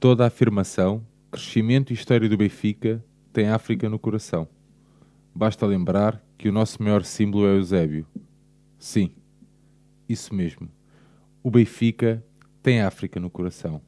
Toda 0.00 0.24
a 0.24 0.28
afirmação, 0.28 1.06
crescimento 1.30 1.90
e 1.90 1.92
história 1.92 2.26
do 2.26 2.34
Benfica 2.34 3.04
tem 3.34 3.50
África 3.50 3.86
no 3.86 3.98
coração. 3.98 4.48
Basta 5.34 5.66
lembrar 5.66 6.24
que 6.38 6.48
o 6.48 6.52
nosso 6.52 6.82
maior 6.82 7.04
símbolo 7.04 7.46
é 7.46 7.54
Eusébio. 7.54 8.06
Sim, 8.78 9.10
isso 10.08 10.34
mesmo. 10.34 10.70
O 11.42 11.50
Benfica 11.50 12.24
tem 12.62 12.80
África 12.80 13.20
no 13.20 13.28
coração. 13.28 13.82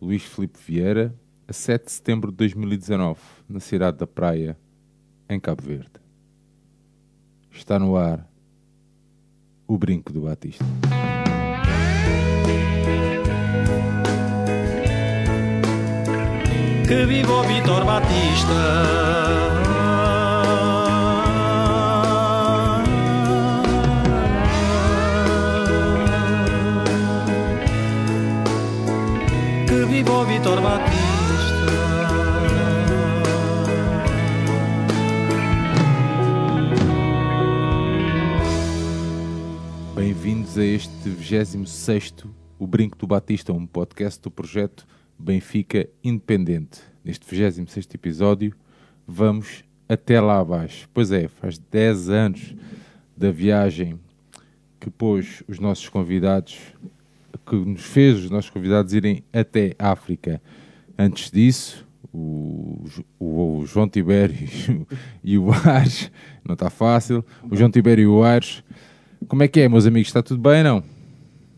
Luís 0.00 0.22
Filipe 0.22 0.58
Vieira, 0.66 1.14
a 1.46 1.52
7 1.52 1.84
de 1.84 1.92
setembro 1.92 2.30
de 2.30 2.38
2019, 2.38 3.20
na 3.46 3.60
cidade 3.60 3.98
da 3.98 4.06
Praia, 4.06 4.58
em 5.28 5.38
Cabo 5.38 5.62
Verde. 5.62 6.00
Está 7.50 7.78
no 7.78 7.98
ar 7.98 8.26
o 9.68 9.76
Brinco 9.76 10.10
do 10.10 10.22
Batista. 10.22 10.64
Que 16.94 17.06
viva 17.06 17.32
o 17.32 17.42
Vitor 17.42 17.84
Batista! 17.84 18.54
Que 29.66 29.84
viva 29.86 30.12
o 30.12 30.24
Vitor 30.24 30.60
Batista! 30.60 30.94
Bem-vindos 39.96 40.56
a 40.56 40.64
este 40.64 41.10
26º 41.10 42.30
O 42.56 42.68
Brinco 42.68 42.96
do 42.96 43.08
Batista, 43.08 43.52
um 43.52 43.66
podcast 43.66 44.20
do 44.22 44.30
projeto 44.30 44.86
Benfica 45.18 45.88
Independente. 46.02 46.80
Neste 47.04 47.26
26º 47.26 47.94
episódio 47.94 48.54
vamos 49.06 49.64
até 49.88 50.20
lá 50.20 50.38
abaixo. 50.38 50.88
Pois 50.94 51.12
é, 51.12 51.28
faz 51.28 51.58
10 51.58 52.08
anos 52.10 52.54
da 53.16 53.30
viagem 53.30 53.98
que 54.80 54.90
pôs 54.90 55.42
os 55.48 55.58
nossos 55.58 55.88
convidados, 55.88 56.58
que 57.46 57.54
nos 57.56 57.82
fez 57.82 58.18
os 58.24 58.30
nossos 58.30 58.50
convidados 58.50 58.92
irem 58.92 59.22
até 59.32 59.74
África. 59.78 60.40
Antes 60.98 61.30
disso, 61.30 61.86
o, 62.12 62.84
o- 63.18 63.58
o 63.60 63.66
João 63.66 63.88
Tibério 63.88 64.36
e 65.22 65.36
o 65.38 65.50
Ares, 65.52 66.10
não 66.46 66.54
está 66.54 66.70
fácil, 66.70 67.24
o 67.50 67.56
João 67.56 67.70
Tibério 67.70 68.02
e 68.02 68.06
o 68.06 68.22
Ares, 68.22 68.62
como 69.28 69.42
é 69.42 69.48
que 69.48 69.60
é, 69.60 69.68
meus 69.68 69.86
amigos? 69.86 70.08
Está 70.08 70.22
tudo 70.22 70.40
bem, 70.40 70.62
não? 70.62 70.82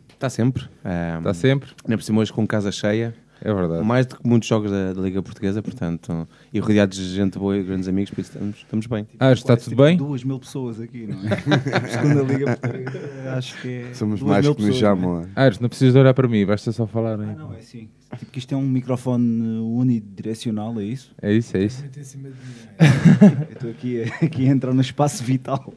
Está 0.09 0.31
sempre. 0.31 0.65
Um, 0.85 1.19
Está 1.19 1.35
sempre? 1.35 1.71
Ainda 1.85 1.97
por 1.99 2.03
cima 2.03 2.21
hoje 2.21 2.33
com 2.33 2.47
casa 2.47 2.71
cheia. 2.73 3.15
É 3.47 3.55
verdade. 3.55 3.85
Mais 3.85 4.07
do 4.07 4.17
que 4.17 4.29
muitos 4.29 4.49
jogos 4.49 4.73
da, 4.73 4.93
da 4.93 5.01
Liga 5.01 5.23
Portuguesa, 5.23 5.63
portanto. 5.63 6.27
E 6.53 6.59
rodeados 6.59 6.99
de 6.99 7.15
gente 7.15 7.39
boa 7.39 7.57
e 7.57 7.63
grandes 7.63 7.87
amigos, 7.87 8.11
por 8.11 8.21
isso 8.21 8.33
estamos, 8.33 8.57
estamos 8.57 8.87
bem. 8.89 9.07
Ares, 9.21 9.39
está 9.39 9.53
Quase 9.53 9.65
tudo 9.65 9.71
tipo 9.71 9.83
bem? 9.85 9.97
Duas 9.97 10.25
mil 10.25 10.41
pessoas 10.41 10.81
aqui, 10.81 11.07
não 11.07 11.17
é? 11.21 11.37
Segunda 11.87 12.23
Liga 12.23 12.57
Portuguesa, 12.57 13.35
acho 13.37 13.63
que 13.63 13.69
é. 13.69 13.95
Somos 13.95 14.21
mais 14.21 14.41
que 14.45 14.49
nos 14.49 14.57
pessoas, 14.57 14.77
chamam. 14.77 15.15
não 15.15 15.21
é? 15.21 15.25
é? 15.25 15.41
Ares, 15.45 15.61
não 15.61 15.69
precisas 15.69 15.95
de 15.95 16.01
olhar 16.01 16.13
para 16.13 16.27
mim, 16.27 16.45
basta 16.45 16.73
só 16.73 16.89
falar. 16.89 17.13
Ah, 17.13 17.19
não, 17.19 17.55
é 17.55 17.59
assim. 17.59 17.89
Tipo 18.19 18.33
que 18.33 18.39
isto 18.41 18.53
é 18.53 18.57
um 18.57 18.67
microfone 18.67 19.61
unidirecional, 19.61 20.81
é 20.81 20.85
isso? 20.85 21.15
É 21.23 21.33
isso, 21.33 21.57
é 21.57 21.65
isso. 21.65 21.85
Eu 23.49 23.53
estou 23.53 23.71
aqui, 23.71 24.03
aqui 24.23 24.49
a 24.49 24.51
entrar 24.51 24.75
no 24.75 24.81
espaço 24.81 25.23
vital. 25.23 25.73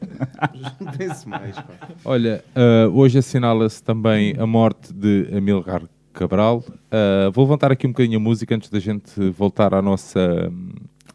Tem-se 0.98 1.28
mais, 1.28 1.54
pá. 1.54 1.88
Olha, 2.04 2.42
ah, 2.52 2.88
hoje 2.92 3.18
assinala-se 3.18 3.80
também 3.80 4.34
a 4.38 4.46
morte 4.46 4.92
de 4.92 5.28
Amilcar 5.32 5.82
Cabral. 6.12 6.64
Ah, 6.90 7.30
vou 7.32 7.44
levantar 7.44 7.72
aqui 7.72 7.86
um 7.86 7.90
bocadinho 7.90 8.18
a 8.18 8.22
música 8.22 8.54
antes 8.54 8.68
da 8.68 8.80
gente 8.80 9.30
voltar 9.30 9.74
à 9.74 9.80
nossa, 9.80 10.52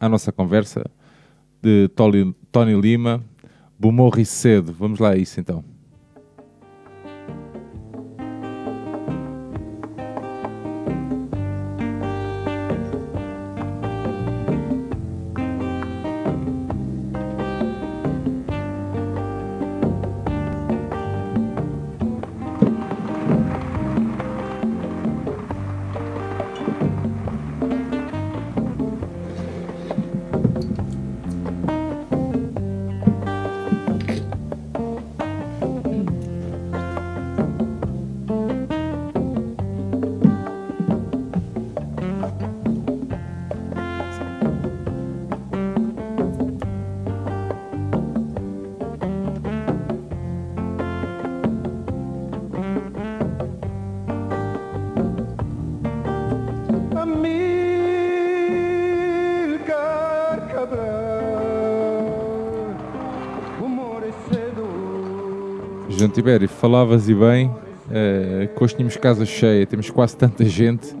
à 0.00 0.08
nossa 0.08 0.32
conversa 0.32 0.84
de 1.62 1.88
Tony, 1.88 2.34
Tony 2.50 2.80
Lima. 2.80 3.22
Bumorri 3.78 4.24
cedo. 4.24 4.72
Vamos 4.72 4.98
lá 4.98 5.10
a 5.10 5.16
isso 5.16 5.38
então. 5.38 5.75
Falavas 66.66 67.08
e 67.08 67.14
bem, 67.14 67.48
que 68.56 68.64
hoje 68.64 68.74
tínhamos 68.74 68.96
casa 68.96 69.24
cheia, 69.24 69.64
temos 69.64 69.88
quase 69.88 70.16
tanta 70.16 70.44
gente 70.44 70.96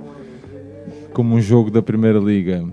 como 1.12 1.34
um 1.34 1.40
jogo 1.40 1.72
da 1.72 1.82
Primeira 1.82 2.20
Liga. 2.20 2.64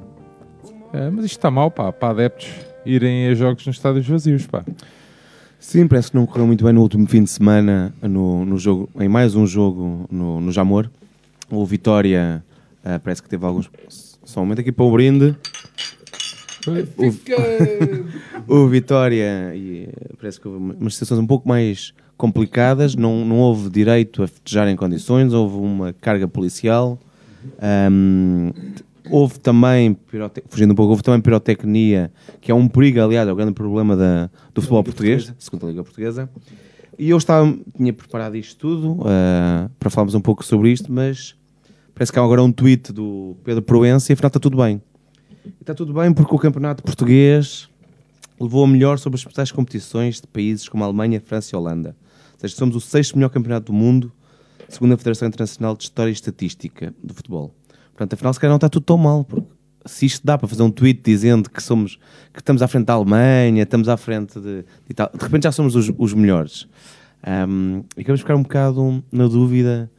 Eh, 0.94 1.10
mas 1.10 1.26
isto 1.26 1.38
está 1.38 1.50
mal, 1.50 1.72
pá, 1.72 1.92
para 1.92 2.10
adeptos 2.10 2.52
irem 2.86 3.30
a 3.30 3.34
jogos 3.34 3.66
nos 3.66 3.78
estádios 3.78 4.08
vazios, 4.08 4.46
pá. 4.46 4.64
Sim, 5.58 5.88
parece 5.88 6.12
que 6.12 6.18
não 6.18 6.28
correu 6.28 6.46
muito 6.46 6.64
bem 6.64 6.72
no 6.72 6.82
último 6.82 7.08
fim 7.08 7.24
de 7.24 7.32
semana, 7.32 7.92
no, 8.00 8.46
no 8.46 8.60
jogo, 8.60 8.88
em 9.00 9.10
mais 9.10 9.34
um 9.34 9.48
jogo 9.48 10.06
no, 10.12 10.40
no 10.40 10.52
Jamor. 10.52 10.88
O 11.50 11.66
Vitória 11.66 12.44
ah, 12.86 13.00
parece 13.00 13.24
que 13.24 13.30
teve 13.30 13.44
alguns. 13.44 13.72
Só 14.24 14.42
um 14.42 14.44
momento 14.44 14.60
aqui 14.62 14.72
para 14.72 14.86
o 14.86 14.92
brinde. 14.92 15.36
O, 18.48 18.54
o 18.62 18.68
Vitória 18.68 19.52
e, 19.56 19.90
parece 20.22 20.40
que 20.40 20.48
houve 20.48 20.60
uma- 20.60 20.76
umas 20.76 20.94
situações 20.94 21.20
um 21.20 21.26
pouco 21.28 21.50
mais 21.50 21.92
complicadas. 22.18 22.96
Não, 22.96 23.26
não 23.26 23.40
houve 23.40 23.70
direito 23.70 24.24
a 24.24 24.28
festejar 24.28 24.68
em 24.68 24.76
condições, 24.76 25.34
houve 25.34 25.56
uma 25.58 25.94
carga 25.94 26.28
policial. 26.28 27.00
Ahm, 27.62 28.52
houve 29.10 29.40
também, 29.40 29.98
fugindo 30.50 30.72
um 30.72 30.76
pouco, 30.76 30.92
houve 30.92 31.04
também 31.04 31.22
pirotecnia, 31.22 32.12
que 32.40 32.52
é 32.52 32.56
um 32.56 32.68
perigo, 32.68 33.02
aliás, 33.02 33.28
é 33.28 33.32
o 33.32 33.36
grande 33.36 33.54
problema 33.54 33.96
da, 33.96 34.30
do 34.54 34.62
futebol 34.62 34.80
Liga 34.80 34.86
português, 34.86 35.24
Portuguesa. 35.26 35.36
segunda 35.40 35.66
Liga 35.68 35.84
Portuguesa. 35.84 36.30
E 36.98 37.10
eu 37.10 37.18
estava, 37.18 37.58
tinha 37.76 37.92
preparado 37.92 38.36
isto 38.36 38.58
tudo 38.58 39.04
ah, 39.06 39.70
para 39.80 39.90
falarmos 39.90 40.14
um 40.14 40.22
pouco 40.22 40.46
sobre 40.46 40.72
isto, 40.72 40.92
mas 40.92 41.36
parece 41.94 42.12
que 42.12 42.20
há 42.20 42.24
agora 42.24 42.42
um 42.44 42.52
tweet 42.52 42.94
do 42.94 43.36
Pedro 43.44 43.64
Proença 43.64 44.12
e 44.12 44.14
afinal 44.14 44.28
está 44.28 44.40
tudo 44.40 44.58
bem. 44.58 44.82
Está 45.60 45.74
tudo 45.74 45.94
bem 45.94 46.14
porque 46.14 46.34
o 46.34 46.38
campeonato 46.38 46.84
português 46.84 47.68
levou 48.40 48.64
a 48.64 48.68
melhor 48.68 49.00
sobre 49.00 49.16
as 49.16 49.24
principais 49.24 49.52
competições 49.52 50.22
de 50.22 50.28
países 50.28 50.70
como 50.70 50.84
a 50.84 50.88
Alemanha, 50.88 51.20
França 51.20 51.56
e 51.56 51.58
Holanda. 51.58 51.96
Seja, 52.44 52.58
somos 52.58 52.76
o 52.76 52.82
sexto 52.82 53.16
melhor 53.16 53.30
campeonato 53.30 53.68
do 53.68 53.74
mundo, 53.74 54.12
segundo 54.68 54.94
a 54.94 54.98
Federação 54.98 55.30
Internacional 55.30 55.78
de 55.78 55.84
História 55.84 56.10
e 56.10 56.14
Estatística 56.14 56.94
do 57.02 57.14
Futebol. 57.14 57.56
Portanto, 57.92 58.16
afinal, 58.16 58.34
se 58.34 58.40
calhar 58.42 58.52
não 58.52 58.58
está 58.58 58.68
tudo 58.68 58.84
tão 58.84 58.98
mal, 58.98 59.24
porque 59.24 59.48
se 59.86 60.08
isto 60.08 60.26
dá 60.26 60.38
para 60.38 60.46
fazer 60.46 60.62
um 60.62 60.70
tweet 60.70 61.00
dizendo 61.02 61.50
que 61.50 61.64
somos 61.64 61.98
que 62.34 62.42
estamos 62.42 62.62
à 62.62 62.68
frente 62.68 62.88
da 62.88 62.96
Alemanha, 62.96 63.64
estamos 63.64 63.88
à 63.88 63.96
frente 63.96 64.42
de, 64.42 64.64
de 64.64 64.90
Itália, 64.90 65.14
de 65.18 65.24
repente 65.24 65.44
já 65.44 65.54
somos 65.54 65.74
os, 65.74 65.90
os 65.98 66.14
melhores. 66.14 66.68
Ahm, 67.26 67.84
e 67.96 68.02
queremos 68.02 68.20
ficar 68.20 68.36
um 68.36 68.44
bocado 68.44 69.02
na 69.10 69.26
dúvida 69.30 69.90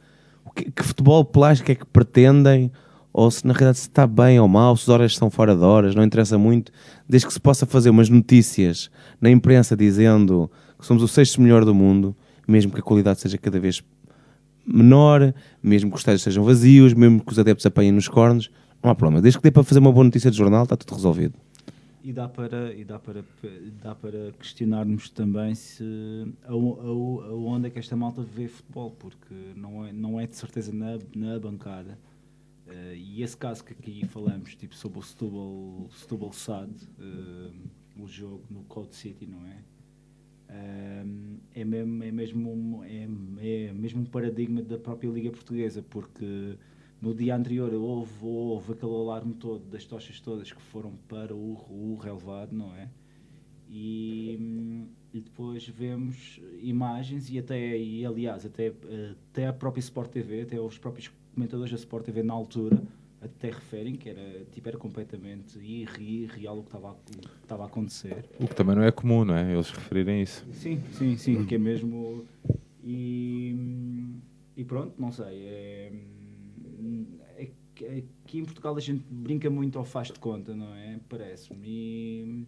que, 0.55 0.69
que 0.69 0.83
futebol 0.83 1.25
plástico 1.25 1.71
é 1.71 1.75
que 1.75 1.85
pretendem, 1.87 2.71
ou 3.11 3.31
se 3.31 3.47
na 3.47 3.53
realidade 3.53 3.79
se 3.79 3.87
está 3.87 4.05
bem 4.05 4.39
ou 4.39 4.47
mal, 4.47 4.77
se 4.77 4.83
as 4.83 4.89
horas 4.89 5.15
são 5.15 5.31
fora 5.31 5.55
de 5.55 5.63
horas, 5.63 5.95
não 5.95 6.03
interessa 6.03 6.37
muito, 6.37 6.71
desde 7.09 7.25
que 7.25 7.33
se 7.33 7.39
possa 7.39 7.65
fazer 7.65 7.89
umas 7.89 8.07
notícias 8.07 8.91
na 9.19 9.31
imprensa 9.31 9.75
dizendo 9.75 10.51
que 10.77 10.85
somos 10.85 11.01
o 11.01 11.07
sexto 11.07 11.41
melhor 11.41 11.65
do 11.65 11.73
mundo, 11.73 12.15
mesmo 12.47 12.71
que 12.71 12.79
a 12.79 12.83
qualidade 12.83 13.19
seja 13.21 13.37
cada 13.37 13.59
vez 13.59 13.83
menor, 14.65 15.33
mesmo 15.61 15.89
que 15.89 15.95
os 15.95 16.01
estádios 16.01 16.21
sejam 16.23 16.43
vazios, 16.43 16.93
mesmo 16.93 17.23
que 17.23 17.31
os 17.31 17.39
adeptos 17.39 17.65
apanhem 17.65 17.91
nos 17.91 18.07
cornos, 18.07 18.49
não 18.83 18.89
há 18.91 18.95
problema. 18.95 19.21
Desde 19.21 19.37
que 19.39 19.43
dê 19.43 19.51
para 19.51 19.63
fazer 19.63 19.79
uma 19.79 19.91
boa 19.91 20.03
notícia 20.03 20.31
de 20.31 20.37
jornal, 20.37 20.63
está 20.63 20.75
tudo 20.75 20.95
resolvido. 20.95 21.35
E 22.03 22.13
dá 22.13 22.27
para, 22.29 22.71
e 22.73 22.83
dá 22.83 22.99
para, 22.99 23.23
dá 23.81 23.95
para 23.95 24.31
questionarmos 24.39 25.09
também 25.09 25.55
se 25.55 25.83
ao- 26.47 26.79
ao- 26.79 27.21
aonde 27.31 27.67
é 27.67 27.69
que 27.71 27.79
esta 27.79 27.95
malta 27.95 28.21
vê 28.21 28.47
futebol, 28.47 28.91
porque 28.91 29.33
não 29.55 29.83
é, 29.85 29.91
não 29.91 30.19
é 30.19 30.27
de 30.27 30.35
certeza 30.35 30.71
na, 30.73 30.97
na 31.15 31.39
bancada 31.39 31.97
Eh, 32.67 32.95
e 32.97 33.21
esse 33.21 33.37
caso 33.37 33.63
que 33.63 33.73
aqui 33.73 34.03
falamos, 34.07 34.55
tipo 34.55 34.73
sobre 34.73 34.97
o 34.97 35.01
Setúbal, 35.03 35.87
Setúbal 35.99 36.33
SAD, 36.33 36.71
eh, 36.99 37.51
o 37.99 38.07
jogo 38.07 38.41
no 38.49 38.63
Code 38.63 38.95
City, 38.95 39.27
não 39.27 39.45
é? 39.45 39.57
É 41.53 41.63
mesmo, 41.63 42.03
é, 42.03 42.11
mesmo 42.11 42.51
um, 42.51 42.83
é, 42.83 43.07
é 43.67 43.73
mesmo 43.73 44.01
um 44.01 44.05
paradigma 44.05 44.61
da 44.61 44.77
própria 44.77 45.09
Liga 45.09 45.31
Portuguesa, 45.31 45.81
porque 45.81 46.57
no 47.01 47.13
dia 47.13 47.35
anterior 47.35 47.73
houve, 47.73 48.13
houve 48.21 48.73
aquele 48.73 48.91
alarme 48.91 49.33
todo 49.35 49.63
das 49.65 49.85
tochas 49.85 50.19
todas 50.19 50.51
que 50.51 50.61
foram 50.61 50.93
para 51.07 51.33
o, 51.33 51.53
o 51.69 51.97
relevado, 52.01 52.53
não 52.53 52.75
é? 52.75 52.89
E, 53.69 54.87
e 55.13 55.21
depois 55.21 55.67
vemos 55.67 56.39
imagens 56.59 57.29
e 57.29 57.39
até, 57.39 57.77
e 57.77 58.05
aliás, 58.05 58.45
até, 58.45 58.73
até 59.31 59.47
a 59.47 59.53
própria 59.53 59.79
Sport 59.79 60.11
TV, 60.11 60.41
até 60.41 60.59
os 60.59 60.77
próprios 60.77 61.11
comentadores 61.33 61.71
da 61.71 61.77
Sport 61.77 62.05
TV 62.05 62.21
na 62.21 62.33
altura, 62.33 62.81
até 63.25 63.49
referem 63.49 63.95
que 63.95 64.09
era, 64.09 64.45
tipo, 64.51 64.67
era 64.67 64.77
completamente 64.77 65.57
irreal 65.59 66.59
o 66.59 66.61
que 66.63 66.69
estava 66.69 66.89
a, 66.89 66.91
o 66.91 66.95
que 66.95 67.27
estava 67.43 67.63
a 67.63 67.65
acontecer. 67.67 68.25
O 68.39 68.47
que 68.47 68.55
também 68.55 68.75
não 68.75 68.83
é 68.83 68.91
comum, 68.91 69.25
não 69.25 69.35
é? 69.35 69.53
Eles 69.53 69.69
referirem 69.69 70.21
isso. 70.21 70.45
Sim, 70.51 70.81
sim, 70.93 71.17
sim, 71.17 71.45
que 71.45 71.55
é 71.55 71.57
mesmo. 71.57 72.25
E, 72.83 73.55
e 74.55 74.63
pronto, 74.63 74.93
não 74.99 75.11
sei. 75.11 75.43
É, 75.45 75.91
é 77.37 77.51
que- 77.73 77.85
é 77.85 78.03
em 78.37 78.43
Portugal 78.45 78.75
a 78.75 78.79
gente 78.79 79.03
brinca 79.09 79.49
muito 79.49 79.77
ao 79.79 79.85
faz 79.85 80.07
de 80.09 80.19
conta, 80.19 80.55
não 80.55 80.73
é? 80.75 80.99
Parece-me. 81.09 81.67
E, 81.67 82.45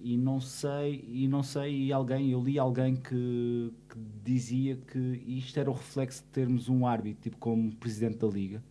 e 0.00 0.16
não 0.16 0.40
sei, 0.40 1.04
e 1.08 1.26
não 1.26 1.42
sei, 1.42 1.86
e 1.86 1.92
alguém, 1.92 2.30
eu 2.30 2.40
li 2.42 2.58
alguém 2.58 2.94
que, 2.94 3.72
que 3.88 3.98
dizia 4.24 4.76
que 4.76 4.98
isto 5.26 5.58
era 5.58 5.68
o 5.70 5.74
reflexo 5.74 6.22
de 6.22 6.28
termos 6.28 6.68
um 6.68 6.86
árbitro, 6.86 7.22
tipo 7.22 7.36
como 7.38 7.74
presidente 7.76 8.18
da 8.18 8.28
liga, 8.28 8.62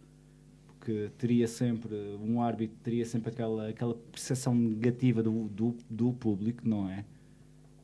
porque 0.87 1.09
teria 1.17 1.49
sempre, 1.49 1.93
um 2.21 2.41
árbitro 2.41 2.77
teria 2.81 3.05
sempre 3.05 3.29
aquela, 3.29 3.67
aquela 3.67 3.93
percepção 3.93 4.55
negativa 4.55 5.21
do, 5.21 5.49
do, 5.49 5.75
do 5.89 6.13
público, 6.13 6.65
não 6.65 6.89
é? 6.89 7.03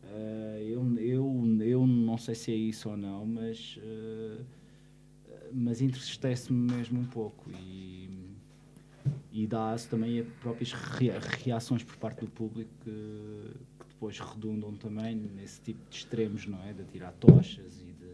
Eh, 0.06 0.68
eu, 0.70 0.98
eu, 0.98 1.58
eu 1.60 1.86
não 1.86 2.18
sei 2.18 2.34
se 2.34 2.52
é 2.54 2.56
isso 2.56 2.90
ou 2.90 2.96
não, 2.96 3.26
mas, 3.26 3.78
eh, 3.84 4.38
mas 5.52 5.82
entristece-me 5.82 6.72
mesmo 6.72 7.02
um 7.02 7.06
pouco 7.06 7.52
e, 7.52 8.10
e 9.34 9.46
dá-se 9.48 9.90
também 9.90 10.22
a 10.22 10.24
próprias 10.40 10.72
rea- 10.72 11.20
reações 11.44 11.84
por 11.84 11.98
parte 11.98 12.22
do 12.22 12.32
público 12.32 12.72
que, 12.86 12.90
que 13.80 13.86
depois 13.90 14.18
redundam 14.18 14.74
também 14.76 15.14
nesse 15.14 15.60
tipo 15.60 15.90
de 15.90 15.98
extremos, 15.98 16.48
não 16.48 16.64
é? 16.64 16.72
De 16.72 16.86
tirar 16.86 17.12
tochas 17.20 17.82
e 17.82 17.92
de. 17.92 18.14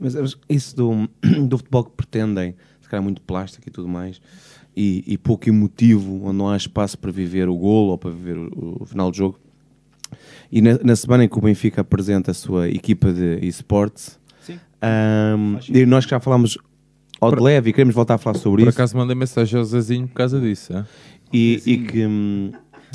Mas 0.00 0.16
isso 0.48 0.74
do, 0.74 1.08
do 1.46 1.58
futebol 1.58 1.84
que 1.84 1.90
pretendem, 1.90 2.54
se 2.80 2.88
calhar 2.88 3.02
muito 3.02 3.20
plástico 3.20 3.68
e 3.68 3.70
tudo 3.70 3.86
mais, 3.86 4.20
e, 4.74 5.04
e 5.06 5.18
pouco 5.18 5.48
emotivo, 5.48 6.24
onde 6.24 6.38
não 6.38 6.48
há 6.48 6.56
espaço 6.56 6.98
para 6.98 7.12
viver 7.12 7.48
o 7.48 7.56
golo 7.56 7.90
ou 7.90 7.98
para 7.98 8.10
viver 8.10 8.38
o, 8.38 8.78
o 8.80 8.86
final 8.86 9.10
do 9.10 9.16
jogo. 9.16 9.38
E 10.50 10.60
na, 10.60 10.78
na 10.82 10.96
semana 10.96 11.24
em 11.24 11.28
que 11.28 11.38
o 11.38 11.40
Benfica 11.40 11.82
apresenta 11.82 12.30
a 12.30 12.34
sua 12.34 12.68
equipa 12.68 13.12
de 13.12 13.38
esportes, 13.46 14.18
e 15.68 15.84
nós 15.86 16.04
que 16.04 16.10
já 16.10 16.18
falámos 16.20 16.56
ao 17.20 17.34
de 17.34 17.42
leve 17.42 17.70
e 17.70 17.72
queremos 17.72 17.94
voltar 17.94 18.14
a 18.14 18.18
falar 18.18 18.38
sobre 18.38 18.62
Por 18.62 18.70
isso, 18.70 18.78
acaso 18.78 18.96
mandei 18.96 19.14
mensagem 19.14 19.58
ao 19.58 19.64
Zezinho 19.64 20.08
por 20.08 20.14
causa 20.14 20.40
disso. 20.40 20.72
hã? 20.72 20.86
e, 21.32 21.62
e 21.66 21.78
que, 21.78 22.06
hum, 22.06 22.50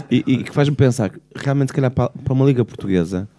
e, 0.10 0.24
e 0.28 0.44
que 0.44 0.52
faz-me 0.52 0.76
pensar 0.76 1.10
que 1.10 1.20
realmente, 1.36 1.70
se 1.70 1.74
calhar, 1.74 1.92
para, 1.92 2.10
para 2.10 2.34
uma 2.34 2.46
liga 2.46 2.66
portuguesa 2.66 3.30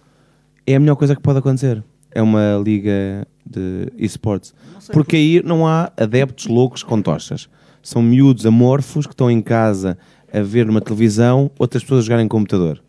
é 0.65 0.75
a 0.75 0.79
melhor 0.79 0.95
coisa 0.95 1.15
que 1.15 1.21
pode 1.21 1.39
acontecer. 1.39 1.83
É 2.11 2.21
uma 2.21 2.61
liga 2.63 3.27
de 3.49 3.91
esportes. 3.97 4.53
Porque 4.91 5.15
aí 5.15 5.41
não 5.43 5.65
há 5.67 5.91
adeptos 5.97 6.45
loucos 6.47 6.83
com 6.83 7.01
tochas. 7.01 7.49
São 7.81 8.01
miúdos 8.01 8.45
amorfos 8.45 9.05
que 9.07 9.13
estão 9.13 9.29
em 9.31 9.41
casa 9.41 9.97
a 10.33 10.41
ver 10.41 10.65
numa 10.65 10.81
televisão 10.81 11.49
outras 11.57 11.83
pessoas 11.83 11.99
a 12.03 12.05
jogarem 12.05 12.25
em 12.25 12.29
computador. 12.29 12.83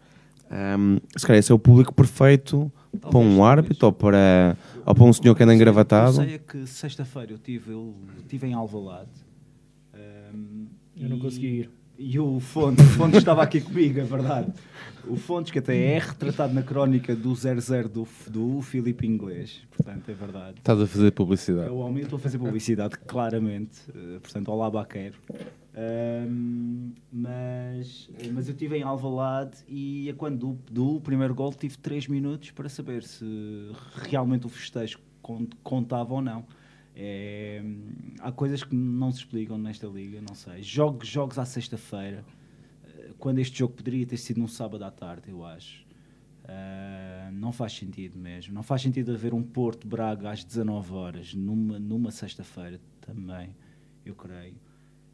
Hum, 0.50 0.98
se 1.16 1.26
calhar 1.26 1.38
esse 1.38 1.52
é 1.52 1.54
o 1.54 1.58
público 1.58 1.92
perfeito 1.94 2.70
para 3.00 3.10
Talvez, 3.10 3.24
um 3.26 3.36
talvez. 3.36 3.58
árbitro 3.58 3.86
ou 3.86 3.92
para, 3.92 4.56
ou 4.84 4.94
para 4.94 5.04
um 5.04 5.12
senhor 5.12 5.34
que 5.34 5.42
anda 5.42 5.54
engravatado. 5.54 6.20
Eu 6.22 6.24
sei 6.24 6.34
é 6.34 6.38
que 6.38 6.66
sexta-feira 6.66 7.32
eu 7.32 7.38
tive, 7.38 7.70
eu 7.72 7.94
tive 8.28 8.46
em 8.46 8.54
Alvalade. 8.54 9.10
ahm, 9.94 10.66
Eu 10.96 11.08
não 11.10 11.16
e- 11.18 11.20
consegui 11.20 11.46
ir. 11.46 11.70
E 12.00 12.18
o 12.18 12.38
Fontes, 12.38 12.84
o 12.84 12.88
Fontes 12.90 13.18
estava 13.18 13.42
aqui 13.42 13.60
comigo, 13.60 13.98
é 13.98 14.04
verdade. 14.04 14.52
O 15.08 15.16
Fontes, 15.16 15.50
que 15.50 15.58
até 15.58 15.76
é 15.94 15.98
retratado 15.98 16.52
na 16.54 16.62
crónica 16.62 17.14
do 17.16 17.34
00 17.34 17.88
do, 17.88 18.06
do 18.28 18.60
Filipe 18.62 19.06
Inglês, 19.06 19.62
portanto, 19.76 20.08
é 20.08 20.14
verdade. 20.14 20.58
Estás 20.58 20.80
a 20.80 20.86
fazer 20.86 21.06
É 21.08 21.10
publicidade. 21.10 21.70
o 21.70 21.76
homem, 21.78 21.98
eu 22.00 22.04
estou 22.04 22.16
a 22.18 22.20
fazer 22.20 22.38
publicidade, 22.38 22.98
claramente. 23.06 23.78
eh, 23.94 24.18
portanto, 24.20 24.48
olá, 24.48 24.70
Baqueiro. 24.70 25.16
Ahm, 25.74 26.92
mas, 27.12 28.10
mas 28.32 28.48
eu 28.48 28.52
estive 28.52 28.76
em 28.78 28.82
Alvalade 28.82 29.58
e 29.68 30.10
a 30.10 30.14
quando 30.14 30.38
do, 30.38 30.58
do 30.94 31.00
primeiro 31.00 31.34
gol 31.34 31.52
tive 31.52 31.76
3 31.78 32.08
minutos 32.08 32.50
para 32.50 32.68
saber 32.68 33.02
se 33.04 33.24
realmente 33.94 34.46
o 34.46 34.48
festejo 34.48 34.98
con- 35.22 35.46
contava 35.62 36.14
ou 36.14 36.20
não. 36.22 36.44
É, 36.96 37.62
há 38.20 38.32
coisas 38.32 38.64
que 38.64 38.74
não 38.74 39.12
se 39.12 39.18
explicam 39.18 39.56
nesta 39.56 39.86
liga, 39.86 40.20
não 40.20 40.34
sei. 40.34 40.62
Jogos, 40.64 41.06
jogos 41.06 41.38
à 41.38 41.44
sexta-feira, 41.44 42.24
eh, 42.26 42.37
quando 43.18 43.38
este 43.40 43.58
jogo 43.58 43.74
poderia 43.74 44.06
ter 44.06 44.16
sido 44.16 44.38
num 44.38 44.48
sábado 44.48 44.84
à 44.84 44.90
tarde, 44.90 45.30
eu 45.30 45.44
acho. 45.44 45.86
Ah, 46.44 47.30
não 47.32 47.52
faz 47.52 47.72
sentido 47.74 48.18
mesmo. 48.18 48.54
Não 48.54 48.62
faz 48.62 48.80
sentido 48.82 49.12
haver 49.12 49.34
um 49.34 49.42
Porto 49.42 49.86
Braga 49.86 50.30
às 50.30 50.42
19 50.44 50.92
horas 50.94 51.34
numa, 51.34 51.78
numa 51.78 52.10
sexta-feira 52.10 52.80
também, 53.00 53.50
eu 54.04 54.14
creio. 54.14 54.54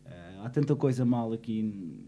Ah, 0.06 0.42
há 0.44 0.50
tanta 0.50 0.76
coisa 0.76 1.04
mal 1.04 1.32
aqui. 1.32 1.98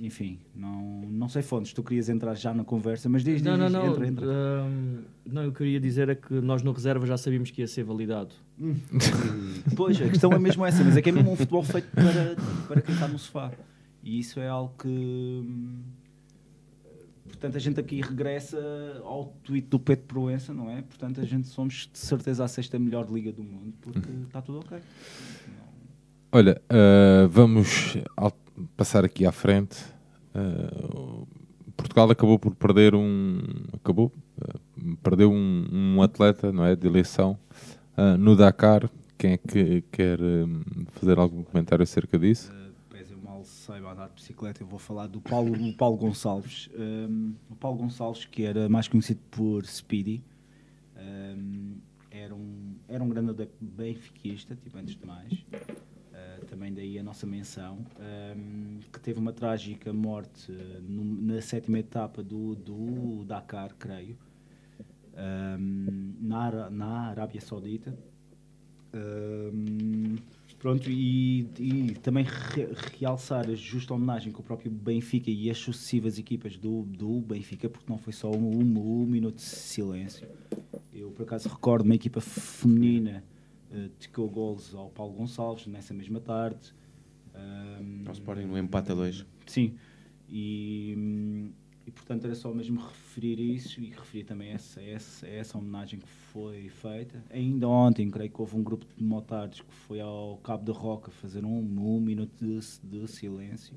Enfim, 0.00 0.40
não, 0.54 1.02
não 1.08 1.28
sei 1.28 1.40
fontes. 1.40 1.72
Tu 1.72 1.82
querias 1.82 2.08
entrar 2.08 2.34
já 2.34 2.52
na 2.52 2.64
conversa, 2.64 3.08
mas 3.08 3.22
diz, 3.22 3.36
diz, 3.40 3.44
Não, 3.44 3.56
não, 3.56 3.66
diz, 3.66 3.72
não. 3.74 3.86
entra, 3.86 4.06
entra. 4.08 4.26
hum, 4.26 5.02
não, 5.24 5.42
eu 5.44 5.52
queria 5.52 5.78
dizer 5.78 6.08
é 6.08 6.14
que 6.16 6.34
nós 6.34 6.62
no 6.64 6.72
reserva 6.72 7.06
já 7.06 7.16
sabíamos 7.16 7.50
que 7.52 7.60
ia 7.62 7.68
ser 7.68 7.84
validado. 7.84 8.34
Pois, 9.76 10.00
a 10.02 10.08
questão 10.08 10.30
é 10.32 10.38
mesmo 10.38 10.64
essa, 10.66 10.84
mas 10.84 10.96
é 10.96 11.02
que 11.02 11.08
é 11.08 11.12
mesmo 11.12 11.32
um 11.32 11.36
futebol 11.36 11.62
feito 11.62 11.88
para, 11.92 12.36
para 12.68 12.80
quem 12.82 12.94
está 12.94 13.08
no 13.08 13.18
sofá. 13.18 13.50
E 14.04 14.18
isso 14.18 14.38
é 14.38 14.46
algo 14.46 14.74
que. 14.78 15.42
Portanto, 17.26 17.56
a 17.56 17.58
gente 17.58 17.80
aqui 17.80 18.00
regressa 18.02 18.58
ao 19.02 19.34
tweet 19.42 19.66
do 19.68 19.78
Pedro 19.78 20.04
Proença, 20.04 20.52
não 20.52 20.70
é? 20.70 20.82
Portanto, 20.82 21.20
a 21.20 21.24
gente 21.24 21.48
somos 21.48 21.88
de 21.90 21.98
certeza 21.98 22.44
a 22.44 22.48
sexta 22.48 22.78
melhor 22.78 23.10
liga 23.10 23.32
do 23.32 23.42
mundo, 23.42 23.72
porque 23.80 24.08
está 24.26 24.42
tudo 24.42 24.60
ok. 24.60 24.78
Olha, 26.30 26.60
ah, 26.68 27.26
vamos 27.30 27.96
passar 28.76 29.04
aqui 29.04 29.24
à 29.24 29.32
frente. 29.32 29.82
Ah, 30.34 31.24
Portugal 31.76 32.10
acabou 32.10 32.38
por 32.38 32.54
perder 32.54 32.94
um. 32.94 33.38
Acabou? 33.72 34.12
ah, 34.42 34.58
perdeu 35.02 35.32
um, 35.32 35.66
um 35.72 36.02
atleta, 36.02 36.52
não 36.52 36.64
é? 36.64 36.76
De 36.76 36.86
eleição 36.86 37.38
no 38.18 38.36
Dakar. 38.36 38.90
Quem 39.16 39.32
é 39.32 39.36
que 39.38 39.82
quer 39.92 40.18
fazer 40.92 41.18
algum 41.18 41.42
comentário 41.42 41.82
acerca 41.82 42.18
disso? 42.18 42.52
Uh, 42.52 42.72
pese 42.90 43.12
eu 43.12 43.18
mal 43.18 43.44
saiba 43.64 43.92
andar 43.92 44.08
de 44.08 44.14
bicicleta, 44.14 44.62
eu 44.62 44.66
vou 44.66 44.78
falar 44.78 45.06
do 45.06 45.20
Paulo, 45.22 45.56
do 45.56 45.72
Paulo 45.72 45.96
Gonçalves. 45.96 46.68
Um, 46.78 47.34
o 47.50 47.56
Paulo 47.56 47.78
Gonçalves, 47.78 48.26
que 48.26 48.44
era 48.44 48.68
mais 48.68 48.86
conhecido 48.88 49.20
por 49.30 49.64
Speedy, 49.64 50.22
um, 50.96 51.76
era, 52.10 52.34
um, 52.34 52.74
era 52.86 53.02
um 53.02 53.08
grande 53.08 53.30
adepto 53.30 53.56
benfiquista, 53.64 54.54
tipo, 54.54 54.76
antes 54.76 54.94
de 54.96 55.06
mais. 55.06 55.32
Uh, 55.32 56.44
também 56.46 56.72
daí 56.74 56.98
a 56.98 57.02
nossa 57.02 57.26
menção, 57.26 57.78
um, 58.36 58.80
que 58.92 59.00
teve 59.00 59.18
uma 59.18 59.32
trágica 59.32 59.92
morte 59.94 60.52
uh, 60.52 60.80
no- 60.82 61.22
na 61.32 61.40
sétima 61.40 61.78
etapa 61.78 62.22
do, 62.22 62.54
do 62.54 63.24
Dakar, 63.24 63.74
creio, 63.78 64.16
um, 65.58 66.12
na, 66.20 66.68
na 66.70 66.98
Arábia 67.08 67.40
Saudita. 67.40 67.96
Um, 68.94 70.16
pronto, 70.64 70.90
e, 70.90 71.40
e 71.58 71.92
também 72.02 72.24
re- 72.24 72.70
realçar 72.98 73.50
a 73.50 73.54
justa 73.54 73.92
homenagem 73.92 74.32
que 74.32 74.40
o 74.40 74.42
próprio 74.42 74.70
Benfica 74.70 75.30
e 75.30 75.50
as 75.50 75.58
sucessivas 75.58 76.18
equipas 76.18 76.56
do, 76.56 76.84
do 76.84 77.20
Benfica, 77.20 77.68
porque 77.68 77.84
não 77.86 77.98
foi 77.98 78.14
só 78.14 78.30
um, 78.30 78.60
um- 78.62 79.02
um 79.02 79.04
minuto 79.06 79.34
de 79.36 79.42
silêncio. 79.42 80.26
Eu, 80.90 81.10
por 81.10 81.24
acaso, 81.24 81.50
recordo 81.50 81.84
uma 81.84 81.94
equipa 81.94 82.18
feminina 82.18 83.22
uh, 83.70 83.90
que 84.00 84.08
deu 84.16 84.26
golos 84.26 84.74
ao 84.74 84.88
Paulo 84.88 85.12
Gonçalves 85.12 85.66
nessa 85.66 85.92
mesma 85.92 86.18
tarde. 86.18 86.72
Um, 87.34 88.04
Ao 88.06 88.12
Sporting 88.14 88.46
no 88.46 88.56
empate 88.56 88.90
a 88.90 88.94
dois. 88.94 89.26
Sim, 89.44 89.74
e, 90.30 90.96
e 91.86 91.90
portanto 91.90 92.24
era 92.24 92.34
só 92.34 92.52
mesmo 92.52 92.80
referir 92.80 93.38
isso 93.38 93.80
e 93.80 93.90
referir 93.90 94.24
também 94.24 94.50
essa, 94.50 94.80
essa, 94.82 95.26
essa 95.26 95.58
homenagem 95.58 96.00
que 96.00 96.08
foi 96.08 96.68
feita. 96.68 97.22
Ainda 97.30 97.68
ontem, 97.68 98.10
creio 98.10 98.30
que 98.30 98.40
houve 98.40 98.56
um 98.56 98.62
grupo 98.62 98.86
de 98.96 99.04
motards 99.04 99.60
que 99.60 99.74
foi 99.74 100.00
ao 100.00 100.38
Cabo 100.38 100.64
da 100.64 100.72
Roca 100.72 101.10
fazer 101.10 101.44
um, 101.44 101.58
um 101.58 102.00
minuto 102.00 102.32
de, 102.40 102.60
de 102.82 103.06
silêncio. 103.08 103.74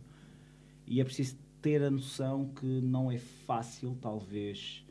E 0.85 1.01
é 1.01 1.03
preciso 1.03 1.35
ter 1.61 1.83
a 1.83 1.91
noção 1.91 2.49
que 2.55 2.65
não 2.65 3.11
é 3.11 3.17
fácil, 3.17 3.97
talvez, 4.01 4.85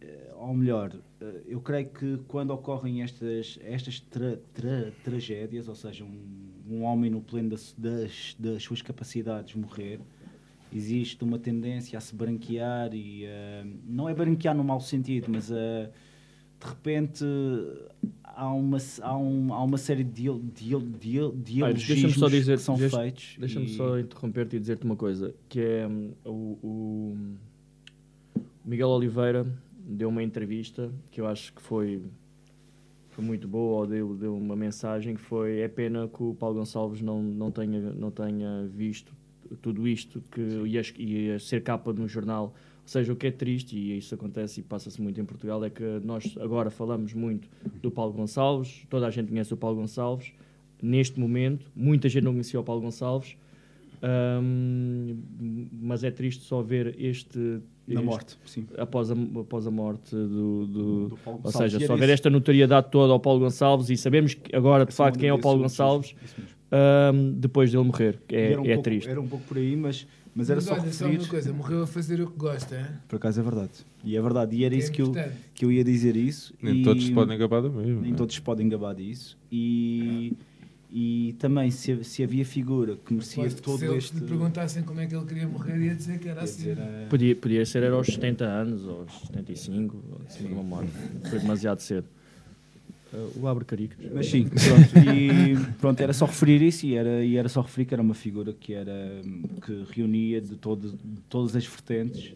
eh, 0.00 0.32
ou 0.36 0.52
melhor, 0.52 0.94
eh, 1.20 1.42
eu 1.46 1.60
creio 1.62 1.88
que 1.88 2.18
quando 2.28 2.50
ocorrem 2.50 3.02
estas, 3.02 3.58
estas 3.62 4.00
tra- 4.00 4.38
tra- 4.52 4.92
tragédias, 5.02 5.66
ou 5.66 5.74
seja, 5.74 6.04
um, 6.04 6.44
um 6.68 6.82
homem 6.82 7.10
no 7.10 7.22
pleno 7.22 7.50
das, 7.50 7.74
das, 7.78 8.36
das 8.38 8.62
suas 8.62 8.82
capacidades 8.82 9.54
morrer, 9.54 9.98
existe 10.74 11.22
uma 11.22 11.38
tendência 11.38 11.96
a 11.96 12.00
se 12.00 12.14
branquear 12.14 12.92
e 12.94 13.24
eh, 13.24 13.64
não 13.86 14.08
é 14.08 14.14
branquear 14.14 14.54
no 14.56 14.64
mau 14.64 14.80
sentido, 14.80 15.26
mas 15.30 15.50
eh, 15.50 15.90
de 16.60 16.66
repente 16.68 17.24
há 18.22 18.52
uma, 18.52 18.78
há, 19.02 19.16
um, 19.16 19.54
há 19.54 19.62
uma 19.62 19.78
série 19.78 20.02
de, 20.02 20.24
Deixa-me 20.24 21.32
só 21.32 21.42
dialogismos 21.42 22.30
dizer, 22.30 22.56
que 22.56 22.62
são 22.62 22.76
deixa- 22.76 22.98
feitos. 22.98 23.36
Deixa-me 23.38 23.66
e- 23.66 23.76
só 23.76 23.98
interromper-te 23.98 24.56
e 24.56 24.60
dizer-te 24.60 24.84
uma 24.84 24.96
coisa, 24.96 25.34
que 25.48 25.60
é 25.60 25.86
hum, 25.86 26.12
o, 26.24 26.58
o 26.62 27.16
Miguel 28.64 28.88
Oliveira 28.88 29.46
deu 29.86 30.08
uma 30.08 30.22
entrevista 30.22 30.90
que 31.10 31.20
eu 31.20 31.26
acho 31.26 31.52
que 31.52 31.60
foi, 31.62 32.02
foi 33.10 33.24
muito 33.24 33.46
boa, 33.46 33.80
ou 33.80 33.86
deu, 33.86 34.14
deu 34.14 34.36
uma 34.36 34.56
mensagem 34.56 35.14
que 35.14 35.20
foi 35.20 35.60
é 35.60 35.68
pena 35.68 36.08
que 36.08 36.22
o 36.22 36.34
Paulo 36.34 36.56
Gonçalves 36.56 37.00
não, 37.02 37.22
não, 37.22 37.50
tenha, 37.50 37.80
não 37.92 38.10
tenha 38.10 38.66
visto 38.66 39.14
tudo 39.62 39.86
isto 39.88 40.22
que 40.30 40.40
ia, 40.40 40.82
ia 40.98 41.38
ser 41.38 41.62
capa 41.62 41.92
de 41.92 42.00
um 42.00 42.08
jornal. 42.08 42.54
Ou 42.82 42.88
seja, 42.88 43.12
o 43.12 43.16
que 43.16 43.26
é 43.28 43.30
triste, 43.30 43.76
e 43.76 43.96
isso 43.96 44.14
acontece 44.14 44.60
e 44.60 44.62
passa-se 44.62 45.00
muito 45.00 45.18
em 45.20 45.24
Portugal, 45.24 45.64
é 45.64 45.70
que 45.70 45.82
nós 46.04 46.34
agora 46.38 46.68
falamos 46.70 47.14
muito 47.14 47.48
do 47.82 47.90
Paulo 47.90 48.12
Gonçalves, 48.12 48.82
toda 48.90 49.06
a 49.06 49.10
gente 49.10 49.28
conhece 49.28 49.54
o 49.54 49.56
Paulo 49.56 49.76
Gonçalves, 49.80 50.32
neste 50.82 51.18
momento, 51.18 51.64
muita 51.74 52.08
gente 52.10 52.24
não 52.24 52.32
conhecia 52.32 52.60
o 52.60 52.62
Paulo 52.64 52.82
Gonçalves, 52.82 53.36
hum, 54.02 55.16
mas 55.80 56.04
é 56.04 56.10
triste 56.10 56.42
só 56.44 56.62
ver 56.62 56.94
este. 56.98 57.38
Na 57.86 57.96
este- 58.00 58.04
morte, 58.04 58.38
sim. 58.46 58.66
Após 58.78 59.10
a, 59.10 59.14
após 59.40 59.66
a 59.66 59.70
morte 59.70 60.14
do. 60.14 60.66
do- 60.66 61.08
Do 61.10 61.16
Paulo 61.24 61.38
ou 61.38 61.44
Gonçalves. 61.44 61.72
seja, 61.72 61.84
E 61.84 61.86
só 61.86 61.96
ver 61.96 62.08
esta 62.08 62.30
notoriedade 62.30 62.88
toda 62.90 63.12
ao 63.12 63.20
Paulo 63.20 63.40
Gonçalves 63.40 63.90
e 63.90 63.96
sabemos 63.96 64.34
que 64.34 64.54
agora 64.54 64.86
de 64.86 64.92
facto 64.92 65.18
quem 65.18 65.28
é 65.28 65.34
o 65.34 65.38
Paulo 65.40 65.60
Gonçalves 65.60 66.14
isso 66.24 66.34
mesmo. 66.40 66.53
Hum, 67.14 67.32
depois 67.38 67.70
dele 67.70 67.84
morrer. 67.84 68.18
que 68.26 68.34
É, 68.34 68.52
era 68.52 68.60
um 68.60 68.64
é 68.64 68.68
pouco- 68.74 68.82
triste. 68.82 69.08
Era 69.08 69.20
um 69.20 69.28
pouco 69.28 69.44
por 69.46 69.56
aí, 69.56 69.76
mas, 69.76 70.06
mas 70.34 70.50
era 70.50 70.56
Mas 70.56 70.64
só 70.64 70.72
olha, 70.74 70.80
só 70.92 71.04
referir. 71.06 71.18
uma 71.22 71.28
coisa, 71.28 71.52
morreu 71.52 71.82
a 71.82 71.86
fazer 71.86 72.20
o 72.20 72.26
que 72.30 72.36
gosta, 72.38 72.76
hein? 72.78 72.86
Por 73.08 73.16
acaso 73.16 73.40
é 73.40 73.42
verdade. 73.42 73.72
E 74.04 74.16
é 74.16 74.20
verdade. 74.22 74.56
E 74.56 74.64
era 74.64 74.74
é 74.74 74.78
isso 74.78 74.90
que 74.92 75.02
eu, 75.02 75.12
que 75.54 75.64
eu 75.64 75.72
ia 75.72 75.84
dizer 75.84 76.16
isso. 76.16 76.52
Nem 76.62 76.80
e 76.80 76.82
todos 76.82 77.04
se 77.06 77.12
podem 77.12 77.38
gabar 77.38 77.60
do 77.62 77.70
mesmo. 77.72 78.00
Nem 78.00 78.12
é? 78.12 78.16
todos 78.16 78.34
se 78.34 78.40
podem 78.42 78.68
gabar 78.68 78.94
disso. 78.94 79.38
E, 79.50 80.32
e 80.92 81.34
também, 81.38 81.70
se, 81.70 82.04
se 82.04 82.22
havia 82.22 82.44
figura 82.44 82.96
que 82.96 83.12
merecia 83.12 83.42
Aposto 83.42 83.56
que 83.56 83.62
todo 83.62 83.78
se 83.78 83.84
eles 83.86 84.04
este. 84.04 84.16
lhe 84.18 84.26
perguntassem 84.26 84.82
como 84.84 85.00
é 85.00 85.06
que 85.06 85.14
ele 85.16 85.24
queria 85.26 85.48
morrer, 85.48 85.78
ia 85.78 85.94
dizer 85.94 86.18
que 86.18 86.28
era 86.28 86.42
assim. 86.42 86.56
dizer, 86.58 86.78
eh, 86.78 87.06
Podia, 87.10 87.34
podia 87.34 87.66
ser 87.66 87.82
era 87.82 87.94
aos 87.94 88.06
70 88.06 88.44
anos, 88.44 88.84
ou 88.84 89.00
aos 89.00 89.12
75, 89.26 89.96
ou 90.10 90.20
assim 90.26 90.46
de 90.46 90.52
uma 90.52 90.62
morte. 90.62 90.90
Foi 91.30 91.38
demasiado 91.40 91.80
cedo. 91.80 92.06
O 93.36 93.46
Abre 93.46 93.64
Caricas. 93.64 93.98
Mas 94.12 94.26
sim, 94.28 94.48
pronto. 94.48 95.08
E 95.16 95.56
pronto, 95.80 96.00
era 96.00 96.12
só 96.12 96.26
referir 96.26 96.60
isso 96.62 96.84
e 96.86 96.94
era, 96.96 97.24
e 97.24 97.36
era 97.36 97.48
só 97.48 97.60
referir 97.60 97.84
que 97.86 97.94
era 97.94 98.02
uma 98.02 98.14
figura 98.14 98.52
que, 98.52 98.72
era, 98.74 99.20
que 99.64 99.84
reunia 99.92 100.40
de, 100.40 100.56
todo, 100.56 100.90
de 100.92 101.20
todas 101.28 101.54
as 101.56 101.64
vertentes, 101.66 102.32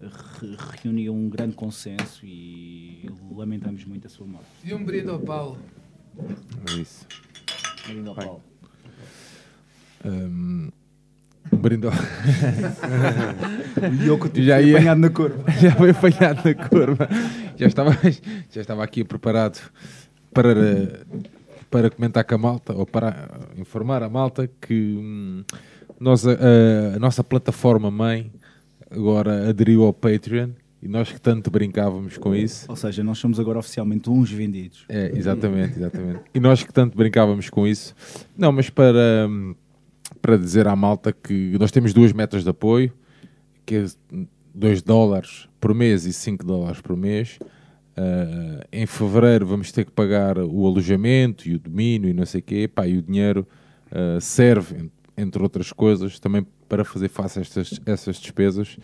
re- 0.00 0.56
reunia 0.82 1.12
um 1.12 1.28
grande 1.28 1.54
consenso 1.54 2.24
e 2.24 3.08
lamentamos 3.34 3.84
muito 3.84 4.06
a 4.06 4.10
sua 4.10 4.26
morte. 4.26 4.46
E 4.64 4.72
um 4.74 4.84
brinde 4.84 5.08
ao 5.08 5.18
Paulo. 5.18 5.58
É 6.68 6.74
isso. 6.80 7.06
Bem-vindo 7.86 8.10
ao 8.10 8.16
Paulo. 8.16 8.42
Um, 10.04 10.68
um 11.52 11.56
brinde 11.58 11.86
ao- 11.86 11.92
E 14.34 14.42
Já 14.42 14.60
já 14.60 14.62
ia- 14.62 14.76
apanhado 14.76 14.98
na 15.00 15.10
curva. 15.10 15.44
já 15.60 15.72
foi 15.72 15.90
apanhado 15.90 16.42
na 16.44 16.54
curva. 16.68 17.08
Já 17.56 17.66
estava, 17.66 17.90
já 18.50 18.60
estava 18.60 18.84
aqui 18.84 19.04
preparado 19.04 19.60
para, 20.32 21.04
para 21.70 21.90
comentar 21.90 22.24
com 22.24 22.34
a 22.34 22.38
malta, 22.38 22.72
ou 22.74 22.86
para 22.86 23.28
informar 23.58 24.02
a 24.02 24.08
malta 24.08 24.48
que 24.60 24.74
hum, 24.98 25.44
nós, 25.98 26.26
a, 26.26 26.32
a- 26.32 26.96
a 26.96 26.98
nossa 26.98 27.22
plataforma 27.22 27.90
mãe 27.90 28.30
agora 28.90 29.48
aderiu 29.48 29.84
ao 29.84 29.92
Patreon 29.92 30.50
e 30.82 30.88
nós 30.88 31.12
que 31.12 31.20
tanto 31.20 31.50
brincávamos 31.50 32.16
com 32.16 32.34
isso. 32.34 32.64
Ou 32.68 32.74
seja, 32.76 33.04
nós 33.04 33.18
somos 33.18 33.38
agora 33.38 33.58
oficialmente 33.58 34.08
uns 34.08 34.30
vendidos. 34.32 34.84
É, 34.88 35.12
exatamente, 35.14 35.76
exatamente. 35.76 36.20
E 36.34 36.40
nós 36.40 36.62
que 36.62 36.72
tanto 36.72 36.96
brincávamos 36.96 37.50
com 37.50 37.66
isso. 37.66 37.94
Não, 38.36 38.50
mas 38.50 38.70
para, 38.70 39.26
hum, 39.28 39.54
para 40.22 40.36
dizer 40.38 40.66
à 40.66 40.74
malta 40.74 41.12
que 41.12 41.56
nós 41.58 41.70
temos 41.70 41.92
duas 41.92 42.12
metas 42.12 42.42
de 42.44 42.50
apoio, 42.50 42.90
que 43.66 43.74
é 43.76 43.84
2 44.54 44.82
dólares 44.82 45.48
por 45.60 45.74
mês 45.74 46.06
e 46.06 46.12
5 46.12 46.44
dólares 46.44 46.80
por 46.80 46.96
mês. 46.96 47.38
Ah, 48.00 48.66
em 48.72 48.86
fevereiro 48.86 49.44
vamos 49.46 49.70
ter 49.70 49.84
que 49.84 49.90
pagar 49.90 50.38
o 50.38 50.66
alojamento 50.66 51.46
e 51.46 51.54
o 51.54 51.58
domínio 51.58 52.08
e 52.08 52.14
não 52.14 52.24
sei 52.24 52.40
o 52.40 52.44
quê. 52.44 52.66
Pá, 52.66 52.86
e 52.86 52.96
o 52.96 53.02
dinheiro 53.02 53.46
ah, 53.92 54.18
serve, 54.20 54.76
en- 54.76 54.90
entre 55.18 55.42
outras 55.42 55.70
coisas, 55.70 56.18
também 56.18 56.46
para 56.66 56.82
fazer 56.84 57.08
face 57.08 57.38
a 57.38 57.42
estas, 57.42 57.80
essas 57.84 58.16
despesas. 58.16 58.78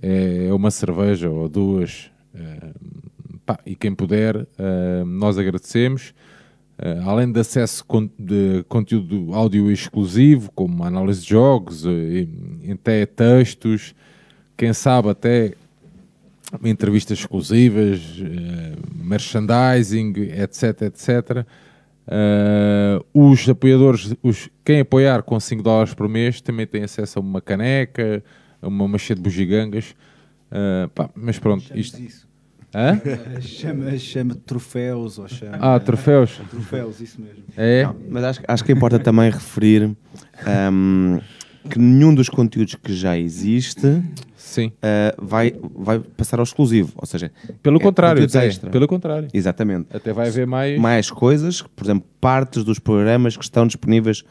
É 0.00 0.52
uma 0.52 0.70
cerveja 0.70 1.28
ou 1.28 1.48
duas. 1.48 2.10
ah, 2.34 2.70
pá, 3.44 3.58
e 3.66 3.76
quem 3.76 3.94
puder, 3.94 4.46
nós 5.06 5.38
agradecemos. 5.38 6.14
Uh, 6.78 7.08
além 7.08 7.32
de 7.32 7.40
acesso 7.40 7.82
de 8.18 8.62
conteúdo 8.68 9.32
áudio 9.32 9.70
exclusivo, 9.70 10.52
como 10.54 10.84
análise 10.84 11.22
de 11.22 11.30
jogos, 11.30 11.86
uh, 11.86 11.90
até 12.70 13.06
textos, 13.06 13.94
quem 14.58 14.74
sabe 14.74 15.08
até 15.08 15.54
entrevistas 16.64 17.18
exclusivas, 17.18 18.00
uh, 18.20 19.04
merchandising, 19.04 20.12
etc, 20.16 20.82
etc. 20.82 21.46
Uh, 22.06 23.04
os 23.12 23.48
apoiadores, 23.48 24.14
os, 24.22 24.48
quem 24.64 24.80
apoiar 24.80 25.22
com 25.22 25.38
5 25.38 25.62
dólares 25.62 25.92
por 25.92 26.08
mês 26.08 26.40
também 26.40 26.66
tem 26.66 26.84
acesso 26.84 27.18
a 27.18 27.22
uma 27.22 27.40
caneca, 27.40 28.22
a 28.62 28.68
uma 28.68 28.86
machê 28.86 29.14
de 29.14 29.20
bugigangas. 29.20 29.94
Uh, 30.50 30.88
pá, 30.90 31.10
mas 31.14 31.38
pronto, 31.38 31.64
isto... 31.76 32.00
isso. 32.00 32.26
Hã? 32.74 33.00
Chama, 33.40 33.96
chama 33.98 34.34
troféus 34.34 35.18
ou 35.18 35.26
chama. 35.26 35.56
Ah, 35.60 35.80
troféus. 35.80 36.40
Troféus, 36.50 37.00
isso 37.00 37.20
mesmo. 37.20 37.42
É? 37.56 37.84
Não, 37.84 37.96
mas 38.10 38.24
acho, 38.24 38.40
acho 38.46 38.64
que 38.64 38.72
importa 38.72 38.98
também 38.98 39.30
referir 39.30 39.96
ahm, 40.46 41.18
que 41.66 41.78
nenhum 41.78 42.14
dos 42.14 42.28
conteúdos 42.28 42.74
que 42.74 42.94
já 42.94 43.18
existe 43.18 44.02
Sim. 44.36 44.72
ah, 44.82 45.14
vai, 45.18 45.54
vai 45.74 45.98
passar 45.98 46.38
ao 46.38 46.44
exclusivo. 46.44 46.92
Ou 46.96 47.06
seja, 47.06 47.30
Pelo 47.62 47.78
é 47.78 47.80
contrário, 47.80 48.24
até, 48.24 48.46
extra. 48.46 48.70
pelo 48.70 48.86
contrário. 48.88 49.28
Exatamente. 49.34 49.88
Até 49.94 50.12
vai 50.12 50.28
haver 50.28 50.46
mais. 50.46 50.80
Mais 50.80 51.10
coisas, 51.10 51.62
por 51.62 51.84
exemplo, 51.84 52.06
partes 52.20 52.64
dos 52.64 52.78
programas 52.78 53.36
que 53.36 53.44
estão 53.44 53.66
disponíveis 53.66 54.22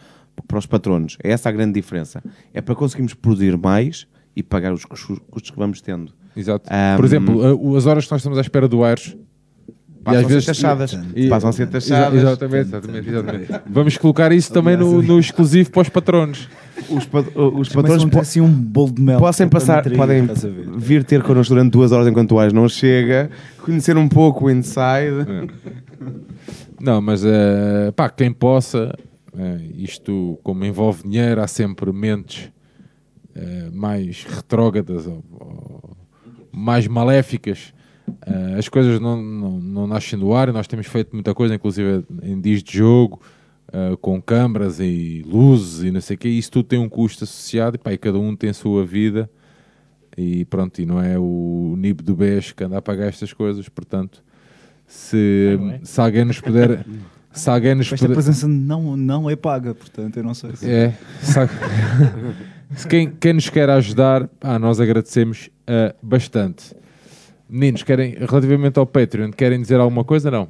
para 0.48 0.58
os 0.58 0.66
patronos. 0.66 1.18
É 1.24 1.32
essa 1.32 1.50
a 1.50 1.52
grande 1.52 1.74
diferença. 1.74 2.24
É 2.54 2.62
para 2.62 2.76
conseguirmos 2.76 3.14
produzir 3.14 3.58
mais 3.58 4.08
e 4.36 4.42
pagar 4.44 4.74
os 4.74 4.84
custos 4.86 5.50
que 5.52 5.58
vamos 5.58 5.80
tendo. 5.82 6.12
Exato. 6.36 6.70
Ahm, 6.70 6.98
Por 6.98 7.06
exemplo, 7.06 7.56
o- 7.56 7.78
as 7.78 7.86
horas 7.86 8.06
que 8.06 8.12
nós 8.12 8.20
estamos 8.20 8.38
à 8.38 8.42
espera 8.42 8.68
do 8.68 8.84
Aires. 8.84 9.16
Passam 10.06 10.26
a 10.28 10.30
ser 10.30 10.46
taxadas. 10.46 11.00
e- 11.16 11.28
Passam 11.30 11.50
a 11.50 11.54
ser 11.54 11.68
taxadas. 11.68 12.20
Exatamente, 12.22 12.68
exatamente, 12.68 13.10
exatamente. 13.10 13.48
Vamos 13.68 13.98
colocar 13.98 14.32
isso 14.32 14.54
também 14.54 14.78
no, 14.78 15.02
no 15.02 15.20
exclusivo 15.20 15.72
para 15.72 15.82
os 15.82 15.90
patronos. 15.90 16.48
Os, 16.90 17.06
pat- 17.06 17.26
os 17.36 17.70
Patrões 17.70 17.70
patronos 17.74 18.06
po- 18.14 18.20
assim 18.20 18.40
um 18.42 18.52
bolo 18.52 18.92
de 18.94 19.02
mel. 19.02 19.18
Possam 19.20 19.50
para 19.50 19.60
passar, 19.60 19.84
podem 19.92 20.28
vir 20.78 21.04
ter 21.04 21.24
connosco 21.24 21.54
durante 21.56 21.72
duas 21.72 21.92
horas 21.92 22.08
enquanto 22.08 22.34
o 22.34 22.40
Ais 22.40 22.54
não 22.54 22.70
chega, 22.70 23.30
conhecer 23.64 23.98
um 23.98 24.08
pouco 24.08 24.46
o 24.46 24.52
inside. 24.52 25.26
Não, 26.80 27.02
mas 27.02 27.24
eh, 27.26 27.92
pá, 27.96 28.10
quem 28.10 28.32
possa, 28.32 28.94
eh, 29.38 29.58
isto 29.78 30.38
como 30.44 30.64
envolve 30.66 31.04
dinheiro, 31.04 31.42
há 31.42 31.48
sempre 31.48 31.92
mentes 31.92 32.52
eh, 33.34 33.70
mais 33.74 34.24
retrógradas 34.24 35.08
ou, 35.08 35.24
ou 35.32 35.98
mais 36.52 36.88
maléficas. 36.88 37.74
Eh, 38.26 38.56
as 38.58 38.68
coisas 38.70 39.00
não, 39.00 39.22
não, 39.22 39.60
não 39.60 39.88
nascem 39.88 40.18
do 40.18 40.34
ar 40.34 40.50
e 40.50 40.52
nós 40.52 40.68
temos 40.68 40.88
feito 40.88 41.14
muita 41.14 41.34
coisa, 41.34 41.56
inclusive 41.56 42.04
em 42.22 42.40
dias 42.40 42.62
de 42.64 42.78
jogo, 42.78 43.22
eh, 43.72 43.96
com 44.02 44.22
câmaras 44.22 44.80
e 44.80 45.24
luzes 45.28 45.84
e 45.84 45.92
não 45.92 46.02
sei 46.02 46.16
o 46.16 46.20
quê. 46.20 46.30
Isso 46.30 46.52
tudo 46.52 46.66
tem 46.68 46.80
um 46.80 46.90
custo 46.90 47.24
associado 47.24 47.76
e, 47.76 47.80
pá, 47.80 47.94
e 47.94 47.98
cada 47.98 48.18
um 48.20 48.36
tem 48.36 48.50
a 48.50 48.54
sua 48.54 48.86
vida. 48.86 49.30
E 50.18 50.46
pronto, 50.46 50.80
e 50.82 50.86
não 50.86 51.02
é 51.02 51.20
o 51.20 51.76
NIB 51.78 52.02
do 52.02 52.16
BES 52.16 52.54
que 52.54 52.64
anda 52.64 52.78
a 52.78 52.82
pagar 52.82 53.08
estas 53.08 53.34
coisas, 53.34 53.68
portanto, 53.68 54.24
se, 54.88 55.58
Ah, 55.60 55.74
é? 55.74 55.80
se 55.84 56.00
alguém 56.00 56.24
nos 56.26 56.40
puder. 56.40 56.86
Se 57.34 57.50
alguém 57.50 57.76
nos 57.76 57.88
Esta 57.92 57.98
puder. 58.06 58.14
presença 58.14 58.48
não, 58.48 58.96
não 58.96 59.30
é 59.30 59.36
paga, 59.36 59.76
portanto, 59.76 60.16
eu 60.16 60.24
não 60.24 60.34
sei 60.34 60.56
se. 60.56 60.70
É, 60.72 60.94
se, 61.22 62.88
quem, 62.88 63.12
quem 63.12 63.34
nos 63.34 63.50
quer 63.50 63.70
ajudar, 63.70 64.30
ah, 64.40 64.58
nós 64.58 64.80
agradecemos 64.80 65.50
ah, 65.68 65.94
bastante. 66.02 66.74
Meninos, 67.50 67.84
querem, 67.84 68.16
relativamente 68.20 68.80
ao 68.80 68.86
Patreon, 68.86 69.32
querem 69.32 69.62
dizer 69.62 69.80
alguma 69.80 70.04
coisa? 70.04 70.32
Não? 70.32 70.48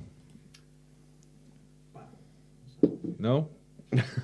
Não? 3.19 3.47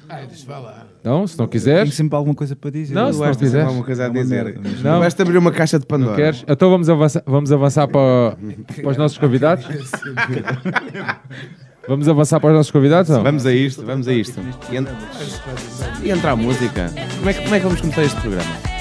Aires, 0.10 0.44
vá 0.44 0.60
lá. 0.60 0.88
Não, 1.04 1.26
se 1.26 1.38
não 1.38 1.46
Tenho 1.48 1.52
quiseres, 1.52 1.94
sempre 1.94 2.16
alguma 2.16 2.36
coisa 2.36 2.56
para 2.56 2.70
dizer. 2.72 2.94
Não, 2.94 3.12
se 3.14 3.20
não 3.20 3.34
quiseres. 3.36 3.66
alguma 3.68 3.86
coisa 3.86 4.04
a 4.04 4.08
É 4.08 4.10
dizer. 4.10 4.60
mas 4.62 4.82
Não. 4.82 5.00
Basta 5.00 5.24
abrir 5.24 5.38
uma 5.38 5.52
caixa 5.52 5.80
de 5.80 5.86
Pandora. 5.86 6.12
não 6.12 6.18
queres, 6.18 6.44
então 6.48 6.70
vamos 6.70 6.90
avançar, 6.90 7.24
vamos 7.26 7.52
avançar 7.52 7.88
para, 7.88 8.38
para 8.82 8.90
os 8.90 8.98
nossos 8.98 9.18
convidados. 9.18 9.66
Vamos 11.88 12.08
avançar 12.08 12.40
para 12.40 12.50
os 12.52 12.56
nossos 12.58 12.72
convidados? 12.72 13.10
Não? 13.10 13.24
Vamos 13.24 13.46
a 13.46 13.54
isto, 13.54 13.86
vamos 13.86 14.08
a 14.08 14.14
isto. 14.14 14.40
E, 14.72 14.78
en- 14.78 14.88
e 16.04 16.12
entra 16.12 16.32
a 16.32 16.36
música. 16.36 16.92
Como 17.18 17.30
é, 17.30 17.34
que, 17.34 17.42
como 17.44 17.56
é 17.56 17.60
que 17.60 17.66
vamos 17.66 17.82
começar 17.82 18.04
este 18.04 18.20
programa? 18.22 18.81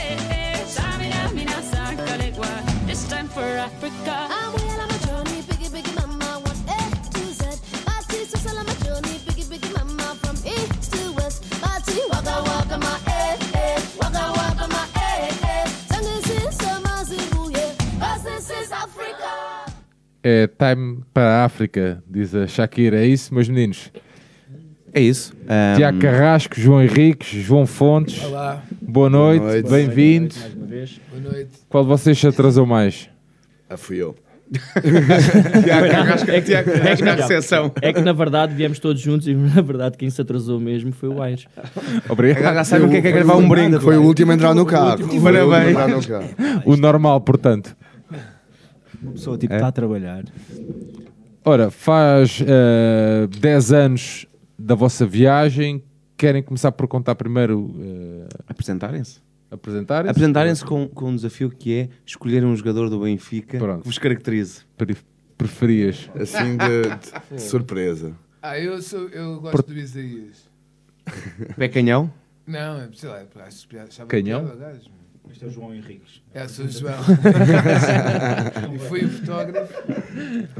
É 20.22 20.46
time 20.48 21.00
para 21.14 21.40
a 21.40 21.44
África, 21.44 22.02
diz 22.08 22.34
a 22.34 22.46
Shakira. 22.46 22.98
É 23.02 23.06
isso, 23.06 23.32
meus 23.34 23.48
meninos? 23.48 23.90
É 24.92 25.00
isso. 25.00 25.32
Ahm, 25.48 25.76
Tiago 25.76 25.98
Carrasco, 25.98 26.60
João 26.60 26.82
Henriques, 26.82 27.28
João 27.42 27.66
Fontes. 27.66 28.22
Olá, 28.24 28.62
Boa 28.82 29.08
noite, 29.08 29.42
noite. 29.42 29.70
bem-vindo. 29.70 30.34
Vez. 30.66 31.00
boa 31.10 31.32
noite. 31.32 31.50
Qual 31.68 31.84
de 31.84 31.88
vocês 31.88 32.18
se 32.18 32.26
atrasou 32.26 32.66
mais? 32.66 33.08
Ah, 33.68 33.76
fui 33.78 33.96
eu. 33.96 34.14
Tiago 35.62 35.88
Carrasco, 35.90 36.28
É 36.30 36.40
que- 36.40 36.46
Tiago 36.48 36.70
é 36.70 36.96
que 36.96 37.02
na 37.04 37.14
recepção. 37.14 37.72
É 37.80 37.92
que 37.92 38.00
na 38.00 38.12
verdade 38.12 38.52
viemos 38.52 38.80
todos 38.80 39.00
juntos 39.00 39.28
e 39.28 39.32
na 39.34 39.62
verdade 39.62 39.96
quem 39.96 40.10
se 40.10 40.20
atrasou 40.20 40.58
mesmo 40.58 40.90
foi 40.92 41.08
o 41.08 41.22
Aires. 41.22 41.46
Obrigado. 42.08 42.38
Agora 42.40 42.54
já 42.56 42.64
sabem 42.64 42.88
o 42.88 42.90
que 42.90 42.96
é 42.96 43.00
que 43.00 43.08
é 43.08 43.12
gravar 43.12 43.36
um 43.36 43.48
brinco. 43.48 43.80
Foi 43.80 43.96
o 43.96 44.02
último 44.02 44.32
a 44.32 44.34
entrar 44.34 44.52
no 44.54 44.66
carro. 44.66 44.98
Parabéns. 45.22 45.68
entrar 45.70 45.88
no 45.88 46.02
carro. 46.04 46.28
O 46.66 46.76
normal, 46.76 47.20
portanto. 47.20 47.76
Uma 49.02 49.12
pessoa 49.12 49.38
tipo 49.38 49.52
está 49.54 49.69
a 49.69 49.73
trabalhar. 49.73 50.25
Ora, 51.45 51.71
faz 51.71 52.40
eh, 52.47 53.26
10 53.38 53.73
anos 53.73 54.26
da 54.59 54.75
vossa 54.75 55.07
viagem. 55.07 55.83
Querem 56.16 56.42
começar 56.42 56.71
por 56.73 56.87
contar 56.87 57.14
primeiro 57.14 57.75
eh, 57.80 58.28
Apresentarem-se. 58.47 59.21
apresentarem-se? 59.50 60.11
Apresentarem-se 60.11 60.64
com, 60.64 60.87
com 60.87 61.09
um 61.11 61.16
desafio 61.16 61.49
que 61.50 61.73
é 61.75 61.88
escolher 62.04 62.45
um 62.45 62.54
jogador 62.54 62.90
do 62.90 63.00
Benfica 63.00 63.57
Pronto. 63.59 63.80
que 63.83 63.88
vos 63.88 63.99
caracterize. 63.99 64.61
Pre- 64.76 64.97
Preferias? 65.38 66.11
Assim 66.14 66.59
de, 66.59 67.35
de 67.37 67.40
surpresa. 67.42 68.12
Ah, 68.42 68.59
eu, 68.59 68.80
sou, 68.83 69.09
eu 69.09 69.40
gosto 69.40 69.62
Por- 69.62 69.73
do 69.73 69.78
Isaías. 69.78 70.49
Pé 71.57 71.69
canhão? 71.69 72.12
Não, 72.47 72.80
é, 72.83 72.88
sei 72.92 73.09
lá, 73.09 73.23
acho 73.47 73.66
piada. 73.69 73.88
achava 73.88 74.09
Canhão? 74.09 74.45
piada, 74.45 74.57
gajo. 74.61 74.90
Este 75.30 75.44
é 75.44 75.49
o 75.49 75.50
João 75.50 75.75
Henriques. 75.75 76.22
É, 76.34 76.49
sou 76.49 76.64
o 76.64 76.68
João. 76.70 76.94
e 78.75 78.78
fui 78.80 79.04
o 79.04 79.08
fotógrafo. 79.08 79.75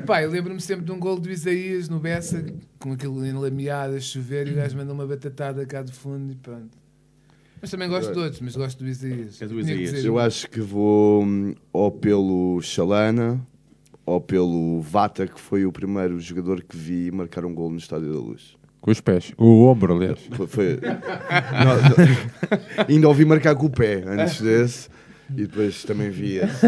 Pá, 0.06 0.22
eu 0.22 0.30
lembro-me 0.30 0.60
sempre 0.60 0.84
de 0.84 0.92
um 0.92 0.98
gol 0.98 1.18
do 1.18 1.30
Isaías 1.30 1.88
no 1.88 1.98
Bessa, 1.98 2.44
com 2.78 2.92
aquilo 2.92 3.24
enlameado 3.26 3.96
a 3.96 4.00
chover, 4.00 4.48
e 4.48 4.52
o 4.52 4.56
gajo 4.56 4.76
manda 4.76 4.92
uma 4.92 5.06
batatada 5.06 5.66
cá 5.66 5.82
de 5.82 5.92
fundo 5.92 6.32
e 6.32 6.36
pronto. 6.36 6.78
Mas 7.60 7.70
também 7.70 7.88
gosto 7.88 8.12
de 8.12 8.18
outros, 8.18 8.40
mas 8.40 8.56
gosto 8.56 8.78
do 8.78 8.88
Isaías. 8.88 9.42
É 9.42 9.46
do 9.46 9.60
Isaías. 9.60 10.04
Eu 10.04 10.18
acho 10.18 10.48
que 10.48 10.60
vou 10.60 11.24
hum, 11.24 11.54
ou 11.72 11.90
pelo 11.90 12.60
Chalana 12.62 13.40
ou 14.06 14.20
pelo 14.20 14.80
Vata, 14.80 15.26
que 15.26 15.38
foi 15.38 15.66
o 15.66 15.72
primeiro 15.72 16.18
jogador 16.18 16.62
que 16.62 16.76
vi 16.76 17.10
marcar 17.10 17.44
um 17.44 17.54
gol 17.54 17.70
no 17.70 17.76
Estádio 17.76 18.12
da 18.12 18.18
Luz. 18.18 18.56
Com 18.80 18.90
os 18.90 19.00
pés. 19.00 19.32
O 19.37 19.64
ombro, 19.66 19.94
aliás. 19.94 20.18
Foi, 20.49 20.78
Não, 20.80 21.76
não. 21.76 22.87
Ainda 22.88 23.08
ouvi 23.08 23.25
marcar 23.25 23.54
com 23.54 23.66
o 23.66 23.70
pé 23.70 24.02
antes 24.06 24.40
desse 24.40 24.88
e 25.30 25.46
depois 25.46 25.84
também 25.84 26.10
vi 26.10 26.37
esse. 26.38 26.66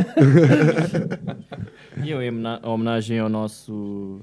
E 2.05 2.11
eu, 2.11 2.23
em 2.23 2.29
homena- 2.29 2.61
homenagem 2.63 3.19
ao 3.19 3.29
nosso, 3.29 4.21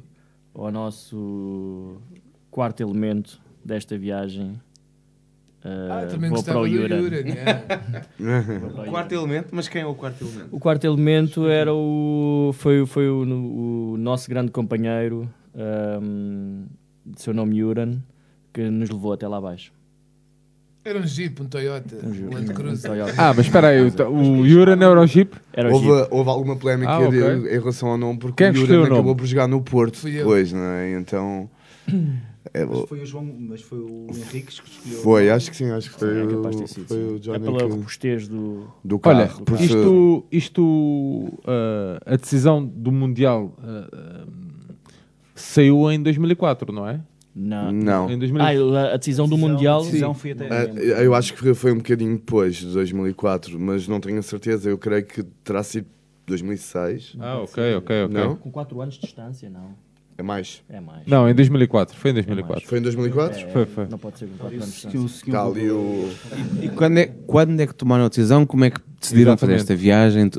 ao 0.54 0.72
nosso 0.72 1.98
quarto 2.52 2.82
elemento 2.82 3.40
desta 3.66 3.98
viagem, 3.98 4.60
Ah, 5.64 6.04
eh, 6.04 6.06
também 6.06 6.30
vou 6.30 6.42
para 6.44 6.54
gostava 6.54 6.60
o 6.60 6.68
Yura. 6.68 6.96
Yura, 6.96 7.22
né? 7.24 7.66
O 8.78 8.84
Quarto 8.90 9.12
elemento, 9.14 9.48
mas 9.52 9.68
quem 9.68 9.82
é 9.82 9.86
o 9.86 9.94
quarto 9.96 10.24
elemento? 10.24 10.56
O 10.56 10.60
quarto 10.60 10.86
elemento 10.86 11.48
era 11.48 11.74
o, 11.74 12.52
foi, 12.54 12.86
foi 12.86 13.10
o, 13.10 13.24
o 13.94 13.98
nosso 13.98 14.30
grande 14.30 14.52
companheiro, 14.52 15.30
ahm, 15.56 16.64
de 17.10 17.22
seu 17.22 17.34
nome 17.34 17.58
Yuran, 17.58 18.00
que 18.54 18.70
nos 18.70 18.90
levou 18.90 19.14
até 19.14 19.28
lá 19.28 19.38
abaixo. 19.38 19.72
Era 20.84 20.98
um 21.00 21.06
Jeep, 21.06 21.42
um 21.42 21.46
Toyota, 21.46 21.98
um 22.04 22.34
Land 22.34 22.54
Cruiser. 22.54 22.90
Toyota. 22.90 23.14
Ah, 23.18 23.34
mas 23.34 23.46
espera 23.46 23.68
aí. 23.68 23.82
O, 23.82 24.40
o 24.40 24.46
Eurojeep? 24.48 25.36
Era 25.52 25.70
o 25.70 25.74
Houve, 25.74 25.88
Jeep. 25.88 26.08
houve 26.10 26.30
alguma 26.30 26.56
polémica 26.56 26.92
Ah, 26.94 27.00
ok. 27.00 27.20
em 27.20 27.60
relação 27.60 27.90
ao 27.90 27.98
nome, 27.98 28.18
porque 28.18 28.38
Quem 28.44 28.48
é 28.48 28.52
o 28.52 28.54
escolheu 28.62 28.80
o 28.80 28.84
nome? 28.84 28.94
acabou 28.96 29.16
por 29.16 29.26
jogar 29.26 29.48
no 29.48 29.62
Porto 29.62 29.98
Fui 29.98 30.12
eu. 30.12 30.18
depois, 30.20 30.54
não 30.54 30.62
é? 30.64 30.98
Então. 30.98 31.50
é, 32.54 32.66
Mas 32.66 32.88
foi 32.88 33.02
o 33.02 33.06
João, 33.06 33.26
mas 33.40 33.62
foi 33.62 33.78
o 33.80 34.08
Henriques 34.10 34.60
que 34.62 34.70
escolheu. 34.70 35.00
foi, 35.02 35.30
acho 35.30 35.52
que 35.52 35.58
sim, 35.58 35.70
acho 35.70 35.92
que 35.92 36.00
foi, 36.00 36.22
É 36.24 36.28
capaz 36.28 36.56
de 36.56 36.62
ter 36.62 36.64
o, 36.64 36.68
sido, 36.74 36.88
foi 36.88 36.98
sim. 36.98 37.04
o 37.04 37.16
É 37.16 37.20
Johnny 37.20 37.40
pela 37.40 37.58
que- 37.58 37.64
robustez 37.66 38.28
do... 38.30 38.68
do 38.84 38.98
carro. 39.00 39.18
Olha, 39.20 39.28
por 39.28 39.58
ser- 39.58 39.64
isto, 39.66 40.26
isto 40.32 41.40
ah, 41.46 42.00
a 42.06 42.16
decisão 42.16 42.66
do 42.66 42.92
Mundial 42.92 43.54
ah, 43.62 43.88
ah, 43.94 44.26
saiu 45.40 45.92
em 45.92 46.02
2004, 46.02 46.72
não 46.74 46.88
é? 46.88 47.00
Não. 47.36 47.72
Não. 47.72 48.10
Em 48.12 48.18
2000... 48.18 48.42
Ah, 48.76 48.94
a 48.94 48.98
decisão 48.98 49.28
do 49.28 49.38
Mundial... 49.38 49.84
Decisão 49.84 50.14
foi 50.14 50.32
até. 50.32 50.48
Ah, 50.50 51.04
eu 51.04 51.14
acho 51.14 51.34
que 51.34 51.54
foi- 51.54 51.72
um 51.72 51.78
bocadinho 51.78 52.16
depois 52.18 52.56
de 52.58 52.68
2004, 52.74 53.60
mas 53.60 53.88
não 53.88 54.00
tenho 54.00 54.20
a 54.20 54.22
certeza. 54.22 54.70
Eu 54.70 54.78
creio 54.78 55.06
que 55.06 55.24
terá 55.44 55.64
sido 55.64 55.88
2006. 56.28 57.16
Ah, 57.20 57.38
ok, 57.40 57.76
ok, 57.76 58.04
ok. 58.06 58.08
Não? 58.18 58.36
Com 58.36 58.52
4 58.52 58.82
anos 58.82 58.96
de 58.96 59.02
distância, 59.02 59.50
não. 59.50 59.74
É 60.18 60.22
mais. 60.22 60.62
É 60.70 60.82
mais. 60.82 61.08
Não, 61.08 61.30
em 61.30 61.34
2004. 61.34 61.96
Foi 61.98 62.12
em 62.12 62.14
2004. 62.14 62.68
Foi 62.68 62.80
em 62.80 62.82
2004? 62.82 63.40
É, 63.40 63.48
Foi, 63.52 63.66
foi. 63.66 63.88
Não 63.88 63.98
pode 63.98 64.20
ser 64.20 64.26
com 64.28 64.38
4 64.38 64.56
anos 64.58 64.66
de 64.68 64.72
distância. 64.74 65.74
o. 65.74 66.10
E 66.62 66.68
quando 66.70 66.98
é, 66.98 67.06
quando 67.26 67.60
é 67.62 67.66
que 67.68 67.74
tomaram 67.74 68.04
a 68.06 68.10
decisão? 68.10 68.46
Como 68.46 68.66
é 68.66 68.70
que 68.70 68.82
decidiram 69.00 69.38
fazer 69.38 69.54
Exatamente. 69.54 69.62
esta 69.62 69.76
viagem? 69.76 70.30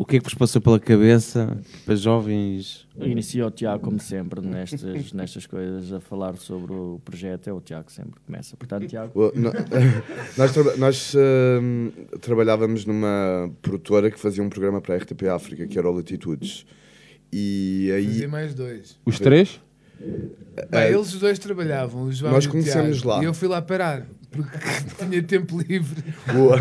O- 0.00 0.04
que 0.06 0.16
é 0.16 0.18
que 0.18 0.24
vos 0.24 0.34
passou 0.34 0.60
pela 0.60 0.78
cabeça 0.80 1.58
para 1.84 1.94
jovens? 1.94 2.86
Inicia 2.98 3.46
o 3.46 3.50
Tiago, 3.50 3.82
como 3.84 3.98
sempre, 4.00 4.40
nestas, 4.40 5.12
nestas 5.12 5.46
coisas, 5.46 5.92
a 5.92 6.00
falar 6.00 6.36
sobre 6.36 6.72
o 6.72 7.00
projeto. 7.04 7.48
É 7.48 7.52
o 7.52 7.60
Tiago 7.60 7.84
que 7.86 7.92
sempre 7.92 8.18
começa. 8.26 8.56
Portanto, 8.56 8.86
Tiago, 8.86 9.12
o- 9.14 9.32
no- 9.38 9.52
nós 10.38 10.52
traba- 10.52 10.76
nós 10.76 11.14
hum, 11.60 11.90
trabalhávamos 12.20 12.84
numa 12.84 13.50
produtora 13.62 14.10
que 14.10 14.18
fazia 14.18 14.42
um 14.42 14.48
programa 14.48 14.80
para 14.80 14.94
a 14.94 14.98
RTP 14.98 15.28
África, 15.28 15.66
que 15.66 15.78
era 15.78 15.88
o 15.88 15.92
Latitudes. 15.94 16.64
E 17.32 17.90
aí. 17.94 18.06
Fazia 18.06 18.28
mais 18.28 18.54
dois. 18.54 18.98
Os 19.04 19.18
três? 19.20 19.60
Pá, 20.70 20.86
eles 20.86 21.12
os 21.14 21.20
dois 21.20 21.38
trabalhavam, 21.38 22.04
o 22.04 22.12
João 22.12 22.32
Nós 22.32 22.44
e 22.44 22.48
o 22.48 22.50
conhecemos 22.50 22.96
Tiago, 23.02 23.08
lá. 23.16 23.22
E 23.22 23.26
eu 23.26 23.34
fui 23.34 23.46
lá 23.48 23.60
parar, 23.60 24.06
porque 24.30 24.58
tinha 24.98 25.22
tempo 25.22 25.58
livre 25.60 26.02
o- 26.34 26.54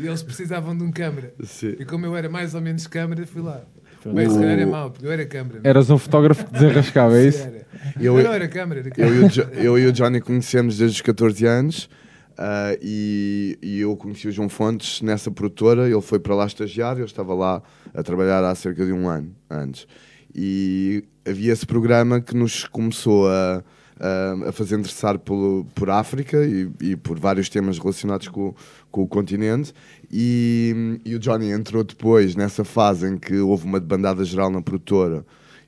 e 0.00 0.06
eles 0.06 0.22
precisavam 0.22 0.76
de 0.76 0.82
um 0.84 0.90
câmara. 0.92 1.32
Sim. 1.44 1.76
E 1.78 1.84
como 1.84 2.06
eu 2.06 2.16
era 2.16 2.28
mais 2.28 2.54
ou 2.54 2.60
menos 2.60 2.86
câmara, 2.86 3.26
fui 3.26 3.42
lá. 3.42 3.62
Bem, 4.06 4.28
se 4.28 4.38
calhar 4.38 4.58
é 4.58 4.66
mau, 4.66 4.90
porque 4.90 5.06
eu 5.06 5.12
era 5.12 5.24
câmara. 5.24 5.60
Eras 5.64 5.88
um 5.88 5.96
fotógrafo 5.96 6.44
que 6.44 6.52
desenrascava, 6.52 7.16
é 7.18 7.26
isso? 7.26 7.42
Era. 7.42 7.64
Eu- 7.98 8.22
não 8.22 8.32
era 8.34 8.46
câmara, 8.48 8.80
era 8.80 8.90
Eu 8.98 9.14
e, 9.14 9.24
o 9.24 9.30
Jo- 9.30 9.48
eu 9.54 9.78
e 9.78 9.86
o 9.86 9.92
Johnny 9.92 10.20
conhecemos 10.20 10.76
desde 10.76 10.96
os 10.96 11.00
14 11.02 11.46
anos 11.46 11.88
ah, 12.36 12.76
e, 12.82 13.58
e 13.62 13.80
eu 13.80 13.96
conheci 13.96 14.28
o 14.28 14.32
João 14.32 14.48
Fontes 14.50 15.00
nessa 15.00 15.30
produtora. 15.30 15.88
Ele 15.88 16.00
foi 16.02 16.18
para 16.18 16.34
lá 16.34 16.44
estagiar, 16.46 16.98
eu 16.98 17.06
estava 17.06 17.32
lá 17.32 17.62
a 17.94 18.02
trabalhar 18.02 18.44
há 18.44 18.54
cerca 18.54 18.84
de 18.84 18.92
um 18.92 19.08
ano 19.08 19.34
antes. 19.48 19.86
E 20.34 21.04
havia 21.26 21.52
esse 21.52 21.64
programa 21.64 22.20
que 22.20 22.36
nos 22.36 22.64
começou 22.64 23.26
a, 23.30 23.62
a, 24.00 24.48
a 24.48 24.52
fazer 24.52 24.78
interessar 24.78 25.18
pelo, 25.18 25.64
por 25.74 25.88
África 25.90 26.44
e, 26.44 26.70
e 26.80 26.96
por 26.96 27.18
vários 27.18 27.48
temas 27.48 27.78
relacionados 27.78 28.28
com, 28.28 28.54
com 28.90 29.02
o 29.02 29.06
continente. 29.08 29.72
E, 30.10 31.00
e 31.04 31.14
o 31.14 31.18
Johnny 31.18 31.50
entrou 31.50 31.82
depois 31.84 32.34
nessa 32.34 32.64
fase 32.64 33.06
em 33.08 33.16
que 33.18 33.36
houve 33.38 33.64
uma 33.64 33.80
debandada 33.80 34.24
geral 34.24 34.50
na 34.50 34.60
produtora 34.62 35.24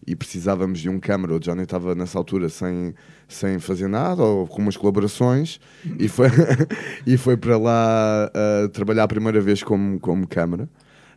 e 0.06 0.14
precisávamos 0.14 0.78
de 0.80 0.88
um 0.88 1.00
câmara. 1.00 1.34
O 1.34 1.40
Johnny 1.40 1.62
estava 1.62 1.94
nessa 1.94 2.16
altura 2.18 2.48
sem, 2.48 2.94
sem 3.28 3.58
fazer 3.58 3.88
nada 3.88 4.22
ou 4.22 4.46
com 4.46 4.62
umas 4.62 4.76
colaborações 4.76 5.58
e 5.98 6.06
foi, 6.08 6.28
e 7.06 7.16
foi 7.16 7.36
para 7.36 7.56
lá 7.58 8.30
ah, 8.34 8.68
trabalhar 8.72 9.04
a 9.04 9.08
primeira 9.08 9.40
vez 9.40 9.62
como, 9.62 9.98
como 10.00 10.26
câmara. 10.26 10.68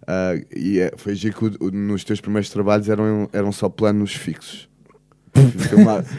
Ah, 0.08 0.34
e 0.56 0.80
é- 0.80 0.94
foi 0.98 1.14
giro 1.16 1.36
que 1.36 1.64
o- 1.66 1.72
nos 1.72 2.04
teus 2.04 2.22
primeiros 2.22 2.50
trabalhos 2.50 2.88
eram, 2.90 3.30
eram 3.34 3.52
só 3.52 3.68
planos 3.70 4.14
fixos. 4.16 4.69
Filmar- 5.34 6.04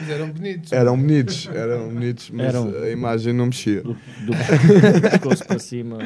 Mas 0.00 0.10
eram 0.10 0.30
bonitos. 0.30 0.72
eram 0.72 0.96
bonitos, 0.96 1.48
eram 1.52 1.88
bonitos, 1.88 2.30
mas 2.30 2.46
Eram. 2.46 2.68
a 2.82 2.90
imagem 2.90 3.32
não 3.32 3.46
mexia. 3.46 3.82
do, 3.82 3.94
do, 3.94 3.96
do 4.26 5.00
pescoço 5.10 5.44
para 5.46 5.58
cima. 5.58 5.98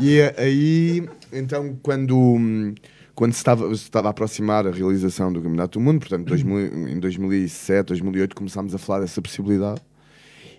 E 0.00 0.18
é 0.18 0.34
aí, 0.38 1.08
então, 1.32 1.76
quando, 1.82 2.74
quando 3.14 3.32
se 3.32 3.38
estava, 3.38 3.68
se 3.74 3.82
estava 3.82 4.08
a 4.08 4.10
aproximar 4.10 4.66
a 4.66 4.70
realização 4.70 5.32
do 5.32 5.40
Campeonato 5.40 5.78
do 5.78 5.82
Mundo, 5.84 6.00
portanto, 6.00 6.26
2000 6.26 6.88
em 6.88 6.98
2007, 6.98 7.88
2008, 7.88 8.34
começámos 8.34 8.74
a 8.74 8.78
falar 8.78 9.00
dessa 9.00 9.20
possibilidade 9.22 9.80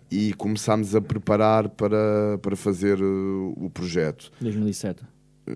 e 0.09 0.33
começámos 0.33 0.95
a 0.95 1.01
preparar 1.01 1.69
para, 1.69 2.37
para 2.41 2.55
fazer 2.55 3.01
uh, 3.01 3.53
o 3.57 3.69
projeto. 3.69 4.31
2007. 4.41 5.01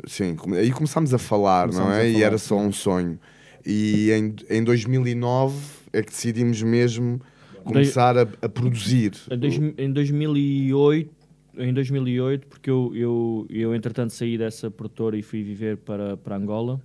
Sim, 0.08 0.36
come- 0.36 0.58
aí 0.58 0.72
começámos 0.72 1.14
a 1.14 1.18
falar, 1.18 1.68
não 1.68 1.74
Começámos 1.74 1.98
é? 1.98 2.02
a 2.02 2.06
E 2.06 2.14
falar, 2.14 2.26
era 2.26 2.38
só 2.38 2.58
um 2.58 2.72
sonho. 2.72 3.20
E 3.66 4.12
em, 4.12 4.36
em 4.50 4.64
2009 4.64 5.56
é 5.92 6.02
que 6.02 6.12
decidimos 6.12 6.62
mesmo 6.62 7.20
começar 7.64 8.18
a, 8.18 8.28
a 8.42 8.50
produzir. 8.50 9.14
Em, 9.30 9.38
dois, 9.38 9.56
em 9.78 9.92
2008, 9.92 11.12
em 11.58 11.74
2008 11.74 12.48
porque 12.48 12.70
eu, 12.70 12.92
eu, 12.96 13.48
eu 13.50 13.76
entretanto 13.76 14.14
saí 14.14 14.38
dessa 14.38 14.70
produtora 14.70 15.18
e 15.18 15.24
fui 15.24 15.42
viver 15.42 15.78
para, 15.78 16.16
para 16.16 16.36
Angola. 16.36 16.80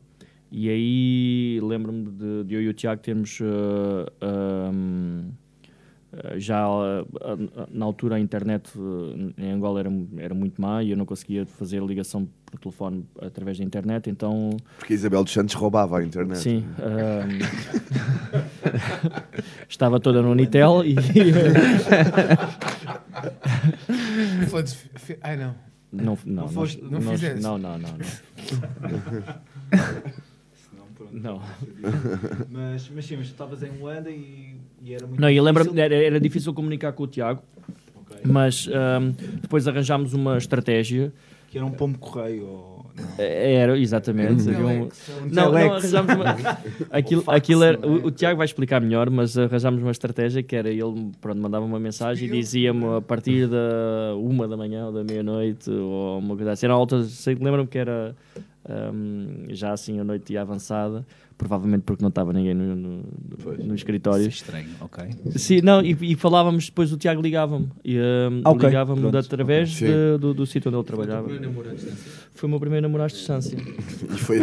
E 0.51 0.69
aí 0.69 1.61
lembro-me 1.63 2.11
de, 2.11 2.45
de 2.45 2.55
eu 2.55 2.63
e 2.63 2.69
o 2.69 2.75
Tiago 2.75 3.01
termos 3.01 3.39
uh, 3.41 4.11
já 6.39 6.69
uh, 6.69 7.03
uh, 7.03 7.69
na 7.71 7.85
altura 7.85 8.17
a 8.17 8.21
internet 8.21 8.71
uh, 8.77 9.33
em 9.39 9.51
Angola 9.53 9.81
era, 9.81 9.91
era 10.19 10.35
muito 10.35 10.61
má 10.61 10.83
e 10.83 10.91
eu 10.91 10.97
não 10.97 11.07
conseguia 11.07 11.47
fazer 11.47 11.81
a 11.81 11.85
ligação 11.85 12.29
por 12.47 12.59
telefone 12.59 13.07
através 13.21 13.59
da 13.59 13.65
internet, 13.65 14.11
então 14.11 14.51
Porque 14.79 14.93
a 14.93 14.97
Isabel 14.97 15.23
dos 15.23 15.33
Santos 15.33 15.55
roubava 15.55 15.99
a 15.99 16.05
internet. 16.05 16.39
Sim. 16.41 16.65
ahm, 16.79 17.39
estava 19.69 20.01
toda 20.01 20.21
no 20.21 20.31
Unitel 20.33 20.85
e. 20.85 20.97
Ai 25.23 25.37
não. 25.37 25.55
Não, 25.93 26.17
não, 26.25 26.45
nós- 26.45 26.53
foste- 26.55 26.83
não 26.83 27.01
nós- 27.01 27.21
fizeste. 27.21 27.43
não, 27.43 27.59
não, 27.59 27.77
não, 27.79 27.91
não. 27.91 27.99
Não. 31.13 31.43
Mas, 32.49 32.89
mas 32.95 33.05
sim, 33.05 33.17
mas 33.17 33.27
tu 33.27 33.33
estavas 33.33 33.63
em 33.65 33.71
Luanda 33.71 34.09
e, 34.11 34.50
e 34.83 34.95
era 34.95 35.07
muito 35.07 35.21
Não, 35.21 35.31
e 35.31 35.37
eu 35.37 35.45
lembro 35.45 35.79
era, 35.79 35.95
era 35.95 36.21
difícil 36.21 36.55
comunicar 36.55 36.93
com 36.93 37.05
o 37.05 37.07
Tiago, 37.07 37.43
mas 38.25 38.69
ahm, 38.69 39.13
depois 39.41 39.67
arranjámos 39.67 40.13
uma 40.13 40.37
estratégia. 40.37 41.13
Que 41.51 41.59
era 41.59 41.67
um 41.67 41.73
pombo 41.73 41.99
correio. 41.99 42.47
Ou... 42.47 42.81
Era, 43.19 43.79
exatamente. 43.79 44.49
Um 44.49 44.53
havia 44.53 44.67
um-. 44.67 44.83
Um 44.83 44.89
Não, 45.31 45.53
não, 45.53 45.75
arranjámos 45.75 46.15
uma... 46.15 46.25
aquilo, 46.91 47.21
Um 47.23 47.25
fax, 47.25 47.37
aquilo 47.39 47.65
era... 47.65 47.79
não 47.79 47.85
é? 47.85 47.99
o, 47.99 48.07
o 48.07 48.11
Tiago 48.11 48.37
vai 48.37 48.45
explicar 48.45 48.81
melhor, 48.81 49.11
mas 49.11 49.37
arranjámos 49.37 49.83
uma 49.83 49.91
estratégia 49.91 50.43
que 50.43 50.55
era 50.55 50.71
ele 50.71 51.11
pronto, 51.21 51.41
mandava 51.41 51.65
uma 51.65 51.81
mensagem 51.81 52.29
e 52.29 52.31
dizia-me 52.31 52.85
a 52.97 53.01
partir 53.01 53.49
da 53.49 54.15
uma 54.17 54.47
da 54.47 54.57
manhã 54.57 54.87
ou 54.87 54.93
da 54.93 55.03
meia-noite 55.03 55.71
ou 55.71 56.19
uma 56.19 56.37
coisa 56.37 56.53
assim. 56.53 56.67
Era 56.67 56.75
alta, 56.75 57.03
sei 57.05 57.35
que 57.35 57.43
lembro-me 57.43 57.69
que 57.69 57.79
era 57.79 58.15
hum, 58.93 59.47
já 59.49 59.73
assim 59.73 59.99
a 59.99 60.05
noite 60.05 60.37
avançada, 60.37 61.05
provavelmente 61.41 61.83
porque 61.87 62.03
não 62.03 62.11
estava 62.11 62.35
ninguém 62.35 62.53
no, 62.53 62.77
no, 62.77 63.03
no 63.65 63.75
escritório. 63.75 64.21
Isso 64.29 64.29
é 64.29 64.59
estranho, 64.59 64.69
ok. 64.79 65.05
Sim, 65.37 65.63
não, 65.63 65.81
e, 65.83 65.97
e 66.03 66.15
falávamos 66.15 66.67
depois, 66.67 66.93
o 66.93 66.99
Tiago 66.99 67.23
ligava-me. 67.23 67.67
E, 67.83 67.97
hum, 67.99 68.43
Ah, 68.45 68.51
ok, 68.51 68.69
ligava-me 68.69 69.17
através 69.17 69.75
ok. 69.75 69.89
de- 69.89 70.19
do, 70.19 70.35
do 70.35 70.47
sítio 70.47 70.69
onde 70.69 70.77
ele 70.77 70.85
trabalhava. 70.85 71.23
primeiro 71.29 71.49
namoro 71.49 71.71
à 71.71 71.73
distância? 71.73 72.21
Foi 72.35 72.47
o 72.47 72.51
meu 72.51 72.61
primeiro 72.61 72.83
namoro 72.87 73.05
à 73.05 73.07
distância. 73.07 73.57
E 73.57 74.19
foi, 74.19 74.41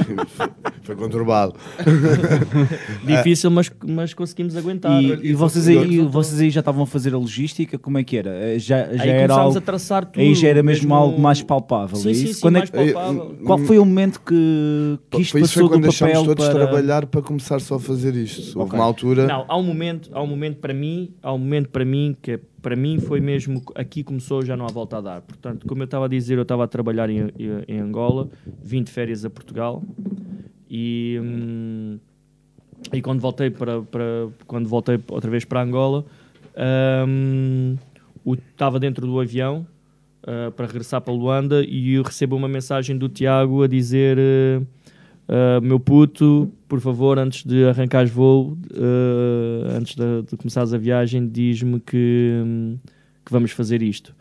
foi 0.81 0.95
conturbado. 0.95 1.53
Difícil, 3.05 3.51
mas, 3.51 3.71
mas 3.85 4.13
conseguimos 4.13 4.55
aguentar. 4.55 5.01
E, 5.01 5.29
e 5.29 5.33
vocês, 5.33 5.67
aí, 5.67 5.99
vocês 6.01 6.39
aí 6.41 6.49
já 6.49 6.59
estavam 6.61 6.83
a 6.83 6.87
fazer 6.87 7.13
a 7.13 7.17
logística? 7.17 7.77
Como 7.77 7.97
é 7.97 8.03
que 8.03 8.17
era? 8.17 8.29
Eh, 8.31 8.59
Já, 8.59 8.85
já 8.95 9.03
Aí 9.03 9.09
era 9.09 9.17
começámos 9.27 9.45
algo, 9.45 9.57
a 9.57 9.61
traçar 9.61 10.05
tudo. 10.05 10.21
Aí 10.21 10.33
já 10.35 10.47
era 10.47 10.63
mesmo, 10.63 10.81
mesmo- 10.83 10.95
algo 10.95 11.21
mais 11.21 11.41
palpável, 11.41 11.95
Sim, 11.97 12.09
é 12.09 12.13
sim, 12.13 12.23
isso? 12.25 12.33
sim, 12.35 12.41
Quando 12.41 12.55
é 12.55 12.59
mais 12.59 12.69
que- 12.69 12.91
palpável. 12.93 13.35
Qual 13.45 13.57
foi 13.59 13.77
o 13.79 13.85
momento 13.85 14.19
que, 14.21 14.99
que 15.11 15.21
isto 15.21 15.31
Foi 15.31 15.41
isso 15.41 15.53
foi 15.53 15.63
passou 15.63 15.79
do 15.79 15.87
papel 15.87 16.25
todos 16.25 16.47
para... 16.47 16.65
para 17.07 17.21
começar 17.21 17.59
só 17.59 17.75
a 17.75 17.79
fazer 17.79 18.15
isto. 18.15 18.57
Houve 18.59 18.73
uma 18.75 18.83
altura. 18.83 19.27
Não, 19.27 19.45
há 19.47 19.57
um 19.57 19.63
momento, 19.63 20.09
há 20.13 20.21
um 20.21 20.27
momento 20.27 20.57
para 20.57 20.73
mim, 20.73 21.11
há 21.21 21.33
um 21.33 21.37
momento 21.37 21.69
para 21.69 21.83
mim 21.85 22.15
que 22.21 22.39
para 22.61 22.75
mim 22.75 22.99
foi 22.99 23.19
mesmo 23.21 23.61
aqui 23.75 24.03
começou, 24.03 24.43
já 24.43 24.57
não 24.57 24.65
há 24.65 24.69
volta 24.71 24.97
a 24.97 25.01
dar. 25.01 25.21
Portanto, 25.21 25.65
como 25.67 25.81
eu 25.81 25.85
estava 25.85 26.05
a 26.05 26.07
dizer, 26.07 26.37
eu 26.37 26.41
estava 26.41 26.63
a 26.63 26.67
trabalhar 26.67 27.09
em, 27.09 27.29
em- 27.67 27.79
Angola, 27.79 28.27
vim 28.63 28.83
de 28.83 28.91
férias 28.91 29.23
a 29.23 29.29
Portugal 29.29 29.83
e 30.69 31.17
hum, 31.21 31.97
e 32.93 33.01
quando 33.01 33.19
voltei 33.19 33.49
para, 33.49 33.81
para 33.81 34.27
quando 34.45 34.67
voltei 34.67 34.99
outra 35.09 35.29
vez 35.29 35.45
para 35.45 35.61
Angola, 35.61 36.05
hum, 37.07 37.75
estava 38.51 38.79
dentro 38.79 39.05
do 39.07 39.19
avião 39.19 39.65
ah, 40.25 40.51
para 40.55 40.65
regressar 40.67 41.01
para 41.01 41.13
Luanda 41.13 41.63
e 41.63 41.93
eu 41.93 42.03
recebo 42.03 42.35
uma 42.35 42.47
mensagem 42.47 42.97
do 42.97 43.07
Tiago 43.07 43.63
a 43.63 43.67
dizer 43.67 44.17
eh, 44.19 44.61
ah, 45.27 45.59
meu 45.61 45.79
puto, 45.79 46.51
por 46.67 46.79
favor, 46.79 47.19
antes 47.19 47.43
de 47.43 47.65
arrancares 47.65 48.11
voo, 48.11 48.57
ah, 48.73 49.77
antes 49.77 49.95
de, 49.95 50.23
de 50.23 50.37
começares 50.37 50.73
a 50.73 50.77
viagem, 50.77 51.27
diz-me 51.27 51.79
que, 51.79 52.41
hum, 52.43 52.77
que 53.25 53.31
vamos 53.31 53.51
fazer 53.51 53.81
isto. 53.81 54.15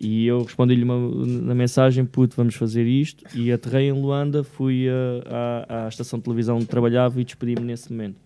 E 0.00 0.26
eu 0.26 0.42
respondi-lhe 0.42 0.84
na 0.84 1.54
mensagem, 1.54 2.04
puto, 2.04 2.36
vamos 2.36 2.56
fazer 2.56 2.84
isto. 2.84 3.24
E 3.34 3.52
aterrei 3.52 3.88
em 3.88 3.92
Luanda, 3.92 4.42
fui 4.42 4.86
ah, 5.26 5.84
à 5.86 5.88
estação 5.88 6.18
de 6.18 6.24
televisão 6.24 6.56
onde 6.56 6.66
trabalhava 6.66 7.20
e 7.20 7.24
despedi-me 7.24 7.62
nesse 7.62 7.90
momento. 7.92 8.16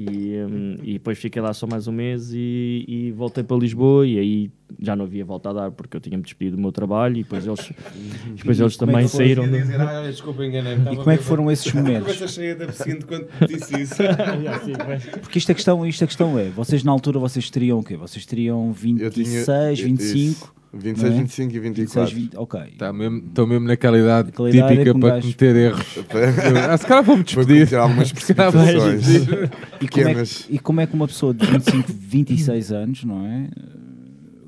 E, 0.00 0.36
hum, 0.48 0.76
e 0.84 0.92
depois 0.92 1.18
fiquei 1.18 1.42
lá 1.42 1.52
só 1.52 1.66
mais 1.66 1.88
um 1.88 1.92
mês 1.92 2.30
e, 2.32 2.84
e 2.86 3.10
voltei 3.10 3.42
para 3.42 3.56
Lisboa 3.56 4.06
e 4.06 4.16
aí 4.16 4.50
já 4.80 4.94
não 4.94 5.04
havia 5.06 5.24
volta 5.24 5.50
a 5.50 5.52
dar 5.52 5.70
porque 5.72 5.96
eu 5.96 6.00
tinha-me 6.00 6.22
despedido 6.22 6.56
do 6.56 6.62
meu 6.62 6.70
trabalho 6.70 7.16
e 7.16 7.24
depois 7.24 7.44
eles, 7.44 7.72
depois 8.36 8.60
eles 8.60 8.76
é 8.76 8.78
também 8.78 9.08
foi? 9.08 9.24
saíram. 9.26 9.44
Do- 9.48 9.58
dizer, 9.58 9.80
ah, 9.80 10.02
desculpa, 10.08 10.46
enganei-me. 10.46 10.92
E 10.92 10.96
como 10.96 11.10
é 11.10 11.16
que 11.16 11.24
foram 11.24 11.50
esses 11.50 11.70
momentos? 11.74 12.14
Cheia 12.32 12.54
de 12.54 12.62
absinto 12.62 13.08
quando 13.08 13.26
disse 13.48 13.80
isso. 13.82 13.96
Porque 15.20 15.38
isto 15.40 15.50
a, 15.50 15.54
questão, 15.56 15.84
isto 15.84 16.04
a 16.04 16.06
questão 16.06 16.38
é, 16.38 16.48
vocês 16.50 16.84
na 16.84 16.92
altura 16.92 17.18
vocês 17.18 17.50
teriam 17.50 17.80
o 17.80 17.82
quê? 17.82 17.96
Vocês 17.96 18.24
teriam 18.24 18.68
Eu 18.68 19.10
tinha- 19.10 19.24
26, 19.44 19.80
25? 19.80 20.54
26, 20.72 21.02
não 21.12 21.18
é? 21.18 21.22
25 21.22 21.54
e 21.54 21.58
24. 21.60 22.00
26, 22.04 22.12
20, 22.12 22.36
ok. 22.36 22.60
Está 22.72 22.92
mesmo, 22.92 23.18
estão 23.26 23.46
mesmo 23.46 23.66
naquela 23.66 23.98
idade 23.98 24.28
Naquela 24.28 24.50
idade 24.50 24.68
típica 24.72 24.80
é 24.82 24.84
que 24.92 24.96
um 24.96 25.00
para 25.00 25.08
gajo- 25.10 25.22
cometer 25.22 25.56
erros. 25.56 25.98
Ah, 26.70 26.76
se 26.76 26.86
calhar 26.86 27.02
vou-me 27.04 27.22
despedir. 27.24 27.54
cometer 27.56 27.76
algumas 27.76 28.12
precipitações. 28.12 29.08
E 29.08 29.18
como, 29.26 29.38
é 29.42 29.48
Pequenas. 29.78 30.42
que, 30.42 30.54
e 30.54 30.58
como 30.58 30.80
é 30.80 30.86
que 30.86 30.94
uma 30.94 31.06
pessoa 31.06 31.32
de 31.34 31.46
25, 31.46 31.92
26 31.92 32.72
anos, 32.72 33.04
não 33.04 33.24
é? 33.26 33.48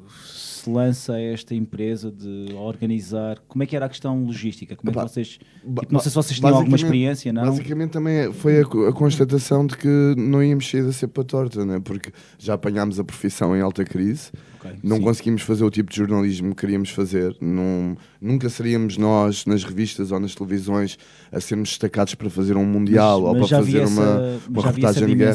Se 0.08 0.68
lança 0.68 1.14
a 1.14 1.20
esta 1.20 1.54
empresa 1.54 2.10
de 2.12 2.52
organizar. 2.54 3.38
Como 3.48 3.62
é 3.62 3.66
que 3.66 3.74
era 3.74 3.86
a 3.86 3.88
questão 3.88 4.22
logística? 4.24 4.76
Como 4.76 4.90
é 4.90 4.94
que 4.94 5.00
vocês. 5.10 5.28
Tipo, 5.28 5.86
não 5.90 6.00
sei 6.00 6.10
se 6.10 6.14
vocês 6.14 6.38
tinham 6.38 6.54
alguma 6.54 6.76
experiência, 6.76 7.32
não? 7.32 7.44
Basicamente 7.46 7.92
também 7.92 8.14
é- 8.14 8.32
foi 8.32 8.58
a, 8.60 8.62
a 8.62 8.92
constatação 8.92 9.66
de 9.66 9.74
que 9.74 9.88
não 10.18 10.42
íamos 10.44 10.68
sair 10.70 10.82
da 10.84 10.92
cepa 10.92 11.24
torta, 11.24 11.64
né? 11.64 11.80
porque 11.82 12.12
já 12.38 12.52
apanhámos 12.54 13.00
a 13.00 13.04
profissão 13.04 13.56
em 13.56 13.62
alta 13.62 13.82
crise, 13.84 14.30
Ok, 14.60 14.72
não 14.82 14.96
sim. 14.98 15.02
conseguimos 15.02 15.42
fazer 15.42 15.64
o 15.64 15.70
tipo 15.70 15.90
de 15.90 15.96
jornalismo 15.96 16.54
que 16.54 16.60
queríamos 16.60 16.90
fazer, 16.90 17.34
não, 17.40 17.96
nunca 18.20 18.48
seríamos 18.50 18.98
nós 18.98 19.46
nas 19.46 19.64
revistas 19.64 20.12
ou 20.12 20.20
nas 20.20 20.34
televisões 20.34 20.98
a 21.32 21.40
sermos 21.40 21.70
destacados 21.70 22.14
para 22.14 22.28
fazer 22.28 22.56
um 22.58 22.64
mundial 22.66 23.22
ou 23.22 23.34
para 23.34 23.44
já 23.46 23.58
havia 23.58 23.80
fazer 23.82 23.92
uma, 24.00 24.02
essa- 24.04 24.48
uma 24.50 24.62
já 24.62 24.68
havia 24.68 24.84
essa 24.88 25.00
reportagem 25.00 25.08
de 25.08 25.14
guerra. 25.14 25.34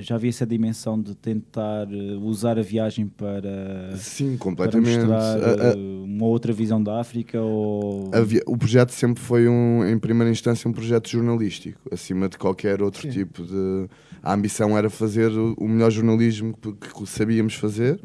já 0.00 0.14
havia 0.14 0.30
essa 0.30 0.46
dimensão 0.46 1.00
de 1.00 1.14
tentar 1.16 1.88
eh, 1.92 2.16
usar 2.22 2.56
a 2.58 2.62
viagem 2.62 3.06
para, 3.08 3.96
Sim, 3.96 4.30
para 4.30 4.38
completamente. 4.38 4.96
mostrar 4.98 5.16
A- 5.18 5.34
a- 5.34 5.72
eh, 5.72 5.74
uma 6.04 6.26
outra 6.26 6.52
visão 6.52 6.82
da 6.82 7.00
África 7.00 7.40
ou 7.40 8.10
o 8.46 8.56
projeto 8.56 8.90
sempre 8.90 9.20
foi, 9.22 9.48
um, 9.48 9.84
em 9.84 9.98
primeira 9.98 10.30
instância, 10.30 10.68
um 10.68 10.72
projeto 10.72 11.08
jornalístico, 11.10 11.80
acima 11.90 12.28
de 12.28 12.38
qualquer 12.38 12.80
outro 12.82 13.10
tipo 13.10 13.42
de. 13.42 13.88
A 14.22 14.34
ambição 14.34 14.76
era 14.76 14.90
fazer 14.90 15.30
o 15.30 15.66
melhor 15.68 15.90
jornalismo 15.90 16.54
que, 16.54 17.06
sabíamos 17.06 17.54
fazer 17.54 17.98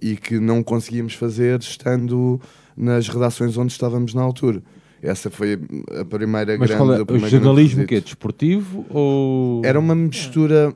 e 0.00 0.16
que 0.16 0.38
não 0.38 0.62
conseguíamos 0.62 1.14
fazer 1.14 1.58
estando 1.60 2.40
nas 2.76 3.08
redações 3.08 3.56
onde 3.56 3.72
estávamos 3.72 4.12
na 4.12 4.22
altura. 4.22 4.62
Essa 5.02 5.30
foi 5.30 5.58
a 5.98 6.04
primeira 6.04 6.56
Mas 6.58 6.68
grande. 6.70 6.84
qual 6.84 6.92
é, 6.94 7.24
o 7.24 7.28
jornalismo 7.28 7.86
que 7.86 7.94
é 7.94 8.00
desportivo 8.00 8.84
ou 8.90 9.62
era 9.64 9.78
uma 9.78 9.94
mistura. 9.94 10.74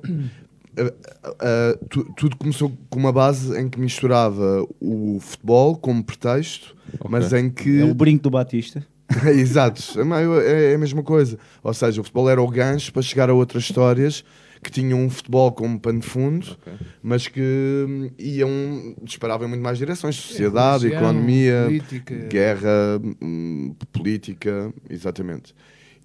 ah, 0.79 0.93
ah, 1.41 1.79
tu- 1.89 2.05
tudo 2.17 2.37
começou 2.37 2.73
com 2.89 2.99
uma 2.99 3.13
base 3.13 3.59
em 3.59 3.69
que 3.69 3.79
misturava 3.81 4.67
o 4.81 5.19
futebol 5.21 5.77
como 5.77 6.03
pretexto, 6.03 6.75
mas 7.09 7.33
em 7.33 7.51
que. 7.51 7.81
é 7.81 7.85
o 7.85 7.95
brinco 7.95 8.23
do 8.25 8.31
Batista. 8.31 8.87
Exato, 9.35 9.83
é, 9.99 10.69
é- 10.69 10.73
é 10.73 10.75
a 10.75 10.79
mesma 10.79 11.03
coisa. 11.03 11.37
Ou 11.63 11.75
seja, 11.75 12.01
o 12.01 12.05
futebol 12.05 12.31
era 12.31 12.41
o 12.41 12.49
gancho 12.49 12.93
para 12.93 13.03
chegar 13.03 13.29
a 13.29 13.35
outras 13.35 13.65
histórias 13.65 14.25
que 14.63 14.71
tinham 14.71 15.01
um 15.01 15.09
futebol 15.11 15.53
como 15.53 15.79
pano 15.81 16.01
de 16.01 16.07
fundo, 16.07 16.57
mas 17.03 17.27
que 17.29 17.41
hum, 17.41 18.11
iam, 18.19 18.95
disparavam 19.03 19.47
em 19.47 19.51
muito 19.51 19.63
mais 19.63 19.79
direções: 19.79 20.17
sociedade, 20.17 20.85
religião, 20.85 21.03
economia, 21.11 21.63
política. 21.67 22.15
guerra, 22.29 23.01
hum, 23.23 23.75
política, 23.93 24.73
exatamente. 24.89 25.55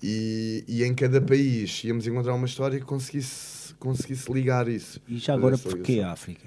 E, 0.02 0.63
e 0.68 0.84
em 0.84 0.94
cada 0.94 1.22
país 1.22 1.84
íamos 1.84 2.06
encontrar 2.06 2.34
uma 2.34 2.46
história 2.46 2.80
que 2.80 2.86
conseguisse, 2.86 3.74
conseguisse 3.76 4.32
ligar 4.32 4.68
isso. 4.68 5.02
E 5.08 5.18
já 5.18 5.34
agora, 5.34 5.58
porquê 5.58 6.02
a 6.02 6.12
África? 6.12 6.46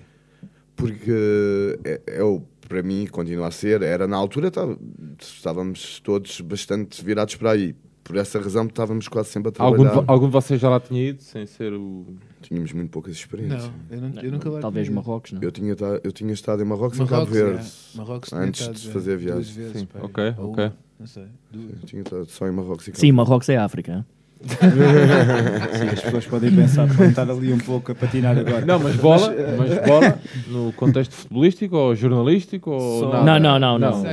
Porque 0.77 1.79
é, 1.85 2.01
é 2.07 2.23
o- 2.23 2.41
para 2.69 2.83
mim 2.83 3.07
continua 3.11 3.49
a 3.49 3.51
ser, 3.51 3.83
era 3.83 4.07
na 4.07 4.17
altura 4.17 4.49
estava- 4.49 4.79
estávamos 5.21 6.01
todos 6.01 6.41
bastante 6.41 7.05
virados 7.05 7.35
para 7.35 7.53
aí. 7.53 7.75
Por 8.09 8.17
essa 8.17 8.41
razão 8.41 8.67
estávamos 8.67 9.07
quase 9.07 9.29
sempre 9.29 9.53
a 9.57 9.63
Algum, 9.63 9.83
trabalhar. 9.85 10.05
de, 10.05 10.11
algum 10.11 10.27
de 10.27 10.33
vocês 10.33 10.61
já 10.61 10.69
lá 10.69 10.81
tinha 10.81 11.09
ido, 11.11 11.23
sem 11.23 11.47
ser 11.47 11.73
o. 11.73 12.07
Tínhamos 12.43 12.73
muito 12.73 12.91
poucas 12.91 13.13
experiências. 13.15 13.65
Não, 13.65 13.73
eu, 13.91 14.01
não, 14.01 14.23
eu 14.23 14.33
nunca 14.33 14.51
lá 14.51 14.61
Talvez. 14.61 14.89
Marrocos, 14.89 15.33
não? 15.33 15.43
Eu 15.43 15.53
tinha, 15.53 15.77
ta- 15.77 16.01
eu 16.03 16.11
tinha 16.11 16.33
estado 16.33 16.63
em 16.63 16.65
Marrocos, 16.65 16.99
e 16.99 17.03
em 17.03 17.07
Cabo 17.07 17.31
Marrocos, 17.31 17.37
Verde. 17.39 17.67
é. 17.95 17.97
Marrocos 17.99 18.33
antes 18.33 18.73
de 18.81 18.89
fazer 18.91 19.13
a 19.13 19.17
duas 19.17 19.23
viagem. 19.25 19.55
vezes, 19.55 19.79
Sim, 19.81 19.87
pá. 19.87 19.99
ok, 20.03 20.35
Ou 20.39 20.51
ok. 20.53 20.65
uma, 20.65 20.77
Não 20.99 21.07
sei. 21.07 21.25
duas. 21.53 21.81
Tinha 21.85 22.03
estado 22.03 22.27
só 22.27 22.49
em 22.49 22.53
Marrocos 22.53 22.89
e 22.89 22.91
Cabo 22.93 23.01
Sim, 23.01 23.13
Marrocos 23.13 23.49
é 23.51 23.57
África. 23.59 24.07
Sim, 24.41 25.89
as 25.93 26.01
pessoas 26.01 26.27
podem 26.27 26.55
pensar 26.55 26.89
que 26.89 26.95
vão 26.95 27.09
estar 27.09 27.29
ali 27.29 27.53
um 27.53 27.59
pouco 27.59 27.91
a 27.93 27.95
patinar 27.95 28.39
agora. 28.39 28.65
Não, 28.65 28.79
mas 28.79 28.95
bola, 28.97 29.35
mas 29.59 29.87
bola 29.87 30.19
no 30.47 30.73
contexto 30.75 31.13
futebolístico 31.13 31.77
ou 31.77 31.95
jornalístico 31.95 32.71
ou 32.71 33.09
nada? 33.13 33.25
Não, 33.41 33.59
não, 33.59 33.79
não, 33.79 33.79
não. 33.79 34.05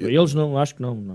Eles 0.00 0.34
não, 0.34 0.58
acho 0.58 0.74
que 0.74 0.82
não. 0.82 0.94
não. 0.94 1.14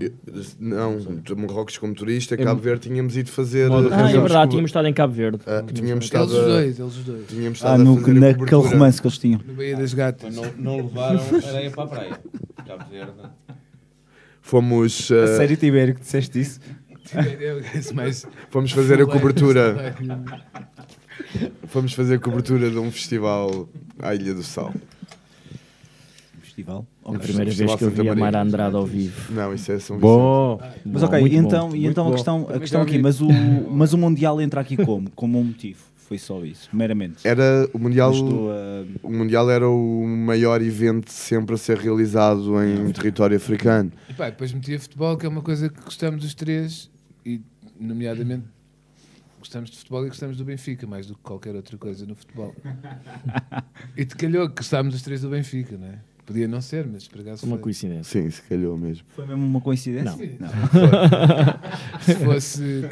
Não, 0.58 1.36
Marrocos 1.36 1.76
como 1.78 1.94
turista, 1.94 2.34
Em- 2.34 2.44
Cabo 2.44 2.60
Verde 2.60 2.88
tínhamos 2.88 3.16
ido 3.16 3.30
fazer. 3.30 3.70
Eh, 3.70 3.74
Ah, 3.92 4.10
é 4.10 4.18
verdade, 4.18 4.50
tínhamos 4.52 4.70
estado 4.70 4.88
em 4.88 4.92
Cabo 4.94 5.12
Verde. 5.12 5.40
ah, 5.46 5.62
tínhamos 5.72 5.90
Eles 5.90 6.04
estado 6.04 6.28
os 6.30 6.38
a, 6.38 6.44
dois, 6.44 6.78
eles 6.80 6.96
os 6.96 7.04
dois. 7.04 7.26
tínhamos 7.28 7.62
Ah, 7.64 7.76
estado 7.76 7.84
no, 7.84 7.94
a 7.96 8.00
fazer 8.00 8.10
a 8.16 8.20
naquele 8.20 8.62
romance 8.62 9.00
que 9.00 9.06
eles 9.06 9.18
tinham. 9.18 9.40
No 9.46 9.54
Baía 9.54 9.76
das 9.76 9.92
Gatas. 9.94 10.34
Não, 10.34 10.44
não 10.58 10.76
levaram 10.76 11.20
areia 11.46 11.70
para 11.70 11.82
a 11.82 11.86
praia. 11.86 12.20
Cabo 12.66 12.84
Verde. 12.90 13.12
Fomos, 14.42 15.10
A 15.12 15.16
eh, 15.16 15.26
sério, 15.36 15.56
Tibério, 15.56 15.94
que 15.94 16.00
disseste 16.00 16.40
isso? 16.40 16.60
Mais- 17.94 18.26
fomos 18.50 18.72
fazer 18.72 19.00
a 19.02 19.06
cobertura. 19.06 19.94
Fomos 21.68 21.92
fazer 21.92 22.14
a 22.16 22.18
cobertura 22.18 22.70
de 22.70 22.78
um 22.78 22.90
festival 22.90 23.68
à 23.98 24.14
Ilha 24.14 24.34
do 24.34 24.42
Sal. 24.42 24.72
Festival. 26.42 26.86
A 27.04 27.10
Ok. 27.10 27.20
primeira 27.20 27.50
vez 27.50 27.74
que 27.74 27.84
eu 27.84 27.90
vi 27.90 28.08
a. 28.08 28.14
Mayra 28.14 28.42
Andrade 28.42 28.76
ao 28.76 28.84
vivo. 28.86 29.32
Não, 29.32 29.54
isso 29.54 29.70
é 29.72 29.78
São 29.78 29.96
Vicente. 29.96 30.00
Bom, 30.00 30.60
Mas 30.84 31.02
ok, 31.02 31.20
muito 31.20 31.32
e 31.32 31.36
então, 31.36 31.76
e 31.76 31.86
então 31.86 32.08
a 32.08 32.12
questão, 32.12 32.48
a 32.52 32.58
questão 32.58 32.82
aqui, 32.82 32.98
mas 32.98 33.20
o, 33.20 33.28
mas 33.70 33.92
o 33.92 33.98
Mundial 33.98 34.40
entra 34.40 34.60
aqui 34.60 34.76
como? 34.76 35.10
Como 35.10 35.38
um 35.38 35.44
motivo? 35.44 35.78
Foi 36.08 36.18
só 36.18 36.44
isso, 36.44 36.68
meramente. 36.72 37.26
Era 37.26 37.68
o 37.72 37.78
Mundial. 37.78 38.10
Estou 38.12 38.50
a- 38.50 38.84
O 39.02 39.12
Mundial 39.12 39.48
era 39.48 39.68
o 39.68 40.04
maior 40.06 40.60
evento 40.60 41.10
sempre 41.12 41.54
a 41.54 41.58
ser 41.58 41.78
realizado 41.78 42.60
em 42.64 42.90
território 42.90 43.36
africano. 43.36 43.92
E 44.08 44.12
pá, 44.14 44.26
depois 44.28 44.52
metia 44.52 44.78
futebol, 44.80 45.16
que 45.16 45.24
é 45.24 45.28
uma 45.28 45.40
coisa 45.42 45.68
que 45.68 45.80
gostamos 45.80 46.20
dos 46.22 46.34
três, 46.34 46.90
e 47.24 47.42
nomeadamente 47.78 48.46
gostamos 49.38 49.70
de 49.70 49.78
futebol 49.78 50.04
e 50.04 50.08
gostamos 50.08 50.36
do 50.36 50.44
Benfica, 50.44 50.86
mais 50.86 51.06
do 51.06 51.14
que 51.14 51.22
qualquer 51.22 51.54
outra 51.54 51.76
coisa 51.78 52.06
no 52.06 52.14
futebol. 52.14 52.54
e 53.96 54.04
te 54.04 54.14
calhou 54.16 54.48
que 54.48 54.56
gostávamos 54.56 54.94
os 54.94 55.02
três 55.02 55.22
do 55.22 55.30
Benfica, 55.30 55.76
não 55.76 55.86
é? 55.86 55.98
Podia 56.30 56.46
não 56.46 56.60
ser, 56.60 56.86
mas 56.86 57.08
por 57.08 57.22
acaso 57.22 57.44
Uma 57.44 57.56
foi. 57.56 57.62
coincidência. 57.64 58.22
Sim, 58.22 58.30
se 58.30 58.40
calhou 58.42 58.78
mesmo. 58.78 59.04
Foi 59.08 59.26
mesmo 59.26 59.44
uma 59.44 59.60
coincidência? 59.60 60.36
Não. 60.38 60.48
Se 62.00 62.14
fosse. 62.14 62.82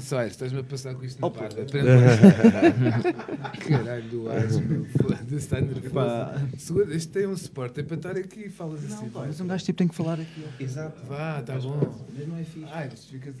Só, 0.00 0.22
estás-me 0.22 0.60
a 0.60 0.62
passar 0.64 0.94
com 0.94 1.04
isto 1.04 1.20
na. 1.20 1.26
Aprende 1.26 1.76
lá. 1.82 3.52
Caralho, 3.68 4.08
do 4.08 4.30
Ars, 4.30 4.56
meu. 4.64 4.86
Foda-se, 4.86 5.34
está 5.34 5.60
nervoso. 5.60 6.90
Isto 6.90 7.12
tem 7.12 7.26
um 7.26 7.36
suporte, 7.36 7.80
é 7.80 7.82
para 7.82 7.96
estar 7.96 8.16
aqui 8.16 8.46
e 8.46 8.48
falas 8.48 8.82
assim. 8.84 9.10
Mas 9.14 9.38
um 9.38 9.46
gajo 9.46 9.64
tipo 9.66 9.76
tem 9.76 9.88
que 9.88 9.94
falar 9.94 10.18
aqui. 10.20 10.44
Exato. 10.58 11.04
Vá, 11.06 11.42
tá 11.42 11.58
bom. 11.58 11.94
Mas 12.16 12.26
não 12.26 12.38
é 12.38 12.44
fixe. 12.44 12.66
Ai, 12.72 12.88
isto 12.94 13.10
fica. 13.12 13.34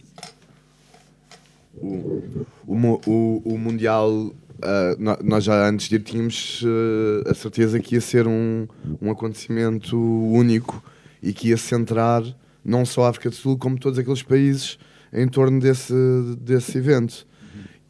O, 1.74 2.34
o, 2.66 3.00
o, 3.06 3.42
o 3.54 3.58
Mundial, 3.58 4.34
ah, 4.62 4.96
nós 5.22 5.44
já 5.44 5.68
antes 5.68 5.88
de 5.88 5.96
ir 5.96 6.02
tínhamos 6.02 6.64
ah, 6.64 7.30
a 7.30 7.34
certeza 7.34 7.78
que 7.80 7.94
ia 7.94 8.00
ser 8.00 8.26
um, 8.26 8.66
um 9.00 9.10
acontecimento 9.10 9.96
único 9.96 10.82
e 11.22 11.32
que 11.32 11.48
ia 11.48 11.56
centrar 11.56 12.22
não 12.64 12.84
só 12.84 13.04
a 13.04 13.10
África 13.10 13.30
do 13.30 13.34
Sul, 13.34 13.56
como 13.56 13.78
todos 13.78 13.98
aqueles 13.98 14.22
países 14.22 14.78
em 15.12 15.26
torno 15.26 15.60
desse, 15.60 15.94
desse 16.40 16.78
evento. 16.78 17.26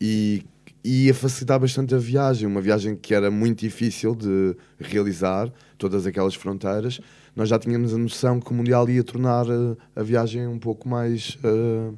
E, 0.01 0.45
e 0.85 1.07
ia 1.07 1.15
facilitar 1.15 1.59
bastante 1.59 1.95
a 1.95 1.99
viagem, 1.99 2.47
uma 2.47 2.61
viagem 2.61 2.95
que 2.95 3.13
era 3.13 3.31
muito 3.31 3.61
difícil 3.61 4.15
de 4.15 4.57
realizar, 4.79 5.53
todas 5.77 6.07
aquelas 6.07 6.35
fronteiras. 6.35 7.01
Nós 7.37 7.49
já 7.49 7.59
tínhamos 7.59 7.95
a 7.95 7.99
noção 7.99 8.41
que 8.41 8.51
o 8.51 8.55
Mundial 8.55 8.89
ia 8.89 9.05
tornar 9.05 9.47
ah, 9.51 9.77
a 9.95 10.03
viagem 10.03 10.47
um 10.47 10.59
pouco 10.59 10.89
mais 10.89 11.39
ah, 11.45 11.93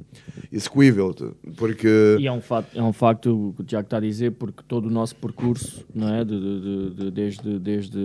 execuível, 0.53 1.15
porque... 1.57 2.17
E 2.21 2.27
é 2.27 2.33
um, 2.33 2.41
facto, 2.41 2.77
é 2.79 2.83
um 2.83 2.93
facto 2.93 3.55
que 3.57 3.63
o 3.63 3.65
Tiago 3.65 3.87
está 3.87 3.97
a 3.97 4.01
dizer, 4.01 4.33
porque 4.33 4.63
todo 4.67 4.87
o 4.87 4.91
nosso 4.91 5.17
percurso, 5.17 5.87
não 5.95 6.09
é? 6.15 6.25
De, 6.25 6.39
de- 6.39 6.61
de- 6.61 6.91
de- 7.05 7.11
desde 7.11 7.59
desde 7.59 7.99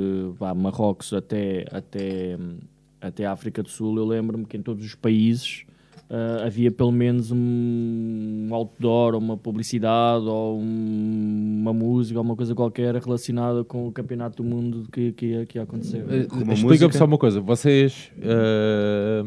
Marrocos 0.55 1.11
até, 1.13 1.65
até, 1.71 2.37
hum, 2.39 2.57
até 3.01 3.25
África 3.25 3.61
do 3.61 3.69
Sul, 3.69 3.97
eu 3.97 4.05
lembro-me 4.05 4.45
que 4.45 4.55
em 4.57 4.61
todos 4.61 4.85
os 4.85 4.95
países 4.95 5.64
ah, 6.09 6.43
havia 6.45 6.71
pelo 6.71 6.91
menos 6.91 7.31
um 7.31 8.47
outdoor, 8.51 9.13
ou 9.15 9.19
uma 9.19 9.35
publicidade, 9.37 10.25
ou 10.25 10.59
um- 10.59 11.57
uma 11.61 11.73
música, 11.73 12.19
ou 12.19 12.23
uma 12.25 12.35
coisa 12.35 12.53
qualquer 12.53 12.95
relacionada 12.95 13.63
com 13.63 13.87
o 13.87 13.91
Campeonato 13.91 14.43
do 14.43 14.47
Mundo 14.49 14.87
que, 14.91 15.11
que, 15.13 15.25
ia, 15.27 15.45
que 15.45 15.57
ia 15.57 15.63
acontecer. 15.63 16.05
Eh, 16.09 16.27
uma 16.31 16.53
Explica-me 16.53 16.93
só 16.93 17.05
uma 17.05 17.17
coisa. 17.17 17.39
Vocês, 17.41 18.11
eh, 18.21 19.23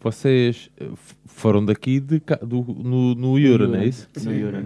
vocês 0.00 0.70
foram 1.24 1.64
daqui 1.64 1.98
de, 2.00 2.22
do, 2.46 2.62
no, 2.62 3.14
no 3.14 3.38
Euro, 3.38 3.66
não 3.68 3.76
é 3.78 3.86
isso? 3.86 4.08
No 4.24 4.32
Euro. 4.32 4.64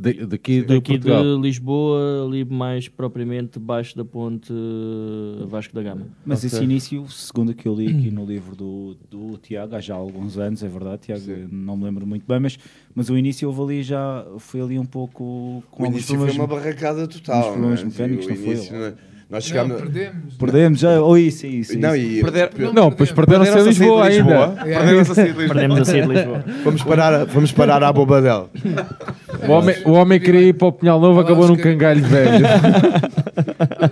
Da- 0.00 0.26
daqui 0.26 0.60
de 0.62 0.66
Daqui 0.66 0.96
de 0.96 1.10
Lisboa, 1.40 2.24
ali 2.26 2.42
mais 2.42 2.88
propriamente 2.88 3.58
debaixo 3.58 3.94
da 3.94 4.02
ponte 4.04 4.50
eh, 4.50 5.44
Vasco 5.46 5.74
da 5.74 5.82
Gama. 5.82 6.06
Mas 6.24 6.38
Ok. 6.38 6.46
esse 6.48 6.64
início, 6.64 7.06
segundo 7.10 7.50
o 7.50 7.54
que 7.54 7.68
eu 7.68 7.74
li 7.74 7.88
aqui 7.88 8.10
no 8.10 8.24
livro 8.24 8.56
do, 8.56 8.96
do 9.10 9.36
Tiago, 9.36 9.74
há 9.74 9.80
já 9.80 9.94
alguns 9.94 10.38
anos, 10.38 10.62
é 10.62 10.68
verdade, 10.68 11.02
Tiago, 11.02 11.20
Sim. 11.20 11.46
não 11.52 11.76
me 11.76 11.84
lembro 11.84 12.06
muito 12.06 12.24
bem, 12.26 12.40
mas, 12.40 12.58
mas 12.94 13.10
o 13.10 13.16
início 13.18 13.46
houve 13.48 13.60
ali 13.62 13.82
já, 13.82 14.24
foi 14.38 14.62
ali 14.62 14.78
um 14.78 14.86
pouco 14.86 15.62
com 15.70 15.82
O 15.82 15.86
início 15.86 16.06
foi 16.06 16.16
problemas- 16.16 16.36
uma 16.36 16.46
barracada 16.46 17.06
total. 17.06 17.52
problemas 17.52 17.80
não 17.82 17.86
é? 17.88 17.90
mecânicos, 17.92 18.26
não 18.26 18.36
foi? 18.36 18.94
Não? 19.30 19.36
Nós 19.36 19.44
Não, 19.44 19.48
chegámos. 19.48 19.76
perdemos. 19.80 20.34
Perdemos 20.34 20.80
já, 20.80 21.00
ou 21.00 21.16
isso, 21.16 21.46
isso, 21.46 21.78
Não, 21.78 21.94
isso. 21.94 22.06
e 22.18 22.20
Perder- 22.22 22.50
Não, 22.58 22.72
Não, 22.72 22.90
pois 22.92 23.12
perderam-se 23.12 23.52
a 23.52 23.62
Lisboa 23.62 24.04
ainda. 24.06 24.48
Perderam-se 24.48 25.12
a 25.12 25.14
sair 25.14 25.24
de 25.32 25.38
Lisboa. 25.38 25.48
Perdemos 25.54 25.80
a 25.80 25.84
sair 25.84 26.02
de 26.06 26.14
Lisboa. 26.14 26.44
Vamos 26.64 26.82
parar, 26.82 27.24
vamos 27.26 27.52
parar 27.52 27.82
à 27.82 27.92
bobadela. 27.92 28.50
O 29.48 29.52
homem, 29.52 29.74
o 29.86 29.92
homem 29.92 30.20
queria 30.20 30.42
ir 30.48 30.52
para 30.52 30.68
o 30.68 30.72
Pinhal 30.72 31.00
Novo, 31.00 31.18
acabou 31.20 31.44
os 31.44 31.50
num 31.50 31.56
cangalho 31.56 32.04
velho. 32.04 32.44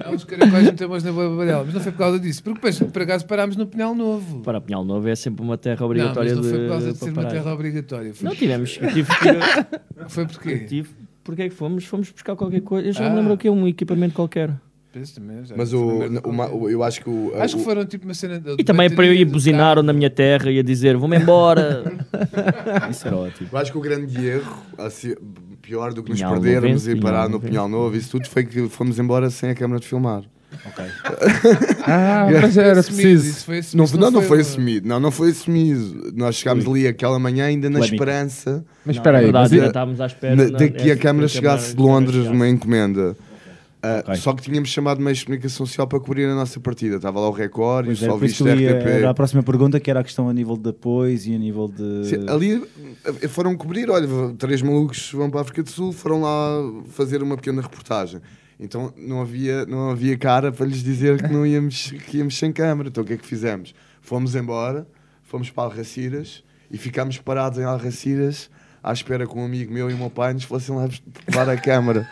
Há 0.04 0.10
uns 0.10 0.24
caracóis 0.24 0.64
metemos 0.64 1.02
na 1.02 1.12
babadela, 1.12 1.64
mas 1.64 1.74
não 1.74 1.80
foi 1.80 1.92
por 1.92 1.98
causa 1.98 2.20
disso. 2.20 2.42
Porque 2.42 2.56
depois, 2.56 2.78
por 2.78 3.02
acaso, 3.02 3.26
parámos 3.26 3.56
no 3.56 3.66
Pinhal 3.66 3.94
Novo. 3.94 4.40
Para 4.40 4.60
Pinhal 4.60 4.84
Novo 4.84 5.08
é 5.08 5.14
sempre 5.16 5.42
uma 5.42 5.56
terra 5.56 5.76
Não, 5.80 5.86
obrigatória 5.86 6.34
mas 6.34 6.44
não 6.44 6.50
foi 6.52 6.60
por 6.60 6.68
causa 6.68 6.92
de, 6.92 6.98
ser 6.98 7.10
uma 7.10 7.24
terra 7.24 7.54
obrigatória. 7.54 8.12
Foi, 8.14 8.28
Não 8.28 8.36
tivemos. 8.36 8.78
eu 8.80 8.88
Tive, 8.92 9.08
tive, 9.14 10.08
foi 10.08 10.26
porquê? 10.26 10.58
tive, 10.60 10.88
porque 11.24 11.42
é 11.42 11.48
que 11.48 11.54
fomos? 11.54 11.84
Fomos 11.86 12.10
buscar 12.10 12.36
qualquer 12.36 12.60
coisa. 12.60 12.88
Eu 12.88 12.92
já 12.92 13.06
Ah. 13.06 13.10
me 13.10 13.16
lembro 13.16 13.36
que 13.38 13.48
é 13.48 13.50
um 13.50 13.66
equipamento 13.66 14.14
qualquer. 14.14 14.50
Pois, 14.98 15.10
também, 15.12 15.44
já 15.44 15.54
Mas 15.56 15.72
o, 15.72 16.00
o, 16.24 16.32
ma- 16.32 16.48
o- 16.48 16.68
eu 16.68 16.82
acho 16.82 17.00
que 17.02 17.08
o. 17.08 17.32
Acho 17.36 17.56
o- 17.56 17.58
que 17.58 17.64
foram 17.64 17.84
tipo 17.86 18.04
uma 18.04 18.14
cena 18.14 18.38
de 18.38 18.56
E 18.58 18.64
também 18.64 18.90
para 18.90 19.06
eu 19.06 19.12
ir 19.14 19.24
buzinar 19.24 19.82
na 19.82 19.92
minha 19.92 20.10
terra 20.10 20.50
e 20.50 20.58
a 20.58 20.62
dizer 20.62 20.96
vou-me 20.96 21.16
embora. 21.16 21.84
Isso 22.90 23.06
era 23.06 23.16
ótimo. 23.16 23.48
eu 23.52 23.58
acho 23.58 23.72
que 23.72 23.78
o 23.78 23.80
grande 23.80 24.26
erro, 24.26 24.56
assim, 24.78 25.14
pior 25.62 25.92
do 25.92 26.02
que 26.02 26.10
nos 26.10 26.18
Pinhal 26.18 26.32
perdermos 26.32 26.82
Novense, 26.84 26.90
e 26.90 27.00
parar 27.00 27.26
Pinhal 27.26 27.30
no. 27.30 27.40
Pinhal 27.40 27.68
Novo, 27.68 27.96
isso 27.96 28.10
tudo 28.10 28.28
foi 28.28 28.44
que 28.44 28.68
fomos 28.68 28.98
embora 28.98 29.30
sem 29.30 29.50
a 29.50 29.54
câmara 29.54 29.80
de 29.80 29.86
filmar. 29.86 30.22
Ok. 30.66 30.84
Ah, 31.90 32.26
mas 32.42 32.56
era 32.58 32.80
Assumido, 32.80 33.02
preciso. 33.02 33.30
isso 33.30 33.44
foi 33.46 33.54
Não, 33.74 33.84
assumido, 33.84 33.98
não, 33.98 34.10
não 34.10 34.22
foi 34.22 34.40
assumido. 34.40 34.88
Não, 34.88 35.00
não 35.00 35.10
foi 35.10 35.30
assumido. 35.30 36.12
Nós 36.14 36.34
chegámos 36.36 36.66
ali 36.66 36.86
aquela 36.86 37.18
manhã 37.18 37.46
ainda 37.46 37.70
na 37.70 37.80
esperança 37.80 38.62
Mas 38.84 38.96
espera 38.96 39.18
aí, 39.18 39.24
verdade, 39.24 39.44
mas 39.44 39.52
ainda 39.52 39.66
estávamos 39.68 40.00
à 40.02 40.06
espera. 40.06 40.36
na- 40.36 40.44
de 40.58 40.68
que 40.70 40.82
a 40.90 40.92
essa- 40.92 40.96
câmara 41.02 41.28
chegasse 41.28 41.74
de 41.74 41.80
Londres 41.82 42.26
uma 42.26 42.46
encomenda. 42.48 43.16
Ah, 43.82 44.00
Ok. 44.04 44.16
Só 44.16 44.32
que 44.32 44.42
tínhamos 44.42 44.68
chamado 44.70 45.00
meio 45.00 45.14
de 45.14 45.24
comunicação 45.24 45.64
social 45.64 45.86
para 45.86 46.00
cobrir 46.00 46.24
a 46.26 46.34
nossa 46.34 46.58
partida. 46.58 46.96
Estava 46.96 47.20
lá 47.20 47.28
o 47.28 47.32
Record 47.32 47.84
e 47.86 47.88
Pois 47.88 48.02
o 48.02 48.48
é, 48.48 48.52
eu 48.52 48.60
ia- 48.60 48.72
RTP. 48.78 48.86
era 48.88 49.10
a 49.10 49.14
próxima 49.14 49.42
pergunta, 49.42 49.78
que 49.78 49.88
era 49.90 50.00
a 50.00 50.04
questão 50.04 50.28
a 50.28 50.32
nível 50.32 50.56
de 50.56 50.70
apoios 50.70 51.26
e 51.26 51.34
a 51.34 51.38
nível 51.38 51.68
de... 51.68 52.04
Sim, 52.08 52.26
ali 52.28 52.62
eh, 53.22 53.28
foram 53.28 53.56
cobrir, 53.56 53.88
olha, 53.90 54.08
três 54.36 54.62
malucos 54.62 55.12
vão 55.12 55.30
para 55.30 55.40
a 55.40 55.42
África 55.42 55.62
do 55.62 55.70
Sul, 55.70 55.92
foram 55.92 56.22
lá 56.22 56.58
fazer 56.88 57.22
uma 57.22 57.36
pequena 57.36 57.62
reportagem. 57.62 58.20
Então 58.60 58.92
não 58.96 59.20
havia, 59.20 59.64
não 59.66 59.90
havia 59.90 60.18
cara 60.18 60.50
para 60.50 60.66
lhes 60.66 60.82
dizer 60.82 61.22
que 61.22 61.32
não 61.32 61.46
íamos, 61.46 61.92
que 62.08 62.18
íamos 62.18 62.36
sem 62.36 62.52
câmara. 62.52 62.88
Então 62.88 63.04
o 63.04 63.06
que 63.06 63.12
é 63.12 63.16
que 63.16 63.24
fizemos? 63.26 63.72
Fomos 64.02 64.34
embora, 64.34 64.88
fomos 65.22 65.50
para 65.50 65.64
Alraciras 65.64 66.42
e 66.68 66.76
ficámos 66.76 67.18
parados 67.18 67.58
em 67.60 67.62
Alraciras 67.64 68.50
à 68.82 68.92
espera 68.92 69.26
que 69.26 69.36
um 69.38 69.44
amigo 69.44 69.72
meu 69.72 69.88
e 69.90 69.94
o 69.94 69.96
meu 69.98 70.10
pai 70.10 70.32
nos 70.32 70.42
fossem 70.44 70.74
lá 70.74 70.88
levar 71.28 71.48
a 71.48 71.56
câmara. 71.56 72.08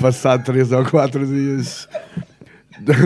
Passado 0.00 0.44
três 0.44 0.72
ou 0.72 0.84
quatro 0.84 1.26
dias. 1.26 1.88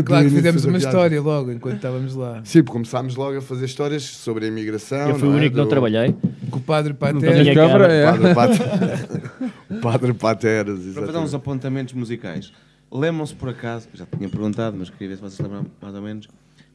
Claro 0.05 0.29
que 0.29 0.35
fizemos 0.35 0.65
uma 0.65 0.79
história 0.79 1.21
logo 1.23 1.53
enquanto 1.53 1.77
estávamos 1.77 2.15
lá. 2.17 2.41
Sim, 2.45 2.63
porque 2.65 2.73
começámos 2.73 3.15
logo 3.15 3.39
a 3.39 3.41
fazer 3.41 3.67
histórias 3.67 4.03
sobre 4.03 4.45
a 4.45 4.49
imigração. 4.49 5.11
Eu 5.11 5.19
fui 5.19 5.29
o 5.29 5.33
é? 5.33 5.37
único 5.37 5.51
que 5.53 5.57
não 5.59 5.65
Do- 5.65 5.71
trabalhei. 5.71 6.15
Com 6.51 6.59
o 6.59 6.63
padre 6.63 6.93
Não 6.93 6.99
Pater. 6.99 7.43
tinha 7.43 7.55
câmara, 7.55 7.93
é. 7.93 8.05
Padre, 8.35 8.35
Pat... 8.35 8.51
Padre 9.81 10.15
Pateras, 10.15 10.79
Para 10.81 10.83
fazer 10.83 11.01
uns 11.01 11.07
exatamente. 11.07 11.37
apontamentos 11.37 11.95
musicais. 11.95 12.53
Lembram-se 12.91 13.35
por 13.35 13.49
acaso, 13.49 13.87
já 13.95 14.05
tinha 14.07 14.29
perguntado, 14.29 14.77
mas 14.77 14.91
queria 14.91 15.11
ver 15.11 15.17
se 15.17 15.23
vocês 15.23 15.39
lembram 15.39 15.65
mais 15.81 15.95
ou 15.95 16.03
menos. 16.03 16.29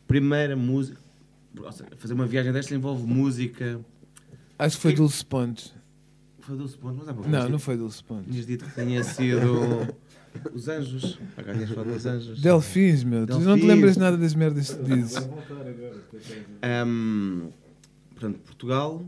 Primeira 0.08 0.56
música. 0.56 0.97
ou 1.62 1.71
seja, 1.73 1.89
Fazer 1.97 2.13
uma 2.13 2.25
viagem 2.25 2.54
destas 2.54 2.78
envolve 2.78 3.06
música 3.06 3.80
Acho 4.58 4.78
que 4.78 4.82
foi 4.82 4.93
Dulce 4.93 5.25
Pontes. 5.25 5.73
Foi 6.39 6.56
Dulce 6.56 6.78
Pontes, 6.78 6.99
mas 6.99 7.10
é 7.10 7.13
porque 7.13 7.30
Não, 7.30 7.49
não 7.49 7.60
foi 7.60 7.75
Dulce 7.75 8.01
Pontes. 8.01 8.32
Tinhas 8.32 8.45
dito 8.47 8.63
que 8.63 8.82
tinha 8.82 9.04
sido 9.04 9.93
os 10.54 10.67
anjos. 10.67 11.19
Agora 11.38 11.91
dos 11.91 12.06
anjos. 12.06 12.41
Delfins, 12.41 13.04
meu. 13.04 13.26
Tu 13.26 13.34
não 13.34 13.39
te 13.39 13.45
Delfins. 13.45 13.65
lembras 13.67 13.98
nada 13.98 14.17
das 14.17 14.34
merdas 14.36 14.74
que 14.74 14.84
dizes. 14.84 15.28
Ahm, 16.62 17.50
portanto, 18.12 18.39
Portugal, 18.39 19.04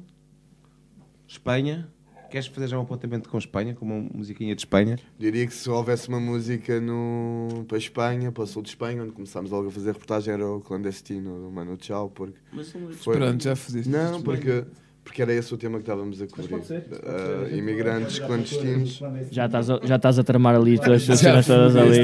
Espanha. 1.27 1.87
Queres 2.29 2.47
fazer 2.47 2.67
já 2.67 2.77
um 2.77 2.81
apontamento 2.81 3.29
com 3.29 3.37
Espanha, 3.37 3.73
com 3.73 3.85
uma 3.85 4.01
musiquinha 4.13 4.53
de 4.53 4.59
Espanha? 4.59 4.99
Diria 5.17 5.47
que 5.47 5.53
se 5.53 5.69
houvesse 5.69 6.09
uma 6.09 6.19
música 6.19 6.81
no, 6.81 7.63
para 7.65 7.77
a 7.77 7.79
Espanha, 7.79 8.33
para 8.33 8.43
o 8.43 8.47
sul 8.47 8.61
de 8.63 8.67
Espanha, 8.67 9.01
onde 9.01 9.13
começámos 9.13 9.49
logo 9.49 9.69
a 9.69 9.71
fazer 9.71 9.93
reportagem, 9.93 10.33
era 10.33 10.45
o 10.45 10.59
clandestino 10.59 11.39
do 11.45 11.49
Mano 11.49 11.77
Tchau. 11.77 12.09
Porque 12.09 12.37
Mas 12.51 12.73
não- 12.73 12.89
Pronto, 13.13 13.41
já 13.41 13.55
fizeste 13.55 13.89
Não, 13.89 14.21
porque, 14.21 14.65
porque 15.07 15.21
era 15.21 15.33
esse 15.33 15.53
o 15.53 15.57
tema 15.57 15.77
que 15.77 15.83
estávamos 15.83 16.21
a 16.21 16.27
cobrir. 16.27 16.61
Ah, 17.05 17.47
imigrantes 17.55 18.19
clandestinos. 18.19 19.01
Já 19.31 19.45
estás 19.45 19.69
a, 19.69 19.79
já 19.81 19.95
estás 19.95 20.19
a 20.19 20.23
tramar 20.23 20.53
ali 20.55 20.77
todas 20.77 21.09
as 21.09 21.21
Já 21.21 21.25
cenas 21.41 21.47
todas 21.47 21.75
ali. 21.77 22.01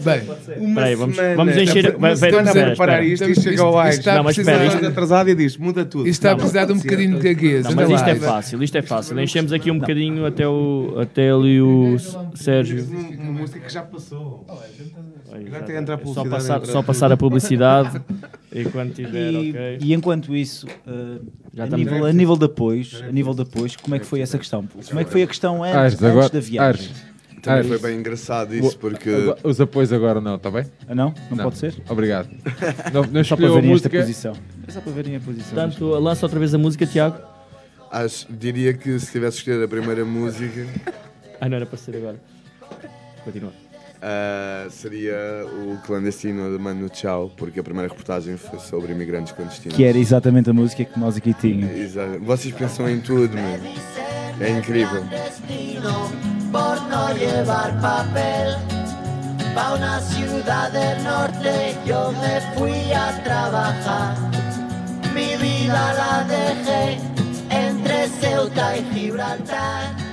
Bem, 0.00 0.64
Uma 0.64 0.74
Peraí, 0.76 0.94
vamos, 0.94 1.16
semana. 1.16 1.36
vamos 1.36 1.56
encher. 1.56 1.96
Uma 1.96 2.14
semana 2.16 2.48
espera, 2.50 2.66
a 2.66 2.70
preparar 2.70 3.04
espera. 3.04 3.30
isto 3.30 3.40
e 3.40 3.42
chega 3.42 3.62
ao 3.62 3.70
isto 3.70 3.78
AIS. 3.80 3.98
está 3.98 4.12
a 4.12 4.16
Não, 4.16 4.24
mas 4.24 4.38
espera, 4.38 4.66
isto- 4.66 4.86
atrasado 4.86 5.28
e 5.30 5.34
diz, 5.34 5.56
muda 5.56 5.84
tudo. 5.84 6.08
Isto 6.08 6.20
está 6.20 6.32
a 6.32 6.36
precisar 6.36 6.64
de 6.66 6.72
um 6.72 6.78
bocadinho 6.78 7.18
de 7.18 7.22
gaguez. 7.34 7.64
Não, 7.64 7.74
mas 7.74 7.90
isto 7.90 8.08
é 8.08 8.14
fácil, 8.14 8.62
isto 8.62 8.78
é 8.78 8.82
fácil. 8.82 9.20
Enchemos 9.20 9.52
aqui 9.52 9.70
um 9.72 9.78
bocadinho 9.80 10.24
até, 10.24 10.46
o, 10.46 10.94
até 11.00 11.30
ali 11.32 11.60
o 11.60 11.96
Sérgio. 12.34 12.84
Uma 13.18 13.32
música 13.32 13.58
que 13.58 13.72
já 13.72 13.82
passou. 13.82 14.44
Tá. 14.46 14.54
só 16.64 16.82
passar 16.82 17.10
a 17.10 17.16
publicidade 17.16 18.00
enquanto 18.54 18.94
tiver, 18.94 19.32
E, 19.32 19.50
ok. 19.50 19.78
e 19.80 19.94
enquanto 19.94 20.34
isso, 20.36 20.66
uh, 20.86 21.20
Já 21.52 21.64
a, 21.64 21.68
nível, 21.68 22.04
a 22.06 22.12
nível 22.12 22.36
de 22.36 22.44
apoios, 22.46 23.02
a 23.02 23.10
nível 23.12 23.34
de 23.34 23.42
apoios, 23.42 23.76
como 23.76 23.94
é 23.94 23.98
que 23.98 24.06
foi 24.06 24.20
essa 24.20 24.38
questão? 24.38 24.66
Como 24.88 25.00
é 25.00 25.04
que 25.04 25.10
foi 25.10 25.22
a 25.22 25.26
questão 25.26 25.62
antes, 25.64 25.76
antes 25.94 26.02
agora- 26.04 26.28
da 26.28 26.40
viagem? 26.40 26.60
Ares. 26.86 26.90
Também 27.42 27.58
Ares. 27.58 27.68
foi 27.68 27.90
bem 27.90 27.98
engraçado 28.00 28.54
isso, 28.54 28.78
porque. 28.78 29.10
Os 29.42 29.60
apoios 29.60 29.92
agora 29.92 30.18
não, 30.18 30.36
está 30.36 30.50
bem? 30.50 30.64
Ah, 30.88 30.94
não? 30.94 31.12
Não, 31.30 31.36
pode 31.44 31.58
ser? 31.58 31.74
Obrigado. 31.90 32.28
Não, 32.90 33.02
não 33.04 33.22
Só 33.22 33.36
para 33.36 33.44
escolheu 33.46 33.52
a 33.52 33.54
verem 33.60 33.72
esta 33.74 33.88
música. 33.88 33.98
posição. 34.00 34.32
É 34.66 34.70
só 34.70 34.80
para 34.80 34.92
verem 34.92 35.16
a 35.16 35.20
posição. 35.20 35.50
Portanto, 35.54 35.84
lança 35.98 36.24
outra 36.24 36.38
vez 36.38 36.54
a 36.54 36.58
música, 36.58 36.86
Tiago. 36.86 37.18
Acho, 37.90 38.26
diria 38.32 38.72
que 38.72 38.98
se 38.98 39.12
tivesse 39.12 39.36
escolher 39.38 39.62
a 39.62 39.68
primeira 39.68 40.04
música, 40.06 40.66
Ah, 41.38 41.46
não 41.48 41.56
era 41.56 41.66
para 41.66 41.76
ser 41.76 41.96
agora. 41.96 42.18
Continua. 43.24 43.52
Ah, 44.04 44.66
seria 44.70 45.16
o 45.46 45.78
clandestino 45.86 46.52
de 46.52 46.62
Mano 46.62 46.88
Tchau, 46.88 47.32
porque 47.36 47.58
a 47.58 47.62
primeira 47.62 47.88
reportagem 47.88 48.36
foi 48.36 48.58
sobre 48.58 48.92
imigrantes 48.92 49.32
clandestinos. 49.32 49.76
Que 49.76 49.84
era 49.84 49.96
exatamente 49.96 50.50
a 50.50 50.52
música 50.52 50.84
que 50.84 51.00
nós 51.00 51.16
aqui 51.16 51.32
tínhamos. 51.32 51.74
Exato. 51.76 52.20
Vocês 52.20 52.54
pensam 52.54 52.88
em 52.88 53.00
tudo, 53.00 53.34
mano. 53.34 53.64
É 54.40 54.50
incrível. 54.50 55.02
por 56.52 57.18
llevar 57.18 57.80
papel. 57.80 58.56
Pa 59.54 59.74
una 59.74 60.00
ciudad 60.00 60.72
del 60.72 61.02
norte 61.04 61.76
yo 61.86 62.12
me 62.12 62.40
fui 62.54 62.92
a 62.92 63.22
trabajar. 63.22 64.16
Mi 65.14 65.36
vida 65.36 65.94
la 65.94 66.24
dejé 66.24 66.98
entre 67.50 68.08
Ceuta 68.08 68.76
y 68.76 68.84
Gibraltar. 68.92 70.03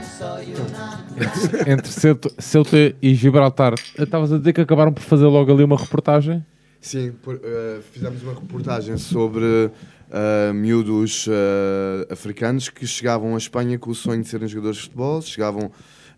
Entre, 1.18 1.72
entre 1.72 1.92
Ceuta, 2.40 2.96
e 3.02 3.14
Gibraltar. 3.16 3.74
Estavas 3.98 4.32
a 4.32 4.38
dizer 4.38 4.54
que 4.54 4.62
acabaram 4.62 4.94
por 4.94 5.02
fazer 5.04 5.26
logo 5.26 5.52
ali 5.52 5.64
uma 5.64 5.78
reportagem? 5.78 6.46
Sim, 6.80 7.12
por- 7.22 7.40
eh, 7.44 7.80
fizemos 7.92 8.22
uma 8.24 8.34
reportagem 8.34 8.98
sobre 8.98 9.70
eh, 10.12 10.52
miúdos 10.54 11.28
eh, 11.30 12.08
africanos 12.12 12.70
que 12.70 12.86
chegavam 12.88 13.36
à 13.36 13.38
Espanha 13.38 13.78
com 13.78 13.92
o 13.92 13.96
sonho 13.96 14.22
de 14.22 14.28
serem 14.28 14.48
jogadores 14.48 14.78
de 14.78 14.84
futebol, 14.84 15.22
chegavam 15.22 15.72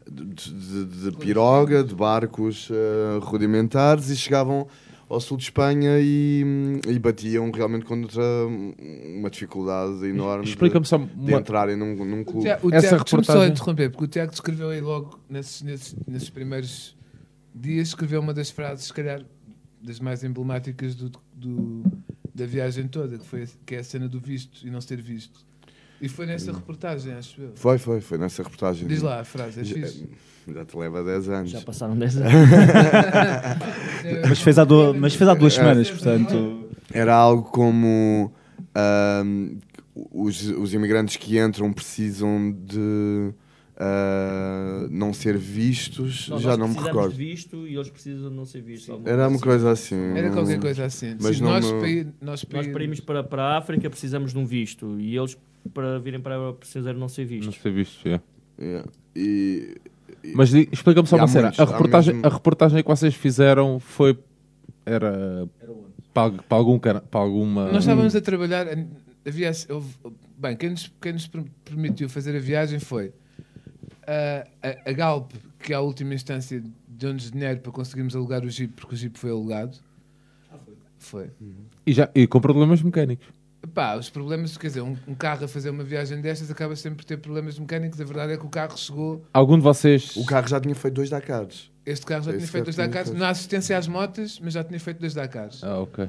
de, 0.09 0.23
de- 0.25 1.11
de 1.11 1.17
piroga, 1.17 1.83
de 1.83 1.93
barcos 1.95 2.69
eh, 2.71 3.19
rudimentares 3.21 4.09
e 4.09 4.15
chegavam 4.15 4.67
ao 5.13 5.19
sul 5.21 5.38
de 5.38 5.43
Espanha 5.43 5.99
e, 5.99 6.43
e 6.88 6.99
batiam 6.99 7.49
realmente 7.52 7.86
contra 7.86 8.21
uma 9.15 9.30
dificuldade 9.30 10.06
enorme 10.06 10.43
de, 10.45 10.49
Explica-me 10.52 10.86
só 10.86 10.97
de 10.97 11.10
uma- 11.13 11.39
entrarem 11.39 11.76
num, 11.76 11.95
num 12.04 12.21
O 12.21 12.26
clube. 12.26 12.41
Tiago, 12.41 12.67
o 12.67 12.73
Essa 12.73 12.88
Tiago 12.89 13.10
só 13.10 13.15
reportagem- 13.17 13.52
interromper, 13.52 13.89
porque 13.91 14.06
o 14.06 14.08
Tiago 14.08 14.32
descreveu 14.32 14.69
aí 14.69 14.82
logo, 14.82 15.19
nesses, 15.30 15.62
nesses, 15.62 15.95
nesses 16.08 16.30
primeiros 16.30 16.95
dias, 17.54 17.89
escreveu 17.89 18.19
uma 18.21 18.34
das 18.34 18.49
frases, 18.49 18.86
se 18.86 18.93
calhar, 18.93 19.21
das 19.82 19.99
mais 19.99 20.23
emblemáticas 20.23 20.95
do, 20.95 21.12
do- 21.34 21.84
da 22.34 22.45
viagem 22.45 22.88
toda, 22.88 23.17
que, 23.17 23.26
foi, 23.26 23.47
que 23.65 23.76
é 23.76 23.80
a 23.80 23.84
cena 23.84 24.08
do 24.08 24.19
visto 24.19 24.65
e 24.65 24.69
não 24.71 24.82
ser 24.82 25.02
visto. 25.02 25.45
E 26.03 26.09
foi 26.09 26.25
nessa 26.25 26.51
reportagem, 26.51 27.13
acho 27.13 27.41
eu. 27.41 27.51
Foi, 27.55 27.77
foi, 27.77 28.01
foi 28.01 28.17
nessa 28.17 28.43
reportagem. 28.43 28.87
Diz 28.87 29.01
lá 29.01 29.21
a 29.21 29.23
frase, 29.23 29.61
é 29.61 29.63
já, 29.63 29.73
fixe. 29.75 30.09
já 30.53 30.65
te 30.65 30.77
leva 30.77 31.01
10 31.03 31.29
anos. 31.29 31.51
Já 31.51 31.61
passaram 31.61 31.95
10 31.97 32.17
anos. 32.17 32.31
Mas 34.27 34.41
fez 34.41 34.59
há, 34.59 34.65
mas 34.99 35.15
fez 35.15 35.29
há 35.29 35.33
duas 35.33 35.53
semanas, 35.53 35.89
portanto. 35.89 36.67
Era 36.91 37.15
algo 37.15 37.43
como 37.49 38.31
ahm, 38.75 39.57
os, 40.11 40.43
os 40.49 40.73
imigrantes 40.73 41.15
que 41.17 41.39
entram 41.39 41.71
precisam 41.71 42.51
de 42.51 43.31
ah, 43.77 44.85
não 44.91 45.13
ser 45.13 45.37
vistos, 45.37 46.27
Nós- 46.29 46.41
já 46.41 46.49
nós 46.49 46.57
não 46.59 46.67
me 46.67 46.73
precisamos 46.73 46.97
recordo. 46.97 47.17
de 47.17 47.25
visto 47.25 47.67
e 47.67 47.75
eles 47.75 47.89
precisam 47.89 48.29
de 48.29 48.35
não 48.35 48.45
ser 48.45 48.61
vistos. 48.61 48.89
Era 49.05 49.27
uma 49.27 49.39
coisa 49.39 49.63
coisa 49.63 49.71
assim. 49.71 49.95
Era 50.17 50.27
não- 50.27 50.33
qualquer 50.35 50.59
coisa 50.59 50.85
assim. 50.85 51.15
Mas 51.21 51.37
Sim, 51.37 51.43
não 51.43 51.49
nós, 51.51 51.65
me- 51.71 51.79
para 51.79 51.87
ir, 51.89 52.07
nós, 52.21 52.45
Nós 52.51 52.65
ir- 52.67 52.71
para 52.73 52.83
irmos 52.83 52.99
para, 52.99 53.23
para 53.23 53.43
a 53.43 53.57
África 53.57 53.89
precisamos 53.89 54.31
de 54.33 54.37
um 54.37 54.45
visto 54.45 54.99
e 54.99 55.15
eles 55.17 55.37
para 55.73 55.99
virem 55.99 56.19
para 56.19 56.36
a 56.36 56.38
Europa 56.38 56.60
precisam 56.60 56.93
de 56.93 56.99
não 56.99 57.08
ser 57.10 57.26
vistos. 57.26 57.56
Não 57.56 57.62
sei 57.62 57.71
visto, 57.71 58.08
é. 58.08 58.21
Yeah. 58.60 58.89
E, 59.15 59.78
e- 60.23 60.34
Mas 60.36 60.54
explica-me 60.54 61.08
só 61.08 61.15
uma 61.17 61.28
cena. 61.28 61.52
A 61.58 61.65
reportagem, 61.65 62.13
mesmo- 62.15 62.28
a 62.28 62.30
reportagem 62.30 62.82
que 62.82 62.88
vocês 62.89 63.13
fizeram 63.13 63.80
foi. 63.80 64.17
Era. 64.86 65.47
Para, 66.13 66.32
para 66.32 66.58
algum. 66.58 66.78
cana- 66.80 67.02
Para 67.02 67.21
alguma. 67.21 67.71
Nós 67.71 67.84
estávamos 67.84 68.15
a 68.15 68.21
trabalhar. 68.21 68.67
Havia, 69.26 69.52
houve- 69.69 69.95
bem, 70.38 70.56
quem 70.58 70.69
nos, 70.71 70.91
quem 71.02 71.13
nos 71.13 71.28
per- 71.28 71.45
permitiu 71.63 72.10
fazer 72.10 72.36
a 72.36 72.39
viagem 72.39 72.78
foi 72.80 73.13
a, 74.06 74.45
a, 74.62 74.89
a 74.89 74.93
Galp, 74.93 75.32
que 75.60 75.71
é 75.71 75.76
a 75.78 75.80
última 75.82 76.13
instância 76.13 76.62
deu-nos 76.88 77.32
dinheiro 77.32 77.62
para 77.62 77.71
conseguirmos 77.71 78.15
alugar 78.15 78.43
o 78.43 78.49
Jeep, 78.49 78.73
porque 78.73 78.93
o 78.95 78.97
Jeep 78.97 79.17
foi 79.17 79.32
alugado. 79.32 79.78
Foi. 80.97 81.30
E, 81.86 81.91
já, 81.93 82.10
e 82.15 82.28
com 82.28 82.39
problemas 82.39 82.82
mecânicos. 82.82 83.28
Pá, 83.73 83.95
os 83.97 84.07
problemas, 84.07 84.55
quer 84.55 84.67
dizer, 84.67 84.81
um, 84.81 84.95
um 85.07 85.15
carro 85.15 85.45
a 85.45 85.47
fazer 85.47 85.71
uma 85.71 85.83
viagem 85.83 86.21
destas 86.21 86.51
acaba 86.51 86.75
sempre 86.75 86.97
por 86.97 87.05
ter 87.05 87.17
problemas 87.17 87.57
mecânicos. 87.57 87.99
A 87.99 88.05
verdade 88.05 88.33
é 88.33 88.38
que 88.38 88.45
o 88.45 88.49
carro 88.49 88.77
chegou. 88.77 89.23
Algum 89.33 89.57
de 89.57 89.63
vocês. 89.63 90.15
O 90.15 90.25
carro 90.25 90.47
já 90.47 90.59
tinha 90.59 90.75
feito 90.75 90.93
dois 90.93 91.09
Dakars. 91.09 91.71
Este 91.83 92.05
carro 92.05 92.21
já 92.21 92.31
Esse 92.31 92.39
tinha 92.39 92.51
feito 92.51 92.65
dois 92.65 92.75
feito. 92.75 93.17
Não 93.17 93.25
há 93.25 93.29
assistência 93.29 93.75
às 93.75 93.88
motas, 93.88 94.39
mas 94.39 94.53
já 94.53 94.63
tinha 94.63 94.79
feito 94.79 94.99
dois 94.99 95.15
Dakars. 95.15 95.63
Ah, 95.63 95.79
ok. 95.79 96.07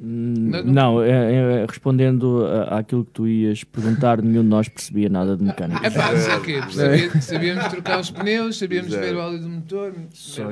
Hum, 0.00 0.34
Não- 0.50 0.62
Não, 0.64 1.02
é- 1.02 1.62
é- 1.62 1.66
respondendo 1.68 2.46
àquilo 2.68 3.04
que 3.04 3.10
tu 3.10 3.26
ias 3.26 3.64
perguntar, 3.64 4.20
nenhum 4.22 4.42
de 4.42 4.48
nós 4.48 4.68
percebia 4.68 5.08
nada 5.08 5.36
de 5.36 5.42
mecânica. 5.42 5.84
É 5.84 5.90
pá, 5.90 6.16
sei 6.16 6.34
o 6.36 6.40
quê. 6.40 6.60
Sabia- 6.70 7.20
Sabíamos 7.20 7.64
trocar 7.66 7.98
os 8.00 8.10
pneus, 8.10 8.58
sabíamos 8.58 8.90
ver 8.92 9.16
o 9.16 9.18
óleo 9.18 9.40
do 9.40 9.48
motor. 9.48 9.92
Só 10.12 10.44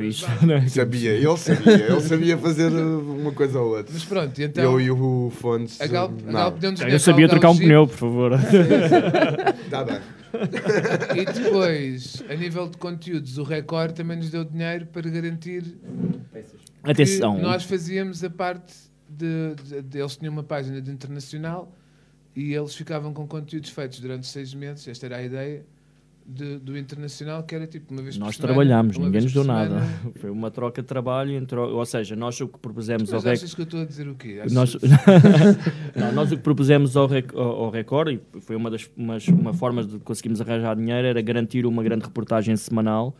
não 0.42 0.54
é? 0.54 0.66
Sabia, 0.66 1.12
ele 1.12 1.36
sabia. 1.36 1.72
Ele 1.86 2.00
sabia 2.00 2.38
fazer 2.38 2.72
uma 2.72 3.30
coisa 3.30 3.60
ou 3.60 3.76
outra. 3.76 3.92
Mas 3.92 4.04
pronto, 4.04 4.42
então. 4.42 4.64
Eu 4.64 4.80
e 4.80 4.90
o 4.90 5.30
Fontes. 5.30 5.80
A 5.80 5.86
Galp, 5.86 6.12
a 6.26 6.26
não. 6.26 6.32
Galp 6.32 6.58
Eu 6.88 6.98
sabia 6.98 7.28
trocar 7.28 7.50
um 7.50 7.56
pneu, 7.56 7.86
por 7.86 7.96
favor. 7.96 8.32
Tá 9.70 9.84
bem. 9.84 9.98
E 11.16 11.24
depois, 11.24 12.22
a 12.28 12.34
nível 12.34 12.68
de 12.68 12.76
conteúdos, 12.78 13.38
o 13.38 13.42
Record 13.42 13.92
também 13.92 14.16
nos 14.16 14.30
deu 14.30 14.44
dinheiro 14.44 14.86
para 14.86 15.08
garantir 15.08 15.62
Atenção. 16.82 17.36
que 17.36 17.42
nós 17.42 17.64
fazíamos 17.64 18.22
a 18.22 18.30
parte 18.30 18.74
de, 19.16 19.54
de- 19.62 19.82
de- 19.82 19.98
Eles 19.98 20.16
tinham 20.16 20.32
uma 20.32 20.42
página 20.42 20.80
de 20.80 20.90
internacional 20.90 21.72
e 22.34 22.52
eles 22.54 22.74
ficavam 22.74 23.12
com 23.14 23.26
conteúdos 23.26 23.70
feitos 23.70 24.00
durante 24.00 24.26
seis 24.26 24.52
meses. 24.54 24.86
Esta 24.88 25.06
era 25.06 25.16
a 25.16 25.22
ideia. 25.22 25.64
de- 26.28 26.58
do 26.58 26.76
internacional, 26.76 27.44
que 27.44 27.54
era 27.54 27.68
tipo 27.68 27.94
uma 27.94 28.02
vez 28.02 28.16
Nós 28.18 28.34
semana, 28.34 28.52
trabalhámos, 28.52 28.98
ninguém 28.98 29.20
nos 29.22 29.32
deu 29.32 29.42
por 29.44 29.46
nada. 29.46 29.68
semana. 29.78 29.88
Foi 30.18 30.28
uma 30.28 30.50
troca 30.50 30.82
de 30.82 30.88
trabalho, 30.88 31.30
entre, 31.30 31.56
ou 31.56 31.86
seja, 31.86 32.16
nós 32.16 32.40
o 32.40 32.48
que 32.48 32.58
propusemos 32.58 33.12
ao 33.12 33.18
Mas 33.20 33.24
REC. 33.26 33.34
achas 33.36 33.54
que 33.54 33.60
eu 33.60 33.64
estou 33.64 33.80
a 33.80 33.84
dizer 33.84 34.08
o 34.08 34.16
quê? 34.16 34.42
Nós, 34.50 34.74
não, 35.94 36.10
nós 36.12 36.32
o 36.32 36.36
que 36.36 36.42
propusemos 36.42 36.96
ao, 36.96 37.06
rec, 37.06 37.32
ao, 37.32 37.70
Record, 37.70 38.08
e 38.34 38.40
foi 38.40 38.56
uma 38.56 38.68
das 38.68 38.90
umas, 38.96 39.28
uma 39.28 39.52
forma 39.54 39.84
de 39.84 40.00
conseguirmos 40.00 40.40
arranjar 40.40 40.74
dinheiro, 40.74 41.06
era 41.06 41.20
garantir 41.22 41.64
uma 41.64 41.80
grande 41.84 42.04
reportagem 42.04 42.56
semanal 42.56 43.14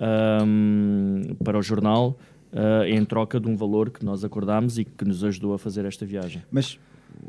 ahm, 0.00 1.34
para 1.44 1.58
o 1.58 1.62
jornal, 1.62 2.18
ah, 2.52 2.88
em 2.88 3.04
troca 3.04 3.38
de 3.40 3.48
um 3.48 3.56
valor 3.56 3.90
que 3.90 4.04
nós 4.04 4.24
acordámos 4.24 4.78
e 4.78 4.84
que 4.84 5.04
nos 5.04 5.22
ajudou 5.24 5.54
a 5.54 5.58
fazer 5.58 5.84
esta 5.84 6.04
viagem. 6.06 6.42
Mas 6.50 6.78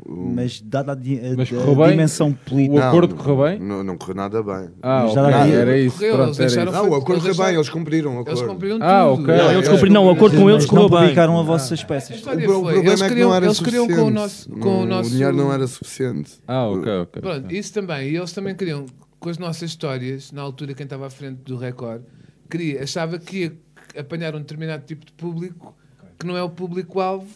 Mas 0.06 0.60
dada 0.60 0.92
a, 0.92 0.94
di- 0.94 1.18
a- 1.18 1.34
Mas 1.36 1.50
a 1.52 1.74
bem? 1.74 1.90
dimensão 1.90 2.32
política. 2.32 2.74
O 2.76 2.78
acordo 2.82 3.14
correu 3.16 3.42
bem? 3.44 3.58
Não, 3.58 3.82
não 3.82 3.96
correu 3.96 4.14
nada 4.14 4.40
bem. 4.42 4.68
Ah, 4.82 5.04
Mas 5.04 5.16
a 5.16 5.48
era 5.48 5.76
isso. 5.78 5.96
Correu, 5.96 6.14
Pronto, 6.16 6.40
eles 6.40 6.56
era 6.56 6.70
isso. 6.70 6.72
Não, 6.82 6.90
o 6.90 6.94
acordo 6.94 7.26
Eles 7.26 7.36
correu 7.36 7.46
bem, 7.50 7.54
eles 7.56 7.68
cumpriram 7.68 8.10
o 8.12 8.20
Eles 8.20 8.28
acordo. 8.28 8.48
cumpriram 8.52 8.76
tudo. 8.78 8.84
Ah, 8.88 9.06
ok. 9.10 9.24
Não, 9.26 9.52
eles 9.52 9.68
É, 9.68 9.70
cumpriram, 9.72 9.94
não, 9.94 10.06
o 10.06 10.10
acordo 10.10 10.36
com 10.38 10.50
eles 10.50 10.64
não 10.64 10.70
correu 10.70 10.88
bem. 10.88 10.98
publicaram 11.00 11.36
Ah. 11.36 11.40
as 11.40 11.46
vossas 11.46 11.80
A 11.82 11.86
peças. 11.86 12.16
história 12.16 12.38
O, 12.40 12.42
pro- 12.44 12.58
o 12.58 12.62
problema 12.62 12.88
eles 12.88 13.00
é 13.00 13.04
que 13.04 13.08
queriam, 13.08 13.28
não 13.30 13.34
era 13.36 13.46
eles 13.46 13.60
queriam 13.60 13.86
com 13.86 13.92
o 13.92 13.96
suficiente. 13.96 14.14
nosso, 14.20 14.50
com 14.50 14.82
o 14.82 14.86
nosso... 14.86 15.08
O 15.08 15.12
dinheiro 15.12 15.36
não 15.36 15.52
era 15.52 15.66
suficiente. 15.66 16.32
Ah, 16.46 16.66
ok, 16.68 16.92
ok. 16.98 17.22
Pronto, 17.22 17.52
isso 17.54 17.72
também. 17.74 18.08
E 18.10 18.16
eles 18.16 18.32
também 18.32 18.54
queriam, 18.54 18.86
com 19.18 19.28
as 19.28 19.38
nossas 19.38 19.70
histórias, 19.70 20.30
na 20.30 20.42
altura 20.42 20.72
quem 20.74 20.84
estava 20.84 21.06
à 21.06 21.10
frente 21.10 21.38
do 21.44 21.56
Record, 21.56 22.02
queria, 22.48 22.82
achava 22.82 23.18
que 23.18 23.38
ia 23.38 23.52
apanhar 23.98 24.34
um 24.34 24.38
determinado 24.40 24.84
tipo 24.84 25.04
de 25.04 25.12
público 25.12 25.74
que 26.18 26.26
não 26.26 26.36
é 26.36 26.42
o 26.42 26.50
público-alvo 26.50 27.26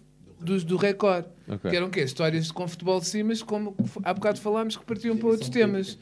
dos 0.40 0.62
do 0.64 0.76
Record. 0.76 1.24
Ok. 1.48 1.70
Que 1.70 1.76
eram 1.76 1.86
o 1.86 1.90
quê? 1.90 2.02
Histórias 2.02 2.50
com 2.50 2.66
futebol 2.68 3.00
de 3.00 3.06
cima, 3.06 3.28
mas 3.30 3.42
como 3.42 3.74
há 4.02 4.12
bocado 4.12 4.40
falámos, 4.40 4.76
que 4.76 4.84
partiam 4.84 5.16
para 5.16 5.28
outros 5.28 5.48
temas. 5.48 5.98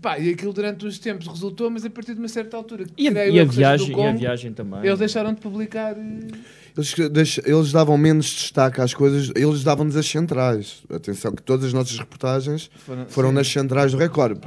Pá, 0.00 0.18
e 0.18 0.30
aquilo 0.30 0.52
durante 0.52 0.86
uns 0.86 0.98
tempos 1.00 1.26
resultou, 1.26 1.68
mas 1.68 1.84
a 1.84 1.90
partir 1.90 2.14
de 2.14 2.20
uma 2.20 2.28
certa 2.28 2.56
altura, 2.56 2.84
E 2.96 3.08
a, 3.08 3.26
e 3.26 3.40
a 3.40 3.44
viagem, 3.44 3.90
e 3.98 4.02
a 4.06 4.12
viagem 4.12 4.52
também. 4.52 4.86
eles 4.86 4.98
deixaram 5.00 5.34
de 5.34 5.40
publicar. 5.40 5.96
eh, 5.98 6.28
Eles, 6.76 6.94
deix- 7.10 7.40
eles 7.44 7.72
davam 7.72 7.98
menos 7.98 8.26
destaque 8.26 8.80
às 8.80 8.94
coisas, 8.94 9.32
eles 9.34 9.64
davam-nos 9.64 9.96
as 9.96 10.06
centrais. 10.06 10.84
Atenção, 10.88 11.32
que 11.32 11.42
todas 11.42 11.66
as 11.66 11.72
nossas 11.72 11.98
reportagens 11.98 12.70
Foram- 12.76 13.06
foram, 13.08 13.28
sim. 13.30 13.34
nas 13.34 13.48
centrais 13.48 13.90
do 13.90 13.98
Record. 13.98 14.38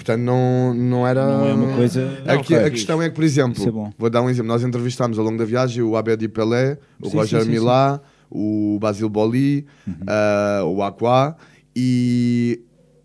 Portanto, 0.00 0.20
não, 0.22 0.72
não 0.72 1.06
era. 1.06 1.26
Não 1.38 1.46
é 1.46 1.52
uma 1.52 1.76
coisa- 1.76 2.22
Aqui- 2.26 2.54
Não, 2.54 2.64
a 2.64 2.70
questão 2.70 3.02
é 3.02 3.08
que, 3.10 3.14
por 3.14 3.22
exemplo, 3.22 3.86
é 3.88 3.92
vou 3.98 4.08
dar 4.08 4.22
um 4.22 4.30
exemplo. 4.30 4.48
Nós 4.48 4.62
entrevistámos 4.64 5.18
ao 5.18 5.24
longo 5.24 5.36
da 5.36 5.44
viagem 5.44 5.82
o 5.82 5.94
Abedi 5.94 6.26
Pelé, 6.26 6.78
o 7.00 7.10
Sim, 7.10 7.16
Roger 7.18 7.40
sim, 7.40 7.44
sim, 7.46 7.50
Milá, 7.52 8.00
o 8.30 8.78
Basil 8.80 9.08
Boli, 9.10 9.66
Uhum. 9.86 9.94
ah, 10.06 10.62
o 10.64 10.82
Aqua 10.82 11.36
e 11.76 12.60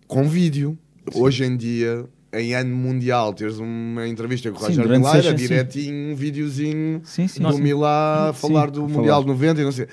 com 0.07 0.23
vídeo. 0.23 0.77
Hoje 1.13 1.43
em 1.43 1.55
dia. 1.57 2.05
Em 2.33 2.53
ano 2.53 2.75
mundial, 2.75 3.33
teres 3.33 3.59
uma 3.59 4.05
entrevista 4.07 4.51
com 4.51 4.57
o 4.57 4.61
Roger 4.61 4.87
Milá, 4.89 5.17
era 5.17 5.33
direitinho, 5.33 6.11
um 6.11 6.15
videozinho 6.15 6.99
Sim, 7.05 7.27
sim. 7.29 7.41
do. 7.41 7.57
Milá 7.57 8.33
falar 8.33 8.69
do 8.69 8.87
Mundial 8.89 9.21
de 9.21 9.27
90 9.27 9.61
e 9.61 9.63
não 9.63 9.71
sei. 9.71 9.87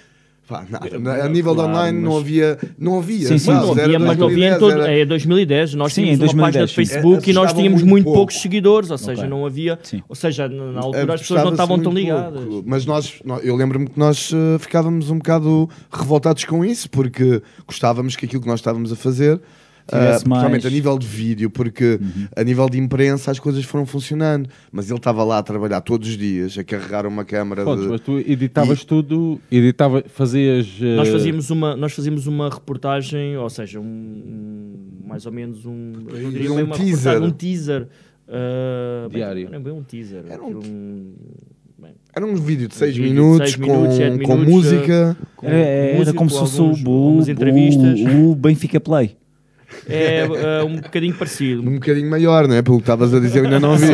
Pá, 0.48 0.66
nada. 0.68 0.98
Na- 0.98 1.24
a 1.24 1.28
nível 1.28 1.52
de 1.54 1.60
claro, 1.62 1.72
online 1.72 1.98
não 2.00 2.12
mas- 2.12 2.20
havia. 2.20 2.58
Não 2.76 2.98
havia. 2.98 3.28
Sim, 3.28 3.38
sim? 3.38 3.50
Mas 3.52 3.62
não 3.62 3.70
havia, 3.70 3.82
Era 3.84 3.98
mas 4.00 4.18
não 4.18 4.26
havia 4.26 4.36
em 4.48 4.50
2010, 4.50 4.58
todo. 4.58 4.72
era- 4.72 4.92
É 4.92 5.04
2010. 5.04 5.74
Nós 5.74 5.92
Sim, 5.94 6.02
tínhamos 6.02 6.20
em 6.20 6.34
uma 6.34 6.42
página 6.42 6.64
2010, 6.64 6.70
de. 6.70 6.74
Facebook 6.74 7.30
e 7.30 7.32
nós 7.32 7.52
tínhamos 7.52 7.82
muito 7.82 8.04
pouco. 8.04 8.18
poucos 8.18 8.40
seguidores, 8.42 8.90
ou 8.90 8.98
seja, 8.98 9.20
Ok. 9.20 9.30
não 9.30 9.46
havia. 9.46 9.78
Sim. 9.82 10.02
Ou 10.08 10.14
seja, 10.16 10.48
na 10.48 10.72
na 10.72 10.80
altura 10.80 11.14
as 11.14 11.20
pessoas 11.20 11.44
não 11.44 11.50
estavam 11.52 11.78
tão 11.78 11.92
ligadas. 11.92 12.44
pouco. 12.44 12.64
Mas 12.68 12.84
nós, 12.84 13.14
nó- 13.24 13.38
eu 13.38 13.54
lembro-me 13.56 13.86
que 13.88 13.98
nós 13.98 14.32
eh, 14.34 14.58
ficávamos 14.58 15.10
um 15.10 15.18
bocado 15.18 15.70
revoltados 15.90 16.44
com 16.44 16.64
isso, 16.64 16.90
porque 16.90 17.40
gostávamos 17.66 18.16
que 18.16 18.26
aquilo 18.26 18.42
que 18.42 18.48
nós 18.48 18.58
estávamos 18.58 18.92
a 18.92 18.96
fazer, 18.96 19.40
eh, 19.90 19.98
Tivesse 19.98 20.24
principalmente 20.24 20.66
a 20.66 20.70
nível 20.70 20.98
de 20.98 21.06
vídeo, 21.06 21.50
porque 21.50 21.98
Uhum. 22.00 22.26
a 22.36 22.44
nível 22.44 22.68
de 22.68 22.78
imprensa 22.78 23.30
as 23.30 23.38
coisas 23.38 23.64
foram 23.64 23.84
funcionando. 23.86 24.48
Mas 24.70 24.88
ele 24.90 24.98
estava 24.98 25.24
lá 25.24 25.38
a 25.38 25.42
trabalhar 25.42 25.80
todos 25.80 26.08
os 26.08 26.16
dias, 26.16 26.56
a 26.58 26.64
carregar 26.64 27.06
uma 27.06 27.24
câmara 27.24 27.62
Pronto, 27.64 27.82
de. 27.82 27.88
mas 27.88 28.00
tu 28.00 28.18
editavas 28.18 28.84
tudo, 28.84 29.40
editava, 29.50 30.02
fazias. 30.08 30.66
eh, 30.80 30.96
Nós 30.96 31.08
fazíamos 31.08 31.50
uma, 31.50 31.74
nós 31.76 31.92
fazíamos 31.92 32.26
uma 32.26 32.48
reportagem, 32.50 33.36
ou 33.36 33.50
seja, 33.50 33.80
um, 33.80 33.84
um- 33.84 35.06
mais 35.06 35.26
ou 35.26 35.32
menos 35.32 35.66
um, 35.66 35.92
eu 36.10 36.22
não 36.22 36.30
diria 36.30 36.52
Um 36.52 36.56
bem 36.56 36.64
uma 36.64 36.76
teaser. 36.76 37.22
um 37.22 37.30
teaser 37.30 37.82
uh, 38.28 39.08
bem, 39.08 39.18
Diário. 39.18 39.48
Não 39.50 39.56
é 39.58 39.60
bem 39.60 39.72
um 39.72 39.82
teaser. 39.82 40.24
Era 40.28 40.42
um 40.42 40.58
um- 40.58 41.12
bem, 41.78 41.92
Era 42.14 42.24
um 42.26 42.34
vídeo 42.36 42.68
de 42.68 42.74
6 42.74 42.96
vídeo 42.96 43.08
de 43.08 43.14
minutos, 43.14 43.50
seis 43.50 43.56
minutos, 43.58 43.86
com, 43.88 43.92
sete 43.96 44.18
com 44.24 44.36
minutos, 44.36 44.52
música. 44.54 45.16
com 45.36 45.46
Era, 45.48 45.56
era 45.56 45.98
música, 45.98 46.16
como 46.16 46.30
se 46.30 46.38
fosse 46.38 46.60
o, 46.60 48.30
o 48.30 48.34
Benfica 48.36 48.80
Play. 48.80 49.16
É 49.88 50.26
uh, 50.62 50.66
um 50.66 50.76
bocadinho 50.76 51.14
parecido. 51.14 51.62
Um 51.62 51.74
bocadinho 51.74 52.08
maior, 52.10 52.46
não 52.46 52.54
é? 52.54 52.62
Pelo 52.62 52.76
que 52.78 52.82
estavas 52.82 53.12
a 53.12 53.20
dizer, 53.20 53.40
eu 53.40 53.44
ainda 53.44 53.60
não 53.60 53.76
vi. 53.76 53.86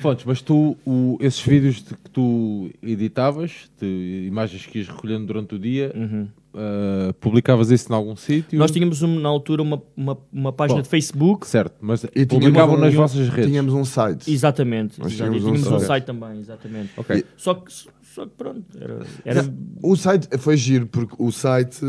Fontes, 0.00 0.24
mas 0.24 0.42
tu, 0.42 0.76
o- 0.84 1.16
esses 1.20 1.40
vídeos 1.40 1.76
de- 1.76 1.94
que 1.94 2.10
tu 2.10 2.70
editavas, 2.82 3.70
de 3.80 4.24
imagens 4.26 4.66
que 4.66 4.78
ias 4.78 4.88
recolhendo 4.88 5.26
durante 5.26 5.54
o 5.54 5.58
dia, 5.58 5.92
Uhum. 5.94 6.26
eh, 6.54 7.12
publicavas 7.20 7.70
isso 7.70 7.90
em 7.90 7.94
algum 7.94 8.16
sítio? 8.16 8.58
Nós 8.58 8.70
tínhamos 8.72 9.00
um- 9.02 9.20
na 9.20 9.28
altura 9.28 9.62
uma, 9.62 9.80
uma, 9.96 10.18
uma 10.32 10.52
página 10.52 10.78
Bom, 10.78 10.82
de 10.82 10.88
Facebook. 10.88 11.46
Certo, 11.46 11.74
mas 11.80 12.02
E 12.14 12.26
publicavam 12.26 12.74
tínhamos 12.76 12.78
um- 12.78 12.80
nas 12.80 12.94
vossas 12.94 13.28
redes. 13.28 13.46
Tínhamos 13.50 13.74
um 13.74 13.84
site. 13.84 14.32
Exatamente. 14.32 14.98
Nós 14.98 15.12
exato, 15.12 15.30
e 15.30 15.38
tínhamos 15.38 15.44
um 15.44 15.46
tínhamos 15.54 15.66
um 15.68 15.78
site. 15.78 15.86
site 15.86 16.04
também, 16.04 16.40
exatamente. 16.40 16.90
Ok. 16.96 17.24
Só 17.36 17.54
que, 17.54 17.72
só 18.14 18.26
que 18.26 18.32
pronto, 18.36 18.64
era, 18.78 19.00
era 19.24 19.54
O 19.82 19.96
site 19.96 20.28
foi 20.38 20.56
giro, 20.56 20.86
porque 20.86 21.14
o 21.18 21.30
site 21.32 21.80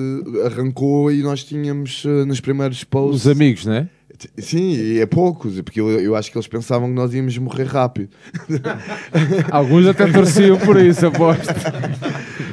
arrancou 0.45 1.11
e 1.11 1.21
nós 1.21 1.43
tínhamos 1.43 2.03
eh, 2.05 2.25
nos 2.25 2.39
primeiros 2.39 2.83
posts. 2.83 3.25
Os 3.25 3.27
amigos, 3.31 3.65
né? 3.65 3.83
T- 3.83 3.89
Sim, 4.37 4.71
e 4.71 4.99
é 4.99 5.05
poucos, 5.05 5.59
porque 5.61 5.79
eu, 5.79 5.89
eu 5.99 6.15
acho 6.15 6.31
que 6.31 6.37
eles 6.37 6.47
pensavam 6.47 6.87
que 6.89 6.95
nós 6.95 7.13
íamos 7.13 7.37
morrer 7.37 7.65
rápido. 7.65 8.09
Alguns 9.51 9.87
até 9.87 10.11
torciam 10.11 10.57
por 10.57 10.79
isso, 10.79 11.05
aposto. 11.05 11.53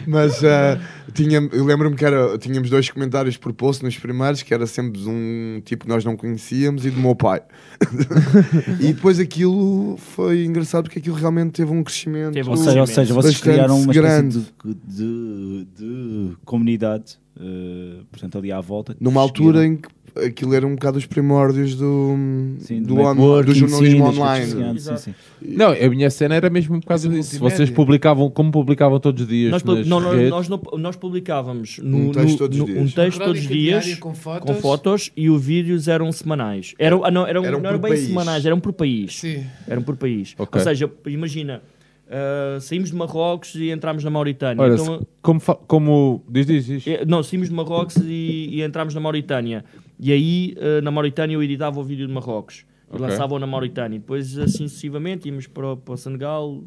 Mas 0.06 0.42
eh, 0.42 0.78
tinha, 1.12 1.38
eu 1.52 1.64
lembro-me 1.64 1.96
que 1.96 2.04
era, 2.04 2.38
tínhamos 2.38 2.70
dois 2.70 2.88
comentários 2.90 3.36
por 3.36 3.52
post 3.52 3.84
nos 3.84 3.96
primeiros, 3.98 4.42
que 4.42 4.52
era 4.52 4.66
sempre 4.66 5.00
de 5.00 5.08
um 5.08 5.60
tipo 5.64 5.84
que 5.84 5.88
nós 5.88 6.04
não 6.04 6.16
conhecíamos 6.16 6.84
e 6.86 6.90
do 6.90 7.00
meu 7.00 7.14
pai. 7.14 7.42
e 8.80 8.92
depois 8.92 9.18
aquilo 9.18 9.96
foi 9.98 10.44
engraçado 10.44 10.84
porque 10.84 10.98
aquilo 10.98 11.16
realmente 11.16 11.52
teve 11.52 11.70
um 11.70 11.82
crescimento. 11.82 12.32
Teve 12.32 12.48
um 12.48 12.52
Ou 12.52 12.56
seja, 12.56 12.80
ou 12.80 12.86
seja, 12.86 13.14
vocês 13.14 13.40
criaram 13.40 13.80
uma 13.80 13.92
espécie 13.92 14.00
grande. 14.00 14.46
de, 14.64 14.74
de, 14.84 15.68
de 15.76 16.36
comunidade, 16.44 17.18
eh, 17.38 18.02
portanto, 18.10 18.38
ali 18.38 18.52
à 18.52 18.60
volta. 18.60 18.96
Numa 19.00 19.20
altura 19.20 19.66
em 19.66 19.76
que 19.76 19.88
aquilo 20.16 20.54
era 20.54 20.66
um 20.66 20.74
bocado 20.74 20.98
os 20.98 21.06
primórdios 21.06 21.74
do, 21.74 22.14
Sim, 22.60 22.82
do, 22.82 22.94
do 22.96 23.42
do 23.42 23.54
jornalismo 23.54 24.12
sim, 24.12 24.18
online. 24.20 24.80
sim, 24.80 24.96
sim. 24.96 25.14
Não, 25.42 25.70
a 25.72 25.88
minha 25.88 26.10
cena 26.10 26.34
era 26.34 26.48
mesmo 26.50 26.80
por 26.80 26.86
causa 26.86 27.08
Essa 27.08 27.16
disso. 27.16 27.38
Vocês 27.38 27.70
publicavam, 27.70 28.30
como 28.30 28.50
publicavam 28.50 28.98
todos 29.00 29.22
os 29.22 29.28
dias 29.28 29.50
nós, 29.50 29.62
não, 29.64 30.00
nós, 30.00 30.14
redes, 30.14 30.30
nós, 30.30 30.48
não- 30.48 30.62
nós 30.78 30.96
publicávamos 30.96 31.78
no, 31.82 32.08
Um 32.08 32.12
texto 32.12 32.30
no- 32.32 32.38
todos 32.38 32.56
os 32.56 32.60
no- 32.60 32.66
dias. 32.66 32.82
um 32.82 32.94
texto 32.94 33.18
todos 33.18 33.40
dias 33.48 33.94
com 33.96 34.14
fotos. 34.14 34.46
com 34.50 34.54
fotos 34.60 35.10
e 35.16 35.28
os 35.30 35.42
vídeos 35.44 35.88
eram 35.88 36.10
semanais. 36.12 36.74
Eram, 36.78 37.04
ah, 37.04 37.10
não, 37.10 37.26
eram, 37.26 37.44
Eram 37.44 37.60
não 37.60 37.68
eram 37.70 37.78
bem 37.78 37.92
país. 37.92 38.06
semanais, 38.06 38.44
eram 38.46 38.60
por 38.60 38.72
país. 38.72 39.16
Sim. 39.18 39.44
Eram 39.68 39.82
por 39.82 39.96
país. 39.96 40.34
Ok. 40.38 40.58
Ou 40.60 40.64
seja, 40.64 40.90
imagina, 41.06 41.62
ah, 42.10 42.58
saímos 42.60 42.90
de 42.90 42.96
Marrocos 42.96 43.54
e 43.54 43.70
entramos 43.70 44.04
na 44.04 44.10
Mauritânia. 44.10 44.62
Olha, 44.62 44.74
Então, 44.74 45.06
como, 45.22 45.40
como 45.66 46.24
diz, 46.28 46.46
diz, 46.46 46.66
diz. 46.66 46.86
eh, 46.86 47.04
não, 47.06 47.22
saímos 47.22 47.48
de 47.48 47.54
Marrocos 47.54 47.96
e, 47.96 48.48
e 48.52 48.62
entramos 48.62 48.94
na 48.94 49.00
Mauritânia. 49.00 49.64
E 50.02 50.10
aí, 50.12 50.54
ah, 50.58 50.80
na 50.80 50.90
Mauritânia, 50.90 51.34
eu 51.34 51.42
editava 51.42 51.78
o 51.78 51.84
vídeo 51.84 52.06
de 52.06 52.12
Marrocos. 52.12 52.64
E 52.90 52.94
Ok. 52.94 53.00
lançava-o 53.06 53.38
na 53.38 53.46
Mauritânia. 53.46 53.96
E 53.96 53.98
depois, 54.00 54.36
assim 54.38 54.66
sucessivamente, 54.66 55.28
íamos 55.28 55.46
para, 55.46 55.72
o- 55.72 55.76
para 55.76 55.94
o 55.94 55.96
Senegal, 55.96 56.64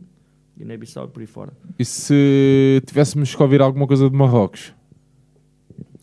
Guiné-Bissau 0.57 1.05
e 1.05 1.07
por 1.07 1.19
aí 1.21 1.25
fora. 1.27 1.51
E 1.79 1.83
se 1.83 2.81
tivéssemos 2.85 3.33
que 3.35 3.41
ouvir 3.41 3.61
alguma 3.61 3.87
coisa 3.87 4.09
de 4.09 4.15
Marrocos? 4.15 4.71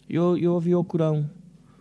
Eu, 0.08 0.36
eu 0.36 0.52
ouvi 0.54 0.74
o 0.74 0.82
Corão. 0.82 1.30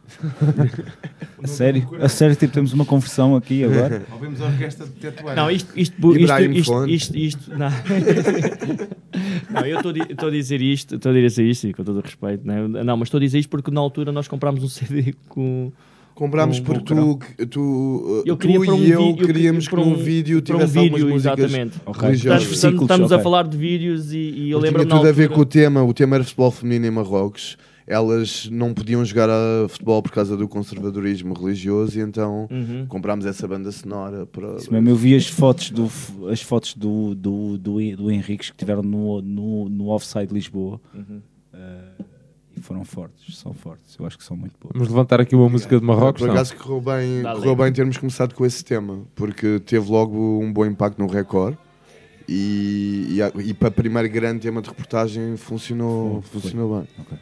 A 1.41 1.47
sério? 1.47 1.87
A 2.01 2.09
sério, 2.09 2.35
tipo, 2.35 2.53
temos 2.53 2.73
uma 2.73 2.83
conversão 2.85 3.35
aqui 3.35 3.63
agora. 3.63 4.03
Ouvimos 4.11 4.41
a 4.41 4.45
orquestra 4.47 4.85
de 4.85 4.91
Tetuana. 4.91 5.35
Não, 5.41 5.49
isto, 5.49 5.71
isto, 5.75 5.95
isto, 6.17 6.41
isto, 6.51 6.87
isto, 6.89 7.15
isto, 7.17 7.51
não. 7.57 7.69
não, 9.49 9.65
eu 9.65 9.77
estou 9.77 9.91
a 9.91 9.93
di- 9.93 10.11
estou 10.11 10.27
a 10.27 10.31
dizer 10.31 10.61
isto, 10.61 10.95
estou 10.95 11.11
a 11.11 11.15
dizer 11.15 11.45
isto 11.45 11.67
e 11.67 11.73
com 11.73 11.83
todo 11.83 11.97
o 11.99 12.01
respeito, 12.01 12.45
não, 12.45 12.53
é? 12.79 12.83
não, 12.83 12.97
mas 12.97 13.07
estou 13.07 13.17
a 13.17 13.21
dizer 13.21 13.39
isto 13.39 13.49
porque 13.49 13.71
na 13.71 13.79
altura 13.79 14.11
nós 14.11 14.27
comprámos 14.27 14.63
um 14.63 14.67
CD 14.67 15.13
com. 15.27 15.71
Comprámos 16.13 16.59
com- 16.59 16.65
porque 16.65 16.93
tu, 16.93 17.17
tu, 17.49 18.23
Eu 18.25 18.35
tu 18.35 18.37
queria 18.41 18.59
para 18.59 18.73
um 18.73 18.83
e 18.83 18.91
eu 18.91 19.05
vídeo- 19.07 19.25
queríamos 19.25 19.67
que 19.69 19.75
um- 19.77 19.95
vídeo 19.95 20.41
para 20.41 20.55
um 20.55 20.59
tivesse 20.59 20.73
vídeo, 20.73 20.95
algumas 20.95 21.13
músicas 21.13 21.39
exatamente. 21.39 21.77
Estamos 22.81 23.11
a 23.13 23.19
falar 23.19 23.47
de 23.47 23.57
vídeos 23.57 24.11
e, 24.11 24.17
e 24.17 24.51
eu 24.51 24.59
lembro-me 24.59 24.85
tinha 24.85 24.97
tudo 24.97 25.07
a 25.07 25.11
ver 25.13 25.29
com 25.29 25.39
o 25.39 25.45
tema. 25.45 25.81
O 25.81 25.93
tema 25.93 26.17
era 26.17 26.23
futebol 26.25 26.51
feminino 26.51 26.87
em 26.87 26.91
Marrocos. 26.91 27.57
Elas 27.91 28.47
não 28.51 28.71
podiam 28.71 29.03
jogar 29.03 29.29
a 29.31 29.67
futebol 29.67 29.99
por 30.03 30.11
causa 30.11 30.37
do 30.37 30.47
conservadorismo 30.47 31.33
religioso 31.33 31.97
e 31.97 32.01
então 32.03 32.47
Uhum. 32.51 32.85
comprámos 32.87 33.25
essa 33.25 33.47
banda 33.47 33.71
sonora 33.71 34.27
para. 34.27 34.57
Isso 34.57 34.71
mesmo, 34.71 34.89
eu 34.89 34.95
vi 34.95 35.15
as 35.15 35.25
fotos 35.27 35.71
do, 35.71 35.89
as 36.29 36.39
fotos 36.41 36.75
do, 36.75 37.15
do, 37.15 37.57
do, 37.57 37.95
do 37.97 38.11
Henriques 38.11 38.51
que 38.51 38.57
tiveram 38.57 38.83
no, 38.83 39.19
no, 39.23 39.67
no 39.67 39.87
Offside 39.89 40.27
de 40.27 40.33
Lisboa. 40.35 40.79
Uhum. 40.93 41.19
Eh, 41.51 42.03
e 42.57 42.61
foram 42.61 42.85
fortes, 42.85 43.35
são 43.39 43.53
fortes. 43.53 43.95
Eu 43.99 44.05
acho 44.05 44.17
que 44.19 44.23
são 44.23 44.37
muito 44.37 44.53
boas. 44.61 44.73
Vamos 44.73 44.89
levantar 44.89 45.19
aqui 45.19 45.35
uma 45.35 45.49
música 45.49 45.79
de 45.79 45.83
Marrocos? 45.83 46.21
Por 46.21 46.29
acaso 46.29 46.55
correu 46.57 46.81
bem, 46.81 47.23
Dá 47.23 47.33
correu 47.33 47.55
bem 47.55 47.73
termos 47.73 47.97
começado 47.97 48.35
com 48.35 48.45
esse 48.45 48.63
tema, 48.63 49.01
porque 49.15 49.59
teve 49.61 49.89
logo 49.89 50.39
um 50.39 50.53
bom 50.53 50.63
impacto 50.65 50.99
no 50.99 51.07
recorde. 51.07 51.57
E, 52.27 53.17
e, 53.35 53.49
e 53.49 53.53
para 53.55 53.69
o 53.69 53.71
primeiro 53.71 54.07
grande 54.09 54.41
tema 54.41 54.61
de 54.61 54.69
reportagem 54.69 55.35
funcionou, 55.35 56.21
Foi, 56.21 56.21
foi. 56.21 56.41
funcionou 56.41 56.77
bem. 56.79 56.87
Ok. 56.99 57.17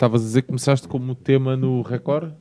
Estavas 0.00 0.22
a 0.22 0.24
dizer 0.24 0.40
que 0.42 0.48
começaste 0.48 0.88
como 0.88 1.14
tema 1.14 1.54
no 1.58 1.82
Record? 1.82 2.32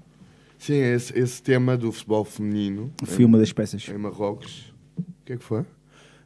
Sim, 0.57 0.75
esse, 0.81 1.17
esse 1.19 1.43
tema 1.43 1.75
do 1.75 1.91
futebol 1.91 2.23
feminino. 2.23 2.89
Foi 3.03 3.23
em- 3.23 3.25
uma 3.25 3.37
das 3.37 3.51
peças. 3.51 3.85
Em 3.89 3.97
Marrocos. 3.97 4.73
O 4.97 5.03
que 5.25 5.33
é 5.33 5.37
que 5.37 5.43
foi? 5.43 5.63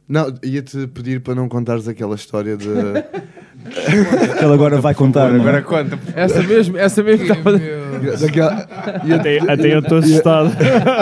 Não, 0.08 0.32
ia-te 0.44 0.86
pedir 0.88 1.20
para 1.22 1.34
não 1.34 1.48
contares 1.48 1.88
aquela 1.88 2.14
história 2.14 2.56
de. 2.56 2.66
Que 3.64 4.44
ele 4.44 4.52
agora 4.52 4.80
vai 4.80 4.94
contar. 4.94 5.30
não 5.30 5.36
é? 5.38 5.40
Agora 5.40 5.62
conta. 5.62 5.98
Essa 6.14 6.42
mesmo, 6.42 6.76
essa 6.76 7.02
mesmo 7.02 7.24
estava. 7.24 7.52
Daquela... 8.20 8.52
Até, 8.52 9.38
até 9.38 9.74
eu 9.74 9.78
estou 9.78 9.98
assustado. 9.98 10.50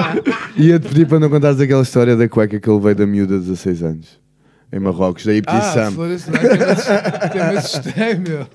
Ia-te 0.57 0.87
pedir 0.89 1.07
para 1.09 1.19
não 1.19 1.29
contares 1.29 1.59
aquela 1.59 1.83
história 1.83 2.15
da 2.15 2.29
cueca 2.29 2.61
que 2.61 2.71
ele 2.71 2.79
veio 2.81 2.95
da 2.95 3.07
miúda 3.07 3.35
de 3.39 3.47
16 3.47 3.83
anos. 3.83 4.22
Em 4.75 4.79
Marrocos, 4.79 5.27
da 5.27 5.35
Ibti 5.35 5.51
Ah, 5.55 5.61
Sam. 5.61 5.93
foda-se, 5.93 6.31
não, 6.31 6.39
até 6.41 6.57
me 6.57 6.65
assustei- 6.73 6.97
até 6.97 7.51
me 7.51 7.57
assustei, 7.59 8.15
meu. 8.15 8.47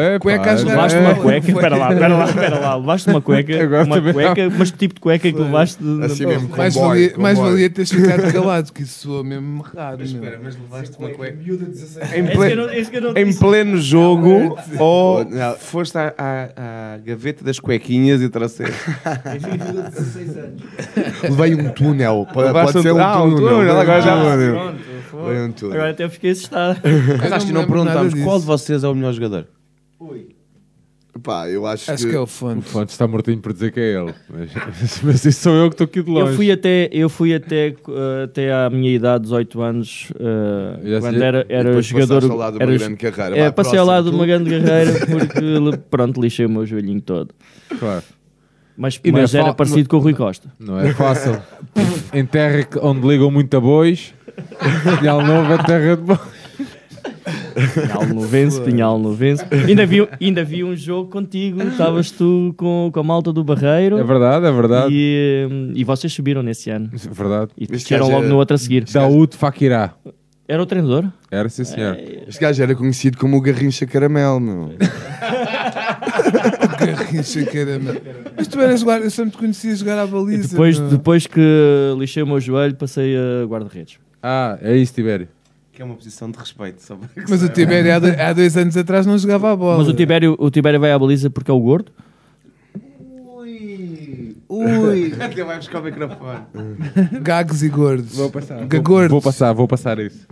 É, 0.00 0.18
Cueca 0.18 0.52
Levaste 0.54 0.98
uma 0.98 1.14
cueca, 1.14 1.48
espera 1.48 1.76
lá, 1.76 1.92
espera 1.92 2.16
lá, 2.16 2.24
espera 2.24 2.58
lá. 2.58 2.74
Levaste 2.76 3.08
uma 3.10 3.20
cueca, 3.22 3.62
Agora 3.62 3.84
uma 3.84 3.96
também 3.96 4.12
cueca, 4.12 4.50
mas 4.58 4.70
que 4.72 4.78
tipo 4.78 4.94
de 4.94 5.00
cueca 5.00 5.28
é 5.28 5.32
que 5.32 5.38
levaste? 5.38 5.80
de- 5.80 6.04
Assim 6.04 6.14
de- 6.16 6.26
mesmo, 6.26 6.48
com 6.48 6.56
Mais 6.56 6.74
boy, 6.74 6.88
valia, 6.88 7.10
com 7.10 7.22
mais 7.22 7.38
boy. 7.38 7.50
valia 7.50 7.70
teres 7.70 7.88
ficado 7.92 8.32
calado, 8.32 8.72
que 8.72 8.82
isso 8.82 8.98
soa 9.08 9.22
mesmo 9.22 9.62
raro. 9.62 9.98
meu. 9.98 10.38
mas 10.42 10.56
levaste 10.58 10.96
uma 10.98 11.10
cueca. 11.10 11.38
Em 11.38 11.50
Em, 11.50 11.52
Esse 11.52 12.10
que 12.10 12.18
eu 12.18 12.36
ple- 12.36 12.54
não- 12.56 12.72
esse 12.72 12.90
que 12.90 12.96
eu 12.96 13.00
não 13.02 13.16
em 13.16 13.32
pleno 13.32 13.78
jogo, 13.78 14.58
ou 14.76 15.24
Não. 15.24 15.54
foste 15.54 15.96
à, 15.96 16.12
à- 16.18 16.94
à 16.94 16.98
gaveta 16.98 17.44
das 17.44 17.60
cuequinhas 17.60 18.20
e 18.22 18.28
trouxeste. 18.28 18.74
Levei 21.22 21.54
um 21.54 21.68
túnel. 21.70 22.26
Pode, 22.32 22.48
Levaste 22.48 22.72
pode 22.72 22.82
ser 22.82 22.92
um- 22.92 23.00
ah, 23.00 23.22
um 23.22 23.34
túnel. 23.36 23.48
túnel, 23.58 23.78
agora 23.78 24.00
já- 24.02 24.16
um 24.16 24.30
túnel. 24.32 24.74
Um 25.20 25.52
túnel. 25.52 25.74
Agora 25.74 25.90
até 25.90 26.08
fiquei 26.08 26.30
assustado. 26.30 26.80
Mas 27.20 27.32
acho 27.32 27.46
que 27.46 27.52
não 27.52 27.66
perguntámos 27.66 28.14
qual 28.22 28.38
de 28.40 28.46
vocês 28.46 28.82
é 28.84 28.88
o 28.88 28.94
melhor 28.94 29.12
jogador. 29.12 29.46
Pá, 31.22 31.48
eu 31.50 31.66
acho, 31.66 31.90
Acho 31.90 32.08
que 32.08 32.14
é 32.14 32.18
o 32.20 32.26
fonte. 32.26 32.60
O 32.60 32.62
Fontes 32.62 32.94
está 32.94 33.06
mortinho 33.06 33.38
por 33.40 33.52
dizer 33.52 33.72
que 33.72 33.80
é 33.80 34.00
ele. 34.00 34.14
Mas, 34.30 35.02
mas 35.02 35.24
isso 35.24 35.42
sou 35.42 35.52
eu 35.54 35.68
que 35.68 35.74
estou 35.74 35.84
aqui 35.84 36.02
de 36.02 36.10
longe. 36.10 36.30
Eu 36.30 36.36
fui 36.36 36.50
até, 36.52 36.88
eu 36.92 37.08
fui 37.10 37.34
até, 37.34 37.68
eh, 37.70 38.24
até 38.24 38.52
à 38.54 38.70
minha 38.70 38.90
idade, 38.94 39.24
18 39.24 39.60
anos, 39.60 40.06
Já 40.84 41.00
quando 41.00 41.20
era, 41.20 41.44
era 41.48 41.82
jogador. 41.82 42.20
passaste 42.22 42.30
ao 42.30 42.36
lado 42.38 42.58
de 42.58 42.64
uma 42.64 42.72
era- 42.72 42.78
grande 42.78 42.96
carreira. 42.96 43.36
É, 43.38 43.44
Vá, 43.46 43.52
passei 43.52 43.78
ao 43.78 43.84
próximo, 43.86 43.90
lado 43.90 44.10
de 44.10 44.16
uma 44.16 44.26
grande 44.26 44.50
carreira 44.50 44.92
porque, 45.06 45.78
pronto, 45.90 46.20
lixei 46.22 46.46
o 46.46 46.48
meu 46.50 46.64
joelhinho 46.64 47.00
todo. 47.02 47.34
Claro. 47.78 48.04
Mas, 48.76 48.98
E 49.04 49.10
não 49.12 49.18
é 49.18 49.22
mas 49.22 49.34
era 49.34 49.44
fal- 49.46 49.54
parecido 49.56 49.88
com 49.90 49.96
o 49.96 50.00
Rui 50.00 50.14
Costa. 50.14 50.48
Não 50.58 50.78
é 50.80 50.94
fácil. 50.94 51.36
em 52.14 52.24
terra 52.24 52.62
que- 52.62 52.78
onde 52.78 53.06
ligam 53.06 53.30
muito 53.30 53.54
a 53.54 53.60
bois, 53.60 54.14
Pinhal 54.98 55.24
Novo 55.24 55.52
é 55.52 55.58
terra 55.58 55.96
de 55.96 56.02
bois. 56.02 56.20
Pinhal 57.74 58.06
no 58.06 58.20
vence, 58.22 58.60
Pinhal 58.60 58.98
no 58.98 59.12
vence. 59.12 59.44
Ainda 59.66 59.86
vi, 59.86 60.08
ainda 60.20 60.44
vi 60.44 60.62
um 60.64 60.76
jogo 60.76 61.10
contigo, 61.10 61.62
estavas 61.62 62.10
tu 62.10 62.54
com, 62.56 62.90
com 62.92 63.00
a 63.00 63.02
malta 63.02 63.32
do 63.32 63.42
Barreiro. 63.42 63.98
É 63.98 64.04
verdade, 64.04 64.46
é 64.46 64.52
verdade. 64.52 64.94
E, 64.94 65.48
eh, 65.48 65.72
e 65.74 65.84
vocês 65.84 66.12
subiram 66.12 66.42
nesse 66.42 66.70
ano. 66.70 66.90
É 66.92 67.14
verdade. 67.14 67.50
E 67.56 67.66
desceram 67.66 68.08
logo 68.08 68.24
é- 68.24 68.28
no 68.28 68.36
outro 68.36 68.54
a 68.54 68.58
seguir. 68.58 68.84
Daúde 68.84 69.36
Fakirá. 69.36 69.94
Era 70.48 70.62
o 70.62 70.66
treinador? 70.66 71.06
Era 71.30 71.48
sim, 71.48 71.62
senhor. 71.62 71.96
Este 72.26 72.40
gajo 72.40 72.60
era 72.60 72.74
conhecido 72.74 73.16
como 73.16 73.36
o 73.36 73.40
Garrincha 73.40 73.86
Caramelo, 73.86 74.40
meu. 74.40 74.74
Garrincha, 76.76 77.44
caramba. 77.44 77.96
Mas 78.36 78.48
tu 78.48 78.60
eras 78.60 78.82
guarda, 78.82 79.06
eu 79.06 79.10
sempre 79.10 79.30
te 79.30 79.38
conhecia 79.38 79.76
jogar 79.76 79.96
à 79.98 80.06
baliza. 80.08 80.48
Depois, 80.48 80.76
meu. 80.78 80.88
depois 80.88 81.26
que 81.26 81.40
lixei 81.96 82.24
o 82.24 82.26
meu 82.26 82.40
joelho, 82.40 82.74
passei 82.74 83.16
a 83.16 83.46
guarda-redes. 83.46 83.98
Ah, 84.22 84.58
é 84.60 84.76
isso, 84.76 84.92
Tibério. 84.94 85.28
Que 85.72 85.82
é 85.82 85.84
uma 85.84 85.94
posição 85.94 86.30
de 86.30 86.38
respeito. 86.38 86.82
Só 86.82 86.98
Mas 87.28 87.42
o. 87.42 87.48
Tibério 87.48 87.92
há, 87.92 88.28
há 88.28 88.32
dois 88.32 88.56
anos 88.56 88.76
atrás 88.76 89.06
não 89.06 89.16
jogava 89.16 89.52
a 89.52 89.56
bola. 89.56 89.78
Mas 89.78 89.88
o 89.88 89.94
Tibério, 89.94 90.36
o 90.38 90.50
Tibério 90.50 90.78
vai 90.78 90.92
à 90.92 90.98
baliza 90.98 91.30
porque 91.30 91.50
é 91.50 91.54
o 91.54 91.60
gordo? 91.60 91.92
Ui, 94.48 94.76
ui. 94.76 95.14
Até 95.22 95.44
vai 95.44 95.56
buscar 95.56 95.80
o 95.80 95.84
microfone. 95.84 96.40
Gagos 97.22 97.62
e 97.62 97.68
gordos. 97.68 98.16
Vou 98.16 98.30
passar. 98.30 98.66
Gagordos. 98.66 99.10
Vou 99.10 99.22
passar, 99.22 99.52
vou 99.52 99.68
passar 99.68 99.98
isso. 100.00 100.26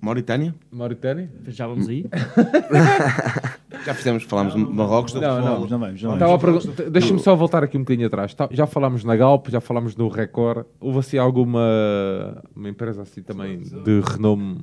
Mauritânia? 0.00 0.54
Mauritânia? 0.70 1.30
Já 1.48 1.66
vamos 1.66 1.88
aí? 1.88 2.04
Já 3.84 3.94
fizemos, 3.94 4.24
falámos 4.24 4.54
de 4.54 4.60
Marrocos, 4.60 5.12
do 5.12 5.20
Não, 5.20 5.30
futebol. 5.36 5.54
não. 5.60 5.68
Não 5.68 5.78
vamos, 5.78 6.02
não 6.02 6.10
vamos. 6.18 6.42
pergun- 6.42 6.90
Deixa-me 6.90 7.20
só 7.20 7.34
voltar 7.36 7.62
aqui 7.62 7.76
um 7.76 7.80
bocadinho 7.80 8.06
atrás. 8.06 8.34
Tá- 8.34 8.48
Já 8.50 8.66
falámos 8.66 9.04
na 9.04 9.14
Galp, 9.16 9.48
já 9.48 9.60
falámos 9.60 9.94
no 9.96 10.08
Record. 10.08 10.64
Houve 10.80 10.98
assim 11.00 11.18
alguma 11.18 12.42
uma 12.54 12.68
empresa 12.68 13.02
assim 13.02 13.22
também 13.22 13.58
de 13.58 14.00
renome? 14.00 14.58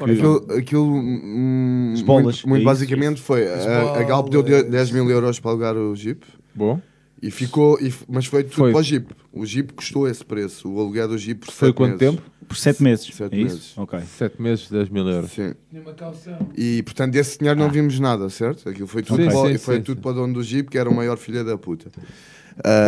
Aquilo, 0.00 0.46
aquilo 0.58 0.84
hum, 0.94 1.94
muito, 1.96 2.06
muito 2.06 2.28
é 2.28 2.58
isso, 2.58 2.64
basicamente 2.64 3.20
foi. 3.20 3.46
A, 3.48 3.98
a 3.98 4.02
Galp 4.02 4.28
deu 4.28 4.42
de- 4.42 4.64
10 4.64 4.90
mil 4.90 5.08
euros 5.10 5.38
para 5.40 5.50
alugar 5.52 5.76
o 5.76 5.94
Jeep. 5.94 6.24
Bom, 6.54 6.80
E 7.26 7.30
ficou, 7.30 7.78
e 7.80 7.92
mas 8.08 8.26
foi 8.26 8.44
tudo 8.44 8.54
Foi. 8.56 8.70
para 8.72 8.80
o 8.80 8.82
Jeep. 8.82 9.06
O 9.32 9.44
Jeep 9.44 9.72
custou 9.72 10.06
esse 10.08 10.24
preço. 10.24 10.68
O 10.70 10.78
aluguer 10.80 11.08
do 11.08 11.18
Jeep 11.18 11.40
por 11.44 11.52
foi 11.52 11.68
sete 11.68 11.76
quanto 11.76 12.00
meses. 12.00 12.16
tempo? 12.16 12.22
Por 12.46 12.56
7 12.56 12.80
meses. 12.80 13.06
Sete 13.12 13.34
é 13.34 13.38
isso? 13.38 13.54
meses. 13.56 13.72
Ok. 13.76 13.98
7 14.18 14.40
meses, 14.40 14.70
10 14.70 14.88
mil 14.90 15.08
euros. 15.08 15.32
Sim. 15.32 15.52
Tinha 15.68 15.82
uma 15.82 15.92
calção. 15.94 16.38
E 16.56 16.80
portanto, 16.84 17.10
desse 17.12 17.36
dinheiro 17.38 17.58
não 17.58 17.68
vimos 17.68 17.98
nada, 17.98 18.30
certo? 18.30 18.68
Aquilo 18.68 18.86
foi 18.86 19.02
tudo, 19.02 19.20
Sim, 19.20 19.28
para, 19.28 19.48
sim, 19.50 19.58
foi 19.58 19.76
sim, 19.78 19.82
tudo 19.82 19.96
sim. 19.96 20.02
para 20.02 20.10
o 20.12 20.14
dono 20.14 20.34
do 20.34 20.42
Jeep, 20.44 20.70
que 20.70 20.78
era 20.78 20.88
o 20.88 20.94
maior 20.94 21.16
filho 21.16 21.44
da 21.44 21.58
puta. 21.58 21.90
Ah, 22.64 22.86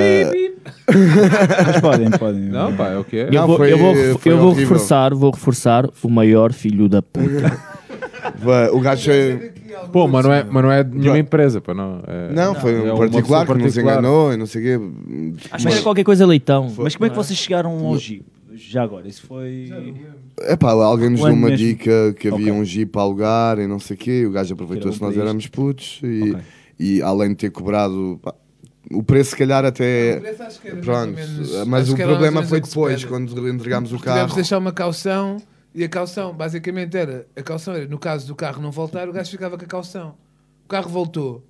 Mas 1.67 1.81
podem, 1.81 2.11
podem. 2.13 2.43
Não, 2.43 2.75
pá, 2.77 2.91
é 2.91 2.99
o 2.99 3.05
que 3.05 3.17
é. 3.17 3.29
Eu 3.33 3.47
vou, 3.47 3.57
foi- 3.57 3.73
eu 3.73 3.79
vou, 3.79 3.95
eu 3.97 4.15
vou 4.15 4.47
horrível. 4.51 4.53
reforçar, 4.55 5.13
vou 5.15 5.31
reforçar 5.33 5.91
o 6.03 6.09
maior 6.09 6.53
filho 6.53 6.89
da 6.89 7.03
puta. 7.03 7.59
o 8.73 8.81
gajo 8.81 9.05
foi. 9.11 9.53
Pô, 9.93 10.07
mas 10.09 10.25
não 10.25 10.33
é, 10.33 10.45
mas 10.45 10.63
não 10.65 10.73
é 10.73 10.83
de 10.85 10.97
nenhuma 10.97 11.19
empresa, 11.19 11.61
pá, 11.61 11.75
não. 11.75 12.03
É, 12.07 12.33
Não, 12.33 12.55
foi 12.55 12.75
é 12.75 12.79
um 12.93 12.97
uma 12.97 12.99
particular 12.99 13.47
que 13.47 13.53
nos 13.55 13.63
particular. 13.63 13.93
enganou 13.99 14.33
e 14.33 14.37
não 14.37 14.47
sei 14.47 14.61
o 14.61 14.65
quê. 14.65 15.41
Acho 15.51 15.67
que 15.67 15.73
era 15.73 15.83
qualquer 15.83 16.05
coisa 16.05 16.27
leitão. 16.27 16.73
Mas 16.79 16.95
como 16.97 17.07
é 17.07 17.11
que 17.11 17.17
Não 17.17 17.23
vocês 17.25 17.39
chegaram 17.39 17.87
ao 17.87 17.97
Jeep? 17.99 18.25
Já 18.55 18.83
agora, 18.83 19.07
isso 19.07 19.23
foi. 19.27 19.73
É 20.41 20.57
pá, 20.57 20.73
alguém 20.73 21.11
nos 21.11 21.21
deu 21.21 21.33
uma 21.33 21.49
mesmo. 21.49 21.57
dica 21.57 22.13
que 22.19 22.27
havia 22.29 22.51
Ok. 22.53 22.61
um 22.61 22.65
Jeep 22.65 22.99
a 22.99 23.03
alugar 23.03 23.59
e 23.61 23.67
não 23.69 23.79
sei 23.79 23.95
o 23.95 23.99
quê. 23.99 24.25
O 24.27 24.33
gajo 24.33 24.53
aproveitou 24.55 24.93
se 24.93 24.99
bom 24.99 25.07
nós 25.07 25.17
éramos 25.17 25.47
putos 25.47 26.01
e, 26.03 26.31
Ok. 26.33 26.37
e 26.79 27.03
além 27.03 27.29
de 27.31 27.37
ter 27.37 27.51
cobrado. 27.51 28.19
pá, 28.23 28.35
o 28.91 29.03
preço, 29.03 29.31
se 29.31 29.37
calhar, 29.37 29.65
até. 29.65 30.17
O 30.17 30.21
preço 30.23 30.43
acho 30.43 30.61
que 30.61 30.69
era 30.69 30.77
mais 30.77 30.87
Pronto, 30.87 31.09
ou 31.09 31.15
menos- 31.15 31.67
mas 31.69 31.83
acho 31.85 31.93
o 31.93 31.97
problema 31.97 32.43
foi 32.43 32.61
depois, 32.61 33.05
quando 33.05 33.49
entregámos 33.49 33.93
o 33.93 33.97
Tivemos 33.99 34.17
carro. 34.17 34.29
de 34.31 34.35
deixar 34.35 34.59
uma 34.59 34.73
calção 34.73 35.37
e 35.75 35.85
a 35.85 35.89
calção 35.89 36.35
basicamente 36.35 36.97
era 36.97 37.27
a 37.37 37.43
calção 37.43 37.75
era 37.75 37.87
no 37.87 37.99
caso 37.99 38.27
do 38.27 38.35
carro 38.35 38.61
não 38.63 38.71
voltar 38.71 39.09
o 39.09 39.13
gajo 39.13 39.31
ficava 39.31 39.57
com 39.59 39.65
a 39.65 39.69
calção 39.69 40.15
o 40.65 40.69
carro 40.69 40.89
voltou 40.89 41.45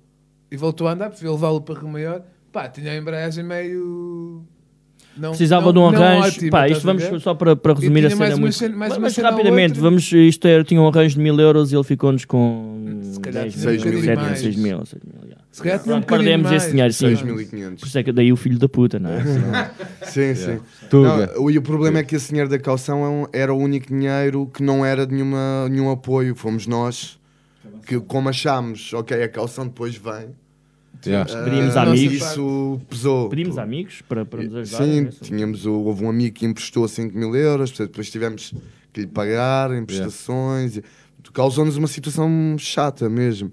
e 0.51 0.57
voltou 0.57 0.87
a 0.87 0.93
andar 0.93 1.09
porque 1.09 1.21
veio 1.23 1.33
levá-lo 1.35 1.61
para 1.61 1.79
Rio 1.79 1.87
Maior 1.89 2.21
pá 2.51 2.67
tinha 2.67 2.91
a 2.91 2.95
embreagem 2.97 3.43
meio 3.43 4.43
não, 5.17 5.29
Precisava 5.31 5.65
não- 5.65 5.73
de 5.73 5.79
um 5.79 5.87
arranjo. 5.87 6.27
ótima, 6.27 6.51
Pá, 6.51 6.69
isto 6.69 6.85
vamos 6.85 7.03
só 7.23 7.33
para, 7.33 7.53
para 7.55 7.73
resumir 7.73 8.05
a 8.05 8.09
cena 8.09 8.19
mais 8.21 8.39
muito. 8.39 8.53
cena- 8.55 8.77
mais 8.77 8.97
mas 8.97 9.17
rapidamente, 9.17 9.71
outra. 9.71 9.81
vamos, 9.81 10.09
isto 10.13 10.47
era, 10.47 10.63
tinha 10.63 10.79
um 10.81 10.87
arranjo 10.87 11.15
de 11.15 11.21
mil 11.21 11.37
euros 11.39 11.73
e 11.73 11.75
ele 11.75 11.83
ficou-nos 11.83 12.23
com 12.23 12.99
Se 13.03 13.19
calhar 13.19 13.43
10 13.43 13.53
tinha 13.53 13.65
mil, 13.65 13.73
um 13.73 13.77
bocadinho 13.83 14.03
7 14.05 14.15
mil, 14.17 14.25
mais. 14.25 14.39
6 14.39 14.55
mil, 14.55 14.85
6 14.85 15.01
mil. 15.03 15.28
Se 15.51 15.61
calhar 15.63 15.79
tinha 15.81 15.95
um 15.95 15.99
bocadinho 15.99 16.25
perdemos 16.25 16.49
mais. 16.51 16.63
esse 16.63 16.71
dinheiro, 16.71 16.93
sim. 16.93 17.07
6.500. 17.07 17.79
Por 17.79 17.87
isso 17.87 17.97
é 17.99 18.03
que 18.03 18.11
daí 18.11 18.31
o 18.31 18.35
filho 18.37 18.59
da 18.59 18.69
puta, 18.69 18.99
não 18.99 19.09
é? 19.11 19.23
Sim, 20.05 20.33
sim. 20.35 20.59
Tuga. 20.89 21.27
Não, 21.35 21.43
o, 21.43 21.51
e 21.51 21.57
o 21.57 21.61
problema 21.61 21.99
é 21.99 22.03
que 22.03 22.15
esse 22.15 22.29
dinheiro 22.29 22.49
da 22.49 22.57
calção 22.57 23.03
é 23.05 23.09
um- 23.09 23.27
era 23.33 23.53
o 23.53 23.57
único 23.57 23.87
dinheiro 23.87 24.49
que 24.53 24.63
não 24.63 24.83
era 24.85 25.05
de 25.05 25.13
nenhuma, 25.13 25.67
nenhum 25.69 25.91
apoio. 25.91 26.35
Fomos 26.35 26.65
nós 26.65 27.19
que, 27.85 27.99
como 27.99 28.29
achámos, 28.29 28.91
ok, 28.93 29.21
a 29.21 29.29
calção 29.29 29.65
depois 29.67 29.95
vem. 29.95 30.29
Yeah. 31.05 31.31
ah, 31.33 31.43
Pedimos 31.43 31.77
amigos. 31.77 32.13
Isso 32.13 32.81
pesou. 32.89 33.29
Pedimos 33.29 33.57
amigos 33.57 34.01
para, 34.07 34.25
para 34.25 34.43
nos 34.43 34.55
ajudar. 34.55 34.83
Sim, 34.83 35.01
nessa- 35.01 35.23
tínhamos, 35.23 35.65
o- 35.65 35.73
houve 35.73 36.03
um 36.03 36.09
amigo 36.09 36.35
que 36.35 36.45
emprestou 36.45 36.87
5 36.87 37.15
mil 37.17 37.35
euros, 37.35 37.69
portanto, 37.71 37.89
depois 37.91 38.09
tivemos 38.09 38.53
que 38.91 39.01
lhe 39.01 39.07
pagar 39.07 39.71
em 39.73 39.85
prestações. 39.85 40.77
e- 40.77 40.83
Causou-nos 41.33 41.77
uma 41.77 41.87
situação 41.87 42.55
chata 42.57 43.07
mesmo. 43.07 43.51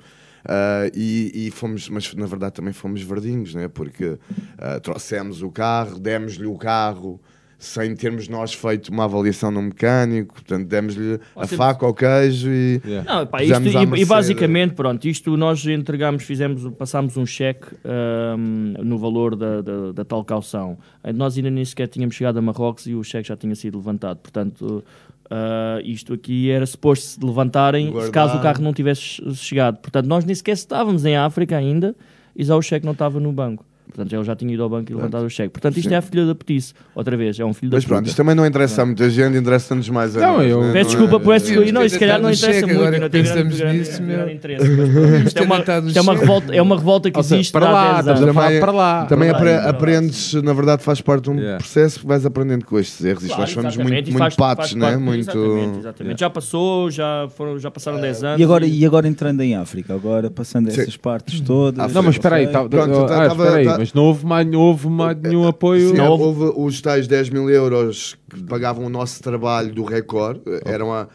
Ah, 0.49 0.89
e, 0.95 1.47
e 1.47 1.51
fomos, 1.51 1.89
mas 1.89 2.15
na 2.15 2.27
verdade 2.27 2.55
também 2.55 2.73
fomos 2.73 3.03
verdinhos, 3.03 3.55
né? 3.55 3.69
porque 3.69 4.17
ah, 4.59 4.79
trouxemos 4.79 5.43
o 5.43 5.51
carro, 5.51 5.99
demos-lhe 5.99 6.47
o 6.47 6.57
carro 6.57 7.21
sem 7.59 7.95
termos 7.97 8.29
nós 8.29 8.53
feito 8.53 8.89
uma 8.89 9.05
avaliação 9.05 9.51
no 9.51 9.63
mecânico, 9.63 10.35
portanto, 10.35 10.67
demos-lhe 10.67 11.19
a 11.35 11.47
faca 11.47 11.87
ao 11.87 11.95
queijo 11.95 12.51
e 12.51 12.77
Yeah. 12.87 13.15
Não, 13.15 13.27
pá, 13.27 13.43
isto, 13.43 13.63
e, 13.63 14.03
e 14.03 14.05
basicamente, 14.05 14.75
pronto, 14.75 15.07
isto 15.09 15.37
nós 15.37 15.65
entregámos, 15.67 16.25
fizemos, 16.25 16.71
passámos 16.77 17.17
um 17.17 17.25
cheque 17.25 17.67
ahm, 17.85 18.75
no 18.85 18.99
valor 18.99 19.35
da, 19.35 19.63
da, 19.63 19.93
da 19.93 20.05
tal 20.05 20.25
calção. 20.25 20.79
Nós 21.15 21.37
ainda 21.37 21.51
nem 21.51 21.65
sequer 21.65 21.89
tínhamos 21.89 22.15
chegado 22.15 22.39
a 22.39 22.43
Marrocos 22.43 22.87
e 22.87 22.95
o 22.95 23.03
cheque 23.03 23.29
já 23.29 23.37
tinha 23.37 23.55
sido 23.55 23.79
levantado. 23.79 24.19
Portanto, 24.19 24.85
ah, 25.31 25.81
isto 25.85 26.13
aqui 26.15 26.51
era 26.51 26.67
suposto 26.67 27.05
se 27.07 27.25
levantarem 27.25 27.87
se 27.87 27.93
Guardar. 27.93 28.13
caso 28.13 28.39
o 28.39 28.43
carro 28.43 28.63
não 28.63 28.73
tivesse 28.73 29.23
chegado. 29.35 29.79
Portanto, 29.79 30.07
nós 30.07 30.25
nem 30.25 30.35
sequer 30.35 30.53
estávamos 30.53 31.05
em 31.05 31.17
África 31.17 31.57
ainda 31.57 31.95
e 32.35 32.45
já 32.45 32.55
o 32.57 32.63
cheque 32.63 32.85
não 32.85 32.93
estava 32.93 33.19
no 33.19 33.33
banco. 33.33 33.65
Portanto, 33.87 34.13
ele 34.13 34.25
já 34.25 34.37
tinha 34.37 34.53
ido 34.53 34.63
ao 34.63 34.69
banco 34.69 34.91
e 34.91 34.95
levantado 34.95 35.25
o 35.25 35.31
cheque. 35.31 35.49
Portanto, 35.51 35.77
isto 35.79 35.89
Sim. 35.89 35.95
é 35.95 35.99
a 35.99 36.03
filha 36.03 36.27
da 36.27 36.35
petice. 36.35 36.75
Outra 36.95 37.17
vez, 37.17 37.39
é 37.41 37.45
um 37.45 37.55
filho 37.55 37.71
da 37.71 37.77
Mas 37.79 37.85
pronto, 37.85 37.99
puta. 38.01 38.09
isto 38.11 38.17
também 38.17 38.35
não 38.35 38.45
interessa 38.45 38.83
a 38.83 38.87
muita 38.87 39.09
gente, 39.09 39.39
interessa-nos 39.39 39.89
mais 39.89 40.17
a 40.17 40.21
Não, 40.21 40.37
nós, 40.39 40.51
eu- 40.51 40.61
né? 40.61 40.73
Peço 40.73 40.91
Não 40.91 40.99
desculpa 41.01 41.17
é- 41.17 41.25
por 41.25 41.35
essa 41.35 41.55
coisa. 41.55 41.73
Não, 41.73 41.85
isso 41.85 41.95
se 41.95 41.99
calhar 42.01 42.21
não 42.21 42.31
interessa 42.31 42.53
cheque, 42.53 42.67
muito. 42.67 42.79
agora 42.81 42.99
Não 42.99 43.09
tem 43.09 43.23
grande, 43.23 43.35
pensamos 43.43 43.59
grande, 43.59 43.79
nisso, 43.79 44.03
grande 44.03 44.17
meu. 44.25 44.31
interesse. 44.31 44.69
Mas 44.69 44.93
pronto, 44.93 45.27
Isto 45.27 45.39
é 45.39 45.43
uma, 45.43 45.57
isto 45.87 45.99
é 45.99 46.01
uma 46.03 46.15
revolta, 46.15 46.55
é 46.57 46.63
uma 46.63 46.77
revolta 46.77 47.11
que 47.11 47.17
Ou 47.17 47.23
seja, 47.23 47.35
existe 47.37 47.53
para 47.53 47.69
há 47.69 47.73
lá, 47.73 47.85
10 47.87 47.99
estamos 48.01 48.21
anos. 48.23 48.31
a 48.31 48.35
falar 48.43 48.61
para 48.61 48.73
lá. 48.73 49.05
Também 49.07 49.31
apre- 49.31 49.55
aprendes, 49.55 50.35
na 50.35 50.53
verdade, 50.53 50.83
faz 50.83 51.01
parte 51.01 51.25
de 51.25 51.31
um 51.31 51.37
Yeah. 51.37 51.59
processo 51.59 52.01
que 52.01 52.07
vais 52.07 52.27
aprendendo 52.27 52.65
com 52.67 52.79
estes 52.79 53.05
erros. 53.05 53.23
Isto 53.25 53.39
nós 53.39 53.51
somos 53.51 53.75
exatamente, 53.75 53.93
muito, 53.93 54.09
e 54.09 54.11
muito 54.13 54.19
faz- 54.19 54.35
patos, 54.37 54.71
faz 54.71 54.75
né? 54.75 54.87
parte- 54.91 55.03
Muito. 55.03 55.21
Exatamente, 55.31 55.79
exatamente. 55.79 56.21
Já 56.21 56.31
passou, 56.31 56.91
já, 56.91 57.29
foram, 57.37 57.59
já 57.59 57.71
passaram 57.71 58.01
10 58.01 58.23
anos. 58.25 58.41
E 58.41 58.45
agora, 58.45 58.67
e 58.67 58.85
agora 58.85 59.07
entrando 59.09 59.41
em 59.43 59.55
África, 59.55 59.95
agora 59.95 60.31
passando 60.31 60.71
Sim. 60.71 60.81
essas 60.81 60.97
partes 60.97 61.41
todas. 61.41 61.93
Não, 61.93 62.03
mas 62.03 62.15
espera 62.17 62.37
aí, 62.37 62.47
tá, 62.49 62.65
Pronto, 62.65 62.93
ah, 63.05 63.07
tá- 63.07 63.29
tava- 63.29 63.45
espera 63.45 63.57
aí, 63.57 63.76
mas 63.79 63.93
não 63.95 64.05
houve, 64.05 64.25
mais, 64.27 64.47
não 64.47 64.61
houve 64.61 64.89
mais 64.89 65.17
nenhum 65.21 65.47
apoio. 65.47 65.91
Sim, 65.91 65.97
Não 65.97 66.09
houve- 66.13 66.45
houve 66.45 66.61
os 66.67 66.81
tais 66.81 67.07
10 67.07 67.31
mil 67.31 67.49
euros 67.51 68.17
que 68.31 68.43
pagavam 68.45 68.85
o 68.87 68.89
nosso 68.89 69.23
trabalho 69.23 69.73
do 69.75 69.85
Record, 69.85 70.41
eram 70.65 70.93
a, 70.93 71.07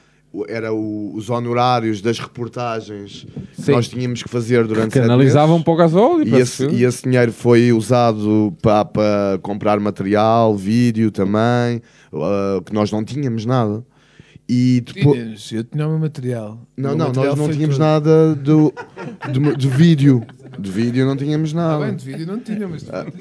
era 0.47 0.73
o- 0.73 1.13
os 1.15 1.29
honorários 1.29 2.01
das 2.01 2.17
reportagens 2.19 3.25
que 3.55 3.61
Sim. 3.63 3.71
nós 3.73 3.87
tínhamos 3.89 4.23
que 4.23 4.29
fazer 4.29 4.65
durante 4.65 4.87
que 4.93 4.93
sete 4.99 5.05
analisavam 5.05 5.55
meses. 5.55 5.63
para 5.65 5.73
o 5.73 5.75
gasóleo. 5.75 6.27
E 6.27 6.35
esse, 6.39 6.67
se- 6.69 6.75
e 6.75 6.83
esse 6.85 7.03
dinheiro 7.03 7.31
foi 7.33 7.71
usado 7.73 8.53
para, 8.61 8.85
para 8.85 9.39
comprar 9.41 9.79
material, 9.79 10.55
vídeo 10.55 11.11
também, 11.11 11.81
ah, 12.13 12.61
que 12.65 12.73
nós 12.73 12.91
não 12.91 13.03
tínhamos 13.03 13.45
nada. 13.45 13.83
E 14.53 14.81
depois. 14.81 15.49
Eu 15.53 15.63
tinha 15.63 15.87
o 15.87 15.91
meu 15.91 15.99
material. 15.99 16.59
Não, 16.75 16.89
meu 16.89 16.97
não, 16.97 17.07
material 17.07 17.35
nós 17.37 17.47
não 17.47 17.53
tínhamos 17.55 17.77
todo. 17.77 17.85
nada 17.85 18.35
do, 18.35 18.73
de, 19.31 19.55
de 19.55 19.67
vídeo. 19.69 20.23
De 20.59 20.69
vídeo 20.71 21.05
não 21.05 21.15
tínhamos 21.15 21.53
Ah, 21.53 21.55
nada. 21.55 21.85
bem, 21.85 21.95
de 21.95 22.05
vídeo 22.05 22.27
não 22.27 22.39
tinha, 22.39 22.67
mas 22.67 22.83
de 22.83 22.89
fotos. 22.91 23.13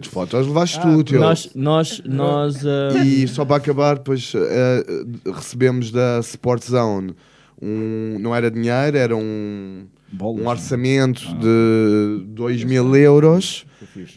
De 0.00 0.08
fotos 0.08 0.46
levaste 0.46 0.78
Ah, 0.78 0.82
tudo, 0.82 1.02
tio. 1.04 1.20
Nós, 1.20 1.50
nós, 1.54 2.02
nós 2.04 2.66
ah, 2.66 3.04
E 3.04 3.26
só 3.28 3.44
para 3.44 3.56
acabar, 3.56 3.96
depois 3.98 4.32
eh, 4.34 4.84
eh, 4.88 5.30
recebemos 5.30 5.90
da 5.90 6.18
Sport 6.20 6.64
Zone 6.64 7.14
um, 7.60 8.18
não 8.20 8.34
era 8.34 8.50
dinheiro, 8.50 8.96
era 8.96 9.16
um, 9.16 9.84
Bolas, 10.10 10.40
um 10.42 10.46
é? 10.46 10.50
orçamento 10.50 11.20
de 11.38 12.24
2 12.28 12.64
mil 12.64 12.96
euros 12.96 13.66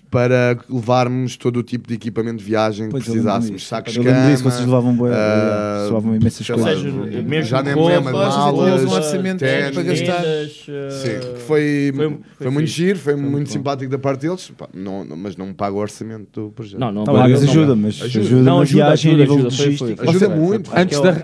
para 0.09 0.57
levarmos 0.69 1.37
todo 1.37 1.57
o 1.57 1.63
tipo 1.63 1.87
de 1.87 1.95
equipamento 1.95 2.37
de 2.37 2.43
viagem 2.43 2.85
que 2.85 2.91
Pois, 2.91 3.03
precisássemos. 3.03 3.67
Sacos 3.67 3.93
de 3.93 3.99
cama, 4.01 4.29
disso, 4.31 4.43
vocês 4.43 4.65
levavam 4.65 4.97
ah, 5.05 5.81
é, 5.81 5.85
levavam 5.87 6.15
imensas 6.15 6.47
coisas. 6.47 6.65
lá, 6.65 6.71
Ou 6.71 7.05
seja, 7.05 7.21
mesmo 7.23 7.43
já 7.49 7.61
nem 7.61 7.75
me 7.75 7.85
lembro, 7.87 8.13
malas, 8.13 8.83
um 8.85 8.89
orçamento 8.89 9.39
ténis, 9.39 9.71
para 9.71 9.83
gastar. 9.83 10.23
Ah, 10.23 10.91
Sim, 10.91 11.09
foi, 11.45 11.91
foi- 11.93 11.93
foi, 11.95 12.19
foi 12.37 12.49
muito 12.51 12.67
fixe. 12.67 12.73
giro, 12.83 12.99
foi, 12.99 13.13
Foi 13.13 13.21
muito 13.21 13.51
simpático 13.51 13.91
da 13.91 13.99
parte 13.99 14.21
deles, 14.21 14.51
pá, 14.57 14.67
não, 14.73 15.03
não- 15.03 15.17
mas 15.17 15.35
não 15.35 15.47
me 15.47 15.53
paga 15.53 15.75
o 15.75 15.79
orçamento 15.79 16.41
do 16.47 16.51
projeto. 16.51 16.79
Não, 16.79 16.91
não, 16.91 17.03
Tá 17.03 17.13
mas 17.13 17.43
não, 17.43 17.49
ajuda, 17.49 17.67
não. 17.67 17.75
mas 17.75 18.01
Ajuda. 18.01 18.25
ajuda 18.25 18.41
Não, 18.43 18.55
na 18.57 18.61
ajuda, 18.63 18.83
viagem 18.85 19.11
ajuda, 19.11 19.23
a 19.23 19.27
nível 19.35 19.47
ajuda, 19.47 19.63
logístico. 19.63 20.09
Ajuda 20.09 20.29
muito. 20.29 20.71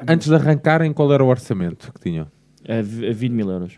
Antes, 0.08 0.28
de, 0.28 0.34
é 0.34 0.36
arrancarem, 0.36 0.92
qual 0.94 1.12
era 1.14 1.24
o 1.24 1.28
orçamento 1.28 1.92
que 1.94 2.02
tinham? 2.10 2.28
É 2.66 2.80
é 2.80 2.82
20 2.82 3.32
mil 3.32 3.50
euros. 3.50 3.74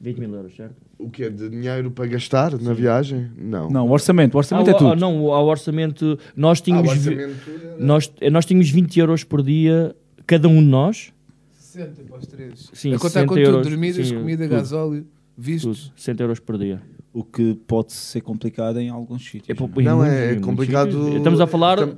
20 0.00 0.18
mil 0.18 0.34
euros, 0.34 0.54
certo? 0.54 0.76
O 0.98 1.10
que 1.10 1.28
De 1.28 1.48
dinheiro 1.48 1.90
para 1.90 2.06
gastar 2.06 2.58
na 2.60 2.72
viagem? 2.72 3.30
Não. 3.36 3.68
Não, 3.70 3.86
o 3.88 3.90
orçamento, 3.90 4.34
o 4.34 4.38
orçamento 4.38 4.68
Ah, 4.68 4.70
é 4.70 4.74
tudo. 4.74 4.92
ah, 4.92 4.96
não, 4.96 5.22
o- 5.24 5.32
ao 5.32 5.46
orçamento, 5.46 6.18
nós 6.36 6.58
Ah, 6.58 6.62
o 6.62 6.64
tínhamos, 6.64 6.92
vi- 6.96 7.14
orçamento 7.14 7.36
nós, 7.80 8.12
nós 8.30 8.46
tínhamos 8.46 8.70
20 8.70 8.98
euros 9.00 9.24
por 9.24 9.42
dia, 9.42 9.94
cada 10.26 10.48
um 10.48 10.60
de 10.60 10.66
nós. 10.68 11.12
60 11.58 12.02
para 12.04 12.18
os 12.18 12.26
três. 12.26 12.70
Sim, 12.72 12.90
a 12.90 12.96
contar 12.96 13.08
60 13.10 13.26
com 13.28 13.34
tudo, 13.34 13.44
euros, 13.46 13.66
dormidas, 13.68 14.08
sim, 14.08 14.14
comida, 14.16 14.44
tudo. 14.44 14.56
gasóleo, 14.56 15.02
Tudo, 15.02 15.10
vistos. 15.36 15.92
60 15.96 16.22
euros 16.22 16.40
por 16.40 16.58
dia. 16.58 16.80
O 17.12 17.24
que 17.24 17.54
pode 17.66 17.92
ser 17.92 18.20
complicado 18.20 18.78
em 18.78 18.88
alguns 18.90 19.24
sítios. 19.28 19.58
É, 19.58 19.82
Não, 19.82 20.04
em 20.04 20.08
é 20.08 20.10
muitos- 20.10 20.26
muitos 20.28 20.44
complicado- 20.46 20.92
sítios. 20.92 21.14
Estamos 21.16 21.40
a 21.40 21.46
falar, 21.46 21.76
Tam- 21.78 21.96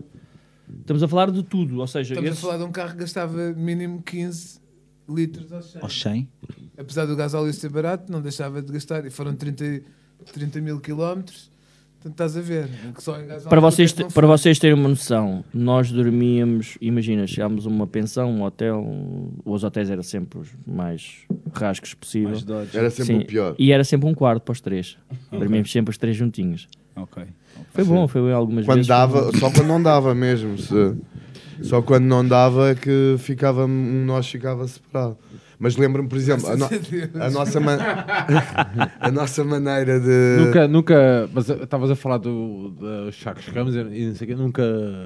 estamos 0.81 1.03
a 1.03 1.09
falar 1.09 1.31
de 1.31 1.43
tudo, 1.43 1.79
ou 1.81 1.87
seja, 1.87 2.15
Estamos 2.15 2.31
esse- 2.31 2.39
a 2.39 2.43
falar 2.43 2.59
de 2.59 2.65
um 2.65 2.73
carro 2.73 2.93
que 2.93 2.99
gastava 3.01 3.53
mínimo 3.53 4.03
15 4.03 4.61
litros 5.15 5.53
ao 5.53 5.63
100. 5.63 5.83
Aos 5.83 6.03
100? 6.03 6.29
Apesar 6.79 7.05
do 7.07 7.15
gasóleo 7.17 7.53
ser 7.53 7.69
barato, 7.71 8.11
não 8.11 8.21
deixava 8.23 8.63
de 8.63 8.73
gastar. 8.73 9.05
E 9.07 9.11
foram 9.11 9.35
30, 9.35 9.83
30 10.33 10.61
mil 10.61 10.81
quilómetros. 10.81 11.51
Portanto, 12.03 12.13
estás 12.15 12.37
a 12.37 12.41
ver. 12.41 12.67
que 12.95 13.03
só 13.03 13.21
em 13.21 13.27
gasóleo 13.27 13.51
para 13.51 13.61
vocês, 13.61 13.95
é 14.01 14.05
para 14.05 14.27
vocês 14.27 14.59
terem 14.59 14.75
uma 14.75 14.89
noção, 14.89 15.45
nós 15.53 15.93
dormíamos, 15.93 16.79
imagina, 16.81 17.27
chegámos 17.27 17.67
a 17.67 17.69
uma 17.69 17.87
pensão, 17.87 18.31
um 18.33 18.43
hotel, 18.43 18.83
os 19.45 19.63
hotéis 19.65 19.91
eram 19.91 20.03
sempre 20.03 20.39
os 20.39 20.49
mais 20.67 21.19
rascos 21.53 21.93
possível. 21.93 22.31
Mais. 22.31 22.75
Era 22.75 22.89
sempre 22.89 23.15
Sim, 23.15 23.19
o 23.21 23.27
pior. 23.27 23.55
E 23.59 23.71
era 23.71 23.85
sempre 23.85 24.09
um 24.09 24.15
quarto 24.15 24.43
para 24.45 24.53
os 24.53 24.63
três. 24.63 24.97
Dormíamos 25.31 25.71
sempre 25.71 25.91
os 25.91 25.99
três 25.99 26.17
juntinhos. 26.17 26.69
Ok. 26.97 27.23
Foi 27.75 27.85
bom, 27.85 28.09
foi 28.09 28.23
bem 28.23 28.33
algumas 28.33 28.65
Quando 28.65 28.77
vezes. 28.79 28.87
foi 28.89 28.97
dava, 28.97 29.23
bom. 29.31 29.39
só 29.39 29.51
quando 29.51 29.67
não 29.69 29.83
dava 29.83 30.15
mesmo. 30.15 30.57
se- 30.57 30.97
só 31.63 31.83
quando 31.83 32.05
não 32.05 32.27
dava 32.27 32.75
que 32.75 33.17
ficava, 33.19 33.65
um 33.67 34.05
nós 34.05 34.29
ficava 34.29 34.67
separado. 34.67 35.17
Mas 35.63 35.77
lembro-me, 35.77 36.09
por 36.09 36.17
exemplo, 36.17 36.49
a, 36.49 36.57
no- 36.57 36.65
a 37.21 37.31
nossa, 37.31 37.61
a 38.99 39.11
nossa 39.11 39.45
maneira 39.45 40.01
de. 40.01 40.37
Nunca, 40.47 40.67
nunca. 40.69 41.29
Mas 41.35 41.51
estavas 41.51 41.91
a 41.91 41.95
falar 41.97 42.17
do, 42.17 42.71
dos 42.71 43.21
sacos 43.21 43.47
Ramos 43.49 43.75
e 43.75 44.07
não 44.07 44.15
sei 44.15 44.27
o 44.27 44.29
quê, 44.31 44.35
nunca. 44.35 44.63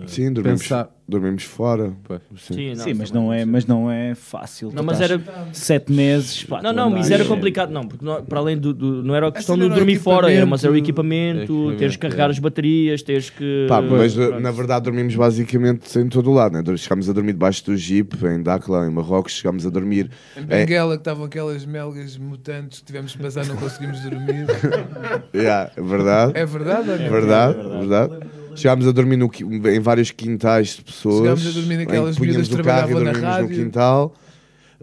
Sim, 0.07 0.33
dormimos, 0.33 0.63
pensar. 0.63 0.89
Dormimos 1.07 1.43
fora. 1.45 1.93
Sim. 2.37 2.55
Sim, 2.55 2.75
Sim, 2.77 2.95
mas 2.95 3.11
não, 3.11 3.33
é, 3.33 3.45
mas 3.45 3.67
não 3.67 3.91
é 3.91 4.15
fácil. 4.15 4.69
Não, 4.69 4.83
Tu 4.83 4.85
mas 4.87 5.01
era- 5.01 5.21
Sete 5.53 5.93
meses. 5.93 6.45
pá, 6.45 6.63
Não, 6.63 6.73
não, 6.73 6.91
mas 6.91 7.11
era 7.11 7.25
complicado, 7.25 7.71
não, 7.71 7.87
porque 7.87 8.05
não- 8.05 8.25
para 8.25 8.39
além 8.39 8.57
do, 8.57 8.73
do- 8.73 9.03
Não 9.03 9.15
era 9.15 9.29
a 9.29 9.33
questão 9.33 9.57
de 9.57 9.65
era 9.65 9.73
o 9.73 9.77
dormir 9.77 9.97
fora, 9.99 10.33
era, 10.33 10.47
mas 10.47 10.65
era 10.65 10.73
o 10.73 10.77
equipamento. 10.77 11.43
equipamento, 11.43 11.79
teres 11.79 11.97
que 11.97 12.01
carregar 12.03 12.29
é. 12.29 12.31
as 12.31 12.39
baterias, 12.39 13.03
teres 13.03 13.31
que. 13.31 13.67
Pá, 13.69 13.81
mas 13.83 14.15
Pronto. 14.15 14.41
na 14.41 14.51
verdade 14.51 14.85
dormimos 14.85 15.15
basicamente 15.15 15.99
em 15.99 16.09
todo 16.09 16.31
o 16.31 16.35
lado. 16.35 16.53
Né? 16.61 16.77
Chegámos 16.77 17.09
a 17.09 17.13
dormir 17.13 17.33
debaixo 17.33 17.65
do 17.67 17.77
Jeep, 17.77 18.15
em 18.27 18.43
Dakla, 18.43 18.87
em 18.87 18.91
Marrocos. 18.91 19.33
Chegámos 19.33 19.67
a 19.67 19.71
dormir. 19.71 20.11
Em 20.37 20.41
em- 20.41 20.47
Benguela, 20.47 20.95
que 20.95 21.01
estavam 21.01 21.25
aquelas 21.25 21.65
melgas 21.67 22.17
mutantes 22.17 22.81
que 22.81 22.87
tivemos 22.87 23.15
que 23.15 23.23
passar, 23.23 23.45
não 23.47 23.57
conseguimos 23.57 24.01
dormir. 24.01 24.47
Yeah, 25.35 25.71
é 25.77 25.83
verdade. 25.83 26.33
É 26.37 26.47
verdade 26.47 26.91
ou 26.91 26.99
não? 26.99 27.11
verdade, 27.11 27.55
verdade. 27.57 28.27
Chegámos 28.55 28.87
a 28.87 28.93
dormir 28.93 29.17
no 29.17 29.31
em 29.69 29.81
vários 29.81 30.11
quintais 30.11 30.77
de 30.77 30.83
pessoas. 30.83 31.19
Chegámos 31.19 31.47
a 31.47 31.51
dormir 31.61 31.77
naquelas 31.79 32.19
miúdas 32.19 32.49
que 32.49 32.55
e 32.55 32.57
trabalhavam 32.57 33.01
na 33.01 33.13
dormimos 33.13 33.21
no 33.21 33.27
rádio. 33.29 33.49
quintal. 33.49 34.15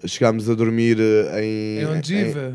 Chegámos 0.05 0.49
a 0.49 0.53
dormir 0.55 0.97
eh, 0.99 1.43
em. 1.43 1.79
Em 1.81 1.85
Ondiva. 1.85 2.53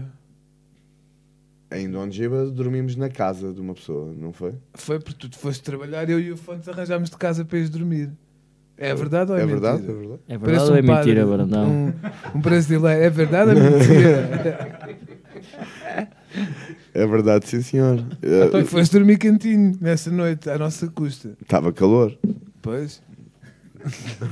Em, 1.72 1.84
em 1.84 2.52
dormimos 2.52 2.96
na 2.96 3.08
casa 3.08 3.52
de 3.52 3.60
uma 3.60 3.74
pessoa, 3.74 4.12
não 4.16 4.32
foi? 4.32 4.54
Foi 4.74 4.98
porque 4.98 5.28
tu 5.28 5.38
foste 5.38 5.62
trabalhar, 5.62 6.08
eu 6.08 6.20
e 6.20 6.30
o 6.32 6.36
Fontes 6.36 6.68
arranjámos 6.68 7.10
de 7.10 7.16
casa 7.16 7.44
para 7.44 7.58
ires 7.58 7.70
dormir. 7.70 8.10
É 8.78 8.94
verdade 8.94 9.32
ou 9.32 9.38
é, 9.38 9.42
É 9.42 9.46
verdade, 9.46 9.82
mentira? 9.82 9.92
é 9.92 9.96
verdade. 9.98 10.20
É 10.28 10.38
verdade 10.38 10.70
ou 10.70 10.76
é 10.76 10.80
um 10.80 10.82
mentira, 10.84 11.26
Brandão? 11.26 11.68
Um, 11.68 11.92
um 12.34 12.40
brasileiro. 12.40 13.02
É 13.02 13.10
verdade 13.10 13.50
ou 13.52 13.56
é 13.56 13.70
mentira? 13.70 14.98
É 16.98 17.06
verdade, 17.06 17.46
sim 17.46 17.60
senhor. 17.60 18.02
e 18.22 18.64
foste 18.64 18.92
dormir 18.92 19.18
cantinho 19.18 19.76
nessa 19.80 20.10
noite, 20.10 20.48
à 20.48 20.56
nossa 20.58 20.86
custa. 20.88 21.36
Estava 21.42 21.72
calor. 21.72 22.16
Pois. 22.62 23.02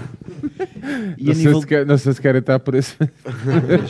E 1.17 1.25
Não, 1.25 1.33
a 1.33 1.35
sei 1.35 1.45
nível 1.47 1.61
se 1.61 1.67
quer- 1.67 1.87
não 1.87 1.97
sei 1.99 2.13
se 2.13 2.21
querem 2.21 2.41
estar 2.41 2.59
por 2.59 2.75
isso. 2.75 2.97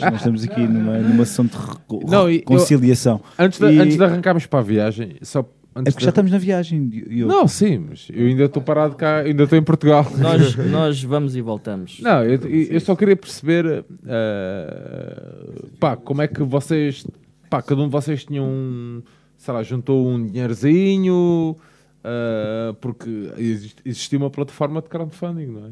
Nós 0.01 0.15
estamos 0.17 0.43
aqui 0.43 0.61
numa, 0.67 0.97
numa 0.99 1.25
sessão 1.25 1.45
de 1.45 1.55
reco- 1.57 2.03
Não, 2.07 2.29
e 2.29 2.35
eu- 2.35 2.39
reconciliação. 2.39 3.19
Antes 3.37 3.59
de, 3.59 3.65
E- 3.65 3.79
antes 3.79 3.97
de 3.97 4.03
arrancarmos 4.03 4.45
para 4.45 4.59
a 4.59 4.61
viagem, 4.63 5.15
só. 5.21 5.39
É 5.39 5.79
Antes 5.79 5.93
porque 5.93 6.05
já 6.05 6.11
de- 6.11 6.13
estamos 6.13 6.31
na 6.31 6.37
viagem. 6.37 6.89
e 7.09 7.19
eu- 7.21 7.27
Não, 7.27 7.47
sim, 7.47 7.79
mas 7.89 8.07
eu 8.13 8.27
ainda 8.27 8.45
estou 8.45 8.61
parado 8.61 8.95
cá, 8.95 9.17
ainda 9.19 9.43
estou 9.43 9.57
em 9.57 9.63
Portugal. 9.63 10.05
Nós, 10.17 10.55
nós 10.55 11.03
vamos 11.03 11.35
e 11.35 11.41
voltamos. 11.41 11.99
Não, 11.99 12.23
eu, 12.23 12.39
eu 12.47 12.79
só 12.79 12.95
queria 12.95 13.15
perceber 13.15 13.83
eh, 14.07 15.49
pá, 15.79 15.97
como 15.97 16.21
é 16.21 16.27
que 16.27 16.41
vocês, 16.43 17.05
pá, 17.49 17.61
cada 17.61 17.81
um 17.81 17.85
de 17.85 17.91
vocês 17.91 18.23
tinha 18.25 18.41
um, 18.43 19.01
sei 19.37 19.53
lá, 19.53 19.63
juntou 19.63 20.07
um 20.07 20.25
dinheirozinho, 20.25 21.55
eh, 22.03 22.75
porque 22.81 23.31
exist- 23.37 23.79
existia 23.85 24.17
uma 24.19 24.29
plataforma 24.29 24.81
de 24.81 24.89
crowdfunding, 24.89 25.47
não 25.47 25.65
é? 25.67 25.71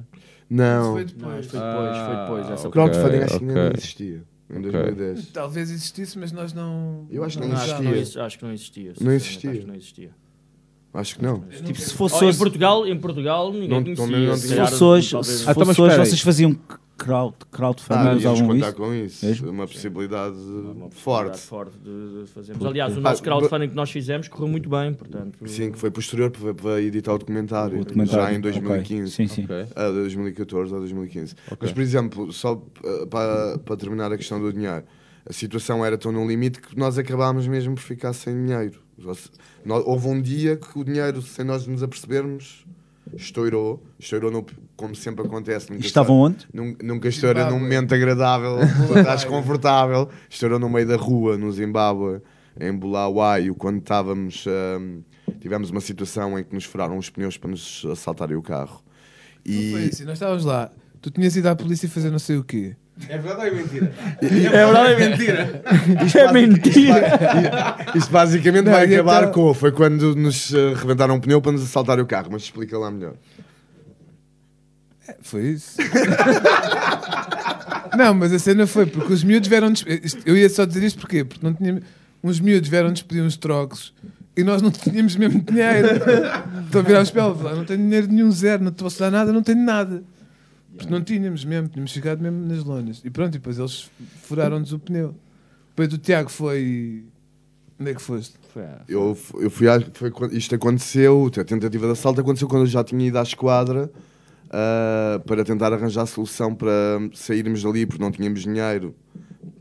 Não. 0.50 0.94
Foi 0.94 1.06
depois. 1.06 1.46
Foi 1.48 1.60
depois, 1.60 1.98
foi 1.98 2.16
depois. 2.16 2.50
Essa 2.52 2.68
O 2.68 2.72
crowdfunding 2.72 3.18
acho 3.18 3.40
que 3.40 3.46
ainda 3.46 3.70
não 3.70 3.72
existia. 3.76 4.24
Em 4.50 4.58
Ok. 4.60 4.72
2010. 4.72 5.28
Talvez 5.32 5.72
existisse, 5.72 6.20
mas 6.20 6.32
nós 6.32 6.54
não. 6.54 7.08
Eu 7.10 7.24
acho 7.24 7.38
que 7.40 7.44
Não, 7.48 7.54
não 7.54 7.56
existia. 7.64 7.82
não, 7.84 7.96
exi- 7.96 8.20
acho 8.20 8.38
que 8.38 8.46
não 8.46 8.52
existia. 8.54 8.84
Não 8.90 8.94
sinceramente, 8.94 9.24
existia. 9.24 9.50
Acho 9.52 9.60
que 9.62 9.68
não 9.68 9.76
existia. 9.76 10.12
Acho 10.94 11.16
que 11.16 11.24
não. 11.24 11.40
Tipo, 11.66 11.80
se 11.80 11.94
fosse 11.96 12.16
Oh, 12.16 12.24
em 12.24 12.28
hoje, 12.28 12.38
Portugal, 12.38 12.86
em 12.86 13.00
Portugal 13.00 13.52
ninguém 13.52 13.70
Não- 13.70 13.82
conhecia. 13.84 14.06
também 14.06 14.28
não 14.28 14.36
se 14.36 14.42
tinha- 14.44 14.56
calhar, 14.58 14.68
se 14.68 14.72
fosse 14.74 14.84
hoje, 14.84 15.12
talvez- 15.12 15.34
se 15.38 15.42
Ah, 15.48 15.52
então, 15.52 15.54
fosse 15.54 15.68
mas 15.68 15.80
hoje 15.80 15.88
espera 15.88 16.04
aí. 16.04 16.10
vocês 16.10 16.22
faziam 16.22 16.60
crowd, 17.04 17.36
crowdfunding, 17.52 18.00
Ah, 18.08 18.14
usavam 18.16 18.48
contar 18.48 18.68
isso? 18.70 18.76
com 18.78 18.94
isso. 18.94 19.26
Mesmo? 19.26 19.50
Uma 19.52 19.68
possibilidade 19.68 20.36
Uma 20.38 20.90
possibilidade 20.90 20.96
forte. 20.96 21.38
forte 21.40 21.78
de, 21.80 22.22
de 22.24 22.28
fazermos. 22.30 22.66
Aliás, 22.66 22.98
o 22.98 23.02
nosso 23.02 23.22
Ah, 23.22 23.26
crowdfunding 23.26 23.70
que 23.70 23.76
nós 23.76 23.92
fizemos 23.92 24.28
correu 24.28 24.48
muito 24.48 24.70
bem, 24.70 24.94
portanto. 24.94 25.38
Sim, 25.48 25.72
que 25.72 25.78
foi 25.80 25.92
posterior 25.92 26.32
para, 26.32 26.54
para 26.54 26.82
editar 26.82 27.14
o 27.14 27.18
documentário. 27.18 27.80
O 27.80 27.86
documentário, 27.86 28.24
Já 28.26 28.32
em 28.34 28.38
ok. 28.40 28.42
2015. 28.52 29.12
Sim, 29.12 29.28
sim. 29.28 29.44
Ok. 29.46 29.66
Ah, 29.76 29.90
2014 29.90 30.74
ou 30.74 30.80
2015. 30.80 31.36
Ok. 31.48 31.58
Mas, 31.62 31.72
por 31.72 31.82
exemplo, 31.82 32.32
só 32.34 32.54
uh, 32.54 33.08
para, 33.08 33.58
para 33.60 33.78
terminar 33.78 34.12
a 34.12 34.18
questão 34.18 34.40
do 34.40 34.52
dinheiro, 34.54 34.84
a 35.26 35.32
situação 35.34 35.86
era 35.86 35.98
tão 35.98 36.12
no 36.12 36.28
limite 36.28 36.60
que 36.62 36.78
nós 36.78 36.98
acabámos 36.98 37.48
mesmo 37.48 37.76
por 37.76 37.82
ficar 37.82 38.14
sem 38.14 38.34
dinheiro. 38.46 38.80
Houve 39.86 40.08
um 40.08 40.22
dia 40.22 40.56
que 40.58 40.78
o 40.78 40.84
dinheiro, 40.84 41.22
sem 41.22 41.44
nós 41.46 41.66
nos 41.66 41.82
apercebermos, 41.82 42.66
estourou. 43.16 43.84
Estourou 44.00 44.32
no- 44.32 44.46
como 44.76 44.96
sempre 44.96 45.26
acontece. 45.26 45.70
Nunca 45.72 45.84
E 45.84 45.86
estavam 45.86 46.28
está- 46.28 46.46
onde? 46.46 46.48
Nun- 46.54 46.76
Nunca 46.82 47.08
estoura 47.08 47.50
num 47.50 47.60
momento 47.60 47.94
agradável, 47.94 48.58
estás 48.98 49.24
confortável. 49.26 50.10
Estourou 50.30 50.60
no 50.60 50.70
meio 50.70 50.88
da 50.88 50.96
rua, 50.98 51.38
no 51.38 51.52
Zimbábue, 51.52 52.22
em 52.60 52.72
Bulawayo, 52.74 53.56
quando 53.56 53.80
estávamos. 53.80 54.46
ahm, 54.48 55.02
tivemos 55.40 55.70
uma 55.70 55.82
situação 55.82 56.38
em 56.38 56.44
que 56.44 56.54
nos 56.54 56.66
furaram 56.66 56.98
os 56.98 57.10
pneus 57.10 57.38
para 57.38 57.50
nos 57.52 57.86
assaltarem 57.92 58.36
o 58.36 58.42
carro. 58.42 58.84
Não 59.46 59.54
E 59.56 59.72
foi 59.72 59.86
assim, 59.86 60.04
nós 60.06 60.14
estávamos 60.14 60.46
lá. 60.46 60.72
Tu 61.02 61.10
tinhas 61.12 61.36
ido 61.36 61.48
à 61.50 61.56
polícia 61.56 61.90
fazer 61.90 62.10
não 62.10 62.20
sei 62.20 62.38
o 62.38 62.44
quê. 62.44 62.76
É 63.10 63.18
verdade 63.18 63.42
ou 63.42 63.48
é 63.48 63.52
mentira? 63.52 63.92
É 64.22 64.28
verdade, 64.28 64.94
é 64.94 65.10
mentira. 65.10 65.64
Isto 66.06 66.18
É 66.20 66.32
mentira. 66.32 66.70
Isto, 66.70 67.12
ba- 67.12 67.78
isto 67.96 68.12
basicamente 68.12 68.66
Não, 68.66 68.72
vai 68.72 68.88
e 68.88 68.94
acabar 68.94 69.24
então- 69.24 69.32
com. 69.34 69.54
Foi 69.54 69.72
quando 69.72 70.16
nos 70.16 70.54
eh, 70.54 70.74
rebentaram 70.76 71.16
um 71.16 71.20
pneu 71.20 71.42
para 71.42 71.52
nos 71.54 71.64
assaltarem 71.64 72.04
o 72.04 72.08
carro, 72.08 72.30
mas 72.32 72.44
explica 72.44 72.78
lá 72.78 72.92
melhor. 72.92 73.14
É, 75.08 75.16
Foi 75.22 75.42
isso. 75.50 75.78
não, 77.98 78.14
mas 78.14 78.32
a 78.34 78.40
cena 78.40 78.66
foi 78.68 78.86
porque 78.86 79.12
os 79.14 79.24
miúdos 79.24 79.50
vieram. 79.50 79.72
isto- 79.72 80.22
Eu 80.26 80.38
ia 80.38 80.50
só 80.50 80.66
dizer 80.66 80.84
isto 80.84 81.00
porquê? 81.00 81.24
Porque 81.24 81.46
não 81.46 81.54
tinha... 81.54 81.82
uns 82.24 82.40
miúdos 82.40 82.70
vieram 82.70 82.92
despedir 82.92 83.22
uns 83.24 83.36
trocos 83.38 83.94
e 84.38 84.44
nós 84.44 84.62
não 84.62 84.72
tínhamos 84.72 85.16
mesmo 85.16 85.42
dinheiro. 85.42 85.88
Estou 86.66 86.82
a 86.82 86.84
virar 86.84 87.02
os 87.02 87.12
pelos, 87.12 87.42
lá, 87.42 87.54
não 87.56 87.66
tenho 87.66 87.80
dinheiro 87.82 88.08
nenhum, 88.08 88.32
zero, 88.32 88.64
não 88.64 88.72
te 88.72 88.82
posso 88.82 89.00
dar 89.00 89.12
nada, 89.12 89.32
não 89.34 89.44
tenho 89.44 89.60
nada. 89.64 90.04
Porque 90.84 90.94
não 90.94 91.04
tínhamos 91.04 91.44
mesmo, 91.46 91.68
tínhamos 91.68 91.92
ficado 91.92 92.22
mesmo 92.22 92.40
nas 92.46 92.64
lonas. 92.64 93.02
E 93.04 93.10
pronto, 93.10 93.36
e 93.36 93.40
depois 93.40 93.58
eles 93.60 93.90
furaram-nos 94.24 94.72
o 94.74 94.80
pneu. 94.80 95.16
Depois 95.70 95.94
o 95.94 95.98
Tiago 95.98 96.30
foi. 96.30 97.04
Onde 97.80 97.92
é 97.92 97.94
que 97.96 98.02
foste? 98.02 98.36
Foi 98.54 98.64
Eu, 98.88 99.18
eu 99.40 99.50
fui 99.50 99.68
à, 99.68 99.82
foi 99.94 100.12
quando 100.12 100.34
isto 100.34 100.54
aconteceu, 100.54 101.30
a 101.38 101.44
tentativa 101.44 101.86
de 101.88 101.92
assalto 101.94 102.22
aconteceu 102.22 102.48
quando 102.48 102.62
eu 102.62 102.68
já 102.68 102.84
tinha 102.84 103.08
ido 103.08 103.18
à 103.18 103.24
esquadra 103.24 103.92
ah, 104.52 105.20
para 105.26 105.44
tentar 105.44 105.74
arranjar 105.74 106.06
solução 106.06 106.54
para 106.54 106.72
sairmos 107.14 107.64
dali 107.64 107.86
porque 107.86 108.02
não 108.04 108.12
tínhamos 108.12 108.42
dinheiro. 108.44 108.96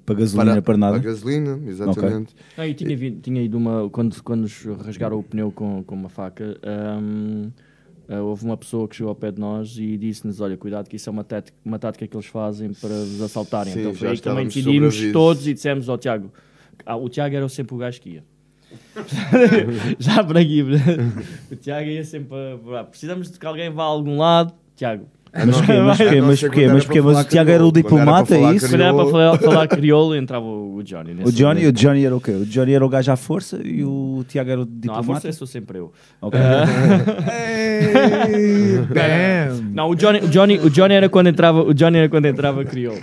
Para 0.04 0.16
gasolina, 0.16 0.60
para 0.60 0.76
nada? 0.76 1.00
Para 1.00 1.04
gasolina, 1.10 1.58
exatamente. 1.66 2.34
Ah, 2.56 2.66
e 2.66 2.74
tinha, 2.74 2.96
vindo- 2.96 3.20
tinha 3.20 3.40
ido 3.42 3.56
uma. 3.56 3.88
Quando, 3.88 4.20
quando 4.22 4.42
nos 4.42 4.64
rasgaram 4.84 5.18
o 5.18 5.22
pneu 5.22 5.50
com, 5.52 5.82
com 5.84 5.94
uma 5.94 6.08
faca, 6.08 6.58
ahm, 6.62 7.50
ah, 8.12 8.22
houve 8.22 8.44
uma 8.44 8.56
pessoa 8.56 8.86
que 8.88 8.96
chegou 8.96 9.10
ao 9.10 9.14
pé 9.16 9.30
de 9.30 9.40
nós 9.40 9.76
e 9.78 9.96
disse-nos: 9.96 10.40
Olha, 10.40 10.56
cuidado, 10.56 10.88
que 10.88 10.96
isso 10.96 11.08
é 11.08 11.12
uma, 11.12 11.24
tática- 11.24 11.56
uma 11.64 11.78
tática 11.78 12.06
que 12.06 12.16
eles 12.16 12.26
fazem 12.26 12.72
para 12.72 12.88
vos 12.90 13.20
assaltarem. 13.22 13.72
Sim, 13.72 13.80
então 13.80 13.94
foi 13.94 14.08
aí 14.08 14.16
que 14.16 14.22
também 14.22 14.46
decidimos 14.46 15.12
todos 15.12 15.46
e 15.46 15.54
dissemos 15.54 15.88
ao 15.88 15.96
Tiago: 15.98 16.32
ah, 16.84 16.96
O 16.96 17.08
Tiago 17.08 17.34
era 17.34 17.48
sempre 17.48 17.74
o 17.74 17.78
gajo 17.78 18.00
que 18.00 18.10
ia. 18.10 18.24
Já 19.98 20.24
por 20.24 20.36
aqui, 20.36 20.62
o 21.50 21.56
Tiago 21.56 21.88
ia 21.88 22.04
sempre. 22.04 22.36
Precisamos 22.90 23.30
de 23.30 23.38
que 23.38 23.46
alguém 23.46 23.70
vá 23.70 23.82
a 23.82 23.86
algum 23.86 24.18
lado, 24.18 24.54
Tiago. 24.76 25.06
Mas 25.34 25.56
porquê? 25.56 25.72
Mas 25.80 25.98
porquê? 25.98 26.20
não 26.20 26.26
Mas 26.26 26.40
porquê? 26.40 26.66
Mas 26.68 26.84
porquê? 26.84 27.00
Mas 27.00 27.12
falar 27.12 27.24
o 27.24 27.24
Tiago 27.24 27.50
era 27.50 27.64
o 27.66 27.72
diplomata, 27.72 28.36
é 28.36 28.52
isso? 28.54 28.68
Quando 28.68 28.82
era 28.82 28.94
para 28.94 29.06
falar, 29.06 29.38
falar 29.38 29.68
crioulo, 29.68 30.14
entrava 30.14 30.44
o 30.44 30.82
Johnny. 30.82 31.16
O 31.24 31.32
Johnny, 31.32 31.66
o. 31.66 31.72
Johnny 31.72 32.04
era 32.04 32.14
o 32.14 32.20
quê? 32.20 32.32
O 32.32 32.44
Johnny 32.44 32.74
era 32.74 32.84
o 32.84 32.88
gajo 32.88 33.10
à 33.10 33.16
força 33.16 33.58
e 33.64 33.82
o 33.82 34.22
Tiago 34.28 34.50
era 34.50 34.60
o 34.60 34.64
Não, 34.64 34.72
a 34.72 34.80
diplomata? 34.80 35.04
força 35.06 35.32
sou 35.32 35.46
sempre 35.46 35.78
eu. 35.78 35.90
Ok. 36.20 36.38
Bam! 38.88 39.70
Não, 39.72 39.88
o 39.88 39.94
Johnny, 39.94 40.18
o 40.18 40.28
Johnny, 40.28 40.58
o 40.58 40.68
Johnny 40.70 40.94
era 40.94 41.08
quando 41.08 41.28
entrava, 41.28 41.62
o 41.62 41.72
Johnny 41.72 41.98
era 41.98 42.08
quando 42.08 42.26
entrava 42.26 42.64
crioulo. 42.64 43.00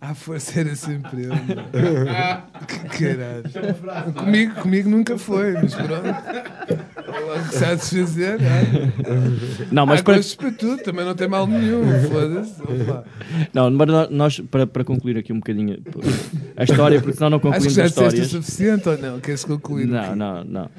A 0.00 0.14
força 0.14 0.60
era 0.60 0.76
sempre 0.76 1.24
eu. 1.24 1.30
meu. 1.30 2.08
Ah, 2.08 2.44
que 2.66 3.04
caralho. 3.04 4.14
Comigo, 4.14 4.54
comigo 4.62 4.88
nunca 4.88 5.18
foi, 5.18 5.54
mas 5.54 5.74
pronto. 5.74 6.04
Logo 7.26 7.44
sabes 7.52 7.90
fazer. 7.92 8.38
olha. 8.40 8.92
Não, 9.72 9.84
mas 9.84 10.00
Há 10.00 10.04
para- 10.04 10.20
para 10.36 10.52
tudo, 10.52 10.82
também 10.84 11.04
não 11.04 11.16
tem 11.16 11.26
mal 11.26 11.48
nenhum. 11.48 11.82
Foda-se. 12.08 12.54
Não, 13.52 13.70
mas 13.72 13.88
nó- 13.88 14.08
nós, 14.08 14.38
para, 14.38 14.68
para 14.68 14.84
concluir 14.84 15.18
aqui 15.18 15.32
um 15.32 15.38
bocadinho 15.38 15.78
a 16.56 16.62
história, 16.62 17.00
porque 17.00 17.16
senão 17.16 17.30
não 17.30 17.38
Acho 17.38 17.42
que 17.42 17.52
concluímos 17.52 17.74
já 17.74 17.84
as 17.84 17.92
disseste 17.92 18.20
o 18.20 18.24
suficiente 18.42 18.88
ou 18.88 18.98
não? 18.98 19.18
Queres 19.20 19.44
concluir? 19.44 19.86
Não, 19.86 20.14
não, 20.14 20.44
não. 20.44 20.70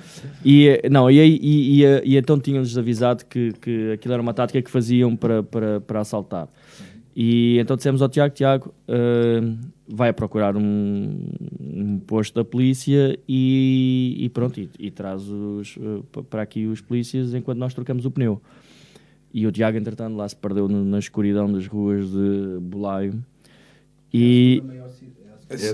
E, 0.46 0.82
não, 0.90 1.12
e, 1.12 1.20
e, 1.20 1.84
e, 1.84 2.02
e 2.06 2.18
então 2.18 2.40
tinham-nos 2.40 2.78
avisado 2.78 3.26
que, 3.26 3.52
que 3.60 3.92
aquilo 3.92 4.14
era 4.14 4.22
uma 4.24 4.34
tática 4.34 4.62
que 4.62 4.72
faziam 4.72 5.14
para, 5.16 5.44
para, 5.44 5.82
para 5.82 6.00
assaltar. 6.00 6.48
E 7.22 7.58
então 7.60 7.76
dissemos 7.76 8.02
ao 8.02 8.08
Tiago, 8.08 8.34
Tiago, 8.34 8.74
eh, 8.88 9.42
vai 9.86 10.14
procurar 10.14 10.56
um, 10.56 11.26
um 11.60 12.00
posto 12.00 12.34
da 12.34 12.46
polícia 12.46 13.20
e, 13.28 14.16
e 14.20 14.30
pronto, 14.30 14.58
e, 14.58 14.70
e 14.80 14.90
traz 14.90 15.28
os, 15.28 15.78
pa- 16.14 16.24
para 16.24 16.42
aqui 16.44 16.66
os 16.66 16.80
polícias 16.80 17.34
enquanto 17.34 17.58
nós 17.60 17.74
trocamos 17.74 18.06
o 18.06 18.12
pneu. 18.12 18.42
E 19.34 19.46
o 19.46 19.52
Tiago, 19.52 19.78
entretanto, 19.78 20.16
lá 20.16 20.30
se 20.30 20.36
perdeu 20.36 20.70
no- 20.70 20.86
na 20.86 20.98
escuridão 20.98 21.52
das 21.52 21.68
ruas 21.68 22.10
de 22.10 22.58
Bulaio. 22.62 23.22
E 24.14 24.64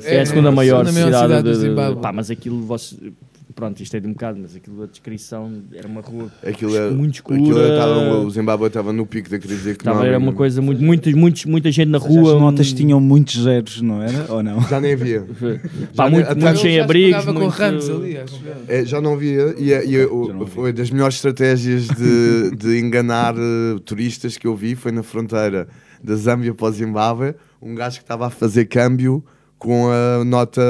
é 0.06 0.22
a 0.22 0.26
segunda 0.26 0.52
maior 0.52 0.84
cidade, 0.88 1.44
do 1.44 1.50
de, 1.52 1.56
de, 1.60 1.62
Zimbábue. 1.62 2.02
pá, 2.02 2.12
mas 2.12 2.32
aquilo 2.32 2.60
você, 2.62 3.14
pronto, 3.56 3.82
isto 3.82 3.96
é 3.96 4.00
de 4.02 4.08
um 4.08 4.12
bocado, 4.12 4.38
mas 4.42 4.56
aquilo 4.56 4.84
a 4.84 4.86
descrição 4.86 5.64
era 5.74 5.88
uma 5.88 6.02
rua 6.02 6.30
Aquilo 6.46 6.76
é, 6.76 6.90
muito 6.92 7.16
escura. 7.16 7.40
aquilo 7.40 7.60
estava- 7.62 8.18
o 8.20 8.30
Zimbábue 8.30 8.68
estava 8.68 8.92
no 8.94 9.06
pico 9.06 9.30
da 9.30 9.40
crise 9.40 9.70
Estava- 9.72 9.72
económica. 10.02 10.08
era 10.08 10.18
uma 10.18 10.34
coisa 10.34 10.62
muito, 10.62 10.84
muito, 10.84 11.18
muito, 11.18 11.50
muita 11.50 11.72
gente 11.72 11.88
na 11.90 11.98
rua. 11.98 12.36
As 12.36 12.42
notas 12.42 12.74
tinham 12.74 13.00
muitos 13.00 13.42
zeros, 13.42 13.82
não 13.82 14.02
era? 14.04 14.32
Ou 14.32 14.44
não? 14.44 14.62
Já 14.68 14.82
nem 14.82 14.94
havia. 14.94 15.22
Pá, 15.96 16.04
Já 16.06 16.10
muito, 16.10 16.26
nem- 16.28 16.36
muito 16.36 16.48
até- 16.48 16.56
sem 16.58 16.80
abrigos. 16.80 17.12
pegava 17.12 17.34
com 17.34 17.40
muito- 17.46 17.56
ramos 17.58 17.90
ali, 17.90 18.18
acho. 18.18 18.42
É, 18.68 18.86
já 18.86 19.00
não 19.02 19.18
via, 19.18 19.56
e, 19.58 19.72
é- 19.72 19.86
e 19.86 19.96
é- 19.96 20.06
o- 20.06 20.46
foi 20.48 20.74
das 20.74 20.92
melhores 20.92 21.16
estratégias 21.16 21.88
de, 21.88 22.52
de 22.58 22.78
enganar 22.80 23.36
eh, 23.38 23.80
turistas 23.86 24.38
que 24.38 24.46
eu 24.48 24.56
vi. 24.56 24.76
Foi 24.76 24.92
na 24.92 25.02
fronteira 25.02 25.68
da 26.04 26.16
Zâmbia 26.16 26.54
para 26.54 26.68
o 26.68 26.72
Zimbábue. 26.72 27.34
Um 27.62 27.74
gajo 27.74 27.98
que 27.98 28.04
estava 28.04 28.28
a 28.28 28.30
fazer 28.30 28.66
câmbio 28.66 29.24
com 29.58 29.88
a 29.90 30.24
nota 30.26 30.62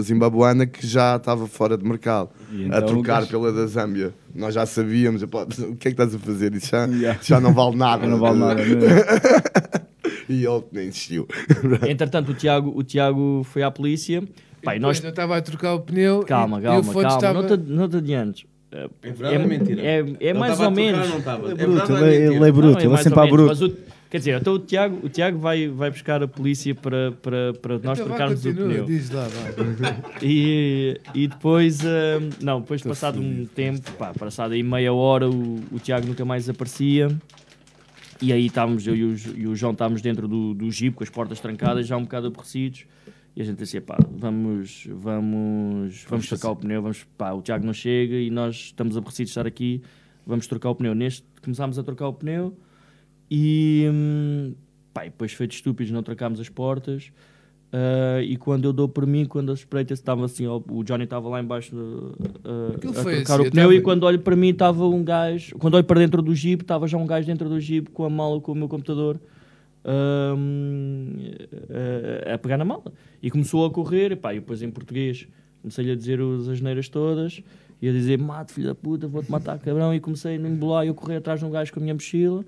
zimbabuana 0.00 0.66
que 0.66 0.86
já 0.86 1.16
estava 1.16 1.46
fora 1.46 1.76
de 1.76 1.84
mercado, 1.84 2.30
a 2.50 2.54
então 2.54 2.82
o 2.82 2.86
trocar 2.86 3.26
pela 3.26 3.52
da 3.52 3.66
Zâmbia. 3.66 4.12
Nós 4.34 4.54
já 4.54 4.66
sabíamos, 4.66 5.22
o 5.22 5.28
que 5.28 5.62
é 5.62 5.74
que 5.76 5.88
estás 5.88 6.14
a 6.14 6.18
fazer? 6.18 6.54
Isso 6.54 6.68
já, 6.70 6.84
Yeah. 6.86 7.18
já 7.22 7.40
não 7.40 7.52
vale 7.54 7.76
nada. 7.76 8.06
Não 8.06 8.18
vale 8.18 8.38
nada, 8.38 8.62
não 8.64 8.80
e 10.28 10.44
ele 10.44 10.64
nem 10.72 10.88
insistiu. 10.88 11.26
Entretanto, 11.88 12.32
o 12.32 12.34
Tiago, 12.34 12.72
o 12.76 12.82
Tiago 12.82 13.42
foi 13.44 13.62
à 13.62 13.70
polícia. 13.70 14.22
E 14.74 14.78
nós... 14.78 15.02
Eu 15.02 15.10
estava 15.10 15.36
a 15.36 15.40
trocar 15.42 15.74
o 15.74 15.80
pneu. 15.80 16.22
Calma, 16.26 16.58
e, 16.58 16.62
calma, 16.62 16.90
e 16.90 16.92
calma. 16.94 17.08
estava... 17.08 17.42
Não, 17.42 17.48
te, 17.48 17.70
não 17.70 17.88
te 17.88 17.96
adiantes. 17.96 18.44
É, 18.72 18.88
É 19.02 19.34
é 19.34 19.38
mentira? 19.38 19.80
É, 19.82 20.04
é 20.20 20.34
mais 20.34 20.52
estava 20.52 20.70
ou 20.70 20.72
a 20.72 21.12
trocar 21.14 21.38
menos. 21.38 21.60
Ele 21.60 21.60
é 21.60 21.62
É 21.62 21.66
bruto, 21.66 21.92
ele 21.92 22.04
é 22.04 22.46
é- 22.46 22.48
é 22.48 22.52
bruto, 22.52 22.80
ele 22.80 22.94
é 22.94 22.96
sempre 22.96 23.20
à 23.20 23.26
bruto. 23.26 23.76
Quer 24.08 24.18
dizer, 24.18 24.40
então 24.40 24.54
o 24.54 24.58
Tiago, 24.58 25.04
o 25.04 25.08
Tiago 25.08 25.38
vai, 25.38 25.66
vai 25.68 25.90
buscar 25.90 26.22
a 26.22 26.28
polícia 26.28 26.74
para, 26.74 27.10
para, 27.20 27.52
para 27.54 27.78
nós 27.80 27.98
Então 27.98 28.06
trocarmos 28.06 28.44
o 28.44 28.48
continua, 28.48 28.68
pneu. 28.68 28.84
diz 28.84 29.10
lá. 29.10 29.26
E, 30.22 31.00
e 31.12 31.26
depois, 31.26 31.80
hum, 31.80 32.30
não, 32.40 32.60
depois 32.60 32.82
passado 32.82 33.20
um 33.20 33.44
tempo, 33.46 33.90
pá, 33.92 34.12
passado 34.14 34.52
aí 34.52 34.62
meia 34.62 34.92
hora, 34.92 35.28
o, 35.28 35.56
o 35.72 35.78
Tiago 35.80 36.06
nunca 36.06 36.24
mais 36.24 36.48
aparecia. 36.48 37.08
E 38.22 38.32
aí 38.32 38.46
estávamos, 38.46 38.86
eu 38.86 38.94
e 38.94 39.04
o, 39.04 39.16
e 39.36 39.46
o 39.48 39.56
João 39.56 39.72
estávamos 39.72 40.00
dentro 40.00 40.28
do, 40.28 40.54
do 40.54 40.70
jeep 40.70 40.96
com 40.96 41.02
as 41.02 41.10
portas 41.10 41.40
trancadas, 41.40 41.86
já 41.86 41.96
um 41.96 42.02
bocado 42.02 42.28
aborrecidos. 42.28 42.86
E 43.34 43.42
a 43.42 43.44
gente 43.44 43.58
disse, 43.58 43.80
pá, 43.80 43.98
vamos, 44.08 44.86
vamos, 44.90 46.06
vamos 46.08 46.26
trocar 46.28 46.52
o 46.52 46.56
pneu, 46.56 46.80
vamos, 46.80 47.04
pá, 47.18 47.32
o 47.32 47.42
Tiago 47.42 47.66
não 47.66 47.74
chega 47.74 48.14
e 48.14 48.30
nós 48.30 48.54
estamos 48.56 48.96
aborrecidos 48.96 49.30
de 49.30 49.38
estar 49.38 49.46
aqui, 49.46 49.82
vamos 50.24 50.46
trocar 50.46 50.70
o 50.70 50.74
pneu. 50.76 50.94
Neste, 50.94 51.26
começámos 51.42 51.78
a 51.78 51.82
trocar 51.82 52.08
o 52.08 52.14
pneu 52.14 52.56
e, 53.30 53.88
hum, 53.92 54.54
pá, 54.92 55.06
e 55.06 55.10
depois 55.10 55.32
feito 55.32 55.52
estúpidos, 55.52 55.92
não 55.92 56.02
trocámos 56.02 56.40
as 56.40 56.48
portas. 56.48 57.10
Ah, 57.72 58.22
e 58.22 58.36
quando 58.36 58.64
eu 58.64 58.72
dou 58.72 58.88
por 58.88 59.06
mim, 59.06 59.24
quando 59.24 59.50
a 59.50 59.54
espreita 59.54 59.92
estava 59.92 60.24
assim, 60.24 60.46
ó, 60.46 60.60
o 60.70 60.82
Johnny 60.82 61.04
estava 61.04 61.28
lá 61.28 61.40
embaixo 61.40 61.76
ah, 62.44 62.72
Aquilo 62.74 62.92
a 62.92 63.02
trocar 63.02 63.34
assim, 63.34 63.42
o 63.42 63.46
eu 63.46 63.50
pneu. 63.50 63.72
E 63.72 63.80
quando 63.80 64.04
olho 64.04 64.20
para 64.20 64.36
mim 64.36 64.48
estava 64.48 64.86
um 64.86 65.04
gajo, 65.04 65.56
quando 65.58 65.74
olho 65.74 65.84
para 65.84 66.00
dentro 66.00 66.22
do 66.22 66.34
jeep, 66.34 66.62
estava 66.62 66.86
já 66.86 66.96
um 66.96 67.06
gajo 67.06 67.26
dentro 67.26 67.48
do 67.48 67.60
jeep 67.60 67.90
com 67.90 68.04
a 68.04 68.10
mala 68.10 68.40
com 68.40 68.52
o 68.52 68.54
meu 68.54 68.68
computador 68.68 69.20
hum, 70.36 71.16
a, 72.32 72.38
pegar 72.38 72.56
na 72.56 72.64
mala. 72.64 72.92
E 73.22 73.30
começou 73.30 73.66
a 73.66 73.70
correr, 73.70 74.12
e 74.12 74.16
pá, 74.16 74.32
e 74.32 74.40
depois 74.40 74.62
em 74.62 74.70
português 74.70 75.28
comecei-lhe 75.60 75.90
a 75.90 75.96
dizer 75.96 76.20
as 76.20 76.48
asneiras 76.48 76.88
todas 76.88 77.42
e 77.82 77.88
a 77.88 77.92
dizer 77.92 78.18
mate 78.18 78.52
filho 78.52 78.68
da 78.68 78.74
puta, 78.74 79.08
vou-te 79.08 79.30
matar 79.30 79.58
cabrão. 79.58 79.92
E 79.92 80.00
comecei 80.00 80.36
a 80.36 80.38
me 80.38 80.48
embolar 80.48 80.84
e 80.84 80.88
eu 80.88 80.94
correr 80.94 81.16
atrás 81.16 81.40
de 81.40 81.46
um 81.46 81.50
gajo 81.50 81.72
com 81.72 81.80
a 81.80 81.82
minha 81.82 81.94
mochila 81.94 82.44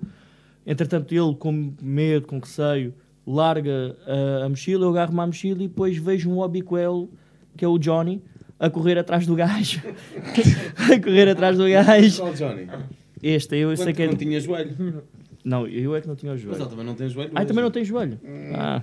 entretanto 0.65 1.13
ele 1.13 1.35
com 1.35 1.73
medo, 1.81 2.27
com 2.27 2.39
receio 2.39 2.93
larga 3.25 3.95
a, 4.07 4.45
a 4.45 4.49
mochila, 4.49 4.85
eu 4.85 4.89
agarro-me 4.89 5.19
à 5.21 5.27
mochila 5.27 5.63
e 5.63 5.67
depois 5.67 5.97
vejo 5.97 6.29
um 6.29 6.39
obiquelo 6.39 7.09
que 7.55 7.63
é 7.63 7.67
o 7.67 7.77
Johnny 7.77 8.21
a 8.59 8.69
correr 8.69 8.97
atrás 8.97 9.25
do 9.27 9.35
gajo 9.35 9.81
a 10.91 10.99
correr 10.99 11.29
atrás 11.29 11.57
do 11.57 11.67
gajo 11.69 12.17
Qual 12.21 12.33
Johnny? 12.33 12.67
este, 13.21 13.55
eu 13.57 13.75
sei 13.77 13.85
Quando 13.87 13.95
que 13.95 14.01
é 14.03 14.07
não 14.07 14.15
tinha 14.15 14.39
joelho. 14.39 15.03
não, 15.45 15.67
eu 15.67 15.95
é 15.95 16.01
que 16.01 16.07
não 16.07 16.15
tinha 16.15 16.31
o 16.31 16.35
Mas 16.35 16.41
joelho 16.41 16.61
ele 16.61 16.69
também 16.69 16.85
não 16.85 16.95
tem 16.95 17.07
joelho. 17.09 17.31
ah, 17.35 17.45
também 17.45 17.63
não 17.63 17.71
tem 17.71 17.85
joelho. 17.85 18.19
Ah. 18.55 18.81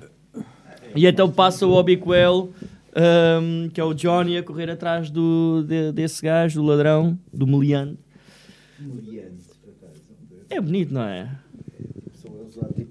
E 0.95 1.07
então 1.07 1.31
passa 1.31 1.67
o 1.67 1.73
Obiquel 1.73 2.51
ahm, 2.95 3.69
que 3.71 3.81
é 3.81 3.85
o 3.85 3.93
Johnny 3.93 4.37
a 4.39 4.43
correr 4.43 4.71
atrás 4.71 5.11
do, 5.11 5.63
de- 5.67 5.93
desse 5.93 6.23
gajo, 6.23 6.61
do 6.61 6.67
ladrão, 6.67 7.19
do 7.33 7.47
meliante. 7.47 7.99
É 10.49 10.61
bonito, 10.61 10.95
não 10.95 11.03
é? 11.03 11.29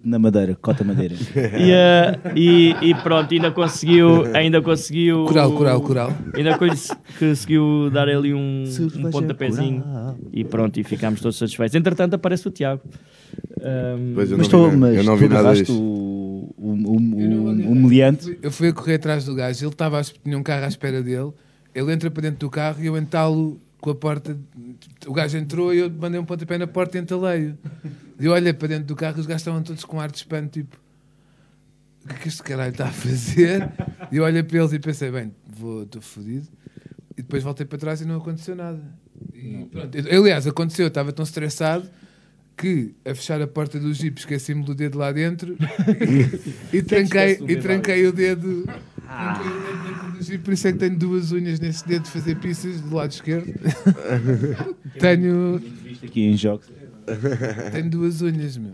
Na 0.05 0.19
Madeira, 0.19 0.55
Cota 0.61 0.83
Madeira. 0.83 1.15
E, 1.57 1.71
eh, 1.71 2.19
e, 2.35 2.75
e 2.89 2.95
pronto, 3.01 3.33
ainda 3.33 3.49
conseguiu, 3.51 4.25
ainda 4.35 4.61
conseguiu. 4.61 5.25
Coral, 5.25 5.51
coral, 5.51 5.81
coral. 5.81 6.13
Ainda 6.35 6.57
cons- 6.59 6.95
conseguiu 7.17 7.89
dar 7.91 8.07
ali 8.07 8.31
um, 8.33 8.63
um 8.97 9.09
pontapézinho. 9.09 9.83
E 10.31 10.43
pronto, 10.43 10.79
e 10.79 10.83
ficámos 10.83 11.21
todos 11.21 11.37
satisfeitos. 11.37 11.73
Entretanto, 11.75 12.13
aparece 12.13 12.47
o 12.47 12.51
Tiago. 12.51 12.81
Eu 13.59 13.97
Mas 14.15 14.29
vi, 14.29 14.35
mas 14.35 14.53
eu 14.53 15.03
não 15.03 15.15
vi 15.17 15.27
nada 15.27 15.53
disto. 15.53 15.73
o, 15.73 16.53
o, 16.55 16.69
o, 16.69 16.95
o, 16.97 17.71
o 17.71 17.75
meliante. 17.75 18.37
Eu 18.43 18.51
fui 18.51 18.67
a 18.69 18.73
correr 18.73 18.95
atrás 18.95 19.25
do 19.25 19.33
gajo, 19.33 19.63
ele 19.65 19.71
estava, 19.71 19.99
a- 19.99 20.03
tinha 20.03 20.37
um 20.37 20.43
carro 20.43 20.65
à 20.65 20.67
espera 20.67 21.01
dele, 21.01 21.31
ele 21.73 21.91
entra 21.91 22.11
para 22.11 22.21
dentro 22.21 22.39
do 22.39 22.49
carro 22.49 22.77
e 22.81 22.85
eu 22.85 22.95
entalo 22.97 23.59
com 23.85 23.91
a 23.91 23.95
porta. 23.95 24.35
O 25.05 25.13
gajo 25.13 25.37
entrou 25.37 25.71
e 25.71 25.77
eu 25.77 25.91
mandei 25.91 26.19
um 26.19 26.25
pontapé 26.25 26.57
na 26.57 26.65
porta 26.65 26.97
e 26.97 27.01
entalei-o. 27.01 27.55
E 28.19 28.25
eu 28.25 28.31
olhei 28.31 28.51
para 28.51 28.69
dentro 28.69 28.85
do 28.85 28.95
carro 28.95 29.17
e 29.17 29.19
os 29.19 29.27
gajos 29.27 29.41
estavam 29.41 29.61
todos 29.61 29.85
com 29.85 30.01
ar 30.01 30.09
de 30.09 30.17
espanto, 30.17 30.53
tipo. 30.53 30.75
O 32.03 32.07
que 32.07 32.13
é 32.13 32.17
que 32.17 32.27
este 32.27 32.41
caralho 32.41 32.71
está 32.71 32.87
a 32.87 32.91
fazer? 32.91 33.71
E 34.11 34.17
eu 34.17 34.23
olhei 34.23 34.41
para 34.41 34.57
eles 34.57 34.73
e 34.73 34.79
pensei, 34.79 35.11
bem, 35.11 35.31
estou 35.83 36.01
fodido. 36.01 36.47
E 37.15 37.21
depois 37.21 37.43
voltei 37.43 37.65
para 37.65 37.77
trás 37.77 38.01
e 38.01 38.05
não 38.05 38.17
aconteceu 38.17 38.55
nada. 38.55 38.81
E 39.33 39.65
pronto. 39.71 39.97
Aliás, 39.97 40.47
aconteceu, 40.47 40.85
eu 40.85 40.87
estava 40.87 41.13
tão 41.13 41.23
estressado 41.23 41.87
que 42.57 42.95
a 43.05 43.13
fechar 43.13 43.39
a 43.41 43.47
porta 43.47 43.79
do 43.79 43.93
jeep 43.93 44.17
esqueci-me 44.17 44.63
do 44.63 44.73
dedo 44.73 44.97
lá 44.97 45.11
dentro 45.11 45.57
e, 46.73 46.77
e 46.77 46.81
tranquei 46.81 47.35
dedo. 47.35 47.61
tranquei 47.61 48.07
o 48.07 48.13
dedo 48.13 48.65
do 50.13 50.23
jeep, 50.23 50.43
por 50.43 50.53
isso 50.53 50.67
é 50.67 50.71
que 50.73 50.79
tenho 50.79 50.97
duas 50.97 51.31
unhas 51.31 51.59
neste 51.59 51.87
dedo 51.87 52.03
de 52.03 52.09
fazer 52.09 52.35
pizzas 52.35 52.81
do 52.81 52.95
lado 52.95 53.11
esquerdo. 53.11 53.53
tenho, 54.99 55.59
Visto 55.83 56.05
aqui 56.05 56.21
em 56.23 56.37
jogos. 56.37 56.69
tenho 57.71 57.89
duas 57.89 58.21
unhas, 58.21 58.57
meu. 58.57 58.73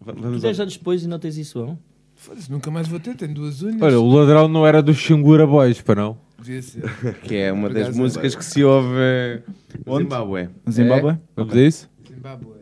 Vamos 0.00 0.42
10 0.42 0.60
anos 0.60 0.76
depois 0.76 1.02
e 1.02 1.08
não 1.08 1.18
tens 1.18 1.36
isso, 1.36 1.58
não? 1.58 1.78
Foda-se, 2.14 2.50
nunca 2.50 2.70
mais 2.70 2.88
vou 2.88 3.00
ter, 3.00 3.14
tenho 3.16 3.34
duas 3.34 3.62
unhas. 3.62 3.82
Olha, 3.82 3.98
o 4.00 4.08
ladrão 4.08 4.48
não 4.48 4.66
era 4.66 4.82
dos 4.82 4.96
Xangura 4.96 5.46
Boys, 5.46 5.80
para 5.80 6.02
não? 6.02 6.18
Devia 6.38 6.62
ser. 6.62 6.82
Que 7.24 7.36
é 7.36 7.52
uma 7.52 7.68
das 7.68 7.84
acaso, 7.84 7.98
músicas 7.98 8.34
que 8.34 8.44
se 8.44 8.62
ouve 8.62 8.94
eh? 8.98 9.42
Zimbábue. 9.98 10.48
Zimbábue? 10.70 11.10
É? 11.10 11.18
Vamos 11.34 11.54
a 11.54 11.60
isso? 11.60 11.90
Zimbábue. 12.08 12.55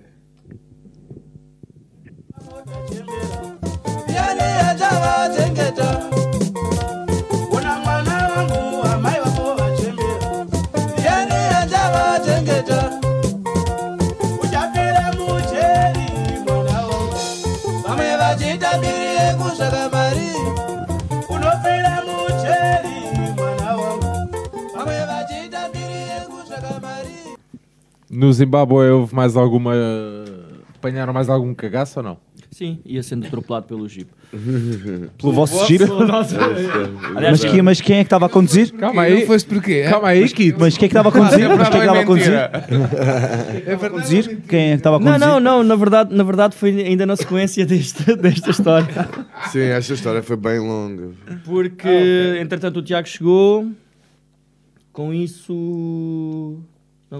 No 28.10 28.32
Zimbábue 28.32 28.90
houve 28.90 29.14
mais 29.14 29.36
alguma. 29.36 29.72
Apanharam 30.76 31.12
mais 31.12 31.28
algum 31.28 31.52
cagaço 31.52 31.98
ou 31.98 32.02
não? 32.02 32.23
Sim, 32.54 32.78
ia 32.86 33.02
sendo 33.02 33.26
atropelado 33.26 33.66
pelo 33.66 33.88
Jeep. 33.88 34.08
Pelo 35.18 35.32
vosso 35.32 35.66
jeep? 35.66 35.84
Mas, 37.12 37.44
que, 37.44 37.60
mas 37.62 37.80
quem 37.80 37.96
é 37.96 37.98
que 38.04 38.06
estava 38.06 38.26
a 38.26 38.28
conduzir? 38.28 38.72
Calma 38.74 39.08
Não 39.08 39.16
aí. 39.16 39.26
foste 39.26 39.48
porquê? 39.48 39.82
é? 39.84 39.90
Calma 39.90 40.06
aí, 40.08 40.28
Kito. 40.28 40.60
Mas 40.60 40.78
quem 40.78 40.86
é 40.86 40.88
que 40.88 40.96
estava 40.96 41.08
a 41.08 41.12
conduzir? 41.12 41.48
Mas 41.48 41.68
quem 41.68 41.80
é 41.80 41.82
que 41.82 41.88
estava 41.88 42.00
a 42.00 42.04
conduzir? 42.04 42.32
É 43.66 43.76
verdade. 43.76 43.88
conduzir? 43.90 44.40
Quem 44.48 44.60
é 44.60 44.68
que 44.70 44.74
estava 44.76 44.96
a 44.96 45.00
Não, 45.00 45.06
conduzir? 45.12 45.28
não, 45.28 45.40
não, 45.40 45.64
na 45.64 45.74
verdade, 45.74 46.14
na 46.14 46.22
verdade 46.22 46.54
foi 46.56 46.70
ainda 46.84 47.04
na 47.04 47.16
sequência 47.16 47.66
deste, 47.66 48.04
desta 48.14 48.50
história. 48.52 49.08
Sim, 49.50 49.60
esta 49.62 49.92
história 49.94 50.22
foi 50.22 50.36
bem 50.36 50.60
longa. 50.60 51.10
Porque, 51.44 52.38
entretanto, 52.40 52.76
o 52.78 52.82
Tiago 52.82 53.08
chegou. 53.08 53.68
Com 54.92 55.12
isso. 55.12 56.60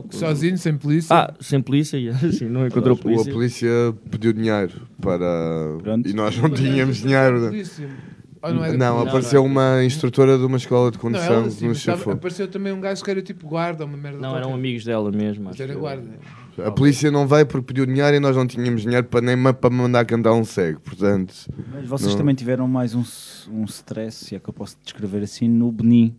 Não, 0.03 0.05
Sozinho, 0.11 0.59
sem 0.59 0.77
polícia. 0.77 1.15
Ah, 1.15 1.35
sem 1.41 1.61
polícia, 1.61 1.97
e 1.97 2.09
assim, 2.11 2.47
não 2.49 2.67
encontrou 2.67 2.97
O- 2.97 2.99
A 2.99 3.03
polícia. 3.03 3.33
polícia 3.33 3.69
pediu 4.11 4.33
dinheiro 4.33 4.73
para. 5.01 5.79
Pronto. 5.83 6.09
E 6.09 6.13
nós 6.13 6.37
não 6.39 6.51
tínhamos 6.51 6.99
dinheiro. 6.99 7.41
Polícia. 7.49 7.89
Ou 8.43 8.53
não, 8.53 8.61
Não, 8.61 8.67
polícia? 8.97 9.09
apareceu 9.09 9.45
uma 9.45 9.83
instrutora 9.85 10.37
de 10.37 10.45
uma 10.45 10.59
escola 10.59 10.91
de 10.91 10.99
Não, 10.99 11.03
condução 11.03 11.47
estava- 11.47 11.75
chafou. 11.75 12.13
apareceu 12.13 12.47
também 12.47 12.73
um 12.75 12.81
gajo 12.81 13.03
que 13.03 13.11
era 13.11 13.23
tipo 13.23 13.47
guarda, 13.49 13.87
uma 13.87 13.97
merda. 13.97 14.19
Não, 14.19 14.31
qualquer. 14.31 14.41
eram 14.45 14.55
amigos 14.55 14.85
dela 14.85 15.11
mesmo. 15.11 15.49
Acho 15.49 15.63
era 15.63 15.75
guarda. 15.75 16.11
A 16.63 16.71
polícia 16.71 17.11
não 17.11 17.27
veio 17.27 17.47
porque 17.47 17.67
pediu 17.67 17.87
dinheiro 17.87 18.15
e 18.17 18.21
nós 18.21 18.37
não 18.37 18.47
tínhamos 18.47 18.83
dinheiro 18.83 19.07
para 19.07 19.21
nem 19.23 19.43
para 19.55 19.71
mandar 19.71 20.05
cantar 20.05 20.33
um 20.35 20.45
cego. 20.45 20.79
Portanto, 20.81 21.35
Mas 21.73 21.87
vocês 21.89 22.11
Não. 22.13 22.19
também 22.19 22.35
tiveram 22.35 22.69
mais 22.69 22.95
um, 22.95 23.03
um 23.51 23.65
stress, 23.65 24.27
se 24.27 24.37
é 24.37 24.39
que 24.39 24.49
eu 24.51 24.55
posso 24.55 24.77
descrever 24.85 25.23
assim, 25.23 25.49
no 25.49 25.73
Benin. 25.73 26.15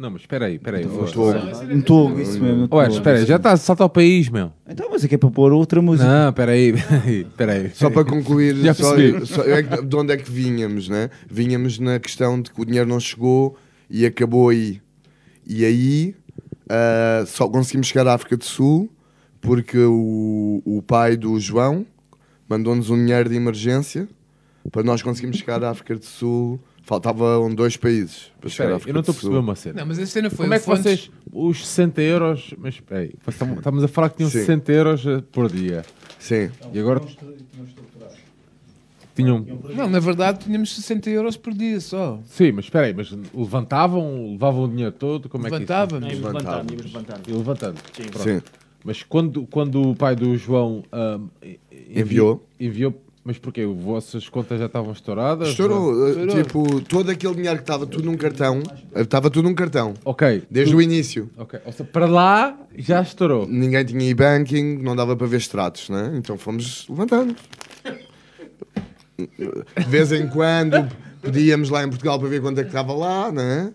Não, 0.00 0.10
mas 0.10 0.22
espera 0.22 0.46
aí, 0.46 0.54
espera 0.54 0.78
aí. 0.78 0.86
Um 0.86 1.04
togo. 1.12 1.38
Um 1.70 1.80
togo, 1.82 2.20
isso 2.20 2.40
mesmo. 2.42 2.66
Ué, 2.72 2.88
espera 2.88 3.18
aí, 3.18 3.26
já 3.26 3.36
está 3.36 3.52
a 3.52 3.56
saltar 3.58 3.86
o 3.86 3.90
país, 3.90 4.30
meu. 4.30 4.50
Então, 4.66 4.88
mas 4.90 5.04
é 5.04 5.08
que 5.08 5.14
é 5.14 5.18
para 5.18 5.30
pôr 5.30 5.52
outra 5.52 5.82
música. 5.82 6.08
Não, 6.08 6.30
espera 6.30 6.52
aí, 6.52 6.70
espera 6.70 7.52
aí. 7.52 7.70
Só 7.74 7.90
para 7.90 8.02
concluir, 8.06 8.56
Já 8.56 8.72
só- 8.72 8.94
só- 9.26 9.42
é 9.44 9.62
que- 9.62 9.82
de 9.84 9.96
onde 9.96 10.14
é 10.14 10.16
que 10.16 10.30
vínhamos, 10.30 10.88
né? 10.88 11.10
Vínhamos 11.30 11.78
na 11.78 11.98
questão 12.00 12.40
de 12.40 12.50
que 12.50 12.58
o 12.58 12.64
dinheiro 12.64 12.88
não 12.88 12.98
chegou 12.98 13.58
e 13.90 14.06
acabou 14.06 14.48
aí. 14.48 14.80
E 15.46 15.66
aí 15.66 16.14
ah, 16.66 17.22
só 17.26 17.46
conseguimos 17.46 17.88
chegar 17.88 18.06
à 18.08 18.14
África 18.14 18.38
do 18.38 18.44
Sul 18.44 18.88
porque 19.38 19.76
o, 19.78 20.62
o 20.64 20.80
pai 20.80 21.14
do 21.14 21.38
João 21.38 21.84
mandou-nos 22.48 22.88
um 22.88 22.96
dinheiro 22.96 23.28
de 23.28 23.36
emergência 23.36 24.08
para 24.72 24.82
nós 24.82 25.02
conseguirmos 25.02 25.36
chegar 25.38 25.62
à 25.62 25.68
África 25.70 25.94
do 25.94 26.04
Sul. 26.06 26.58
Faltavam 26.90 27.54
dois 27.54 27.76
países 27.76 28.32
para 28.40 28.50
chegar 28.50 28.64
Espera 28.64 28.72
à 28.72 28.76
África 28.78 28.90
eu 28.90 28.94
não 28.94 29.00
estou 29.00 29.12
a 29.12 29.14
perceber 29.14 29.36
uma 29.38 29.54
cena. 29.54 29.78
Não, 29.78 29.86
mas 29.86 29.98
a 30.00 30.06
cena 30.06 30.28
foi 30.28 30.38
Como 30.46 30.54
é 30.54 30.58
que 30.58 30.64
Fontes- 30.64 30.82
vocês, 30.82 31.10
os 31.32 31.64
60 31.68 32.02
euros, 32.02 32.54
mas 32.58 32.74
espera 32.74 33.02
aí, 33.02 33.14
estamos 33.28 33.58
estamos 33.58 33.84
a 33.84 33.88
falar 33.88 34.08
que 34.10 34.16
tinham 34.16 34.28
Sim. 34.28 34.40
60 34.40 34.72
euros 34.72 35.06
eh, 35.06 35.22
por 35.30 35.48
dia. 35.48 35.84
Sim. 36.18 36.50
E 36.74 36.80
agora 36.80 37.00
tinham. 39.14 39.46
Não, 39.76 39.88
na 39.88 40.00
verdade 40.00 40.40
tínhamos 40.44 40.74
60 40.74 41.08
euros 41.10 41.36
por 41.36 41.52
dia 41.54 41.78
só. 41.80 42.18
Sim, 42.26 42.50
mas 42.52 42.64
espera 42.64 42.86
aí, 42.88 42.94
mas 42.94 43.12
levantavam, 43.32 44.32
levavam 44.32 44.64
o 44.64 44.68
dinheiro 44.68 44.90
todo? 44.92 45.28
Como 45.28 45.46
é 45.46 45.50
que 45.50 45.54
Levantávamos. 45.54 46.08
Íamos 46.12 46.24
levantando, 46.26 46.44
Levantávamos. 46.48 46.72
íamos 46.72 46.92
levantando. 46.92 47.22
E 47.28 47.32
levantando. 47.32 47.78
Sim. 48.22 48.42
Mas 48.84 49.02
quando, 49.04 49.46
quando 49.46 49.90
o 49.90 49.94
pai 49.94 50.16
do 50.16 50.36
João 50.36 50.82
ahm, 50.90 51.26
envi- 51.70 52.00
Enviou. 52.00 52.44
enviou, 52.58 53.00
mas 53.24 53.38
porquê? 53.38 53.60
As 53.62 53.84
vossas 53.84 54.28
contas 54.28 54.58
já 54.58 54.66
estavam 54.66 54.92
estouradas? 54.92 55.48
Estourou. 55.48 55.92
uh, 55.92 56.08
Estourou. 56.08 56.42
Tipo, 56.42 56.80
todo 56.82 57.10
aquele 57.10 57.34
dinheiro 57.34 57.56
que 57.56 57.62
estava 57.62 57.86
tudo 57.86 58.04
num 58.04 58.16
cartão, 58.16 58.60
uh, 58.60 59.00
estava 59.00 59.28
tudo 59.30 59.48
num 59.48 59.54
cartão. 59.54 59.94
Ok. 60.04 60.42
Desde 60.50 60.72
tu- 60.72 60.78
o 60.78 60.82
início. 60.82 61.30
Ok. 61.36 61.60
Ou 61.64 61.72
seja, 61.72 61.84
para 61.84 62.06
lá 62.06 62.58
já 62.76 63.02
estourou. 63.02 63.46
Ninguém 63.46 63.84
tinha 63.84 64.08
e-banking, 64.08 64.78
não 64.78 64.96
dava 64.96 65.14
para 65.16 65.26
ver 65.26 65.36
extratos, 65.36 65.88
né? 65.90 66.12
Então 66.16 66.36
fomos 66.38 66.86
levantando. 66.88 67.36
De 69.18 69.86
vez 69.86 70.12
em 70.12 70.26
quando 70.28 70.88
pedíamos 71.20 71.68
lá 71.68 71.84
em 71.84 71.88
Portugal 71.88 72.18
para 72.18 72.28
ver 72.28 72.40
quanto 72.40 72.58
é 72.58 72.62
que 72.62 72.68
estava 72.70 72.92
lá, 72.94 73.30
né? 73.30 73.72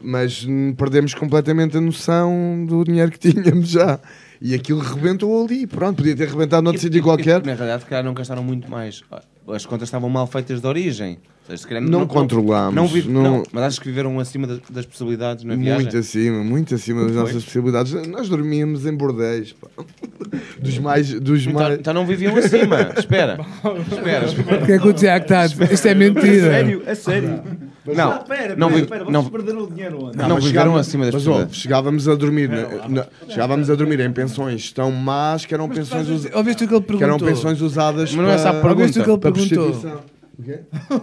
Mas 0.00 0.44
hum, 0.44 0.74
perdemos 0.76 1.14
completamente 1.14 1.76
a 1.76 1.80
noção 1.80 2.64
do 2.66 2.82
dinheiro 2.82 3.12
que 3.12 3.18
tínhamos 3.32 3.68
já. 3.68 4.00
E 4.44 4.54
aquilo 4.54 4.80
rebentou 4.80 5.44
ali. 5.44 5.66
Pronto, 5.66 5.98
podia 5.98 6.16
ter 6.16 6.28
rebentado 6.28 6.62
noutro 6.62 6.80
sítio 6.82 7.00
qualquer. 7.02 7.40
Na 7.44 7.54
realidade, 7.54 7.84
se 7.84 7.88
calhar 7.88 8.04
não 8.04 8.12
gastaram 8.12 8.42
muito 8.42 8.68
mais. 8.70 9.02
As 9.48 9.64
contas 9.64 9.88
estavam 9.88 10.08
mal 10.10 10.26
feitas 10.26 10.60
de 10.60 10.66
origem. 10.66 11.18
Seja, 11.46 11.58
se 11.58 11.66
calhar 11.66 11.82
Não 11.82 12.06
controlámos, 12.06 12.74
Não, 12.74 12.86
vive- 12.86 13.08
não- 13.10 13.22
não, 13.22 13.42
mas 13.52 13.64
acho 13.64 13.80
que 13.80 13.86
viveram 13.88 14.18
acima 14.20 14.46
das, 14.46 14.60
das 14.70 14.86
possibilidades 14.86 15.42
na 15.44 15.56
viagem. 15.56 15.82
Muito 15.82 15.96
acima, 15.96 16.44
muito 16.44 16.74
acima 16.74 17.02
das 17.02 17.12
Foi. 17.12 17.20
nossas 17.20 17.44
possibilidades. 17.44 17.92
Nós 18.08 18.28
dormíamos 18.28 18.86
em 18.86 18.94
bordéis, 18.96 19.52
pá. 19.52 19.66
Dos 20.62 20.78
mais. 20.78 21.12
Dos 21.20 21.42
Então, 21.46 21.60
mais... 21.60 21.78
então 21.80 21.92
não 21.94 22.06
viviam 22.06 22.36
acima. 22.36 22.92
espera. 22.96 23.40
Espera. 23.90 24.26
O 24.62 24.66
que 24.66 24.72
é 24.72 24.78
que 24.78 24.88
o 24.88 24.92
Tiago 24.92 25.24
está 25.24 25.40
a 25.42 25.46
dizer? 25.48 25.72
Isto 25.72 25.88
é 25.88 25.94
mentira. 25.94 26.80
é 26.86 26.94
sério. 26.94 27.42
Não, 27.84 28.18
Pera, 28.24 28.54
não, 28.54 28.70
pera, 28.86 29.04
não, 29.10 29.24
perderam 29.24 29.62
o 29.64 29.66
dinheiro 29.66 30.04
onde? 30.04 30.16
não, 30.16 30.28
mas 30.36 30.44
viveram 30.44 30.76
acima 30.76 31.04
das 31.06 31.14
mas, 31.14 31.24
possibilidades. 31.24 31.56
chegávamos 31.60 32.08
a 32.08 32.14
dormir 32.14 32.48
na- 32.48 32.88
na- 32.88 33.06
chegávamos 33.28 33.68
a 33.70 33.74
dormir 33.74 33.98
em 34.00 34.12
pensões 34.12 34.70
tão 34.72 34.92
más 34.92 35.44
que 35.44 35.52
eram 35.52 35.68
pensões 35.68 36.08
us- 36.08 36.28
Ouviste 36.32 36.64
o 36.64 36.68
que 36.68 36.74
ele 36.74 36.82
que 36.84 36.92
eram 37.02 37.16
perguntou? 37.18 37.28
pensões 37.28 37.60
usadas 37.60 38.14
Mas 38.14 38.24
não 38.24 38.30
é 38.30 38.34
essa 38.34 38.50
a 38.50 38.52
pergunta. 38.52 38.70
Ouviste 38.82 39.00
o 39.00 39.04
que 39.04 39.10
ele 39.10 39.18
perguntou? 39.18 40.02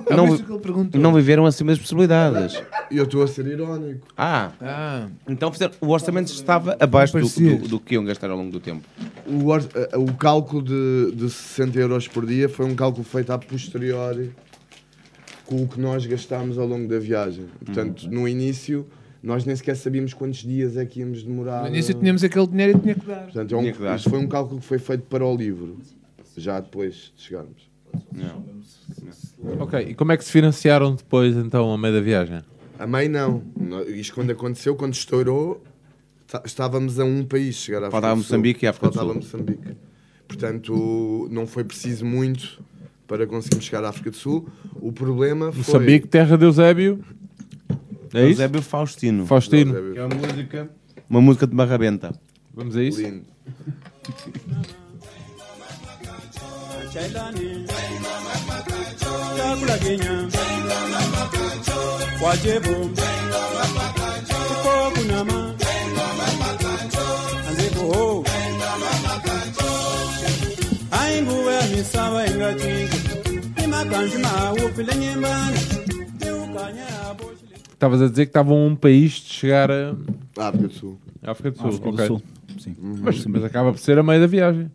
Não, 0.10 0.60
perguntou? 0.60 1.00
não 1.02 1.14
viveram 1.14 1.46
acima 1.46 1.72
das 1.72 1.80
possibilidades. 1.80 2.62
Eu 2.92 3.04
estou 3.04 3.24
a 3.24 3.28
ser 3.28 3.46
irónico. 3.48 4.08
Ah, 4.18 4.50
Ah, 4.62 5.06
então 5.28 5.52
fizeram- 5.52 5.74
o 5.80 5.88
orçamento 5.90 6.28
estava 6.32 6.76
abaixo 6.80 7.18
do, 7.18 7.28
do, 7.28 7.68
do 7.68 7.80
que 7.80 7.94
iam 7.96 8.04
gastar 8.04 8.30
ao 8.30 8.38
longo 8.38 8.52
do 8.52 8.60
tempo. 8.60 8.82
O, 9.28 9.48
or- 9.48 9.64
eh, 9.76 9.98
o 9.98 10.12
cálculo 10.14 10.62
de, 10.64 11.12
de 11.16 11.30
60 11.30 11.78
euros 11.80 12.08
por 12.08 12.26
dia 12.26 12.50
foi 12.50 12.66
um 12.66 12.76
cálculo 12.76 13.04
feito 13.04 13.32
a 13.32 13.38
posteriori 13.38 14.32
com 15.50 15.64
o 15.64 15.68
que 15.68 15.80
nós 15.80 16.06
gastámos 16.06 16.58
ao 16.60 16.68
longo 16.68 16.88
da 16.88 17.00
viagem. 17.00 17.46
Portanto, 17.66 18.04
Uhum. 18.04 18.12
no 18.12 18.28
início, 18.28 18.86
nós 19.24 19.44
nem 19.46 19.56
sequer 19.56 19.76
sabíamos 19.76 20.14
quantos 20.14 20.40
dias 20.44 20.78
é 20.78 20.86
que 20.86 21.00
íamos 21.00 21.24
demorar. 21.24 21.64
No 21.64 21.70
início 21.70 21.94
tínhamos 21.96 22.24
aquele 22.24 22.46
dinheiro 22.48 22.78
e 22.78 22.82
tinha 22.82 22.94
que 22.96 23.06
dar. 23.06 23.24
Portanto, 23.24 23.54
é 23.54 23.58
um, 23.58 23.62
Tinha 23.62 23.74
que 23.74 23.82
dar. 23.82 23.96
isto 23.96 24.10
foi 24.12 24.20
um 24.20 24.28
cálculo 24.28 24.60
que 24.60 24.66
foi 24.68 24.78
feito 24.78 25.04
para 25.06 25.26
o 25.26 25.36
livro, 25.36 25.80
já 26.38 26.60
depois 26.60 27.12
de 27.16 27.24
chegarmos. 27.24 27.68
Ok, 29.60 29.80
e 29.90 29.96
como 29.96 30.12
é 30.12 30.18
que 30.18 30.24
se 30.24 30.32
financiaram 30.32 30.94
depois, 30.94 31.36
então, 31.36 31.74
a 31.74 31.78
meio 31.78 31.94
da 31.96 32.02
viagem? 32.02 32.42
A 32.78 32.86
meio 32.86 33.10
não. 33.10 33.42
Isto 33.88 34.14
quando 34.16 34.32
aconteceu, 34.32 34.76
quando 34.76 34.94
estourou, 34.94 35.64
tá- 36.28 36.44
estávamos 36.46 37.00
a 37.00 37.04
um 37.06 37.26
país 37.26 37.56
chegar 37.56 37.78
à 37.80 37.88
África 37.88 37.92
Faltava. 38.02 38.16
Moçambique 38.18 38.66
e 38.66 38.68
África 38.68 38.88
do 38.90 38.94
Faltava 38.94 39.14
Sul. 39.22 39.40
Moçambique. 39.40 39.76
Portanto, 40.28 41.28
não 41.32 41.48
foi 41.48 41.64
preciso 41.64 42.06
muito 42.06 42.62
para 43.10 43.26
conseguirmos 43.26 43.66
chegar 43.66 43.84
à 43.84 43.90
África 43.90 44.12
do 44.12 44.16
Sul. 44.16 44.48
O 44.76 44.94
problema 44.94 45.52
foi... 45.52 45.58
Moçambique, 45.58 46.08
terra 46.08 46.38
de 46.38 46.46
Eusébio. 46.46 47.04
É 48.14 48.22
isso? 48.22 48.42
Eusébio 48.42 48.62
Faustino. 48.62 49.26
Faustino. 49.26 49.76
Eusébio. 49.76 49.94
Que 49.94 50.00
é 50.00 50.06
uma 50.06 50.16
música, 50.16 50.70
uma 51.10 51.22
música 51.22 51.48
de 51.48 51.56
Barrabenta. 51.56 52.14
Vamos 52.54 52.78
a 52.78 52.84
isso? 52.84 53.02
Lindo. 53.02 53.26
Chailani 56.92 57.66
Chakula 72.10 72.56
Kenya 72.58 72.99
Estavas 77.74 78.02
a 78.02 78.10
dizer 78.10 78.26
que 78.26 78.30
estavam 78.30 78.68
um 78.68 78.76
país 78.76 79.14
de 79.14 79.34
chegar 79.34 79.72
a... 79.72 79.96
À 80.38 80.48
África 80.50 80.68
do 80.68 80.74
Sul. 80.74 81.00
à 81.24 81.32
África 81.32 81.52
do 81.52 81.58
Sul. 81.58 81.68
África 81.70 81.86
do 81.88 81.94
ok. 81.94 82.08
Sul. 82.08 82.22
Sim. 82.60 82.76
Mas, 83.02 83.26
mas 83.26 83.44
acaba 83.46 83.72
por 83.72 83.80
ser 83.80 83.98
a 83.98 84.04
meio 84.04 84.20
da 84.20 84.28
viagem. 84.28 84.70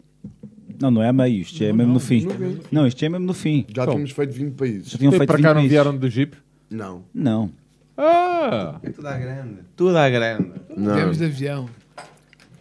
Não, 0.81 0.91
não 0.91 1.03
é 1.03 1.09
a 1.09 1.13
meio, 1.13 1.43
isto 1.43 1.63
é 1.63 1.73
mesmo 1.73 1.93
no 1.93 2.01
fim. 2.01 2.25
no 2.25 2.31
fim. 2.31 2.61
Não, 2.73 2.87
isto 2.87 3.05
é 3.05 3.09
mesmo 3.09 3.27
no 3.27 3.35
fim. 3.35 3.67
Já 3.69 3.83
Então. 3.83 3.95
tínhamos 3.95 4.11
feito 4.13 4.33
20 4.33 4.55
países. 4.55 4.91
Já 4.91 4.99
tinham 4.99 5.13
E 5.13 5.17
feito 5.17 5.29
para 5.29 5.37
20 5.37 5.43
cá 5.45 5.49
não 5.51 5.55
países. 5.57 5.71
vieram 5.71 5.97
do 5.97 6.11
Jeep? 6.11 6.35
Não. 6.71 7.03
Não. 7.15 7.51
Ah! 7.97 8.81
Tudo 8.95 9.07
à 9.07 9.19
grande. 9.19 9.55
Tudo 9.77 9.99
à 9.99 10.09
grande. 10.11 10.51
Não. 10.77 10.95
Viemos 10.95 11.19
de 11.19 11.25
avião. 11.27 11.69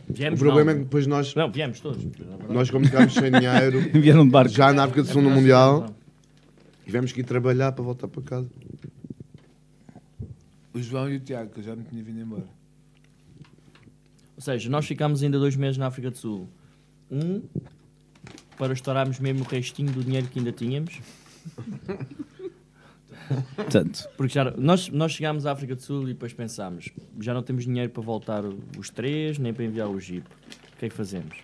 O 0.10 0.14
Viemos, 0.14 0.40
problema 0.40 0.72
é 0.72 0.74
não. 0.74 0.80
que 0.82 0.86
depois 0.86 1.08
nós, 1.08 1.34
Não, 1.34 1.50
viemos 1.50 1.80
todos. 1.80 2.06
nós 2.50 2.70
como 2.70 2.86
ficámos 2.86 3.14
sem 3.14 3.32
dinheiro, 3.32 3.80
Vieram 4.00 4.26
de 4.26 4.32
barco. 4.32 4.52
já 4.52 4.74
na 4.74 4.84
África 4.84 5.02
do 5.04 5.08
Sul 5.08 5.22
no 5.22 5.30
Mundial, 5.32 5.88
tivemos 6.86 7.12
que 7.12 7.22
ir 7.22 7.24
trabalhar 7.24 7.72
para 7.72 7.84
voltar 7.84 8.08
para 8.08 8.22
casa. 8.22 8.50
O 10.74 10.80
João 10.82 11.10
e 11.10 11.18
o 11.18 11.20
Tiago, 11.20 11.52
que 11.52 11.60
eu 11.60 11.64
já 11.64 11.76
me 11.76 11.84
tinha 11.84 12.04
vindo 12.04 12.20
embora. 12.20 12.48
Ou 14.36 14.42
seja, 14.42 14.70
nós 14.70 14.86
ficámos 14.86 15.22
ainda 15.22 15.38
dois 15.38 15.56
meses 15.56 15.78
na 15.78 15.88
África 15.88 16.10
do 16.10 16.18
Sul. 16.18 16.50
Um, 17.12 17.44
para 18.58 18.74
estourarmos 18.74 19.20
mesmo 19.20 19.44
o 19.44 19.48
restinho 19.48 19.92
do 19.92 20.04
dinheiro 20.04 20.28
que 20.28 20.40
ainda 20.40 20.52
tínhamos. 20.52 21.00
Portanto, 23.56 24.10
Porque 24.18 24.34
já, 24.34 24.52
nós, 24.52 24.90
nós 24.90 25.14
chegámos 25.14 25.46
à 25.46 25.52
África 25.52 25.76
do 25.76 25.82
Sul 25.82 26.04
e 26.04 26.14
depois 26.14 26.34
pensámos, 26.34 26.90
já 27.20 27.34
não 27.34 27.42
temos 27.42 27.64
dinheiro 27.66 27.90
para 27.92 28.02
voltar 28.02 28.44
os 28.78 28.90
três, 28.90 29.38
nem 29.38 29.54
para 29.54 29.64
enviar 29.64 29.88
o 29.90 30.00
Jeep. 30.00 30.26
O 30.26 30.78
que 30.78 30.86
é 30.86 30.90
que 30.90 30.96
fazemos? 30.96 31.38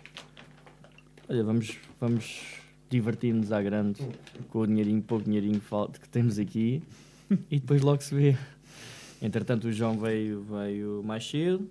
Olha, 1.29 1.43
vamos, 1.43 1.77
vamos 1.99 2.58
divertir-nos 2.89 3.51
à 3.51 3.61
grande 3.61 4.01
com 4.49 4.59
o 4.59 4.67
dinheirinho, 4.67 5.01
pouco 5.01 5.25
dinheirinho 5.25 5.61
que 6.01 6.09
temos 6.09 6.39
aqui 6.39 6.81
e 7.49 7.59
depois 7.59 7.81
logo 7.81 8.01
se 8.01 8.15
vê. 8.15 8.35
Entretanto, 9.21 9.67
o 9.67 9.71
João 9.71 9.97
veio, 9.97 10.41
veio 10.41 11.03
mais 11.03 11.27
cedo, 11.27 11.69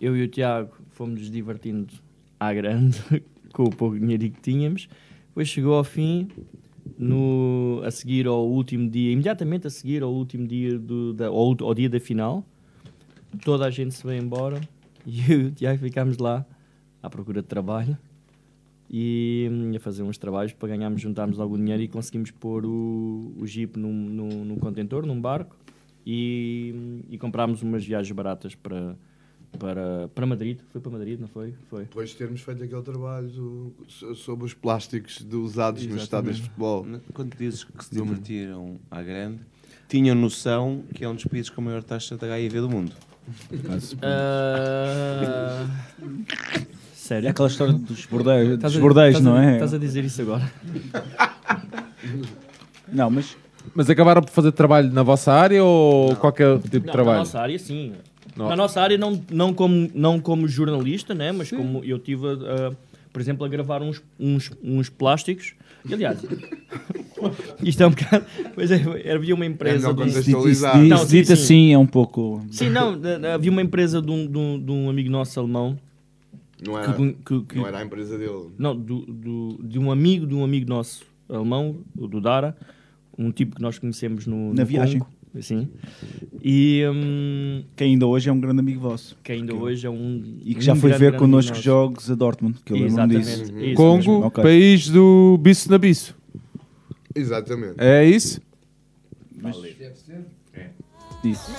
eu 0.00 0.16
e 0.16 0.22
o 0.22 0.28
Tiago 0.28 0.72
fomos-nos 0.92 1.30
divertindo 1.30 1.92
à 2.38 2.52
grande 2.54 2.98
com 3.52 3.64
o 3.64 3.70
pouco 3.70 3.98
dinheirinho 3.98 4.32
que 4.32 4.40
tínhamos. 4.40 4.88
Depois 5.28 5.48
chegou 5.48 5.74
ao 5.74 5.84
fim, 5.84 6.28
no, 6.98 7.82
a 7.84 7.90
seguir 7.90 8.26
ao 8.26 8.48
último 8.48 8.88
dia, 8.88 9.12
imediatamente 9.12 9.66
a 9.66 9.70
seguir 9.70 10.02
ao 10.02 10.12
último 10.12 10.46
dia 10.46 10.78
do, 10.78 11.12
da, 11.12 11.26
ao, 11.26 11.56
ao 11.60 11.74
dia 11.74 11.88
da 11.88 12.00
final, 12.00 12.44
toda 13.44 13.66
a 13.66 13.70
gente 13.70 13.94
se 13.94 14.06
veio 14.06 14.22
embora 14.22 14.60
e 15.06 15.20
eu 15.30 15.40
e 15.40 15.44
o 15.46 15.50
Tiago 15.50 15.78
ficámos 15.78 16.18
lá 16.18 16.46
à 17.02 17.10
procura 17.10 17.42
de 17.42 17.48
trabalho 17.48 17.96
e 18.92 19.48
hum, 19.50 19.72
a 19.76 19.78
fazer 19.80 20.02
uns 20.02 20.18
trabalhos 20.18 20.52
para 20.52 20.68
ganharmos, 20.70 21.00
juntarmos 21.00 21.38
algum 21.38 21.56
dinheiro 21.56 21.80
e 21.82 21.86
conseguimos 21.88 22.30
pôr 22.32 22.66
o, 22.66 23.32
o 23.38 23.46
Jeep 23.46 23.78
num, 23.78 23.92
num, 23.92 24.44
num 24.44 24.56
contentor, 24.56 25.06
num 25.06 25.20
barco 25.20 25.56
e, 26.04 26.72
hum, 26.74 27.00
e 27.08 27.16
comprámos 27.16 27.62
umas 27.62 27.84
viagens 27.84 28.10
baratas 28.14 28.54
para, 28.56 28.96
para, 29.58 30.08
para 30.12 30.26
Madrid. 30.26 30.58
Foi 30.72 30.80
para 30.80 30.90
Madrid, 30.90 31.20
não 31.20 31.28
foi? 31.28 31.54
Foi. 31.68 31.84
Depois 31.84 32.10
de 32.10 32.16
termos 32.16 32.40
feito 32.40 32.64
aquele 32.64 32.82
trabalho 32.82 33.28
do- 33.28 33.72
sobre 34.16 34.44
os 34.46 34.54
plásticos 34.54 35.22
de- 35.24 35.36
usados 35.36 35.86
nos 35.86 36.02
estádios 36.02 36.36
de 36.36 36.42
futebol. 36.42 36.84
Quando 37.14 37.36
dizes 37.36 37.62
que 37.62 37.84
se 37.84 37.94
divertiram 37.94 38.80
à 38.90 39.00
grande, 39.02 39.38
tinham 39.88 40.16
noção 40.16 40.82
que 40.94 41.04
é 41.04 41.08
um 41.08 41.14
dos 41.14 41.24
países 41.26 41.48
com 41.48 41.60
a 41.60 41.64
maior 41.64 41.82
taxa 41.84 42.16
de 42.16 42.24
HIV 42.24 42.60
do 42.60 42.68
mundo. 42.68 42.92
Ah, 44.02 45.66
Sério? 47.10 47.26
É 47.26 47.30
aquela 47.30 47.48
história 47.48 47.72
dos 47.72 48.06
bordéis, 48.06 48.56
dos 48.56 48.76
bordéis 48.76 49.16
a- 49.16 49.20
não 49.20 49.36
é? 49.36 49.54
Estás 49.54 49.74
a 49.74 49.78
dizer 49.78 50.04
isso 50.04 50.22
agora? 50.22 50.48
Não, 52.92 53.10
mas 53.10 53.36
Mas 53.74 53.90
acabaram 53.90 54.22
por 54.22 54.30
fazer 54.30 54.52
trabalho 54.52 54.92
na 54.92 55.02
vossa 55.02 55.32
área 55.32 55.62
ou 55.64 56.14
qualquer 56.16 56.56
tipo 56.60 56.68
de 56.70 56.78
Não, 56.78 56.86
na 56.86 56.92
trabalho? 56.92 57.18
nossa 57.18 57.40
área, 57.40 57.58
sim. 57.58 57.94
Não. 58.36 58.48
Na 58.48 58.54
nossa 58.54 58.80
área, 58.80 58.96
não, 58.96 59.20
não, 59.28 59.52
como, 59.52 59.90
não 59.92 60.20
como 60.20 60.46
jornalista, 60.46 61.12
né? 61.12 61.32
mas 61.32 61.50
como 61.50 61.84
eu 61.84 61.98
tive, 61.98 62.28
a, 62.28 62.70
por 63.12 63.20
exemplo, 63.20 63.44
a 63.44 63.48
gravar 63.48 63.82
uns, 63.82 64.00
uns, 64.18 64.52
uns 64.62 64.88
plásticos. 64.88 65.54
E, 65.88 65.92
aliás, 65.92 66.20
isto 67.64 67.82
é 67.82 67.86
um 67.88 67.90
bocado. 67.90 68.24
Pois 68.54 68.70
é, 68.70 68.76
havia 69.12 69.34
uma 69.34 69.46
empresa. 69.46 69.90
É 69.90 69.92
de 69.92 70.06
isso, 70.06 70.22
dito- 70.22 70.38
Não, 70.88 70.98
sim, 70.98 71.24
sim. 71.24 71.32
assim 71.32 71.72
é 71.72 71.78
um 71.78 71.86
pouco. 71.86 72.40
Sim, 72.52 72.70
não, 72.70 72.96
de- 72.96 73.18
de- 73.18 73.26
havia 73.26 73.50
uma 73.50 73.62
empresa 73.62 74.00
de 74.00 74.10
um, 74.12 74.26
de 74.30 74.38
um, 74.38 74.62
de 74.64 74.70
um 74.70 74.88
amigo 74.88 75.10
nosso 75.10 75.38
alemão. 75.40 75.76
Não 76.64 76.74
que 76.74 76.78
era, 76.80 76.92
con- 76.92 77.12
que- 77.14 77.42
que- 77.44 77.56
não 77.58 77.66
era 77.66 77.78
a 77.78 77.84
empresa 77.84 78.18
dele. 78.18 78.48
Não, 78.58 78.76
do, 78.76 79.00
do- 79.06 79.60
de 79.62 79.78
um 79.78 79.90
amigo 79.90 80.26
de 80.26 80.34
um 80.34 80.44
amigo 80.44 80.68
nosso 80.68 81.04
alemão, 81.28 81.76
o 81.96 82.06
do 82.06 82.20
Dara, 82.20 82.56
um 83.16 83.30
tipo 83.30 83.56
que 83.56 83.62
nós 83.62 83.78
conhecemos 83.78 84.26
no, 84.26 84.52
Na 84.54 84.62
no 84.62 84.66
viagem. 84.66 84.98
Congo, 85.00 85.10
assim, 85.38 85.68
e 86.42 86.82
hum, 86.92 87.62
Que 87.76 87.84
ainda 87.84 88.04
hoje 88.06 88.28
é 88.28 88.32
um 88.32 88.40
grande 88.40 88.58
amigo 88.60 88.80
vosso. 88.80 89.16
que 89.22 89.30
ainda 89.32 89.54
hoje 89.54 89.86
é 89.86 89.90
um. 89.90 90.22
E 90.44 90.54
que 90.54 90.58
um 90.58 90.62
já 90.62 90.74
foi 90.74 90.90
grande, 90.90 91.04
ver 91.04 91.10
grande 91.12 91.18
connosco 91.24 91.56
jogos 91.56 92.10
a 92.10 92.14
Dortmund, 92.14 92.58
que 92.64 92.72
eu 92.72 92.76
lembro-me 92.76 93.16
Exatamente. 93.16 93.50
disso. 93.52 93.58
Isso 93.64 93.74
Congo, 93.76 93.96
mesmo. 93.96 94.24
Ok. 94.26 94.42
país 94.42 94.88
do 94.88 95.38
bicho 95.40 95.70
na 95.70 95.78
bicho. 95.78 96.14
Exatamente. 97.14 97.74
É 97.78 98.04
isso? 98.04 98.40
Isso. 101.22 101.50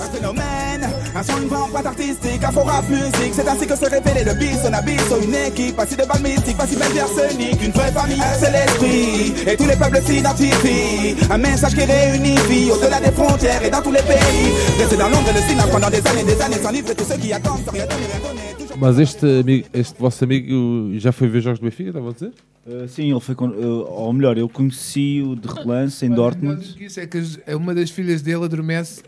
Un 0.00 0.08
phénomène, 0.10 0.88
un 1.14 1.22
son, 1.22 1.42
une 1.42 1.48
boîte 1.48 1.86
artistique, 1.86 2.42
un 2.44 2.50
faux 2.52 2.62
rap 2.62 2.88
musique. 2.88 3.32
C'est 3.32 3.48
ainsi 3.48 3.66
que 3.66 3.74
se 3.76 3.84
révélait 3.84 4.24
le 4.24 4.34
bis, 4.38 4.58
on 4.68 4.72
abysse, 4.72 5.02
une 5.22 5.34
équipe, 5.34 5.76
pas 5.76 5.86
si 5.86 5.96
de 5.96 6.04
balles 6.06 6.22
mystiques, 6.22 6.56
pas 6.56 6.66
si 6.66 6.76
belle 6.76 6.98
arsenic, 7.00 7.62
une 7.64 7.72
vraie 7.72 7.90
famille, 7.92 8.22
c'est 8.38 8.50
l'esprit. 8.50 9.34
Et 9.50 9.56
tous 9.56 9.66
les 9.66 9.76
peuples 9.76 10.00
s'identifient. 10.02 11.16
Un 11.30 11.38
message 11.38 11.74
qui 11.74 11.82
réunit 11.84 12.36
vie 12.48 12.70
au-delà 12.70 13.00
des 13.00 13.10
frontières 13.12 13.62
et 13.64 13.70
dans 13.70 13.82
tous 13.82 13.92
les 13.92 14.02
pays. 14.02 14.52
Rester 14.78 14.96
dans 14.96 15.08
l'ombre 15.08 15.28
et 15.30 15.34
le 15.34 15.40
silence 15.40 15.70
pendant 15.70 15.90
des 15.90 16.06
années, 16.06 16.24
des 16.24 16.40
années 16.40 16.58
sans 16.62 16.70
livre, 16.70 16.94
tous 16.94 17.04
ceux 17.04 17.16
qui 17.18 17.32
attendent 17.32 17.64
sans 17.64 17.72
rien 17.72 17.86
donner, 17.86 18.06
rien 18.06 18.20
donner. 18.28 18.78
Mas 18.80 18.98
este, 19.00 19.40
amigo, 19.40 19.66
este 19.72 19.98
vosso 19.98 20.22
amigo 20.24 20.96
já 21.00 21.10
foi 21.10 21.26
ver 21.26 21.40
jogos 21.40 21.58
do 21.58 21.64
Benfica, 21.64 21.88
estava 21.90 22.10
a 22.10 22.12
dizer? 22.12 22.32
Uh, 22.64 22.86
sim, 22.86 23.10
ele 23.10 23.18
foi. 23.20 23.34
con- 23.34 23.48
uh, 23.50 23.86
ou 23.90 24.12
melhor, 24.12 24.38
eu 24.38 24.48
conheci-o 24.48 25.34
de 25.34 25.48
relance 25.48 26.06
em 26.06 26.10
Dortmund. 26.10 26.64
do 26.64 26.74
que 26.76 26.84
Isso 26.84 27.00
é 27.00 27.06
que 27.06 27.20
é 27.46 27.56
uma 27.56 27.74
das 27.74 27.90
filhas 27.90 28.22
dele 28.22 28.44
adormece 28.44 29.02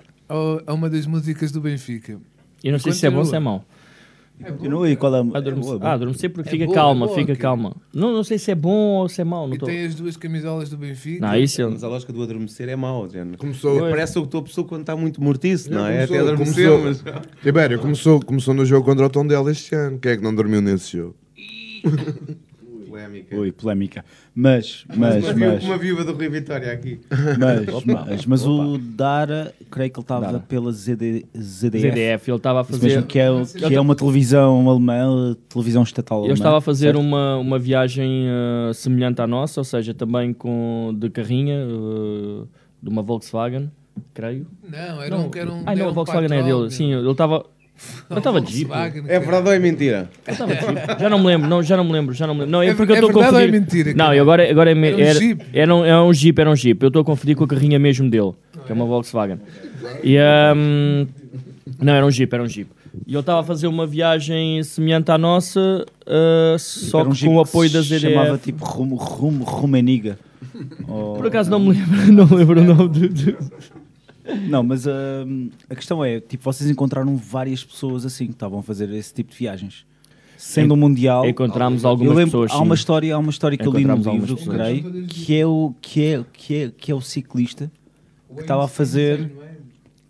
a 0.67 0.75
uma 0.75 0.89
das 0.91 1.07
músicas 1.07 1.51
do 1.53 1.61
Benfica. 1.61 2.19
Eu 2.63 2.73
não 2.73 2.79
sei 2.79 2.93
se 2.93 3.07
é 3.07 3.11
bom 3.11 3.19
ou 3.19 3.25
se 3.25 3.31
é 3.31 3.39
Continua. 3.39 3.53
mau. 3.53 3.65
Eu 4.63 4.71
não, 4.71 4.87
e 4.87 4.97
qual 4.97 5.15
é 5.15 5.19
a- 5.19 5.21
Adormecer, 5.21 5.75
é 5.75 5.79
boa, 5.79 5.91
ah, 5.91 5.93
adormecer 5.93 6.31
porque 6.31 6.49
É 6.49 6.53
fica 6.53 6.65
boa, 6.65 6.75
calma, 6.75 7.05
é 7.05 7.09
boa, 7.09 7.19
fica 7.19 7.37
calma. 7.37 7.77
Não, 7.93 8.11
não 8.11 8.25
sei 8.25 8.39
se 8.39 8.51
é 8.51 8.55
bom 8.55 8.71
ou 9.01 9.07
se 9.07 9.21
é 9.21 9.25
mau. 9.25 9.47
Não 9.47 9.55
E 9.55 9.59
tô... 9.59 9.67
tem 9.67 9.85
as 9.85 9.95
duas 9.95 10.17
camisolas 10.17 10.71
do 10.71 10.79
Benfica. 10.79 11.27
Não, 11.27 11.37
isso. 11.37 11.61
Mas 11.71 11.85
a 11.85 11.89
lógica 11.89 12.11
do 12.11 12.23
adormecer 12.23 12.67
é 12.71 12.75
mau. 12.75 13.07
Começou, 13.37 13.81
Parece 13.81 14.19
o 14.19 14.27
que 14.27 14.35
a 14.39 14.41
pessoa 14.43 14.67
quando 14.67 14.81
está 14.81 14.97
muito 14.97 15.23
mortiço, 15.23 15.71
não, 15.71 15.87
é? 15.87 16.07
começou, 16.07 16.17
Até 16.17 16.25
adormecer, 16.25 16.71
começou. 16.71 17.13
mas... 17.15 17.23
Tibério, 17.43 17.79
começou, 17.81 18.21
começou 18.21 18.55
no 18.55 18.65
jogo 18.65 18.85
contra 18.87 19.05
o 19.05 19.11
Tondela 19.11 19.51
este 19.51 19.75
ano. 19.75 19.99
Quem 19.99 20.13
é 20.13 20.17
que 20.17 20.23
não 20.23 20.35
dormiu 20.35 20.63
nesse 20.63 20.97
jogo? 20.97 21.15
Polémica. 23.01 23.37
Ui, 23.37 23.53
polémica. 23.53 24.05
Mas, 24.35 24.85
mas, 24.95 25.25
uma, 25.25 25.33
viúva, 25.33 25.55
mas, 25.55 25.65
uma 25.65 25.79
viúva 25.79 26.05
do 26.05 26.13
Rui 26.13 26.29
Vitória 26.29 26.73
aqui. 26.73 27.01
mas, 27.39 27.69
Opa, 27.69 28.05
mas, 28.09 28.27
mas 28.27 28.47
opa. 28.47 28.65
o 28.67 28.79
Dara, 28.79 29.55
creio 29.71 29.91
que 29.91 29.99
ele 29.99 30.05
estava 30.05 30.41
pela 30.41 30.71
ZD, 30.73 31.27
ZDF. 31.37 31.91
ZDF, 31.91 32.31
ele 32.31 32.37
estava 32.37 32.61
a 32.61 32.65
fazer. 32.65 32.87
mesmo, 32.89 33.03
que, 33.05 33.19
é, 33.19 33.29
que 33.69 33.75
é 33.75 33.81
uma 33.81 33.95
televisão 33.95 34.69
alemã, 34.69 35.37
televisão 35.49 35.83
estatal 35.83 36.19
alemã. 36.19 36.31
Eu 36.31 36.35
estava 36.35 36.59
a 36.59 36.61
fazer 36.61 36.87
certo? 36.87 37.01
uma, 37.01 37.37
uma 37.37 37.59
viagem 37.59 38.27
eh, 38.29 38.73
semelhante 38.75 39.21
à 39.23 39.27
nossa, 39.27 39.61
ou 39.61 39.65
seja, 39.65 39.95
também 39.95 40.33
com 40.33 40.95
de 40.99 41.09
carrinha, 41.11 41.57
eh, 41.57 42.45
de 42.83 42.89
uma 42.89 43.03
Volkswagen, 43.03 43.71
creio. 44.15 44.47
Não, 44.69 45.03
era 45.03 45.17
um- 45.17 45.31
era 45.35 45.53
um- 45.53 45.63
Ai, 45.67 45.75
não, 45.75 45.83
era 45.83 45.91
a 45.91 45.95
Volkswagen 45.95 46.39
é 46.39 46.43
dele. 46.43 46.71
Sim, 46.71 46.93
ele 46.95 47.11
estava. 47.11 47.45
Eu 48.09 48.19
estava 48.19 48.41
de 48.41 48.53
Jeep. 48.53 48.71
É 49.09 49.19
verdade 49.21 49.49
ou 49.49 49.53
é 49.55 49.59
mentira? 49.59 50.11
Eu 50.27 50.33
estava 50.33 50.55
de 50.55 50.61
Jeep. 50.61 50.77
Já 51.01 51.09
não 51.09 51.19
me 51.19 51.27
lembro, 51.27 51.49
não, 51.49 51.63
já 51.63 51.77
não 51.77 51.85
me 51.85 51.93
lembro, 51.93 52.13
já 52.15 52.27
não 52.27 52.35
me 52.35 52.41
lembro. 52.41 52.53
Não, 52.53 52.63
é, 52.63 52.69
É- 52.69 52.75
porque 52.75 52.93
eu 52.93 52.97
é 52.97 52.99
estou 52.99 53.11
a 53.11 53.13
verdade 53.13 53.35
ou 53.35 53.41
é 53.41 53.47
confundir. 53.47 53.61
mentira, 53.85 53.95
Não, 54.05 54.15
e 54.15 54.19
agora, 54.19 54.51
agora 54.51 54.71
é, 54.71 54.75
me- 54.75 54.89
Era 54.89 54.97
um 54.97 55.01
era, 55.01 55.19
Jeep? 55.19 55.43
era 55.53 55.75
um, 55.77 55.85
é 55.85 56.03
um 56.03 56.13
Jeep, 56.13 56.39
era 56.41 56.51
um 56.51 56.57
Jeep. 56.57 56.83
Eu 56.83 56.89
estou 56.89 57.03
a 57.03 57.05
confundir 57.05 57.37
com 57.37 57.45
a 57.45 57.49
carrinha 57.49 57.79
mesmo 57.79 58.11
dele, 58.11 58.33
que 58.67 58.73
é 58.73 58.75
uma 58.75 58.85
Volkswagen. 58.85 59.39
E, 60.03 60.17
ahm, 60.19 61.07
não, 61.81 61.93
era 61.95 62.05
um 62.05 62.11
Jeep, 62.11 62.33
era 62.35 62.43
um 62.43 62.49
Jeep. 62.49 62.69
E 63.07 63.13
ele 63.13 63.21
estava 63.21 63.41
a 63.41 63.45
fazer 63.45 63.69
uma 63.69 63.87
viagem 63.87 64.63
semelhante 64.65 65.11
à 65.13 65.17
nossa, 65.17 65.87
ah, 66.07 66.57
só 66.59 67.01
Era 67.01 67.09
um 67.09 67.13
que 67.13 67.25
com 67.25 67.37
o 67.37 67.41
apoio 67.41 67.71
da 67.71 67.81
ZDF. 67.81 68.01
chamava 68.01 68.37
tipo 68.39 68.65
Rum, 68.65 68.95
Rum, 68.97 69.39
Rumeniga. 69.45 70.19
Por 71.17 71.27
acaso 71.27 71.49
não 71.51 71.61
me 71.61 71.69
lembro, 71.73 71.97
não 72.13 72.27
me 72.27 72.35
lembro 72.37 72.61
o 72.61 72.65
nome 72.65 72.89
de. 73.09 73.37
Não, 74.49 74.63
mas 74.63 74.87
hum, 74.87 75.51
a 75.69 75.75
questão 75.75 76.05
é, 76.05 76.21
tipo, 76.21 76.43
vocês 76.45 76.69
encontraram 76.71 77.17
várias 77.17 77.63
pessoas 77.65 78.05
assim 78.07 78.27
que 78.27 78.33
estavam 78.33 78.61
a 78.61 78.63
fazer 78.63 78.91
esse 78.91 79.13
tipo 79.15 79.31
de 79.33 79.37
viagens. 79.39 79.85
Sendo 80.37 80.73
um 80.73 80.77
mundial, 80.77 81.27
Encontramos 81.27 81.83
eu 81.85 81.91
algumas 81.91 82.17
lembro- 82.17 82.41
pessoas, 82.41 82.53
Há 82.53 82.63
uma 82.63 82.75
história, 82.75 83.15
há 83.15 83.19
uma 83.19 83.31
história 83.31 83.59
que 83.59 83.67
eu 83.67 83.73
li 83.73 83.85
no 83.85 83.93
Encontramos 83.95 84.07
algumas 84.07 84.29
livro, 84.31 84.37
pessoas. 84.39 84.57
creio, 84.57 85.07
que 85.07 85.37
é 85.39 85.47
o 85.47 85.75
que 85.83 86.05
é 86.05 86.25
que 86.33 86.55
é 86.55 86.71
que 86.71 86.91
é 86.91 86.95
o 86.95 87.01
ciclista 87.03 87.71
que 88.35 88.41
estava 88.41 88.65
a 88.65 88.69
fazer 88.69 89.31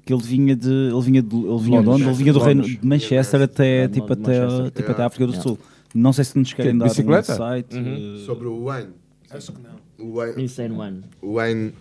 que 0.07 0.13
ele 0.15 0.23
vinha 0.23 0.55
de 0.55 0.69
ele 0.71 1.01
vinha 1.01 1.21
de 1.23 1.35
ele 1.37 1.59
vinha 1.59 1.83
de 1.83 1.89
onde? 1.89 2.03
Ele 2.05 2.15
vinha 2.15 2.33
do 2.33 2.39
reino 2.39 2.63
de 2.63 2.79
Manchester 2.81 3.43
até 3.43 3.89
tipo 3.89 4.13
até 4.13 4.41
Manchester. 4.41 4.71
tipo 4.71 4.91
até 4.93 5.03
a 5.03 5.07
África 5.07 5.27
do 5.27 5.33
Yeah. 5.33 5.49
Sul. 5.49 5.59
Não 5.93 6.13
sei 6.13 6.25
se 6.25 6.39
nos 6.39 6.53
querem 6.53 6.73
Que, 6.75 6.79
dar 6.79 6.85
um 6.85 6.89
bicicleta? 6.89 7.33
insight. 7.33 7.77
Uhum. 7.77 8.15
eh, 8.15 8.25
Sobre 8.25 8.47
o 8.47 8.65
Wayne. 8.67 8.91
Acho 9.33 9.53
que 9.53 9.61
não. 9.63 10.07
O 10.09 10.15
Wayne, 10.15 10.45
Insane 10.45 10.75
One. 10.77 11.01
o 11.21 11.33
Wayne 11.35 11.73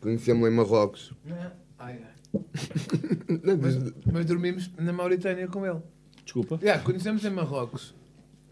conhecemos 0.00 0.48
em 0.48 0.54
Marrocos. 0.54 1.12
Ai, 1.80 1.96
ai. 2.02 2.38
Mas, 3.60 3.92
mas 4.12 4.26
dormimos 4.26 4.70
na 4.78 4.92
Mauritânia 4.92 5.46
com 5.48 5.64
ele. 5.64 5.78
Desculpa. 6.24 6.58
Yeah, 6.60 6.82
conhecemos 6.82 7.24
em 7.24 7.30
Marrocos. 7.30 7.94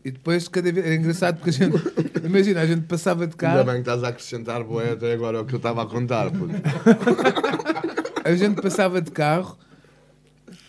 E 0.04 0.10
depois, 0.12 0.46
cada 0.48 0.70
vez. 0.72 0.86
Era 0.86 0.94
engraçado 0.94 1.36
porque 1.38 1.50
a 1.50 1.52
gente. 1.52 1.76
Imagina, 2.24 2.60
a 2.60 2.66
gente 2.66 2.82
passava 2.86 3.26
de 3.26 3.32
Ainda 3.32 3.36
carro. 3.36 3.64
bem 3.64 3.74
que 3.74 3.80
estás 3.80 4.04
a 4.04 4.08
acrescentar 4.08 4.62
boé 4.62 4.92
até 4.92 5.12
agora 5.12 5.38
é 5.38 5.40
o 5.40 5.44
que 5.44 5.54
eu 5.54 5.58
estava 5.58 5.82
a 5.82 5.86
contar. 5.86 6.30
puto. 6.30 6.54
A 8.24 8.34
gente 8.34 8.60
passava 8.60 9.00
de 9.00 9.10
carro. 9.12 9.56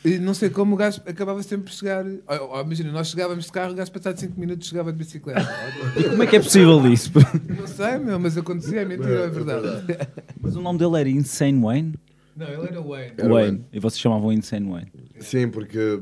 E 0.05 0.19
não 0.19 0.33
sei 0.35 0.49
como 0.49 0.75
o 0.75 0.77
gajo 0.77 1.01
acabava 1.07 1.41
sempre 1.41 1.65
por 1.71 1.73
chegar. 1.73 2.05
Imagina, 2.63 2.91
nós 2.91 3.07
chegávamos 3.09 3.45
de 3.45 3.51
carro, 3.51 3.71
o 3.73 3.75
gajo 3.75 3.91
passado 3.91 4.19
5 4.19 4.39
minutos 4.39 4.67
chegava 4.67 4.91
de 4.91 4.97
bicicleta. 4.99 5.47
Como 6.09 6.21
é 6.23 6.27
que 6.27 6.35
é 6.35 6.39
possível 6.39 6.85
isso? 6.87 7.11
Não 7.57 7.65
sei, 7.67 7.97
meu, 7.97 8.19
mas 8.19 8.37
acontecia, 8.37 8.81
é 8.81 8.85
mentira, 8.85 9.25
é 9.25 9.27
verdade. 9.29 9.85
Mas 10.39 10.55
o 10.55 10.61
nome 10.61 10.77
dele 10.77 10.99
era 10.99 11.09
Insane 11.09 11.59
Wayne? 11.59 11.93
Não, 12.37 12.47
ele 12.47 12.67
era 12.67 12.81
Wayne. 12.81 13.13
Era 13.17 13.27
Wayne. 13.33 13.33
Wayne. 13.57 13.65
E 13.73 13.79
vocês 13.79 13.99
chamavam 13.99 14.31
Insane 14.31 14.69
Wayne. 14.69 14.91
Sim, 15.19 15.49
porque 15.49 15.99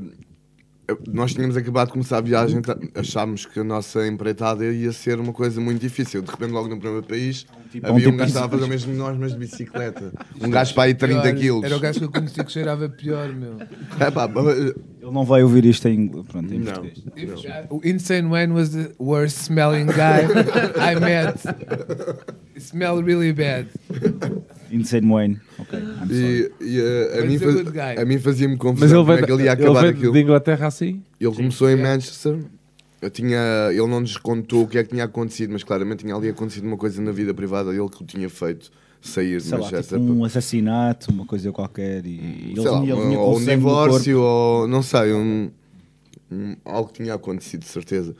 eh, 0.87 0.97
nós 1.07 1.33
tínhamos 1.33 1.55
acabado 1.55 1.87
de 1.87 1.93
começar 1.93 2.17
a 2.17 2.21
viagem, 2.21 2.61
tá- 2.61 2.77
achámos 2.93 3.45
que 3.45 3.59
a 3.59 3.63
nossa 3.63 4.05
empreitada 4.05 4.65
ia 4.65 4.91
ser 4.91 5.19
uma 5.19 5.31
coisa 5.33 5.59
muito 5.61 5.79
difícil. 5.79 6.21
De 6.21 6.29
repente, 6.29 6.51
logo 6.51 6.67
no 6.67 6.77
primeiro 6.79 7.05
país, 7.07 7.45
tipo- 7.71 7.87
havia 7.87 7.93
um 7.93 7.95
um 7.95 7.99
tipo 7.99 8.11
gajo 8.17 8.23
que 8.23 8.25
estava 8.27 8.45
a 8.47 8.49
fazer 8.49 8.63
o 8.63 8.67
mesmo 8.67 8.91
que 8.91 8.97
nós, 8.97 9.17
mas 9.17 9.31
de 9.31 9.37
bicicleta. 9.39 10.11
Um 10.41 10.49
gajo 10.49 10.73
para 10.75 10.83
aí 10.83 10.93
30 10.93 11.21
Pior, 11.21 11.35
quilos. 11.35 11.63
Era 11.63 11.77
o 11.77 11.79
gajo 11.79 11.99
que 11.99 12.05
eu 12.05 12.11
conhecia 12.11 12.43
que 12.43 12.51
cheirava 12.51 12.89
pior, 12.89 13.29
meu. 13.33 13.57
É 13.99 14.11
pá, 14.11 14.25
eh, 14.25 14.75
Ele 15.01 15.11
não 15.13 15.23
vai 15.23 15.41
ouvir 15.43 15.63
isto 15.65 15.87
em, 15.87 16.07
pronto, 16.23 16.53
em 16.53 16.59
Não. 16.59 16.73
português. 16.73 17.39
O 17.69 17.79
Insane 17.83 18.27
Wayne 18.27 18.51
was 18.53 18.69
the 18.71 18.91
worst 18.99 19.37
smelling 19.37 19.85
guy 19.85 20.25
I 20.77 20.99
met. 20.99 21.37
He 22.55 22.59
smelled 22.59 23.05
really 23.05 23.31
bad. 23.31 23.67
Insane 24.75 25.07
Wayne. 25.11 25.41
Ok, 25.59 25.79
I'm 25.79 26.07
sorry. 26.07 26.51
E, 26.61 26.63
e, 26.63 26.79
eh, 26.79 27.19
a, 27.19 27.25
mim 27.25 27.37
faz- 27.39 27.97
a 27.99 28.05
mim 28.05 28.19
fazia-me 28.19 28.53
Mas 28.55 28.61
confusão 28.61 28.87
ele 28.87 28.95
como 28.97 29.05
veio, 29.05 29.19
é 29.23 29.25
que 29.25 29.31
ele 29.31 29.43
ia 29.43 29.51
ele 29.53 29.63
acabar 29.63 29.81
veio 29.81 29.93
aquilo. 29.93 30.13
de 30.13 30.19
Inglaterra 30.21 30.67
assim? 30.67 31.01
Ele 31.19 31.35
começou 31.35 31.69
em. 31.69 31.75
Manchester. 31.75 32.39
Eu 33.01 33.09
tinha, 33.11 33.67
ele 33.69 33.85
não 33.87 33.99
nos 33.99 34.17
contou 34.17 34.63
o 34.63 34.67
que 34.67 34.77
é 34.79 34.83
que 34.83 34.89
tinha 34.89 35.03
acontecido, 35.03 35.51
mas 35.53 35.63
claramente 35.63 35.99
tinha 36.03 36.15
ali 36.15 36.29
acontecido 36.29 36.65
uma 36.65 36.77
coisa 36.77 36.99
na 37.01 37.11
vida 37.11 37.33
privada 37.33 37.71
dele 37.71 37.87
que 37.89 38.01
o 38.01 38.05
tinha 38.05 38.27
feito 38.29 38.71
sair 39.01 39.37
de 39.37 39.43
Sei 39.43 39.51
lá, 39.57 39.63
Manchester. 39.63 39.99
tipo 39.99 40.11
um 40.11 40.23
assassinato, 40.23 41.11
uma 41.11 41.25
coisa 41.25 41.51
qualquer. 41.51 42.03
E 42.05 42.51
ele 42.51 42.55
Sei 42.61 42.71
lá, 42.71 42.79
ou 43.19 43.37
um 43.37 43.45
divórcio, 43.45 44.19
ou 44.19 44.67
não 44.67 44.81
sei, 44.81 45.13
um, 45.13 45.51
um- 46.31 46.55
algo 46.65 46.89
que 46.91 47.03
tinha 47.03 47.13
acontecido, 47.13 47.59
de 47.61 47.67
certeza. 47.67 48.15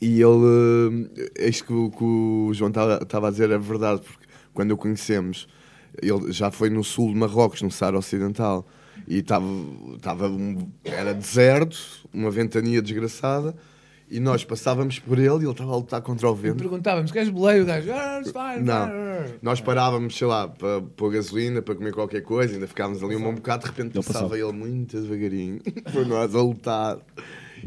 E 0.00 0.20
ele, 0.20 1.08
eh, 1.38 1.48
isto 1.48 1.64
que, 1.66 1.72
o- 1.72 1.90
que 1.90 2.02
o 2.02 2.50
João 2.54 2.70
estava 2.70 3.28
a 3.28 3.30
dizer 3.30 3.50
é 3.50 3.58
verdade, 3.58 4.00
porque 4.00 4.26
quando 4.52 4.72
o 4.72 4.76
conhecemos, 4.76 5.46
ele 6.00 6.32
já 6.32 6.50
foi 6.50 6.70
no 6.70 6.82
sul 6.84 7.08
de 7.12 7.18
Marrocos, 7.18 7.62
no 7.62 7.70
Saara 7.70 7.98
Ocidental, 7.98 8.66
e 9.08 9.18
estava, 9.18 9.44
estava 9.96 10.28
um- 10.28 10.68
era 10.84 11.12
deserto, 11.12 11.76
uma 12.12 12.30
ventania 12.30 12.80
desgraçada, 12.80 13.54
e 14.10 14.20
nós 14.20 14.44
passávamos 14.44 14.98
por 14.98 15.18
ele 15.18 15.28
e 15.28 15.38
ele 15.44 15.50
estava 15.50 15.72
a 15.72 15.76
lutar 15.76 16.02
contra 16.02 16.30
o 16.30 16.34
E 16.34 16.38
vento. 16.38 16.56
perguntávamos: 16.58 17.10
queres 17.10 17.30
boleio? 17.30 17.62
O 17.62 17.66
gajo, 17.66 17.90
ah, 17.92 18.20
fine, 18.24 18.64
Não. 18.66 18.86
fine." 18.86 19.38
Nós 19.40 19.60
parávamos, 19.60 20.16
sei 20.18 20.26
lá, 20.26 20.46
para 20.48 20.82
pôr 20.96 21.12
gasolina, 21.12 21.62
para 21.62 21.74
comer 21.74 21.92
qualquer 21.94 22.20
coisa, 22.20 22.52
ainda 22.54 22.66
ficávamos 22.66 23.02
ali 23.02 23.16
um 23.16 23.22
bom 23.22 23.34
bocado, 23.34 23.62
de 23.64 23.70
repente 23.70 23.96
Ele 23.96 24.04
passava 24.04 24.28
passava. 24.28 24.38
ele 24.38 24.52
muito 24.52 25.00
devagarinho 25.00 25.60
por 25.92 26.06
nós 26.06 26.34
a 26.34 26.42
lutar 26.42 26.98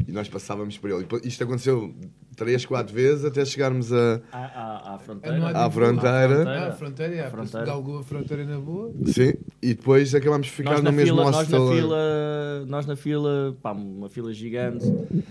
e 0.06 0.12
nós 0.12 0.28
passávamos 0.28 0.78
por 0.78 0.88
ele. 0.90 1.04
E 1.24 1.28
Isto 1.28 1.42
aconteceu 1.44 1.92
três, 2.36 2.64
quatro 2.66 2.94
vezes 2.94 3.24
até 3.24 3.44
chegarmos 3.44 3.92
a. 3.92 4.20
À, 4.30 4.38
à, 4.38 4.94
à 4.94 4.98
fronteira. 4.98 5.48
À 5.58 5.66
de- 5.68 5.74
fronteira. 5.74 6.68
A 6.68 6.72
fronteira, 6.72 7.12
yeah, 7.14 7.30
Fronteira. 7.30 7.66
galgou 7.66 7.98
a 7.98 8.02
fronteira 8.04 8.44
na 8.44 8.58
boa. 8.58 8.92
Sim, 9.06 9.32
e 9.62 9.74
depois 9.74 10.14
acabámos 10.14 10.46
de 10.46 10.52
ficar 10.52 10.70
Nós 10.72 10.78
no 10.80 10.84
na, 10.84 10.92
mesmo 10.92 11.16
fila, 11.16 11.24
nós 11.30 11.48
na 11.48 11.58
hostel. 11.58 11.76
fila, 11.76 12.64
nós 12.66 12.86
na 12.86 12.96
fila, 12.96 13.56
pá, 13.62 13.72
uma 13.72 14.08
fila 14.08 14.32
gigante 14.32 14.84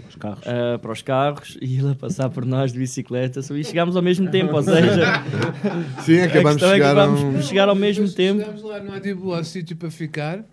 Os 0.09 0.15
carros. 0.15 0.43
ah, 0.47 0.79
para 0.79 0.91
os 0.91 1.01
carros 1.01 1.57
e 1.61 1.77
ele 1.77 1.91
a 1.91 1.95
passar 1.95 2.29
por 2.29 2.45
nós 2.45 2.73
de 2.73 2.79
bicicleta 2.79 3.39
e 3.53 3.63
chegámos 3.63 3.95
ao 3.95 4.01
mesmo 4.01 4.29
tempo, 4.31 4.53
ou 4.55 4.63
seja, 4.63 5.23
Sim, 6.03 6.19
acabámos 6.21 6.57
de 6.57 6.65
é 6.65 6.67
que 6.69 6.73
chegar 6.73 6.87
a 6.97 7.03
acabámos 7.03 7.21
um. 7.21 7.41
chegar 7.41 7.69
ao 7.69 7.75
mesmo 7.75 8.09
tempo. 8.11 8.39
Chegámos 8.41 8.63
lá 8.63 8.79
no 8.79 8.93
Adibu 8.93 9.33
ao 9.33 9.43
sítio 9.43 9.75
para 9.75 9.91
ficar 9.91 10.43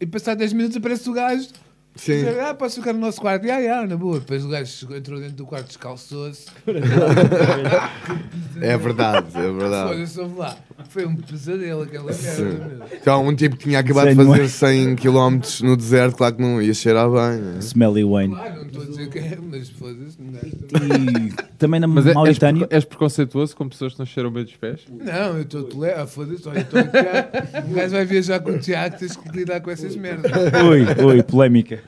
e 0.00 0.06
passado 0.06 0.38
10 0.38 0.52
minutos 0.52 0.76
aparece 0.76 1.08
o 1.10 1.12
gajo. 1.12 1.48
Sim. 1.98 2.12
Dizer, 2.24 2.40
Ah, 2.40 2.54
posso 2.54 2.76
ficar 2.76 2.92
no 2.92 3.00
nosso 3.00 3.20
quarto? 3.20 3.44
Ya, 3.46 3.58
ya, 3.58 3.86
na 3.86 3.96
boa. 3.96 4.20
Depois 4.20 4.44
o 4.44 4.48
gajo 4.48 4.94
entrou 4.94 5.18
dentro 5.18 5.34
do 5.34 5.44
quarto, 5.46 5.66
descalçou-se. 5.66 6.46
É 8.60 8.76
verdade, 8.76 9.26
é 9.36 9.52
verdade. 9.52 9.92
Foda-se, 9.92 10.20
ouve 10.20 10.38
lá. 10.38 10.56
Foi 10.88 11.04
um 11.06 11.16
pesadelo 11.16 11.82
aquela 11.82 12.12
merda. 12.12 12.86
Então, 12.94 13.26
um 13.26 13.34
tipo 13.34 13.56
que 13.56 13.64
tinha 13.64 13.78
acabado 13.80 14.08
de 14.10 14.14
fazer 14.16 14.28
noite. 14.28 14.48
100 14.48 14.96
km 14.96 15.40
no 15.62 15.76
deserto, 15.76 16.16
claro 16.16 16.36
que 16.36 16.42
não 16.42 16.62
ia 16.62 16.72
cheirar 16.72 17.10
bem. 17.10 17.40
né? 17.40 17.58
Smelly 17.60 18.04
Wayne. 18.04 18.34
Claro, 18.34 18.54
não 18.56 18.66
estou 18.66 18.82
a 18.82 18.86
dizer 18.86 19.08
que 19.10 19.18
é, 19.18 19.38
mas 19.42 19.68
foda-se. 19.70 20.16
Não, 20.20 21.26
E 21.28 21.32
também 21.58 21.80
na 21.80 21.86
Mas 21.86 22.06
é- 22.06 22.10
és, 22.10 22.14
Mauritânia. 22.14 22.66
és 22.70 22.84
preconceituoso 22.84 23.56
com 23.56 23.68
pessoas 23.68 23.92
que 23.94 23.98
não 23.98 24.06
cheiram 24.06 24.30
bem 24.30 24.44
dos 24.44 24.56
pés? 24.56 24.80
não 24.88 25.36
eu 25.36 25.42
estou 25.42 25.68
a 25.74 25.78
ler. 25.78 25.94
Ah, 25.98 26.06
foda-se, 26.06 26.48
olha, 26.48 26.60
estou 26.60 26.78
aqui. 26.80 27.70
O 27.70 27.74
gajo 27.74 27.90
vai 27.92 28.04
viajar 28.04 28.40
com 28.40 28.50
o 28.52 28.58
Tiago, 28.58 28.96
tens 28.98 29.16
que 29.16 29.28
lidar 29.36 29.60
com 29.60 29.70
essas 29.70 29.94
merdas. 29.96 30.30
Ui, 30.64 31.04
ui, 31.04 31.22
polémica. 31.22 31.80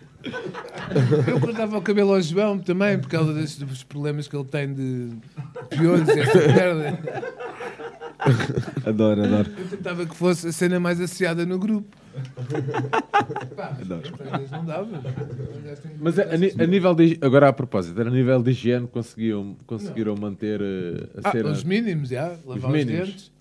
Eu 1.26 1.41
cortava 1.41 1.78
o 1.78 1.80
cabelo 1.82 2.12
ao 2.12 2.20
João 2.20 2.59
também, 2.59 2.99
por 2.99 3.09
causa 3.09 3.32
desses 3.32 3.57
dos 3.59 3.82
problemas 3.82 4.28
que 4.28 4.36
ele 4.36 4.45
tem 4.45 4.74
de 4.74 5.09
piolhos 5.70 6.09
e 6.09 6.20
essa 6.20 6.38
merda. 6.49 6.99
Adoro, 8.86 9.22
adoro. 9.24 9.50
Eu 9.58 9.68
tentava 9.68 10.06
que 10.06 10.14
fosse 10.14 10.48
a 10.48 10.52
cena 10.52 10.78
mais 10.80 11.00
asseada 11.00 11.44
no 11.46 11.58
grupo. 11.58 11.96
Pá, 13.56 13.76
mas 13.78 14.50
não 14.50 14.64
dava. 14.64 15.02
Mas 16.00 16.18
a, 16.18 16.22
a 16.24 16.64
a 16.64 16.66
nível 16.66 16.94
de, 16.94 17.18
agora 17.20 17.48
a 17.48 17.52
propósito, 17.52 18.01
a 18.01 18.05
nível 18.05 18.42
de 18.42 18.51
higiene 18.51 18.86
conseguiam, 18.88 19.56
conseguiram 19.66 20.14
manter 20.16 20.60
eh, 20.60 21.09
a 21.24 21.28
Ah, 21.28 21.32
cena. 21.32 21.51
os 21.51 21.64
mínimos, 21.64 22.09
já. 22.10 22.36
Lavar 22.44 22.70
os, 22.70 22.76
mínimos. 22.76 23.09
dentes. 23.09 23.32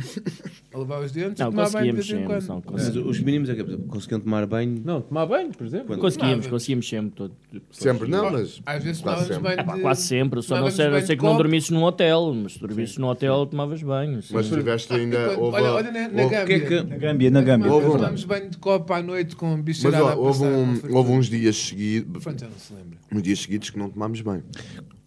A 0.72 0.78
lavar 0.78 1.02
os 1.02 1.10
dentes 1.12 1.38
Não, 1.40 1.48
e 1.48 1.50
tomar 1.50 1.68
banho 1.70 1.92
de 1.92 1.92
conseguíamos 1.92 1.96
vez 1.96 2.06
em 2.06 2.10
sempre, 2.10 2.46
quando. 2.46 2.64
não, 2.64 2.72
Mas 2.72 2.96
os 2.96 3.20
mínimos 3.20 3.48
é 3.50 3.54
que 3.54 3.62
por 3.64 3.70
exemplo, 3.70 3.86
conseguiam 3.88 4.20
tomar 4.20 4.46
banho. 4.46 4.82
Não, 4.84 5.00
tomar 5.00 5.26
banho, 5.26 5.50
por 5.50 5.66
exemplo. 5.66 5.86
Quando- 5.88 6.00
Conseguimos, 6.00 6.32
Tomava. 6.36 6.50
conseguimos 6.50 6.88
sempre. 6.88 7.10
Todo, 7.10 7.32
Sempre 7.72 8.08
não, 8.08 8.30
mas. 8.30 8.60
Às 8.64 8.84
vezes 8.84 9.00
quase 9.02 9.26
tomávamos 9.26 9.26
sempre. 9.26 9.42
banho 9.42 9.60
É 9.60 9.64
pá, 9.64 9.74
de... 9.74 9.80
quase 9.82 10.02
sempre, 10.02 10.42
só 10.42 10.54
não 10.54 10.60
tomávamos 10.70 10.74
sei, 10.76 10.84
a 10.84 10.88
não 10.88 10.94
banho 10.94 11.06
ser 11.06 11.12
de 11.12 11.18
que 11.18 11.24
não 11.24 11.30
copo. 11.32 11.42
dormisses 11.42 11.70
num 11.70 11.82
hotel, 11.82 12.34
mas 12.34 12.52
se 12.52 12.60
dormisses 12.60 12.98
num 12.98 13.06
hotel 13.08 13.46
tomavas 13.46 13.82
banho. 13.82 14.22
sim. 14.22 14.32
Mas 14.34 14.48
tiveste 14.48 14.92
ainda. 14.94 15.26
Quando- 15.28 15.40
Houve, 15.40 15.56
olha, 15.56 15.70
olha 15.72 15.90
na, 15.92 16.08
na 16.08 16.22
houve- 16.22 16.34
Gâmbia. 16.36 16.46
que 16.46 16.52
é 16.52 16.60
que- 16.60 16.82
Na 16.88 16.96
Gâmbia, 16.96 17.30
na 17.30 17.42
Gâmbia. 17.42 17.72
Houve 17.72 17.86
um- 17.88 17.92
Tomámos 17.92 18.24
banho 18.24 18.50
de 18.50 18.58
copo 18.58 18.92
à 18.92 19.02
noite 19.02 19.34
com 19.36 19.56
Mas 19.56 19.84
ó, 19.84 20.14
houve, 20.16 20.44
um- 20.44 20.76
Foi 20.76 20.92
houve 20.92 21.10
uns 21.12 21.26
dias 21.28 21.56
seguidos, 21.56 22.22
Pronto, 22.22 22.44
não 22.44 22.50
se 22.58 22.72
lembra. 22.72 22.98
uns 23.12 23.22
dias 23.22 23.38
seguidos 23.40 23.70
que 23.70 23.78
não 23.78 23.90
tomámos 23.90 24.20
bem. 24.20 24.42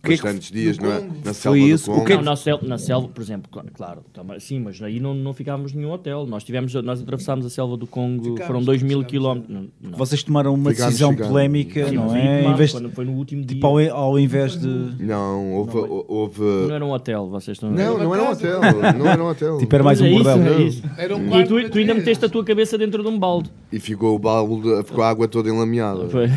Que 0.07 0.13
é 0.13 0.17
que- 0.17 0.23
bastantes 0.23 0.51
dias 0.51 0.77
no 0.77 0.89
na, 0.89 0.99
na 0.99 1.07
Foi 1.23 1.33
selva 1.33 1.57
isso? 1.59 1.85
do 1.85 1.91
O 1.91 1.93
Congo. 1.95 2.05
que 2.07 2.13
é 2.13 2.15
Não, 2.17 2.23
na, 2.23 2.35
selva, 2.35 2.67
na 2.67 2.77
selva, 2.77 3.07
por 3.07 3.21
exemplo, 3.21 3.49
claro, 3.73 4.01
sim, 4.39 4.59
mas 4.59 4.81
aí 4.81 4.99
não, 4.99 5.13
não 5.13 5.33
ficámos 5.33 5.73
em 5.73 5.77
nenhum 5.77 5.91
hotel. 5.91 6.25
Nós, 6.27 6.43
tivemos, 6.43 6.73
nós 6.73 7.01
atravessámos 7.01 7.45
a 7.45 7.49
selva 7.49 7.77
do 7.77 7.87
Congo, 7.87 8.37
foram 8.45 8.61
2 8.61 8.83
mil 8.83 9.03
quilómetros. 9.05 9.49
Não, 9.53 9.67
não. 9.81 9.97
Vocês 9.97 10.21
tomaram 10.21 10.53
uma 10.53 10.71
Ficámos 10.71 10.91
decisão 10.93 11.11
chegados. 11.11 11.27
polémica, 11.31 11.87
Sim, 11.87 11.95
não 11.95 12.15
é? 12.15 12.19
Em 12.19 12.37
tomámos 12.39 12.57
vez 12.57 12.71
quando 12.73 12.89
de, 12.89 12.95
foi 12.95 13.05
no 13.05 13.11
último 13.13 13.45
tipo, 13.45 13.65
ao, 13.65 13.79
ao 13.95 14.19
invés 14.19 14.59
de. 14.59 14.67
Não, 14.99 15.53
houve. 15.53 15.77
houve... 16.07 16.41
Não 16.41 16.75
era 16.75 16.85
um 16.85 16.91
hotel, 16.91 17.29
vocês 17.29 17.55
estão 17.55 17.71
Não, 17.71 17.97
não 17.97 18.13
era 18.13 18.23
um 18.23 18.31
hotel. 18.31 18.59
Não 18.97 19.07
era 19.07 19.23
um 19.23 19.27
hotel. 19.29 19.57
Tipo, 19.57 19.75
era 19.75 19.83
mais 19.83 20.01
um 20.01 20.05
é 20.05 20.11
bordel. 20.11 20.53
é 20.53 20.61
isso. 20.63 20.83
Era 20.97 21.15
um 21.15 21.27
quarto 21.29 21.47
tu, 21.47 21.69
tu 21.69 21.77
ainda 21.77 21.93
meteste 21.93 22.25
a 22.25 22.29
tua 22.29 22.43
cabeça 22.43 22.77
dentro 22.77 23.01
de 23.01 23.07
um 23.09 23.17
balde. 23.17 23.49
E 23.71 23.79
ficou 23.79 24.15
o 24.15 24.19
balde, 24.19 24.83
ficou 24.83 25.03
a 25.03 25.09
água 25.09 25.27
toda 25.27 25.49
enlameada. 25.49 26.09
Foi. 26.09 26.27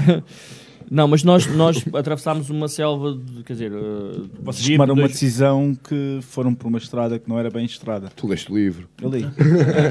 Não, 0.91 1.09
mas 1.09 1.25
nós, 1.25 1.47
nós 1.47 1.83
atravessámos 1.95 2.49
uma 2.51 2.69
selva, 2.69 3.13
de, 3.15 3.43
quer 3.43 3.53
dizer, 3.55 3.73
uh, 3.73 4.29
Vocês 4.43 4.65
de 4.65 4.73
tomaram 4.75 4.95
uma 4.95 5.03
dois- 5.03 5.13
decisão 5.13 5.75
que 5.75 6.19
foram 6.23 6.55
por 6.55 6.69
uma 6.69 6.79
estrada 6.79 7.19
que 7.19 7.29
não 7.29 7.39
era 7.39 7.51
bem 7.51 7.65
estrada. 7.65 8.09
Tu 8.15 8.27
leste 8.27 8.53
o 8.53 8.57
livro. 8.57 8.89
Eu 9.03 9.09
li. 9.11 9.23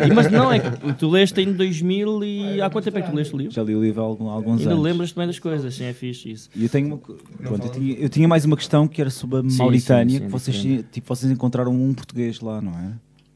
E, 0.09 0.13
mas 0.13 0.31
não, 0.31 0.51
é 0.51 0.59
que 0.59 0.93
tu 0.93 1.09
leste 1.09 1.41
em 1.41 1.51
2000 1.53 2.23
e 2.23 2.61
há 2.61 2.69
quanto 2.69 2.85
tempo 2.85 2.97
é 2.97 3.01
que 3.01 3.09
tu 3.11 3.15
leste 3.15 3.33
o 3.35 3.37
livro? 3.37 3.53
Já 3.53 3.63
li 3.63 3.75
o 3.75 3.81
livro 3.83 4.01
há 4.01 4.05
algum- 4.05 4.29
alguns 4.29 4.59
Ainda 4.61 4.71
anos. 4.71 4.83
lembras-te 4.83 5.15
bem 5.15 5.27
das 5.27 5.39
coisas, 5.39 5.73
sim, 5.75 5.83
é 5.85 5.93
fixe 5.93 6.31
isso. 6.31 6.49
E 6.55 6.63
eu 6.63 6.69
tenho, 6.69 6.87
uma, 6.87 6.97
pronto, 6.97 7.65
eu, 7.67 7.71
tinha, 7.71 7.93
eu 7.95 8.09
tinha 8.09 8.27
mais 8.27 8.45
uma 8.45 8.55
questão 8.55 8.87
que 8.87 9.01
era 9.01 9.09
sobre 9.09 9.39
a 9.39 9.49
Sim, 9.49 9.57
Mauritânia, 9.57 10.13
sim, 10.13 10.19
sim, 10.19 10.25
que 10.25 10.31
vocês, 10.31 10.85
tipo, 10.91 11.07
vocês 11.15 11.31
encontraram 11.31 11.73
um 11.73 11.93
português 11.93 12.39
lá, 12.39 12.61
não 12.61 12.71
é? 12.71 12.93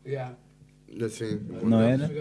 Yeah. 0.10 0.34
Assim, 1.06 1.40
Não 1.64 1.82
era? 1.82 2.12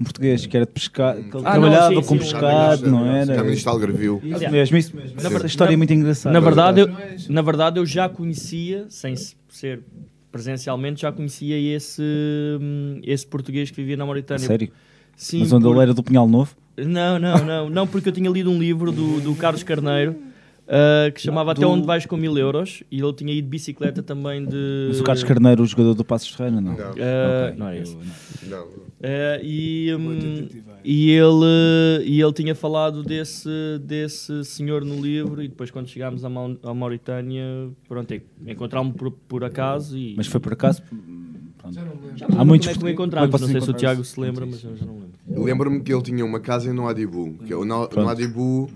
Um 0.00 0.04
português 0.04 0.46
que 0.46 0.56
era 0.56 0.64
de 0.64 0.72
pescar, 0.72 1.16
que 1.16 1.20
Ah, 1.38 1.42
trabalhava 1.52 1.94
não, 1.94 2.02
sim, 2.02 2.08
com 2.08 2.14
sim, 2.14 2.18
pescado, 2.20 2.90
não 2.90 3.04
era? 3.06 3.34
Caminhos 3.34 3.60
de 3.60 3.68
Algarvio. 3.68 4.22
Isso 4.24 4.50
mesmo, 4.50 4.76
isso 4.78 4.96
mesmo. 4.96 5.36
Essa 5.36 5.46
história 5.46 5.74
é 5.74 5.76
muito 5.76 5.92
engraçada. 5.92 6.32
Na 6.32 6.38
verdade, 6.40 6.80
eu, 6.82 6.88
na 7.28 7.42
verdade, 7.42 7.80
eu 7.80 7.86
já 7.86 8.08
conhecia, 8.08 8.86
sem 8.88 9.16
se- 9.16 9.34
ser 9.48 9.80
presencialmente, 10.30 11.02
já 11.02 11.10
conhecia 11.10 11.58
esse, 11.76 12.02
hum, 12.60 13.00
esse 13.02 13.26
português 13.26 13.70
que 13.70 13.76
vivia 13.76 13.96
na 13.96 14.04
Mauritânia. 14.04 14.46
Sério? 14.46 14.70
Sim, 15.16 15.40
Mas 15.40 15.52
onde 15.52 15.64
por- 15.64 15.72
ele 15.72 15.82
era 15.82 15.94
do 15.94 16.02
Pinhal 16.02 16.28
Novo? 16.28 16.54
Não, 16.76 17.18
não, 17.18 17.44
não, 17.44 17.68
não, 17.70 17.86
porque 17.88 18.08
eu 18.08 18.12
tinha 18.12 18.30
lido 18.30 18.50
um 18.52 18.58
livro 18.58 18.92
do, 18.92 19.20
do 19.20 19.34
Carlos 19.34 19.64
Carneiro 19.64 20.14
ah, 20.68 21.10
que 21.10 21.20
chamava 21.20 21.54
Do- 21.54 21.58
Até 21.58 21.66
Onde 21.66 21.86
Vais 21.86 22.04
com 22.06 22.16
Mil 22.16 22.36
Euros 22.38 22.82
e 22.90 23.00
ele 23.00 23.12
tinha 23.14 23.32
ido 23.32 23.44
de 23.44 23.50
bicicleta 23.50 24.02
também 24.02 24.44
de. 24.44 24.86
Mas 24.88 25.00
o 25.00 25.04
Carlos 25.04 25.24
Carneiro, 25.24 25.62
o 25.62 25.66
jogador 25.66 25.94
do 25.94 26.04
Passos 26.04 26.28
Ferreira, 26.28 26.60
não? 26.60 26.72
Não. 26.76 26.84
Ah, 26.84 27.46
Ok, 27.48 27.58
não 27.58 27.68
é 27.68 27.78
eu- 27.78 27.82
esse. 27.82 27.96
Não. 28.48 28.66
Ah, 29.00 29.40
e, 29.42 29.94
hum, 29.94 30.18
tentativa. 30.18 30.78
e, 30.84 31.10
ele, 31.10 32.04
e 32.04 32.20
ele 32.20 32.32
tinha 32.32 32.54
falado 32.54 33.02
desse, 33.04 33.48
desse 33.82 34.44
senhor 34.44 34.84
no 34.84 35.00
livro 35.00 35.40
e 35.42 35.46
depois 35.48 35.70
quando 35.70 35.86
chegámos 35.88 36.24
à, 36.24 36.28
Mau- 36.28 36.56
à 36.64 36.74
Mauritânia, 36.74 37.44
pronto, 37.88 38.10
é- 38.12 38.20
encontrámos 38.46 38.96
por, 38.96 39.10
por 39.12 39.44
acaso 39.44 39.96
e... 39.96 40.14
Mas 40.16 40.26
foi 40.26 40.40
por 40.40 40.52
acaso? 40.52 40.82
Já 41.70 41.82
não 41.84 41.94
me 41.96 42.02
lembro. 42.02 42.18
Já 42.18 42.28
não 42.28 42.40
Há 42.40 42.44
muitos 42.44 42.66
como 42.68 42.88
é 42.88 42.94
que 42.94 42.94
o 42.94 42.94
portugueses- 42.94 42.94
encontramos, 42.94 43.30
como 43.30 43.36
é 43.36 43.46
que 43.48 43.52
não 43.54 43.60
sei 43.60 43.60
se 43.60 43.70
o 43.70 43.74
Tiago 43.78 44.02
se 44.04 44.20
lembra, 44.20 44.46
mas 44.46 44.64
eu 44.64 44.76
já 44.76 44.84
não 44.86 44.94
lembro. 44.94 45.44
Lembro-me 45.44 45.80
que 45.82 45.92
ele 45.92 46.02
tinha 46.02 46.24
uma 46.24 46.40
casa 46.40 46.68
em 46.68 46.72
Noadibu. 46.72 47.34
Que 47.46 47.52
é 47.52 47.56
o 47.56 47.64
No-. 47.64 47.88
Noadibu. 47.94 48.70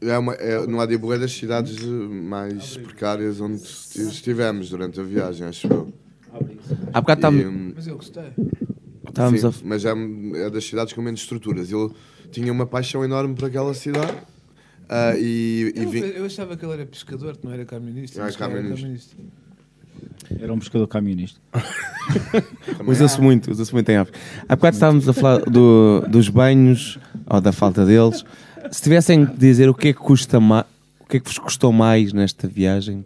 É 0.00 0.18
uma, 0.18 0.34
é, 0.34 0.66
Noadibu 0.66 1.12
é 1.12 1.18
das 1.18 1.32
cidades 1.32 1.82
mais 1.84 2.76
precárias 2.76 3.40
onde 3.40 3.62
estivemos 3.62 4.70
durante 4.70 5.00
a 5.00 5.02
viagem, 5.02 5.46
acho 5.46 5.66
eu. 5.66 5.92
Há 6.92 7.00
bocado 7.00 7.18
estávamos 7.18 7.44
hum, 7.46 7.72
Mas 7.74 7.86
eu 7.86 7.96
gostei. 7.96 8.24
Sim, 8.34 9.46
a. 9.46 9.52
mas 9.64 9.84
é, 9.84 9.92
é 10.46 10.50
das 10.50 10.64
cidades 10.64 10.92
com 10.92 11.00
menos 11.00 11.20
estruturas. 11.20 11.70
Ele 11.70 11.90
tinha 12.32 12.50
uma 12.52 12.66
paixão 12.66 13.04
enorme 13.04 13.34
por 13.34 13.44
aquela 13.44 13.72
cidade 13.74 14.12
ah, 14.88 15.14
e, 15.16 15.72
e 15.76 15.82
Eu, 15.82 15.88
vim- 15.90 16.00
eu 16.00 16.24
achava 16.26 16.56
que 16.56 16.64
ele 16.64 16.72
era 16.72 16.86
pescador, 16.86 17.36
que 17.36 17.46
não 17.46 17.52
era 17.52 17.64
camionista. 17.64 18.16
Que 18.20 18.20
era 18.20 18.32
camionista. 18.32 19.16
Era 20.40 20.52
um 20.52 20.58
pescador 20.58 20.86
camionista. 20.88 21.40
Usa-se 22.86 23.20
muito, 23.20 23.50
usa-se 23.50 23.72
muito 23.72 23.88
em 23.88 23.96
África. 23.96 24.18
Há 24.48 24.56
bocado 24.56 24.74
estávamos 24.76 25.08
a 25.08 25.12
falar 25.12 25.38
do- 25.44 26.00
dos 26.08 26.28
banhos 26.28 26.98
ou 27.26 27.40
da 27.40 27.52
falta 27.52 27.84
deles. 27.84 28.24
Se 28.70 28.82
tivessem 28.82 29.26
que 29.26 29.36
dizer 29.36 29.68
o 29.68 29.74
que 29.74 29.88
é 29.88 29.92
que 29.92 29.98
custa 29.98 30.40
mais, 30.40 30.64
o 31.00 31.04
que 31.06 31.16
é 31.18 31.20
que 31.20 31.26
vos 31.26 31.38
custou 31.38 31.72
mais 31.72 32.12
nesta 32.12 32.48
viagem, 32.48 33.04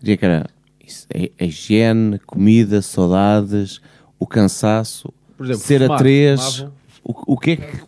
diria 0.00 0.16
que 0.16 0.24
era 0.24 0.46
isso, 0.86 1.06
a, 1.14 1.42
a 1.42 1.46
higiene, 1.46 2.18
comida, 2.20 2.82
saudades, 2.82 3.80
o 4.18 4.26
cansaço, 4.26 5.12
Por 5.36 5.46
exemplo, 5.46 5.62
ser 5.62 5.90
a 5.90 5.96
três. 5.96 6.60
O, 7.02 7.34
o 7.34 7.38
que 7.38 7.52
é 7.52 7.56
que, 7.56 7.76
o 7.76 7.86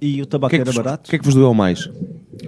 E 0.00 0.22
o 0.22 0.24
que 0.24 0.30
tabaco 0.30 0.54
é 0.54 0.58
que 0.58 0.62
era 0.62 0.70
vos, 0.70 0.76
barato? 0.76 1.08
o 1.08 1.10
que 1.10 1.16
é 1.16 1.18
que 1.18 1.24
vos 1.24 1.34
doeu 1.34 1.52
mais? 1.52 1.88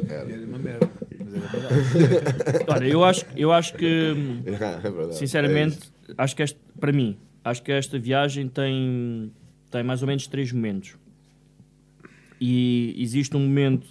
Era 0.08 0.24
uma 0.46 0.58
merda. 0.58 0.90
Era. 1.10 2.64
Olha, 2.68 2.86
eu 2.86 3.04
acho, 3.04 3.26
eu 3.36 3.52
acho 3.52 3.74
que, 3.74 4.42
É 4.46 4.50
verdade, 4.50 5.16
sinceramente, 5.16 5.78
é 6.08 6.14
acho 6.18 6.36
que 6.36 6.42
este, 6.42 6.58
para 6.78 6.92
mim, 6.92 7.16
acho 7.44 7.62
que 7.62 7.72
esta 7.72 7.98
viagem 7.98 8.48
tem, 8.48 9.32
tem 9.70 9.82
mais 9.82 10.00
ou 10.02 10.08
menos 10.08 10.26
três 10.26 10.52
momentos. 10.52 10.94
E 12.46 12.94
existe 12.98 13.34
um 13.36 13.40
momento 13.40 13.86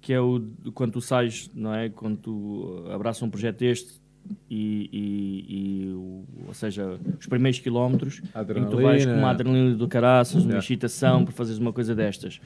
que 0.00 0.12
é 0.12 0.20
o 0.20 0.42
quando 0.74 0.92
tu 0.92 1.00
sais, 1.00 1.48
não 1.54 1.74
é? 1.74 1.88
Quando 1.88 2.16
tu 2.18 2.84
abraças 2.92 3.22
um 3.22 3.30
projeto 3.30 3.58
deste 3.60 4.02
e, 4.50 4.88
e- 4.92 5.46
e 5.86 5.92
o- 5.92 6.24
ou 6.48 6.54
seja, 6.54 6.98
os 7.18 7.26
primeiros 7.26 7.58
quilómetros 7.60 8.18
em 8.18 8.20
que 8.22 8.28
tu 8.32 8.38
Adrenalina. 8.38 8.82
vais 8.82 9.06
com 9.06 9.12
uma 9.14 9.30
adrenalina 9.30 9.74
do 9.74 9.88
caraças, 9.88 10.44
uma 10.44 10.58
excitação 10.58 11.24
para 11.24 11.32
fazeres 11.32 11.58
uma 11.60 11.72
coisa 11.72 11.94
destas. 11.94 12.40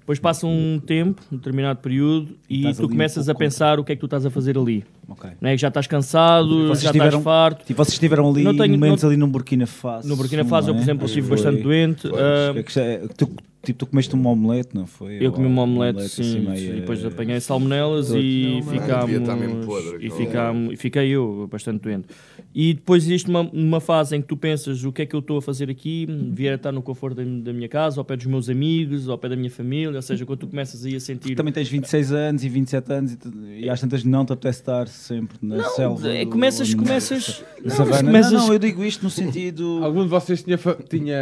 Depois 0.00 0.18
passa 0.18 0.46
um 0.46 0.80
tempo, 0.84 1.22
um 1.32 1.36
determinado 1.36 1.80
período, 1.80 2.36
e 2.48 2.58
Estás 2.58 2.76
tu 2.76 2.80
ali 2.80 2.86
um 2.86 2.90
começas 2.90 3.28
a 3.28 3.34
pensar 3.34 3.78
o 3.80 3.84
que 3.84 3.92
é 3.92 3.94
que 3.96 4.00
tu 4.00 4.06
estás 4.06 4.24
a 4.26 4.30
fazer 4.30 4.56
ali. 4.58 4.84
Ok. 5.08 5.30
Não 5.40 5.48
é 5.50 5.54
que 5.54 5.60
já 5.62 5.68
estás 5.68 5.86
cansado, 5.86 6.68
Vocês 6.68 6.82
já 6.82 6.92
tiveram- 6.92 7.08
estás 7.18 7.24
farto. 7.24 7.64
Tipo, 7.64 7.82
vocês 7.84 7.94
estiveram 7.94 8.28
ali 8.30 8.42
Não 8.42 8.56
tenho- 8.56 8.70
momentos 8.72 9.02
não- 9.02 9.10
ali 9.10 9.16
no 9.18 9.26
Burkina 9.28 9.66
Faso. 9.66 10.06
No 10.08 10.16
Burkina 10.16 10.44
Faso, 10.44 10.68
eu, 10.68 10.74
não 10.74 10.80
por 10.80 10.82
é? 10.82 10.84
exemplo, 10.84 11.06
estive 11.06 11.28
bastante 11.28 11.62
doente. 11.62 12.06
ah, 12.08 12.52
É 12.58 12.62
que 12.62 12.78
é 12.80 12.98
que 13.08 13.14
tu, 13.14 13.30
tipo, 13.64 13.78
tu 13.80 13.86
comeste 13.86 14.14
um 14.14 14.26
omelete, 14.26 14.70
não 14.74 14.86
foi? 14.86 15.18
eu 15.20 15.32
comi 15.32 15.46
uma 15.46 15.62
omelete, 15.62 16.00
assim, 16.00 16.22
sim, 16.22 16.40
meio, 16.40 16.76
e 16.76 16.80
depois 16.80 17.04
apanhei 17.04 17.40
salmonelas 17.40 18.10
Não, 18.10 18.18
e 18.18 18.62
ficámos. 18.70 19.66
podre, 19.66 20.06
E, 20.06 20.10
ficámos, 20.10 20.72
e 20.74 20.76
fiquei 20.76 21.08
eu 21.08 21.48
bastante 21.50 21.82
doente. 21.82 22.06
E 22.54 22.74
depois 22.74 23.04
existe 23.04 23.28
uma, 23.28 23.40
uma 23.40 23.80
fase 23.80 24.16
em 24.16 24.22
que 24.22 24.28
tu 24.28 24.36
pensas 24.36 24.84
o 24.84 24.92
que 24.92 25.02
é 25.02 25.06
que 25.06 25.14
eu 25.16 25.20
estou 25.20 25.38
a 25.38 25.42
fazer 25.42 25.68
aqui, 25.70 26.06
vier 26.32 26.52
a 26.52 26.56
estar 26.56 26.70
no 26.72 26.82
conforto 26.82 27.16
da, 27.16 27.22
da 27.24 27.52
minha 27.52 27.68
casa, 27.68 28.00
ao 28.00 28.04
pé 28.04 28.16
dos 28.16 28.26
meus 28.26 28.48
amigos, 28.48 29.08
ao 29.08 29.18
pé 29.18 29.28
da 29.28 29.36
minha 29.36 29.50
família, 29.50 29.96
ou 29.96 30.02
seja, 30.02 30.24
quando 30.24 30.38
tu 30.40 30.46
começas 30.46 30.84
aí 30.84 30.94
a 30.94 31.00
sentir. 31.00 31.34
Também 31.34 31.52
tens 31.52 31.68
26 31.68 32.12
anos 32.12 32.44
e 32.44 32.48
27 32.48 32.92
anos 32.92 33.12
e, 33.12 33.16
tu- 33.16 33.32
e 33.58 33.68
às 33.68 33.80
tantas 33.80 34.04
não 34.04 34.24
te 34.24 34.32
apetece 34.32 34.60
estar 34.60 34.86
sempre 34.88 35.36
na 35.42 35.62
selva. 35.70 36.08
é, 36.08 36.24
do- 36.24 36.30
começas- 36.30 36.72
no- 36.74 36.82
começas- 36.82 37.44
não, 37.64 37.76
começas- 38.04 38.32
Não, 38.32 38.46
não, 38.46 38.52
eu 38.52 38.58
digo 38.58 38.84
isto 38.84 39.02
no 39.02 39.10
sentido. 39.10 39.80
Algum 39.82 40.02
de 40.04 40.08
vocês 40.08 40.42
tinha, 40.42 40.56
fa- 40.58 40.76
tinha, 40.88 41.16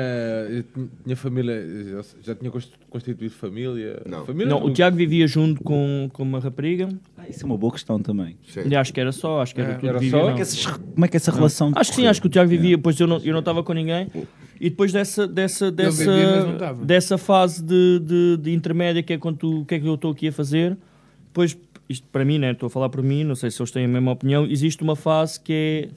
tinha 1.04 1.16
família, 1.16 1.54
já, 2.22 2.31
já 2.32 2.38
tinha 2.38 2.50
const- 2.50 2.72
constituído 2.90 3.34
família? 3.34 4.02
Não. 4.06 4.24
Família 4.26 4.48
Não, 4.48 4.64
o 4.64 4.70
Tiago 4.72 4.96
vivia 4.96 5.26
junto 5.26 5.62
com, 5.62 6.08
com 6.12 6.22
uma 6.22 6.40
rapariga, 6.40 6.88
Ah, 7.16 7.28
isso 7.28 7.42
é 7.42 7.46
uma 7.46 7.56
boa 7.56 7.72
questão 7.72 8.00
também. 8.00 8.36
Sim. 8.48 8.62
e 8.68 8.74
acho 8.76 8.92
que 8.92 9.00
era 9.00 9.12
só, 9.12 9.40
acho 9.42 9.54
que 9.54 9.60
era 9.60 9.72
É, 9.72 9.74
tudo 9.76 9.88
era 9.88 9.98
vivia, 9.98 10.10
só? 10.10 10.16
não. 10.18 10.24
Como 10.24 10.32
é 10.32 10.36
que, 10.36 10.42
essas- 10.42 10.66
como 10.66 11.04
é 11.04 11.08
que 11.08 11.16
essa 11.16 11.30
relação. 11.32 11.72
Acho 11.74 11.90
que 11.90 11.96
sim, 11.96 12.06
acho 12.06 12.20
que 12.20 12.26
o 12.26 12.30
Tiago 12.30 12.48
vivia, 12.50 12.76
pois 12.78 12.98
eu 12.98 13.06
não 13.06 13.18
eu 13.18 13.32
não 13.32 13.40
estava 13.40 13.62
com 13.62 13.72
ninguém. 13.72 14.08
E 14.60 14.70
depois 14.70 14.92
dessa, 14.92 15.26
dessa, 15.26 15.70
dessa, 15.72 16.12
vivia, 16.12 16.42
não 16.46 16.52
estava. 16.54 16.84
dessa 16.84 17.18
fase 17.18 17.62
de, 17.62 17.98
de, 18.00 18.36
de 18.38 18.52
intermédia, 18.52 19.02
que 19.02 19.12
é 19.12 19.18
quando 19.18 19.36
tu, 19.38 19.60
o 19.60 19.64
que 19.64 19.74
é 19.74 19.80
que 19.80 19.86
eu 19.86 19.94
estou 19.94 20.12
aqui 20.12 20.28
a 20.28 20.32
fazer, 20.32 20.76
depois, 21.26 21.56
isto 21.88 22.06
para 22.12 22.24
mim, 22.24 22.38
né, 22.38 22.52
estou 22.52 22.68
a 22.68 22.70
falar 22.70 22.88
por 22.88 23.02
mim, 23.02 23.24
não 23.24 23.34
sei 23.34 23.50
se 23.50 23.60
eles 23.60 23.72
têm 23.72 23.84
a 23.84 23.88
mesma 23.88 24.12
opinião, 24.12 24.46
existe 24.46 24.80
uma 24.82 24.94
fase 24.94 25.40
que 25.40 25.52
é 25.52 25.88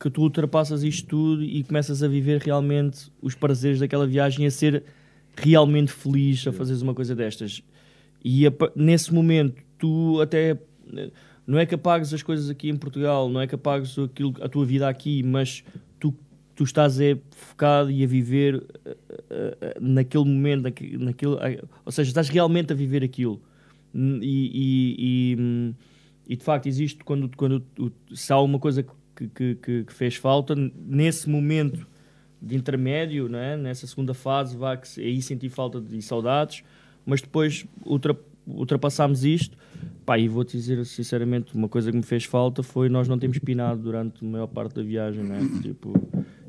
que 0.00 0.10
tu 0.10 0.22
ultrapassas 0.22 0.82
isto 0.82 1.06
tudo 1.06 1.44
e 1.44 1.62
começas 1.62 2.02
a 2.02 2.08
viver 2.08 2.40
realmente 2.40 3.10
os 3.20 3.34
prazeres 3.36 3.78
daquela 3.78 4.06
viagem, 4.06 4.46
a 4.46 4.50
ser 4.50 4.82
realmente 5.36 5.90
feliz 5.92 6.46
a 6.46 6.52
fazeres 6.52 6.82
uma 6.82 6.94
coisa 6.94 7.14
destas. 7.14 7.62
E 8.24 8.46
a 8.46 8.52
nesse 8.76 9.12
momento, 9.12 9.62
tu 9.78 10.20
até 10.20 10.58
não 11.46 11.58
é 11.58 11.66
que 11.66 11.74
apagues 11.74 12.12
as 12.14 12.22
coisas 12.22 12.48
aqui 12.50 12.68
em 12.68 12.76
Portugal, 12.76 13.28
não 13.28 13.40
é 13.40 13.46
que 13.46 13.54
apagues 13.54 13.98
aquilo, 13.98 14.34
a 14.40 14.48
tua 14.48 14.64
vida 14.64 14.88
aqui, 14.88 15.22
mas 15.22 15.64
tu, 15.98 16.14
tu 16.54 16.62
estás 16.64 17.00
é, 17.00 17.18
focado 17.30 17.90
e 17.90 18.04
a 18.04 18.06
viver 18.06 18.64
eh, 18.84 18.96
eh, 19.60 19.76
naquele 19.80 20.24
momento, 20.24 20.62
naque- 20.62 20.96
naquele, 20.96 21.34
eh, 21.40 21.62
ou 21.84 21.90
seja, 21.90 22.10
estás 22.10 22.28
realmente 22.28 22.72
a 22.72 22.76
viver 22.76 23.02
aquilo. 23.02 23.40
E, 23.94 24.20
e- 24.22 24.96
e, 24.98 25.74
e, 26.28 26.36
de 26.36 26.44
facto 26.44 26.66
existe 26.66 27.02
quando, 27.04 27.28
quando 27.36 27.64
se 28.14 28.32
há 28.32 28.38
uma 28.40 28.58
coisa 28.58 28.84
que, 29.16 29.28
que, 29.28 29.54
que- 29.56 29.92
fez 29.92 30.14
falta, 30.14 30.54
nesse 30.54 31.28
momento 31.28 31.86
de 32.42 32.56
intermédio, 32.56 33.28
não 33.28 33.38
é? 33.38 33.56
nessa 33.56 33.86
segunda 33.86 34.12
fase, 34.12 34.56
vá, 34.56 34.76
que 34.76 35.00
aí 35.00 35.22
senti 35.22 35.48
falta 35.48 35.80
de 35.80 36.02
saudades, 36.02 36.64
mas 37.06 37.22
depois 37.22 37.64
ultra, 37.86 38.18
ultrapassámos 38.46 39.24
isto. 39.24 39.56
Pá, 40.04 40.18
e 40.18 40.26
vou-te 40.26 40.56
dizer 40.56 40.84
sinceramente, 40.84 41.54
uma 41.54 41.68
coisa 41.68 41.90
que 41.90 41.96
me 41.96 42.02
fez 42.02 42.24
falta 42.24 42.62
foi 42.62 42.88
nós 42.88 43.06
não 43.06 43.16
termos 43.16 43.38
pinado 43.38 43.82
durante 43.82 44.24
a 44.24 44.28
maior 44.28 44.48
parte 44.48 44.74
da 44.74 44.82
viagem, 44.82 45.22
não 45.22 45.36
é? 45.36 45.40
Tipo, 45.62 45.92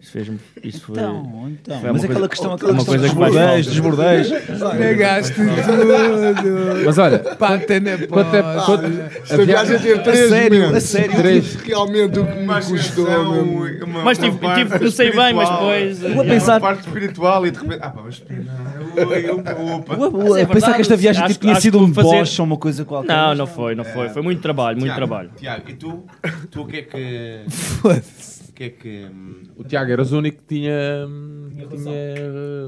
Isso 0.03 0.11
fez-me. 0.11 0.39
Isso 0.61 0.81
foi. 0.85 0.95
Então, 0.97 1.49
então. 1.49 1.79
foi 1.79 1.91
Mas 1.91 2.03
uma 2.03 2.11
aquela 2.11 2.13
coisa- 2.13 2.29
questão- 2.29 2.49
uma 2.49 2.55
aquela 2.57 2.73
questão 2.73 2.85
coisa 2.85 3.03
dos 3.03 3.13
que 3.13 3.17
bordéis, 3.19 3.65
dos 3.67 3.79
bordéis. 3.79 4.29
Negaste 4.77 5.33
tudo. 5.33 6.85
Mas 6.85 6.97
olha, 6.97 7.19
Pata 7.19 7.79
na 7.79 7.97
quanto 8.07 8.35
é- 8.35 8.43
quanto- 8.65 8.85
Esta 9.23 9.45
viagem 9.45 9.79
teve 9.79 9.93
A 9.99 10.03
três 10.03 10.29
sério, 10.29 10.75
a 10.75 10.79
sério. 10.81 11.15
Três. 11.15 11.55
Realmente 11.55 12.19
o 12.19 12.25
que 12.25 12.33
me 12.39 12.47
custou. 12.61 13.05
mesmo. 13.05 13.87
Mas 14.03 14.17
tive, 14.17 14.37
tive, 14.55 14.77
comecei 14.77 15.11
bem, 15.11 15.33
mas 15.33 15.49
depois. 15.49 16.03
Eu 16.03 16.13
vou 16.15 16.23
eh, 16.25 16.27
pensar- 16.27 16.53
Uma 16.53 16.59
parte 16.61 16.85
espiritual 16.87 17.47
e 17.47 17.51
de 17.51 17.59
repente. 17.59 17.79
Ah, 17.81 17.89
pá, 17.89 18.01
mas. 18.03 18.23
Não, 18.29 19.13
eu- 19.13 19.21
eu- 19.21 19.37
opa. 19.75 19.95
Mas 19.97 20.35
é 20.35 20.45
pensar 20.45 20.73
que 20.75 20.81
esta 20.81 20.97
viagem 20.97 21.23
acho- 21.23 21.33
tipo, 21.33 21.45
tinha 21.45 21.59
sido 21.61 21.79
um 21.79 21.93
fazer- 21.93 22.09
Bosch 22.09 22.39
ou 22.39 22.45
uma 22.45 22.57
coisa 22.57 22.83
qualquer. 22.83 23.07
Não, 23.07 23.35
não 23.35 23.47
foi, 23.47 23.73
não 23.73 23.85
foi. 23.85 24.09
Foi 24.09 24.21
muito 24.21 24.41
trabalho, 24.41 24.77
muito 24.77 24.93
trabalho. 24.93 25.29
Tiago, 25.37 25.63
e 25.69 25.73
tu? 25.73 26.03
Tu 26.51 26.61
o 26.61 26.65
que 26.67 26.77
é 26.77 26.81
que. 26.81 27.41
Foda-se. 27.49 28.32
O 28.53 28.55
que 28.55 28.63
é 28.65 28.69
que. 28.69 29.05
hum, 29.11 29.41
o 29.55 29.63
Tiago 29.63 29.91
eras 29.91 30.11
o 30.11 30.19
único 30.19 30.37
que 30.37 30.43
tinha, 30.43 31.07
hum, 31.07 31.49
tinha 31.71 31.91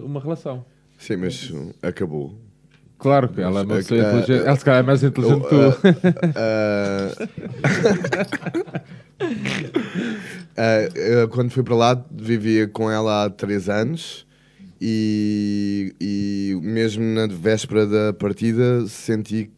uh, 0.02 0.04
uma 0.04 0.20
relação. 0.20 0.66
Sim, 0.98 1.18
mas 1.18 1.52
uh, 1.52 1.76
acabou. 1.84 2.36
Claro 2.98 3.30
que 3.30 3.40
ela 3.40 3.62
é 3.62 3.66
pessoa 3.66 4.00
eh, 4.00 4.04
inteligente. 4.04 4.32
eh, 4.32 4.48
Ela 4.48 4.56
se 4.56 4.66
calhar 4.66 4.80
é 4.80 4.84
mais 4.84 5.04
inteligente 5.04 5.44
que 5.44 5.50
tu. 5.50 5.56
Uh, 5.56 5.76
uh, 10.58 11.24
uh, 11.24 11.28
quando 11.30 11.52
fui 11.52 11.62
para 11.62 11.76
lá, 11.76 12.06
vivia 12.12 12.68
com 12.68 12.90
ela 12.90 13.26
há 13.26 13.30
3 13.30 13.70
anos 13.70 14.26
e, 14.82 15.94
e 16.02 16.58
mesmo 16.64 17.04
na 17.04 17.28
véspera 17.28 17.86
da 17.86 18.12
partida 18.14 18.88
senti 18.88 19.52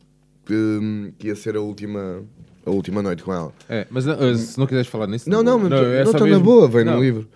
que, 0.46 1.14
que 1.18 1.28
ia 1.28 1.36
ser 1.36 1.56
a 1.56 1.62
última, 1.62 2.24
a 2.68 2.72
última 2.72 3.02
noite 3.02 3.24
com 3.24 3.34
ela. 3.34 3.52
É, 3.70 3.88
mas 3.90 4.06
uh, 4.06 4.36
se 4.36 4.58
não 4.60 4.68
quiseres 4.68 4.88
falar 4.88 5.08
nisso. 5.08 5.30
Não, 5.30 5.42
não, 5.42 5.58
é 5.66 6.04
não 6.04 6.12
só 6.12 6.12
estou 6.18 6.28
na 6.28 6.40
boa, 6.40 6.68
vem 6.68 6.84
Não. 6.84 6.96
no 6.96 7.02
livro. 7.02 7.28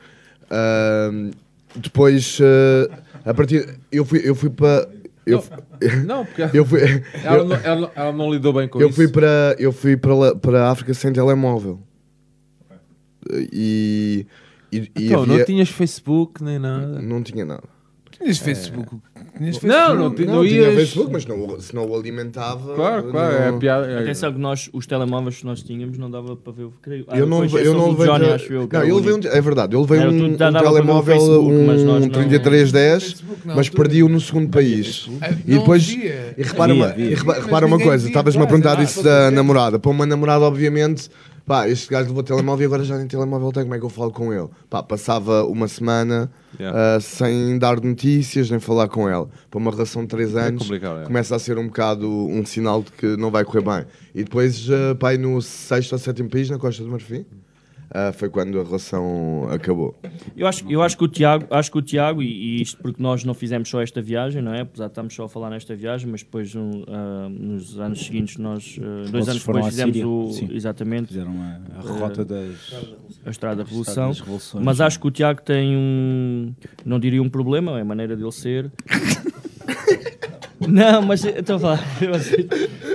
Uh, 0.45 1.31
depois, 1.75 2.37
uh, 2.39 2.91
a 3.25 3.33
partir. 3.33 3.79
Eu 3.91 4.03
fui, 4.05 4.21
eu 4.23 4.35
fui 4.35 4.49
para. 4.49 4.87
Eu, 5.25 5.43
Não, 6.05 6.25
porque 6.25 6.41
eu 6.57 6.65
fui, 6.65 6.81
ela, 7.23 7.37
eu- 7.37 7.45
não, 7.45 7.55
ela 7.57 7.75
não- 7.81 7.91
ela 7.95 8.11
não 8.11 8.33
lidou 8.33 8.51
bem 8.53 8.67
com 8.67 8.81
eu 8.81 8.87
isso. 8.87 8.95
fui 8.95 9.07
para 9.07 9.55
eu 9.59 9.71
fui 9.71 9.95
para 9.95 10.35
para 10.35 10.63
a 10.67 10.71
África 10.71 10.93
sem 10.95 11.13
telemóvel 11.13 11.79
e, 13.31 14.25
e, 14.71 14.77
e 14.97 15.05
Então, 15.07 15.25
não 15.25 15.33
havia- 15.35 15.45
tinhas 15.45 15.69
Facebook 15.69 16.43
nem 16.43 16.57
nada. 16.57 16.99
não 17.01 17.21
tinha 17.21 17.45
nada 17.45 17.63
Tinhas 18.21 18.37
Facebook. 18.37 18.97
Tinhas 19.37 19.55
Não, 19.61 19.61
Facebook. 19.61 19.97
não, 19.97 20.15
ti- 20.15 20.25
não, 20.25 20.35
não 20.35 20.45
tinha 20.45 20.61
ias. 20.61 20.75
Facebook 20.75 21.09
mas 21.11 21.25
não, 21.25 21.59
se 21.59 21.73
não 21.75 21.85
o 21.89 21.95
alimentava 21.95 22.75
Claro, 22.75 23.03
claro, 23.11 23.35
é 23.35 23.47
a 23.47 23.51
não- 23.51 23.59
piada. 23.59 23.87
é- 23.87 23.99
Atenção 23.99 24.31
que 24.33 24.39
nós, 24.39 24.69
os 24.71 24.85
telemóveis 24.85 25.37
que 25.37 25.45
nós 25.45 25.63
tínhamos 25.63 25.97
não 25.97 26.09
dava 26.11 26.35
para 26.35 26.53
ver 26.53 26.63
o 26.65 26.73
creio. 26.81 27.05
Ah, 27.07 27.17
eu 27.17 27.25
não, 27.25 27.41
depois 27.41 27.65
eu 27.65 27.73
não 27.73 27.93
do 27.93 28.05
Johnny, 28.05 28.25
acho 28.29 28.53
eu, 28.53 28.67
que 28.67 28.73
não, 28.73 28.81
era 28.81 28.89
eu 28.89 28.95
o 28.95 28.97
levei 28.99 29.11
um, 29.13 29.15
único. 29.15 29.35
é 29.35 29.41
verdade 29.41 29.75
eu 29.75 29.81
levei 29.81 29.99
Era, 29.99 30.09
um, 30.11 30.17
tu 30.17 30.23
um 30.25 30.35
dava 30.35 30.51
para 30.51 30.61
ver 30.61 30.67
o 30.67 30.73
telemóvel 30.73 31.15
Facebook, 31.19 31.53
mas 31.65 31.83
nós 31.83 31.97
um 31.97 31.99
não- 32.01 32.09
3310 32.09 33.03
Facebook 33.03 33.47
na 33.47 33.55
mas 33.55 33.67
altura. 33.67 33.83
perdi-o 33.83 34.09
no 34.09 34.19
segundo 34.19 34.49
país 34.49 35.09
Ah, 35.21 35.29
e 35.31 35.57
depois 35.57 35.89
e 35.89 35.97
repara, 36.37 36.71
Havia, 36.71 36.83
uma, 36.83 36.91
havia. 36.91 37.05
e 37.05 37.09
repara, 37.15 37.37
Mas 37.37 37.45
repara 37.45 37.65
uma 37.65 37.77
ninguém 37.77 37.87
coisa 37.89 38.07
estavas-me 38.07 38.43
a 38.43 38.47
perguntar 38.47 38.81
isso 38.83 39.01
da 39.03 39.31
namorada 39.31 39.79
para 39.79 39.91
uma 39.91 40.05
namorada 40.05 40.45
obviamente 40.45 41.09
pá, 41.51 41.67
este 41.67 41.89
gajo 41.89 42.07
levou 42.07 42.23
telemóvel 42.23 42.63
e 42.63 42.65
agora 42.65 42.83
já 42.85 42.97
nem 42.97 43.07
telemóvel 43.07 43.51
tem, 43.51 43.63
como 43.63 43.75
é 43.75 43.79
que 43.79 43.83
eu 43.83 43.89
falo 43.89 44.09
com 44.09 44.31
ele? 44.31 44.47
Pá, 44.69 44.81
passava 44.81 45.43
uma 45.43 45.67
semana 45.67 46.31
Yeah. 46.59 46.97
ah, 46.97 46.99
sem 46.99 47.57
dar 47.57 47.79
notícias 47.79 48.49
nem 48.51 48.59
falar 48.59 48.89
com 48.89 49.07
ela. 49.07 49.29
Para 49.49 49.57
uma 49.57 49.71
relação 49.71 50.01
de 50.01 50.09
3 50.09 50.35
É 50.35 50.39
anos 50.47 50.63
complicado, 50.63 51.01
é. 51.01 51.03
começa 51.05 51.33
a 51.33 51.39
ser 51.39 51.57
um 51.57 51.67
bocado 51.67 52.09
um 52.09 52.45
sinal 52.45 52.83
de 52.83 52.91
que 52.91 53.15
não 53.17 53.31
vai 53.31 53.45
correr 53.45 53.61
bem. 53.61 53.85
E 54.13 54.23
depois, 54.23 54.67
ah, 54.69 54.95
pá, 54.95 55.13
no 55.17 55.41
sexto 55.41 55.93
ou 55.93 55.97
sétimo 55.99 56.29
país, 56.29 56.49
na 56.49 56.57
Costa 56.57 56.83
do 56.83 56.89
Marfim, 56.89 57.25
ah, 57.93 58.13
foi 58.13 58.29
quando 58.29 58.59
a 58.59 58.63
relação 58.63 59.49
acabou. 59.51 59.93
Eu 60.35 60.47
acho, 60.47 60.69
eu 60.71 60.81
acho 60.81 60.97
que 60.97 61.03
o 61.03 61.07
Tiago, 61.09 61.45
acho 61.51 61.69
que 61.69 61.77
o 61.77 61.81
Tiago 61.81 62.23
e, 62.23 62.27
e 62.27 62.61
isto 62.61 62.81
porque 62.81 63.01
nós 63.03 63.23
não 63.25 63.33
fizemos 63.33 63.67
só 63.69 63.81
esta 63.81 64.01
viagem, 64.01 64.41
não 64.41 64.53
é? 64.53 64.61
Apesar 64.61 64.85
de 64.85 64.91
estarmos 64.91 65.13
só 65.13 65.25
a 65.25 65.29
falar 65.29 65.49
nesta 65.49 65.75
viagem, 65.75 66.09
mas 66.09 66.23
depois 66.23 66.55
um, 66.55 66.83
ah, 66.87 67.27
nos 67.29 67.77
anos 67.77 68.05
seguintes 68.05 68.37
nós 68.37 68.79
ah, 68.81 69.09
dois 69.11 69.27
anos 69.27 69.43
depois 69.43 69.65
fizemos 69.65 69.93
Síria? 69.93 70.07
o 70.07 70.31
Sim. 70.31 70.49
exatamente 70.51 71.07
Fizeram 71.09 71.33
a, 71.41 71.79
a 71.79 71.81
rota 71.81 72.23
das. 72.23 72.73
a 73.25 73.29
Estrada 73.29 73.63
da 73.63 73.63
Estrada 73.63 73.63
Revolução. 73.63 74.61
Mas 74.61 74.79
acho 74.79 74.99
que 74.99 75.07
o 75.07 75.11
Tiago 75.11 75.41
tem 75.41 75.75
um, 75.75 76.53
não 76.85 76.97
diria 76.97 77.21
um 77.21 77.29
problema, 77.29 77.77
é 77.77 77.81
a 77.81 77.85
maneira 77.85 78.15
dele 78.15 78.31
ser. 78.31 78.71
Não, 80.67 81.01
mas 81.01 81.23
estou 81.25 81.55
a 81.55 81.59
falar. 81.59 81.83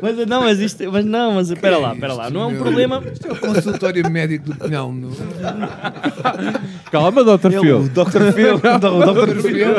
Mas, 0.02 0.26
não, 0.28 0.42
mas 0.42 0.60
isto. 0.60 0.90
Mas 0.92 1.04
não, 1.04 1.32
mas 1.32 1.50
espera 1.50 1.78
lá, 1.78 1.92
espera 1.94 2.12
lá. 2.14 2.30
Não 2.30 2.42
é 2.42 2.46
um 2.46 2.56
problema. 2.56 3.02
Isto 3.12 3.28
é 3.28 3.32
o 3.32 3.36
consultório 3.36 4.10
médico 4.10 4.46
do 4.52 4.54
Pinhão. 4.56 4.92
No... 4.92 5.10
Calma, 6.90 7.24
Dr. 7.24 7.50
Phil. 7.60 7.78
o 7.80 7.88
Dr. 7.88 8.32
Phil. 8.32 8.54
o 8.56 8.58
Dr. 8.58 9.34
Dr. 9.34 9.40
Phil. 9.42 9.74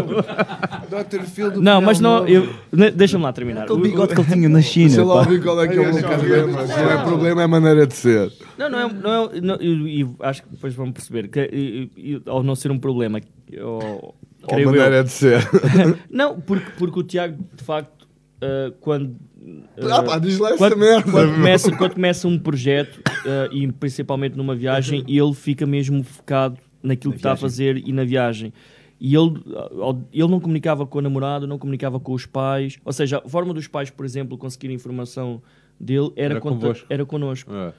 Dr. 0.89 1.21
Phil 1.25 1.51
do 1.51 1.61
Não, 1.61 1.81
mas 1.81 1.99
não. 1.99 2.27
Eu, 2.27 2.49
Deixa-me 2.95 3.23
lá 3.23 3.33
terminar. 3.33 3.63
Aquele 3.63 3.79
O- 3.79 3.81
bigode 3.81 4.13
que 4.15 4.21
ele 4.21 4.31
tinha 4.31 4.49
na 4.49 4.61
China. 4.61 4.89
Sei 4.89 5.03
lá 5.03 5.25
qual 5.25 5.63
é 5.63 5.67
que 5.67 5.77
é 5.77 5.81
o 5.81 5.93
meu 5.93 6.03
problema. 6.03 6.63
Não 6.65 6.91
é 6.91 7.03
problema, 7.03 7.41
é 7.41 7.45
a 7.45 7.47
maneira 7.47 7.87
de 7.87 7.93
ser. 7.93 8.31
Não, 8.57 8.69
não 8.69 8.79
é. 8.79 8.93
Não 8.93 9.25
é 9.25 9.41
não, 9.41 9.57
acho 10.21 10.43
que 10.43 10.49
depois 10.49 10.73
vão 10.73 10.91
perceber 10.91 11.27
que, 11.27 11.39
e- 11.51 11.91
e- 11.95 12.21
ao 12.25 12.43
não 12.43 12.55
ser 12.55 12.71
um 12.71 12.79
problema, 12.79 13.19
ou, 13.61 14.15
Ou 14.43 14.65
maneira 14.65 14.97
eu, 14.97 15.03
de 15.03 15.11
ser. 15.11 15.39
não, 16.09 16.39
porque, 16.39 16.71
porque 16.77 16.99
o 16.99 17.03
Tiago, 17.03 17.43
de 17.55 17.63
facto, 17.63 17.97
ah, 18.41 18.73
quando. 18.79 19.15
Ah, 19.81 20.03
pá, 20.03 20.19
diz 20.19 20.37
lá 20.39 20.49
essa 20.49 20.57
quando, 20.57 20.77
merda. 20.77 21.09
quando 21.11 21.33
começa, 21.33 21.75
quando 21.75 21.93
começa 21.93 22.27
um 22.27 22.37
projeto, 22.37 23.01
ah, 23.05 23.49
e 23.51 23.71
principalmente 23.71 24.35
numa 24.35 24.55
viagem, 24.55 25.03
ele 25.07 25.33
fica 25.33 25.65
mesmo 25.65 26.03
focado 26.03 26.57
naquilo 26.83 27.13
que 27.13 27.19
está 27.19 27.33
a 27.33 27.37
fazer 27.37 27.77
e 27.77 27.91
na 27.91 28.03
viagem. 28.03 28.53
E 28.99 29.15
ele, 29.15 29.35
ele 30.11 30.27
não 30.27 30.39
comunicava 30.39 30.85
com 30.85 30.97
a 30.97 31.01
namorada, 31.03 31.45
não 31.45 31.59
comunicava 31.59 31.99
com 31.99 32.13
os 32.13 32.25
pais. 32.25 32.79
Ou 32.83 32.91
seja, 32.91 33.21
a 33.23 33.29
forma 33.29 33.53
dos 33.53 33.67
pais, 33.67 33.91
por 33.91 34.03
exemplo, 34.03 34.37
conseguir 34.39 34.71
informação 34.71 35.39
dele 35.79 36.11
era, 36.15 36.33
Era 36.35 36.41
convosco. 36.41 36.87
era 36.89 37.05
connosco. 37.05 37.53
É. 37.53 37.73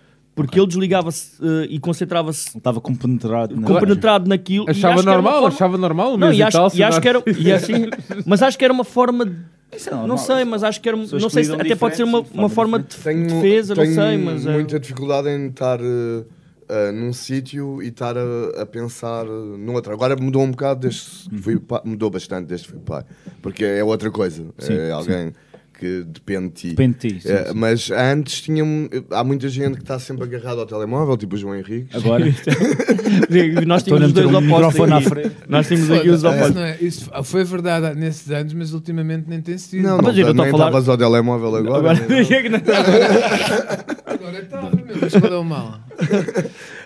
Porque 0.46 0.58
ele 0.58 0.66
desligava-se 0.66 1.32
eh, 1.42 1.66
e 1.70 1.78
concentrava-se 1.80 2.56
Estava 2.56 2.80
compenetrado. 2.80 3.56
na- 3.56 3.66
compenetrado 3.66 4.28
naquilo. 4.28 4.66
e 4.68 4.70
Achava 4.70 4.94
acho 4.94 5.02
que 5.02 5.08
era 5.08 5.18
uma 5.18 5.22
normal, 5.22 5.40
forma- 5.42 5.54
achava 5.56 5.78
normal. 5.78 6.16
Não, 6.18 6.32
e 6.32 6.36
e 6.36 6.42
acho, 6.42 6.56
tal, 6.56 6.70
e 6.74 6.82
acho 6.82 7.00
que 7.00 7.08
era. 7.08 7.22
E 7.38 7.52
assim, 7.52 7.86
mas 8.24 8.40
acho 8.42 8.56
que 8.56 8.64
era 8.64 8.72
uma 8.72 8.84
forma. 8.84 9.26
de- 9.26 9.36
é 9.70 10.06
Não 10.06 10.16
sei, 10.16 10.44
mas 10.44 10.62
acho 10.62 10.80
que 10.80 10.88
era. 10.88 10.96
Pessoas 10.96 11.22
Não 11.22 11.28
sei 11.28 11.44
se 11.44 11.52
até 11.52 11.74
pode 11.74 11.96
ser 11.96 12.04
uma, 12.04 12.24
uma 12.32 12.48
forma 12.48 12.78
de 12.78 12.84
defesa, 12.86 13.74
não 13.74 13.82
tenho 13.82 13.94
sei, 13.94 14.16
mas. 14.16 14.46
é- 14.46 14.52
muita 14.52 14.78
dificuldade 14.80 15.28
em 15.28 15.48
estar 15.48 15.78
eh, 15.80 16.24
eh, 16.70 16.92
num 16.92 17.12
sítio 17.12 17.82
e 17.82 17.88
estar 17.88 18.16
a, 18.16 18.62
a 18.62 18.64
pensar 18.66 19.24
no 19.26 19.72
outro. 19.74 19.92
Agora 19.92 20.16
mudou 20.16 20.42
um 20.42 20.50
bocado 20.52 20.80
desde 20.80 21.28
que 21.28 21.36
fui 21.38 21.58
pai, 21.58 21.80
mudou 21.84 22.08
bastante 22.10 22.46
desde 22.46 22.66
que 22.66 22.72
fui 22.72 22.80
pai, 22.80 23.02
porque 23.42 23.64
é 23.64 23.82
outra 23.84 24.10
coisa. 24.10 24.44
Sim, 24.58 24.74
é 24.74 24.90
alguém 24.92 25.32
que 25.78 26.02
depende 26.04 26.48
de 26.48 26.54
ti. 26.54 26.68
Depende 26.70 26.98
de 26.98 27.08
ti, 27.14 27.20
sim, 27.22 27.28
Eh, 27.32 27.44
sim. 27.46 27.52
Mas 27.54 27.90
antes 27.90 28.40
tinha 28.42 28.64
há 29.12 29.24
muita 29.24 29.48
gente 29.48 29.76
que 29.76 29.82
está 29.82 29.98
sempre 29.98 30.24
agarrado 30.24 30.60
ao 30.60 30.66
telemóvel, 30.66 31.16
tipo 31.16 31.36
o 31.36 31.38
João 31.38 31.54
Henrique. 31.54 31.88
Agora. 31.96 32.24
Nós 33.66 33.82
tínhamos 33.82 34.12
dois 34.12 34.26
um 34.26 34.30
opostos. 34.30 34.50
microfone 34.74 34.92
à 34.92 35.00
frente. 35.00 35.36
Nós 35.48 35.66
tínhamos 35.68 35.90
aqui 35.90 36.08
os 36.10 36.24
opostos. 36.24 36.54
não 36.54 36.62
é? 36.62 36.76
Isso 36.80 37.10
foi 37.24 37.44
verdade 37.44 37.98
nesses 37.98 38.30
anos, 38.30 38.52
mas 38.54 38.72
ultimamente 38.72 39.24
nem 39.28 39.40
tem 39.40 39.58
sido. 39.58 39.82
Não, 39.82 39.96
Mas 39.98 40.16
não, 40.16 40.22
eu 40.22 40.28
estou 40.30 40.42
a 40.42 40.44
nem 40.44 40.50
falar- 40.52 40.66
estavas 40.66 40.88
ao 40.88 40.96
telemóvel 40.98 41.56
agora. 41.56 41.78
Agora, 41.78 41.98
é 42.08 44.12
Agora 44.12 44.38
estava, 44.42 44.70
meu, 44.76 44.96
mas 45.00 45.12
qual 45.14 45.32
é 45.32 45.36
o 45.38 45.44
mal? 45.44 45.80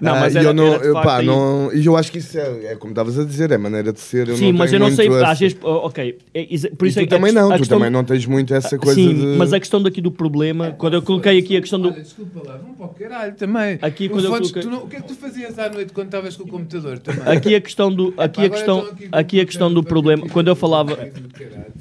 Não, 0.01 0.15
Ah, 0.15 0.21
mas 0.21 0.35
e 0.35 0.39
era- 0.39 0.49
eu 0.49 0.55
não, 0.55 0.75
eu, 0.75 0.95
pá, 0.95 1.19
aí. 1.19 1.27
não, 1.27 1.71
e 1.73 1.85
eu 1.87 1.97
acho 1.97 2.11
que 2.11 2.19
isso 2.19 2.37
é, 2.39 2.73
é 2.73 2.77
como 2.77 2.93
estavas 2.93 3.19
a 3.19 3.25
dizer, 3.25 3.51
é 3.53 3.59
maneira 3.59 3.93
de 3.93 4.01
ser. 4.01 4.29
Eu 4.29 4.37
Sim, 4.37 4.51
não 4.53 4.59
mas 4.59 4.73
eu 4.73 4.81
não 4.81 4.91
sei. 4.91 5.09
Às 5.23 5.39
vezes, 5.39 5.57
oh, 5.63 5.87
ok. 5.87 6.19
é- 6.35 6.47
is- 6.55 6.67
por 6.77 6.87
E 6.87 6.89
isso 6.91 6.99
tu 6.99 7.05
é 7.05 7.07
também 7.07 7.33
não, 7.33 7.51
a 7.51 7.55
tu 7.55 7.59
questão- 7.61 7.79
também 7.79 7.91
não 7.91 8.03
tens 8.03 8.27
muito 8.27 8.53
essa 8.55 8.77
coisa 8.79 8.95
Sim, 8.95 9.15
de. 9.15 9.27
mas 9.39 9.53
a 9.53 9.61
questão 9.61 9.81
daqui 9.83 10.01
do 10.01 10.11
problema, 10.11 10.73
quando 10.73 10.95
eu 10.95 11.03
coloquei 11.03 11.39
aqui 11.39 11.57
a 11.57 11.61
questão 11.61 11.79
do. 11.81 11.91
Olha, 11.93 12.03
desculpa 12.03 12.41
lá, 12.45 12.57
vamos 12.57 12.77
para 12.77 12.87
o 12.87 12.89
caralho 12.91 13.35
também. 13.35 13.79
Aqui, 13.83 14.09
quando 14.09 14.25
eu 14.25 14.31
coloquei- 14.33 14.63
tu 14.63 14.71
não- 14.71 14.83
O 14.85 14.89
que 14.89 14.97
é 14.97 15.01
que 15.01 15.09
tu 15.09 15.15
fazias 15.15 15.59
à 15.59 15.69
noite 15.69 15.93
quando 15.93 16.07
estavas 16.07 16.37
com 16.37 16.45
o 16.45 16.49
computador 16.49 16.99
também? 16.99 17.23
Aqui 17.37 17.55
a 17.55 17.61
questão 17.61 17.93
do, 17.93 18.13
aqui 18.17 18.45
a 18.47 18.51
questão, 18.51 18.81
estão 18.81 19.09
aqui 19.13 19.41
a 19.41 19.45
questão 19.47 19.73
do 19.73 19.83
problema, 19.85 20.27
quando 20.29 20.49
eu 20.49 20.57
falava, 20.57 20.99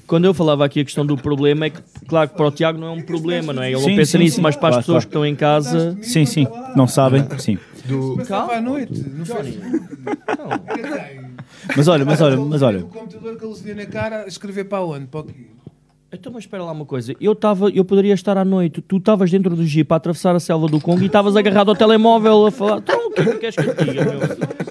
quando 0.06 0.26
eu 0.26 0.34
falava 0.34 0.64
aqui 0.66 0.82
a 0.82 0.84
questão 0.86 1.06
do 1.06 1.18
problema 1.18 1.66
é 1.66 1.70
que, 1.72 1.80
claro 2.08 2.30
que 2.30 2.36
para 2.36 2.48
o 2.48 2.52
Tiago 2.52 2.78
não 2.80 2.88
é 2.88 2.92
um 2.92 3.02
problema, 3.02 3.52
não 3.54 3.64
é? 3.64 3.72
Ele 3.72 3.82
não 3.82 3.96
pensa 3.96 4.18
nisso, 4.18 4.42
mas 4.42 4.56
para 4.56 4.70
as 4.70 4.78
pessoas 4.78 5.04
que 5.06 5.10
estão 5.10 5.26
em 5.26 5.36
casa, 5.36 5.98
Sim, 6.02 6.26
sim. 6.26 6.48
Não 6.76 6.88
sabem? 6.88 7.21
Sim. 7.40 7.58
do- 7.86 8.16
Passava 8.18 8.54
à 8.56 8.62
noite, 8.62 9.00
no 9.10 9.26
Facebook. 9.26 9.82
Mas 11.76 11.88
olha, 11.88 12.06
mas 12.06 12.22
olha, 12.22 12.38
mas 12.38 12.62
olha. 12.62 12.80
O 12.80 12.88
computador 12.88 13.38
com 13.38 13.46
a 13.46 13.50
luzinha 13.50 13.76
na 13.76 13.86
cara, 13.86 14.28
escrever 14.28 14.66
para 14.66 14.82
onde? 14.84 15.08
Para 15.08 15.20
o 15.22 15.24
quê? 15.26 15.34
Então, 16.14 16.30
mas 16.34 16.44
espera 16.44 16.62
lá 16.64 16.74
uma 16.74 16.86
coisa. 16.86 17.16
Eu, 17.22 17.34
tava, 17.34 17.70
eu 17.70 17.86
poderia 17.86 18.14
estar 18.14 18.38
à 18.38 18.44
noite, 18.44 18.82
tu 18.82 18.98
estavas 18.98 19.32
dentro 19.32 19.56
do 19.56 19.66
jeep 19.66 19.90
a 19.94 19.96
atravessar 19.96 20.36
a 20.36 20.42
selva 20.42 20.68
do 20.68 20.78
Congo 20.80 21.02
e 21.04 21.06
estavas 21.06 21.38
agarrado 21.38 21.70
ao 21.70 21.76
telemóvel 21.76 22.48
a 22.48 22.52
falar. 22.52 22.80
Então, 22.80 23.08
o 23.08 23.12
que 23.12 23.22
é 23.22 23.26
que 23.26 23.38
queres 23.38 23.56
que 23.56 23.62
eu 23.62 23.74
diga, 23.74 24.04
meu? 24.06 24.20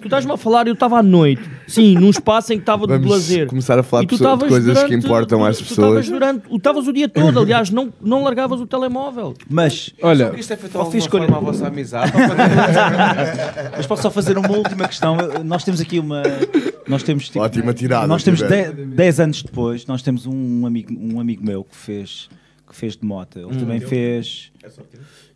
Tu 0.00 0.04
estás-me 0.04 0.32
a 0.32 0.36
falar 0.36 0.66
e 0.66 0.70
eu 0.70 0.74
estava 0.74 0.98
à 0.98 1.02
noite. 1.02 1.40
Sim, 1.66 1.94
num 1.94 2.10
espaço 2.10 2.52
em 2.52 2.56
que 2.56 2.62
estava 2.62 2.86
de 2.86 3.08
lazer. 3.08 3.46
começar 3.46 3.78
a 3.78 3.82
falar 3.82 4.02
E 4.02 4.06
tu 4.06 4.16
de 4.16 4.22
coisas 4.48 4.78
que 4.78 4.84
durante- 4.88 5.06
importam 5.06 5.42
às 5.44 5.60
pessoas. 5.62 6.04
estavas 6.06 6.08
durante. 6.10 6.48
tu 6.48 6.56
Estavas 6.56 6.86
o 6.88 6.92
dia 6.92 7.08
todo, 7.08 7.40
aliás, 7.40 7.70
não, 7.70 7.90
não 8.02 8.22
largavas 8.22 8.60
o 8.60 8.66
telemóvel. 8.66 9.32
Mas, 9.48 9.94
olha, 10.02 10.34
Isto 10.36 10.52
é 10.52 10.56
feito 10.56 10.72
de 10.72 10.78
alguma 10.78 11.00
forma 11.08 11.36
a 11.36 11.40
vossa 11.40 11.66
amizade? 11.68 12.12
Mas 13.76 13.86
posso 13.86 14.02
só 14.02 14.10
fazer 14.10 14.36
uma 14.36 14.50
última 14.50 14.86
questão. 14.86 15.16
Nós 15.44 15.64
temos 15.64 15.80
aqui 15.80 15.98
uma. 15.98 16.22
Nós 16.86 17.02
temos 17.04 17.26
tipo, 17.28 17.38
Ótima 17.40 17.72
tirada, 17.72 18.06
Nós 18.06 18.24
temos 18.24 18.40
tiveste. 18.40 18.74
10 18.84 19.20
anos 19.20 19.42
depois, 19.44 19.86
nós 19.86 20.02
temos 20.02 20.26
um 20.26 20.66
amigo, 20.66 20.92
um 20.92 21.20
amigo 21.20 21.29
meu 21.38 21.62
que 21.64 21.76
fez, 21.76 22.28
que 22.66 22.74
fez 22.74 22.96
de 22.96 23.04
moto. 23.04 23.38
Ele 23.38 23.46
Hum. 23.46 23.58
também 23.58 23.80
fez. 23.80 24.50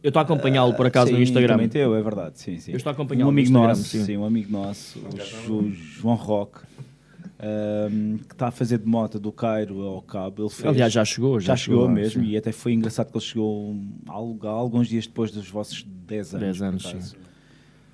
Eu 0.03 0.09
estou 0.09 0.21
a 0.21 0.23
acompanhá-lo, 0.23 0.75
por 0.75 0.87
acaso, 0.87 1.09
Sim, 1.09 1.17
no 1.17 1.23
Instagram. 1.23 1.55
Também 1.55 1.69
teu, 1.69 1.95
é 1.95 2.03
verdade. 2.03 2.39
Sim, 2.39 2.59
sim. 2.59 2.73
Eu 2.73 2.77
estou 2.77 2.91
a 2.91 2.93
acompanhá-lo 2.93 3.25
um 3.31 3.33
no 3.33 3.39
amigo 3.39 3.49
Instagram, 3.49 3.69
nosso, 3.69 4.05
sim. 4.05 4.17
um 4.17 4.25
amigo 4.25 4.53
nosso, 4.53 4.99
o, 5.49 5.53
o 5.55 5.73
João 5.73 6.15
Roque. 6.17 6.61
ahm, 7.41 8.19
que 8.19 8.35
está 8.35 8.49
a 8.49 8.51
fazer 8.51 8.79
de 8.79 8.87
moto 8.87 9.19
do 9.19 9.33
Cairo 9.33 9.81
ao 9.83 10.01
Cabo. 10.03 10.43
Ele 10.43 10.51
fez, 10.51 10.67
Aliás, 10.69 10.93
já 10.93 11.05
chegou, 11.05 11.41
já 11.41 11.57
chegou, 11.57 11.81
chegou 11.81 11.89
lá, 11.89 11.93
mesmo. 11.95 12.23
sim. 12.23 12.31
E 12.31 12.37
até 12.37 12.53
foi 12.53 12.73
engraçado 12.73 13.11
que 13.11 13.17
ele 13.17 13.25
chegou 13.25 13.77
algo- 14.07 14.47
alguns 14.47 14.89
dias 14.89 15.07
depois 15.07 15.31
dos 15.31 15.49
vossos 15.49 15.85
10 16.07 16.35
anos. 16.35 16.45
10 16.59 16.63
anos, 16.63 16.83
sim. 16.83 17.17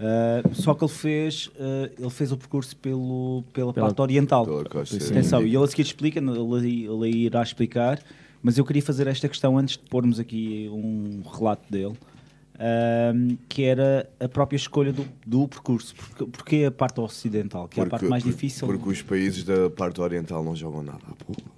Ah, 0.02 0.40
só 0.54 0.72
que 0.72 0.82
ele 0.82 0.90
fez, 0.92 1.50
ah, 1.60 1.90
ele 1.98 2.10
fez 2.10 2.32
o 2.32 2.36
percurso 2.38 2.74
pelo, 2.76 3.44
pela, 3.52 3.72
Pela- 3.72 3.86
parte 3.88 4.00
oriental. 4.00 4.46
Atenção, 5.10 5.42
e 5.46 5.54
ele 5.54 5.62
a 5.62 5.66
seguir 5.66 5.82
explica, 5.82 6.18
ele, 6.18 6.86
ele 6.86 7.04
aí 7.04 7.16
irá 7.26 7.42
explicar, 7.42 8.02
mas 8.42 8.56
eu 8.56 8.64
queria 8.64 8.82
fazer 8.82 9.06
esta 9.06 9.28
questão 9.28 9.58
antes 9.58 9.76
de 9.76 9.84
pormos 9.90 10.18
aqui 10.18 10.70
um 10.72 11.20
relato 11.30 11.70
dele, 11.70 11.92
ahm, 12.58 13.36
que 13.48 13.64
era 13.64 14.08
a 14.18 14.26
própria 14.28 14.56
escolha 14.56 14.90
do, 14.92 15.06
do 15.26 15.46
percurso. 15.46 15.94
Porque, 15.94 16.24
porque 16.26 16.64
a 16.64 16.70
parte 16.70 16.98
ocidental, 17.00 17.68
que 17.68 17.78
é 17.80 17.82
a 17.82 17.86
parte 17.86 18.06
mais 18.06 18.22
por- 18.22 18.30
difícil. 18.32 18.66
Porque 18.66 18.88
os 18.88 19.02
países 19.02 19.44
da 19.44 19.68
parte 19.68 20.00
oriental 20.00 20.42
não 20.42 20.56
jogam 20.56 20.82
nada 20.82 21.00
à 21.04 21.24
bola. 21.24 21.50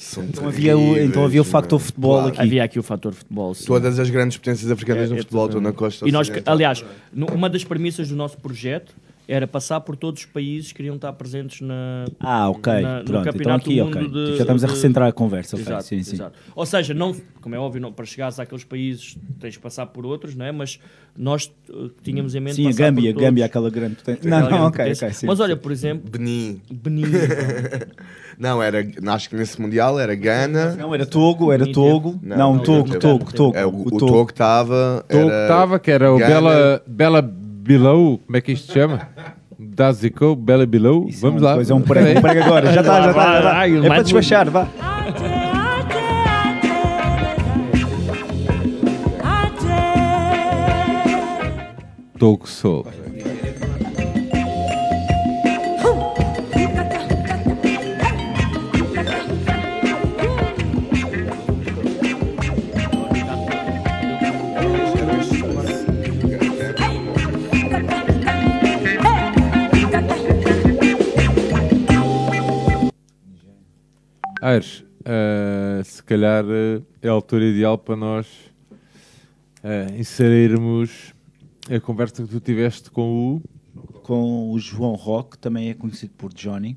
São 0.00 0.24
Então 0.24 0.48
havia 0.48 0.78
o- 0.78 0.96
então 0.96 1.24
havia 1.24 1.42
o 1.42 1.44
meu. 1.44 1.78
futebol 1.78 2.20
aqui. 2.20 2.40
Havia 2.40 2.64
aqui 2.64 2.78
o 2.78 2.82
fator 2.82 3.12
futebol. 3.12 3.54
sim. 3.54 3.66
Todas 3.66 3.98
as 3.98 4.08
grandes 4.08 4.38
potências 4.38 4.70
africanas 4.70 5.04
É, 5.04 5.08
no 5.12 5.16
é 5.16 5.18
futebol 5.18 5.44
estão 5.44 5.60
na 5.60 5.72
costa 5.74 6.08
E 6.08 6.10
nós, 6.10 6.30
aliás, 6.46 6.82
nu- 7.12 7.26
uma 7.26 7.50
das 7.50 7.64
premissas 7.64 8.08
do 8.08 8.16
nosso 8.16 8.38
projeto 8.38 8.94
era 9.32 9.46
passar 9.46 9.80
por 9.80 9.94
todos 9.96 10.22
os 10.22 10.26
países 10.26 10.72
que 10.72 10.78
queriam 10.78 10.96
estar 10.96 11.12
presentes 11.12 11.60
na, 11.60 12.04
Ah, 12.18 12.48
ok. 12.50 12.72
na- 12.82 12.98
no 12.98 13.04
Pronto, 13.04 13.10
então 13.20 13.22
campeonato 13.32 13.70
aqui, 13.70 13.78
do 13.78 13.84
mundo 13.84 13.96
ok. 13.98 14.08
de- 14.08 14.36
Já 14.36 14.42
estamos 14.42 14.64
a 14.64 14.66
de- 14.66 14.72
recentrar 14.72 15.08
a 15.08 15.12
conversa, 15.12 15.54
ok, 15.56 15.64
Exato, 15.66 15.84
sim, 15.84 16.02
sim. 16.02 16.14
exato. 16.16 16.38
Ou 16.54 16.66
seja, 16.66 16.92
não, 16.92 17.14
como 17.40 17.54
é 17.54 17.58
óbvio, 17.58 17.80
não, 17.80 17.92
para 17.92 18.04
chegares 18.06 18.40
àqueles 18.40 18.64
países 18.64 19.16
tens 19.38 19.52
de 19.54 19.60
passar 19.60 19.86
por 19.86 20.04
outros, 20.04 20.34
não 20.34 20.44
é? 20.46 20.50
Mas 20.50 20.80
nós 21.16 21.52
uh, 21.68 21.88
tínhamos 22.02 22.34
em 22.34 22.40
mente 22.40 22.56
Sim, 22.56 22.66
a 22.66 22.70
passar 22.70 22.82
Gâmbia, 22.84 23.02
por 23.02 23.08
a 23.08 23.12
todos. 23.14 23.28
Gâmbia, 23.28 23.44
aquela 23.46 23.70
grande 23.70 23.94
potência. 23.96 24.28
Não, 24.30 24.50
não, 24.50 24.66
ok, 24.66 24.78
potência. 24.84 25.06
ok, 25.06 25.14
sim, 25.16 25.26
Mas 25.26 25.38
olha, 25.40 25.56
por 25.56 25.70
exemplo, 25.70 26.10
Benin. 26.10 26.60
Benin. 26.72 27.04
Não, 28.38 28.62
era, 28.62 28.84
acho 29.08 29.28
que 29.28 29.36
nesse 29.36 29.60
Mundial 29.60 30.00
era 30.00 30.14
Gana. 30.14 30.74
Não, 30.74 30.94
era 30.94 31.04
Togo, 31.04 31.52
era 31.52 31.70
Togo. 31.70 32.18
Não, 32.22 32.58
Togo, 32.58 32.84
teve- 32.88 32.98
Togo, 32.98 33.32
Togo. 33.32 33.56
É, 33.56 33.66
o, 33.66 33.70
Togo. 33.84 33.98
Togo 33.98 34.30
estava. 34.30 35.04
Togo 35.08 35.28
estava, 35.30 35.78
que 35.78 35.90
era 35.90 36.10
o 36.12 36.18
Gana. 36.18 36.30
Bela, 36.34 36.82
Bela 36.86 37.22
Below, 37.60 38.18
como 38.24 38.36
é 38.36 38.40
que 38.40 38.56
se 38.56 38.72
chama? 38.72 39.06
Dazico, 39.58 40.34
Bela 40.34 40.64
Below, 40.64 41.08
vamos 41.20 41.42
lá. 41.42 41.54
Pois 41.54 41.68
é 41.70 41.74
um 41.74 41.82
prego, 41.82 42.18
um 42.18 42.22
prego 42.22 42.42
agora. 42.44 42.72
Já 42.72 42.80
está, 42.80 43.02
já 43.02 43.10
está, 43.10 43.42
já. 43.42 43.52
Ai, 43.58 43.76
É 43.76 43.80
um. 43.80 44.02
despachar, 44.02 44.50
vá. 44.50 44.66
Soul. 52.46 52.86
Aires, 74.40 74.84
eh, 75.04 75.82
se 75.84 76.02
calhar 76.02 76.44
eh, 76.48 76.80
é 77.02 77.08
a 77.08 77.12
altura 77.12 77.44
ideal 77.44 77.76
para 77.78 77.96
nós 77.96 78.26
eh, 79.62 79.86
inserirmos 79.98 81.12
a 81.70 81.78
conversa 81.80 82.22
que 82.22 82.28
tu 82.28 82.40
tiveste 82.40 82.90
com 82.90 83.36
o. 83.36 83.42
Com 84.02 84.50
o 84.50 84.58
João 84.58 84.94
Roque, 84.94 85.38
também 85.38 85.68
é 85.70 85.74
conhecido 85.74 86.12
por 86.16 86.32
Johnny. 86.32 86.76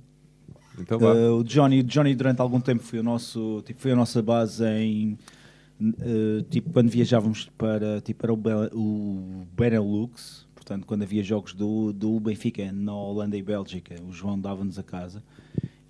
Então. 0.79 0.99
Eh, 1.01 1.29
o 1.29 1.43
Johnny, 1.43 1.81
Johnny 1.83 2.13
durante 2.15 2.41
algum 2.41 2.59
tempo 2.59 2.83
foi 2.83 2.99
o 2.99 3.03
nosso, 3.03 3.61
tipo, 3.65 3.79
foi 3.81 3.91
a 3.91 3.95
nossa 3.95 4.21
base 4.21 4.65
em 4.65 5.17
tipo 6.49 6.69
quando 6.71 6.89
viajávamos 6.89 7.49
para 7.57 7.99
tipo 7.99 8.21
para 8.21 8.31
o, 8.31 8.37
Be- 8.37 8.69
o 8.73 9.45
Benelux, 9.57 10.47
portanto 10.55 10.85
quando 10.85 11.01
havia 11.01 11.21
jogos 11.23 11.53
do, 11.53 11.91
do 11.91 12.19
Benfica 12.21 12.71
na 12.71 12.93
Holanda 12.95 13.35
e 13.35 13.41
Bélgica, 13.41 13.95
o 14.07 14.13
João 14.13 14.39
dava-nos 14.39 14.79
a 14.79 14.83
casa. 14.83 15.21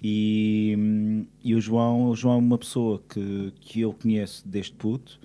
E, 0.03 1.25
e 1.43 1.55
o 1.55 1.61
João, 1.61 2.09
o 2.09 2.15
João 2.15 2.35
é 2.35 2.37
uma 2.37 2.57
pessoa 2.57 3.01
que, 3.07 3.53
que 3.61 3.81
eu 3.81 3.93
conheço 3.93 4.47
desde 4.47 4.73
puto. 4.73 5.19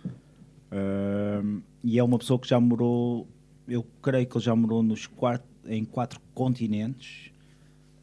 Ahm, 0.71 1.61
e 1.83 1.99
é 1.99 2.05
uma 2.05 2.19
pessoa 2.19 2.39
que 2.39 2.49
já 2.49 2.61
morou, 2.61 3.27
eu 3.67 3.85
creio 4.03 4.27
que 4.27 4.37
ele 4.37 4.45
já 4.45 4.55
morou 4.55 4.83
nos 4.83 5.07
quatro, 5.07 5.49
em 5.67 5.85
quatro 5.85 6.21
continentes. 6.35 7.33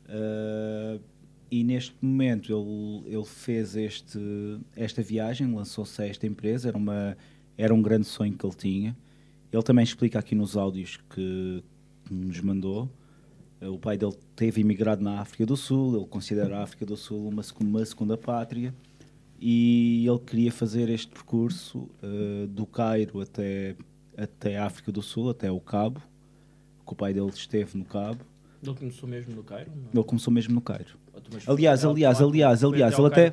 Ah, 0.08 1.00
e 1.50 1.64
neste 1.64 1.96
momento 2.02 2.52
ele, 2.52 3.16
ele 3.16 3.26
fez 3.26 3.76
este, 3.76 4.20
esta 4.76 5.02
viagem, 5.02 5.54
lançou-se 5.54 6.02
a 6.02 6.08
esta 6.08 6.26
empresa, 6.26 6.70
era, 6.70 6.78
uma, 6.78 7.18
era 7.58 7.74
um 7.74 7.82
grande 7.82 8.06
sonho 8.08 8.34
que 8.34 8.46
ele 8.46 8.56
tinha. 8.56 8.98
Ele 9.52 9.64
também 9.64 9.84
explica 9.84 10.20
aqui 10.20 10.36
nos 10.36 10.58
áudios 10.58 10.98
que, 11.10 11.64
que 12.06 12.14
nos 12.14 12.42
mandou. 12.42 12.90
Eh, 13.62 13.68
O 13.68 13.78
pai 13.78 13.98
dele 13.98 14.14
teve 14.36 14.62
imigrado 14.62 15.04
na 15.04 15.20
África 15.20 15.46
do 15.46 15.56
Sul, 15.58 15.96
ele 15.98 16.06
considera 16.08 16.60
a 16.60 16.64
África 16.64 16.86
do 16.86 16.96
Sul 16.98 17.28
uma, 17.28 17.44
uma 17.62 17.86
segunda 17.86 18.18
pátria 18.18 18.74
e 19.40 20.06
ele 20.08 20.20
queria 20.20 20.52
fazer 20.52 20.90
este 20.90 21.08
percurso 21.12 21.90
eh, 22.02 22.48
do 22.48 22.66
Cairo 22.66 23.22
até, 23.22 23.76
até 24.18 24.58
a 24.58 24.66
África 24.66 24.92
do 24.92 25.02
Sul, 25.02 25.30
até 25.30 25.52
o 25.52 25.60
Cabo, 25.60 26.02
que 26.86 26.94
o 26.94 26.96
pai 26.96 27.14
dele 27.14 27.30
esteve 27.30 27.78
no 27.78 27.86
Cabo. 27.86 28.20
Ele 28.64 28.74
começou 28.76 29.08
mesmo 29.08 29.36
no 29.36 29.44
Cairo? 29.44 29.72
não? 29.76 29.90
Ele 29.94 30.04
começou 30.04 30.34
mesmo 30.34 30.54
no 30.56 30.62
Cairo. 30.62 30.98
Mas 31.32 31.48
Aliás, 31.48 31.86
aliás, 31.86 32.22
aliás, 32.22 32.64
aliás, 32.64 32.98
ele 32.98 33.08
até, 33.08 33.28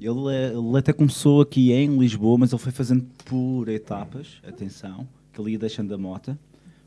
ele, 0.00 0.34
eh, 0.34 0.52
ele 0.52 0.78
até 0.78 0.92
começou 0.92 1.40
aqui 1.40 1.72
em 1.72 1.96
Lisboa, 1.98 2.38
mas 2.38 2.52
ele 2.52 2.60
foi 2.60 2.72
fazendo 2.72 3.06
por 3.24 3.68
etapas, 3.68 4.38
atenção, 4.46 5.06
que 5.32 5.40
ele 5.40 5.52
ia 5.52 5.58
deixando 5.58 5.94
a 5.94 5.98
mota. 5.98 6.38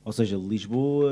Ou 0.05 0.11
seja, 0.11 0.37
Lisboa, 0.37 1.11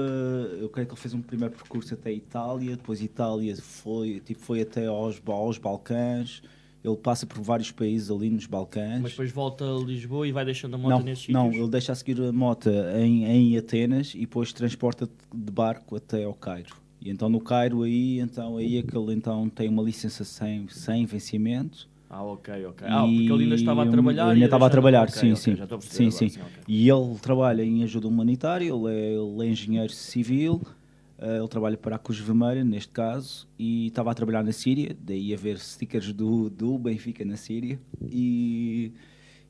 eu 0.59 0.69
creio 0.69 0.87
que 0.87 0.93
ele 0.93 1.01
fez 1.01 1.15
um 1.15 1.21
primeiro 1.21 1.55
percurso 1.55 1.95
até 1.95 2.13
Itália, 2.13 2.77
depois 2.77 3.01
Itália 3.01 3.55
foi, 3.55 4.19
tipo, 4.19 4.39
foi 4.39 4.61
até 4.61 4.85
aos, 4.85 5.19
aos 5.25 5.57
Balcãs, 5.57 6.43
ele 6.83 6.95
passa 6.97 7.25
por 7.25 7.41
vários 7.41 7.71
países 7.71 8.11
ali 8.11 8.29
nos 8.29 8.45
Balcãs. 8.45 9.01
Mas 9.01 9.11
depois 9.11 9.31
volta 9.31 9.65
a 9.65 9.79
Lisboa 9.79 10.27
e 10.27 10.31
vai 10.31 10.45
deixando 10.45 10.75
a 10.75 10.77
moto 10.77 10.91
Não, 10.91 10.99
nesses 10.99 11.27
não, 11.29 11.45
sítios? 11.45 11.61
ele 11.63 11.71
deixa 11.71 11.91
a 11.91 11.95
seguir 11.95 12.21
a 12.21 12.31
moto 12.31 12.69
em, 12.95 13.25
em 13.25 13.57
Atenas 13.57 14.13
e 14.13 14.19
depois 14.19 14.53
transporta 14.53 15.09
de 15.33 15.51
barco 15.51 15.95
até 15.95 16.23
ao 16.25 16.33
Cairo. 16.35 16.75
E 17.01 17.09
então 17.09 17.27
no 17.29 17.41
Cairo 17.41 17.81
aí, 17.81 18.19
então 18.19 18.57
aí 18.57 18.77
é 18.77 18.83
que 18.83 18.95
ele 18.95 19.13
então 19.13 19.49
tem 19.49 19.69
uma 19.69 19.81
licença 19.81 20.23
sem, 20.23 20.67
sem 20.67 21.05
vencimento. 21.05 21.89
Ah, 22.15 22.23
ok, 22.23 22.65
ok. 22.67 22.87
Ah, 22.87 23.01
porque 23.01 23.31
ele 23.33 23.43
ainda 23.45 23.55
estava 23.55 23.81
a 23.81 23.87
trabalhar 23.87 24.27
Ainda 24.29 24.45
estava 24.45 24.67
a 24.67 24.69
trabalhar, 24.69 25.01
ok, 25.01 25.13
sim, 25.15 25.31
ok, 25.31 25.35
sim. 25.35 25.55
já 25.55 25.63
estou 25.63 25.77
a 25.77 25.79
perceber 25.79 26.11
sim, 26.11 26.25
agora, 26.27 26.51
sim. 26.53 26.61
E 26.67 26.87
ele 26.87 27.15
trabalha 27.19 27.63
em 27.63 27.83
ajuda 27.83 28.07
humanitária, 28.07 28.71
ele 28.71 28.93
é, 28.93 29.13
ele 29.15 29.47
é 29.47 29.49
engenheiro 29.49 29.91
civil, 29.91 30.61
eh, 31.17 31.37
ele 31.39 31.47
trabalha 31.47 31.75
para 31.75 31.95
a 31.95 31.99
Cruz 31.99 32.19
Vermelha, 32.19 32.63
neste 32.63 32.91
caso, 32.91 33.47
e 33.57 33.87
estava 33.87 34.11
a 34.11 34.13
trabalhar 34.13 34.43
na 34.43 34.51
Síria, 34.51 34.95
daí 35.01 35.33
a 35.33 35.37
ver 35.37 35.57
stickers 35.57 36.13
do, 36.13 36.51
do 36.51 36.77
Benfica 36.77 37.25
na 37.25 37.35
Síria. 37.35 37.79
E, 38.11 38.91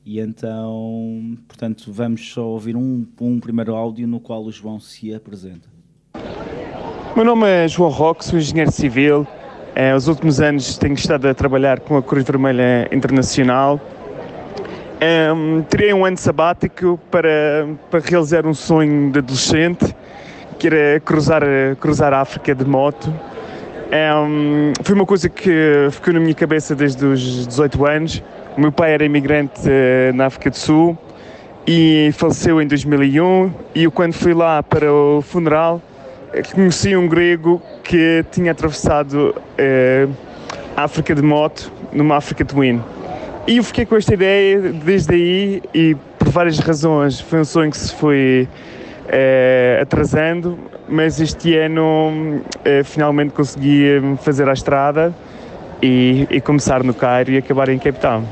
e 0.05 0.21
então, 0.21 1.37
portanto, 1.45 1.91
vamos 1.91 2.31
só 2.31 2.47
ouvir 2.47 2.77
um, 2.77 3.05
um 3.19 3.41
primeiro 3.41 3.75
áudio 3.75 4.07
no 4.07 4.21
qual 4.21 4.41
o 4.41 4.51
João 4.53 4.79
se 4.79 5.13
apresenta. 5.13 5.67
Meu 7.13 7.25
nome 7.25 7.45
é 7.45 7.67
João 7.67 7.89
Roque, 7.89 8.23
sou 8.23 8.39
engenheiro 8.39 8.71
civil. 8.71 9.27
Eh, 9.75 9.95
os 9.95 10.07
últimos 10.07 10.39
anos 10.39 10.77
tenho 10.77 10.93
estado 10.93 11.27
a 11.27 11.33
trabalhar 11.33 11.79
com 11.79 11.97
a 11.97 12.03
Cruz 12.03 12.23
Vermelha 12.23 12.87
Internacional. 12.91 13.81
Em, 15.01 15.61
tirei 15.63 15.91
um 15.93 16.05
ano 16.05 16.17
sabático 16.17 16.99
para, 17.09 17.67
para 17.89 17.99
realizar 17.99 18.45
um 18.45 18.53
sonho 18.53 19.11
de 19.11 19.19
adolescente, 19.19 19.95
que 20.59 20.67
era 20.67 20.99
cruzar, 20.99 21.41
cruzar 21.79 22.13
a 22.13 22.21
África 22.21 22.53
de 22.53 22.63
moto. 22.63 23.11
É, 23.91 24.11
foi 24.83 24.95
uma 24.95 25.05
coisa 25.05 25.27
que 25.27 25.87
ficou 25.91 26.13
na 26.13 26.19
minha 26.19 26.33
cabeça 26.33 26.75
desde 26.75 27.05
os 27.05 27.47
18 27.47 27.85
anos. 27.85 28.23
O 28.55 28.61
meu 28.61 28.71
pai 28.71 28.93
era 28.93 29.03
imigrante 29.03 29.61
eh, 29.65 30.11
na 30.13 30.27
África 30.27 30.49
do 30.51 30.57
Sul 30.57 30.97
e 31.65 32.11
faleceu 32.13 32.61
em 32.61 32.67
2001. 32.67 33.51
E 33.73 33.83
eu, 33.83 33.91
quando 33.91 34.13
fui 34.13 34.33
lá 34.33 34.61
para 34.61 34.91
o 34.91 35.21
funeral, 35.21 35.81
conheci 36.53 36.95
um 36.95 37.07
grego 37.07 37.61
que 37.83 38.25
tinha 38.31 38.51
atravessado 38.51 39.35
eh, 39.57 40.07
a 40.75 40.83
África 40.83 41.13
de 41.13 41.21
moto 41.21 41.71
numa 41.91 42.15
África 42.17 42.43
Twin. 42.43 42.81
E 43.47 43.57
eu 43.57 43.63
fiquei 43.63 43.85
com 43.85 43.95
esta 43.95 44.13
ideia 44.13 44.59
desde 44.59 45.13
aí 45.13 45.61
e 45.73 45.95
por 46.17 46.29
várias 46.29 46.57
razões. 46.59 47.19
Foi 47.19 47.41
um 47.41 47.45
sonho 47.45 47.69
que 47.69 47.77
se 47.77 47.93
foi 47.93 48.47
eh, 49.07 49.79
atrasando, 49.81 50.57
mas 50.87 51.19
este 51.19 51.55
ano 51.57 52.41
eh, 52.63 52.83
finalmente 52.83 53.33
consegui 53.33 53.85
fazer 54.21 54.47
a 54.47 54.53
estrada 54.53 55.13
e, 55.81 56.25
e 56.31 56.39
começar 56.41 56.83
no 56.83 56.93
Cairo 56.93 57.31
e 57.31 57.37
acabar 57.37 57.67
em 57.69 57.77
Cape 57.77 57.99
Town. 57.99 58.23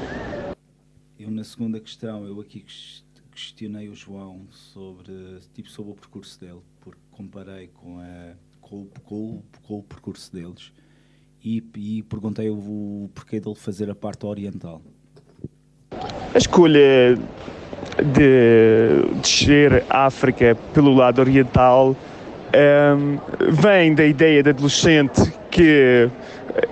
Eu 1.19 1.29
na 1.29 1.43
segunda 1.43 1.79
questão, 1.79 2.25
eu 2.25 2.39
aqui 2.39 2.61
ques- 2.61 3.03
questionei 3.31 3.89
o 3.89 3.95
João 3.95 4.41
sobre, 4.49 5.13
tipo, 5.53 5.69
sobre 5.69 5.91
o 5.91 5.95
percurso 5.95 6.39
dele, 6.39 6.59
porque 6.79 6.99
comparei 7.21 7.67
com, 7.67 7.99
a, 7.99 8.33
com, 8.59 8.87
com, 9.03 9.43
com 9.67 9.77
o 9.77 9.83
percurso 9.83 10.33
deles 10.33 10.71
e, 11.43 11.63
e 11.75 12.03
perguntei 12.03 12.49
o, 12.49 12.55
o 12.55 13.11
porquê 13.13 13.39
dele 13.39 13.55
fazer 13.55 13.91
a 13.91 13.95
parte 13.95 14.25
oriental. 14.25 14.81
A 16.33 16.37
escolha 16.37 17.15
de 18.03 19.19
descer 19.21 19.83
a 19.87 20.05
África 20.05 20.57
pelo 20.73 20.95
lado 20.95 21.19
oriental 21.19 21.95
ehm, 22.53 23.19
vem 23.51 23.93
da 23.93 24.05
ideia 24.05 24.41
de 24.41 24.49
adolescente 24.49 25.21
que 25.51 26.09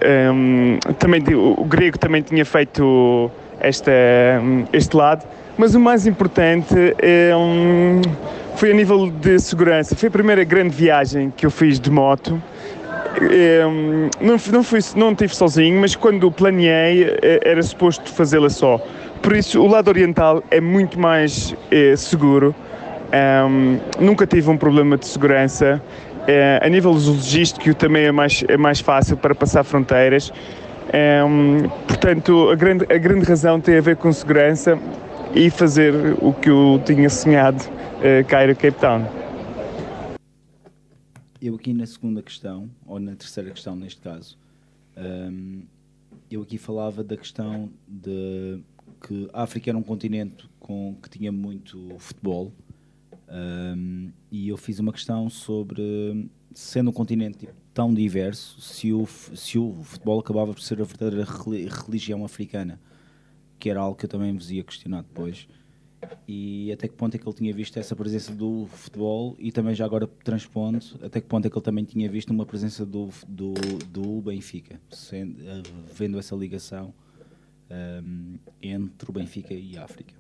ehm, 0.02 0.80
também 0.98 1.22
o 1.36 1.64
grego 1.66 2.00
também 2.00 2.24
tinha 2.24 2.44
feito 2.44 3.30
esta, 3.60 3.92
este 4.74 4.96
lado, 4.96 5.28
mas 5.58 5.76
o 5.76 5.80
mais 5.80 6.08
importante 6.08 6.74
ehm, 7.04 8.02
foi 8.60 8.72
a 8.72 8.74
nível 8.74 9.10
de 9.10 9.40
segurança. 9.40 9.96
Foi 9.96 10.10
a 10.10 10.12
primeira 10.12 10.44
grande 10.44 10.76
viagem 10.76 11.32
que 11.32 11.46
eu 11.46 11.50
fiz 11.50 11.80
de 11.80 11.90
moto. 11.90 12.44
Ehm, 13.22 14.10
não, 14.20 14.36
não, 14.52 14.64
fui, 14.64 14.80
não 14.98 15.16
tive 15.16 15.34
sozinho, 15.34 15.80
mas 15.80 15.96
quando 15.96 16.30
planeei 16.30 17.04
eh, 17.22 17.40
era 17.42 17.64
suposto 17.64 18.12
fazê-la 18.12 18.50
só. 18.50 18.78
Por 19.22 19.34
isso, 19.34 19.62
o 19.62 19.66
lado 19.66 19.88
oriental 19.88 20.44
é 20.52 20.60
muito 20.60 21.00
mais 21.00 21.56
eh, 21.72 21.96
seguro. 21.96 22.54
Ehm, 23.14 23.78
nunca 23.98 24.28
tive 24.28 24.50
um 24.50 24.58
problema 24.58 24.98
de 24.98 25.08
segurança. 25.08 25.82
Eh, 26.28 26.60
a 26.62 26.68
nível 26.68 26.92
logístico 26.92 27.74
também 27.76 28.08
é 28.08 28.12
mais, 28.12 28.44
é 28.46 28.58
mais 28.58 28.82
fácil 28.82 29.16
para 29.16 29.34
passar 29.34 29.64
fronteiras. 29.64 30.34
Ehm, 30.92 31.70
portanto, 31.88 32.50
a 32.50 32.56
grande, 32.56 32.86
a 32.94 32.98
grande 32.98 33.24
razão 33.24 33.58
tem 33.62 33.78
a 33.78 33.82
ver 33.82 33.96
com 33.96 34.12
segurança 34.12 34.78
e 35.34 35.50
fazer 35.50 35.94
o 36.20 36.34
que 36.34 36.50
eu 36.50 36.82
tinha 36.86 37.10
sonhado, 37.10 37.64
eh, 38.02 38.24
Cairo 38.24 38.56
Cape 38.56 38.80
Town. 38.80 39.02
Eu 41.42 41.56
aqui 41.56 41.74
na 41.74 41.86
segunda 41.86 42.22
questão, 42.22 42.70
ou 42.86 43.00
na 43.00 43.16
terceira 43.16 43.50
questão 43.50 43.76
neste 43.76 44.02
caso, 44.02 44.38
hum, 44.98 45.64
eu 46.30 46.42
aqui 46.42 46.58
falava 46.58 47.04
da 47.04 47.16
questão 47.16 47.70
de 47.88 48.60
que 49.08 49.30
a 49.32 49.44
África 49.44 49.70
era 49.70 49.78
um 49.78 49.84
continente 49.84 50.50
com, 50.60 50.96
que 51.02 51.10
tinha 51.10 51.32
muito 51.32 51.96
futebol 51.98 52.52
hum, 53.30 54.12
e 54.30 54.50
eu 54.50 54.58
fiz 54.58 54.80
uma 54.80 54.92
questão 54.92 55.30
sobre, 55.30 56.30
sendo 56.54 56.90
um 56.90 56.94
continente 56.94 57.38
tipo, 57.40 57.54
tão 57.74 57.94
diverso, 57.94 58.60
se 58.60 58.92
o, 58.92 59.06
se 59.08 59.58
o 59.58 59.74
futebol 59.84 60.20
acabava 60.20 60.54
por 60.54 60.62
ser 60.62 60.82
a 60.82 60.84
verdadeira 60.84 61.26
reli- 61.26 61.70
religião 61.70 62.26
africana, 62.26 62.80
que 63.58 63.70
era 63.70 63.80
algo 63.80 63.98
que 63.98 64.06
eu 64.06 64.10
também 64.10 64.34
vos 64.34 64.52
ia 64.52 64.64
questionar 64.64 65.04
depois 65.04 65.48
e 66.28 66.72
até 66.72 66.88
que 66.88 66.94
ponto 66.94 67.16
é 67.16 67.18
que 67.18 67.28
ele 67.28 67.36
tinha 67.36 67.54
visto 67.54 67.78
essa 67.78 67.96
presença 67.96 68.32
do 68.32 68.68
futebol? 68.72 69.36
E 69.40 69.52
também 69.52 69.74
já 69.74 69.86
agora 69.86 70.08
transpondo, 70.24 70.80
até 71.04 71.20
que 71.20 71.28
ponto 71.28 71.46
é 71.48 71.50
que 71.50 71.58
ele 71.58 71.66
também 71.66 71.84
tinha 71.84 72.10
visto 72.10 72.30
uma 72.32 72.46
presença 72.46 72.86
do, 72.86 73.10
do, 73.28 73.54
do 73.88 74.22
Benfica, 74.22 74.80
sendo, 74.90 75.36
eh, 75.42 75.64
vendo 75.94 76.20
essa 76.20 76.36
ligação 76.36 76.94
ehm, 77.70 78.36
entre 78.62 79.10
o 79.10 79.14
Benfica 79.14 79.54
e 79.54 79.78
a 79.78 79.84
África. 79.84 80.14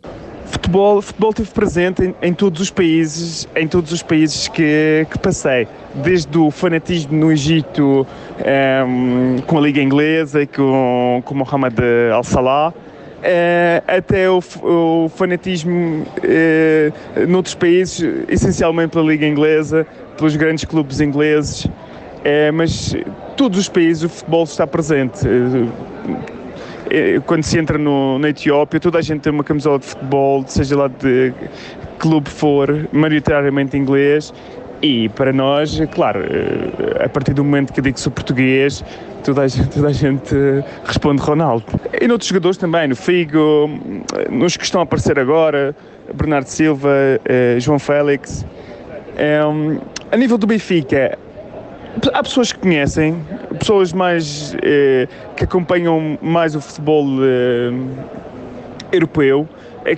Futebol, 0.45 1.01
futebol 1.01 1.29
esteve 1.29 1.51
presente 1.51 2.03
em, 2.03 2.15
em 2.21 2.33
todos 2.33 2.59
os 2.59 2.71
países, 2.71 3.47
em 3.55 3.67
todos 3.67 3.91
os 3.91 4.01
países 4.01 4.47
que, 4.47 5.05
que 5.11 5.19
passei, 5.19 5.67
desde 6.03 6.37
o 6.37 6.49
fanatismo 6.49 7.13
no 7.13 7.31
Egito 7.31 8.05
ehm, 8.39 9.41
com 9.45 9.57
a 9.57 9.61
Liga 9.61 9.81
Inglesa 9.81 10.41
e 10.41 10.47
com, 10.47 11.21
com 11.23 11.35
Mohamed 11.35 11.77
Al 12.11 12.23
Salah, 12.23 12.73
eh, 13.23 13.81
até 13.87 14.29
o, 14.29 14.39
o 14.61 15.09
fanatismo 15.09 16.05
eh, 16.23 16.91
noutros 17.27 17.55
países, 17.55 18.25
essencialmente 18.27 18.91
pela 18.91 19.05
Liga 19.05 19.25
Inglesa, 19.25 19.85
pelos 20.17 20.35
grandes 20.35 20.65
clubes 20.65 20.99
ingleses, 20.99 21.67
eh, 22.23 22.51
mas 22.51 22.95
todos 23.37 23.59
os 23.59 23.69
países 23.69 24.03
o 24.03 24.09
futebol 24.09 24.43
está 24.43 24.67
presente. 24.67 25.27
Eh, 25.27 25.67
eh, 26.89 27.21
quando 27.25 27.43
se 27.43 27.57
entra 27.57 27.77
no, 27.77 28.19
na 28.19 28.29
Etiópia, 28.29 28.79
toda 28.79 28.99
a 28.99 29.01
gente 29.01 29.21
tem 29.21 29.31
uma 29.31 29.43
camisola 29.43 29.79
de 29.79 29.85
futebol, 29.85 30.43
seja 30.47 30.75
lá 30.75 30.87
de 30.87 31.33
clube 31.99 32.29
for, 32.29 32.87
maioritariamente 32.91 33.77
inglês. 33.77 34.33
E 34.81 35.09
para 35.09 35.33
nós, 35.33 35.77
claro, 35.91 36.21
eh, 36.21 37.03
a 37.03 37.09
partir 37.09 37.33
do 37.33 37.43
momento 37.43 37.73
que 37.73 37.81
eu 37.81 37.83
digo 37.83 37.99
sou 37.99 38.11
português, 38.11 38.83
toda 39.25 39.41
a 39.41 39.47
gente, 39.47 39.67
toda 39.69 39.89
a 39.89 39.91
gente 39.91 40.33
eh, 40.33 40.63
responde 40.85 41.21
Ronaldo. 41.21 41.65
E 41.99 42.07
noutros 42.07 42.29
jogadores 42.29 42.57
também, 42.57 42.87
no 42.87 42.95
Figo, 42.95 43.69
eh, 44.15 44.29
nos 44.31 44.55
que 44.55 44.63
estão 44.63 44.79
a 44.79 44.85
aparecer 44.85 45.19
agora, 45.19 45.75
Bernardo 46.13 46.47
Silva, 46.47 46.89
João 47.59 47.77
Félix. 47.77 48.45
A 50.11 50.17
nível 50.17 50.37
do 50.37 50.47
Benfica, 50.47 51.17
Há 52.13 52.23
pessoas 52.23 52.53
que 52.53 52.59
conhecem, 52.59 53.15
pessoas 53.57 53.91
mais 53.91 54.55
que 55.35 55.43
acompanham 55.43 56.17
mais 56.21 56.55
o 56.55 56.61
futebol 56.61 57.05
europeu, 58.91 59.47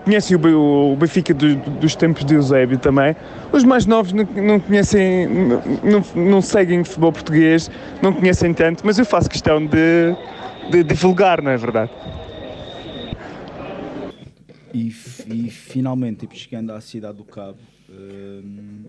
conhecem 0.04 0.36
o, 0.36 0.40
Be- 0.40 0.54
o 0.54 0.96
Benfica 0.96 1.34
do- 1.34 1.56
dos 1.56 1.96
tempos 1.96 2.24
de 2.26 2.36
Eusébio 2.36 2.78
também. 2.78 3.16
Os 3.52 3.64
mais 3.64 3.86
novos 3.86 4.14
não, 4.14 4.60
conhecem, 4.60 5.28
não, 5.28 6.04
não, 6.16 6.42
seguem 6.42 6.84
futebol 6.84 7.12
português, 7.12 7.70
não 8.02 8.14
conhecem 8.14 8.54
tanto, 8.54 8.86
mas 8.86 8.98
eu 8.98 9.06
faço 9.06 9.30
questão 9.30 9.66
de, 9.66 10.16
de 10.70 10.84
divulgar, 10.84 11.42
não 11.42 11.52
é 11.52 11.58
verdade? 11.58 11.92
E, 14.74 14.88
e 14.88 15.50
finalmente, 15.50 16.22
tipo, 16.22 16.36
chegando 16.36 16.72
à 16.72 16.80
cidade 16.80 17.18
do 17.18 17.26
Cabo, 17.26 17.58
hum, 17.90 18.86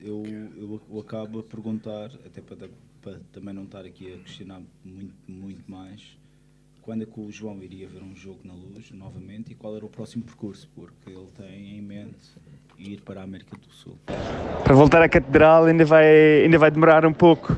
eu, 0.00 0.24
eu, 0.56 0.80
eu 0.92 1.00
acabo 1.00 1.38
a 1.38 1.42
perguntar, 1.44 2.10
até 2.26 2.40
para, 2.40 2.68
para 3.00 3.20
também 3.32 3.54
não 3.54 3.62
estar 3.62 3.84
aqui 3.84 4.12
a 4.12 4.18
questionar 4.24 4.60
muito, 4.84 5.14
muito 5.28 5.62
mais, 5.70 6.18
quando 6.82 7.02
é 7.02 7.06
que 7.06 7.20
o 7.20 7.30
João 7.30 7.62
iria 7.62 7.86
ver 7.86 8.02
um 8.02 8.14
jogo 8.14 8.40
na 8.44 8.52
luz 8.52 8.90
novamente 8.92 9.52
e 9.52 9.54
qual 9.54 9.76
era 9.76 9.86
o 9.86 9.88
próximo 9.88 10.24
percurso, 10.24 10.68
porque 10.74 11.10
ele 11.10 11.28
tem 11.38 11.78
em 11.78 11.80
mente 11.80 12.18
ir 12.76 13.00
para 13.02 13.20
a 13.20 13.24
América 13.24 13.56
do 13.56 13.72
Sul. 13.72 13.96
Para 14.64 14.74
voltar 14.74 15.00
à 15.00 15.08
catedral 15.08 15.66
ainda 15.66 15.84
vai, 15.84 16.42
ainda 16.42 16.58
vai 16.58 16.72
demorar 16.72 17.06
um 17.06 17.12
pouco. 17.12 17.56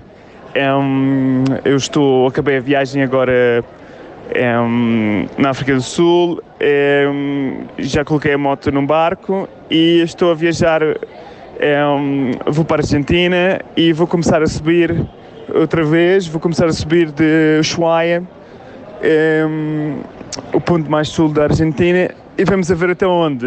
Hum, 0.54 1.42
eu 1.64 1.76
estou, 1.76 2.26
acabei 2.26 2.58
a 2.58 2.60
viagem 2.60 3.02
agora 3.02 3.64
hum, 4.62 5.26
na 5.38 5.50
África 5.50 5.74
do 5.74 5.82
Sul, 5.82 6.42
hum, 7.10 7.64
já 7.78 8.04
coloquei 8.04 8.34
a 8.34 8.38
moto 8.38 8.70
num 8.70 8.84
barco 8.84 9.48
e 9.70 10.02
estou 10.02 10.32
a 10.32 10.34
viajar, 10.34 10.82
vou 12.46 12.64
para 12.64 12.82
a 12.82 12.84
Argentina 12.84 13.58
e 13.74 13.90
vou 13.94 14.06
começar 14.06 14.42
a 14.42 14.46
subir 14.46 14.94
outra 15.48 15.82
vez, 15.82 16.26
vou 16.26 16.40
começar 16.40 16.66
a 16.66 16.72
subir 16.72 17.10
de 17.10 17.58
Ushuaia, 17.58 18.22
o 20.52 20.60
ponto 20.60 20.90
mais 20.90 21.08
sul 21.08 21.28
da 21.28 21.44
Argentina 21.44 22.10
e 22.36 22.44
vamos 22.44 22.70
a 22.70 22.74
ver 22.74 22.90
até 22.90 23.06
onde. 23.06 23.46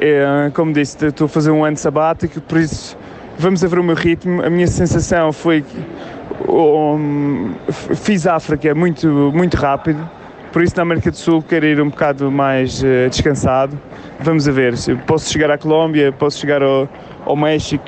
É, 0.00 0.50
como 0.54 0.72
disse, 0.72 1.06
estou 1.06 1.24
a 1.24 1.28
fazer 1.28 1.50
um 1.50 1.64
ano 1.64 1.76
sabático, 1.76 2.40
por 2.42 2.58
isso 2.58 2.96
vamos 3.38 3.64
a 3.64 3.68
ver 3.68 3.78
o 3.78 3.82
meu 3.82 3.96
ritmo. 3.96 4.42
A 4.42 4.50
minha 4.50 4.66
sensação 4.66 5.32
foi 5.32 5.62
que 5.62 6.50
um, 6.50 7.52
fiz 7.96 8.26
África 8.26 8.74
muito, 8.74 9.08
muito 9.34 9.56
rápido, 9.56 10.08
por 10.52 10.62
isso 10.62 10.76
na 10.76 10.82
América 10.82 11.10
do 11.10 11.16
Sul 11.16 11.42
quero 11.42 11.66
ir 11.66 11.80
um 11.80 11.90
bocado 11.90 12.30
mais 12.30 12.82
eh, 12.82 13.08
descansado. 13.08 13.78
Vamos 14.20 14.48
a 14.48 14.52
ver, 14.52 14.74
posso 15.06 15.32
chegar 15.32 15.50
à 15.50 15.58
Colômbia, 15.58 16.12
posso 16.12 16.38
chegar 16.38 16.62
ao, 16.62 16.88
ao 17.24 17.36
México. 17.36 17.84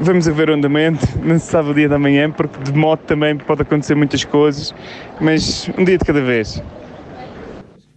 Vamos 0.00 0.28
a 0.28 0.32
ver 0.32 0.50
o 0.50 0.54
andamento, 0.54 1.00
não 1.24 1.38
se 1.38 1.46
sabe 1.46 1.70
o 1.70 1.74
dia 1.74 1.88
da 1.88 1.98
manhã, 1.98 2.30
porque 2.30 2.62
de 2.62 2.72
moto 2.72 3.00
também 3.02 3.36
pode 3.36 3.62
acontecer 3.62 3.94
muitas 3.94 4.24
coisas, 4.24 4.74
mas 5.20 5.68
um 5.78 5.84
dia 5.84 5.96
de 5.96 6.04
cada 6.04 6.20
vez. 6.20 6.62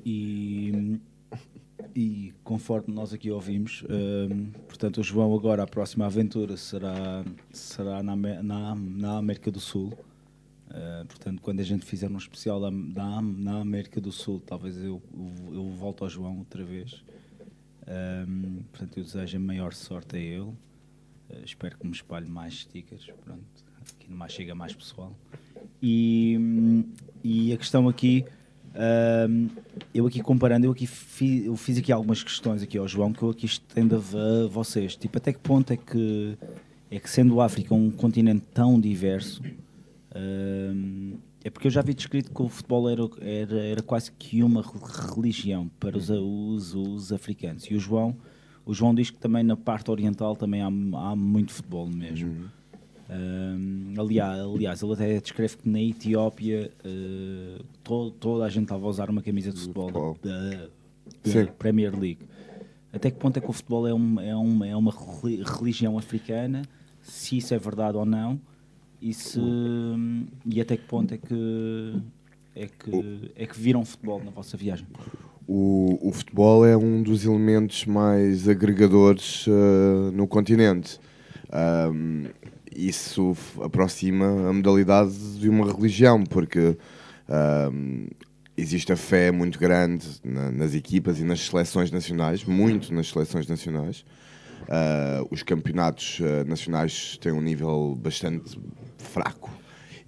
E, 0.05 0.99
e 1.95 2.33
conforme 2.43 2.93
nós 2.93 3.13
aqui 3.13 3.29
ouvimos, 3.29 3.83
hum, 3.89 4.47
portanto, 4.67 4.99
o 4.99 5.03
João 5.03 5.35
agora, 5.35 5.63
a 5.63 5.67
próxima 5.67 6.05
aventura 6.05 6.55
será, 6.55 7.23
será 7.51 8.01
na, 8.01 8.15
na, 8.15 8.75
na 8.75 9.17
América 9.17 9.51
do 9.51 9.59
Sul. 9.59 9.93
Uh, 10.69 11.05
portanto, 11.07 11.41
quando 11.41 11.59
a 11.59 11.63
gente 11.63 11.83
fizer 11.83 12.09
um 12.09 12.17
especial 12.17 12.61
da, 12.61 12.69
da- 12.69 13.21
na 13.21 13.59
América 13.59 13.99
do 13.99 14.11
Sul, 14.11 14.39
talvez 14.45 14.77
eu, 14.77 15.01
eu, 15.51 15.71
volto 15.71 16.03
ao 16.03 16.09
João 16.09 16.37
outra 16.37 16.63
vez. 16.63 17.03
Um, 17.87 18.61
portanto, 18.71 18.97
eu 18.97 19.03
desejo 19.03 19.37
a 19.37 19.39
maior 19.39 19.73
sorte 19.73 20.15
a 20.15 20.19
ele. 20.19 20.53
Uh, 21.29 21.43
espero 21.45 21.77
que 21.77 21.85
me 21.85 21.93
espalhe 21.93 22.27
mais 22.29 22.61
stickers. 22.61 23.05
Pronto, 23.23 23.41
aqui 23.95 24.11
mais 24.11 24.31
chega 24.31 24.55
mais 24.55 24.73
pessoal. 24.73 25.13
E, 25.81 26.37
e 27.23 27.53
a 27.53 27.57
questão 27.57 27.87
aqui, 27.87 28.25
hum, 29.29 29.47
eu 29.93 30.07
aqui 30.07 30.21
comparando, 30.21 30.65
eu 30.65 30.71
aqui 30.71 30.87
fi- 30.87 31.45
eu 31.45 31.55
fiz 31.55 31.77
aqui 31.77 31.91
algumas 31.91 32.23
questões 32.23 32.61
aqui 32.63 32.77
ao 32.77 32.87
João 32.87 33.13
que 33.13 33.21
eu 33.23 33.29
aqui 33.29 33.45
estendo 33.45 33.95
a, 33.95 34.47
vocês. 34.47 34.95
Tipo, 34.95 35.17
até 35.17 35.31
que 35.33 35.39
ponto 35.39 35.71
é 35.71 35.77
que, 35.77 36.37
é 36.89 36.99
que 36.99 37.09
sendo 37.09 37.39
a 37.41 37.45
África 37.45 37.73
um 37.73 37.91
continente 37.91 38.43
tão 38.53 38.79
diverso, 38.79 39.41
hum, 40.15 41.17
é 41.43 41.49
porque 41.49 41.67
eu 41.67 41.71
já 41.71 41.81
vi 41.81 41.93
descrito 41.93 42.31
que 42.33 42.41
o 42.41 42.49
futebol 42.49 42.89
era, 42.89 43.01
era, 43.21 43.59
era 43.61 43.81
quase 43.81 44.11
que 44.11 44.43
uma 44.43 44.61
re- 44.61 45.15
religião 45.15 45.69
para 45.79 45.97
os, 45.97 46.09
os, 46.09 46.73
os 46.75 47.13
africanos. 47.13 47.63
E 47.65 47.75
o 47.75 47.79
João, 47.79 48.15
o 48.69 48.73
João 48.73 48.93
diz 48.93 49.09
que 49.09 49.17
também 49.17 49.43
na 49.43 49.57
parte 49.57 49.89
oriental 49.89 50.35
também 50.35 50.61
há, 50.61 50.67
há 50.67 51.15
muito 51.15 51.51
futebol 51.51 51.87
mesmo. 51.87 52.51
Um, 53.09 53.93
aliás, 53.97 54.39
aliás, 54.39 54.83
ele 54.83 54.93
até 54.93 55.19
descreve 55.19 55.57
que 55.57 55.67
na 55.67 55.81
Etiópia 55.81 56.71
uh, 56.85 57.63
to- 57.83 58.11
toda 58.11 58.45
a 58.45 58.49
gente 58.49 58.65
estava 58.65 58.85
a 58.85 58.89
usar 58.89 59.09
uma 59.09 59.23
camisa 59.23 59.51
de 59.51 59.59
futebol 59.59 60.15
da, 60.21 60.51
da 60.51 60.67
Sim. 61.23 61.45
Premier 61.57 61.91
League. 61.99 62.19
Até 62.93 63.09
que 63.09 63.17
ponto 63.17 63.37
é 63.37 63.41
que 63.41 63.49
o 63.49 63.53
futebol 63.53 63.87
é, 63.87 63.93
um, 63.93 64.19
é, 64.19 64.35
uma, 64.35 64.67
é 64.67 64.75
uma 64.75 64.91
reli- 64.91 65.41
religião 65.43 65.97
africana? 65.97 66.61
Se 67.01 67.37
isso 67.37 67.51
é 67.55 67.57
verdade 67.57 67.97
ou 67.97 68.05
não? 68.05 68.39
E, 69.01 69.11
se, 69.13 69.39
e 70.45 70.61
até 70.61 70.77
que 70.77 70.83
ponto 70.85 71.11
é 71.11 71.17
que, 71.17 71.95
é, 72.55 72.67
que, 72.67 73.31
é 73.35 73.45
que 73.47 73.59
viram 73.59 73.83
futebol 73.83 74.21
na 74.23 74.29
vossa 74.29 74.55
viagem? 74.55 74.85
O, 75.51 75.97
o 76.07 76.11
futebol 76.11 76.63
é 76.63 76.77
um 76.77 77.01
dos 77.01 77.25
elementos 77.25 77.83
mais 77.87 78.47
agregadores 78.47 79.45
eh, 79.47 80.11
no 80.13 80.27
continente. 80.27 80.99
Ahm, 81.51 82.25
isso 82.75 83.35
aproxima 83.59 84.27
a 84.47 84.53
modalidade 84.53 85.11
de 85.39 85.49
uma 85.49 85.65
religião, 85.73 86.23
porque 86.23 86.77
ahm, 87.27 88.05
existe 88.55 88.93
a 88.93 88.95
fé 88.95 89.31
muito 89.31 89.57
grande 89.57 90.05
na- 90.23 90.51
nas 90.51 90.75
equipas 90.75 91.19
e 91.19 91.23
nas 91.23 91.39
seleções 91.39 91.89
nacionais, 91.89 92.43
muito 92.45 92.93
nas 92.93 93.09
seleções 93.09 93.47
nacionais. 93.47 94.05
Ah, 94.67 95.23
os 95.31 95.41
campeonatos 95.41 96.19
ah, 96.21 96.43
nacionais 96.47 97.17
têm 97.19 97.31
um 97.31 97.41
nível 97.41 97.97
bastante 97.99 98.59
fraco. 98.99 99.49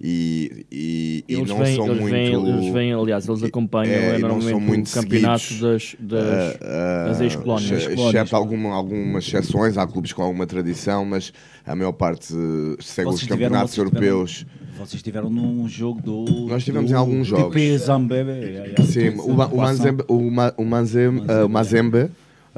E, 0.04 0.66
e, 0.72 1.24
e 1.28 1.36
não 1.44 1.58
vêm- 1.58 1.76
são 1.76 1.86
eles 1.86 2.00
muito. 2.00 2.12
vêm- 2.12 2.32
eles 2.34 2.72
vêm, 2.72 2.92
aliás, 2.92 3.28
eles 3.28 3.42
acompanham, 3.44 3.94
é, 3.94 4.18
não 4.18 4.28
normalmente 4.30 4.54
o 4.56 4.60
muito 4.60 4.90
campeonato 4.92 5.44
seguidos. 5.44 5.96
das- 6.00 6.20
das- 6.20 6.56
Ah, 6.60 7.04
ah, 7.04 7.08
das 7.08 7.20
ex-colónias. 7.20 7.70
ex- 7.70 7.82
Ex-colónias. 7.86 8.14
Exceto 8.14 8.34
alguma, 8.36 8.74
algumas 8.74 9.24
exceções, 9.28 9.78
há 9.78 9.86
clubes 9.86 10.12
com 10.12 10.22
alguma 10.22 10.44
tradição, 10.44 11.04
mas 11.04 11.32
a 11.64 11.76
maior 11.76 11.92
parte 11.92 12.26
segue 12.26 12.40
os 12.40 12.80
Vocês 12.80 13.20
tiveram- 13.20 13.28
campeonatos 13.42 13.74
tiveram- 13.74 13.90
europeus. 13.92 14.44
Vocês 14.76 14.94
estiveram 14.94 15.30
num 15.30 15.68
jogo 15.68 16.02
do. 16.02 16.24
Nós 16.48 16.64
tivemos 16.64 16.90
do 16.90 16.96
em 16.96 16.98
alguns 16.98 17.26
jogos. 17.28 17.54
TP 17.54 17.78
Zambebe. 17.78 18.30
é, 18.30 18.74
é, 18.76 18.82
Sim, 18.82 19.10
o, 19.10 19.30
o 19.34 19.36
Poisson. 19.36 19.56
Manzembe, 19.56 20.04
o, 20.08 20.30
Ma, 20.30 20.52
o 20.56 20.64
Manzem- 20.64 21.22
ah, 21.28 21.44
o 21.44 21.48
Mazembe, 21.48 21.98
ah, 21.98 22.08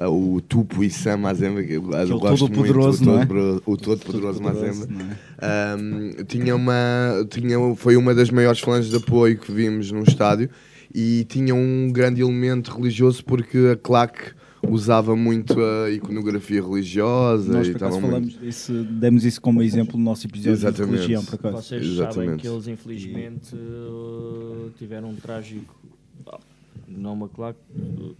o 0.00 0.40
Tupo 0.40 0.82
e 0.82 0.90
Sam 0.90 1.18
Mazembe, 1.18 1.66
que 1.66 1.72
eu 1.74 1.82
é 1.94 2.04
o 2.04 2.18
gosto 2.18 2.48
muito, 2.48 2.54
todo-poderoso, 2.56 3.02
o 3.02 3.06
não 3.06 3.22
é? 3.22 3.26
todo- 3.26 3.62
o 3.66 3.76
todo-poderoso 3.76 4.40
Todo-poderoso, 4.40 4.80
Mazembe. 4.80 4.92
não 4.94 5.10
é? 5.10 5.16
Ahm, 5.40 6.24
tinha 6.26 6.56
uma, 6.56 7.26
tinha, 7.30 7.56
foi 7.76 7.96
uma 7.96 8.14
das 8.14 8.30
maiores 8.30 8.60
falanges 8.60 8.90
de 8.90 8.96
apoio 8.96 9.38
que 9.38 9.52
vimos 9.52 9.90
num 9.92 10.02
estádio 10.02 10.50
e 10.94 11.24
tinha 11.28 11.54
um 11.54 11.90
grande 11.92 12.22
elemento 12.22 12.72
religioso 12.76 13.24
porque 13.24 13.70
a 13.72 13.76
claque 13.76 14.32
usava 14.66 15.14
muito 15.14 15.54
a 15.60 15.90
iconografia 15.90 16.62
religiosa 16.62 17.52
Nós, 17.52 17.68
e 17.68 17.72
por 17.72 17.76
acaso, 17.76 17.96
estava 17.96 18.00
falamos 18.12 18.30
muito... 18.32 18.44
desse, 18.46 18.72
demos 18.72 19.24
isso 19.24 19.38
como 19.40 19.62
exemplo 19.62 19.98
no 19.98 20.04
nosso 20.04 20.26
episódio 20.26 20.52
Exatamente. 20.52 20.86
de 20.90 20.96
religião, 20.96 21.24
por 21.24 21.34
acaso. 21.34 21.56
Vocês 21.56 21.82
sabem 21.82 21.92
Exatamente. 21.92 22.40
que 22.40 22.48
eles 22.48 22.66
infelizmente 22.68 23.54
uh, 23.54 24.70
tiveram 24.78 25.10
um 25.10 25.14
trágico. 25.16 25.74
Não 26.86 27.12
uma 27.14 27.28
claque 27.28 27.58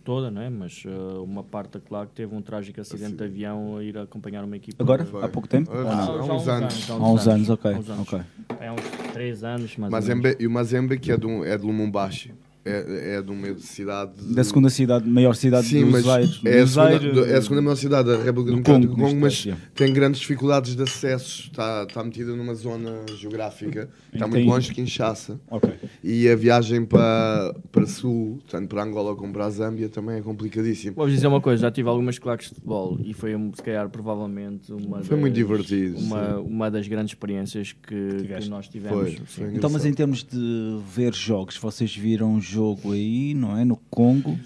toda, 0.05 0.31
não 0.31 0.41
é? 0.43 0.49
mas 0.51 0.83
uh, 0.85 1.23
uma 1.23 1.43
parte 1.43 1.73
da 1.73 1.81
claque 1.81 2.13
teve 2.15 2.35
um 2.35 2.41
trágico 2.43 2.81
acidente 2.81 3.15
de 3.17 3.25
avião 3.25 3.77
a 3.77 3.85
ir 3.85 3.97
acompanhar 3.99 4.45
uma 4.45 4.57
equipa. 4.57 4.83
Agora? 4.83 5.05
de- 5.05 5.17
Há 5.17 5.29
pouco 5.29 5.47
tempo? 5.49 5.71
Ah, 5.73 6.07
há 6.21 6.25
uns 6.25 6.49
anos. 6.49 6.75
já 6.87 6.95
Há 6.95 7.09
uns 7.13 7.29
anos, 7.29 7.51
ok, 7.51 7.73
há 7.73 7.79
uns 7.79 7.91
anos. 7.91 8.09
ok. 8.13 8.21
É 8.61 8.73
uns 8.73 9.13
3 9.13 9.45
anos, 9.45 9.77
mais 9.77 9.93
ou 9.93 9.99
Mazembe, 9.99 10.23
menos. 10.23 10.37
e 10.41 10.47
o 10.47 10.51
Mazembe 10.51 10.99
que 10.99 11.13
é 11.13 11.17
de, 11.17 11.27
um, 11.27 11.45
é 11.45 11.57
de 11.57 11.65
Lumumbashi 11.65 12.33
é, 12.65 13.17
é 13.17 13.23
de 13.23 13.31
uma 13.31 13.55
cidade 13.59 14.13
Da 14.35 14.43
segunda 14.45 14.71
cidade, 14.71 15.09
maior 15.09 15.35
cidade 15.35 15.67
Sim, 15.67 15.85
do 15.85 15.91
mas 15.91 16.05
Zaire. 16.05 16.29
é, 16.45 16.61
a 16.61 16.67
segunda, 16.67 16.67
Zaire, 16.67 17.21
é 17.33 17.37
a 17.37 17.43
segunda 17.43 17.63
maior 17.63 17.77
cidade 17.77 18.09
da 18.09 18.17
República 18.17 18.51
do 18.57 18.63
Democrática 18.63 18.87
do 18.89 18.97
Congo, 18.97 19.21
mas 19.21 19.45
caso, 19.45 19.57
tem 19.75 19.93
grandes 19.93 20.21
dificuldades 20.21 20.75
de 20.77 20.83
acesso. 20.83 21.43
Está, 21.51 21.85
está 21.89 22.03
metida 22.03 22.35
numa 22.35 22.55
zona 22.55 23.05
geográfica, 23.19 23.89
está 24.13 24.27
muito 24.27 24.47
longe 24.49 24.69
de 24.69 24.75
Kinshasa. 24.75 25.41
Ok. 25.51 25.71
E 26.03 26.29
a 26.29 26.37
viagem 26.37 26.85
para, 26.85 27.55
para 27.71 27.87
sul, 27.87 28.39
tanto 28.49 28.69
para 28.69 28.83
Angola 28.83 29.15
como 29.15 29.33
para 29.33 29.47
a 29.47 29.51
Zâmbia, 29.51 29.89
também 29.89 30.17
é 30.17 30.21
complicadíssimo. 30.23 30.95
Vou-vos 30.97 31.13
dizer 31.15 31.27
uma 31.27 31.41
coisa, 31.41 31.63
já 31.63 31.71
tive 31.71 31.89
algumas 31.89 32.19
claques 32.19 32.49
de 32.49 32.55
futebol 32.55 32.99
e 33.05 33.13
foi, 33.13 33.33
se 33.55 33.63
calhar, 33.63 33.89
provavelmente 33.91 34.73
uma 34.73 35.03
Foi 35.03 35.17
muito 35.17 35.35
das- 35.35 35.47
divertido, 35.47 35.99
Uma, 35.99 36.37
sim. 36.37 36.41
uma 36.47 36.71
das 36.71 36.89
grandes 36.89 37.13
experiências 37.13 37.73
que, 37.73 38.25
que 38.41 38.49
nós 38.49 38.69
tivemos. 38.69 39.15
Foi, 39.15 39.47
foi 39.47 39.55
Então, 39.55 39.69
mas 39.71 39.85
em 39.85 39.93
termos 39.93 40.25
de 40.25 40.79
ver 40.95 41.13
jogos, 41.15 41.57
vocês 41.57 41.95
viram 41.95 42.33
um 42.35 42.41
jogo 42.55 42.93
aí, 42.93 43.35
não 43.35 43.59
é? 43.59 43.65
No 43.65 43.77
Congo? 43.91 44.39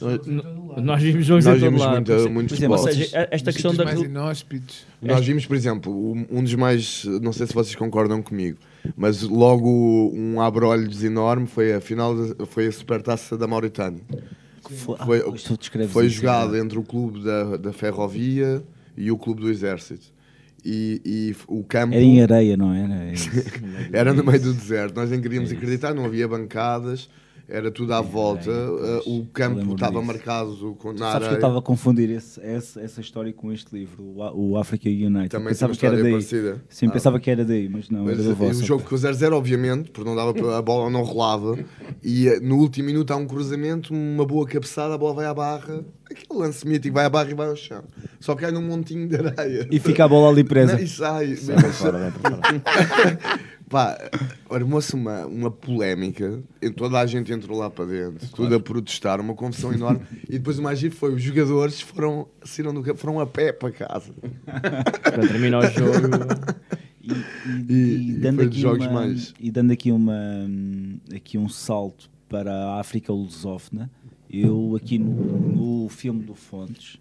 Nós 0.82 1.02
vimos 1.02 1.26
jogos 1.26 1.44
Nós 1.44 1.56
em 1.56 1.60
todo 1.60 1.68
vimos 1.70 1.82
lado. 1.84 2.12
exemplo. 2.12 2.32
muito 2.32 2.48
Por 2.48 2.54
exemplo, 2.56 2.76
futebol. 2.78 2.94
ou 3.00 3.06
seja, 3.06 3.28
esta 3.30 3.52
questão 3.52 3.74
da 3.74 3.84
mais 3.84 4.00
inóspitos. 4.00 4.86
Nós 5.02 5.24
vimos, 5.26 5.46
por 5.46 5.56
exemplo, 5.56 6.12
um, 6.30 6.42
dos 6.42 6.54
mais. 6.54 7.04
Não 7.22 7.32
sei 7.32 7.46
se 7.46 7.54
vocês 7.54 7.74
concordam 7.74 8.22
comigo, 8.22 8.58
mas 8.96 9.22
logo 9.22 10.10
um 10.14 10.40
abrolhos 10.40 11.02
enorme 11.04 11.46
foi 11.46 11.74
a 11.74 11.80
final, 11.80 12.14
foi 12.46 12.66
a 12.66 12.72
supertaça 12.72 13.36
da 13.36 13.46
Mauritânia. 13.46 14.00
Foi- 14.70 14.96
ah, 14.98 15.06
Foi, 15.06 15.20
foi 15.88 16.06
isso, 16.06 16.16
jogado 16.16 16.54
é. 16.56 16.60
entre 16.60 16.78
o 16.78 16.82
clube 16.82 17.22
da, 17.24 17.56
da 17.56 17.72
Ferrovia 17.72 18.62
e 18.96 19.10
o 19.10 19.16
clube 19.16 19.40
do 19.40 19.50
Exército. 19.50 20.06
E, 20.64 21.00
e 21.06 21.36
o 21.46 21.62
campo. 21.64 21.94
Era 21.94 22.02
em 22.02 22.20
areia, 22.20 22.56
não 22.56 22.74
era? 22.74 22.94
É 23.08 23.12
isso. 23.12 23.30
Era 23.92 24.12
no 24.12 24.22
meio 24.24 24.40
do 24.40 24.52
deserto. 24.52 24.94
Nós 24.96 25.08
nem 25.08 25.20
queríamos 25.20 25.50
acreditar, 25.52 25.94
não 25.94 26.04
havia 26.04 26.26
bancadas, 26.28 27.08
era 27.48 27.70
tudo 27.70 27.92
à 27.94 28.00
volta. 28.00 28.50
uh, 28.50 29.10
o 29.20 29.26
campo 29.26 29.74
estava 29.74 30.02
marcado 30.02 30.76
com, 30.78 30.92
na 30.92 31.12
Sabes 31.12 31.28
que 31.28 31.34
eu 31.34 31.38
estava 31.38 31.58
a 31.58 31.62
confundir 31.62 32.10
esse- 32.10 32.40
essa, 32.40 32.80
essa 32.80 33.00
história 33.00 33.32
com 33.32 33.50
este 33.52 33.74
livro, 33.74 34.02
o, 34.04 34.50
o 34.52 34.56
Africa 34.58 34.88
United. 34.88 35.28
Também 35.30 35.48
pensava 35.48 35.74
que 35.74 35.86
era 35.86 36.02
daí. 36.02 36.12
parecida. 36.12 36.62
Sim, 36.68 36.86
Ah. 36.88 36.90
pensava 36.90 37.18
que 37.18 37.30
era 37.30 37.44
daí, 37.44 37.68
mas 37.68 37.88
não, 37.88 38.04
Mas, 38.04 38.14
era 38.18 38.22
da 38.24 38.30
eh, 38.30 38.34
vossa. 38.34 38.60
o 38.60 38.64
jogo 38.64 38.82
com 38.84 38.94
o 38.94 38.98
0-0, 38.98 39.32
obviamente, 39.32 39.90
porque 39.90 40.08
não 40.08 40.14
dava 40.14 40.58
a 40.58 40.62
bola 40.62 40.90
não 40.90 41.02
rolava. 41.02 41.58
E 42.04 42.28
eh, 42.28 42.38
no 42.40 42.56
último 42.58 42.86
minuto 42.86 43.10
há 43.12 43.16
um 43.16 43.26
cruzamento, 43.26 43.94
uma 43.94 44.26
boa 44.26 44.46
cabeçada, 44.46 44.94
a 44.94 44.98
bola 44.98 45.14
vai 45.14 45.26
à 45.26 45.32
barra. 45.34 45.84
Aquele 46.10 46.40
lance 46.40 46.66
mítico, 46.66 46.94
vai 46.94 47.04
à 47.04 47.10
barra 47.10 47.30
e 47.30 47.34
vai 47.34 47.48
ao 47.48 47.56
chão. 47.56 47.84
Só 48.18 48.34
cai 48.34 48.50
num 48.50 48.62
montinho 48.62 49.06
de 49.06 49.16
areia. 49.16 49.68
E 49.70 49.78
fica 49.78 50.04
a 50.04 50.08
bola 50.08 50.30
ali 50.30 50.42
presa. 50.42 50.72
Não, 50.74 50.80
e 50.82 50.88
sai. 50.88 51.36
Sai 51.36 51.54
Mas- 51.56 51.64
para 51.64 51.72
fora, 51.72 51.98
vai 51.98 52.10
para 52.12 53.40
Pá, 53.68 53.98
armou-se 54.50 54.94
uma, 54.94 55.26
uma 55.26 55.50
polémica, 55.50 56.42
e 56.62 56.70
toda 56.70 56.98
a 56.98 57.04
gente 57.06 57.32
entrou 57.32 57.58
lá 57.58 57.68
para 57.68 57.84
dentro, 57.84 58.26
tudo 58.34 58.54
a 58.54 58.60
protestar, 58.60 59.20
uma 59.20 59.34
confusão 59.34 59.72
enorme. 59.72 60.00
e 60.28 60.32
depois 60.38 60.58
o 60.58 60.62
mais 60.62 60.78
giro 60.78 60.94
foi: 60.94 61.14
os 61.14 61.22
jogadores 61.22 61.80
foram, 61.80 62.26
saíram 62.44 62.72
do 62.72 62.82
campo, 62.82 62.98
foram 62.98 63.20
a 63.20 63.26
pé 63.26 63.52
para 63.52 63.70
casa. 63.70 64.12
Quando 64.22 65.28
termina 65.28 65.58
o 65.58 65.62
jogo. 65.68 66.08
E, 67.02 67.72
E- 67.72 68.08
e 68.10 68.12
dando 68.18 68.36
foi 68.36 68.46
dos 68.46 68.52
aqui 68.54 68.60
jogos 68.60 68.86
uma, 68.86 68.92
mais- 68.92 69.34
e 69.40 69.50
dando 69.50 69.70
aqui, 69.72 69.90
uma, 69.92 70.14
aqui 71.14 71.38
um 71.38 71.48
salto 71.48 72.10
para 72.28 72.52
a 72.52 72.80
África 72.80 73.12
lusófona, 73.12 73.90
eu 74.30 74.76
aqui 74.76 74.98
no, 74.98 75.82
no 75.84 75.88
filme 75.88 76.22
do 76.22 76.34
Fontes, 76.34 76.98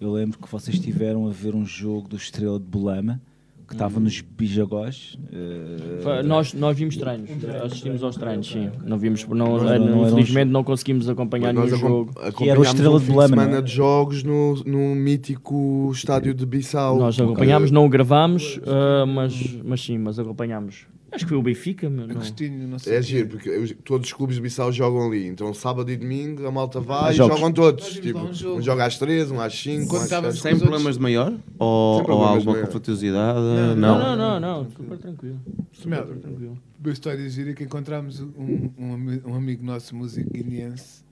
eu 0.00 0.12
lembro 0.12 0.38
que 0.38 0.48
vocês 0.50 0.76
estiveram 0.76 1.26
a 1.28 1.32
ver 1.32 1.54
um 1.56 1.64
jogo 1.66 2.08
do 2.08 2.16
Estrela 2.16 2.58
de 2.58 2.66
Bolama, 2.66 3.20
que 3.68 3.74
estava 3.74 4.00
nos 4.00 4.20
Bijagós. 4.22 5.18
eh, 5.30 6.00
Fa- 6.02 6.22
Nós, 6.22 6.54
nós 6.54 6.76
vimos 6.76 6.96
treinos, 6.96 7.28
assistimos 7.62 8.02
aos 8.02 8.16
treinos, 8.16 8.46
sim. 8.48 8.70
Não 8.82 8.96
vimos, 8.98 9.26
não, 9.28 9.58
Não, 9.58 9.78
não 9.78 10.08
infelizmente 10.08 10.50
não 10.50 10.64
conseguimos 10.64 11.06
acompanhar 11.08 11.52
nenhum 11.52 11.66
acom- 11.66 11.76
jogo. 11.76 12.10
acompanhámos 12.20 12.66
Estrela 12.68 12.96
um 12.96 12.98
de 12.98 13.04
fim 13.04 13.12
Belém, 13.12 13.28
não 13.28 13.28
semana 13.28 13.58
é? 13.58 13.62
de 13.62 13.70
jogos 13.70 14.22
no, 14.24 14.54
no 14.64 14.94
mítico 14.94 15.90
estádio 15.92 16.32
de 16.32 16.46
Bissau. 16.46 16.98
Nós 16.98 17.20
acompanhámos, 17.20 17.70
não 17.70 17.84
o 17.84 17.88
gravámos, 17.90 18.58
ah, 18.66 19.04
mas, 19.06 19.58
mas 19.62 19.80
sim, 19.84 19.98
mas 19.98 20.18
acompanhámos. 20.18 20.86
Acho 21.10 21.24
que 21.24 21.28
foi 21.30 21.38
o 21.38 21.42
Benfica, 21.42 21.88
meu. 21.88 22.06
Não. 22.06 22.14
Agostinho, 22.16 22.68
não 22.68 22.78
sei. 22.78 22.96
É 22.96 23.02
giro, 23.02 23.28
porque 23.28 23.48
os- 23.50 23.74
todos 23.84 24.08
os 24.08 24.12
clubes 24.12 24.36
de 24.36 24.42
Bissau 24.42 24.70
jogam 24.70 25.06
ali. 25.06 25.26
Então 25.26 25.52
sábado 25.54 25.90
e 25.90 25.96
domingo 25.96 26.46
a 26.46 26.50
malta 26.52 26.80
vai 26.80 27.12
e 27.12 27.16
jogos. 27.16 27.36
jogam 27.38 27.50
todos. 27.52 27.82
Nós 27.84 27.92
vimos 27.94 28.06
Tipo, 28.06 28.18
lá 28.18 28.24
um 28.24 28.32
jogo. 28.34 28.58
um 28.58 28.62
joga 28.62 28.84
às 28.84 28.98
3, 28.98 29.30
um 29.30 29.40
às 29.40 29.58
5. 29.58 29.82
Enquanto 29.84 29.94
um 29.94 29.96
às 30.00 30.04
estava 30.04 30.30
sete. 30.32 30.42
sem 30.42 30.52
Sem 30.52 30.60
problemas 30.60 30.96
de 30.96 31.02
maior? 31.02 31.32
Ou, 31.58 31.94
Sem 31.94 32.00
ou 32.00 32.04
problemas 32.04 32.28
alguma 32.28 32.38
de 32.40 32.46
maior. 32.46 32.66
conflituosidade? 32.66 33.38
Não, 33.38 33.74
Não. 33.76 33.98
Não, 33.98 34.16
não, 34.16 34.40
não, 34.40 34.70
super 34.70 34.98
tranquilo. 34.98 35.40
Super 35.72 36.04
tranquilo. 36.04 36.58
Uma 36.84 36.92
história 36.92 37.28
gira 37.28 37.54
que 37.54 37.64
encontramos 37.64 38.20
um, 38.20 38.70
um, 38.78 38.92
ami- 38.94 39.22
um 39.24 39.34
amigo 39.34 39.64
nosso, 39.64 39.96
músico 39.96 40.30
guineense, 40.30 41.02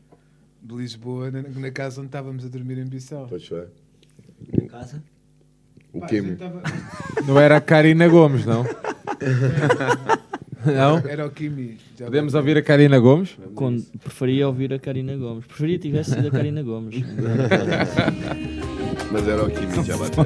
de 0.62 0.74
Lisboa, 0.74 1.30
na, 1.30 1.42
na 1.42 1.70
casa 1.70 2.00
onde 2.00 2.08
estávamos 2.08 2.44
a 2.44 2.48
dormir 2.48 2.76
em 2.78 2.84
Bissau. 2.86 3.26
Pois 3.28 3.46
foi. 3.48 3.64
Casa? 4.68 5.02
O 5.92 6.00
Pá, 6.00 6.06
a 6.06 6.08
Kim. 6.10 6.36
Não 7.26 7.40
era 7.40 7.56
a 7.56 7.60
Karina 7.60 8.06
Gomes, 8.08 8.44
não? 8.44 8.64
não? 10.64 10.98
Era 11.08 11.26
o 11.26 11.30
Kimi. 11.30 11.78
Já 11.98 12.06
Podemos 12.06 12.34
ouvir 12.34 12.56
a 12.58 12.62
Karina 12.62 12.98
Gomes? 12.98 13.36
Quando 13.54 13.82
preferia 14.02 14.46
ouvir 14.48 14.72
a 14.72 14.78
Karina 14.78 15.16
Gomes. 15.16 15.46
Preferia 15.46 15.78
que 15.78 15.88
tivesse 15.88 16.10
sido 16.10 16.28
a 16.28 16.30
Karina 16.30 16.62
Gomes. 16.62 17.02
Mas 19.10 19.28
era 19.28 19.44
o 19.44 19.50
Kimi 19.50 19.84
já 19.84 19.96
bateu. 19.96 20.24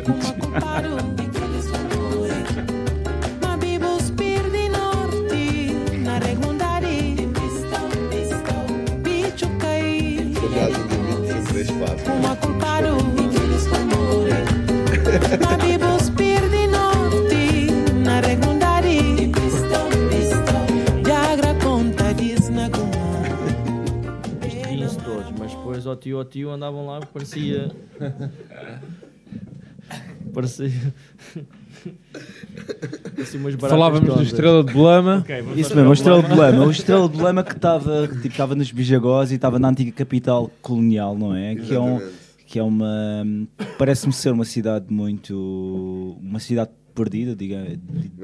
Ma 12.23 12.40
ao 25.91 25.97
tio 25.97 26.19
ao 26.19 26.25
tio 26.25 26.51
andavam 26.51 26.87
lá, 26.87 27.01
parecia. 27.01 27.71
parecia. 30.33 30.71
baratas 33.57 33.71
Falávamos 33.71 34.15
do. 34.15 34.23
Estrela 34.23 34.65
de 34.65 34.73
Belama. 34.73 35.19
Ok, 35.19 35.43
vamos 35.43 35.59
Isso 35.59 35.75
mesmo, 35.75 35.91
o 35.91 35.93
Estrela 35.93 36.23
de. 36.23 36.29
Belama. 36.29 36.65
O 36.65 36.71
Estrela 36.71 37.09
de 37.09 37.17
Belama 37.17 37.43
que 37.43 37.53
estava 37.53 38.09
tipo, 38.09 38.29
estava 38.29 38.55
nos 38.55 38.71
Bijagós 38.71 39.31
e 39.33 39.35
estava 39.35 39.59
na 39.59 39.69
antiga 39.69 39.93
capital 39.93 40.51
colonial, 40.63 41.17
não 41.17 41.35
é? 41.35 41.55
Que 41.55 41.75
é, 41.75 41.81
um, 41.81 42.01
que 42.47 42.59
é 42.59 42.63
uma. 42.63 43.25
Parece-me 43.79 44.13
ser 44.13 44.31
uma 44.33 44.45
cidade 44.45 44.87
muito. 44.91 46.17
Uma 46.21 46.41
cidade 46.41 46.71
perdida, 46.95 47.35
diga, 47.37 47.79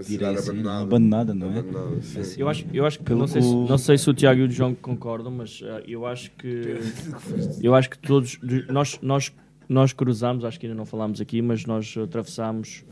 direi 0.06 0.34
assim, 0.34 0.50
abandonada. 0.50 0.82
abandonada, 0.82 1.34
não 1.34 1.46
é? 1.52 1.58
Abandonada, 1.58 2.02
sim. 2.02 2.20
Assim. 2.20 2.40
Eu 2.40 2.48
acho, 2.48 2.66
eu 2.72 2.86
acho 2.86 2.98
que 2.98 3.04
Pelo 3.04 3.20
não 3.20 3.26
sei, 3.26 3.42
se, 3.42 3.48
não 3.54 3.78
sei 3.78 3.98
se 3.98 4.10
o 4.10 4.14
Tiago 4.14 4.40
e 4.40 4.44
o 4.44 4.50
João 4.50 4.74
concordam, 4.74 5.30
mas 5.32 5.60
ah, 5.64 5.82
eu 5.86 6.06
acho 6.06 6.30
que 6.32 6.74
eu 7.62 7.74
acho 7.74 7.90
que 7.90 7.98
todos 7.98 8.38
nós 8.68 8.98
nós 9.02 9.32
nós 9.68 9.92
cruzamos, 9.92 10.44
acho 10.44 10.60
que 10.60 10.66
ainda 10.66 10.76
não 10.76 10.86
falámos 10.86 11.20
aqui, 11.20 11.42
mas 11.42 11.64
nós 11.66 11.94
atravessámos 11.96 12.84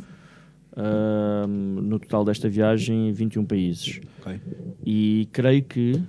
ah, 0.77 1.47
no 1.47 1.99
total 1.99 2.25
desta 2.25 2.49
viagem 2.49 3.13
21 3.13 3.45
países. 3.45 4.01
Ok. 4.21 4.41
E 4.85 5.29
creio 5.33 5.63
que 5.65 6.01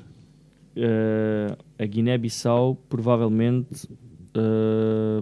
ah, 0.77 1.57
a 1.79 1.85
Guiné-Bissau 1.85 2.75
provavelmente 2.89 3.87
ah, 4.35 5.21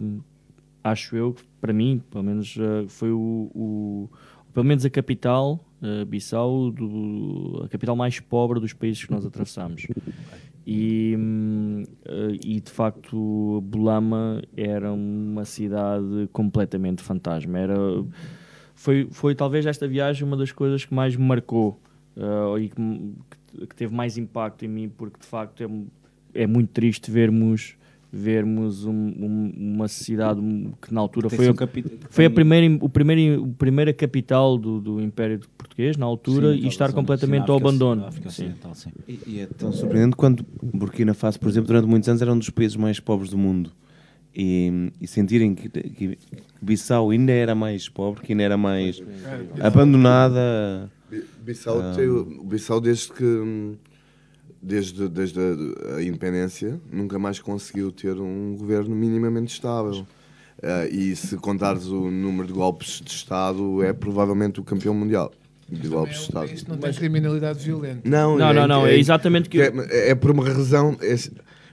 acho 0.84 1.15
eu 1.15 1.34
que 1.34 1.44
para 1.61 1.74
mim, 1.74 2.02
pelo 2.11 2.24
menos 2.24 2.56
ah, 2.60 2.86
foi 2.88 3.11
o, 3.11 3.49
o- 3.53 4.10
pelo 4.53 4.65
menos 4.65 4.85
a 4.85 4.89
capital 4.89 5.59
uh, 5.81 6.05
Bissau, 6.05 6.71
do, 6.71 7.61
a 7.65 7.69
capital 7.69 7.95
mais 7.95 8.19
pobre 8.19 8.59
dos 8.59 8.73
países 8.73 9.03
que 9.03 9.11
nós 9.11 9.25
atravessamos. 9.25 9.88
E, 10.65 11.13
eh, 12.05 12.38
e 12.41 12.61
de 12.61 12.71
facto, 12.71 13.61
Bulama 13.65 14.41
era 14.55 14.93
uma 14.93 15.43
cidade 15.43 16.30
completamente 16.31 17.01
fantasma. 17.03 17.59
Era, 17.59 17.75
foi, 18.73 19.07
foi 19.11 19.35
talvez 19.35 19.65
esta 19.65 19.85
viagem 19.88 20.25
uma 20.25 20.38
das 20.38 20.53
coisas 20.53 20.85
que 20.85 20.93
mais 20.93 21.17
me 21.17 21.25
marcou 21.25 21.77
eh, 22.15 22.61
e 22.61 22.69
que- 22.69 23.65
que 23.67 23.75
teve 23.75 23.93
mais 23.93 24.17
impacto 24.17 24.63
em 24.63 24.69
mim, 24.69 24.89
porque 24.89 25.19
de 25.19 25.25
facto 25.25 25.61
é, 26.34 26.43
é 26.43 26.47
muito 26.47 26.69
triste 26.69 27.11
vermos 27.11 27.75
vermos 28.15 28.85
um- 28.85 28.94
um- 28.94 29.53
uma 29.57 29.88
cidade 29.88 30.40
que 30.80 30.94
na 30.94 31.02
altura 31.02 31.30
Tem 31.30 31.38
foi, 31.38 31.49
um 31.49 31.56
foi 32.11 32.26
a 32.26 32.30
primeira, 32.30 32.77
o 32.80 32.88
primeiro, 32.88 33.44
a 33.44 33.57
primeira 33.57 33.91
capital 33.91 34.56
do, 34.56 34.80
do 34.80 35.02
Império 35.02 35.40
Português 35.57 35.98
na 35.98 36.06
altura 36.06 36.53
Sim, 36.53 36.60
e 36.64 36.68
estar 36.68 36.85
zona, 36.91 36.95
completamente 36.95 37.45
sim, 37.48 37.52
ao 37.52 37.57
abandono. 37.57 38.02
na 38.02 38.07
África 38.10 38.30
Sim. 38.30 38.44
Ocidental, 38.44 38.76
sim. 38.76 38.91
E, 39.07 39.19
e 39.26 39.40
é 39.40 39.48
tão 39.48 39.72
surpreendente 39.73 40.15
quando 40.15 40.45
Burkina 40.61 41.15
Faso, 41.15 41.40
por 41.40 41.49
exemplo, 41.49 41.68
durante 41.69 41.88
muitos 41.88 42.07
anos 42.07 42.22
era 42.22 42.31
um 42.31 42.38
dos 42.38 42.52
países 42.52 42.77
mais 42.77 42.99
pobres 42.99 43.31
do 43.31 43.38
mundo. 43.38 43.72
E, 44.35 44.91
e 45.02 45.07
sentirem 45.07 45.56
que, 45.56 45.68
que 45.69 46.18
Bissau 46.61 47.10
ainda 47.10 47.31
era 47.31 47.56
mais 47.56 47.90
pobre, 47.90 48.22
que 48.22 48.34
ainda 48.34 48.44
era 48.44 48.57
mais 48.57 49.02
abandonada. 49.60 50.90
Bi- 51.10 51.23
Bissau, 51.44 51.80
Ah. 51.80 51.94
tem 51.95 52.07
o- 52.07 52.41
o 52.41 52.44
Bissau 52.44 52.80
desde 52.80 53.11
que 53.11 53.23
hum, 53.23 53.76
desde, 54.64 55.07
desde 55.10 55.40
a, 55.40 55.95
a 55.98 56.03
independência 56.03 56.80
nunca 56.91 57.19
mais 57.19 57.40
conseguiu 57.40 57.91
ter 57.91 58.19
um 58.19 58.56
governo 58.57 58.95
minimamente 58.95 59.53
estável. 59.53 60.06
Ah, 60.61 60.88
e 60.88 61.15
se 61.15 61.35
contares 61.38 61.88
o 61.88 62.10
número 62.10 62.48
de 62.48 62.53
golpes 62.53 63.02
de 63.03 63.11
Estado, 63.11 63.84
é 63.84 63.91
provavelmente 63.91 64.60
o 64.60 64.64
campeão 64.64 64.94
mundial 64.94 65.31
de 65.69 65.88
golpes 65.90 66.18
de 66.18 66.23
Estado. 66.23 66.53
Isto 66.53 66.69
não 66.69 66.77
tem 66.77 66.94
criminalidade 66.94 67.60
violenta. 67.65 68.02
Não, 68.07 68.38
Não, 68.38 68.53
não, 68.53 68.68
não, 68.68 68.88
é 68.88 68.98
exatamente 68.98 69.49
que- 69.49 69.60
é, 69.61 69.72
é 70.10 70.15
por 70.15 70.31
uma 70.31 70.45
razão, 70.48 70.95
é 71.02 71.15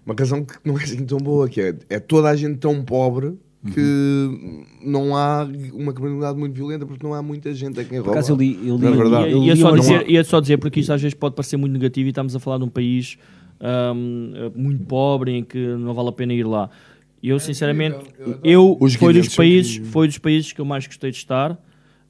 uma 0.04 0.14
razão 0.18 0.44
que 0.44 0.54
não 0.64 0.78
é 0.78 0.82
assim 0.82 1.04
tão 1.04 1.18
boa, 1.18 1.48
que 1.48 1.60
é, 1.60 1.74
é 1.88 2.00
toda 2.00 2.28
a 2.28 2.34
gente 2.34 2.58
tão 2.58 2.82
pobre 2.84 3.38
que 3.74 4.64
não 4.82 5.14
há 5.14 5.46
uma 5.74 5.92
criminalidade 5.92 6.38
muito 6.38 6.54
violenta 6.54 6.86
porque 6.86 7.06
não 7.06 7.12
há 7.12 7.22
muita 7.22 7.52
gente 7.54 7.78
a 7.78 7.84
quem 7.84 7.98
rouba. 7.98 8.12
acaso 8.12 8.32
eu 8.32 8.36
li- 8.36 8.58
eu 8.66 8.76
li- 8.76 8.96
verdade, 8.96 9.30
Ia, 9.30 9.36
ia 9.36 9.54
li 9.54 9.60
só 9.60 9.76
dizer, 9.76 10.10
ia 10.10 10.24
só 10.24 10.40
dizer, 10.40 10.56
porque 10.58 10.80
isto 10.80 10.92
às 10.92 11.02
vezes 11.02 11.14
pode 11.14 11.34
parecer 11.34 11.56
muito 11.58 11.72
negativo 11.72 12.08
e 12.08 12.10
estamos 12.10 12.34
a 12.34 12.40
falar 12.40 12.56
de 12.58 12.64
um 12.64 12.68
país 12.68 13.18
ahm, 13.60 14.50
muito 14.56 14.84
pobre 14.84 15.32
em 15.32 15.44
que 15.44 15.58
não 15.58 15.92
vale 15.92 16.08
a 16.08 16.12
pena 16.12 16.32
ir 16.32 16.44
lá. 16.46 16.70
Eu, 17.22 17.38
sinceramente, 17.38 17.98
eu 18.42 18.78
Os 18.80 18.94
foi 18.94 19.12
dos, 19.12 19.28
guineenses 19.28 19.32
são 19.34 19.36
países, 19.44 19.76
foi 19.90 20.06
dos 20.06 20.16
países 20.18 20.52
que 20.54 20.60
eu 20.60 20.64
mais 20.64 20.86
gostei 20.86 21.10
de 21.10 21.18
estar, 21.18 21.58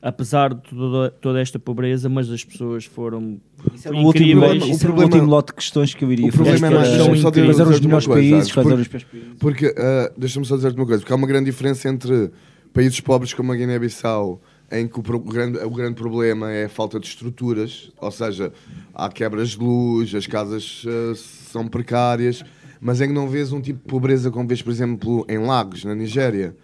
apesar 0.02 0.54
de 0.54 0.62
toda, 0.62 1.10
toda 1.10 1.40
esta 1.40 1.58
pobreza, 1.58 2.08
mas 2.08 2.30
as 2.30 2.42
pessoas 2.44 2.84
foram 2.84 3.38
foram 3.82 4.00
o 4.02 4.06
último, 4.06 4.24
incríveis. 4.26 4.50
problema, 4.50 4.74
isso 4.74 4.84
era 4.86 4.94
o 4.94 5.02
último 5.02 5.26
lote 5.26 5.46
de 5.48 5.54
questões 5.54 5.94
que 5.94 6.04
eu 6.04 6.10
iria 6.12 6.28
O 6.28 6.32
problema 6.32 6.58
fazer. 6.58 6.72
é 6.74 6.76
mais, 6.78 6.88
era 6.88 7.16
só 7.16 7.30
dizer- 7.30 7.40
eram 7.42 7.50
os 7.50 7.56
dizer-te 7.56 7.80
uma 7.80 7.86
melhores 7.88 8.06
coisa, 8.06 8.30
países, 8.30 8.56
eram 8.56 8.62
os 8.80 8.88
piores 8.88 9.04
países. 9.04 9.28
Porque, 9.38 9.74
ah, 9.76 10.12
deixa-me 10.16 10.46
só 10.46 10.56
dizer-te 10.56 10.76
uma 10.76 10.86
coisa, 10.86 11.00
porque 11.02 11.12
há 11.12 11.16
uma 11.16 11.26
grande 11.26 11.50
diferença 11.50 11.88
entre 11.88 12.30
países 12.72 12.98
pobres 13.00 13.34
como 13.34 13.52
a 13.52 13.56
Guiné-Bissau, 13.56 14.40
em 14.72 14.86
que 14.88 14.98
o, 15.00 15.02
pro- 15.02 15.16
o 15.18 15.20
grande, 15.20 15.58
o 15.58 15.70
grande 15.70 15.94
problema 15.96 16.50
é 16.50 16.64
a 16.64 16.68
falta 16.68 16.98
de 17.00 17.06
estruturas, 17.06 17.90
ou 18.00 18.10
seja, 18.10 18.52
há 18.94 19.08
quebras 19.08 19.50
de 19.50 19.58
luz, 19.58 20.14
as 20.14 20.26
casas 20.26 20.84
ah, 20.86 21.12
são 21.14 21.66
precárias, 21.68 22.42
mas 22.80 23.00
em 23.02 23.08
que 23.08 23.12
não 23.12 23.28
vês 23.28 23.52
um 23.52 23.60
tipo 23.60 23.80
de 23.80 23.84
pobreza 23.86 24.30
como 24.30 24.48
vês, 24.48 24.62
por 24.62 24.70
exemplo, 24.70 25.26
em 25.28 25.38
Lagos, 25.38 25.84
na 25.84 25.94
Nigéria. 25.94 26.56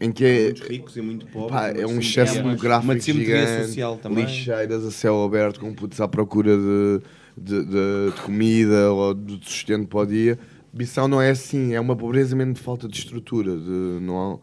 Em 0.00 0.12
que 0.12 0.24
é, 0.24 0.44
Muitos 0.44 0.68
ricos 0.68 0.96
e 0.96 1.00
muito 1.00 1.26
pobres, 1.26 1.50
pá, 1.50 1.68
é 1.68 1.86
um 1.86 1.98
excesso 1.98 2.38
é 2.38 2.42
demográfico 2.42 2.92
uma 2.92 3.00
gigante, 3.00 3.66
social 3.66 3.96
também. 3.96 4.24
lixeiras 4.26 4.84
a 4.84 4.90
céu 4.90 5.24
aberto 5.24 5.58
com 5.58 5.72
putos 5.72 6.00
à 6.00 6.06
procura 6.06 6.54
de, 6.56 7.00
de, 7.36 7.64
de- 7.64 8.10
de 8.14 8.20
comida 8.24 8.92
ou 8.92 9.14
de 9.14 9.38
sustento 9.42 9.86
para 9.88 10.00
o 10.00 10.06
dia. 10.06 10.38
Bissau 10.70 11.08
não 11.08 11.22
é 11.22 11.30
assim, 11.30 11.72
é 11.72 11.80
uma 11.80 11.96
pobreza 11.96 12.36
mesmo 12.36 12.52
de 12.52 12.60
falta 12.60 12.86
de 12.86 12.98
estrutura. 12.98 13.56
De, 13.56 13.98
não 14.02 14.42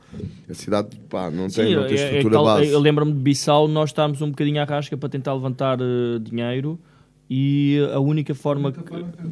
há, 0.50 0.52
a 0.52 0.54
cidade 0.56 0.98
pá, 1.08 1.30
não 1.30 1.48
tem, 1.48 1.68
Sim, 1.68 1.76
não 1.76 1.86
tem 1.86 1.98
é- 1.98 2.02
é 2.02 2.06
estrutura 2.06 2.34
tal- 2.34 2.46
base. 2.46 2.70
Eu 2.72 2.80
lembro-me 2.80 3.14
de 3.14 3.20
Bissau, 3.20 3.68
nós 3.68 3.92
estávamos 3.92 4.20
um 4.24 4.30
bocadinho 4.32 4.60
à 4.60 4.64
rasca 4.66 4.98
para 4.98 5.08
tentar 5.10 5.36
levantar 5.36 5.78
eh, 5.80 6.18
dinheiro 6.20 6.80
e 7.30 7.78
a 7.94 8.00
única 8.00 8.34
forma 8.34 8.72
que. 8.72 8.80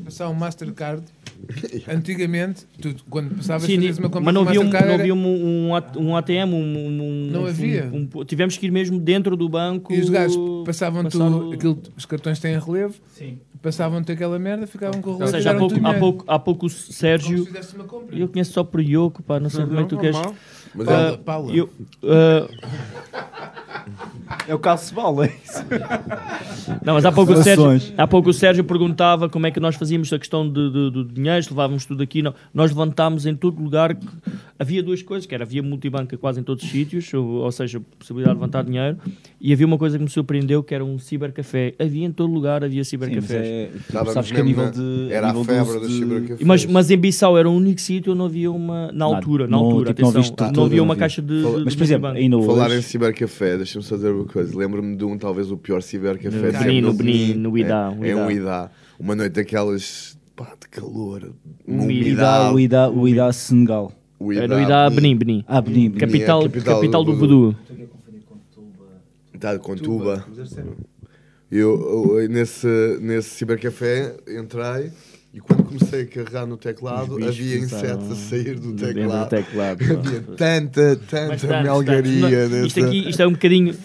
Passar 0.06 0.30
um 0.30 0.35
Mastercard. 0.35 1.03
Antigamente, 1.88 2.65
tu, 2.81 2.95
quando 3.09 3.35
passavas 3.35 3.63
Sim, 3.63 3.76
fazias 3.76 3.97
uma 3.97 4.09
compra 4.09 4.22
mas 4.26 4.34
não 4.34 4.41
havia, 4.47 4.61
um, 4.61 4.69
não 4.69 4.93
havia 4.93 5.13
um, 5.13 5.68
um, 5.69 5.76
at- 5.76 5.97
um 5.97 6.15
ATM, 6.15 6.53
um, 6.53 6.57
um- 6.57 7.30
Não 7.31 7.45
havia. 7.45 7.89
um- 7.91 8.07
um- 8.19 8.26
tivemos 8.26 8.57
que 8.57 8.65
ir 8.65 8.72
mesmo 8.72 8.99
dentro 8.99 9.35
do 9.35 9.47
banco. 9.49 9.93
E 9.93 9.99
os 9.99 10.09
gajos 10.09 10.38
passavam 10.65 11.03
passar 11.03 11.30
tu, 11.30 11.49
o- 11.49 11.53
aquilo, 11.53 11.80
os 11.97 12.05
cartões 12.05 12.39
têm 12.39 12.57
relevo, 12.59 12.95
passavam-te 13.61 14.11
aquela 14.11 14.39
merda, 14.39 14.65
ficavam 14.68 15.01
com 15.01 15.09
o 15.09 15.13
Ou 15.13 15.19
relevo 15.19 15.35
seja, 15.38 15.51
há 15.51 15.55
pouco, 15.55 15.80
o 15.80 15.88
há, 15.88 15.93
pouco, 15.93 16.23
há 16.27 16.39
pouco 16.39 16.65
o 16.65 16.69
Sérgio. 16.69 17.30
Como 17.38 17.45
se 17.45 17.51
fizesse 17.51 17.76
uma 17.76 17.84
compra. 17.85 18.15
Eu 18.18 18.27
conheço 18.27 18.53
só 18.53 18.63
por 18.63 18.81
Yoko, 18.81 19.22
pá, 19.23 19.39
não 19.39 19.49
sei 19.49 19.65
como 19.65 19.80
é 19.80 19.84
que 19.84 19.89
tu 19.89 19.97
queres. 19.97 20.15
normal. 20.15 20.35
Mas 20.73 20.88
Ah, 20.88 20.91
Paula, 20.91 21.18
Paula. 21.18 21.53
eu- 21.56 21.69
ah, 22.03 22.48
É 24.48 24.56
o 24.56 24.60
Calcebal, 24.60 25.23
é 25.23 25.27
isso? 25.43 25.64
Não, 26.84 26.93
mas 26.93 27.06
há 27.06 27.11
pouco, 27.11 27.31
o 27.34 27.35
Relações. 27.41 27.81
Sérgio, 27.84 27.93
há 27.98 28.07
pouco 28.07 28.30
o 28.30 28.34
Sérgio 28.34 28.64
perguntava 28.64 29.27
como 29.30 29.45
é 29.48 29.52
que 29.52 29.60
nós 29.60 29.76
fazíamos 29.76 30.11
a 30.14 30.19
questão 30.19 30.48
de, 30.48 30.69
de- 30.72 30.91
do 30.91 31.03
dinheiro, 31.06 31.43
se 31.43 31.49
levávamos 31.49 31.85
tudo 31.85 32.02
aqui. 32.02 32.22
Não. 32.22 32.34
Nós 32.53 32.72
levantámos 32.72 33.26
em 33.26 33.35
todo 33.35 33.61
lugar 33.61 33.98
havia 34.57 34.81
duas 34.84 35.02
coisas, 35.02 35.26
que 35.26 35.34
era 35.35 35.43
havia 35.43 35.61
multibanca 35.64 36.15
quase 36.18 36.39
em 36.39 36.43
todos 36.43 36.64
os 36.64 36.69
sítios, 36.69 37.11
ou, 37.14 37.26
ou 37.26 37.52
seja, 37.52 37.81
possibilidade 37.99 38.35
de 38.35 38.39
levantar 38.41 38.64
dinheiro, 38.64 38.98
e 39.39 39.52
havia 39.52 39.65
uma 39.65 39.77
coisa 39.77 39.98
que 39.98 40.03
me 40.03 40.10
surpreendeu, 40.10 40.61
que 40.64 40.73
era 40.73 40.85
um 40.85 40.98
cibercafé. 40.99 41.73
Havia 41.80 42.06
em 42.06 42.11
todo 42.11 42.31
lugar, 42.31 42.64
havia 42.64 42.84
cibercafés. 42.84 43.31
é- 43.45 43.69
Estávamos 43.76 44.14
sabes 44.14 44.31
que 44.31 44.39
a 44.39 44.43
mesmo 44.43 44.61
nível 44.64 44.65
na- 44.65 44.72
de- 45.07 45.14
era 45.14 45.30
a 45.30 45.34
nível 45.34 45.43
febre 45.43 45.73
de- 45.73 45.80
dos 45.80 45.89
de- 45.89 45.98
cibercafés. 45.99 46.41
Mas, 46.48 46.65
mas 46.65 46.91
em 46.91 46.98
Bissau 46.98 47.38
era 47.38 47.49
o 47.49 47.53
único 47.56 47.81
sítio 47.81 48.11
onde 48.11 48.19
não 48.19 48.26
havia 48.27 48.52
uma. 48.52 48.91
Na 48.91 49.06
altura, 49.06 49.45
na 49.48 49.57
Não, 49.57 49.65
altura, 49.65 49.93
tipo, 49.93 50.02
não 50.03 50.10
atenção, 50.11 50.48
não, 50.62 50.68
havia 50.68 50.84
uma 50.84 50.96
caixa 50.96 51.22
de. 51.22 51.42
de 51.42 51.66
Mas, 51.66 51.76
por 51.76 51.84
exemplo, 51.84 52.08
ainda 52.08 52.38
hoje- 52.38 52.48
Falar 52.48 52.72
em 52.76 52.82
cibercafé, 52.82 53.58
deixa-me 53.58 53.84
só 53.84 53.96
dizer 53.96 54.10
uma 54.12 54.26
coisa. 54.26 54.58
Lembro-me 54.58 54.96
de 54.96 55.04
um, 55.06 55.18
talvez 55.18 55.52
o 55.52 55.58
pior 55.58 55.82
cibercafé. 55.82 56.52
No 56.52 56.60
Benin, 56.60 56.82
no 56.82 56.94
Benin, 56.94 57.34
no 57.36 57.58
Idá, 57.58 57.94
É, 58.02 58.16
o 58.16 58.20
é 58.20 58.26
um 58.26 58.32
Idá. 58.32 58.42
Idá. 58.42 58.72
Uma 59.00 59.16
noite 59.16 59.34
daquelas 59.34 60.18
pá, 60.36 60.54
de 60.60 60.68
calor, 60.70 61.32
Umidade. 61.68 62.02
umidade. 62.04 62.54
O 62.56 62.60
Ida, 62.60 62.90
o 62.90 63.08
Ida 63.08 63.32
Senegal. 63.34 63.92
O 64.20 64.32
É 64.32 64.48
no 64.48 64.62
Idá, 64.62 64.90
Benin, 64.90 65.16
Benin. 65.16 65.44
Ah, 65.48 65.60
Benin, 65.62 65.90
Benin. 65.90 66.00
Capital, 66.00 66.42
é 66.44 66.46
a 66.46 66.50
capital 66.50 66.76
capital, 66.76 67.04
do 67.04 67.28
do. 67.28 67.56
Está 69.34 69.58
com 69.58 69.76
tuba. 69.76 70.24
Eu, 71.52 72.16
eu, 72.20 72.30
nesse, 72.30 72.68
nesse 73.02 73.30
cibercafé 73.32 74.16
entrei 74.28 74.92
e 75.34 75.40
quando 75.40 75.64
comecei 75.64 76.02
a 76.03 76.06
carregar 76.06 76.45
no 76.45 76.58
teclado 76.58 77.16
havia 77.24 77.58
insetos 77.58 78.12
a 78.12 78.16
sair 78.16 78.60
do 78.60 78.74
dentro 78.74 78.94
do 78.94 78.94
teclado. 78.94 79.30
teclado. 79.30 79.82
havia 79.99 80.22
tanta, 80.38 80.95
tanta 81.10 81.64
melgaria. 81.64 82.49
Não, 82.49 82.66
Isto 82.66 82.86
aqui 82.86 83.10
isto 83.10 83.22
é 83.22 83.28
um 83.28 83.32
bocadinho. 83.32 83.76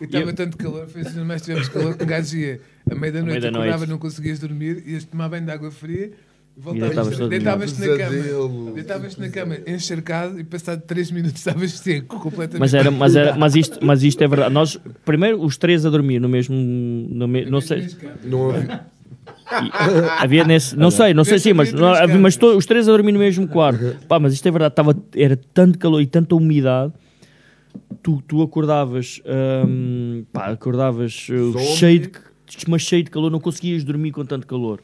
E 0.00 0.04
estava 0.04 0.32
tanto 0.32 0.56
calor, 0.56 0.86
foi 0.88 1.02
assim, 1.02 1.20
mais 1.24 1.42
tivemos 1.42 1.68
calor 1.68 1.96
que 1.96 2.04
um 2.04 2.06
gajo 2.06 2.36
ia 2.36 2.60
à 2.90 2.94
meia 2.94 3.12
da 3.12 3.18
À 3.18 3.22
noite, 3.22 3.32
meia-da-noite. 3.40 3.68
acordava, 3.68 3.86
não 3.86 3.98
conseguias 3.98 4.38
dormir, 4.38 4.82
ias 4.86 5.04
tomar 5.04 5.28
banho 5.28 5.44
de 5.44 5.50
água 5.52 5.70
fria 5.70 6.12
voltavas, 6.56 7.18
deitavas-te 7.28 7.80
na 7.80 7.96
cama, 7.96 8.72
deitavas-te 8.74 9.20
na 9.20 9.28
cama 9.30 9.56
encharcado 9.66 10.38
e 10.38 10.44
passado 10.44 10.82
3 10.86 11.10
minutos 11.10 11.38
estavas 11.40 11.72
seco, 11.72 12.18
completamente. 12.20 12.60
Mas, 12.60 12.74
era, 12.74 12.90
mas, 12.90 13.16
era, 13.16 13.36
mas, 13.36 13.56
isto, 13.56 13.78
mas 13.82 14.02
isto 14.02 14.22
é 14.22 14.28
verdade. 14.28 14.52
Nós, 14.52 14.78
primeiro, 15.04 15.42
os 15.42 15.56
três 15.56 15.84
a 15.86 15.90
dormir 15.90 16.20
no 16.20 16.28
mesmo. 16.28 16.54
No 16.56 17.26
me, 17.26 17.44
não 17.46 17.60
sei. 17.60 17.88
Não 18.24 18.50
havia- 18.50 18.86
havia 20.18 20.44
nesse, 20.44 20.76
não 20.76 20.90
sei, 20.90 21.12
não 21.14 21.24
sei 21.24 21.38
sim, 21.38 21.52
mas, 21.52 21.72
não, 21.72 21.92
havia, 21.92 22.18
mas 22.18 22.36
to- 22.36 22.56
os 22.56 22.66
três 22.66 22.88
a 22.88 22.92
dormir 22.92 23.12
no 23.12 23.18
mesmo 23.18 23.46
quarto. 23.48 23.96
Pá, 24.08 24.18
mas 24.18 24.32
isto 24.32 24.46
é 24.46 24.50
verdade, 24.50 24.72
estava, 24.72 24.96
era 25.16 25.36
tanto 25.52 25.78
calor 25.78 26.00
e 26.00 26.06
tanta 26.06 26.34
umidade. 26.34 26.92
Tu, 28.02 28.22
tu 28.26 28.42
acordavas, 28.42 29.20
hum, 29.66 30.24
pá, 30.32 30.46
acordavas 30.46 31.28
uh, 31.28 31.52
Zombie. 31.52 31.66
cheio 31.76 32.00
de, 32.00 32.10
mas 32.68 32.82
cheio 32.82 33.02
de 33.02 33.10
calor, 33.10 33.30
não 33.30 33.40
conseguias 33.40 33.84
dormir 33.84 34.10
com 34.12 34.24
tanto 34.24 34.46
calor. 34.46 34.80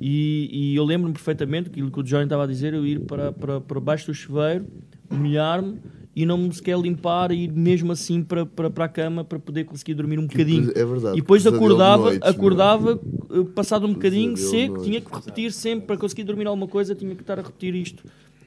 E, 0.00 0.48
e 0.52 0.76
eu 0.76 0.84
lembro-me 0.84 1.12
perfeitamente 1.14 1.68
aquilo 1.70 1.90
que 1.90 2.00
o 2.00 2.02
Johnny 2.02 2.24
estava 2.24 2.44
a 2.44 2.46
dizer, 2.46 2.74
eu 2.74 2.86
ir 2.86 3.00
para, 3.00 3.32
para, 3.32 3.60
para 3.60 3.80
baixo 3.80 4.06
do 4.06 4.14
chuveiro, 4.14 4.66
molhar-me 5.10 5.76
e 6.16 6.24
não 6.24 6.38
me 6.38 6.52
sequer 6.54 6.78
limpar 6.78 7.32
e 7.32 7.44
ir 7.44 7.52
mesmo 7.52 7.90
assim 7.92 8.22
para, 8.22 8.46
para, 8.46 8.70
para 8.70 8.84
a 8.84 8.88
cama 8.88 9.24
para 9.24 9.38
poder 9.38 9.64
conseguir 9.64 9.94
dormir 9.94 10.18
um 10.18 10.26
bocadinho. 10.26 10.70
é 10.74 10.84
verdade, 10.84 11.18
E 11.18 11.20
depois 11.20 11.46
acordava, 11.46 12.04
noites, 12.04 12.28
é? 12.28 12.30
acordava 12.30 13.00
eh, 13.30 13.44
passado 13.54 13.86
um 13.86 13.92
bocadinho 13.94 14.36
seco, 14.36 14.82
tinha 14.82 15.00
que 15.00 15.12
repetir 15.12 15.50
sempre 15.52 15.86
para 15.86 15.96
conseguir 15.96 16.22
dormir 16.24 16.46
alguma 16.46 16.68
coisa, 16.68 16.94
tinha 16.94 17.14
que 17.14 17.22
estar 17.22 17.38
a 17.38 17.42
repetir 17.42 17.74
isto 17.74 18.04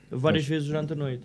várias 0.10 0.44
Mas- 0.44 0.50
vezes 0.50 0.68
durante 0.70 0.94
a 0.94 0.96
noite. 0.96 1.24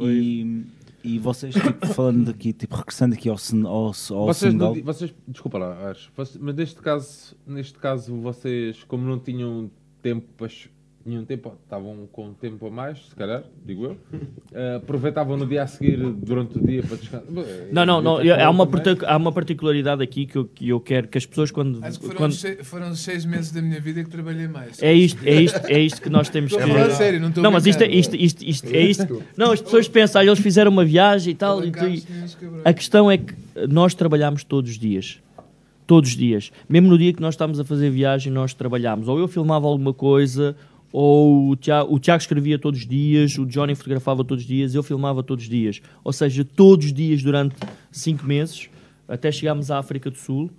E, 0.00 0.62
e 1.04 1.18
vocês, 1.18 1.54
tipo, 1.54 1.86
falando 1.88 2.30
aqui, 2.30 2.52
tipo, 2.52 2.74
regressando 2.74 3.14
aqui 3.14 3.28
ao, 3.28 3.38
Sen- 3.38 3.64
ao, 3.64 3.86
ao 3.86 3.92
Vocês, 3.92 4.36
Senegal. 4.38 4.74
não, 4.74 4.82
vocês, 4.82 5.14
desculpa 5.28 5.58
lá, 5.58 5.90
acho, 5.90 6.10
mas 6.16 6.54
neste 6.54 6.80
caso, 6.80 7.36
neste 7.46 7.78
caso, 7.78 8.14
vocês, 8.16 8.82
como 8.84 9.06
não 9.06 9.18
tinham 9.18 9.70
tempo 10.02 10.26
para. 10.36 10.48
Tinham 11.10 11.24
tempo, 11.24 11.52
estavam 11.64 12.08
com 12.12 12.32
tempo 12.34 12.68
a 12.68 12.70
mais, 12.70 12.98
se 13.08 13.16
calhar, 13.16 13.42
digo 13.66 13.84
eu. 13.84 13.96
eh, 14.52 14.76
aproveitavam 14.76 15.36
no 15.36 15.44
dia 15.44 15.64
a 15.64 15.66
seguir, 15.66 15.96
durante 15.96 16.56
o 16.56 16.64
dia, 16.64 16.84
para 16.84 16.96
descansar. 16.96 17.26
Não, 17.72 17.84
não, 17.84 18.00
não 18.00 18.22
ter 18.22 18.30
há, 18.40 18.48
uma 18.48 18.68
há 19.08 19.16
uma 19.16 19.32
particularidade 19.32 20.04
aqui 20.04 20.24
que 20.24 20.38
eu, 20.38 20.44
que 20.44 20.68
eu 20.68 20.78
quero 20.78 21.08
que 21.08 21.18
as 21.18 21.26
pessoas 21.26 21.50
quando. 21.50 21.84
Acho 21.84 21.98
que 21.98 22.06
foram, 22.06 22.16
quando 22.16 22.30
os 22.30 22.40
seis, 22.40 22.58
foram 22.64 22.94
seis 22.94 23.24
meses 23.24 23.50
da 23.50 23.60
minha 23.60 23.80
vida 23.80 24.04
que 24.04 24.08
trabalhei 24.10 24.46
mais. 24.46 24.80
é, 24.80 24.92
isto, 24.94 25.20
é, 25.26 25.42
isto, 25.42 25.66
é 25.66 25.80
isto 25.80 26.00
que 26.00 26.08
nós 26.08 26.28
temos 26.28 26.54
que. 26.54 26.60
falar 26.62 26.90
sério, 26.90 27.18
não 27.18 27.30
estou 27.30 27.44
a 27.44 27.50
mas 27.50 27.66
isto, 27.66 27.82
é- 27.82 27.88
isto, 27.88 28.14
isto, 28.14 28.44
isto, 28.44 28.66
é 28.72 28.80
isto. 28.80 29.22
Não, 29.36 29.50
as 29.50 29.60
pessoas 29.60 29.88
pensam, 29.88 30.20
ah, 30.20 30.24
eles 30.24 30.38
fizeram 30.38 30.70
uma 30.70 30.84
viagem 30.84 31.32
e 31.32 31.34
tal. 31.34 31.60
e 31.64 31.72
a 32.64 32.72
questão 32.72 33.10
é 33.10 33.18
que 33.18 33.34
nós 33.68 33.94
trabalhamos 33.94 34.44
todos 34.44 34.70
os 34.70 34.78
dias. 34.78 35.18
Todos 35.88 36.10
os 36.10 36.16
dias. 36.16 36.52
Mesmo 36.68 36.88
no 36.88 36.96
dia 36.96 37.12
que 37.12 37.20
nós 37.20 37.34
estávamos 37.34 37.58
a 37.58 37.64
fazer 37.64 37.90
viagem, 37.90 38.32
nós 38.32 38.54
trabalhámos. 38.54 39.08
Ou 39.08 39.18
eu 39.18 39.26
filmava 39.26 39.66
alguma 39.66 39.92
coisa, 39.92 40.54
ou 40.92 41.50
o 41.50 41.56
Tiago, 41.56 41.94
o 41.94 41.98
Tiago 41.98 42.20
escrevia 42.20 42.58
todos 42.58 42.80
os 42.80 42.86
dias, 42.86 43.38
o 43.38 43.46
Johnny 43.46 43.74
fotografava 43.74 44.24
todos 44.24 44.42
os 44.42 44.48
dias, 44.48 44.74
eu 44.74 44.82
filmava 44.82 45.22
todos 45.22 45.44
os 45.44 45.50
dias. 45.50 45.80
Ou 46.02 46.12
seja, 46.12 46.44
todos 46.44 46.86
os 46.86 46.92
dias 46.92 47.22
durante 47.22 47.54
cinco 47.92 48.26
meses, 48.26 48.68
até 49.08 49.30
chegámos 49.30 49.70
à 49.70 49.78
África 49.78 50.10
do 50.10 50.16
Sul, 50.18 50.50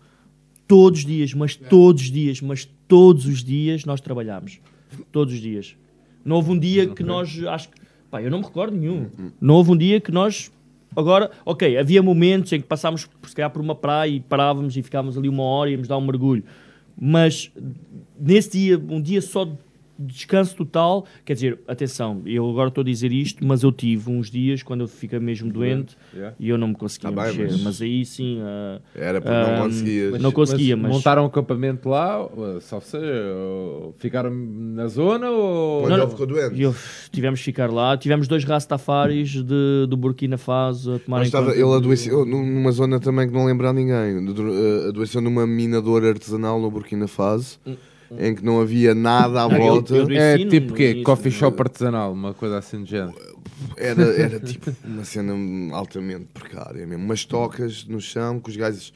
todos 0.68 1.00
os 1.02 1.06
dias, 1.06 1.34
mas 1.34 1.56
todos 1.56 2.04
os 2.04 2.12
dias, 2.12 2.40
mas 2.42 2.68
todos 2.88 3.26
os 3.26 3.44
dias 3.44 3.84
nós 3.86 4.00
trabalhámos. 4.00 4.60
Todos 5.12 5.34
os 5.34 5.40
dias. 5.42 5.76
Não 6.24 6.36
houve 6.38 6.52
um 6.52 6.60
dia 6.60 6.88
que 6.88 7.04
nós, 7.04 7.44
acho 7.46 7.70
que, 7.70 7.76
pá, 8.10 8.22
eu 8.22 8.30
não 8.32 8.40
me 8.40 8.46
recordo 8.46 8.76
nenhum. 8.78 9.08
Não 9.40 9.56
houve 9.56 9.72
um 9.72 9.78
dia 9.78 10.00
que 10.00 10.12
nós, 10.12 10.52
agora, 10.96 11.32
ok, 11.46 11.78
havia 11.78 12.02
momentos 12.02 12.52
em 12.54 12.62
que 12.62 12.68
passámos, 12.68 13.06
por- 13.06 13.28
se 13.30 13.36
calhar, 13.36 13.50
por 13.52 13.62
uma 13.62 13.76
praia 13.76 14.10
e 14.12 14.20
parávamos 14.20 14.78
e 14.78 14.82
ficávamos 14.84 15.18
ali 15.18 15.28
uma 15.28 15.44
hora 15.44 15.70
e 15.70 15.74
íamos 15.74 15.88
dar 15.88 15.98
um 15.98 16.06
mergulho. 16.06 16.44
Mas 17.00 17.52
nesse 18.20 18.52
dia, 18.52 18.78
um 18.78 19.02
dia 19.02 19.22
só 19.22 19.46
de 19.46 19.54
descanso 20.06 20.56
total, 20.56 21.06
quer 21.26 21.34
dizer, 21.34 21.60
atenção, 21.68 22.22
eu 22.26 22.50
agora 22.50 22.70
estou 22.70 22.82
a 22.82 22.86
dizer 22.86 23.12
isto, 23.12 23.46
mas 23.46 23.64
eu 23.64 23.72
tive 23.72 24.10
uns 24.10 24.30
dias 24.30 24.64
quando 24.64 24.82
eu 24.82 24.88
fiquei 24.88 25.20
mesmo 25.20 25.52
doente 25.52 25.96
Yeah. 26.14 26.36
e 26.40 26.50
eu 26.50 26.58
não 26.58 26.70
me 26.70 26.76
conseguia 26.76 27.10
Tá 27.12 27.24
bem, 27.24 27.26
mexer. 27.38 27.52
mas- 27.54 27.62
Mas... 27.64 27.82
aí 27.82 28.06
sim. 28.06 28.40
ah, 28.42 28.80
Era 28.96 29.22
porque 29.22 29.34
não 29.38 29.56
ah, 29.56 29.60
conseguias. 29.60 30.22
Não 30.22 30.32
conseguia, 30.32 30.78
mas. 30.78 30.92
Montaram 30.92 31.24
um 31.24 31.26
acampamento 31.28 31.88
lá, 31.90 32.28
só 32.62 32.80
seja, 32.80 33.06
ficaram 33.98 34.32
na 34.32 34.88
zona 34.88 35.30
ou. 35.30 35.82
Quando 35.84 36.02
ele 36.02 36.08
ficou 36.12 36.26
doente. 36.28 36.62
Eu- 36.62 36.76
tivemos 37.12 37.40
que 37.40 37.46
ficar 37.46 37.72
lá. 37.72 37.98
Tivemos 37.98 38.28
dois 38.28 38.44
rastafaris 38.44 39.30
de, 39.32 39.86
do 39.88 39.98
Burkina 39.98 40.38
Faso 40.38 40.96
a 40.96 41.00
tomar 41.00 41.18
Mas 41.20 41.28
estava, 41.28 41.52
ele 41.52 41.64
adoeceu 41.74 42.26
num- 42.26 42.46
numa 42.46 42.72
zona 42.72 43.00
também 43.00 43.28
que 43.28 43.34
não 43.34 43.46
lembra 43.46 43.70
a 43.70 43.74
ninguém. 43.74 44.24
Do- 44.26 44.90
Adoeceu 44.90 45.22
numa 45.22 45.46
mina 45.48 45.82
de 45.82 45.88
ouro 45.90 46.08
artesanal 46.08 46.60
no 46.60 46.70
Burkina 46.70 47.08
Faso, 47.08 47.60
em 48.18 48.36
que 48.36 48.44
não 48.44 48.60
havia 48.62 48.94
nada 48.94 49.44
à 49.44 49.48
Não, 49.50 49.58
volta. 49.58 49.94
eu 49.96 50.10
É 50.12 50.36
Ensino 50.36 50.50
tipo 50.52 50.78
início. 50.78 51.04
Coffee 51.04 51.32
shop 51.32 51.62
artesanal, 51.62 52.12
uma 52.14 52.34
coisa 52.34 52.58
assim 52.58 52.84
de 52.84 52.92
género. 52.92 53.18
Era, 53.78 54.04
era 54.04 54.40
tipo 54.42 54.72
uma 54.84 55.04
cena 55.04 55.34
altamente 55.76 56.26
precária 56.34 56.86
mesmo. 56.86 57.04
Umas 57.06 57.26
tocas 57.26 57.86
no 57.86 58.02
chão 58.02 58.40
que 58.40 58.50
os 58.50 58.56
gajos, 58.58 58.94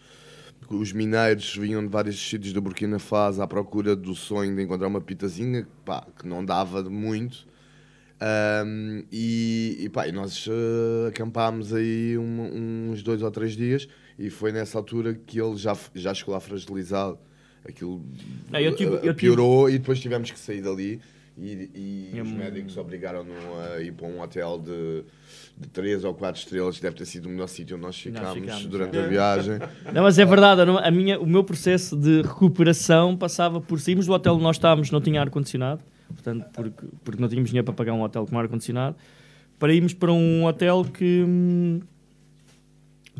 que 0.67 0.75
os 0.75 0.91
mineiros 0.91 1.55
vinham 1.55 1.81
de 1.81 1.87
vários 1.89 2.17
sítios 2.19 2.51
do 2.53 2.61
Burkina 2.61 2.99
Faso 2.99 3.41
à 3.41 3.47
procura 3.47 3.95
do 3.95 4.15
sonho 4.15 4.55
de 4.55 4.61
encontrar 4.63 4.87
uma 4.87 5.01
pitazinha 5.01 5.67
pá, 5.85 6.05
que 6.19 6.27
não 6.27 6.43
dava 6.43 6.83
de 6.83 6.89
muito. 6.89 7.45
Ahm, 8.19 9.03
e, 9.11 9.77
e, 9.81 9.89
pá, 9.89 10.07
e 10.07 10.11
nós 10.11 10.47
eh, 10.49 11.09
acampámos 11.09 11.73
aí 11.73 12.17
um- 12.17 12.89
uns 12.91 13.03
dois 13.03 13.21
ou 13.21 13.29
três 13.29 13.57
dias 13.57 13.87
e 14.17 14.29
foi 14.29 14.53
nessa 14.53 14.77
altura 14.77 15.13
que 15.13 15.39
ele 15.39 15.57
já, 15.57 15.75
já 15.93 16.13
chegou 16.13 16.33
lá 16.33 16.39
fragilizado. 16.39 17.17
Aquilo 17.67 18.01
Não, 18.51 18.59
eu 18.59 18.75
tive- 18.75 18.93
eu 18.95 18.99
tive- 18.99 19.13
piorou 19.13 19.69
e 19.69 19.77
depois 19.79 19.99
tivemos 19.99 20.29
que 20.31 20.39
sair 20.39 20.61
dali. 20.61 20.99
E, 21.37 22.11
e 22.13 22.21
os 22.21 22.31
médicos 22.31 22.77
obrigaram-no 22.77 23.33
a 23.59 23.81
ir 23.81 23.91
para 23.91 24.07
um 24.07 24.21
hotel 24.21 24.57
de, 24.57 25.03
de 25.57 25.67
3 25.67 26.05
ou 26.05 26.13
4 26.13 26.41
estrelas. 26.41 26.79
Deve 26.79 26.95
ter 26.95 27.05
sido 27.05 27.25
o 27.25 27.29
melhor 27.29 27.47
sítio 27.47 27.75
onde 27.75 27.85
nós 27.85 27.99
ficámos, 27.99 28.33
ficámos, 28.35 28.65
durante 28.67 28.97
é. 28.97 29.03
a 29.03 29.07
viagem. 29.07 29.59
Não, 29.93 30.03
mas 30.03 30.17
é 30.17 30.23
verdade, 30.23 30.61
a 30.61 30.91
minha, 30.91 31.19
o 31.19 31.27
meu 31.27 31.43
processo 31.43 31.97
de 31.97 32.21
recuperação 32.21 33.17
passava 33.17 33.59
por 33.59 33.81
sairmos 33.81 34.05
do 34.05 34.13
hotel 34.13 34.35
onde 34.35 34.43
nós 34.43 34.55
estávamos, 34.55 34.89
não 34.91 35.01
tinha 35.01 35.19
ar-condicionado, 35.19 35.81
portanto, 36.07 36.45
porque, 36.53 36.85
porque 37.03 37.21
não 37.21 37.27
tínhamos 37.27 37.49
dinheiro 37.49 37.65
para 37.65 37.73
pagar 37.73 37.91
um 37.93 38.01
hotel 38.01 38.25
com 38.25 38.39
ar-condicionado, 38.39 38.95
para 39.59 39.73
irmos 39.73 39.93
para 39.93 40.13
um 40.13 40.45
hotel 40.45 40.85
que. 40.85 41.25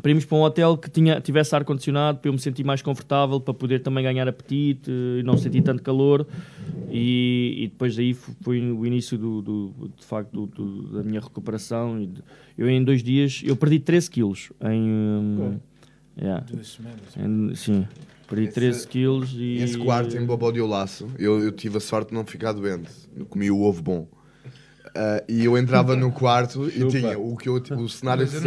Para 0.06 0.12
irmos 0.12 0.24
para 0.24 0.38
um 0.38 0.42
hotel 0.42 0.78
que 0.78 0.88
tinha, 0.88 1.20
tivesse 1.20 1.52
ar-condicionado, 1.56 2.18
para 2.20 2.28
eu 2.28 2.32
me 2.32 2.38
sentir 2.38 2.62
mais 2.62 2.80
confortável, 2.80 3.40
para 3.40 3.52
poder 3.52 3.80
também 3.80 4.04
ganhar 4.04 4.28
apetite 4.28 4.88
e 4.88 5.20
não 5.24 5.36
sentir 5.36 5.62
tanto 5.62 5.82
calor. 5.82 6.24
E, 6.88 7.56
e 7.64 7.66
depois 7.66 7.96
daí 7.96 8.14
foi 8.14 8.60
o 8.70 8.86
início 8.86 9.18
do, 9.18 9.42
do- 9.42 9.90
de 9.98 10.04
facto 10.06 10.30
do- 10.30 10.46
do- 10.46 10.82
da 10.98 11.02
minha 11.02 11.18
recuperação. 11.20 12.00
E 12.00 12.06
de- 12.06 12.22
eu 12.56 12.70
em 12.70 12.84
dois 12.84 13.02
dias 13.02 13.42
eu 13.44 13.56
perdi 13.56 13.80
13 13.80 14.08
quilos 14.08 14.52
em 14.62 14.80
hum, 14.80 15.58
yeah. 16.16 16.44
Duas 16.52 16.68
semanas. 16.68 17.16
Em- 17.16 17.54
sim, 17.56 17.88
perdi 18.28 18.46
13 18.46 18.86
quilos 18.86 19.32
e. 19.36 19.56
Esse 19.56 19.76
quarto 19.76 20.16
em 20.16 20.24
Bobo 20.24 20.52
de 20.52 20.60
Laço, 20.60 21.08
eu, 21.18 21.40
eu 21.42 21.50
tive 21.50 21.78
a 21.78 21.80
sorte 21.80 22.10
de 22.10 22.14
não 22.14 22.24
ficar 22.24 22.52
doente. 22.52 22.92
Eu 23.16 23.26
comi 23.26 23.50
o 23.50 23.60
ovo 23.60 23.82
bom. 23.82 24.06
Ah, 24.96 25.24
e 25.28 25.44
eu 25.44 25.56
entrava 25.58 25.94
no 25.94 26.10
quarto 26.10 26.68
e 26.68 26.88
tinha 26.88 27.18
o 27.18 27.36
que 27.36 27.48
eu, 27.48 27.54
o 27.54 27.88
cenário 27.88 28.26
que 28.26 28.34
eu 28.34 28.40
se, 28.40 28.46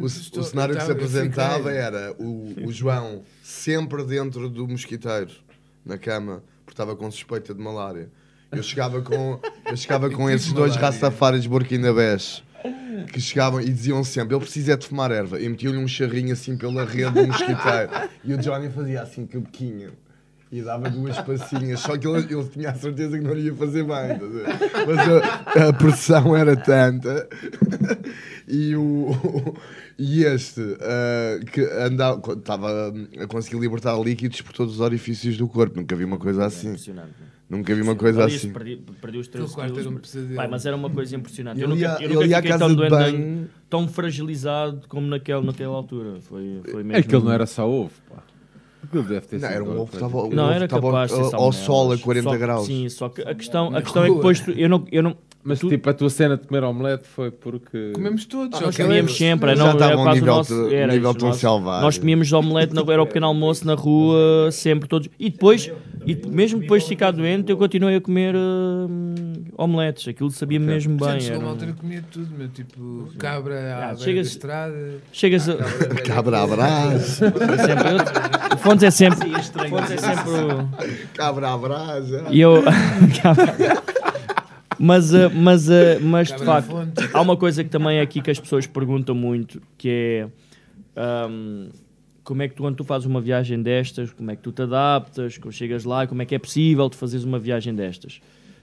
o, 0.00 0.06
estou- 0.06 0.42
o 0.42 0.46
cenário 0.46 0.74
eu 0.74 0.78
que 0.78 0.84
se 0.84 0.90
eu 0.90 0.94
apresentava 0.94 1.70
era 1.72 2.12
o, 2.18 2.54
o 2.66 2.72
João 2.72 3.22
sempre 3.42 4.02
dentro 4.04 4.48
do 4.48 4.66
mosquiteiro 4.66 5.30
na 5.86 5.96
cama 5.96 6.42
porque 6.64 6.72
estava 6.72 6.96
com 6.96 7.10
suspeita 7.10 7.54
de 7.54 7.60
malária. 7.62 8.08
Eu 8.50 8.62
chegava 8.62 9.02
com, 9.02 9.38
eu 9.66 9.76
chegava 9.76 10.08
com 10.10 10.28
esses 10.30 10.52
dois 10.52 10.76
rastafaris 10.76 11.46
burkinabés 11.46 12.42
que 13.12 13.20
chegavam 13.20 13.60
e 13.60 13.64
diziam 13.64 14.02
sempre: 14.04 14.34
ele 14.34 14.42
precisa 14.42 14.72
é 14.72 14.76
de 14.76 14.86
fumar 14.86 15.10
erva. 15.10 15.40
E 15.40 15.48
metiam-lhe 15.48 15.78
um 15.78 15.88
charrinho 15.88 16.32
assim 16.32 16.56
pela 16.56 16.84
rede 16.84 17.10
do 17.10 17.26
mosquiteiro. 17.26 17.90
E 18.24 18.32
o 18.32 18.38
Johnny 18.38 18.70
fazia 18.70 19.02
assim 19.02 19.26
com 19.26 19.38
a 19.38 19.40
boquinha. 19.40 19.90
E 20.56 20.62
dava 20.62 20.88
duas 20.88 21.20
passinhas, 21.22 21.80
só 21.80 21.98
que 21.98 22.06
ele, 22.06 22.32
ele 22.32 22.44
tinha 22.48 22.70
a 22.70 22.74
certeza 22.74 23.18
que 23.18 23.24
não 23.24 23.34
lhe 23.34 23.46
ia 23.46 23.54
fazer 23.54 23.82
bem. 23.82 24.18
ver? 24.18 24.46
Mas 24.86 24.98
a, 25.64 25.68
a 25.68 25.72
pressão 25.72 26.36
era 26.36 26.54
tanta. 26.56 27.28
E, 28.46 28.76
o, 28.76 29.10
e 29.98 30.22
este, 30.24 30.60
ah, 30.80 31.40
que 31.50 31.60
andava, 31.60 32.20
estava 32.34 32.92
a 33.18 33.26
conseguir 33.26 33.58
libertar 33.58 33.98
líquidos 33.98 34.40
por 34.42 34.52
todos 34.52 34.74
os 34.74 34.80
orifícios 34.80 35.36
do 35.36 35.48
corpo. 35.48 35.76
Nunca 35.80 35.96
vi 35.96 36.04
uma 36.04 36.18
coisa 36.18 36.46
assim. 36.46 36.68
impressionante. 36.68 37.14
Nunca 37.50 37.74
vi 37.74 37.82
uma 37.82 37.96
coisa 37.96 38.24
assim. 38.24 38.50
Perdi, 38.52 38.76
perdi 39.00 39.18
os 39.18 39.28
13 39.28 39.44
Aquele 39.52 39.54
quarto 39.68 39.80
era 39.80 39.88
um 39.90 39.98
quilos. 40.00 40.36
Pai, 40.36 40.48
mas 40.48 40.66
era 40.66 40.76
uma 40.76 40.90
coisa 40.90 41.16
impressionante. 41.16 41.60
Eu 41.60 41.66
Ele 41.68 41.74
nunca, 41.74 41.86
ia- 42.00 42.06
eu 42.06 42.08
nunca 42.14 42.24
ele 42.26 42.34
fiquei 42.36 42.58
tão 42.58 42.74
doente, 42.74 42.90
banho. 42.90 43.50
tão 43.68 43.88
fragilizado 43.88 44.82
como 44.88 45.06
naquela, 45.08 45.42
naquela 45.42 45.74
altura. 45.74 46.20
Foi, 46.20 46.60
foi 46.70 46.82
mesmo. 46.84 47.00
Aquilo 47.00 47.24
não 47.24 47.32
era 47.32 47.44
só 47.46 47.68
ovo, 47.68 47.90
pá. 48.08 48.22
Aquilo 48.84 49.02
deve 49.04 49.26
ter 49.26 49.38
Não, 49.40 49.48
sido 49.48 49.54
era 49.54 49.64
um 49.64 49.80
ovo 49.80 49.86
que 49.90 49.96
estava- 49.96 50.12
Não, 50.28 50.44
ovo 50.44 50.52
era 50.52 50.64
estava 50.66 50.82
capaz 50.86 51.10
de 51.10 51.16
ser 51.16 51.34
ao- 51.34 51.42
ao 51.42 51.52
sol 51.52 51.92
a 51.92 51.98
40 51.98 52.30
Só 52.30 52.36
graus. 52.38 52.66
Sim, 52.66 52.88
só 52.88 53.08
que 53.08 53.22
a 53.22 53.34
questão, 53.34 53.74
a 53.74 53.82
questão 53.82 54.04
é 54.04 54.08
que 54.08 54.14
depois 54.14 54.40
tu- 54.40 54.50
eu 54.52 54.68
não, 54.68 54.84
eu 54.92 55.02
não, 55.02 55.16
Mas 55.46 55.58
tipo, 55.58 55.90
a 55.90 55.92
tua 55.92 56.08
cena 56.08 56.38
de 56.38 56.46
comer 56.46 56.64
omelete 56.64 57.06
foi 57.06 57.30
porque. 57.30 57.90
Comemos 57.94 58.24
todos. 58.24 58.58
Ah, 58.58 58.64
nós 58.64 58.76
comíamos 58.76 59.14
sempre, 59.14 59.54
Já 59.54 59.62
não, 59.62 59.72
estava 59.72 59.84
era 59.92 59.94
a 59.94 60.00
um 60.00 60.04
quase 60.04 60.18
o 60.18 60.22
nível 60.22 60.34
nosso, 60.36 60.68
de- 60.68 60.74
era 60.74 60.92
nível 60.92 61.10
isso, 61.10 61.18
tão 61.18 61.28
nós, 61.28 61.36
selvagem. 61.36 61.82
nós 61.82 61.98
comíamos 61.98 62.32
omelete, 62.32 62.74
na, 62.74 62.80
era 62.90 63.02
o 63.02 63.06
pequeno 63.06 63.26
almoço 63.26 63.66
na 63.66 63.74
rua, 63.74 64.50
sempre 64.50 64.88
todos. 64.88 65.08
E 65.20 65.28
depois, 65.28 65.70
e 66.06 66.14
mesmo 66.28 66.60
depois 66.60 66.82
de 66.84 66.88
ficar 66.88 67.10
doente, 67.10 67.50
eu 67.50 67.58
continuei 67.58 67.96
a 67.96 68.00
comer 68.00 68.34
hum, 68.34 69.34
omeletes. 69.58 70.08
Aquilo 70.08 70.30
sabia 70.30 70.58
mesmo 70.58 70.98
Já 70.98 71.10
bem. 71.12 71.20
chegou 71.20 71.34
era 71.36 71.44
uma 71.44 71.48
um- 71.48 71.52
altura 71.52 71.74
comia 71.78 72.04
tudo, 72.10 72.28
meu, 72.38 72.48
tipo 72.48 73.08
cabra 73.18 73.54
à 73.54 73.74
Ah, 73.74 73.80
beira 73.88 73.96
chegas- 73.98 74.26
da 74.26 74.32
estrada. 74.32 74.94
chegas 75.12 75.48
a- 75.50 75.56
Cabra 76.06 76.40
à 76.42 76.46
brás. 76.46 77.20
É 77.20 77.66
sempre- 77.66 78.54
o 78.54 78.56
Fontes 78.56 78.82
é 78.84 78.90
sempre. 78.90 79.28
o 79.28 79.68
Fontes 79.68 79.90
é 79.90 79.96
sempre 79.98 80.30
o- 80.30 80.68
Cabra 81.14 81.50
à 81.52 81.58
brasa. 81.58 82.24
E 82.30 82.40
eu. 82.40 82.62
mas, 84.78 85.12
eh, 85.14 85.28
mas, 85.28 85.68
eh, 85.70 85.98
mas 86.00 86.28
de 86.28 86.34
facto, 86.46 86.68
há 87.12 87.20
uma 87.22 87.36
coisa 87.36 87.62
que 87.64 87.70
também 87.70 87.98
é 87.98 88.00
aqui 88.00 88.20
que 88.20 88.30
as 88.30 88.38
pessoas 88.40 88.66
perguntam 88.66 89.14
muito, 89.14 89.60
que 89.78 89.88
é 89.88 90.28
ahm, 90.96 91.68
como 92.22 92.42
é 92.42 92.48
que 92.48 92.54
tu, 92.54 92.62
quando 92.62 92.76
tu 92.76 92.84
fazes 92.84 93.06
uma 93.06 93.20
viagem 93.20 93.60
destas, 93.62 94.10
como 94.12 94.30
é 94.30 94.36
que 94.36 94.42
tu 94.42 94.50
te 94.52 94.62
adaptas, 94.62 95.36
como 95.38 95.52
chegas 95.52 95.84
lá, 95.84 96.06
como 96.06 96.22
é 96.22 96.24
que 96.24 96.34
é 96.34 96.38
possível 96.38 96.88
tu 96.88 96.96
fazeres 96.96 97.24
uma 97.24 97.38
viagem 97.38 97.74
destas? 97.74 98.20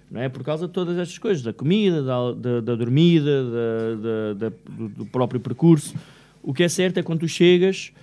Não 0.09 0.19
é? 0.19 0.27
Por 0.27 0.43
causa 0.43 0.67
de 0.67 0.73
todas 0.73 0.97
estas 0.97 1.17
coisas, 1.17 1.41
da 1.43 1.53
comida, 1.53 2.01
da, 2.03 2.31
da, 2.33 2.59
da 2.61 2.75
dormida, 2.75 3.43
da, 3.45 4.33
da- 4.49 4.55
do, 4.69 4.89
do 4.89 5.05
próprio 5.05 5.39
percurso. 5.39 5.95
O 6.43 6.53
que 6.53 6.63
é 6.63 6.67
certo 6.67 6.97
é 6.97 7.03
quando 7.03 7.19
tu 7.19 7.27
chegas, 7.27 7.93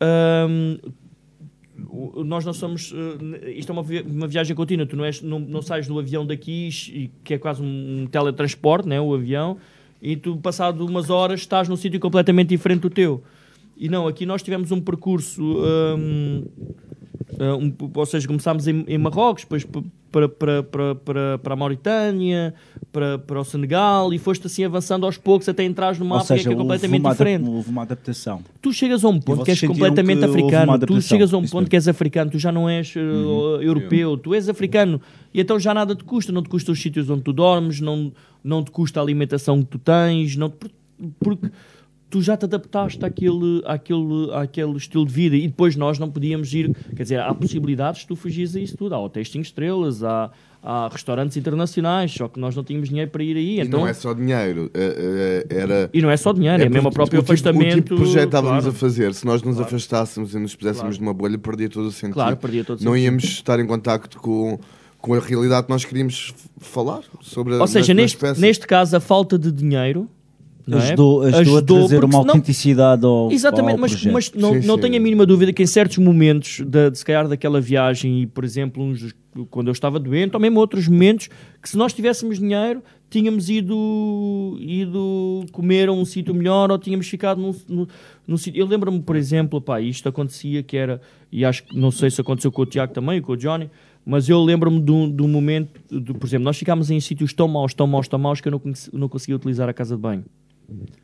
o- 0.00 0.92
nós 2.24 2.44
não 2.44 2.52
somos. 2.52 2.92
eh, 3.42 3.52
isto 3.52 3.70
é 3.70 3.72
uma, 3.72 3.84
uma 4.06 4.26
viagem 4.26 4.54
contínua. 4.54 4.86
Tu 4.86 4.96
não, 4.96 5.04
és, 5.04 5.22
não, 5.22 5.38
não 5.38 5.62
sais 5.62 5.86
do 5.86 5.98
avião 5.98 6.26
daqui, 6.26 6.68
que 7.24 7.34
é 7.34 7.38
quase 7.38 7.62
um, 7.62 8.06
teletransporte, 8.10 8.88
né, 8.88 9.00
o 9.00 9.14
avião, 9.14 9.58
e 10.00 10.16
tu, 10.16 10.36
passado 10.36 10.84
umas 10.84 11.10
horas, 11.10 11.40
estás 11.40 11.68
num 11.68 11.76
sítio 11.76 12.00
completamente 12.00 12.48
diferente 12.48 12.80
do 12.80 12.90
teu. 12.90 13.22
E 13.76 13.88
não, 13.88 14.06
aqui 14.06 14.26
nós 14.26 14.42
tivemos 14.42 14.70
um 14.70 14.80
percurso. 14.80 15.42
hum, 15.96 16.44
um- 17.38 17.72
ou 17.94 18.06
seja, 18.06 18.26
começámos 18.26 18.66
em, 18.68 18.84
em 18.88 18.98
Marrocos, 18.98 19.42
depois 19.44 19.64
para, 20.10 20.28
para, 20.28 20.62
para, 20.64 20.94
para, 20.96 21.38
para 21.38 21.52
a 21.52 21.56
Mauritânia, 21.56 22.52
para, 22.92 23.18
para 23.18 23.40
o 23.40 23.44
Senegal, 23.44 24.12
e 24.12 24.18
foste 24.18 24.46
assim 24.46 24.64
avançando 24.64 25.06
aos 25.06 25.16
poucos 25.16 25.48
até 25.48 25.62
entrares 25.64 25.98
numa 25.98 26.16
África 26.16 26.36
seja, 26.36 26.48
que 26.48 26.54
é 26.54 26.58
completamente 26.58 27.04
houve 27.04 27.14
diferente 27.14 27.48
houve 27.48 27.70
uma 27.70 27.82
adaptação. 27.82 28.42
tu 28.60 28.72
chegas 28.72 29.04
a 29.04 29.08
um 29.08 29.20
ponto 29.20 29.44
que 29.44 29.50
és 29.52 29.60
completamente 29.60 30.18
que 30.18 30.24
africano, 30.24 30.78
tu 30.80 31.00
chegas 31.00 31.32
a 31.32 31.36
um 31.38 31.42
Isso 31.42 31.52
ponto 31.52 31.60
mesmo. 31.62 31.70
que 31.70 31.76
és 31.76 31.86
africano, 31.88 32.30
tu 32.30 32.38
já 32.38 32.50
não 32.50 32.68
és 32.68 32.94
uh, 32.96 32.98
Uhum. 32.98 33.62
europeu, 33.62 34.16
tu 34.16 34.34
és 34.34 34.48
africano 34.48 35.00
e 35.32 35.40
então 35.40 35.58
já 35.60 35.72
nada 35.72 35.94
te 35.94 36.02
custa, 36.02 36.32
não 36.32 36.42
te 36.42 36.48
custa 36.48 36.72
os 36.72 36.80
sítios 36.82 37.08
onde 37.08 37.22
tu 37.22 37.32
dormes, 37.32 37.80
não, 37.80 38.12
não 38.42 38.64
te 38.64 38.70
custa 38.72 38.98
a 38.98 39.02
alimentação 39.02 39.60
que 39.62 39.66
tu 39.68 39.78
tens, 39.78 40.34
não 40.36 40.50
te- 40.50 40.56
por- 40.58 40.70
porque 41.20 41.50
tu 42.10 42.20
já 42.20 42.36
te 42.36 42.44
adaptaste 42.44 43.04
àquele, 43.04 43.62
àquele, 43.64 44.30
àquele 44.34 44.76
estilo 44.76 45.06
de 45.06 45.12
vida 45.12 45.36
e 45.36 45.46
depois 45.46 45.76
nós 45.76 45.98
não 45.98 46.10
podíamos 46.10 46.52
ir, 46.52 46.74
quer 46.96 47.04
dizer, 47.04 47.20
há 47.20 47.32
possibilidades 47.32 48.00
de 48.02 48.08
tu 48.08 48.16
fugires 48.16 48.54
a 48.56 48.60
isso 48.60 48.76
tudo, 48.76 48.94
há 48.94 49.00
hotéis 49.00 49.30
5 49.30 49.44
estrelas, 49.44 50.02
há, 50.02 50.30
há 50.62 50.88
restaurantes 50.92 51.36
internacionais, 51.36 52.10
só 52.12 52.26
que 52.28 52.40
nós 52.40 52.56
não 52.56 52.64
tínhamos 52.64 52.88
dinheiro 52.88 53.10
para 53.10 53.22
ir 53.22 53.36
aí, 53.36 53.56
E 53.58 53.60
então... 53.60 53.80
não 53.80 53.86
é 53.86 53.92
só 53.94 54.12
dinheiro. 54.12 54.70
é- 54.74 55.46
é- 55.50 55.56
era... 55.56 55.90
E 55.94 56.02
não 56.02 56.10
é 56.10 56.16
só 56.16 56.32
dinheiro, 56.32 56.62
é 56.62 56.68
mesmo 56.68 56.88
o 56.88 56.92
próprio 56.92 57.20
o 57.20 57.22
tipo, 57.22 57.30
O 57.30 57.34
afastamento, 57.34 57.74
tipo 57.76 57.94
de 57.94 58.00
projeto 58.02 58.24
estávamos 58.26 58.64
claro. 58.64 58.76
a 58.76 58.78
fazer, 58.78 59.14
se 59.14 59.24
nós 59.24 59.42
nos 59.42 59.54
Claro. 59.56 59.68
afastássemos 59.68 60.34
e 60.34 60.38
nos 60.38 60.54
puséssemos 60.56 60.96
Claro. 60.96 61.04
numa 61.04 61.14
bolha, 61.14 61.38
perdia 61.38 61.68
todo 61.68 61.86
o 61.86 61.92
sentido. 61.92 62.14
Claro, 62.14 62.36
perdia 62.36 62.64
todo 62.64 62.80
o 62.80 62.84
Não 62.84 62.92
sentido. 62.92 63.04
íamos 63.04 63.24
estar 63.24 63.60
em 63.60 63.66
contacto 63.66 64.18
com, 64.18 64.58
com 64.98 65.14
a 65.14 65.20
realidade 65.20 65.66
que 65.66 65.70
nós 65.72 65.84
queríamos 65.84 66.34
falar 66.58 67.02
sobre 67.20 67.54
a 67.54 67.58
Ou 67.60 67.66
seja, 67.68 67.94
na- 67.94 67.98
na 67.98 68.02
neste, 68.02 68.40
neste 68.40 68.66
caso, 68.66 68.96
a 68.96 69.00
falta 69.00 69.38
de 69.38 69.52
dinheiro 69.52 70.08
não 70.70 70.78
é? 70.78 70.82
Ajudou, 70.82 71.22
ajudou, 71.22 71.58
a 71.58 71.62
trazer 71.62 72.04
uma 72.04 72.18
autenticidade 72.18 73.04
ao, 73.04 73.30
Exatamente, 73.30 73.72
ao 73.74 73.78
mas, 73.78 73.90
projeto. 73.92 74.12
mas 74.12 74.32
não, 74.32 74.60
Sim, 74.60 74.66
não 74.66 74.74
sim. 74.76 74.80
tenho 74.82 74.96
a 74.96 75.00
mínima 75.00 75.26
dúvida 75.26 75.52
que 75.52 75.62
em 75.62 75.66
certos 75.66 75.98
momentos, 75.98 76.60
de, 76.66 76.90
de 76.90 76.98
se 76.98 77.04
calhar 77.04 77.28
daquela 77.28 77.60
viagem, 77.60 78.22
e 78.22 78.26
por 78.26 78.44
exemplo, 78.44 78.82
uns 78.82 79.14
quando 79.48 79.68
eu 79.68 79.72
estava 79.72 80.00
doente, 80.00 80.34
ou 80.34 80.40
mesmo 80.40 80.58
outros 80.58 80.88
momentos, 80.88 81.28
que 81.62 81.68
se 81.68 81.76
nós 81.76 81.92
tivéssemos 81.92 82.40
dinheiro, 82.40 82.82
tínhamos 83.08 83.48
ido, 83.48 84.56
ido 84.60 85.44
comer 85.52 85.88
a 85.88 85.92
um 85.92 86.04
sítio 86.04 86.34
melhor 86.34 86.70
ou 86.70 86.78
tínhamos 86.78 87.06
ficado 87.08 87.40
num, 87.40 87.54
num, 87.68 87.86
num 88.26 88.36
sítio. 88.36 88.60
Eu 88.60 88.66
lembro-me, 88.66 89.00
por 89.00 89.14
exemplo, 89.16 89.60
pá, 89.60 89.80
isto 89.80 90.08
acontecia 90.08 90.62
que 90.62 90.76
era, 90.76 91.00
e 91.30 91.44
acho 91.44 91.64
que 91.64 91.76
não 91.78 91.90
sei 91.92 92.10
se 92.10 92.20
aconteceu 92.20 92.50
com 92.50 92.62
o 92.62 92.66
Tiago 92.66 92.92
também, 92.92 93.20
com 93.22 93.32
o 93.32 93.36
Johnny, 93.36 93.70
mas 94.04 94.28
eu 94.28 94.42
lembro-me 94.42 94.80
de 94.80 94.90
um, 94.90 95.10
de 95.10 95.22
um 95.22 95.28
momento, 95.28 95.80
de, 95.90 96.12
por 96.12 96.26
exemplo, 96.26 96.44
nós 96.44 96.58
ficámos 96.58 96.90
em 96.90 96.98
sítios 96.98 97.32
tão 97.32 97.46
maus, 97.46 97.72
tão 97.72 97.86
maus, 97.86 98.08
tão 98.08 98.18
maus 98.18 98.40
que 98.40 98.48
eu 98.48 98.52
não, 98.52 98.58
conheci- 98.58 98.90
não 98.92 99.08
conseguia 99.08 99.36
utilizar 99.36 99.68
a 99.68 99.72
casa 99.72 99.94
de 99.94 100.02
banho. 100.02 100.24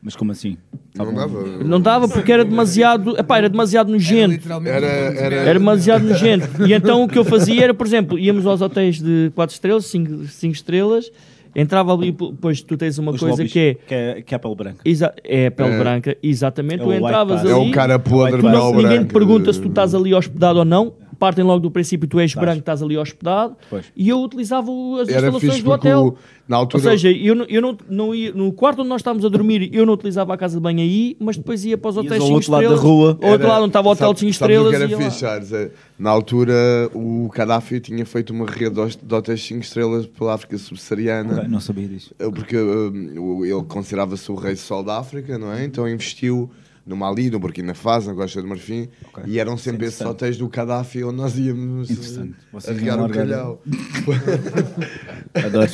Mas 0.01 0.15
como 0.15 0.31
assim? 0.31 0.57
Não 0.95 1.13
dava. 1.13 1.43
Não 1.63 1.81
dava 1.81 2.07
porque 2.07 2.31
era 2.31 2.43
demasiado, 2.45 3.17
epá, 3.17 3.37
era 3.37 3.49
demasiado 3.49 3.91
nojento. 3.91 4.47
Era- 4.47 4.57
um 4.57 4.65
era- 4.67 5.35
Era 5.35 5.59
demasiado 5.59 6.03
nojento. 6.07 6.47
E 6.67 6.73
então 6.73 7.03
o 7.03 7.07
que 7.07 7.17
eu 7.17 7.25
fazia 7.25 7.63
era, 7.65 7.73
por 7.73 7.85
exemplo, 7.85 8.17
íamos 8.17 8.45
aos 8.45 8.61
hotéis 8.61 9.01
de 9.01 9.31
4 9.35 9.53
estrelas, 9.53 9.85
5, 9.85 10.23
estrelas, 10.51 11.11
entrava 11.55 11.93
ali, 11.93 12.11
depois 12.11 12.61
tu 12.61 12.77
tens 12.77 12.97
uma 12.97 13.11
Os 13.11 13.19
coisa 13.19 13.33
lobbies, 13.33 13.51
que 13.51 13.59
é. 13.59 13.73
que 13.75 13.93
é, 13.93 14.21
que 14.21 14.33
é 14.33 14.37
a 14.37 14.39
pele 14.39 14.55
branca. 14.55 14.79
É 15.23 15.47
a 15.47 15.51
pele 15.51 15.69
É. 15.73 15.79
branca, 15.79 16.17
exatamente. 16.23 16.81
É 16.81 16.85
tu 16.85 16.93
entravas 16.93 17.41
ali. 17.41 17.51
É 17.51 17.55
o 17.55 17.71
cara 17.71 17.99
podre, 17.99 18.39
tu 18.39 18.49
não- 18.49 18.73
Ninguém 18.73 19.03
te 19.05 19.13
pergunta 19.13 19.51
se 19.51 19.61
tu 19.61 19.67
estás 19.67 19.93
ali 19.93 20.13
hospedado 20.13 20.59
ou 20.59 20.65
não. 20.65 20.93
Partem 21.19 21.43
logo 21.43 21.59
do 21.59 21.71
princípio 21.71 22.07
tu 22.07 22.19
és 22.19 22.33
branco, 22.33 22.59
estás 22.59 22.81
ali 22.83 22.97
hospedado. 22.97 23.55
Pois. 23.69 23.85
E 23.95 24.07
eu 24.09 24.19
utilizava 24.21 24.69
as 25.01 25.09
Era 25.09 25.27
instalações 25.27 25.63
do 25.63 25.71
hotel. 25.71 26.05
o- 26.07 26.17
na 26.47 26.55
altura- 26.57 26.83
Ou 26.83 26.89
seja, 26.91 27.11
eu, 27.11 27.35
não, 27.35 27.45
eu 27.45 27.61
não, 27.61 27.77
não 27.89 28.15
ia. 28.15 28.31
No 28.33 28.53
quarto 28.53 28.79
onde 28.79 28.89
nós 28.89 29.01
estávamos 29.01 29.25
a 29.25 29.29
dormir, 29.29 29.69
eu 29.73 29.85
não 29.85 29.93
utilizava 29.95 30.33
a 30.33 30.37
casa 30.37 30.55
de 30.55 30.61
banho 30.61 30.79
aí, 30.79 31.17
mas 31.19 31.35
depois 31.37 31.65
ia 31.65 31.77
para 31.77 31.89
os 31.89 31.97
hotéis 31.97 32.21
ao 32.21 32.27
5 32.27 32.33
outro 32.35 32.51
lado 32.51 32.61
da 32.61 32.73
estrelas. 32.75 32.83
rua. 32.89 33.19
Ao 33.21 33.31
outro 33.31 33.47
lado 33.47 33.61
onde 33.63 33.69
estava 33.69 33.87
o 33.87 33.91
hotel 33.91 34.13
de 34.13 34.19
5 34.21 34.33
Sabe- 34.33 34.53
sabes 34.53 34.67
o 34.67 34.71
estrelas. 34.71 34.91
era 34.91 35.03
fixe, 35.11 35.19
Charles? 35.19 35.51
É, 35.53 35.71
Na 35.99 36.11
altura, 36.11 36.53
o 36.93 37.27
Gaddafi 37.33 37.79
tinha 37.79 38.05
feito 38.05 38.29
uma 38.31 38.45
rede 38.45 38.75
de 39.03 39.15
hotéis 39.15 39.41
5 39.43 39.61
estrelas 39.61 40.05
pela 40.05 40.35
África 40.35 40.57
subsaariana. 40.57 41.33
Ok, 41.39 41.47
não 41.49 41.59
sabia 41.59 41.87
disso. 41.87 42.13
Porque 42.17 42.55
o- 42.55 43.43
ele 43.45 43.63
considerava-se 43.67 44.31
o 44.31 44.35
rei 44.35 44.55
sol 44.55 44.83
da 44.83 44.99
África, 44.99 45.37
não 45.37 45.51
é? 45.51 45.65
Então 45.65 45.87
investiu 45.89 46.49
no 46.87 46.95
Mali, 46.95 47.29
no 47.29 47.37
Burkina 47.39 47.73
Faso, 47.73 48.09
na 48.09 48.15
Costa 48.15 48.41
do 48.41 48.47
Marfim, 48.47 48.87
e 49.25 49.39
eram 49.39 49.57
sempre 49.57 49.85
esses 49.87 49.99
hotéis 50.01 50.37
do 50.37 50.47
Gaddafi 50.47 51.03
onde 51.03 51.17
nós 51.17 51.37
íamos 51.37 51.89
Interessante. 51.91 52.33
eh, 52.65 52.73
não 52.95 53.05
o 53.05 53.09
calhau. 53.09 53.61
Adoro. 55.33 55.69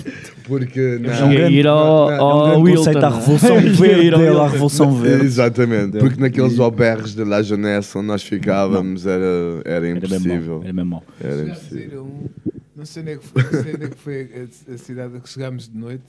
Porque 0.46 0.98
na- 1.00 1.14
É 1.16 1.24
um 1.24 1.30
grande- 1.32 1.56
ir 1.56 1.68
ao- 1.68 2.12
é 2.12 2.22
um 2.22 2.62
grande 2.64 2.76
conceito 2.78 2.98
à 2.98 3.10
não? 3.10 3.20
Revolução 3.20 3.58
Ir 3.62 3.70
Verde 3.74 4.10
dele, 4.12 4.38
à. 4.40 4.48
Revolução 4.48 4.92
Verde. 4.96 5.26
Exatamente, 5.26 5.98
porque 6.00 6.20
naqueles 6.20 6.60
auberges 6.60 7.14
de 7.16 7.24
La 7.24 7.42
Jeunesse 7.42 7.98
onde 7.98 8.08
nós 8.08 8.24
ficávamos 8.24 9.06
era, 9.06 9.24
era 9.66 9.88
Era 9.88 9.90
impossível. 9.90 10.62
Era 10.64 10.74
mesmo 10.74 10.90
mau. 10.92 11.04
Era 11.20 11.32
Chegámos 11.32 11.52
a 11.58 11.60
impossível. 11.66 12.04
um- 12.04 12.30
não 12.76 12.86
sei 12.86 13.02
onde 13.04 13.12
é 13.12 13.18
que 13.18 13.26
foi, 13.26 13.44
não 13.44 13.60
onde 13.76 13.86
é 13.86 13.90
que 13.90 13.98
foi 13.98 14.22
a, 14.70 14.74
a 14.74 14.78
cidade 14.78 15.18
a 15.18 15.20
que 15.20 15.30
chegámos 15.30 15.70
de 15.70 15.78
noite, 15.78 16.04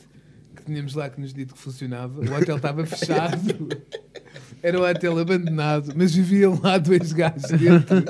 que 0.56 0.64
tínhamos 0.64 0.94
lá 0.94 1.09
que 1.10 1.20
nos 1.20 1.32
dito 1.35 1.55
que 1.55 1.60
funcionava. 1.60 2.20
O 2.20 2.35
hotel 2.35 2.56
estava 2.56 2.86
fechado, 2.86 3.68
era 4.65 4.81
um 4.81 4.82
hotel 4.91 5.19
abandonado, 5.19 5.93
mas 5.95 6.15
viviam 6.15 6.59
lá 6.62 6.78
dois 6.78 7.12
gajos 7.12 7.51
dentro. 7.51 8.03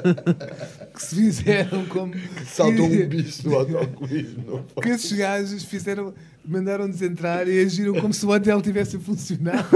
que 0.94 1.02
se 1.02 1.14
fizeram 1.16 1.84
como. 1.86 2.12
Que 2.12 2.62
um 2.62 3.08
bicho 3.08 3.48
no 3.48 3.56
autocolismo. 3.56 4.64
Que 4.80 4.88
esses 4.90 5.12
gajos 5.12 5.64
fizeram. 5.64 6.14
Mandaram-nos 6.46 7.00
entrar 7.00 7.48
e 7.48 7.58
agiram 7.64 7.94
como 7.94 8.12
se 8.12 8.24
o 8.26 8.28
hotel 8.30 8.60
tivesse 8.60 8.96
a 8.96 9.00
funcionar. 9.00 9.66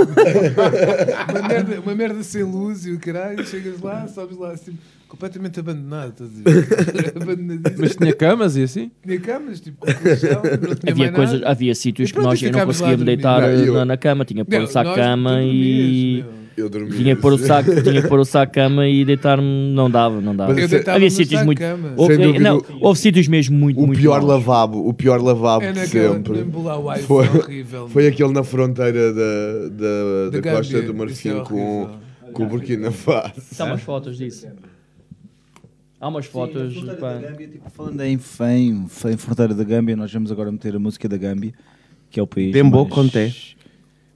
uma, 1.29 1.49
merda, 1.49 1.81
uma 1.81 1.95
merda 1.95 2.23
sem 2.23 2.43
luz 2.43 2.85
e 2.87 2.93
o 2.93 2.99
caralho. 2.99 3.45
Chegas 3.47 3.81
lá, 3.81 4.07
sobes 4.07 4.37
lá 4.37 4.53
assim, 4.53 4.77
completamente 5.09 5.59
abandonado. 5.59 6.11
Estás 6.11 6.31
a 6.31 6.43
ver? 6.51 7.23
Abandonadíssimo. 7.23 7.79
Mas 7.81 7.97
tinha 7.97 8.13
camas 8.15 8.57
e 8.59 8.63
assim? 8.65 8.91
Tinha 9.03 9.19
camas, 9.19 9.61
tipo, 9.61 9.79
com 9.87 9.93
colchão, 9.95 10.43
não 10.43 10.75
tinha 10.75 10.93
Havia, 10.93 11.05
mais 11.07 11.15
coisas, 11.17 11.41
nada. 11.41 11.51
havia 11.53 11.75
sítios 11.75 12.11
E 12.11 12.13
que 12.13 12.19
pronto, 12.19 12.29
nós 12.29 12.43
eu 12.43 12.53
não 12.53 12.67
conseguíamos 12.67 13.05
deitar 13.07 13.41
Não, 13.41 13.49
eu- 13.49 13.73
na, 13.75 13.85
na 13.87 13.97
cama, 13.97 14.25
tinha 14.27 14.45
que 14.45 14.51
pôr 14.51 14.59
Não, 14.59 14.65
o 14.67 14.69
saco 14.69 14.91
nós- 14.91 14.97
de 14.97 15.03
cama 15.03 15.43
e. 15.43 16.23
dormias, 16.23 16.39
Eu 16.59 16.69
dormia. 16.69 16.97
Tinha 16.97 17.15
que 17.17 17.23
pôr 17.23 17.33
o 17.35 17.39
saco, 17.39 17.71
tinha 17.83 18.03
que 18.03 18.09
pôr 18.09 18.19
o 18.19 18.25
saco 18.25 18.51
de 18.53 18.55
cama 18.55 18.89
e 18.89 19.05
deitar-me, 19.05 19.73
não 19.73 19.89
dava, 19.91 20.21
não 20.21 20.35
dava. 20.35 20.53
Mas 20.53 20.63
Eu 20.63 20.69
deitava 20.69 20.97
Havia 20.97 21.11
sítios 21.11 21.43
muito. 21.45 21.59
cama. 21.59 21.93
Houve, 21.97 22.17
Sem 22.17 22.25
dúvida, 22.27 22.45
não, 22.45 22.59
o- 22.59 22.65
houve 22.87 22.99
sítios 23.01 23.29
mesmo 23.29 23.57
muito, 23.57 23.81
O 23.81 23.87
muito 23.87 24.01
pior 24.01 24.21
maus. 24.21 24.33
lavabo, 24.33 24.89
o 24.89 24.93
pior 24.93 25.23
lavabo 25.23 25.65
É 25.65 25.73
de 25.73 25.79
naquela- 25.81 26.15
sempre. 26.15 26.45
Foi, 26.45 26.99
foi 27.27 27.39
horrível. 27.39 27.89
foi 27.89 28.07
aquele 28.09 28.33
na 28.33 28.43
fronteira 28.43 29.13
da, 29.13 29.69
da, 29.69 30.31
da, 30.31 30.41
Da 30.41 30.57
Costa 30.57 30.73
Gâmbia, 30.81 30.93
do 30.93 31.11
isso 31.11 31.29
Marfim 31.29 31.41
é 31.41 31.45
com, 31.45 31.91
com 32.33 32.43
o 32.43 32.47
Burkina 32.47 32.91
Faso. 32.91 33.33
Há 33.59 33.65
umas 33.65 33.81
fotos 33.83 34.17
disso. 34.19 34.47
Há 36.01 36.09
umas 36.09 36.27
fotos. 36.27 36.75
Sim, 36.75 36.87
pá. 36.87 36.93
fronteira 36.95 37.21
da 37.21 37.29
Gâmbia, 37.31 37.49
tipo, 37.49 37.71
falando 37.71 38.01
em 38.03 38.19
FEM, 38.19 38.87
em 39.13 39.17
fronteira 39.17 39.55
da 39.55 39.65
Gâmbia, 39.65 39.97
nós 39.97 40.13
vamos 40.13 40.31
agora 40.33 40.51
meter 40.53 40.75
a 40.75 40.79
música 40.79 41.09
da 41.09 41.17
Gâmbia, 41.17 41.53
que 42.11 42.19
é 42.21 42.23
o 42.23 42.27
país 42.27 42.53
Bembo 42.53 42.83
mais 42.83 42.95
Conté. 42.95 43.33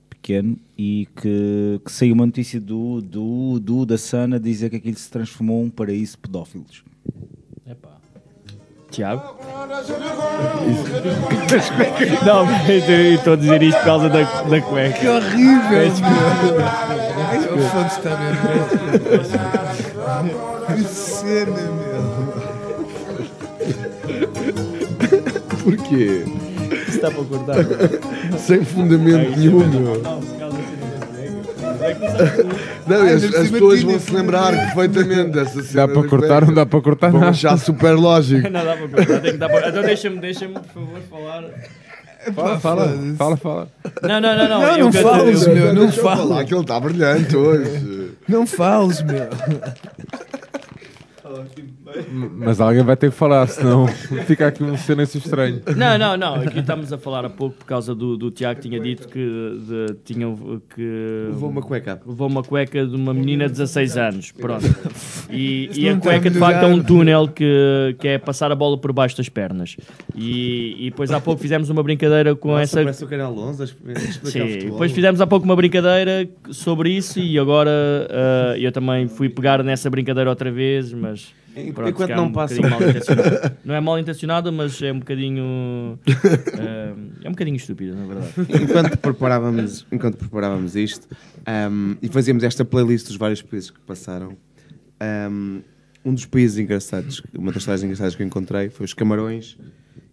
pequeno, 0.09 0.57
e 0.83 1.07
que, 1.15 1.81
que 1.85 1.93
saiu 1.93 2.13
uma 2.13 2.27
notícia 2.27 2.61
do, 2.61 3.01
do, 3.01 3.61
do 3.61 3.87
da 3.87 3.97
Sana 3.97 4.41
dizer 4.41 4.69
que 4.69 4.75
aquilo 4.77 4.97
se 4.97 5.09
transformou 5.09 5.63
em 5.63 5.67
um 5.67 5.71
paraíso 5.71 6.17
de 6.17 6.19
pedófilos. 6.19 6.83
Epá. 7.65 7.99
Tiago? 8.91 9.23
Não, 12.27 12.45
mas 12.45 12.89
eu 12.89 13.15
estou 13.15 13.35
a 13.35 13.37
dizer 13.37 13.63
isto 13.63 13.79
por 13.79 13.85
causa 13.85 14.09
da, 14.09 14.25
da 14.43 14.61
cueca. 14.61 14.99
Que 14.99 15.07
horrível, 15.07 15.87
O 17.55 17.59
Fonte 17.69 17.93
está 17.93 18.19
mesmo. 18.19 18.43
Que 20.75 20.83
cena, 20.83 21.61
meu. 21.61 22.03
Porquê? 25.63 26.25
Isso 26.89 26.97
está 26.97 27.09
para 27.09 27.25
cortar. 27.25 27.65
Sem 28.37 28.65
fundamento 28.65 29.39
nenhum, 29.39 29.65
meu. 29.69 30.03
Não, 32.87 33.03
as, 33.03 33.25
as 33.25 33.51
pessoas 33.51 33.83
vão 33.83 33.99
se 33.99 34.13
lembrar 34.13 34.53
perfeitamente 34.53 35.31
dessa 35.31 35.63
cena. 35.63 35.87
Dá 35.87 35.93
para 35.93 36.09
cortar, 36.09 36.47
não 36.47 36.55
dá 36.55 36.67
para 36.67 36.81
cortar 36.81 37.11
Vão 37.11 37.21
nada. 37.21 37.31
achar 37.33 37.57
super 37.59 37.95
lógico. 37.95 38.43
Não 38.51 38.65
dá 38.65 38.77
para 38.77 38.89
cortar, 38.89 39.21
tem 39.21 39.33
que 39.33 39.39
dar 39.39 39.49
para... 39.49 39.69
Então 39.69 39.83
deixa-me, 39.83 40.19
deixa-me, 40.19 40.55
por 40.55 40.65
favor, 40.69 41.01
falar. 41.11 41.45
Fala, 42.35 42.61
fala, 42.61 42.97
fala, 43.19 43.37
fala. 43.37 43.69
Não, 44.03 44.21
não, 44.21 44.37
não, 44.37 44.49
não. 44.49 44.61
Não, 44.61 44.79
não 44.79 44.93
fales, 44.93 45.43
eu- 45.45 45.55
meu, 45.55 45.75
não 45.75 45.91
fales. 45.91 46.47
que 46.49 46.55
ele 46.55 46.61
está 46.61 46.79
brilhante 46.79 47.37
hoje. 47.37 48.11
Não 48.29 48.47
fales, 48.47 49.03
meu. 49.03 49.29
Mas 52.37 52.61
alguém 52.61 52.83
vai 52.83 52.97
ter 52.97 53.11
que 53.11 53.17
falar, 53.17 53.47
senão 53.47 53.87
fica 54.27 54.47
aqui 54.47 54.63
um 54.63 54.77
silêncio 54.77 55.19
estranho. 55.19 55.63
Não, 55.77 55.99
não, 55.99 56.17
não. 56.17 56.35
Aqui 56.37 56.61
estamos 56.61 56.93
a 56.93 56.99
falar 56.99 57.25
há 57.25 57.31
pouco 57.31 57.57
por 57.57 57.67
causa 57.67 57.95
do, 57.95 58.17
do 58.17 58.31
Tiago 58.31 58.61
que 58.61 58.69
tinha 58.69 58.81
dito 58.81 59.09
que 59.09 59.19
de, 59.19 59.95
tinha, 60.05 60.27
que 60.75 61.27
Levou 61.29 61.51
uma 61.51 61.63
cueca. 61.63 62.01
levou 62.07 62.29
uma 62.29 62.43
cueca 62.43 62.87
de 62.87 62.95
uma 62.95 63.13
menina 63.15 63.47
de 63.47 63.53
16 63.53 63.97
anos. 63.97 64.33
Pronto. 64.33 64.65
E, 65.31 65.71
e 65.75 65.89
a 65.89 65.97
cueca 65.97 66.29
de 66.31 66.39
facto 66.39 66.63
é 66.65 66.67
um 66.67 66.83
túnel 66.83 67.29
que, 67.29 67.97
que 67.99 68.09
é 68.09 68.19
passar 68.19 68.51
a 68.53 68.55
bola 68.55 68.77
por 68.79 68.93
baixo 68.93 69.17
das 69.17 69.29
pernas. 69.29 69.77
E, 70.15 70.77
e 70.87 70.91
depois 70.91 71.11
há 71.11 71.21
pouco 71.21 71.41
fizemos 71.41 71.71
uma 71.71 71.83
brincadeira 71.83 72.35
com 72.35 72.49
Nossa, 72.49 72.63
essa. 72.63 72.83
parece 72.83 73.05
o 73.05 73.09
Canal 73.09 73.37
11 73.37 73.63
a 73.63 73.65
explicar 73.65 74.01
Sim, 74.31 74.59
depois 74.59 74.93
fizemos 74.93 75.21
há 75.21 75.27
pouco 75.27 75.45
uma 75.45 75.57
brincadeira 75.57 76.29
sobre 76.51 76.91
isso 76.91 77.19
e 77.19 77.39
agora 77.39 77.71
ah, 78.11 78.55
eu 78.59 78.71
também 78.73 79.09
fui 79.09 79.29
pegar 79.29 79.63
nessa 79.63 79.89
brincadeira 79.89 80.29
outra 80.29 80.51
vez, 80.51 80.93
mas 80.93 81.22
pronto, 81.75 81.89
enquanto 81.91 82.07
que 82.07 82.13
é 82.13 82.17
não 82.17 82.27
um 82.27 82.33
passa- 82.33 82.61
mal 82.63 82.83
intencionado. 82.83 83.57
Não 83.65 83.75
é 83.75 83.81
mal 83.81 83.99
intencionada, 83.99 84.53
mas 84.53 84.81
é 84.83 84.93
um 84.93 84.99
bocadinho 84.99 85.99
ah, 86.07 86.95
é 87.23 87.29
um 87.29 87.33
bocadinho 87.33 87.57
estúpida, 87.57 87.95
na 87.95 88.07
verdade. 88.07 88.33
enquanto 88.63 88.97
preparávamos, 88.99 89.87
enquanto 89.93 90.17
preparávamos 90.17 90.75
isto 90.77 91.07
ahm, 91.47 91.95
e 92.03 92.09
fazíamos 92.09 92.43
esta 92.45 92.65
playlist 92.65 93.07
dos 93.07 93.17
vários 93.17 93.43
países 93.43 93.71
que 93.71 93.81
passaram, 93.81 94.37
ahm, 95.01 95.61
um 96.05 96.15
dos 96.15 96.27
países 96.27 96.59
engraçados, 96.59 97.23
uma 97.37 97.53
das 97.53 97.63
histórias 97.63 97.83
engraçadas 97.83 98.15
que 98.17 98.23
eu 98.23 98.27
encontrei 98.27 98.69
foi 98.71 98.85
os 98.85 98.95
Camarões, 98.95 99.57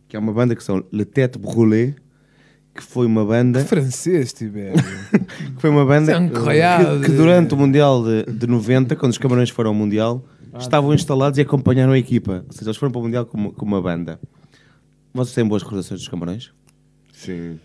que 0.08 0.16
é 0.16 0.20
uma 0.20 0.32
banda 0.34 0.56
que 0.56 0.64
são 0.64 0.84
Le 0.92 1.06
Tête 1.06 1.40
Brûlée, 1.40 1.96
que 2.76 2.84
foi 2.84 3.06
uma 3.06 3.26
banda 3.26 3.64
Francês, 3.66 4.32
Tibério. 4.32 4.76
que 5.56 5.60
foi 5.62 5.70
uma 5.70 5.86
banda 5.86 6.16
incroyable. 6.18 7.00
que, 7.00 7.06
que 7.08 7.12
durante 7.12 7.54
o 7.54 7.58
Mundial 7.58 8.04
de, 8.04 8.32
de 8.32 8.48
90, 8.48 8.96
quando 8.96 9.12
os 9.12 9.18
Camarões 9.18 9.50
foram 9.50 9.72
ao 9.72 9.76
Mundial, 9.76 10.24
estavam 10.58 10.94
instalados 10.94 11.38
e 11.38 11.42
acompanharam 11.42 11.92
a 11.94 11.98
equipa. 12.00 12.44
Ou 12.48 12.54
seja, 12.54 12.66
eles 12.70 12.78
foram 12.78 12.92
para 12.92 13.00
o 13.00 13.04
Mundial 13.04 13.26
como, 13.26 13.52
como 13.54 13.76
uma 13.76 13.82
banda. 13.82 14.20
Vocês 15.14 15.36
têm 15.36 15.46
boas 15.46 15.62
recordações 15.64 16.00
dos 16.00 16.08
Camarões? 16.10 16.52
Sim. 17.12 17.60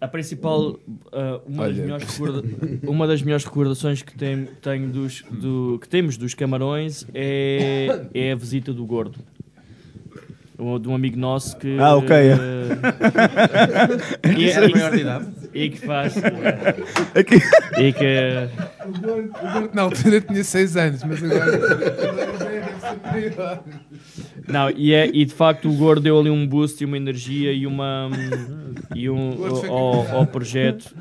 A 0.00 0.08
principal, 0.08 0.76
ah, 1.12 1.40
uma, 1.46 1.68
das 1.72 2.02
recorda- 2.12 2.42
uma 2.88 3.06
das 3.06 3.22
melhores 3.22 3.44
recordações 3.44 4.02
que 4.02 4.16
tem- 4.18 4.48
tenho 4.60 4.90
dos, 4.90 5.22
do, 5.30 5.78
que 5.80 5.88
temos 5.88 6.16
dos 6.16 6.34
Camarões 6.34 7.06
é, 7.14 8.08
é 8.12 8.32
a 8.32 8.36
visita 8.36 8.72
do 8.72 8.84
Gordo. 8.84 9.20
Um- 10.58 10.78
De 10.80 10.88
um 10.88 10.94
amigo 10.94 11.16
nosso 11.18 11.56
que. 11.56 11.78
Ah, 11.78 11.94
ok, 11.96 12.10
é. 12.16 12.32
eh, 12.32 12.36
e, 14.38 14.50
Era 14.50 14.66
e- 14.66 14.72
e 15.54 15.70
que 15.70 15.78
faz. 15.78 16.14
Aqui. 17.14 17.36
E 17.78 17.92
que. 17.92 18.48
O 18.86 19.00
Gordo, 19.00 19.30
o 19.30 19.52
Gordo 19.52 19.74
na 19.74 19.82
altura 19.82 20.20
tinha 20.20 20.44
6 20.44 20.76
anos, 20.76 21.04
mas 21.04 21.22
agora. 21.22 21.60
Não, 24.48 24.70
e, 24.70 24.92
é, 24.92 25.06
e 25.06 25.24
de 25.24 25.34
facto 25.34 25.68
o 25.68 25.74
Gordo 25.74 26.02
deu 26.02 26.18
ali 26.18 26.30
um 26.30 26.46
boost 26.46 26.82
e 26.82 26.86
uma 26.86 26.96
energia 26.96 27.52
e 27.52 27.66
uma. 27.66 28.10
e 28.94 29.08
um, 29.08 29.36
ao, 29.68 30.16
ao 30.16 30.26
projeto. 30.26 30.94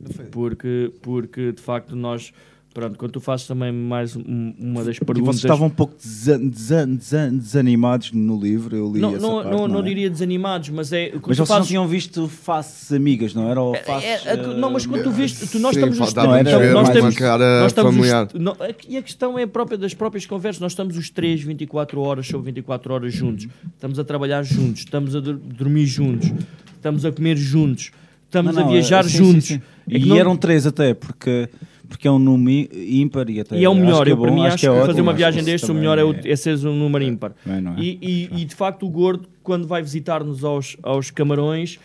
Não 0.00 0.12
foi? 0.12 0.24
porque, 0.26 0.92
porque 1.02 1.52
de 1.52 1.62
facto 1.62 1.94
nós. 1.96 2.32
Pronto, 2.72 2.96
quando 2.96 3.10
tu 3.10 3.20
fazes 3.20 3.48
também 3.48 3.72
mais 3.72 4.14
um- 4.14 4.54
uma 4.56 4.84
das 4.84 4.96
E 4.96 5.00
perguntas. 5.04 5.34
vocês 5.34 5.44
estavam 5.44 5.66
um 5.66 5.70
pouco 5.70 5.96
desa- 6.00 6.38
desa- 6.38 6.86
desa- 6.86 7.28
desanimados 7.28 8.12
no 8.12 8.40
livro, 8.40 8.76
eu 8.76 8.92
li 8.92 9.00
não, 9.00 9.10
essa 9.16 9.20
não, 9.26 9.42
parte, 9.42 9.50
não, 9.50 9.66
não 9.66 9.80
é? 9.80 9.82
diria 9.82 10.08
desanimados, 10.08 10.68
mas 10.68 10.92
é. 10.92 11.10
Mas 11.12 11.20
tu 11.20 11.26
vocês 11.26 11.38
não 11.40 11.46
fazes- 11.46 11.66
tinham 11.68 11.88
visto 11.88 12.28
faces 12.28 12.92
amigas, 12.92 13.34
não 13.34 13.50
era? 13.50 13.60
Ou 13.60 13.74
É, 13.74 13.78
faces, 13.82 14.24
é, 14.24 14.36
não, 14.54 14.70
mas 14.70 14.86
quando 14.86 15.02
tu 15.02 15.10
viste, 15.10 15.48
tu, 15.48 15.58
nós 15.58 15.74
Sim, 15.74 15.80
estamos 15.80 15.98
os 15.98 16.14
ver 16.60 16.72
nós 16.72 16.86
uma 16.88 16.94
temos- 16.94 17.16
cara 17.16 17.60
nós 17.60 17.72
estamos 17.72 17.90
os- 17.90 17.96
familiar. 17.96 18.28
não, 18.34 18.56
é 18.60 18.72
e 18.88 18.96
a 18.96 19.02
questão 19.02 19.36
é 19.36 19.46
própria 19.46 19.76
das 19.76 19.92
próprias 19.92 20.24
conversas. 20.24 20.60
Nós 20.60 20.70
estamos 20.70 20.96
os 20.96 21.10
três 21.10 21.42
24 21.42 22.00
horas 22.00 22.28
sobre 22.28 22.46
24 22.52 22.94
horas 22.94 23.12
juntos. 23.12 23.48
Estamos 23.74 23.98
a 23.98 24.04
trabalhar 24.04 24.44
juntos, 24.44 24.82
estamos 24.82 25.16
a 25.16 25.20
dormir 25.20 25.86
juntos, 25.86 26.30
estamos 26.76 27.04
a 27.04 27.10
comer 27.10 27.36
juntos, 27.36 27.90
estamos 28.26 28.54
Não, 28.54 28.62
não, 28.62 28.68
a 28.68 28.72
viajar 28.72 29.04
é- 29.04 29.08
sim, 29.08 29.18
juntos. 29.18 29.44
sim, 29.48 29.54
sim. 29.56 29.62
É 29.92 29.98
E 29.98 30.06
não- 30.06 30.16
eram 30.16 30.36
três 30.36 30.66
até, 30.68 30.94
porque, 30.94 31.48
porque 31.90 32.08
é 32.08 32.10
um 32.10 32.18
número 32.18 32.68
ímpar 32.74 33.28
e 33.28 33.40
até. 33.40 33.58
E 33.58 33.64
é 33.64 33.68
o 33.68 33.74
melhor, 33.74 34.06
é 34.08 34.12
eu, 34.12 34.16
para 34.16 34.30
mim 34.30 34.46
acho 34.46 34.58
que, 34.58 34.66
é 34.66 34.70
ótimo, 34.70 34.86
fazer 34.86 35.00
uma 35.02 35.12
viagem 35.12 35.44
deste, 35.44 35.70
o 35.70 35.74
melhor 35.74 35.98
é, 35.98 36.04
o, 36.04 36.14
também 36.14 36.32
é 36.32 36.36
seres 36.36 36.64
um 36.64 36.74
número 36.74 37.04
ímpar. 37.04 37.34
É, 37.46 37.60
não 37.60 37.74
é? 37.74 37.80
E, 37.80 37.98
e- 38.00 38.40
e, 38.40 38.44
de 38.46 38.54
facto 38.54 38.86
o 38.86 38.88
Gordo, 38.88 39.28
quando 39.42 39.66
vai 39.66 39.82
visitar-nos 39.82 40.42
aos, 40.44 40.76
aos 40.82 41.10
Camarões, 41.10 41.78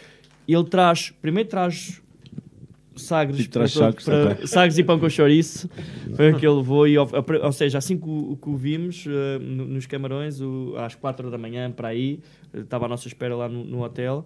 ele 0.48 0.64
traz, 0.64 1.12
primeiro 1.22 1.50
traz 1.50 2.02
sagres, 2.96 3.42
Tipo, 3.42 3.52
traz 3.54 3.74
para- 3.74 3.92
para- 3.94 4.32
ok. 4.34 4.48
sagres 4.48 4.78
e 4.78 4.84
pão 4.84 4.98
com 4.98 5.10
chouriço, 5.10 5.70
foi 6.16 6.34
que 6.34 6.46
ele 6.48 6.56
levou, 6.56 6.88
e, 6.88 6.96
ao- 6.96 7.10
ou 7.44 7.52
seja, 7.52 7.78
assim 7.80 7.98
que 7.98 8.08
o, 8.08 8.38
que 8.42 8.48
o 8.50 8.56
vimos 8.56 9.06
no- 9.42 9.66
nos 9.66 9.86
Camarões, 9.86 10.40
o- 10.40 10.76
às 10.78 10.96
4 10.96 11.30
da 11.30 11.38
manhã, 11.38 11.70
para 11.72 11.90
aí, 11.90 12.20
estava 12.54 12.86
à 12.86 12.88
nossa 12.88 13.08
espera 13.08 13.36
lá 13.36 13.50
no, 13.50 13.66
no 13.66 13.84
hotel, 13.84 14.26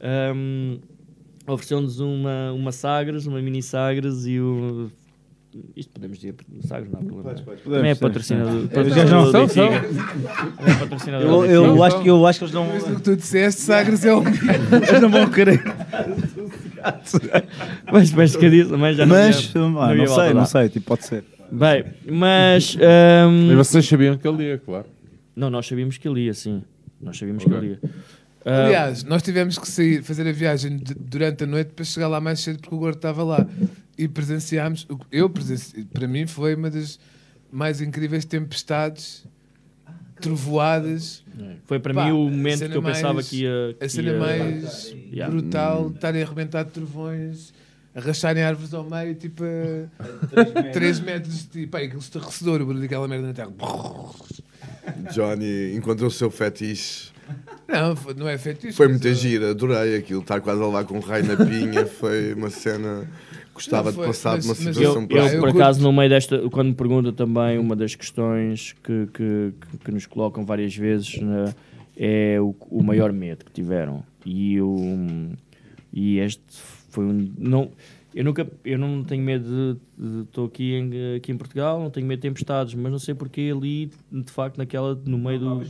ehm, 0.00 0.78
ofereceu-nos 1.46 2.00
uma, 2.00 2.52
uma 2.52 2.72
Sagres, 2.72 3.26
uma 3.26 3.40
mini 3.42 3.62
Sagres 3.62 4.24
e 4.26 4.40
o... 4.40 4.90
Isto 5.76 5.92
podemos 5.92 6.18
dizer, 6.18 6.34
Sagres 6.66 6.90
não 6.92 7.00
há 7.00 7.04
problema. 7.04 7.34
Também 7.34 7.90
é 7.90 7.94
podemos, 7.94 7.98
patrocinador. 7.98 8.68
podemos. 8.68 8.94
patrocinador 8.94 9.32
Já 9.32 9.38
não 9.38 9.48
são. 9.48 9.68
Também 9.68 10.74
é 10.74 10.78
patrocinador 10.78 11.26
Eu, 11.26 11.44
eu, 11.46 11.62
Benfica. 11.64 11.84
acho 11.86 12.02
que, 12.02 12.08
eu 12.10 12.26
acho 12.26 12.38
que 12.38 12.44
eles 12.44 12.54
não. 12.54 12.66
Mas 12.66 12.82
o 12.84 12.94
que 12.96 13.02
tu 13.02 13.16
disseste, 13.16 13.60
Sagres 13.62 14.04
é 14.04 14.14
o. 14.14 14.22
Eles 14.26 15.00
não 15.02 15.10
vão 15.10 15.30
querer. 15.30 15.62
Mas, 17.92 18.12
mas 18.12 18.36
que 18.36 18.50
disse, 18.50 18.72
mas 18.72 18.96
já 18.96 19.06
não 19.06 19.14
Mas, 19.16 19.36
havia- 19.36 19.60
ah, 19.60 19.94
não, 19.94 20.06
volta 20.06 20.24
sei, 20.24 20.34
não 20.34 20.46
sei, 20.46 20.68
tipo, 20.68 20.86
pode 20.86 21.04
ser. 21.04 21.24
Bem, 21.50 21.84
mas. 22.10 22.76
ehm, 22.80 23.54
Mas 23.56 23.68
vocês 23.68 23.86
sabiam 23.86 24.16
que 24.16 24.26
ele 24.26 24.44
ia, 24.44 24.58
claro. 24.58 24.86
Não, 25.34 25.50
nós 25.50 25.66
sabíamos 25.66 25.96
que 25.98 26.08
ele 26.08 26.22
ia, 26.22 26.34
sim. 26.34 26.62
Nós 27.00 27.16
sabíamos 27.18 27.44
que 27.44 27.52
ele 27.52 27.66
ia. 27.68 27.80
Ah, 28.44 28.64
Aliás, 28.66 29.04
nós 29.04 29.22
tivemos 29.22 29.58
que 29.58 29.68
sair, 29.68 30.02
fazer 30.02 30.26
a 30.28 30.32
viagem 30.32 30.76
de- 30.76 30.94
durante 30.94 31.44
a 31.44 31.46
noite 31.46 31.72
para 31.74 31.84
chegar 31.84 32.08
lá 32.08 32.20
mais 32.20 32.40
cedo 32.40 32.60
porque 32.60 32.74
o 32.74 32.78
Gordo 32.78 32.96
estava 32.96 33.22
lá. 33.24 33.46
E 33.98 34.06
presenciámos, 34.08 34.86
eu 35.10 35.28
presenciei, 35.30 35.84
para 35.84 36.06
mim 36.06 36.26
foi 36.26 36.54
uma 36.54 36.68
das 36.70 36.98
mais 37.50 37.80
incríveis 37.80 38.24
tempestades, 38.24 39.24
trovoadas. 40.20 41.22
Foi 41.66 41.78
para 41.78 41.94
Pá, 41.94 42.04
mim 42.06 42.12
o 42.12 42.26
a 42.26 42.30
momento 42.30 42.68
que 42.68 42.76
eu 42.76 42.82
pensava 42.82 43.14
mais- 43.14 43.28
que 43.28 43.42
ia- 43.42 43.70
A 43.70 43.84
que 43.84 43.88
cena 43.88 44.10
ia- 44.12 44.18
mais 44.18 44.94
Yeah. 45.12 45.30
brutal, 45.34 45.90
estarem 45.94 46.22
a 46.22 46.26
arrebentar 46.26 46.64
de 46.64 46.70
trovões, 46.72 47.52
arrastarem 47.94 48.42
árvores 48.42 48.72
ao 48.74 48.84
meio, 48.88 49.14
tipo 49.14 49.42
a 49.44 50.62
3 50.72 51.00
metros. 51.00 51.44
Tipo, 51.44 51.70
pá, 51.72 51.78
aquele 51.78 51.98
estarrecedor, 51.98 52.60
o 52.62 52.66
barulho 52.66 52.80
daquela 52.82 53.08
merda 53.08 53.26
na 53.28 53.32
terra. 53.34 53.50
Johnny 55.12 55.74
encontrou 55.74 56.08
o 56.08 56.12
seu 56.12 56.30
fetiche. 56.30 57.10
Não, 57.68 57.94
não 58.16 58.28
é 58.28 58.38
fetiche. 58.38 58.72
Foi 58.72 58.86
muita 58.88 59.08
uh, 59.08 59.14
gira, 59.14 59.50
adorei 59.50 59.96
aquilo. 59.96 60.20
Estar 60.20 60.40
quase 60.40 60.62
a 60.62 60.66
levar 60.66 60.84
com 60.84 60.96
um 60.96 61.00
raio 61.00 61.24
na 61.26 61.36
pinha 61.36 61.84
foi 61.98 62.32
uma 62.34 62.50
cena. 62.50 63.08
Gostava 63.56 63.90
foi, 63.92 64.02
de 64.02 64.06
passar 64.08 64.32
mas- 64.34 64.42
de 64.44 64.48
uma 64.50 64.54
mas 64.54 64.74
situação 64.76 65.02
Eu, 65.02 65.08
próxima. 65.08 65.34
eu, 65.34 65.40
por 65.40 65.48
acaso, 65.48 65.82
no 65.82 65.92
meio 65.92 66.10
desta, 66.10 66.48
quando 66.50 66.68
me 66.68 66.74
pergunta 66.74 67.12
também, 67.12 67.58
uma 67.58 67.74
das 67.74 67.94
questões 67.94 68.74
que, 68.84 69.06
que, 69.06 69.52
que- 69.60 69.78
que 69.78 69.90
nos 69.90 70.04
colocam 70.06 70.44
várias 70.44 70.76
vezes 70.76 71.20
né, 71.20 71.54
é 71.96 72.38
o, 72.40 72.54
o 72.70 72.82
maior 72.82 73.12
medo 73.12 73.44
que 73.44 73.52
tiveram. 73.52 74.04
E, 74.24 74.60
o, 74.60 74.76
e 75.92 76.18
este 76.18 76.42
foi 76.90 77.04
um. 77.06 77.32
Não, 77.38 77.70
eu, 78.14 78.24
nunca, 78.24 78.46
eu 78.64 78.78
não 78.78 79.02
tenho 79.02 79.22
medo 79.22 79.80
de. 79.98 80.22
Estou 80.22 80.46
aqui 80.46 80.74
em, 80.74 81.16
aqui 81.16 81.32
em 81.32 81.36
Portugal, 81.38 81.80
não 81.80 81.88
tenho 81.90 82.06
medo 82.06 82.18
de 82.20 82.28
tempestades, 82.28 82.74
mas 82.74 82.92
não 82.92 82.98
sei 82.98 83.14
porque 83.14 83.50
ali, 83.56 83.90
de 84.12 84.30
facto, 84.30 84.58
naquela, 84.58 84.94
no 85.06 85.16
meio 85.18 85.38
do. 85.40 85.62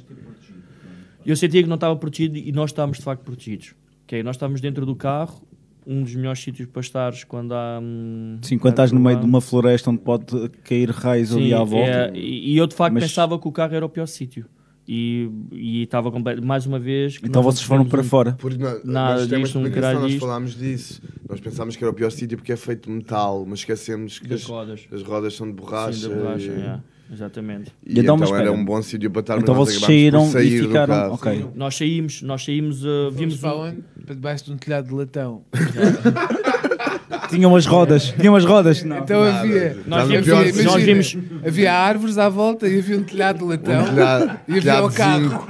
Eu 1.24 1.36
sentia 1.36 1.62
que 1.62 1.68
não 1.68 1.74
estava 1.74 1.94
protegido 1.96 2.36
e 2.36 2.50
nós 2.52 2.70
estávamos 2.70 2.98
de 2.98 3.04
facto 3.04 3.22
protegidos. 3.22 3.74
Ok, 4.04 4.22
nós 4.22 4.36
estávamos 4.36 4.60
dentro 4.60 4.86
do 4.86 4.94
carro, 4.94 5.42
um 5.86 6.02
dos 6.02 6.14
melhores 6.14 6.40
sítios 6.42 6.68
para 6.68 6.80
estares 6.80 7.22
quando 7.24 7.52
há. 7.54 7.78
hum, 7.80 8.38
Sim, 8.42 8.58
quando 8.58 8.72
estás 8.72 8.90
no 8.92 8.98
meio 9.00 9.18
de 9.20 9.24
uma 9.24 9.40
floresta 9.40 9.90
onde 9.90 10.00
pode 10.00 10.48
cair 10.64 10.90
raios 10.90 11.32
ali 11.34 11.54
à 11.54 11.62
volta. 11.62 11.90
é, 11.90 12.12
e, 12.14 12.56
eu 12.56 12.66
de 12.66 12.74
facto 12.74 12.94
Mas- 12.94 13.04
pensava 13.04 13.38
que 13.38 13.46
o 13.46 13.52
carro 13.52 13.74
era 13.74 13.86
o 13.86 13.88
pior 13.88 14.06
sítio. 14.06 14.46
E, 14.88 15.28
e 15.50 15.82
estava 15.82 16.12
completo. 16.12 16.44
Mais 16.46 16.64
uma 16.64 16.78
vez. 16.78 17.18
Então 17.24 17.42
vocês 17.42 17.62
foram 17.66 17.84
para 17.84 18.02
um- 18.02 18.04
fora? 18.04 18.32
Porque 18.38 18.56
nós, 18.56 18.84
Nada 18.84 19.26
disto, 19.26 19.58
um 19.58 19.68
caralho 19.68 19.98
nós 19.98 20.10
disto. 20.12 20.20
falámos 20.20 20.54
disso. 20.56 21.02
Nós 21.28 21.40
pensámos 21.40 21.74
que 21.74 21.82
era 21.82 21.90
o 21.90 21.94
pior 21.94 22.10
sítio 22.10 22.38
porque 22.38 22.52
é 22.52 22.56
feito 22.56 22.88
de 22.88 22.94
metal, 22.94 23.44
mas 23.48 23.58
esquecemos 23.60 24.20
que 24.20 24.32
as 24.32 24.44
rodas. 24.44 24.86
as 24.92 25.02
rodas 25.02 25.34
são 25.34 25.48
de 25.48 25.54
borracha. 25.54 25.92
Sim, 25.92 26.08
de 26.08 26.14
borracha, 26.14 26.52
e, 26.52 26.60
é, 26.60 26.80
exatamente. 27.12 27.72
e 27.86 27.98
então, 28.00 28.16
era 28.34 28.52
um 28.52 28.64
bom 28.64 28.80
sítio 28.82 29.10
para 29.10 29.20
estar, 29.20 29.38
Então 29.38 29.54
mas 29.54 29.66
nós 29.68 29.74
vocês 29.74 29.80
saíram 29.84 30.26
e 30.40 30.58
ficaram- 30.62 31.12
ok. 31.12 31.46
Nós 31.54 31.76
saímos, 31.76 32.22
nós 32.22 32.44
saímos, 32.44 32.84
uh, 32.84 33.10
Vimos 33.12 33.36
para 33.38 33.56
um- 33.56 33.60
onde? 33.60 33.78
Para 34.04 34.14
debaixo 34.14 34.44
de 34.46 34.52
um 34.52 34.56
telhado 34.56 34.88
de 34.88 34.94
latão. 34.94 35.42
Tinham 37.28 37.54
as 37.56 37.66
rodas, 37.66 38.14
tinham 38.18 38.36
as 38.36 38.44
rodas. 38.44 38.82
Não. 38.82 38.98
Então 38.98 39.22
havia, 39.22 39.76
Nós 39.86 40.02
havia, 40.02 40.20
vimos- 40.22 40.40
nós 40.44 40.56
imagina, 40.58 40.84
vimos- 40.84 41.18
havia 41.46 41.72
árvores 41.74 42.18
à 42.18 42.28
volta 42.28 42.68
e 42.68 42.78
havia 42.78 42.96
um 42.98 43.02
telhado 43.02 43.38
de 43.38 43.44
latão 43.44 43.82
Um 43.82 43.86
telhado- 43.86 44.40
e 44.48 44.58
havia 44.58 44.88
de 44.88 44.94
carro. 44.96 45.48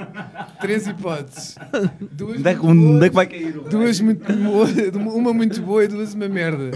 Três 0.61 0.87
hipóteses. 0.87 1.57
Duas 2.13 2.39
Onde 2.39 2.49
é 2.49 2.59
onde 2.61 2.81
é 2.81 2.99
boas, 2.99 3.09
que 3.09 3.15
vai 3.15 3.27
cair? 3.27 3.53
Duas 3.71 4.01
muito 4.01 4.33
boas, 4.33 4.71
uma 5.15 5.33
muito 5.35 5.61
boa 5.63 5.85
e 5.85 5.89
duas 5.89 6.15
uma 6.15 6.29
merda. 6.29 6.71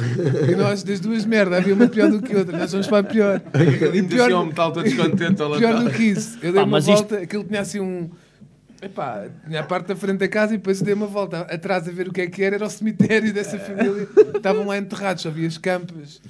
E 0.51 0.55
nós, 0.55 0.82
das 0.82 1.01
duas 1.01 1.24
merda, 1.24 1.56
havia 1.56 1.74
uma 1.74 1.86
pior 1.89 2.10
do 2.10 2.20
que 2.20 2.36
outra. 2.36 2.56
Nós 2.59 2.70
vamos 2.72 2.86
para 2.86 2.98
a 2.98 3.02
pior. 3.02 3.40
Bocadinho 3.40 4.05
descia 4.05 4.35
ao 4.35 4.47
metal 4.47 4.72
todo 4.72 4.85
descontente 4.85 5.40
ao 5.43 5.56
pior 5.56 5.82
do 5.82 5.90
que 5.90 6.02
isso. 6.05 6.36
Eu 6.43 6.52
dei 6.52 6.60
Pá, 6.60 6.60
uma 6.62 6.66
mas 6.72 6.86
isto- 6.89 6.97
volta, 7.09 7.16
aquilo 7.18 7.44
tinha 7.44 7.60
assim 7.60 7.81
um. 7.81 8.10
Epá, 8.82 9.28
tinha 9.47 9.61
a 9.61 9.62
parte 9.62 9.89
da 9.89 9.97
frente 9.97 10.19
da 10.19 10.28
casa 10.28 10.55
e 10.55 10.57
depois 10.57 10.81
dei 10.81 10.94
uma 10.94 11.07
volta 11.07 11.40
atrás 11.43 11.86
a 11.86 11.90
ver 11.93 12.09
o 12.09 12.12
que 12.12 12.23
é 12.23 12.27
que 12.28 12.43
era. 12.43 12.57
Era 12.57 12.65
o 12.66 12.70
cemitério 12.70 13.32
dessa 13.32 13.59
família. 13.59 14.09
Estavam 14.35 14.66
lá 14.66 14.78
enterrados, 14.78 15.23
só 15.23 15.31
via 15.31 15.47
as 15.47 15.59
campas. 15.59 16.20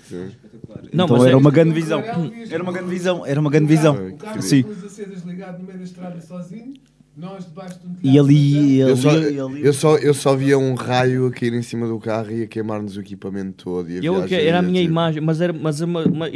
Não, 0.92 1.04
então 1.04 1.16
mas 1.16 1.22
era 1.26 1.32
é- 1.32 1.36
uma 1.36 1.50
grande 1.50 1.72
visão. 1.72 2.02
Era 2.50 2.62
uma 2.62 2.72
grande 2.72 2.88
visão. 2.90 3.24
Era 3.26 3.40
uma 3.40 3.50
grande 3.50 3.66
visão. 3.66 3.94
O 4.08 4.16
carro 4.16 4.42
Sim. 4.42 4.62
com 4.64 5.30
ligado 5.30 5.58
no 5.60 5.64
meio 5.66 5.78
da 5.78 5.84
estrada 5.84 6.20
sozinho. 6.20 6.74
Nós 7.16 7.44
debaixo 7.44 7.78
de 7.80 7.86
um 7.86 7.96
E 8.02 8.18
ali, 8.18 8.78
Eu 8.78 8.88
ali, 8.88 8.96
só, 8.96 9.10
ali. 9.10 9.64
eu, 9.66 9.72
só, 9.72 9.96
eu 9.98 10.14
só 10.14 10.36
via 10.36 10.58
um 10.58 10.74
raio 10.74 11.26
a 11.26 11.30
cair 11.30 11.52
em 11.52 11.60
cima 11.62 11.86
do 11.86 11.98
carro 11.98 12.30
e 12.30 12.44
a 12.44 12.46
queimar-nos 12.46 12.96
o 12.96 13.00
equipamento 13.00 13.64
todo. 13.64 13.90
E 13.90 13.98
a 13.98 14.02
Eu, 14.02 14.14
viagem 14.14 14.28
que- 14.38 14.46
era 14.46 14.58
a 14.60 14.62
minha 14.62 14.80
tipo, 14.80 14.92
imagem, 14.92 15.20
mas, 15.20 15.40
era, 15.40 15.52
mas, 15.52 15.80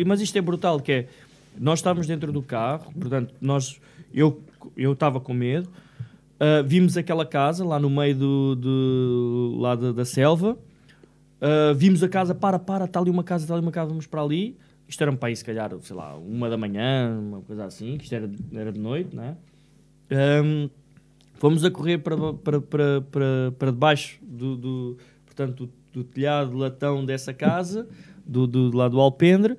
mas 0.07 0.21
isto 0.21 0.37
é 0.37 0.41
brutal, 0.43 0.81
que 0.81 0.93
é, 0.93 1.07
nós 1.59 1.79
estávamos 1.79 2.07
dentro 2.07 2.31
do 2.33 2.43
carro, 2.43 2.93
portanto, 2.93 3.33
nós, 3.41 3.81
eu 4.13 4.41
eu 4.77 4.93
estava 4.93 5.21
com 5.21 5.33
medo, 5.33 5.69
ah, 6.41 6.63
vimos 6.65 6.97
aquela 6.97 7.25
casa 7.27 7.65
lá 7.65 7.79
no 7.79 7.89
meio 7.91 8.17
do, 8.17 8.55
do- 8.57 9.57
lá 9.61 9.75
da, 9.75 9.93
da 9.93 10.05
selva, 10.05 10.57
ah, 11.41 11.73
vimos 11.75 12.03
a 12.03 12.09
casa, 12.09 12.35
para, 12.35 12.59
para, 12.59 12.85
está 12.87 13.01
ali 13.01 13.11
uma 13.11 13.25
casa, 13.25 13.45
está 13.45 13.55
ali 13.55 13.63
uma 13.63 13.73
casa, 13.73 13.89
vamos 13.89 14.07
para 14.07 14.23
ali, 14.23 14.57
isto 14.89 15.01
era 15.03 15.11
um 15.11 15.17
país, 15.17 15.39
se 15.39 15.45
calhar, 15.45 15.71
sei 15.81 15.97
lá, 15.97 16.15
uma 16.17 16.49
da 16.51 16.57
manhã, 16.57 17.19
uma 17.19 17.41
coisa 17.41 17.65
assim, 17.65 17.97
isto 18.01 18.15
era, 18.15 18.31
era 18.53 18.71
de 18.73 18.79
noite, 18.79 19.15
né? 19.17 19.37
Ahm, 20.11 20.69
fomos 21.35 21.65
a 21.65 21.71
correr 21.71 21.99
para, 21.99 22.17
para, 22.35 22.61
para, 22.61 23.01
para, 23.11 23.53
para 23.59 23.71
debaixo 23.71 24.19
do, 24.23 24.57
do, 24.57 24.99
portanto, 25.25 25.67
do, 25.67 25.73
do 25.93 26.05
telhado 26.05 26.57
latão 26.57 27.05
dessa 27.05 27.33
casa, 27.33 27.89
do, 28.27 28.47
do, 28.47 28.77
lá 28.77 28.89
do 28.89 29.01
alpendre, 29.01 29.57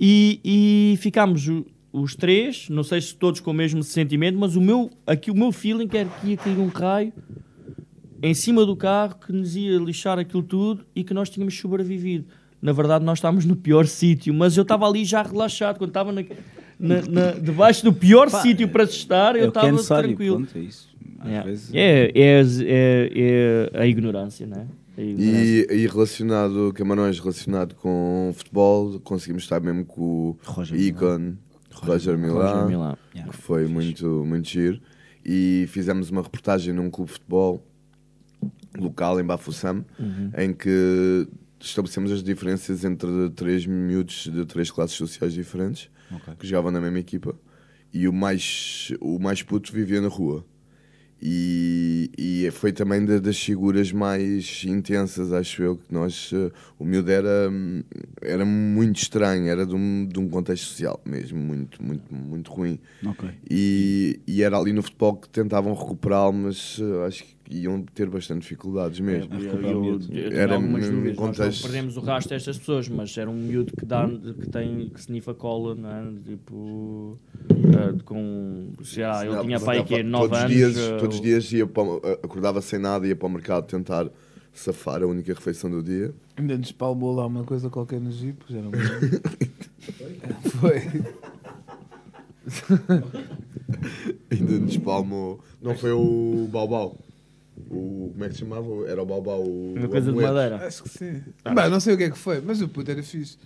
e, 0.00 0.40
e 0.44 0.96
ficámos 0.98 1.48
os 1.92 2.14
três, 2.14 2.68
não 2.68 2.82
sei 2.82 3.00
se 3.00 3.14
todos 3.14 3.40
com 3.40 3.50
o 3.50 3.54
mesmo 3.54 3.82
sentimento, 3.82 4.38
mas 4.38 4.56
o 4.56 4.60
meu, 4.60 4.90
aqui 5.06 5.30
o 5.30 5.34
meu 5.34 5.50
feeling 5.52 5.88
era 5.92 6.08
que 6.08 6.28
ia 6.28 6.36
cair 6.36 6.58
um 6.58 6.68
raio 6.68 7.12
em 8.22 8.34
cima 8.34 8.66
do 8.66 8.74
carro 8.76 9.14
que 9.24 9.32
nos 9.32 9.54
ia 9.56 9.78
lixar 9.78 10.18
aquilo 10.18 10.42
tudo 10.42 10.84
e 10.94 11.02
que 11.04 11.14
nós 11.14 11.30
tínhamos 11.30 11.56
sobrevivido. 11.58 12.26
Na 12.60 12.72
verdade, 12.72 13.04
nós 13.04 13.18
estávamos 13.18 13.44
no 13.44 13.54
pior 13.56 13.86
sítio, 13.88 14.34
mas 14.34 14.56
eu 14.56 14.62
estava 14.62 14.86
ali 14.86 15.04
já 15.04 15.22
relaxado. 15.22 15.78
Quando 15.78 15.90
estava 15.90 16.12
na, 16.12 16.22
na- 16.78 17.02
na- 17.08 17.30
debaixo 17.32 17.84
do 17.84 17.92
pior 17.92 18.28
sítio 18.42 18.68
para 18.68 18.86
se 18.86 18.94
estar, 18.96 19.36
é 19.36 19.40
eu 19.40 19.44
é 19.44 19.48
estava 19.48 19.70
necessário, 19.72 20.08
tranquilo. 20.10 20.36
pronto, 20.38 20.58
é 20.58 20.60
isso. 20.60 20.88
Yeah. 21.24 21.46
vezes- 21.48 21.70
É, 21.74 22.12
é, 22.14 22.42
é- 22.42 23.70
é 23.72 23.80
a 23.82 23.86
ignorância, 23.86 24.46
não 24.46 24.58
é? 24.62 24.66
E, 25.00 25.66
e 25.70 25.86
relacionado, 25.86 26.72
Camarões 26.74 27.20
relacionado 27.20 27.76
com 27.76 28.32
futebol, 28.34 28.98
conseguimos 29.00 29.44
estar 29.44 29.60
mesmo 29.60 29.84
com 29.84 30.00
o 30.02 30.36
Roger 30.42 30.76
Icon, 30.80 31.34
Roger 31.86 32.18
Milá, 32.18 32.52
Roger 32.52 32.66
Milá. 32.68 32.98
que 33.12 33.36
foi 33.36 33.66
muito, 33.66 34.24
muito 34.24 34.48
giro. 34.48 34.80
E 35.24 35.66
fizemos 35.68 36.10
uma 36.10 36.22
reportagem 36.22 36.72
num 36.72 36.90
clube 36.90 37.08
de 37.08 37.14
futebol 37.14 37.64
local 38.78 39.20
em 39.20 39.24
Bafussam, 39.24 39.84
Uhum. 39.98 40.30
em 40.36 40.52
que 40.52 41.26
estabelecemos 41.60 42.12
as 42.12 42.22
diferenças 42.22 42.84
entre 42.84 43.30
três 43.34 43.66
miúdos 43.66 44.28
de 44.32 44.44
três 44.46 44.70
classes 44.70 44.96
sociais 44.96 45.32
diferentes 45.34 45.90
Ok. 46.12 46.34
que 46.38 46.46
jogavam 46.46 46.70
na 46.70 46.80
mesma 46.80 46.98
equipa. 46.98 47.34
E 47.92 48.06
o 48.06 48.12
mais, 48.12 48.92
o 49.00 49.18
mais 49.18 49.42
puto 49.42 49.72
vivia 49.72 50.00
na 50.00 50.08
rua. 50.08 50.44
E, 51.20 52.10
e 52.16 52.50
foi 52.52 52.72
também 52.72 53.04
da- 53.04 53.18
das 53.18 53.38
figuras 53.38 53.90
mais 53.92 54.62
intensas, 54.64 55.32
acho 55.32 55.62
eu, 55.62 55.76
que 55.76 55.92
nós. 55.92 56.30
eh, 56.32 56.50
O 56.78 56.84
miúdo 56.84 57.10
era, 57.10 57.50
hum, 57.50 57.82
era 58.22 58.44
muito 58.44 58.98
estranho, 59.02 59.46
era 59.48 59.66
de 59.66 59.74
um, 59.74 60.06
de 60.06 60.18
um 60.20 60.28
contexto 60.28 60.64
social 60.66 61.00
mesmo, 61.04 61.38
muito, 61.38 61.82
muito, 61.82 62.14
muito 62.14 62.50
ruim. 62.52 62.78
Ok. 63.04 63.28
E, 63.50 64.20
e 64.28 64.42
era 64.42 64.56
ali 64.56 64.72
no 64.72 64.82
futebol 64.82 65.16
que 65.16 65.28
tentavam 65.28 65.74
recuperá-lo, 65.74 66.32
mas 66.32 66.78
eh, 66.80 67.06
acho 67.06 67.24
que 67.24 67.34
iam 67.50 67.82
ter 67.82 68.08
bastante 68.10 68.42
dificuldades 68.42 69.00
mesmo. 69.00 69.34
Eu, 69.34 69.40
eu, 69.62 69.84
eu, 69.84 70.00
eu 70.12 70.32
era 70.38 70.54
algumas 70.54 70.84
dúvidas. 70.88 71.16
Nós 71.16 71.18
não 71.18 71.26
contexto. 71.44 71.62
perdemos 71.62 71.96
o 71.96 72.00
rastro 72.00 72.34
destas 72.34 72.58
pessoas, 72.58 72.88
mas 72.88 73.16
era 73.16 73.30
um 73.30 73.34
miúdo 73.34 73.72
que, 73.76 73.86
dá, 73.86 74.06
que 74.08 74.50
tem 74.50 74.88
que 74.90 75.00
snifa 75.00 75.32
cola, 75.34 75.74
não 75.74 75.90
é? 75.90 76.12
Tipo, 76.26 77.18
eh, 77.50 78.02
com. 78.04 78.70
Se 78.82 79.02
há, 79.02 79.24
ele 79.24 79.34
Não, 79.36 79.44
tinha 79.44 79.60
pai 79.60 79.82
que 79.84 79.94
é 79.94 80.02
todos 80.02 80.10
9 80.10 80.32
os 80.34 80.38
anos. 80.40 80.52
Dias, 80.56 80.76
eh, 80.78 80.96
todos 80.98 81.16
os 81.16 81.22
dias 81.22 81.52
ia 81.52 81.66
para, 81.66 81.82
o- 81.82 81.96
acordava 82.22 82.60
sem 82.60 82.78
nada, 82.78 83.06
ia 83.06 83.16
para 83.16 83.26
o 83.26 83.30
mercado 83.30 83.66
tentar 83.66 84.08
safar 84.52 85.02
a 85.02 85.06
única 85.06 85.32
refeição 85.32 85.70
do 85.70 85.82
dia. 85.82 86.12
Ainda 86.36 86.58
nos 86.58 86.72
palmou 86.72 87.14
lá 87.14 87.26
uma 87.26 87.44
coisa 87.44 87.70
qualquer 87.70 88.00
no 88.00 88.10
Jeep, 88.10 88.42
já 88.48 88.60
não 88.60 88.70
lembro. 88.70 89.20
Foi. 90.60 90.82
Ainda 94.30 94.58
nos 94.58 94.76
palmou. 94.78 95.40
Não 95.60 95.76
foi 95.76 95.92
o 95.92 96.48
Baubau. 96.50 96.96
O, 97.70 98.10
como 98.12 98.24
é 98.24 98.28
que 98.28 98.34
se 98.34 98.40
chamava? 98.40 98.66
Era 98.88 99.02
o 99.02 99.06
Baubau. 99.06 99.42
O, 99.44 99.74
Uma 99.76 99.88
coisa 99.88 100.10
de 100.12 100.18
madeira. 100.18 100.66
Acho 100.66 100.82
que 100.84 100.88
sim. 100.88 101.22
Bah, 101.54 101.68
não 101.68 101.80
sei 101.80 101.94
o 101.94 101.96
que 101.98 102.04
é 102.04 102.10
que 102.10 102.18
foi, 102.18 102.40
mas 102.40 102.60
o 102.62 102.68
puto 102.68 102.90
era 102.90 103.02
fixe. 103.02 103.36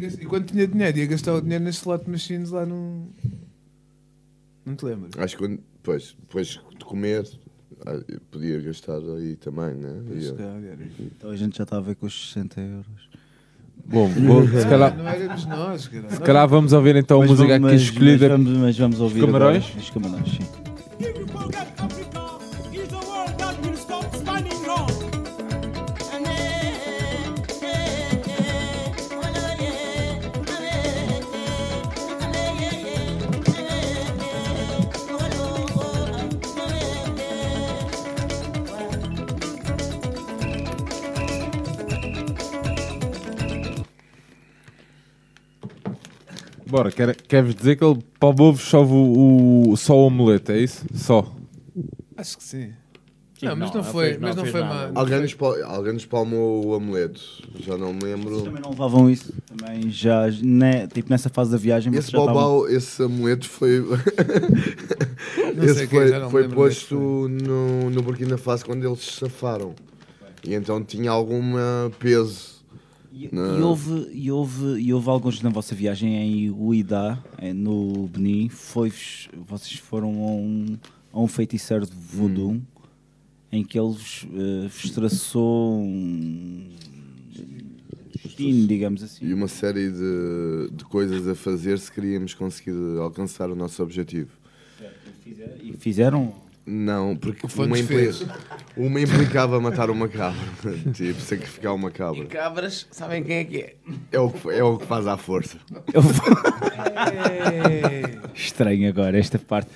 Gas- 0.00 0.14
E 0.14 0.24
quando 0.26 0.46
tinha 0.46 0.66
dinheiro, 0.66 0.96
ia 0.98 1.06
gastar 1.06 1.34
o 1.34 1.40
dinheiro 1.40 1.64
nas 1.64 1.74
slot 1.76 2.08
machines 2.08 2.50
lá 2.50 2.64
no. 2.64 3.08
Não 4.64 4.76
te 4.76 4.84
lembras? 4.84 5.10
Acho 5.18 5.36
que 5.36 5.42
quando- 5.44 5.60
depois, 5.76 6.16
depois 6.20 6.46
de 6.78 6.84
comer, 6.84 7.26
ah, 7.86 8.00
podia 8.30 8.60
gastar 8.60 8.98
aí 8.98 9.34
também, 9.36 9.74
né? 9.74 10.02
Era. 10.38 10.78
Então 11.00 11.30
a 11.30 11.36
gente 11.36 11.56
já 11.58 11.64
está 11.64 11.76
a 11.78 11.80
ver 11.80 11.96
com 11.96 12.06
os 12.06 12.28
60 12.28 12.60
euros. 12.60 13.08
Bom, 13.84 14.08
vou- 14.08 14.46
se 14.48 14.66
calhar, 14.68 14.96
Não 14.96 15.06
éramos 15.08 15.46
nós, 15.46 15.86
cara. 15.88 16.10
se 16.10 16.20
calhar 16.20 16.48
vamos 16.48 16.72
ouvir 16.72 16.96
então 16.96 17.18
a 17.18 17.20
Mas 17.20 17.30
música 17.30 17.48
vamos- 17.48 17.66
aqui 17.68 17.74
mas- 17.74 17.82
escolhida. 17.82 18.28
Mas 18.28 18.38
vamos, 18.44 18.58
mas 18.58 18.78
vamos 18.78 19.00
ouvir 19.00 19.20
Camarões? 19.26 19.64
agora 19.64 19.80
Os 19.80 19.90
Camarões, 19.90 20.28
sim. 20.30 22.15
Bora, 46.68 46.90
quer, 46.90 47.14
queres 47.16 47.54
dizer 47.54 47.76
que 47.76 47.84
ele 47.84 47.98
para 48.18 48.28
o 48.28 48.32
bovo 48.32 48.58
chove 48.60 48.92
o, 48.92 49.70
o- 49.70 49.76
só 49.76 49.94
o 49.96 50.06
omelete, 50.06 50.52
é 50.52 50.58
isso? 50.58 50.84
Só. 50.94 51.32
Acho 52.16 52.36
que 52.38 52.44
sim. 52.44 52.70
Sim, 53.38 53.46
não, 53.46 53.56
mas 53.56 53.68
não, 53.70 53.82
não 53.82 53.84
foi, 53.84 54.04
fez- 54.06 54.18
não 54.20 54.28
mas 54.28 54.36
não 54.36 54.42
fez 54.44 54.52
foi 54.52 54.60
nada. 54.62 54.74
má. 54.74 54.92
não 54.92 55.00
Alguém 55.02 55.20
nos, 55.20 55.34
pal- 55.34 55.62
alguém 55.64 55.92
nos 55.92 56.06
palmou 56.06 56.66
o 56.66 56.74
amuleto. 56.74 57.20
Já 57.60 57.76
não 57.76 57.92
me 57.92 58.00
lembro. 58.02 58.40
Também 58.42 58.62
não 58.62 58.70
levavam 58.70 59.10
isso. 59.10 59.30
Também 59.46 59.90
já, 59.90 60.26
né, 60.42 60.86
tipo 60.86 61.10
nessa 61.10 61.28
fase 61.28 61.50
da 61.50 61.58
viagem. 61.58 61.92
vocês 61.92 62.04
Esse 62.04 62.12
já 62.12 62.18
estavam- 62.18 62.66
esse 62.68 63.02
amuleto 63.02 63.46
foi. 63.48 63.80
Não 65.54 65.64
esse 65.64 65.86
quem, 65.86 65.98
foi, 66.00 66.08
já 66.08 66.18
não 66.18 66.26
me 66.26 66.32
foi 66.32 66.42
lembro 66.42 66.60
onde 66.60 66.70
é 66.70 66.74
que 66.74 66.80
posto 66.86 67.28
no, 67.28 67.90
no 67.90 68.02
Burkina 68.02 68.36
Faso 68.36 68.64
quando 68.64 68.86
eles 68.86 69.00
se 69.00 69.12
safaram. 69.20 69.74
E 70.44 70.54
então 70.54 70.82
tinha 70.82 71.10
algum 71.10 71.42
peso. 71.98 72.55
E, 73.16 73.30
e 73.32 73.62
houve, 73.62 74.10
e, 74.12 74.30
houve, 74.30 74.78
e 74.78 74.92
houve 74.92 75.08
alguns 75.08 75.40
na 75.40 75.48
vossa 75.48 75.74
viagem 75.74 76.14
em 76.16 76.50
Uidá, 76.50 77.18
eh, 77.38 77.54
no 77.54 78.06
Benin, 78.08 78.50
foi, 78.50 78.92
vocês 79.48 79.76
foram 79.76 80.10
a 80.22 80.32
um, 80.32 80.76
a 81.14 81.20
um 81.20 81.26
feiticeiro 81.26 81.86
de 81.86 81.94
voodoo 81.94 82.52
Hum. 82.52 82.62
em 83.50 83.64
que 83.64 83.78
ele 83.78 83.88
vos, 83.88 84.26
eh, 84.34 84.68
vos 84.68 84.90
traçou 84.90 85.80
um 85.80 86.68
destino, 88.12 88.66
digamos 88.66 89.02
assim. 89.02 89.24
E 89.24 89.32
uma 89.32 89.48
série 89.48 89.90
de, 89.90 90.70
de 90.72 90.84
coisas 90.84 91.26
a 91.26 91.34
fazer 91.34 91.78
se 91.78 91.90
queríamos 91.90 92.34
conseguir 92.34 92.98
alcançar 92.98 93.50
o 93.50 93.56
nosso 93.56 93.82
objetivo. 93.82 94.30
E 95.62 95.72
fizeram? 95.78 96.34
Não, 96.66 97.14
porque 97.16 97.46
uma, 97.62 97.78
impli- 97.78 98.10
uma 98.76 99.00
implicava 99.00 99.60
matar 99.60 99.88
uma 99.88 100.08
cabra. 100.08 100.36
tipo, 100.92 101.20
sacrificar 101.20 101.72
uma 101.74 101.92
cabra. 101.92 102.24
Cabras, 102.26 102.88
sabem 102.90 103.22
quem 103.22 103.36
é 103.36 103.44
que 103.44 103.56
é? 103.58 103.74
É 104.10 104.18
o 104.18 104.28
que, 104.30 104.48
é 104.50 104.64
o 104.64 104.76
que 104.76 104.84
faz 104.86 105.06
à 105.06 105.16
força. 105.16 105.58
Eu 105.94 106.02
vou- 106.02 106.12
Estranho 108.34 108.88
agora 108.88 109.16
esta 109.16 109.38
parte. 109.38 109.70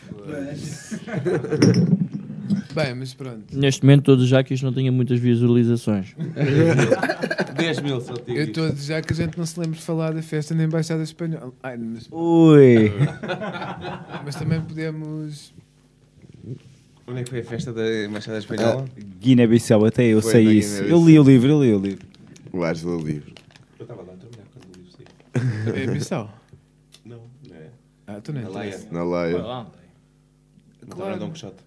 Bem, 2.74 2.94
mas 2.94 3.14
pronto. 3.14 3.56
Neste 3.56 3.82
momento, 3.84 4.04
todos 4.04 4.26
já 4.28 4.42
que 4.42 4.54
isto 4.54 4.64
não 4.64 4.72
tenha 4.72 4.90
muitas 4.90 5.18
visualizações. 5.20 6.14
10 7.56 7.80
mil 7.82 8.00
só 8.00 8.14
Eu 8.26 8.44
estou 8.44 8.66
a 8.66 8.70
dizer 8.70 9.04
que 9.04 9.12
a 9.12 9.16
gente 9.16 9.36
não 9.38 9.44
se 9.46 9.58
lembra 9.60 9.76
de 9.76 9.82
falar 9.84 10.12
da 10.12 10.22
festa 10.22 10.54
na 10.54 10.64
Embaixada 10.64 11.02
Espanhola. 11.02 11.52
Ai, 11.62 11.76
mas... 11.76 12.08
Ui. 12.10 12.92
mas 14.24 14.34
também 14.34 14.60
podemos. 14.60 15.52
Onde 17.10 17.20
é 17.20 17.24
que 17.24 17.30
foi 17.30 17.40
a 17.40 17.44
festa 17.44 17.72
da 17.72 18.04
Embaixada 18.04 18.38
Espanhola? 18.38 18.84
Guiné-Bissau, 19.20 19.84
até 19.84 20.04
eu 20.04 20.22
Foi 20.22 20.30
sei 20.32 20.44
isso. 20.58 20.74
Guiné-Bissau. 20.82 20.98
Eu 21.00 21.06
li 21.06 21.18
o 21.18 21.22
livro, 21.22 21.48
eu 21.50 21.62
li 21.62 21.74
o 21.74 21.78
livro. 21.80 22.06
O 22.52 22.62
Ars 22.62 22.82
do 22.82 22.98
livro. 22.98 23.32
Eu 23.78 23.82
estava 23.82 24.02
lá 24.02 24.12
a 24.12 24.16
trabalhar 24.16 24.44
quando 24.52 24.74
o 24.74 24.78
livro 24.78 24.92
saiu. 24.92 25.74
É 25.82 25.86
Bissau? 25.92 26.34
Não, 27.04 27.20
não 27.48 27.56
é. 27.56 27.70
Ah, 28.06 28.20
tu 28.20 28.32
Na 28.32 28.48
Laia. 28.48 28.68
interessa. 28.68 28.88
Na 28.92 29.02
Laia. 29.04 29.32
Na 29.38 29.44
Claro. 29.44 29.66
Claro. 30.88 31.18
Dom 31.18 31.30
Quixote. 31.30 31.64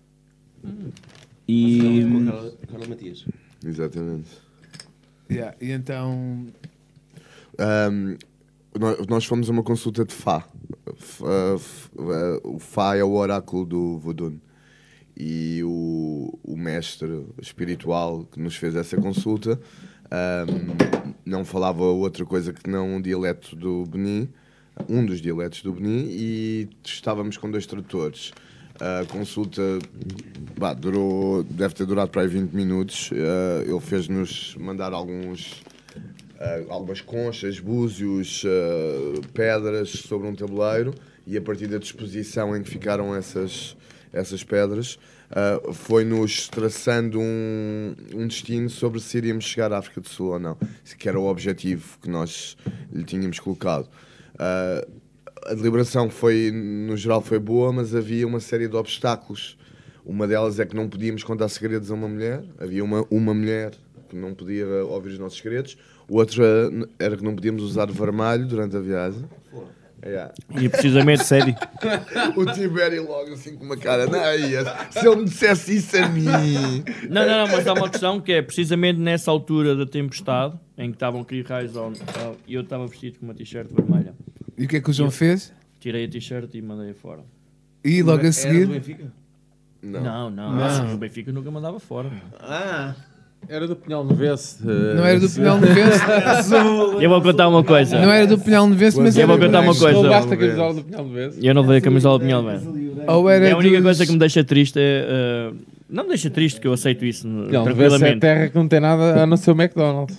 E 1.47 2.03
Com 2.09 2.25
Carla, 2.25 2.53
Carla 2.69 2.87
Matias. 2.87 3.25
Exatamente. 3.65 4.29
Yeah, 5.29 5.55
E 5.61 5.71
então. 5.71 6.47
Ahm, 7.57 8.17
nós, 9.09 9.25
fomos 9.25 9.49
a 9.49 9.51
uma 9.51 9.63
consulta 9.63 10.03
de 10.05 10.13
Fá. 10.13 10.45
F- 10.97 11.23
ah, 11.25 11.55
ah, 11.99 12.39
o 12.47 12.59
Fá 12.59 12.95
é 12.95 13.03
o 13.03 13.11
oráculo 13.13 13.65
do 13.65 13.97
Vodun. 13.99 14.37
E 15.15 15.61
o, 15.63 16.37
o 16.43 16.57
mestre 16.57 17.25
espiritual 17.41 18.25
que 18.31 18.39
nos 18.39 18.55
fez 18.55 18.75
essa 18.75 18.97
consulta 18.97 19.59
ahm, 20.09 21.15
não 21.25 21.45
falava 21.45 21.83
outra 21.83 22.25
coisa 22.25 22.51
que 22.51 22.69
não 22.69 22.95
um 22.95 23.01
dialeto 23.01 23.55
do 23.55 23.85
Benin, 23.85 24.27
um 24.89 25.05
dos 25.05 25.21
dialetos 25.21 25.61
do 25.61 25.73
Benin, 25.73 26.07
e 26.09 26.69
estávamos 26.83 27.37
com 27.37 27.49
dois 27.49 27.65
tradutores. 27.65 28.31
A 28.79 29.05
consulta 29.05 29.61
bah, 30.57 30.73
durou, 30.73 31.43
deve 31.43 31.75
ter 31.75 31.85
durado 31.85 32.09
para 32.09 32.23
aí 32.23 32.27
20 32.27 32.51
minutos. 32.53 33.11
Ah, 33.13 33.63
ele 33.67 33.79
fez-nos 33.79 34.55
mandar 34.55 34.93
alguns 34.93 35.63
uh, 36.43 36.71
algumas 36.71 37.01
conchas, 37.01 37.59
búzios, 37.59 38.43
uh, 38.43 39.21
pedras 39.33 39.89
sobre 39.89 40.27
um 40.27 40.35
tabuleiro 40.35 40.93
e 41.25 41.37
a 41.37 41.41
partir 41.41 41.67
da 41.67 41.77
disposição 41.77 42.55
em 42.55 42.61
que 42.61 42.69
ficaram 42.69 43.15
essas, 43.15 43.77
essas 44.13 44.43
pedras 44.43 44.99
uh, 45.31 45.73
foi-nos 45.73 46.47
traçando 46.47 47.19
um, 47.19 47.95
um 48.13 48.27
destino 48.27 48.69
sobre 48.69 48.99
se 49.01 49.17
iríamos 49.17 49.45
chegar 49.45 49.73
à 49.73 49.79
África 49.79 49.99
do 49.99 50.07
Sul 50.07 50.33
ou 50.33 50.39
não, 50.39 50.57
que 50.97 51.09
era 51.09 51.19
o 51.19 51.25
objetivo 51.25 51.97
que 51.99 52.09
nós 52.09 52.55
lhe 52.91 53.03
tínhamos 53.03 53.39
colocado. 53.39 53.89
Uh, 54.35 55.03
a 55.45 55.53
deliberação 55.53 56.09
foi, 56.09 56.51
no 56.51 56.95
geral, 56.95 57.21
foi 57.21 57.39
boa, 57.39 57.73
mas 57.73 57.93
havia 57.93 58.25
uma 58.25 58.39
série 58.39 58.67
de 58.67 58.75
obstáculos. 58.75 59.57
Uma 60.05 60.27
delas 60.27 60.59
é 60.59 60.65
que 60.65 60.75
não 60.75 60.87
podíamos 60.87 61.23
contar 61.23 61.49
segredos 61.49 61.91
a 61.91 61.93
uma 61.93 62.07
mulher. 62.07 62.43
Havia 62.59 62.83
uma, 62.83 63.05
uma 63.09 63.33
mulher 63.33 63.73
que 64.09 64.15
não 64.15 64.33
podia 64.33 64.65
ouvir 64.85 65.09
os 65.09 65.19
nossos 65.19 65.39
segredos. 65.39 65.77
Outra 66.07 66.71
era 66.99 67.17
que 67.17 67.23
não 67.23 67.35
podíamos 67.35 67.63
usar 67.63 67.91
vermelho 67.91 68.47
durante 68.47 68.75
a 68.75 68.79
viagem. 68.79 69.25
Yeah. 70.05 70.33
E 70.59 70.67
precisamente, 70.67 71.23
sério. 71.23 71.55
o 72.35 72.45
Tibério 72.45 73.07
logo 73.07 73.33
assim 73.33 73.55
com 73.55 73.63
uma 73.63 73.77
cara. 73.77 74.05
Não, 74.05 74.19
se 74.91 75.07
ele 75.07 75.15
me 75.15 75.25
dissesse 75.25 75.77
isso 75.77 75.97
a 75.97 76.09
mim. 76.09 76.25
Não, 77.09 77.25
não, 77.25 77.45
não, 77.45 77.47
mas 77.47 77.65
há 77.65 77.73
uma 77.73 77.89
questão 77.89 78.19
que 78.19 78.33
é 78.33 78.41
precisamente 78.41 78.99
nessa 78.99 79.31
altura 79.31 79.75
da 79.75 79.85
tempestade, 79.85 80.59
em 80.77 80.89
que 80.89 80.95
estavam 80.97 81.21
a 81.21 81.25
cair 81.25 81.45
raios 81.45 81.73
e 82.45 82.53
eu 82.53 82.61
estava 82.61 82.85
vestido 82.85 83.19
com 83.19 83.25
uma 83.25 83.33
t-shirt 83.33 83.69
vermelha. 83.71 84.13
E 84.57 84.65
o 84.65 84.67
que 84.67 84.77
é 84.77 84.81
que 84.81 84.89
o 84.89 84.93
João 84.93 85.09
fez? 85.09 85.53
Tirei 85.79 86.05
a 86.05 86.09
t-shirt 86.09 86.53
e 86.53 86.61
mandei-a 86.61 86.93
fora. 86.93 87.21
E 87.83 88.01
logo 88.03 88.19
a 88.19 88.23
Era 88.23 88.31
seguir. 88.31 88.67
do 88.67 88.73
Benfica? 88.73 89.13
Não. 89.81 90.01
Não, 90.01 90.29
não, 90.29 90.53
Não. 90.53 90.63
acho 90.63 90.85
que 90.85 90.93
o 90.93 90.97
Benfica 90.97 91.31
nunca 91.31 91.51
mandava 91.51 91.79
fora. 91.79 92.11
Ah! 92.39 92.95
Era 93.49 93.67
do 93.67 93.75
Pinhal 93.75 94.03
Novense. 94.03 94.65
Não 94.65 95.05
era 95.05 95.19
do 95.19 95.29
Pinhal 95.29 95.59
Novense. 95.59 95.99
Eu 97.01 97.09
vou 97.09 97.21
contar 97.21 97.47
uma 97.47 97.63
coisa. 97.63 97.99
Não 97.99 98.11
era 98.11 98.25
do 98.25 98.37
Pinhal 98.37 98.67
Novense, 98.67 98.99
mas 98.99 99.17
Eu 99.17 99.27
vou 99.27 99.37
contar 99.37 99.61
uma 99.61 99.75
coisa. 99.75 99.97
Roubaste 99.97 100.33
a 100.33 100.37
camisola 100.37 100.73
do 100.73 100.83
Pinhal 100.83 101.03
Novense. 101.05 101.45
Eu 101.47 101.53
não 101.53 101.63
vejo 101.63 101.77
a 101.77 101.81
camisola 101.81 102.19
do 102.19 102.25
Pinhal 102.25 102.41
Novense. 102.41 102.67
Ou 103.07 103.29
era 103.29 103.47
É 103.47 103.51
a 103.51 103.57
única 103.57 103.75
dos- 103.77 103.83
coisa 103.83 104.05
que 104.05 104.11
me 104.11 104.19
deixa 104.19 104.43
triste 104.43 104.79
é. 104.79 105.51
uh, 105.51 105.55
não 105.89 106.03
me 106.03 106.09
deixa 106.09 106.29
triste 106.29 106.59
que 106.61 106.67
eu 106.67 106.73
aceito 106.73 107.05
isso 107.05 107.27
Pinhal 107.27 107.63
é 107.63 107.65
tranquilamente. 107.65 108.19
terra 108.19 108.49
que 108.49 108.55
não 108.55 108.67
tem 108.67 108.79
nada 108.79 109.23
a 109.23 109.27
não 109.27 109.37
ser 109.37 109.51
o 109.51 109.61
McDonald's. 109.61 110.17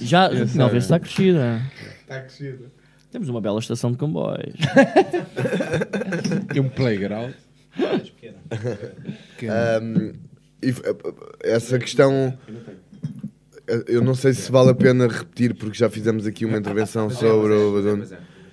Já, 0.00 0.32
Esse 0.32 0.56
não, 0.58 0.68
é- 0.68 0.76
está 0.76 0.98
crescida. 0.98 1.60
Está 2.02 2.20
crescido. 2.20 2.66
Temos 3.12 3.28
uma 3.28 3.40
bela 3.40 3.60
estação 3.60 3.92
de 3.92 3.98
comboios. 3.98 4.54
E 6.54 6.60
um 6.60 6.68
playground. 6.68 7.32
Um, 9.80 10.12
essa 11.42 11.78
questão. 11.78 12.36
Eu 13.88 14.02
não 14.02 14.14
sei 14.14 14.34
se 14.34 14.52
vale 14.52 14.70
a 14.70 14.74
pena 14.74 15.08
repetir, 15.08 15.54
porque 15.54 15.78
já 15.78 15.88
fizemos 15.88 16.26
aqui 16.26 16.44
uma 16.44 16.58
intervenção 16.58 17.08
sobre 17.08 17.54
o 17.54 17.72
Badun. 17.72 18.04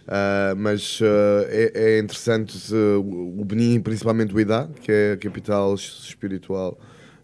Ah, 0.08 0.54
mas 0.58 1.00
ah, 1.02 1.46
é, 1.50 1.96
é 1.96 2.00
interessante 2.00 2.58
se 2.58 2.74
o 2.74 3.36
o 3.40 3.46
Benin, 3.46 3.80
principalmente 3.82 4.34
o 4.34 4.40
Idá, 4.40 4.68
que 4.82 4.92
é 4.92 5.12
a 5.14 5.18
capital 5.18 5.74
espiritual 5.76 6.80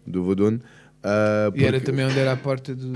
do 0.06 0.22
Vodun. 0.24 0.58
ah, 1.02 1.50
E 1.54 1.64
era 1.64 1.80
também 1.80 2.04
onde 2.06 2.18
era 2.18 2.32
a 2.32 2.36
porta 2.36 2.74
do. 2.74 2.92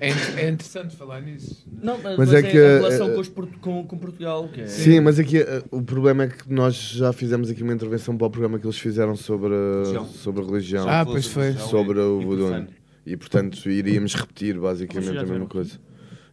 É, 0.00 0.08
é 0.46 0.48
interessante 0.48 0.96
falar 0.96 1.20
nisso. 1.20 1.62
Não, 1.70 1.94
mas, 1.98 2.16
Mas 2.16 2.30
mas 2.30 2.32
é 2.34 2.38
é, 2.38 2.42
que, 2.42 2.58
a 2.58 2.78
relação 2.78 3.10
eh, 3.10 3.14
com, 3.14 3.20
os 3.20 3.28
com, 3.28 3.86
com 3.86 3.98
Portugal. 3.98 4.48
Que 4.48 4.62
é... 4.62 4.66
Sim, 4.66 5.00
mas 5.00 5.18
aqui 5.18 5.38
eh, 5.38 5.62
o 5.70 5.82
problema 5.82 6.24
é 6.24 6.28
que 6.28 6.50
nós 6.50 6.74
já 6.74 7.12
fizemos 7.12 7.50
aqui 7.50 7.62
uma 7.62 7.74
intervenção 7.74 8.16
para 8.16 8.26
o 8.26 8.30
programa 8.30 8.58
que 8.58 8.66
eles 8.66 8.78
fizeram 8.78 9.14
sobre 9.14 9.52
a 9.54 9.82
Religião. 9.82 10.06
sobre 10.06 10.44
religião. 10.44 10.88
Ah, 10.88 11.04
pois 11.04 11.26
foi. 11.26 11.52
Sobre 11.52 12.00
É 12.00 12.02
o 12.02 12.20
Vodun. 12.20 12.46
interessante. 12.46 12.72
E 13.04 13.16
portanto 13.16 13.70
iríamos 13.70 14.14
repetir 14.14 14.58
basicamente 14.58 15.18
a 15.18 15.24
mesma 15.24 15.46
coisa. 15.46 15.78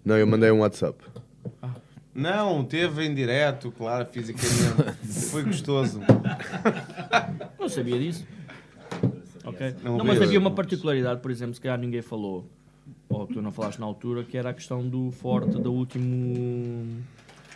Não, 0.05 0.17
eu 0.17 0.25
mandei 0.25 0.49
um 0.51 0.59
WhatsApp. 0.59 1.03
Não, 2.15 2.63
teve 2.63 3.05
em 3.05 3.13
direto, 3.13 3.71
claro, 3.71 4.07
fisicamente. 4.11 4.97
Foi 5.29 5.43
gostoso. 5.43 5.99
Não 7.59 7.69
sabia 7.69 7.99
disso. 7.99 8.25
Ok. 9.45 9.75
Não 9.83 9.97
Não, 9.97 10.05
mas 10.05 10.17
vi. 10.17 10.23
havia 10.25 10.39
uma 10.39 10.51
particularidade, 10.51 11.21
por 11.21 11.29
exemplo, 11.29 11.53
se 11.53 11.61
calhar 11.61 11.77
ninguém 11.77 12.01
falou, 12.01 12.49
ou 13.09 13.25
tu 13.27 13.41
não 13.41 13.51
falaste 13.51 13.79
na 13.79 13.85
altura, 13.85 14.23
que 14.23 14.37
era 14.37 14.49
a 14.49 14.53
questão 14.53 14.87
do 14.87 15.11
forte 15.11 15.59
da 15.59 15.69
último. 15.69 16.85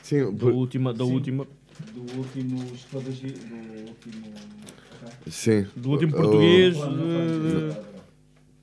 Sim, 0.02 0.32
Da 0.32 0.38
por- 0.40 0.54
última. 0.54 0.94
Da 0.94 1.06
Sim. 1.06 1.14
última. 1.14 1.48
Do 1.94 2.18
último 2.18 2.64
espadagi... 2.76 3.28
Do 3.28 3.90
último... 3.90 4.34
Sim. 5.28 5.66
Do 5.76 5.90
último 5.92 6.12
português. 6.14 6.78
o- 6.78 6.90
de- 6.90 7.92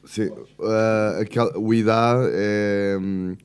Sim, 0.05 0.31
ah, 0.61 1.19
aquela- 1.21 1.59
o 1.59 1.75
IDA 1.75 2.17
é, 2.33 2.97
hum, 3.01 3.37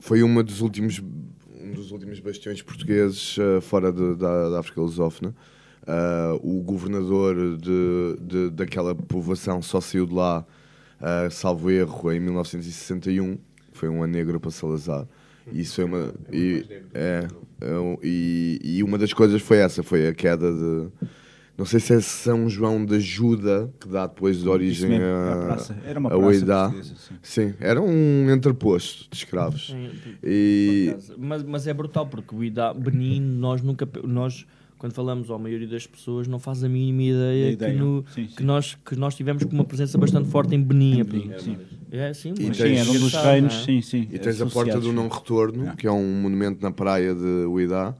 foi 0.00 0.22
uma 0.22 0.42
dos 0.42 0.60
últimos, 0.60 0.98
um 1.00 1.72
dos 1.72 1.90
últimos 1.92 2.20
bastiões 2.20 2.60
portugueses 2.60 3.36
ah, 3.38 3.60
fora 3.62 3.90
de- 3.92 4.16
da, 4.16 4.50
da 4.50 4.60
África 4.60 4.80
lusófona. 4.80 5.34
Ah, 5.86 6.36
o 6.42 6.60
governador 6.62 7.56
de, 7.56 8.16
de- 8.20 8.50
daquela 8.50 8.94
povoação 8.94 9.62
só 9.62 9.80
saiu 9.80 10.06
de 10.06 10.12
lá, 10.14 10.44
ah, 11.00 11.28
salvo 11.30 11.70
erro, 11.70 12.12
em 12.12 12.20
1961. 12.20 13.38
Foi 13.72 13.88
um 13.88 14.02
ano 14.02 14.12
negro 14.12 14.40
para 14.40 14.50
Salazar. 14.50 15.06
Isso 15.52 15.80
é 15.80 15.84
uma. 15.84 16.12
E, 16.32 16.66
é, 16.94 17.28
é 17.60 17.72
um- 17.78 17.96
e, 18.02 18.58
e 18.62 18.82
uma 18.82 18.98
das 18.98 19.12
coisas 19.12 19.40
foi 19.42 19.58
essa, 19.58 19.82
foi 19.82 20.08
a 20.08 20.14
queda 20.14 20.50
de. 20.52 20.88
Não 21.56 21.64
sei 21.64 21.80
se 21.80 21.94
é 21.94 22.00
São 22.00 22.50
João 22.50 22.84
da 22.84 22.98
Juda, 22.98 23.72
que 23.80 23.88
dá 23.88 24.06
depois 24.06 24.42
de 24.42 24.48
origem 24.48 24.90
mesmo, 24.90 25.04
a, 25.06 25.32
a 25.32 25.36
praça. 25.46 25.76
Era 25.86 25.98
uma 25.98 26.08
a 26.10 26.12
praça 26.12 26.26
Oidá. 26.26 26.70
sim. 26.82 27.14
Sim, 27.22 27.54
era 27.60 27.80
um 27.80 28.30
entreposto 28.30 29.08
de 29.10 29.16
escravos. 29.16 29.68
Sim, 29.68 29.88
E, 30.22 30.94
Mas, 31.16 31.42
mas 31.42 31.66
é 31.66 31.72
brutal 31.72 32.06
porque 32.06 32.34
o 32.34 32.44
Ida 32.44 32.74
Benin, 32.74 33.20
nós 33.20 33.62
nunca. 33.62 33.88
Nós, 34.04 34.46
quando 34.86 34.92
falamos 34.94 35.30
à 35.32 35.36
maioria 35.38 35.66
das 35.66 35.84
pessoas, 35.84 36.28
não 36.28 36.38
faz 36.38 36.62
a 36.62 36.68
mínima 36.68 37.02
ideia, 37.02 37.50
ideia. 37.50 37.72
Que, 37.72 37.78
no- 37.78 38.04
Sim, 38.14 38.26
que 38.26 38.42
nós, 38.44 38.76
que 38.84 38.94
nós 38.94 39.14
tivemos 39.16 39.42
com 39.42 39.50
uma 39.50 39.64
presença 39.64 39.98
bastante 39.98 40.28
forte 40.30 40.54
em 40.54 40.62
Benin. 40.62 41.02
Benin, 41.02 41.32
é, 41.32 41.38
sim. 41.40 41.56
é 41.90 42.14
sim, 42.14 42.34
E 42.38 42.46
mas 42.46 42.56
tens- 42.58 42.78
é 42.78 42.82
engraçado, 42.94 43.40
não 43.42 43.48
é? 43.48 44.06
E 44.14 44.18
tens 44.20 44.40
a 44.40 44.46
Porta 44.46 44.78
do 44.78 44.92
Não 44.92 45.08
Retorno, 45.08 45.74
que 45.76 45.86
é 45.88 45.90
um 45.90 46.20
monumento 46.22 46.62
na 46.62 46.70
praia 46.70 47.12
de 47.14 47.46
Uidá, 47.48 47.94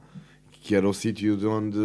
que 0.61 0.75
era 0.75 0.87
o 0.87 0.93
sítio 0.93 1.35
de 1.35 1.45
onde 1.45 1.77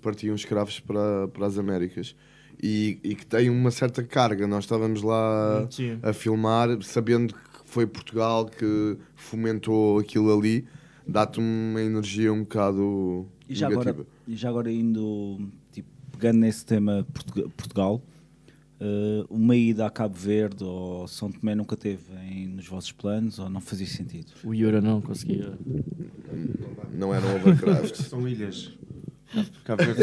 partiam 0.00 0.34
escravos 0.36 0.78
para, 0.78 1.26
para 1.28 1.46
as 1.46 1.58
Américas. 1.58 2.14
E, 2.62 2.98
e 3.02 3.14
que 3.16 3.26
tem 3.26 3.50
uma 3.50 3.70
certa 3.72 4.02
carga. 4.04 4.46
Nós 4.46 4.62
estávamos 4.64 5.02
lá 5.02 5.66
Sim. 5.70 5.98
a 6.02 6.12
filmar, 6.12 6.68
sabendo 6.82 7.34
que 7.34 7.40
foi 7.64 7.84
Portugal 7.86 8.44
que 8.46 8.96
fomentou 9.16 9.98
aquilo 9.98 10.36
ali, 10.38 10.64
dá-te 11.06 11.40
uma 11.40 11.80
energia 11.80 12.32
um 12.32 12.40
bocado 12.40 13.26
E 13.50 13.54
já 13.54 13.68
negativa. 13.68 13.90
agora, 13.90 14.06
e 14.28 14.36
já 14.36 14.48
agora 14.48 14.70
indo, 14.72 15.40
tipo, 15.72 15.88
pegando 16.12 16.38
nesse 16.38 16.64
tema 16.64 17.04
Portuga- 17.12 17.48
Portugal, 17.56 18.00
eh, 18.80 19.24
uma 19.28 19.56
ida 19.56 19.84
a 19.86 19.90
Cabo 19.90 20.14
Verde 20.16 20.62
ou 20.64 21.06
São 21.08 21.30
Tomé 21.32 21.54
nunca 21.54 21.76
teve 21.76 22.02
em, 22.30 22.46
nos 22.46 22.66
vossos 22.68 22.92
planos 22.92 23.38
ou 23.38 23.50
não 23.50 23.60
fazia 23.60 23.86
sentido? 23.86 24.26
O 24.44 24.54
Iura 24.54 24.80
não 24.80 25.00
conseguia. 25.00 25.52
Não 26.92 27.12
era 27.14 27.26
um 27.26 27.36
overcraft. 27.36 27.96
São 28.08 28.26
ilhas. 28.28 28.72
Cabo 29.64 29.82
Verde 29.84 30.02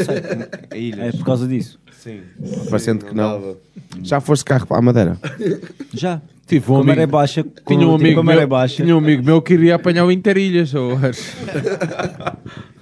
é 0.72 0.78
ilhas. 0.80 1.16
É 1.16 1.18
por 1.18 1.26
causa 1.26 1.48
disso? 1.48 1.80
Sim. 1.92 2.22
Parecendo 2.70 3.06
que 3.06 3.16
não. 3.16 3.42
dava. 3.42 3.58
Já 4.04 4.20
foste 4.20 4.44
carro 4.46 4.68
para 4.68 4.78
a 4.78 4.82
Madeira? 4.82 5.18
Já. 5.94 6.22
Tive 6.46 6.72
um 6.72 6.76
amigo, 6.76 6.88
maré 6.88 7.06
baixa, 7.06 7.44
tinha 7.44 7.80
um 7.80 7.98
tipo, 7.98 8.20
amigo 8.22 8.24
meu, 8.24 8.48
baixa. 8.48 8.82
tinha 8.82 8.96
um 8.96 9.00
amigo 9.00 9.22
meu 9.22 9.42
que 9.42 9.54
iria 9.54 9.76
apanhar 9.76 10.06
o 10.06 10.12
Interilhas. 10.12 10.74
Ou... 10.74 10.92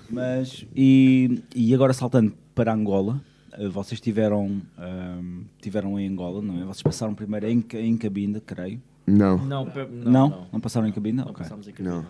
Mas, 0.09 0.65
e, 0.75 1.41
e 1.55 1.73
agora 1.73 1.93
saltando 1.93 2.33
para 2.53 2.73
Angola, 2.73 3.21
eh, 3.53 3.67
vocês 3.67 3.99
tiveram, 3.99 4.61
ahm, 4.77 5.43
tiveram 5.61 5.99
em 5.99 6.07
Angola, 6.07 6.41
não 6.41 6.61
é? 6.61 6.65
Vocês 6.65 6.83
passaram 6.83 7.13
primeiro 7.15 7.47
em, 7.47 7.63
em 7.73 7.97
Cabinda, 7.97 8.39
creio. 8.39 8.81
Não. 9.07 9.37
Não, 9.37 9.65
Não? 9.65 9.65
não, 9.65 10.29
Não, 10.29 10.47
não. 10.53 10.59
passaram 10.59 10.87
em 10.87 10.91
Cabinda? 10.91 11.23
Não 11.23 11.31
Ok. 11.31 11.43
passámos 11.43 11.67
em 11.67 11.71
Cabinda. 11.71 11.95
Não. 11.97 12.05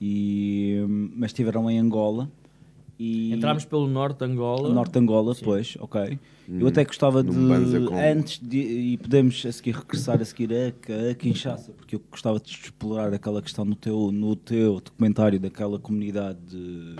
E, 0.00 0.84
mas 1.14 1.30
estiveram 1.30 1.70
em 1.70 1.78
Angola. 1.78 2.30
E 2.98 3.32
Entramos 3.32 3.64
pelo 3.64 3.86
norte 3.86 4.18
de 4.18 4.24
Angola. 4.26 4.72
Norte 4.74 4.92
de 4.92 4.98
Angola, 4.98 5.34
pois, 5.42 5.76
ok. 5.80 6.18
Eu 6.48 6.66
Hum, 6.66 6.68
até 6.68 6.84
gostava 6.84 7.22
de, 7.22 7.30
antes 8.10 8.40
de, 8.42 8.58
e 8.58 8.96
podemos 8.98 9.46
a 9.46 9.52
seguir 9.52 9.70
regressar 9.74 10.20
a 10.20 10.24
seguir 10.24 10.50
a, 10.52 11.10
a 11.10 11.14
Kinshasa, 11.14 11.72
porque 11.72 11.94
eu 11.96 12.02
gostava 12.10 12.38
de 12.40 12.50
explorar 12.50 13.14
aquela 13.14 13.40
questão 13.40 13.64
no 13.64 13.74
teu, 13.76 14.10
no 14.10 14.34
teu 14.36 14.80
documentário 14.80 15.38
daquela 15.40 15.78
comunidade 15.78 16.38
de, 16.48 16.96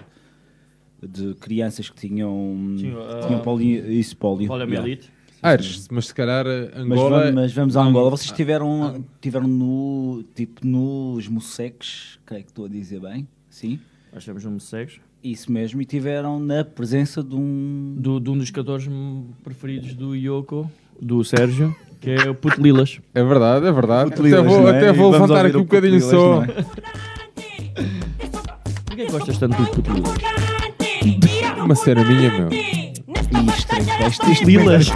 de 1.02 1.34
crianças 1.34 1.88
que 1.88 1.96
tinham, 2.08 2.74
Sim, 2.78 2.94
tinham 3.26 3.38
ah, 3.38 3.40
poli, 3.42 3.98
isso, 3.98 4.16
polio. 4.16 4.46
poliomielite. 4.48 5.10
Ah, 5.42 5.54
eres- 5.54 5.88
mas 5.90 6.06
se 6.08 6.14
calhar 6.14 6.46
eh, 6.46 6.70
Mas 6.74 6.82
Angola. 6.98 7.18
vamos, 7.20 7.34
mas 7.34 7.52
vamos 7.54 7.76
Ang- 7.76 7.88
Angola. 7.88 8.10
Vocês 8.10 8.30
tiveram, 8.32 9.02
tiveram 9.22 9.48
no, 9.48 10.22
tipo, 10.34 10.66
nos 10.66 11.26
Museques, 11.28 12.18
creio 12.26 12.44
que 12.44 12.50
estou 12.50 12.66
a 12.66 12.68
dizer 12.68 13.00
bem, 13.00 13.26
sim? 13.48 13.80
Nós 14.12 14.24
temos 14.24 14.44
um 14.44 14.58
cegos. 14.58 15.00
Isso 15.24 15.50
mesmo, 15.52 15.80
e 15.80 15.84
tiveram 15.84 16.38
na 16.40 16.64
presença 16.64 17.22
de 17.22 17.34
um... 17.34 17.94
Do, 17.98 18.18
de 18.20 18.30
um 18.30 18.36
dos 18.38 18.50
cantores 18.50 18.86
hum, 18.86 19.28
preferidos 19.44 19.94
do 19.94 20.14
Yoko, 20.14 20.70
do 21.00 21.22
Sérgio, 21.24 21.74
que 22.00 22.10
é 22.10 22.28
o 22.28 22.34
Puto 22.34 22.60
Lilas. 22.60 22.98
É 23.14 23.22
verdade, 23.24 23.66
é 23.66 23.72
verdade. 23.72 24.10
Puto 24.10 24.22
Lilas, 24.22 24.40
até 24.40 24.48
vou, 24.48 24.68
é? 24.68 24.76
até 24.76 24.92
vou 24.92 25.10
levantar 25.10 25.46
aqui 25.46 25.56
um 25.56 25.62
bocadinho 25.62 26.00
só. 26.02 26.42
é? 26.44 26.46
Porquê 28.86 29.06
que 29.06 29.12
gostas 29.12 29.38
tanto 29.38 29.56
do 29.62 29.70
Puto 29.70 29.90
Lilas? 29.92 30.49
Uma 31.62 31.74
cena 31.74 32.04
minha, 32.04 32.30
meu. 32.30 32.48
Isto, 32.50 33.76
isto, 34.08 34.30
isto, 34.30 34.44
Lilas. 34.44 34.88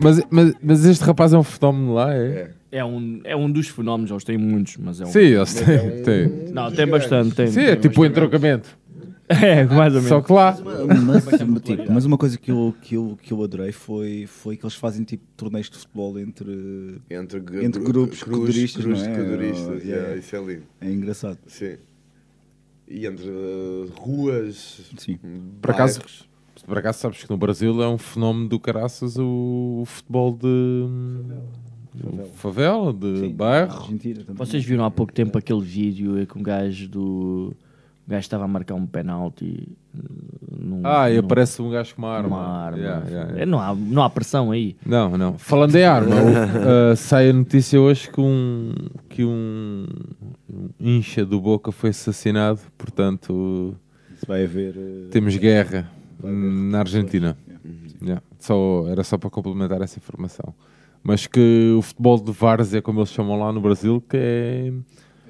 Mas, 0.00 0.22
mas, 0.30 0.54
mas 0.62 0.84
este 0.84 1.04
rapaz 1.04 1.32
é 1.32 1.38
um 1.38 1.42
fenómeno 1.42 1.94
lá, 1.94 2.14
é? 2.14 2.50
É 2.70 2.84
um, 2.84 3.20
é 3.24 3.34
um 3.34 3.50
dos 3.50 3.68
fenómenos, 3.68 4.10
eles 4.10 4.22
têm 4.24 4.36
muitos, 4.36 4.76
mas 4.76 5.00
é 5.00 5.04
um. 5.04 5.08
Sim, 5.08 5.18
eles 5.20 5.62
é 5.62 5.78
têm. 5.78 6.02
têm. 6.02 6.52
Não, 6.52 6.70
tem 6.70 6.86
bastante. 6.86 7.34
Tem, 7.34 7.46
Sim, 7.46 7.62
é 7.62 7.76
tem 7.76 7.80
tipo 7.90 8.00
o 8.00 8.04
bastante. 8.04 8.18
entrocamento. 8.18 8.78
É, 9.42 9.64
mais 9.64 9.92
ou 9.94 10.00
menos. 10.02 10.08
Só 10.08 10.20
que 10.20 10.32
lá. 10.32 10.56
Mas, 11.04 11.24
tipo, 11.62 11.92
mas 11.92 12.04
uma 12.04 12.16
coisa 12.16 12.38
que 12.38 12.50
eu, 12.50 12.74
que, 12.80 12.94
eu, 12.94 13.18
que 13.20 13.32
eu 13.32 13.42
adorei 13.42 13.72
foi, 13.72 14.24
foi 14.26 14.56
que 14.56 14.64
eles 14.64 14.76
fazem 14.76 15.04
tipo 15.04 15.24
torneios 15.36 15.68
de 15.68 15.76
futebol 15.78 16.16
entre, 16.18 17.00
Entre, 17.10 17.38
entre 17.64 17.80
gru- 17.82 17.92
grupos 17.92 18.22
cruz- 18.22 18.38
coduristas, 18.38 18.84
cruz 18.84 19.02
não 19.02 19.12
de 19.12 19.18
é? 19.18 19.22
coduristas, 19.24 19.82
Oh, 19.84 19.86
yeah, 19.88 20.16
isso 20.16 20.36
é 20.36 20.40
lindo. 20.44 20.62
É 20.80 20.90
engraçado. 20.92 21.38
Sim. 21.46 21.76
E 22.88 23.04
entre 23.04 23.28
uh, 23.28 23.90
ruas, 23.98 24.92
Sim. 24.96 25.18
Por 25.60 25.72
acaso, 25.72 26.00
por 26.64 26.78
acaso 26.78 27.00
sabes 27.00 27.24
que 27.24 27.28
no 27.30 27.36
Brasil 27.36 27.82
é 27.82 27.88
um 27.88 27.98
fenómeno 27.98 28.48
do 28.48 28.60
caraças 28.60 29.16
o, 29.18 29.80
o 29.82 29.84
futebol 29.84 30.32
de. 30.40 30.86
de 31.94 32.28
favela, 32.36 32.92
de 32.92 33.28
bairro. 33.30 33.72
Argentina 33.76 34.20
também. 34.20 34.36
Vocês 34.36 34.64
viram 34.64 34.84
há 34.84 34.90
pouco 34.90 35.12
tempo 35.12 35.36
aquele 35.36 35.62
vídeo 35.62 36.24
que 36.28 36.38
um 36.38 36.42
gajo 36.44 36.88
do. 36.88 37.56
O 38.06 38.10
gajo 38.10 38.20
estava 38.20 38.44
a 38.44 38.48
marcar 38.48 38.74
um 38.74 38.86
penalti. 38.86 39.68
uh, 39.94 40.00
Num, 40.58 40.80
Ah, 40.84 41.10
e 41.10 41.14
num- 41.14 41.20
aparece 41.20 41.60
um 41.60 41.70
gajo 41.70 41.94
com 41.94 42.02
uma 42.02 42.10
arma. 42.16 42.28
Uma 42.28 42.46
arma. 42.46 42.78
Yeah, 42.78 43.06
yeah, 43.08 43.26
yeah. 43.30 43.42
É, 43.42 43.46
Não, 43.46 43.60
há, 43.60 43.74
não 43.74 44.02
há 44.02 44.10
pressão 44.10 44.50
aí. 44.52 44.76
Não, 44.86 45.16
não. 45.18 45.36
Falando 45.38 45.74
em 45.76 45.84
arma, 45.84 46.14
uh, 46.92 46.96
sai 46.96 47.30
a 47.30 47.32
notícia 47.32 47.80
hoje 47.80 48.10
que 48.10 48.20
um, 48.20 48.72
que 49.08 49.24
um, 49.24 49.86
um 50.50 50.68
incha 50.80 51.24
do 51.26 51.40
Boca 51.40 51.70
foi 51.72 51.90
assassinado, 51.90 52.60
portanto 52.78 53.74
Isso 54.14 54.24
vai 54.26 54.44
haver. 54.44 54.74
eh, 54.76 55.08
temos 55.10 55.36
guerra 55.36 55.90
haver 56.22 56.32
na 56.32 56.78
Argentina. 56.80 57.36
Yeah. 58.02 58.22
Só, 58.38 58.86
era 58.88 59.02
só 59.04 59.18
para 59.18 59.30
complementar 59.30 59.80
essa 59.82 59.98
informação. 59.98 60.54
Mas 61.02 61.26
que 61.26 61.74
o 61.78 61.82
futebol 61.82 62.18
de 62.20 62.32
várzea, 62.32 62.80
como 62.82 63.00
eles 63.00 63.10
chamam 63.10 63.38
lá 63.38 63.52
no 63.52 63.60
Brasil, 63.60 64.02
que 64.08 64.16
é, 64.16 64.72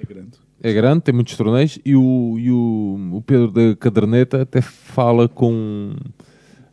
É 0.01 0.05
grande. 0.05 0.37
É 0.61 0.73
grande, 0.73 1.01
tem 1.01 1.13
muitos 1.13 1.35
torneios, 1.37 1.79
e 1.85 1.95
o, 1.95 2.35
e 2.39 2.51
o, 2.51 3.17
o 3.17 3.21
Pedro 3.21 3.51
da 3.51 3.75
Caderneta 3.75 4.41
até 4.41 4.61
fala 4.61 5.27
com, 5.27 5.93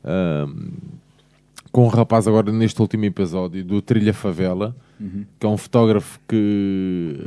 ahm, 0.02 0.73
com 1.70 1.85
um 1.85 1.89
rapaz 1.89 2.27
agora 2.27 2.51
neste 2.52 2.81
último 2.81 3.05
episódio 3.05 3.65
do 3.65 3.81
Trilha 3.82 4.15
Favela, 4.15 4.74
Uhum. 5.01 5.24
que 5.40 5.44
é 5.44 5.48
um 5.48 5.56
fotógrafo 5.56 6.20
que 6.28 7.19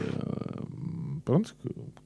pronto, 1.26 1.54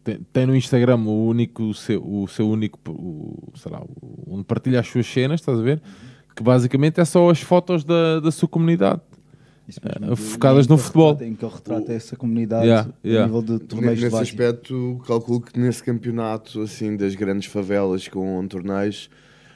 tem, 0.03 0.19
tem 0.33 0.45
no 0.47 0.55
Instagram 0.55 0.97
o 0.97 1.27
único 1.27 1.61
o 1.63 1.73
seu, 1.73 2.01
o 2.03 2.27
seu 2.27 2.49
único 2.49 2.79
o, 2.89 3.51
sei 3.55 3.71
lá, 3.71 3.83
onde 4.27 4.43
partilha 4.43 4.79
as 4.79 4.87
suas 4.87 5.05
cenas, 5.05 5.39
estás 5.39 5.59
a 5.59 5.61
ver? 5.61 5.79
Que 6.35 6.41
basicamente 6.41 6.99
é 6.99 7.05
só 7.05 7.29
as 7.29 7.41
fotos 7.41 7.83
da, 7.83 8.19
da 8.19 8.31
sua 8.31 8.49
comunidade. 8.49 9.01
De- 9.79 10.15
focadas 10.15 10.67
no 10.67 10.77
futebol. 10.77 11.11
retrata- 11.11 11.25
Em 11.31 11.35
que 11.35 11.45
ele 11.45 11.53
retrata 11.53 11.93
essa 11.93 12.15
comunidade 12.15 12.65
Yeah, 12.65 12.89
yeah. 13.05 13.23
a 13.23 13.27
nível 13.27 13.41
de 13.59 13.63
torneios 13.65 13.97
de 13.99 14.05
Nesse 14.05 14.15
várzea. 14.15 14.31
aspecto, 14.33 15.01
calculo 15.07 15.41
que 15.41 15.59
nesse 15.59 15.83
campeonato 15.83 16.61
assim 16.61 16.95
das 16.97 17.15
grandes 17.15 17.47
favelas 17.51 18.07
com 18.07 18.45
torneios, 18.47 19.09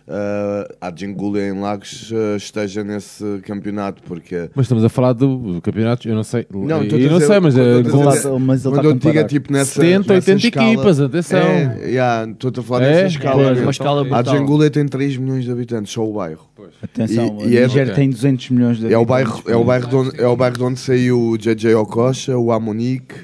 uh, 0.08 0.76
a 0.80 0.90
Djingule 0.92 1.40
em 1.40 1.60
Lagos 1.60 2.12
uh, 2.12 2.36
esteja 2.38 2.84
nesse 2.84 3.24
campeonato, 3.44 4.02
porque 4.04 4.50
Mas 4.56 4.66
estamos 4.66 4.84
a 4.84 4.90
falar 4.90 5.14
do, 5.14 5.60
campeonato, 5.62 6.08
eu 6.08 6.16
não 6.16 6.24
sei. 6.24 6.46
Não, 6.52 6.84
eu 6.84 7.08
a 7.08 7.10
não 7.12 7.20
sei, 7.20 7.40
mas, 7.40 7.54
quando 7.56 7.60
é, 7.68 7.80
a 7.80 7.82
dizer- 8.12 8.40
mas 8.40 8.66
ele 8.66 8.76
está 8.76 8.82
a 8.88 8.92
é 8.92 8.94
comparar. 8.94 9.28
tipo 9.28 9.54
nessa 9.54 9.82
70, 9.82 10.14
nessa 10.14 10.32
80 10.32 10.48
escala- 10.48 10.68
equipas, 10.74 11.00
atenção. 11.02 11.40
É, 11.40 11.90
yeah, 11.90 12.32
estou 12.32 12.52
a 12.58 12.64
falar 12.64 12.84
É? 12.86 12.90
nessa 13.04 13.08
escala. 13.08 13.36
Pois, 13.36 13.48
mesmo. 13.50 13.64
uma 13.64 13.72
escala 13.72 14.02
a 14.02 14.04
brutal. 14.04 14.24
Djingule 14.36 14.70
tem 14.70 14.86
3 14.88 15.18
milhões 15.18 15.44
de 15.46 15.52
habitantes, 15.52 15.92
só 15.92 16.08
o 16.08 16.14
bairro. 16.14 16.48
Atenção, 16.82 17.38
E- 17.42 17.50
e 17.54 17.58
a 17.58 17.62
é- 17.64 17.86
tem 17.94 18.10
200 18.10 18.50
milhões 18.50 18.78
de 18.78 18.92
É 18.92 18.98
o 18.98 19.02
habitantes, 19.02 19.32
bairro, 19.32 19.44
é 19.48 19.56
o 19.56 19.64
bairro, 19.64 19.88
de 19.88 19.96
onde, 19.96 20.22
é 20.22 20.28
o 20.28 20.36
bairro 20.36 20.58
de 20.58 20.64
onde 20.64 20.80
saiu 20.80 21.20
o 21.30 21.38
JJ 21.38 21.74
Okocha, 21.76 22.38
o 22.38 22.52
Amonique, 22.52 23.16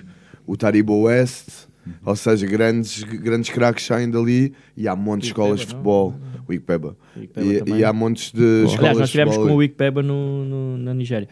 o 0.47 0.57
Taribo 0.57 1.03
West, 1.03 1.47
ou 2.05 2.15
seja, 2.15 2.45
grandes, 2.47 3.03
grandes 3.03 3.49
craques 3.49 3.85
saem 3.85 4.09
dali 4.09 4.53
e 4.77 4.87
há 4.87 4.95
montes 4.95 5.27
de 5.27 5.31
escolas 5.31 5.59
de 5.61 5.67
futebol. 5.67 6.13
O 6.47 6.53
Ikpeba. 6.53 6.95
O 7.15 7.23
Ikpeba 7.23 7.69
E, 7.69 7.79
e 7.79 7.83
há 7.83 7.93
montes 7.93 8.31
de 8.31 8.41
escolas 8.65 8.79
Aliás, 8.79 8.97
nós 8.99 9.07
estivemos 9.09 9.35
futebol. 9.35 9.49
com 9.49 9.55
o 9.55 9.57
Wikpeba 9.59 10.01
no, 10.03 10.45
no- 10.45 10.77
na 10.77 10.93
Nigéria. 10.93 11.27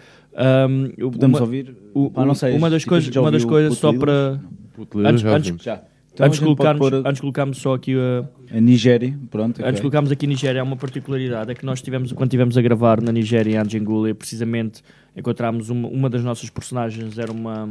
Eu- 0.97 1.11
Podemos 1.11 1.39
uma, 1.39 1.45
ouvir? 1.45 1.75
o- 1.93 2.11
Ah, 2.15 2.25
não 2.25 2.35
sei, 2.35 2.55
uma 2.55 2.69
das 2.69 2.81
tipo, 2.81 2.91
coisas, 2.91 3.15
uma 3.15 3.31
das 3.31 3.45
coisas 3.45 3.77
só 3.77 3.91
para. 3.93 4.39
Antes, 5.05 5.25
antes. 5.25 5.63
Já. 5.63 5.81
Então 6.13 6.25
antes, 6.27 6.39
a 6.39 6.43
colocarmos, 6.43 6.89
pôr- 6.89 7.03
antes 7.05 7.61
só 7.61 7.73
aqui 7.75 7.95
a, 7.95 8.57
A 8.57 8.59
Nigéria, 8.59 9.17
pronto. 9.29 9.55
ok. 9.57 9.65
Antes 9.65 9.75
de 9.75 9.81
colocarmos 9.81 10.11
aqui 10.11 10.27
Nigéria, 10.27 10.61
há 10.61 10.63
uma 10.63 10.75
particularidade, 10.75 11.51
é 11.51 11.55
que 11.55 11.65
nós 11.65 11.81
tivemos, 11.81 12.11
quando 12.11 12.27
estivemos 12.27 12.57
a 12.57 12.61
gravar 12.61 13.01
na 13.01 13.11
Nigéria, 13.11 13.51
em 13.53 13.57
Anjingule, 13.57 14.13
precisamente 14.13 14.81
encontramos 15.15 15.69
uma, 15.69 15.87
uma 15.87 16.09
das 16.09 16.23
nossas 16.23 16.49
personagens, 16.49 17.17
era 17.17 17.31
uma, 17.31 17.65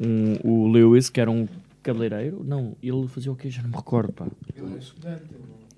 um, 0.00 0.36
o 0.42 0.68
Lewis, 0.68 1.10
que 1.10 1.20
era 1.20 1.30
um 1.30 1.46
cabeleireiro. 1.82 2.42
Não, 2.44 2.76
ele 2.82 3.06
fazia 3.08 3.30
o 3.32 3.36
quê? 3.36 3.50
Já 3.50 3.62
não 3.62 3.70
me 3.70 3.76
recordo, 3.76 4.12
pá. 4.12 4.26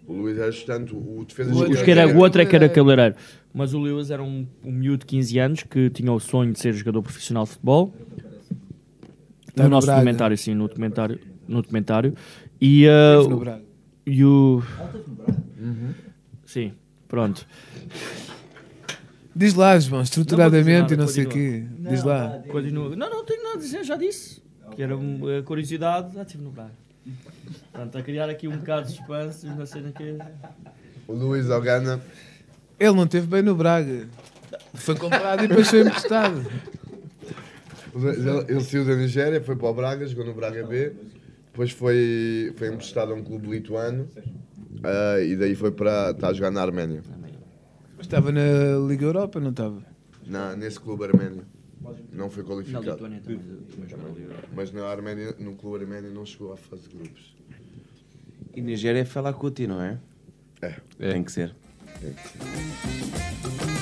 O 0.06 0.12
Luís 0.12 0.36
era 0.36 0.50
estudante, 0.50 0.94
o 0.94 1.24
defesa 1.26 1.54
O, 1.54 1.66
que 1.82 1.90
era, 1.90 2.02
era- 2.02 2.14
o 2.14 2.20
outro 2.20 2.42
é 2.42 2.44
que 2.44 2.54
era 2.54 2.68
cabeleireiro. 2.68 3.14
Mas 3.54 3.72
o 3.72 3.80
Lewis 3.80 4.10
era 4.10 4.22
um, 4.22 4.46
um 4.62 4.70
miúdo 4.72 4.98
de 4.98 5.06
15 5.06 5.38
anos 5.38 5.62
que 5.62 5.88
tinha 5.90 6.12
o 6.12 6.20
sonho 6.20 6.52
de 6.52 6.58
ser 6.60 6.72
jogador 6.74 7.02
profissional 7.02 7.44
de 7.44 7.50
futebol. 7.50 7.94
No 9.56 9.62
no 9.64 9.68
nosso 9.70 9.86
Braga. 9.86 10.00
documentário, 10.00 10.36
sim, 10.36 10.52
no 10.54 10.66
documentário. 10.68 11.18
No 11.48 11.62
documentário. 11.62 12.14
E, 12.60 12.86
uh, 12.86 13.60
e 14.04 14.24
o. 14.24 14.62
Uhum. 15.58 15.94
Sim, 16.44 16.72
pronto. 17.08 17.46
Diz 19.34 19.54
lá, 19.54 19.78
João, 19.78 20.02
estruturadamente 20.02 20.92
e 20.94 20.96
Não 20.96 21.02
não 21.02 21.06
vou 21.06 21.14
sei 21.14 21.24
o 21.24 21.28
quê. 21.28 21.64
Diz 21.78 22.04
lá. 22.04 22.40
Continua. 22.48 22.94
Não, 22.94 23.08
não 23.10 23.24
tenho 23.24 23.42
nada 23.42 23.56
a 23.56 23.58
dizer, 23.58 23.82
já 23.84 23.96
disse. 23.96 24.42
Que 24.72 24.82
era 24.82 24.96
uma 24.96 25.42
curiosidade. 25.42 26.14
Já 26.14 26.22
estive 26.22 26.44
no 26.44 26.50
Braga. 26.50 26.72
Portanto, 27.72 27.98
a 27.98 28.02
criar 28.02 28.30
aqui 28.30 28.48
um 28.48 28.56
bocado 28.56 28.86
de 28.86 28.96
suspense, 28.96 29.46
não 29.46 29.66
sei 29.66 29.82
naquele. 29.82 30.18
O 31.06 31.12
Luís 31.12 31.50
Ogana. 31.50 32.00
Ele 32.78 32.92
não 32.92 33.06
teve 33.06 33.26
bem 33.26 33.42
no 33.42 33.54
Braga. 33.54 34.08
Foi 34.74 34.96
comprado 34.96 35.44
e 35.44 35.48
depois 35.48 35.68
foi 35.68 35.80
emprestado. 35.80 36.44
Ele, 37.94 38.44
ele 38.48 38.60
saiu 38.60 38.84
da 38.84 38.96
Nigéria, 38.96 39.40
foi 39.40 39.54
para 39.54 39.68
o 39.68 39.74
Braga, 39.74 40.06
jogou 40.06 40.24
no 40.24 40.34
Braga 40.34 40.66
B, 40.66 40.92
depois 41.46 41.70
foi, 41.70 42.52
foi 42.56 42.68
emprestado 42.68 43.12
a 43.12 43.14
um 43.14 43.22
clube 43.22 43.48
lituano 43.48 44.08
ah, 44.82 45.20
e 45.20 45.36
daí 45.36 45.54
foi 45.54 45.70
para 45.70 46.10
está 46.10 46.28
a 46.28 46.32
jogar 46.32 46.50
na 46.50 46.60
Arménia. 46.60 47.02
Mas 47.96 48.06
estava 48.06 48.32
na 48.32 48.40
Liga 48.88 49.04
Europa, 49.06 49.38
não 49.38 49.50
estava? 49.50 49.80
Na, 50.26 50.56
nesse 50.56 50.80
clube 50.80 51.04
arménio. 51.04 51.44
Não 52.12 52.30
foi 52.30 52.42
Na 52.42 52.48
qualificado. 52.48 52.90
Lituânia 52.90 53.20
também, 53.20 53.38
também 53.38 53.96
na 53.96 54.08
Liga 54.08 54.22
Europa. 54.22 54.48
Mas 54.54 54.72
na 54.72 54.86
Arménia, 54.86 55.34
no 55.38 55.54
clube 55.56 55.84
arménio 55.84 56.12
não 56.12 56.24
chegou 56.24 56.52
à 56.52 56.56
fase 56.56 56.88
de 56.88 56.96
grupos. 56.96 57.34
E 58.54 58.60
Nigéria 58.60 59.00
é 59.00 59.04
Fela 59.04 59.32
Kuti, 59.32 59.66
não 59.66 59.80
é? 59.80 59.98
É. 60.62 60.76
Tem 60.98 61.22
que 61.24 61.32
ser. 61.32 61.54
Tem 62.00 62.12
que 62.12 62.28
ser. 62.28 63.73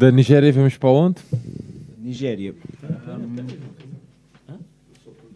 Da 0.00 0.10
Nigéria 0.10 0.50
vamos 0.50 0.78
para 0.78 0.88
onde? 0.88 1.16
Nigéria. 1.98 2.54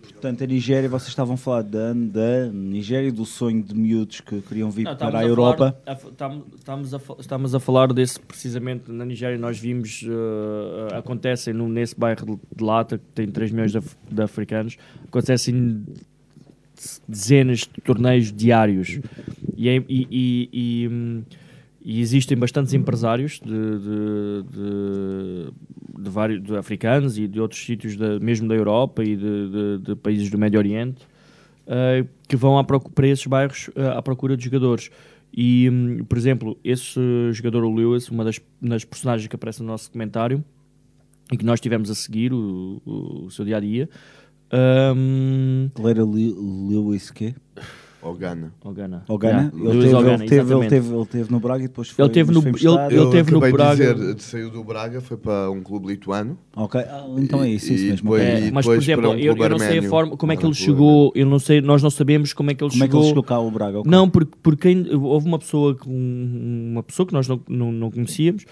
Portanto, 0.00 0.42
a 0.42 0.46
Nigéria, 0.46 0.88
vocês 0.88 1.08
estavam 1.10 1.34
a 1.34 1.36
falar 1.36 1.60
da, 1.62 1.92
da 1.92 2.46
Nigéria, 2.50 3.12
do 3.12 3.26
sonho 3.26 3.62
de 3.62 3.74
miúdos 3.74 4.22
que 4.22 4.40
queriam 4.40 4.70
vir 4.70 4.84
Não, 4.84 4.96
para 4.96 5.08
estamos 5.08 5.26
a 5.26 5.28
Europa. 5.28 5.76
falar- 5.84 5.98
a- 5.98 6.12
tam- 6.16 6.42
estamos, 6.56 6.94
a, 6.94 7.00
estamos 7.18 7.54
a 7.54 7.60
falar 7.60 7.92
desse 7.92 8.18
precisamente 8.20 8.90
na 8.90 9.04
Nigéria. 9.04 9.36
Nós 9.36 9.58
vimos, 9.58 10.00
uh, 10.04 10.94
acontecem 10.96 11.52
no, 11.52 11.68
nesse 11.68 11.94
bairro 12.00 12.40
de- 12.56 12.64
Lata, 12.64 12.96
que 12.96 13.04
tem 13.14 13.26
3 13.28 13.50
milhões 13.50 13.72
de, 13.72 13.76
af- 13.78 13.96
de 14.10 14.22
africanos, 14.22 14.78
acontecem 15.06 15.84
dezenas 17.06 17.58
de 17.60 17.82
torneios 17.84 18.32
diários. 18.32 18.98
E, 19.54 19.68
é- 19.68 19.76
e- 19.86 20.08
e- 20.10 20.48
e, 20.54 20.88
hum, 20.88 21.22
e 21.84 22.00
existem 22.00 22.36
bastantes 22.38 22.72
empresários 22.72 23.38
de, 23.44 23.50
de, 23.50 24.42
de, 24.50 26.02
de 26.02 26.10
vários 26.10 26.42
de 26.42 26.56
africanos 26.56 27.18
e 27.18 27.28
de 27.28 27.38
outros 27.40 27.62
sítios, 27.64 27.94
da- 27.96 28.18
mesmo 28.18 28.48
da 28.48 28.54
Europa 28.54 29.04
e 29.04 29.14
de, 29.16 29.78
países 29.96 30.30
do 30.30 30.38
Médio 30.38 30.58
Oriente, 30.58 31.02
uh, 31.66 32.08
que 32.26 32.36
vão 32.36 32.56
à 32.58 32.64
procu- 32.64 32.90
para 32.90 33.06
esses 33.06 33.26
bairros 33.26 33.68
uh, 33.68 33.98
à 33.98 34.02
procura 34.02 34.34
de 34.36 34.44
jogadores. 34.44 34.90
E, 35.36 35.68
hum, 35.70 36.04
por 36.08 36.16
exemplo, 36.16 36.56
esse 36.64 36.98
jogador, 37.32 37.64
o 37.64 37.74
Lewis, 37.74 38.08
uma 38.08 38.24
das, 38.24 38.40
das 38.62 38.84
personagens 38.84 39.28
que 39.28 39.36
aparece 39.36 39.60
no 39.60 39.66
nosso 39.66 39.88
documentário 39.88 40.42
e 41.30 41.36
que 41.36 41.44
nós 41.44 41.60
tivemos 41.60 41.90
a 41.90 41.94
seguir 41.94 42.32
o, 42.32 42.80
o, 42.86 43.24
o 43.26 43.30
seu 43.30 43.44
dia 43.44 43.56
a 43.58 43.60
dia. 43.60 43.88
Ele 45.78 45.90
era 45.90 46.04
Lewis 46.04 47.10
quê? 47.10 47.34
Ogana. 48.04 48.52
Ogana. 48.62 49.04
Ogana? 49.08 49.50
Yeah, 49.54 49.70
Ele, 49.70 49.82
teve, 49.82 49.94
Ogana, 49.94 50.14
ele, 50.24 50.28
teve, 50.28 50.54
ele, 50.54 50.68
teve, 50.68 50.94
ele 50.94 51.06
teve 51.06 51.32
no 51.32 51.40
Braga 51.40 51.64
e 51.64 51.68
depois 51.68 51.88
foi, 51.88 52.04
Ele 52.04 52.12
teve 52.12 52.32
no- 52.32 52.40
ele- 52.40 52.94
ele 53.00 53.10
teve 53.10 53.32
no 53.32 53.40
Braga. 53.40 53.94
dizer, 53.94 54.20
saiu 54.20 54.50
do 54.50 54.62
Braga, 54.62 55.00
foi 55.00 55.16
para 55.16 55.50
um 55.50 55.62
clube 55.62 55.86
lituano. 55.88 56.36
Ok, 56.54 56.80
ah, 56.80 57.06
então 57.16 57.42
é 57.42 57.48
isso, 57.48 57.72
E- 57.72 57.74
isso 57.76 57.84
mesmo. 57.86 57.96
depois-. 58.10 58.22
É, 58.22 58.50
mas 58.50 58.66
por 58.66 58.76
exemplo, 58.76 59.10
um 59.10 59.14
eu, 59.14 59.34
eu 59.36 59.48
não 59.48 59.58
sei 59.58 59.78
a 59.78 59.82
forma, 59.84 60.16
como 60.16 60.32
é 60.32 60.36
que 60.36 60.44
ele 60.44 60.54
chegou, 60.54 61.12
eu 61.14 61.26
não 61.26 61.38
sei, 61.38 61.60
nós 61.60 61.82
não 61.82 61.90
sabemos 61.90 62.32
como 62.32 62.50
é 62.50 62.54
que 62.54 62.62
ele 62.62 62.70
Como 62.70 62.84
é 62.84 62.86
que 62.86 62.92
chegou. 62.92 63.00
ele 63.02 63.08
chegou 63.08 63.22
cá 63.22 63.36
ao 63.36 63.50
Braga? 63.50 63.78
Ok. 63.80 63.90
Não, 63.90 64.08
porque, 64.08 64.32
porque 64.42 64.74
quem- 64.74 64.94
houve 64.94 65.26
uma 65.26 65.38
pessoa, 65.38 65.74
que- 65.74 65.88
um- 65.88 66.68
uma 66.72 66.82
pessoa 66.82 67.06
que 67.06 67.12
nós 67.14 67.26
não, 67.26 67.40
não, 67.48 67.72
não 67.72 67.90
conhecíamos 67.90 68.44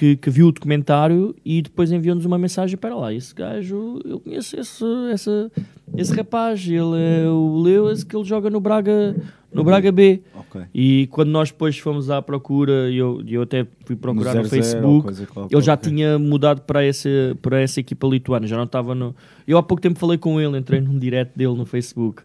que, 0.00 0.16
que 0.16 0.30
viu 0.30 0.46
o 0.46 0.52
documentário 0.52 1.36
e 1.44 1.60
depois 1.60 1.92
enviou-nos 1.92 2.24
uma 2.24 2.38
mensagem 2.38 2.74
para 2.74 2.96
lá. 2.96 3.12
Esse 3.12 3.34
gajo, 3.34 4.00
eu 4.02 4.18
conheço 4.18 4.58
esse, 4.58 4.82
esse, 5.12 5.50
esse 5.94 6.14
rapaz, 6.14 6.66
ele 6.66 6.96
é 6.96 7.28
o 7.28 7.60
Lewis, 7.60 8.02
que 8.02 8.16
ele 8.16 8.24
joga 8.24 8.48
no 8.48 8.60
Braga, 8.60 9.14
no 9.52 9.62
Braga 9.62 9.92
B. 9.92 10.22
Ok. 10.34 10.62
E 10.72 11.06
quando 11.10 11.28
nós 11.28 11.50
depois 11.50 11.76
fomos 11.76 12.08
à 12.08 12.22
procura, 12.22 12.90
e 12.90 12.96
eu, 12.96 13.22
eu 13.28 13.42
até 13.42 13.66
fui 13.84 13.94
procurar 13.94 14.36
no, 14.36 14.44
00 14.44 14.44
ou 14.44 14.48
Facebook, 14.48 15.04
coisa 15.04 15.26
qualquer, 15.26 15.54
ele 15.54 15.62
já 15.62 15.74
ok. 15.74 15.90
tinha 15.90 16.18
mudado 16.18 16.62
para 16.62 16.82
essa, 16.82 17.10
para 17.42 17.60
essa 17.60 17.78
equipa 17.78 18.06
lituana, 18.06 18.46
já 18.46 18.56
não 18.56 18.64
estava 18.64 18.94
no... 18.94 19.14
Eu 19.46 19.58
há 19.58 19.62
pouco 19.62 19.82
tempo 19.82 19.98
falei 19.98 20.16
com 20.16 20.40
ele, 20.40 20.56
entrei 20.56 20.80
num 20.80 20.98
direct 20.98 21.36
dele 21.36 21.54
no 21.54 21.66
Facebook. 21.66 22.22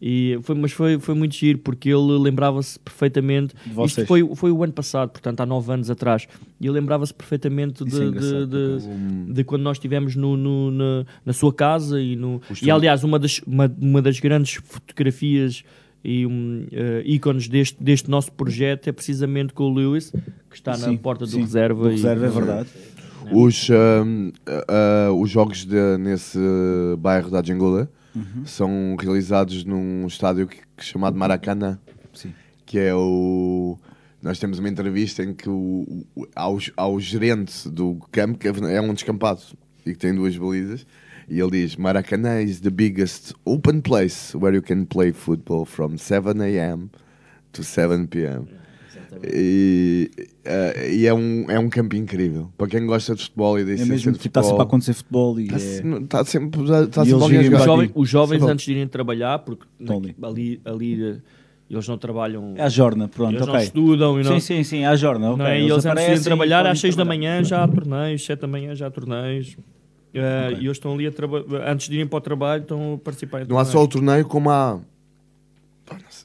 E 0.00 0.38
foi, 0.42 0.54
mas 0.54 0.72
foi, 0.72 0.98
foi 0.98 1.14
muito 1.14 1.34
giro 1.34 1.58
porque 1.60 1.88
ele 1.88 2.18
lembrava-se 2.18 2.78
perfeitamente. 2.78 3.54
De 3.64 3.84
Isto 3.84 4.04
foi, 4.06 4.22
foi 4.34 4.50
o 4.52 4.62
ano 4.62 4.72
passado, 4.72 5.08
portanto, 5.10 5.40
há 5.40 5.46
nove 5.46 5.72
anos 5.72 5.88
atrás. 5.88 6.28
E 6.60 6.66
ele 6.66 6.74
lembrava-se 6.78 7.14
perfeitamente 7.14 7.82
Isso 7.86 8.02
é 8.02 8.10
de, 8.10 8.18
de, 8.18 8.46
de, 8.46 9.32
de 9.32 9.44
quando 9.44 9.62
nós 9.62 9.76
estivemos 9.78 10.14
no, 10.14 10.36
no- 10.36 10.70
na, 10.70 11.06
na 11.24 11.32
sua 11.32 11.52
casa. 11.52 12.00
E, 12.00 12.14
no, 12.14 12.42
e 12.60 12.70
aliás, 12.70 13.04
uma 13.04 13.18
das, 13.18 13.40
uma, 13.46 13.74
uma 13.80 14.02
das 14.02 14.20
grandes 14.20 14.54
fotografias 14.62 15.64
e 16.04 16.26
um, 16.26 16.66
eh, 16.70 17.02
ícones 17.06 17.48
deste, 17.48 17.82
deste 17.82 18.08
nosso 18.10 18.30
projeto 18.32 18.86
é 18.88 18.92
precisamente 18.92 19.52
com 19.54 19.64
o 19.64 19.74
Lewis, 19.74 20.10
que 20.50 20.54
está 20.56 20.72
na 20.72 20.88
Sim, 20.88 20.96
porta 20.98 21.24
do 21.24 21.30
sim, 21.32 21.40
reserva. 21.40 21.82
do 21.84 21.88
e- 21.88 21.92
reserva, 21.92 22.26
é 22.26 22.28
verdade. 22.28 22.68
Os, 23.32 23.68
ah, 23.70 24.04
ah, 25.08 25.12
os 25.12 25.28
jogos 25.30 25.64
de- 25.64 25.96
nesse 25.98 26.38
bairro 26.98 27.28
da 27.30 27.40
Angola 27.52 27.90
Uhum. 28.16 28.46
são 28.46 28.96
realizados 28.98 29.62
num 29.64 30.06
estádio 30.06 30.46
que, 30.46 30.56
que 30.76 30.84
chamado 30.84 31.16
Maracanã, 31.18 31.78
Sim. 32.14 32.32
que 32.64 32.78
é 32.78 32.94
o. 32.94 33.78
Nós 34.22 34.38
temos 34.38 34.58
uma 34.58 34.68
entrevista 34.70 35.22
em 35.22 35.34
que 35.34 35.48
o, 35.48 36.04
o- 36.16 36.26
ao, 36.34 36.58
ao 36.76 36.98
gerente 36.98 37.68
do 37.68 37.96
campo, 38.10 38.38
que 38.38 38.48
é 38.48 38.80
um 38.80 38.94
descampado 38.94 39.40
e 39.84 39.92
que 39.92 39.98
tem 39.98 40.14
duas 40.14 40.36
balizas, 40.36 40.86
e 41.28 41.38
ele 41.38 41.50
diz: 41.62 41.76
Maracanã 41.76 42.40
is 42.40 42.60
the 42.60 42.70
biggest 42.70 43.34
open 43.44 43.80
place 43.82 44.34
where 44.36 44.56
you 44.56 44.62
can 44.62 44.84
play 44.86 45.12
football 45.12 45.64
from 45.66 45.98
7 45.98 46.40
a.m. 46.42 46.88
to 47.52 47.62
7 47.62 48.06
p.m. 48.06 48.46
E, 49.32 50.10
eh, 50.44 50.90
e 50.94 51.06
é, 51.06 51.14
um, 51.14 51.50
é 51.50 51.58
um 51.58 51.68
campo 51.68 51.94
incrível. 51.96 52.50
Para 52.58 52.66
quem 52.68 52.86
gosta 52.86 53.14
de 53.14 53.22
futebol 53.22 53.58
e 53.58 53.64
da 53.64 53.72
É 53.72 53.84
mesmo, 53.84 54.12
de 54.12 54.18
tipo, 54.18 54.26
está 54.28 54.42
sempre 54.42 54.60
a 54.60 54.62
acontecer 54.64 54.92
futebol 54.94 55.38
e 55.40 55.44
Está 55.44 55.56
é- 55.56 55.58
se- 55.58 55.82
está 56.04 56.24
sempre, 56.24 56.62
está 56.62 56.80
E 56.80 56.84
sempre 56.84 57.10
eles 57.10 57.22
alguém 57.22 57.38
a 57.38 57.42
vivem 57.42 57.58
jogar. 57.58 57.60
Os, 57.60 57.66
jovens, 57.66 57.92
os 57.94 58.08
jovens 58.08 58.38
Sempre. 58.40 58.52
antes 58.52 58.64
de 58.66 58.72
irem 58.72 58.88
trabalhar, 58.88 59.38
porque 59.40 59.64
ali, 60.22 60.60
ali 60.64 61.20
eles 61.70 61.88
não 61.88 61.98
trabalham. 61.98 62.54
É 62.56 62.62
a 62.62 62.68
jorna, 62.68 63.08
pronto, 63.08 63.32
eles 63.34 63.42
ok. 63.42 63.54
não 63.54 63.60
estudam 63.62 64.20
e 64.20 64.24
não. 64.24 64.32
Sim, 64.34 64.40
sim, 64.40 64.62
sim, 64.64 64.78
é 64.80 64.86
a 64.86 64.96
jorna, 64.96 65.30
ok. 65.30 65.38
Não 65.38 65.46
é? 65.46 65.58
Eles 65.58 65.70
eles 65.70 65.72
antes 65.72 65.82
de 65.84 65.88
irem 65.88 66.02
aparecem 66.04 66.24
trabalhar 66.24 66.66
às 66.66 66.80
6 66.80 66.96
da 66.96 67.04
manhã 67.04 67.42
já 67.44 67.62
há 67.64 67.68
torneios, 67.68 68.24
7 68.24 68.40
da 68.40 68.46
manhã 68.48 68.74
já 68.74 68.86
há 68.86 68.90
torneios. 68.90 69.56
Eh, 70.14 70.50
E 70.52 70.64
eles 70.64 70.70
estão 70.78 70.94
ali 70.94 71.06
a 71.06 71.12
trabalhar. 71.12 71.70
Antes 71.70 71.88
de 71.88 71.94
irem 71.96 72.06
para 72.06 72.16
o 72.16 72.20
trabalho, 72.20 72.62
estão 72.62 72.94
a 72.94 72.98
participar 72.98 73.46
Não 73.46 73.58
há 73.58 73.64
só 73.64 73.82
o 73.82 73.88
torneio, 73.88 74.24
como 74.26 74.48
há 74.50 74.80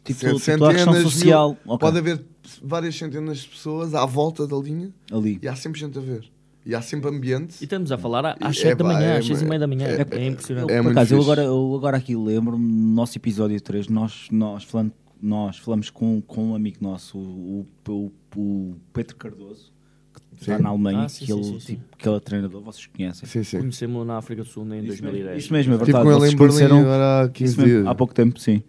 Tipo, 0.04 0.40
cent- 0.40 0.62
a 0.64 0.74
questão 0.74 0.94
mil- 0.94 1.04
social. 1.04 1.58
ok. 1.66 1.78
Pode 1.80 1.98
haver 2.00 2.22
várias 2.62 2.96
centenas 2.96 3.40
de 3.40 3.48
pessoas 3.50 3.94
à 3.96 4.06
volta 4.06 4.46
da 4.48 4.56
linha 4.58 4.90
Ali. 5.12 5.40
e 5.42 5.48
há 5.48 5.56
sempre 5.56 5.80
gente 5.80 5.98
a 5.98 6.02
ver. 6.02 6.24
E 6.64 6.76
há 6.76 6.82
sempre 6.82 7.10
ambiente. 7.10 7.56
E 7.60 7.64
estamos 7.64 7.92
a 7.92 7.98
falar 7.98 8.38
às 8.40 8.56
E- 8.56 8.60
7 8.60 8.78
da 8.78 8.86
epá, 8.86 8.94
manhã, 8.94 9.08
é- 9.14 9.18
às 9.18 9.26
6 9.26 9.42
e 9.42 9.46
meia 9.46 9.60
da 9.60 9.66
manhã. 9.68 9.88
É, 9.88 10.28
impressionante. 10.28 10.72
É 10.72 10.78
Por 10.78 10.84
muito 10.84 10.98
acaso, 10.98 11.16
eu 11.16 11.22
agora, 11.22 11.44
eu 11.44 11.74
agora 11.76 11.98
aqui 11.98 12.16
lembro-me, 12.16 12.72
no 12.72 12.94
nosso 12.94 13.18
episódio 13.18 13.60
3, 13.60 13.88
nós, 13.88 14.28
nós, 14.32 14.64
falamos, 14.64 14.94
nós 15.20 15.58
falamos 15.58 15.90
com, 15.90 16.22
com 16.22 16.50
um 16.50 16.56
amigo 16.56 16.78
nosso, 16.80 17.18
o, 17.18 17.66
o, 17.90 18.12
o 18.36 18.76
Pedro 18.94 19.16
Cardoso, 19.16 19.72
que 20.14 20.44
está 20.44 20.60
na 20.60 20.70
Alemanha, 20.70 21.00
Ah, 21.06 21.10
sim, 21.10 21.26
que, 21.26 21.32
sim, 21.34 21.40
ele, 21.40 21.44
sim, 21.46 21.60
sim. 21.60 21.76
Tipo, 21.78 21.98
que 21.98 22.08
ele 22.08 22.18
é 22.18 22.20
treinador, 22.20 22.62
vocês 22.62 22.86
conhecem. 22.86 23.28
Sim, 23.28 23.44
sim. 23.44 23.58
Conhecemos-lo 23.60 24.06
na 24.06 24.18
África 24.18 24.44
do 24.44 24.48
Sul 24.48 24.64
em 24.66 24.84
2010. 24.84 25.44
Isso 25.46 25.52
mesmo, 25.54 25.74
é 25.74 25.76
Estive 25.78 25.92
verdade. 25.94 26.04
com 26.06 26.12
ele 26.12 26.20
vocês 26.20 26.34
em 26.34 26.36
Berlim 26.38 26.54
conheceram- 26.54 26.80
agora 26.82 27.24
há 27.24 27.30
15 27.30 27.52
isso 27.54 27.62
mesmo, 27.62 27.76
dias. 27.76 27.88
Há 27.88 27.96
pouco 27.96 28.14
tempo, 28.14 28.40
sim. 28.40 28.62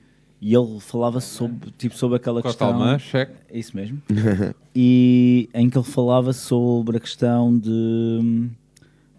E 0.44 0.52
ele 0.56 0.80
falava 0.80 1.20
sobre, 1.20 1.70
tipo, 1.78 1.94
sobre 1.96 2.16
aquela 2.16 2.42
Costa 2.42 2.64
questão. 2.64 2.82
alemã, 2.82 2.98
cheque. 2.98 3.32
É 3.48 3.56
isso 3.56 3.76
mesmo. 3.76 4.02
e 4.74 5.48
em 5.54 5.70
que 5.70 5.78
ele 5.78 5.84
falava 5.86 6.32
sobre 6.32 6.96
a 6.96 7.00
questão 7.00 7.56
de, 7.56 8.48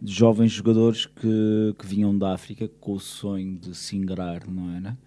de 0.01 0.11
jovens 0.13 0.51
jogadores 0.51 1.05
que, 1.05 1.73
que 1.79 1.85
vinham 1.87 2.17
da 2.17 2.33
África 2.33 2.69
com 2.81 2.91
o 2.91 2.99
sonho 2.99 3.55
de 3.57 3.73
se 3.73 3.95
ingrar, 3.95 4.45
não 4.49 4.75
é? 4.75 4.81
né? 4.81 4.97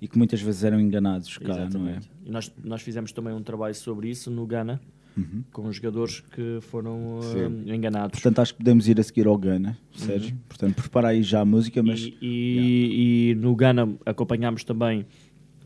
E 0.00 0.06
que 0.06 0.16
muitas 0.16 0.40
vezes 0.40 0.62
eram 0.62 0.78
enganados 0.80 1.36
cá, 1.38 1.48
não 1.48 1.54
é? 1.56 1.62
Exatamente. 1.66 2.10
E 2.24 2.30
nós, 2.30 2.52
nós 2.62 2.80
fizemos 2.82 3.10
também 3.10 3.34
um 3.34 3.42
trabalho 3.42 3.74
sobre 3.74 4.08
isso 4.08 4.30
no 4.30 4.46
Ghana, 4.46 4.80
Uhum. 5.16 5.44
com 5.52 5.70
jogadores 5.70 6.18
que 6.32 6.58
foram 6.62 7.20
eh, 7.66 7.72
enganados. 7.72 8.18
Portanto, 8.20 8.40
acho 8.40 8.52
que 8.52 8.58
podemos 8.58 8.88
ir 8.88 8.98
a 8.98 9.02
seguir 9.04 9.28
ao 9.28 9.38
Ghana, 9.38 9.78
Sérgio. 9.94 10.36
Portanto, 10.48 10.74
prepara 10.74 11.06
aí 11.10 11.22
já 11.22 11.40
a 11.40 11.44
música, 11.44 11.80
mas. 11.84 12.00
E, 12.00 12.16
e- 12.20 13.30
e 13.30 13.34
no 13.36 13.54
Ghana 13.54 13.94
acompanhámos 14.04 14.64
também 14.64 15.06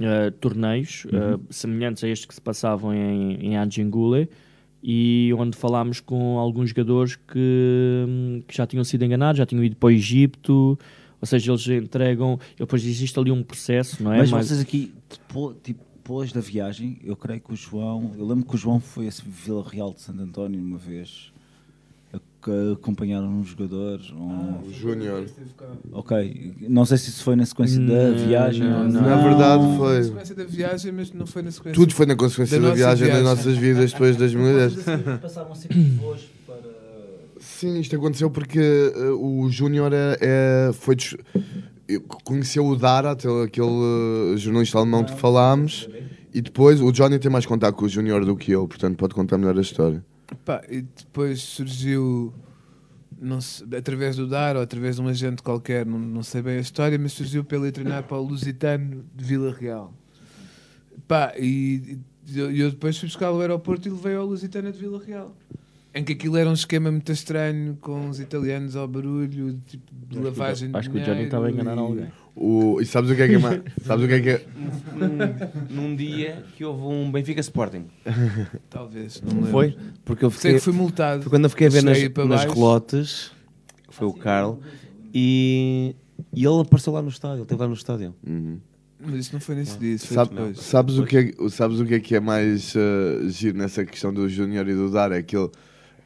eh, 0.01 0.31
torneios 0.41 1.07
eh, 1.13 1.17
Uhum. 1.35 1.41
semelhantes 1.51 2.05
a 2.05 2.09
estes 2.09 2.27
que 2.27 2.35
se 2.35 2.41
passavam 2.41 2.93
em, 2.95 3.35
em 3.47 3.57
Anjingule 3.57 4.29
e 4.83 5.33
onde 5.37 5.57
falámos 5.57 6.01
com 6.01 6.39
alguns 6.39 6.71
jogadores 6.71 7.17
que, 7.17 8.05
hum, 8.09 8.43
que 8.47 8.57
já 8.57 8.67
tinham 8.67 8.85
sido 8.85 9.05
enganados, 9.05 9.39
já 9.39 9.47
tinham 9.47 9.65
ido 9.65 9.75
para 9.77 9.89
o 9.89 9.91
Egito, 9.91 10.79
ou 11.21 11.27
seja, 11.27 11.51
eles 11.51 11.67
entregam. 11.69 12.39
Depois 12.57 12.85
existe 12.85 13.19
ali 13.19 13.31
um 13.33 13.43
processo, 13.43 14.03
não 14.03 14.13
é? 14.13 14.19
Mas 14.19 14.31
Mais- 14.31 14.47
vocês 14.47 14.61
aqui, 14.61 14.93
depo- 15.11 15.55
tipo, 15.63 15.81
depois 15.97 16.33
da 16.33 16.41
viagem, 16.41 16.99
eu 17.05 17.15
creio 17.17 17.41
que 17.41 17.53
o 17.53 17.57
João. 17.57 18.13
Eu 18.17 18.25
lembro 18.27 18.47
que 18.47 18.55
o 18.55 18.57
João 18.59 18.81
foi 18.81 19.09
a 19.09 19.11
Vila 19.27 19.63
Real 19.69 19.93
de 19.93 20.01
Santo 20.01 20.23
António 20.23 20.59
uma 20.61 20.79
vez. 20.79 21.33
Acompanharam 22.73 23.29
uns 23.29 23.49
jogadores. 23.49 24.11
Um... 24.13 24.61
o 24.67 24.73
Júnior. 24.73 25.25
Ok, 25.93 26.55
não 26.69 26.85
sei 26.85 26.97
se 26.99 27.11
isso 27.11 27.23
foi 27.25 27.37
na 27.37 27.45
sequência 27.45 27.79
da 27.81 28.11
Não, 28.11 28.17
viagem. 28.17 28.63
não, 28.69 28.79
ou 28.83 28.89
não. 28.89 29.03
Na 29.03 29.17
verdade 29.17 29.63
Na 29.67 29.77
foi. 29.77 30.03
sequência 30.05 30.35
da 30.35 30.45
viagem, 30.45 30.93
mas 30.93 31.13
não 31.13 31.27
foi 31.27 31.43
na 31.43 31.51
sequência. 31.51 31.75
Tudo 31.81 31.95
foi 31.95 32.07
na 32.07 32.17
consequência 32.17 32.57
da, 32.61 32.63
nossa 32.69 32.77
viagem, 32.77 33.09
das 33.09 33.23
nossas 33.25 33.57
vidas 33.57 33.93
depois 33.93 34.13
de 34.13 34.19
2010. 34.19 34.75
Passaram 35.21 35.55
sempre 35.55 35.81
voos 36.01 36.21
para. 36.47 36.59
Sim, 37.41 37.79
isto 37.81 37.95
aconteceu 37.97 38.31
porque 38.31 38.59
eh, 38.61 39.11
o 39.11 39.49
Júnior 39.51 39.93
é, 39.93 40.17
é- 40.21 40.71
foi 40.73 40.95
des- 40.97 41.17
eu 41.89 42.01
conheceu 42.03 42.67
o 42.67 42.77
Dara, 42.77 43.13
aquele, 43.13 43.67
eh, 44.35 44.37
jornalista 44.37 44.79
alemão 44.79 45.03
de 45.03 45.13
que 45.13 45.19
falámos, 45.21 45.89
e 46.35 46.41
depois 46.43 46.81
o 46.81 46.93
Johnny 46.93 47.19
tem 47.19 47.31
mais 47.31 47.47
contato 47.47 47.75
com 47.75 47.87
o 47.87 47.89
Júnior 47.89 48.25
do 48.25 48.37
que 48.37 48.53
eu, 48.53 48.69
portanto 48.69 48.97
pode 48.97 49.15
contar 49.15 49.39
melhor 49.39 49.57
a 49.57 49.61
história. 49.61 50.05
Pá, 50.45 50.63
e 50.69 50.83
depois 50.83 51.41
surgiu, 51.41 52.33
não 53.19 53.41
sei, 53.41 53.67
através 53.77 54.17
do 54.17 54.27
Dar 54.27 54.57
ou 54.57 54.63
através 54.63 54.97
de 54.97 55.03
um 55.03 55.09
agente 55.09 55.43
qualquer, 55.43 55.87
não, 55.87 55.99
não 55.99 56.23
sei 56.23 56.43
bem 56.43 56.59
a 56.59 56.61
história, 56.61 56.99
mas 56.99 57.13
surgiu 57.13 57.45
para 57.45 57.59
ele 57.59 57.73
treinar 57.73 58.03
para 58.05 58.17
o 58.17 58.23
Lusitano 58.23 59.05
de 59.15 59.25
Vila 59.25 59.53
Real. 59.53 59.93
Pá, 61.07 61.33
e, 61.39 61.99
e 62.29 62.39
eu, 62.39 62.51
eu 62.55 62.71
depois 62.71 62.99
fui 62.99 63.09
buscar 63.09 63.29
ao 63.29 63.41
aeroporto 63.41 63.89
e 63.89 63.91
levei 63.91 64.15
ao 64.15 64.27
Lusitano 64.27 64.71
de 64.71 64.79
Vila 64.79 65.03
Real. 65.03 65.35
Em 65.95 66.05
que 66.05 66.13
aquilo 66.13 66.37
era 66.37 66.49
um 66.49 66.53
esquema 66.53 66.91
muito 66.91 67.11
estranho, 67.11 67.77
com 67.81 68.11
os 68.11 68.21
italianos 68.21 68.77
ao 68.77 68.87
barulho, 68.87 69.59
tipo 69.67 69.91
de 70.07 70.19
lavagem 70.19 70.71
de 70.71 70.77
acho 70.77 70.91
que 70.91 70.99
o 70.99 71.03
Johnny 71.03 71.25
estava 71.25 71.47
a 71.47 71.51
enganar 71.51 71.79
alguém. 71.79 72.09
O, 72.41 72.81
e 72.81 72.87
sabes 72.87 73.11
o 73.11 73.17
que 73.17 73.23
é 73.23 73.27
que 73.29 73.35
é 73.35 73.39
mais? 73.39 73.61
Sabes 73.85 74.05
o 74.05 74.09
que 74.09 74.15
é 74.15 74.21
que 74.21 74.29
é? 74.31 74.47
Num, 74.95 75.89
num 75.89 75.97
dia 75.97 76.45
que 76.57 76.65
houve 76.65 76.83
um 76.83 77.11
Benfica 77.11 77.41
Sporting. 77.41 77.87
Talvez, 78.71 79.21
não 79.23 79.33
lembro. 79.35 79.51
Foi? 79.51 79.77
Porque 80.05 80.25
eu 80.25 80.31
Sei 80.31 80.39
fiquei, 80.39 80.55
que 80.55 80.61
fui 80.61 80.73
multado. 80.73 81.23
Foi 81.23 81.31
quando 81.31 81.45
eu 81.45 81.51
fiquei 81.51 81.67
a 81.67 81.71
ver 81.71 81.83
nas, 81.83 81.99
nas 82.29 82.45
relotes, 82.45 83.33
foi 83.89 84.07
o 84.07 84.13
Carl, 84.13 84.59
e, 85.13 85.97
e 86.33 86.45
ele 86.45 86.61
apareceu 86.61 86.93
lá 86.93 87.03
no 87.03 87.09
estádio, 87.09 87.39
ele 87.39 87.43
esteve 87.43 87.61
lá 87.61 87.67
no 87.69 87.75
estádio. 87.75 88.15
Mas 89.01 89.15
isso 89.17 89.33
não 89.33 89.41
foi 89.41 89.55
nesse 89.57 89.77
dia, 89.77 89.95
isso 89.95 90.07
foi 90.07 90.15
Sabe- 90.15 90.31
depois. 90.35 90.61
sabes, 90.61 90.99
o 90.99 91.05
que 91.05 91.17
é, 91.19 91.49
sabes 91.51 91.81
o 91.81 91.85
que 91.87 91.95
é 91.95 92.01
que 92.01 92.15
é 92.15 92.21
mais 92.21 92.75
eh, 92.77 93.29
giro 93.29 93.59
nessa 93.59 93.85
questão 93.85 94.13
do 94.15 94.29
Júnior 94.29 94.69
e 94.69 94.75
do 94.75 94.91
Dar? 94.91 95.11
É 95.13 95.23
que 95.23 95.37
ele, 95.37 95.51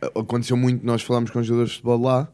eh, 0.00 0.10
aconteceu 0.14 0.56
muito, 0.56 0.84
nós 0.84 1.02
falámos 1.02 1.30
com 1.30 1.42
jogadores 1.42 1.70
de 1.72 1.76
futebol 1.76 2.00
lá 2.02 2.28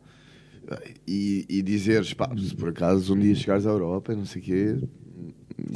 e, 1.07 1.45
e 1.49 1.63
dizeres, 1.63 2.13
pá, 2.15 2.31
se 2.37 2.55
por 2.55 2.69
acaso 2.71 3.15
um 3.15 3.19
dia 3.19 3.35
chegares 3.35 3.67
à 3.67 3.71
Europa 3.71 4.13
e 4.13 4.17
não 4.17 4.25
sei 4.25 4.43
o 4.43 4.45
quê, 4.45 4.77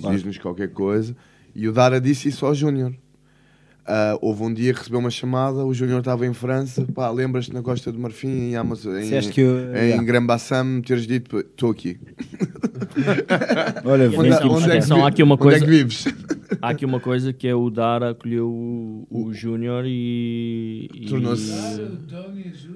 Claro. 0.00 0.14
diz-nos 0.16 0.38
qualquer 0.38 0.68
coisa. 0.70 1.14
E 1.54 1.66
o 1.68 1.72
Dara 1.72 2.00
disse 2.00 2.28
isso 2.28 2.46
ao 2.46 2.54
Júnior. 2.54 2.94
Ah, 3.84 4.16
houve 4.22 4.44
um 4.44 4.54
dia 4.54 4.72
que 4.72 4.78
recebeu 4.78 5.00
uma 5.00 5.10
chamada, 5.10 5.64
o 5.66 5.74
Júnior 5.74 5.98
estava 5.98 6.24
em 6.24 6.32
França, 6.32 6.86
pá, 6.94 7.10
lembras-te 7.10 7.52
na 7.52 7.62
Costa 7.62 7.90
do 7.90 7.98
Marfim, 7.98 8.28
em, 8.50 8.54
Amaz- 8.56 8.84
em, 8.86 8.90
eu- 9.40 9.74
em 9.74 9.88
yeah. 9.88 10.02
Grand 10.04 10.24
Bassam, 10.24 10.62
me 10.64 10.82
teres 10.82 11.04
dito, 11.04 11.36
estou 11.40 11.72
aqui. 11.72 11.98
Olha, 13.84 14.08
onde, 14.16 14.30
atenção, 14.32 14.50
onde 14.50 14.64
é 14.64 14.66
que, 14.66 14.70
atenção, 14.76 14.96
vi- 14.98 15.02
há 15.02 15.06
aqui 15.08 15.22
uma 15.22 15.34
onde 15.34 15.42
coisa. 15.42 15.56
é 15.58 15.60
que 15.60 15.66
vives? 15.66 16.04
Há 16.60 16.70
aqui 16.70 16.84
uma 16.84 17.00
coisa 17.00 17.32
que 17.32 17.46
é 17.48 17.54
o 17.54 17.70
Dara 17.70 18.10
acolheu 18.10 18.48
o, 18.48 19.06
o 19.10 19.32
Júnior 19.32 19.84
e. 19.86 20.88
e- 20.94 21.06
Tornou-se- 21.06 21.82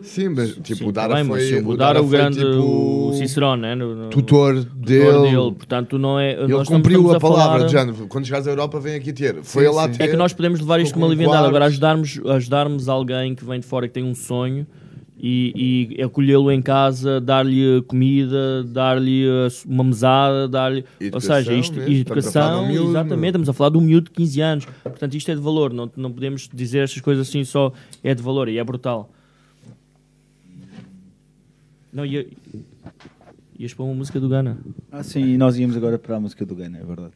Sim, 0.03 0.29
mas 0.31 0.55
tipo, 0.55 0.77
Sim, 0.77 0.89
o 0.89 0.93
Dara 0.93 1.15
bem, 1.15 1.25
foi, 1.25 1.51
mas 1.61 1.67
o 1.67 1.77
Dara, 1.77 2.01
o 2.01 2.07
foi, 2.09 2.17
grande 2.19 2.39
tipo, 2.39 3.09
o 3.09 3.13
Cicerone, 3.15 3.63
né? 3.63 3.75
No, 3.75 3.95
no- 3.95 4.09
tutor 4.11 4.65
dele. 4.65 5.53
Portanto, 5.57 5.99
não 5.99 6.19
é. 6.19 6.33
Ele 6.33 6.65
cumpriu 6.65 7.01
estamos 7.01 7.15
a 7.15 7.21
palavra, 7.21 7.69
falar- 7.69 7.93
de. 7.93 8.03
Quando 8.07 8.25
chegares 8.25 8.47
à 8.47 8.51
Europa, 8.51 8.79
vem 8.81 8.95
aqui 8.95 9.13
ter. 9.13 9.35
Foi 9.43 9.63
Sim, 9.65 9.69
ele 9.69 9.77
lá 9.77 9.85
sim. 9.93 9.99
ter. 9.99 10.05
É 10.05 10.09
que 10.09 10.17
nós 10.17 10.33
podemos 10.33 10.61
levar 10.61 10.81
isto 10.81 10.93
como 10.95 11.05
uma 11.07 11.09
com 11.13 11.19
leviandade. 11.19 11.47
Agora, 11.47 11.65
ajudarmos, 11.67 12.21
ajudarmos 12.25 12.89
alguém 12.89 13.35
que 13.35 13.45
vem 13.45 13.61
de 13.61 13.67
fora 13.67 13.89
que 13.89 13.95
tem 13.95 14.05
um 14.05 14.15
sonho 14.15 14.67
e, 15.29 15.97
e 15.99 16.03
acolhê-lo 16.03 16.53
em 16.53 16.63
casa, 16.63 17.21
dar-lhe 17.21 17.83
comida, 17.83 18.63
dar-lhe 18.63 19.27
uma 19.67 19.83
mesada, 19.83 20.47
dar-lhe. 20.47 20.85
Ou 21.13 21.21
seja, 21.21 21.53
isto, 21.53 21.75
mesmo, 21.75 21.93
estamos 21.93 22.29
a 22.29 22.33
falar 22.33 22.47
de 22.47 22.55
educação, 22.55 22.63
um 22.63 22.69
miúdo, 22.69 22.91
exatamente, 22.91 23.21
meu. 23.21 23.29
estamos 23.29 23.49
a 23.49 23.53
falar 23.53 23.71
de 23.71 23.79
um 23.79 23.81
miúdo 23.81 24.05
de 24.05 24.11
15 24.13 24.41
anos. 24.41 24.65
Portanto, 24.85 25.15
isto 25.17 25.31
é 25.31 25.35
de 25.35 25.41
valor. 25.41 25.73
Não, 25.73 25.91
não 25.97 26.13
podemos 26.13 26.49
dizer 26.53 26.85
estas 26.85 27.01
coisas 27.01 27.29
assim 27.29 27.43
só 27.43 27.73
é 28.05 28.15
de 28.15 28.23
valor 28.23 28.49
e 28.49 28.57
é 28.57 28.63
brutal. 28.63 29.11
Não, 31.93 32.07
ia, 32.07 32.25
ias 33.59 33.75
para 33.75 33.85
uma 33.85 33.95
música 33.95 34.21
do 34.21 34.29
Ghana. 34.29 34.59
Ah, 34.93 35.03
sim, 35.03 35.25
e 35.25 35.37
nós 35.37 35.59
íamos 35.59 35.77
agora 35.77 35.99
para 35.99 36.17
a 36.17 36.21
música 36.21 36.47
do 36.47 36.55
Ghana, 36.55 36.79
é 36.79 36.85
verdade. 36.85 37.15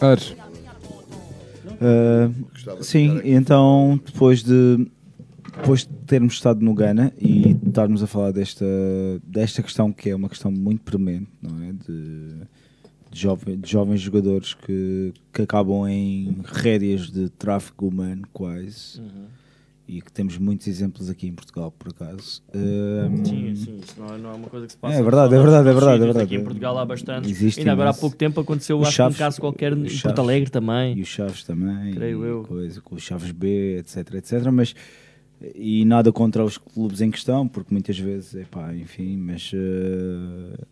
Ares, 0.00 0.36
Uh, 1.76 2.32
Gostava 2.52 2.80
de 2.80 2.86
sim, 2.86 3.20
então 3.22 4.00
depois 4.02 4.42
de 4.42 4.90
depois 5.54 5.80
de 5.80 5.92
termos 6.06 6.34
estado 6.34 6.64
no 6.64 6.72
Ghana 6.72 7.12
e 7.20 7.50
estarmos 7.66 8.02
a 8.02 8.06
falar 8.06 8.30
desta, 8.30 8.64
desta 9.22 9.62
questão 9.62 9.92
que 9.92 10.08
é 10.08 10.16
uma 10.16 10.28
questão 10.28 10.50
muito 10.50 10.82
premente, 10.82 11.28
não 11.42 11.62
é? 11.62 11.72
De, 11.72 12.46
de, 13.10 13.56
de 13.56 13.70
jovens 13.70 14.00
jogadores 14.00 14.54
que, 14.54 15.12
que 15.32 15.42
acabam 15.42 15.86
em 15.86 16.36
rédeas 16.44 17.10
de 17.10 17.28
tráfico 17.28 17.88
humano, 17.88 18.22
quase, 18.32 19.02
e 19.88 20.00
que 20.02 20.10
temos 20.12 20.36
muitos 20.38 20.66
exemplos 20.66 21.08
aqui 21.08 21.28
em 21.28 21.32
Portugal, 21.32 21.70
por 21.70 21.90
acaso. 21.90 22.42
Um, 22.54 23.24
Sim, 23.24 23.54
sim, 23.54 23.78
isso 23.82 23.94
não 23.98 24.14
é, 24.14 24.18
não 24.18 24.30
é 24.30 24.34
uma 24.34 24.48
coisa 24.48 24.66
que 24.66 24.72
se 24.72 24.78
passa 24.78 24.94
É 24.98 25.02
verdade, 25.02 25.34
é 25.34 25.38
verdade, 25.38 25.68
é 25.68 25.72
verdade, 25.72 25.94
é 26.02 26.04
verdade. 26.06 26.24
Aqui 26.24 26.34
em 26.36 26.42
Portugal 26.44 26.76
há 26.78 26.84
bastante. 26.84 27.30
Existe 27.30 27.60
Ainda 27.60 27.72
agora 27.72 27.90
há 27.90 27.94
pouco 27.94 28.16
tempo 28.16 28.40
aconteceu, 28.40 28.76
acho 28.82 28.86
que 28.90 28.92
um 28.94 28.96
Chaves- 28.96 29.18
caso 29.18 29.40
qualquer 29.40 29.72
em 29.74 29.84
Chaves- 29.88 30.02
Porto 30.02 30.18
Alegre 30.20 30.50
também. 30.50 30.96
E 30.98 31.02
os 31.02 31.08
Chaves 31.08 31.44
também. 31.44 31.94
Creio 31.94 32.24
eu. 32.24 32.42
Coisa, 32.42 32.80
com 32.80 32.96
os 32.96 33.02
Chaves 33.02 33.30
B, 33.30 33.78
etc, 33.78 34.14
etc. 34.14 34.44
Mas, 34.52 34.74
e 35.54 35.84
nada 35.84 36.10
contra 36.10 36.44
os 36.44 36.58
clubes 36.58 37.00
em 37.00 37.10
questão, 37.10 37.46
porque 37.46 37.72
muitas 37.72 37.98
vezes, 37.98 38.34
epá, 38.34 38.74
enfim, 38.74 39.16
mas... 39.16 39.52
eh, 39.54 40.64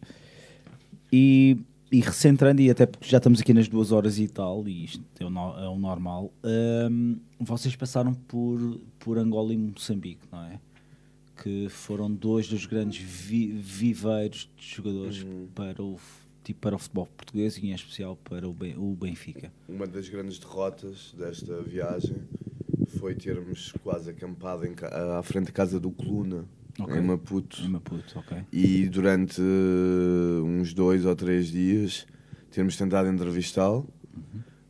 e, 1.13 1.57
e 1.97 2.01
recentrando, 2.01 2.61
e 2.61 2.71
até 2.71 2.87
porque 2.87 3.09
já 3.09 3.19
estamos 3.19 3.41
aqui 3.41 3.55
nas 3.55 3.69
duas 3.69 3.93
horas 3.93 4.19
e 4.19 4.27
tal, 4.29 4.67
e 4.67 4.85
isto 4.85 5.03
é 5.21 5.25
o, 5.25 5.31
no- 5.31 5.59
é 5.59 5.69
o 5.69 5.79
normal, 5.79 6.33
ehm, 6.43 7.17
vocês 7.39 7.77
passaram 7.77 8.13
por, 8.15 8.81
por 8.99 9.19
Angola 9.19 9.53
e 9.55 9.57
Moçambique, 9.59 10.23
não 10.33 10.43
é? 10.45 10.59
Que 11.43 11.69
foram 11.69 12.11
dois 12.11 12.49
dos 12.49 12.67
grandes 12.67 13.01
vi- 13.03 13.53
viveiros 13.53 14.49
de 14.57 14.67
jogadores 14.77 15.27
para 15.55 15.83
o, 15.83 15.99
tipo, 16.43 16.61
para 16.61 16.77
o 16.77 16.79
futebol 16.79 17.07
português 17.17 17.57
e 17.59 17.67
em 17.67 17.73
especial 17.75 18.17
para 18.25 18.49
o, 18.49 18.57
o 18.77 18.95
Benfica? 18.97 19.53
Uma 19.69 19.87
das 19.87 20.09
grandes 20.09 20.39
derrotas 20.39 21.15
desta 21.19 21.61
viagem 21.63 22.17
foi 22.99 23.15
termos 23.15 23.73
quase 23.83 24.11
acampado 24.11 24.65
em 24.67 24.75
à 25.17 25.23
frente 25.23 25.47
da 25.47 25.53
casa 25.53 25.79
do 25.81 25.91
Coluna, 25.91 26.45
Ok. 26.79 26.97
em 26.97 27.03
Maputo. 27.03 27.63
Em 27.63 27.69
Maputo, 27.69 28.19
ok. 28.19 28.39
E 28.53 28.89
durante 28.89 29.41
eh, 29.41 30.43
uns 30.43 30.75
dois 30.75 31.05
ou 31.05 31.15
três 31.15 31.47
dias 31.49 32.07
termos 32.51 32.77
tentado 32.77 33.09
entrevistá-lo. 33.09 33.89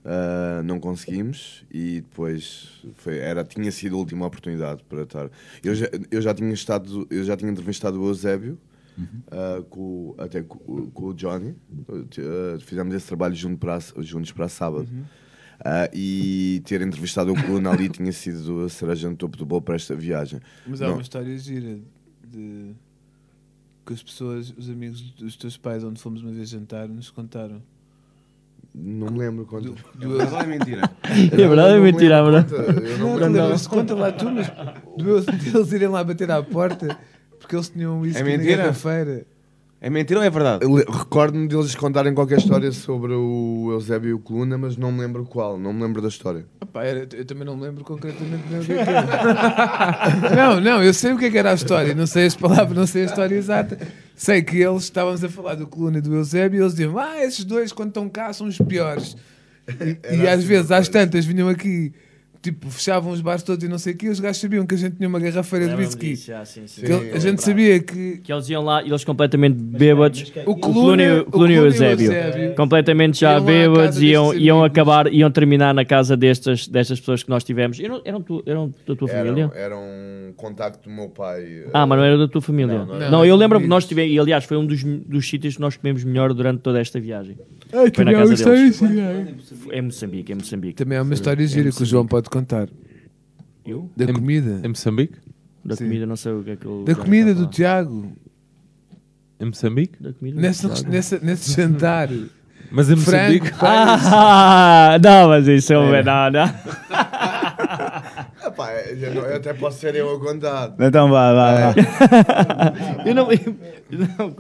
Uh, 0.07 0.63
não 0.65 0.79
conseguimos 0.79 1.65
e 1.73 2.03
depois 2.03 2.83
foi, 2.97 3.17
era, 3.17 3.43
tinha 3.43 3.73
sido 3.73 3.95
a 3.97 3.99
última 3.99 4.27
oportunidade 4.27 4.85
para 4.87 5.05
estar. 5.05 5.31
Eu 5.63 5.75
já, 5.75 5.87
eu 6.11 6.21
já 6.21 6.35
tinha 6.35 6.53
estado, 6.53 7.07
eu 7.09 7.25
já 7.25 7.35
tinha 7.39 7.51
entrevistado 7.51 7.99
o 7.99 8.07
Eusébio, 8.09 8.59
uh, 8.99 9.63
com, 9.65 9.81
o- 9.81 10.15
até 10.19 10.43
com, 10.43 10.91
com 10.91 11.07
o 11.07 11.15
Johnny. 11.15 11.55
Uh, 11.89 12.61
fizemos 12.61 12.95
esse 12.95 13.07
trabalho 13.07 13.35
junto 13.35 13.57
para, 13.57 13.79
juntos 14.03 14.31
para 14.31 14.47
sábado. 14.47 14.87
Uh, 14.93 15.89
e 15.95 16.61
ter 16.67 16.83
entrevistado 16.83 17.33
o 17.33 17.43
Coluna 17.43 17.71
ali 17.71 17.89
tinha 17.89 18.13
sido 18.13 18.65
a 18.65 18.69
cereja 18.69 19.09
no 19.09 19.17
topo 19.17 19.39
do 19.39 19.47
bolo 19.47 19.63
para 19.63 19.77
esta 19.77 19.95
viagem. 19.97 20.39
Mas 20.67 20.83
há 20.83 20.87
Não- 20.89 20.95
uma 20.97 21.03
história 21.03 21.39
gira 21.39 21.79
de 22.35 22.73
que 23.87 23.93
as 23.93 24.03
pessoas, 24.03 24.53
os 24.57 24.69
amigos 24.71 25.01
dos 25.13 25.37
teus 25.37 25.57
pais, 25.57 25.85
onde 25.85 26.01
fomos 26.01 26.23
uma 26.23 26.33
vez 26.33 26.49
jantar, 26.49 26.89
nos 26.89 27.11
contaram. 27.11 27.63
Não 28.75 29.09
me 29.09 29.19
lembro 29.19 29.47
quando. 29.47 29.75
Do, 29.95 30.21
É 30.21 30.27
verdade 30.27 30.45
é 30.45 30.47
mentira? 30.47 30.91
É 31.05 31.37
verdade 31.37 31.75
é 31.75 31.81
mentira, 31.81 32.17
Eu 32.17 32.99
não 32.99 33.21
eu 33.21 33.31
não 33.31 33.49
Não, 33.51 33.59
conta 33.69 33.95
lá 33.95 34.11
tu, 34.11 34.25
mas 34.31 34.49
do, 34.97 35.21
deles 35.21 35.73
irem 35.73 35.89
lá 35.89 36.03
bater 36.03 36.31
à 36.31 36.43
porta 36.43 36.99
porque 37.39 37.55
eles 37.55 37.69
tinham 37.69 38.01
whisky 38.01 38.21
É 38.21 38.25
na 38.25 38.31
mentira? 38.39 38.75
É 39.85 39.91
mentira 39.91 40.19
ou 40.21 40.25
é 40.25 40.31
verdade? 40.31 40.65
Recordo-me 40.91 41.47
deles 41.47 41.75
contarem 41.75 42.15
qualquer 42.15 42.39
história 42.39 42.73
sobre 42.73 43.13
o 43.13 43.69
Eusébio 43.71 44.09
e 44.09 44.15
o 44.15 44.19
Coluna, 44.19 44.57
mas 44.57 44.79
não 44.79 44.91
me 44.91 45.03
lembro 45.03 45.27
qual, 45.27 45.59
não 45.59 45.75
me 45.75 45.83
lembro 45.83 46.01
da 46.01 46.09
história. 46.09 46.47
Opa, 46.59 46.83
era- 46.85 47.07
eu 47.13 47.25
também 47.27 47.45
não 47.45 47.55
me 47.55 47.65
lembro 47.65 47.85
concretamente 47.85 48.45
o 48.45 48.65
que 48.65 48.73
é 48.73 48.83
que 48.83 48.91
era. 48.91 50.31
não, 50.35 50.59
não, 50.59 50.83
eu 50.83 50.95
sei 50.95 51.13
o 51.13 51.19
que 51.19 51.27
é 51.27 51.31
que 51.31 51.37
era 51.37 51.51
a 51.51 51.55
história, 51.55 51.95
não 51.95 52.07
sei 52.07 52.25
as 52.25 52.35
palavras, 52.35 52.75
não 52.75 52.87
sei 52.87 53.03
a 53.03 53.05
história 53.05 53.37
exata. 53.37 53.79
Sei 54.17 54.41
que 54.41 54.57
eles 54.57 54.85
estávamos 54.85 55.23
a 55.23 55.29
falar 55.29 55.55
do 55.55 55.67
Coluna 55.67 55.99
e 55.99 56.01
do 56.01 56.15
Eusébio 56.15 56.61
e 56.61 56.63
eles 56.63 56.73
diziam: 56.73 56.99
Ah, 56.99 57.23
esses 57.23 57.45
dois 57.45 57.71
quando 57.71 57.89
estão 57.89 58.09
cá 58.09 58.33
são 58.33 58.47
os 58.47 58.57
piores. 58.57 59.15
E, 59.69 60.17
e 60.23 60.27
às 60.27 60.43
vezes, 60.45 60.71
às 60.71 60.89
tantas, 60.89 61.27
vinham 61.27 61.47
aqui, 61.51 61.93
tipo, 62.45 62.71
fechavam 62.71 63.11
os 63.11 63.21
bares 63.23 63.43
todos 63.43 63.65
e 63.65 63.69
não 63.69 63.79
sei 63.79 63.95
o 63.95 63.97
quê, 63.97 64.07
e 64.07 64.11
os 64.11 64.21
gajos 64.21 64.39
sabiam 64.41 64.67
que 64.67 64.75
a 64.75 64.79
gente 64.79 64.97
tinha 64.97 65.09
uma 65.09 65.19
garrafeira 65.19 65.67
de 65.67 65.75
whisky. 65.75 66.11
disso, 66.11 66.27
já, 66.27 66.45
sim, 66.45 66.67
sim. 66.67 66.83
Que 66.83 66.93
ele- 66.93 67.11
a 67.13 67.19
gente 67.19 67.43
sabia 67.43 67.81
que 67.81 68.19
Que 68.19 68.33
eles 68.33 68.49
iam 68.51 68.63
lá 68.63 68.83
e 68.83 68.89
eles 68.89 69.03
completamente 69.03 69.55
bêbados. 69.57 70.31
O 70.47 70.53
e 70.53 71.01
o 71.33 71.47
e 71.47 71.59
o 71.59 71.65
Eusébio. 71.65 72.13
Eusébio 72.13 72.55
Completamente 72.55 73.19
já 73.21 73.33
iam 73.33 73.39
lá 73.39 73.43
à 73.43 73.47
bêbados 73.47 73.87
casa 73.87 74.05
iam, 74.05 74.25
destes 74.29 74.43
iam 74.47 74.59
amigos. 74.61 74.71
acabar, 74.79 75.13
iam 75.13 75.31
terminar 75.31 75.73
na 75.75 75.85
casa 75.85 76.17
destas, 76.17 76.69
destas 76.69 77.01
pessoas 77.01 77.23
que 77.23 77.31
nós 77.31 77.43
tivemos. 77.43 77.81
Eram, 77.81 78.03
eram, 78.05 78.21
tu, 78.23 78.43
eram 78.47 78.73
da 78.87 78.95
tua 78.95 79.09
família? 79.09 79.51
Era, 79.55 79.65
era 79.65 79.77
um 79.77 80.33
contacto 80.37 80.89
do 80.89 80.95
meu 80.95 81.09
pai. 81.09 81.65
Ah, 81.73 81.87
mas 81.87 81.99
não 81.99 82.05
era 82.05 82.19
da 82.19 82.29
tua 82.29 82.41
família. 82.43 82.79
Não, 82.79 82.87
Não, 82.87 83.19
era. 83.21 83.27
eu 83.27 83.37
lembro 83.37 83.61
que 83.61 83.67
nós 83.67 83.87
tivemos, 83.87 84.13
e 84.13 84.19
aliás 84.19 84.45
foi 84.45 84.57
um 84.59 84.67
dos, 84.67 84.83
dos 84.85 85.29
sítios 85.29 85.55
que 85.57 85.61
nós 85.61 85.77
comemos 85.77 86.05
melhor 86.05 86.33
durante 86.35 86.61
toda 86.61 86.79
esta 86.81 87.01
viagem. 87.01 87.37
Ai, 87.73 87.91
foi 87.95 88.05
na 88.05 88.13
casa 88.13 88.25
uma 88.27 88.35
história 88.35 88.59
deles. 88.59 88.79
gira. 88.79 89.35
É 89.71 89.81
Moçambique, 89.83 90.33
é 90.33 90.35
Moçambique. 90.35 90.75
Também 90.75 90.99
há 90.99 91.03
uma 91.03 91.09
Sim. 91.09 91.15
história 91.15 91.43
É 91.43 91.47
gira 91.47 91.71
que 91.71 91.83
o. 91.83 91.87
João 91.87 92.07
pode 92.07 92.29
contar. 92.35 92.69
Eu? 93.65 93.89
Da 93.97 94.13
comida. 94.13 94.61
Em 94.65 94.69
Moçambique? 94.69 95.19
Da 95.65 95.77
Sim. 95.77 95.85
comida, 95.85 96.05
não 96.07 96.17
sei 96.17 96.33
o 96.33 96.43
que 96.43 96.51
é 96.51 96.57
que 96.57 96.67
eu. 96.67 96.85
Da 96.85 96.95
comida 96.95 97.35
do 97.35 97.47
Tiago. 97.47 98.13
Em 99.41 99.47
Moçambique? 99.47 100.03
Da 100.03 100.13
comida 100.13 100.37
do 100.37 100.43
Nessa, 100.43 100.69
Tiago. 100.69 100.91
nessa, 100.91 101.19
nesse 101.21 101.53
jantar. 101.57 102.09
Mas 102.71 102.91
em 102.91 102.97
Moçambique? 102.97 103.47
peixe. 103.51 103.59
Ah, 103.63 104.99
não, 105.03 105.29
mas 105.29 105.47
isso 105.47 105.73
é 105.73 105.79
um. 105.79 105.91
Não, 105.93 106.31
não. 106.31 106.45
Epá, 108.49 108.73
eu, 108.73 109.15
não- 109.15 109.23
eu 109.23 109.37
até 109.37 109.55
posso 109.55 109.79
ser 109.79 109.95
eu 109.95 110.17
a 110.17 110.19
contar. 110.19 110.75
Então 110.81 111.09
vá, 111.09 111.33
vá, 111.33 111.71
vá. 111.73 113.05
eu 113.07 113.15
não. 113.15 113.31
eu 113.31 113.39
não, 114.19 114.35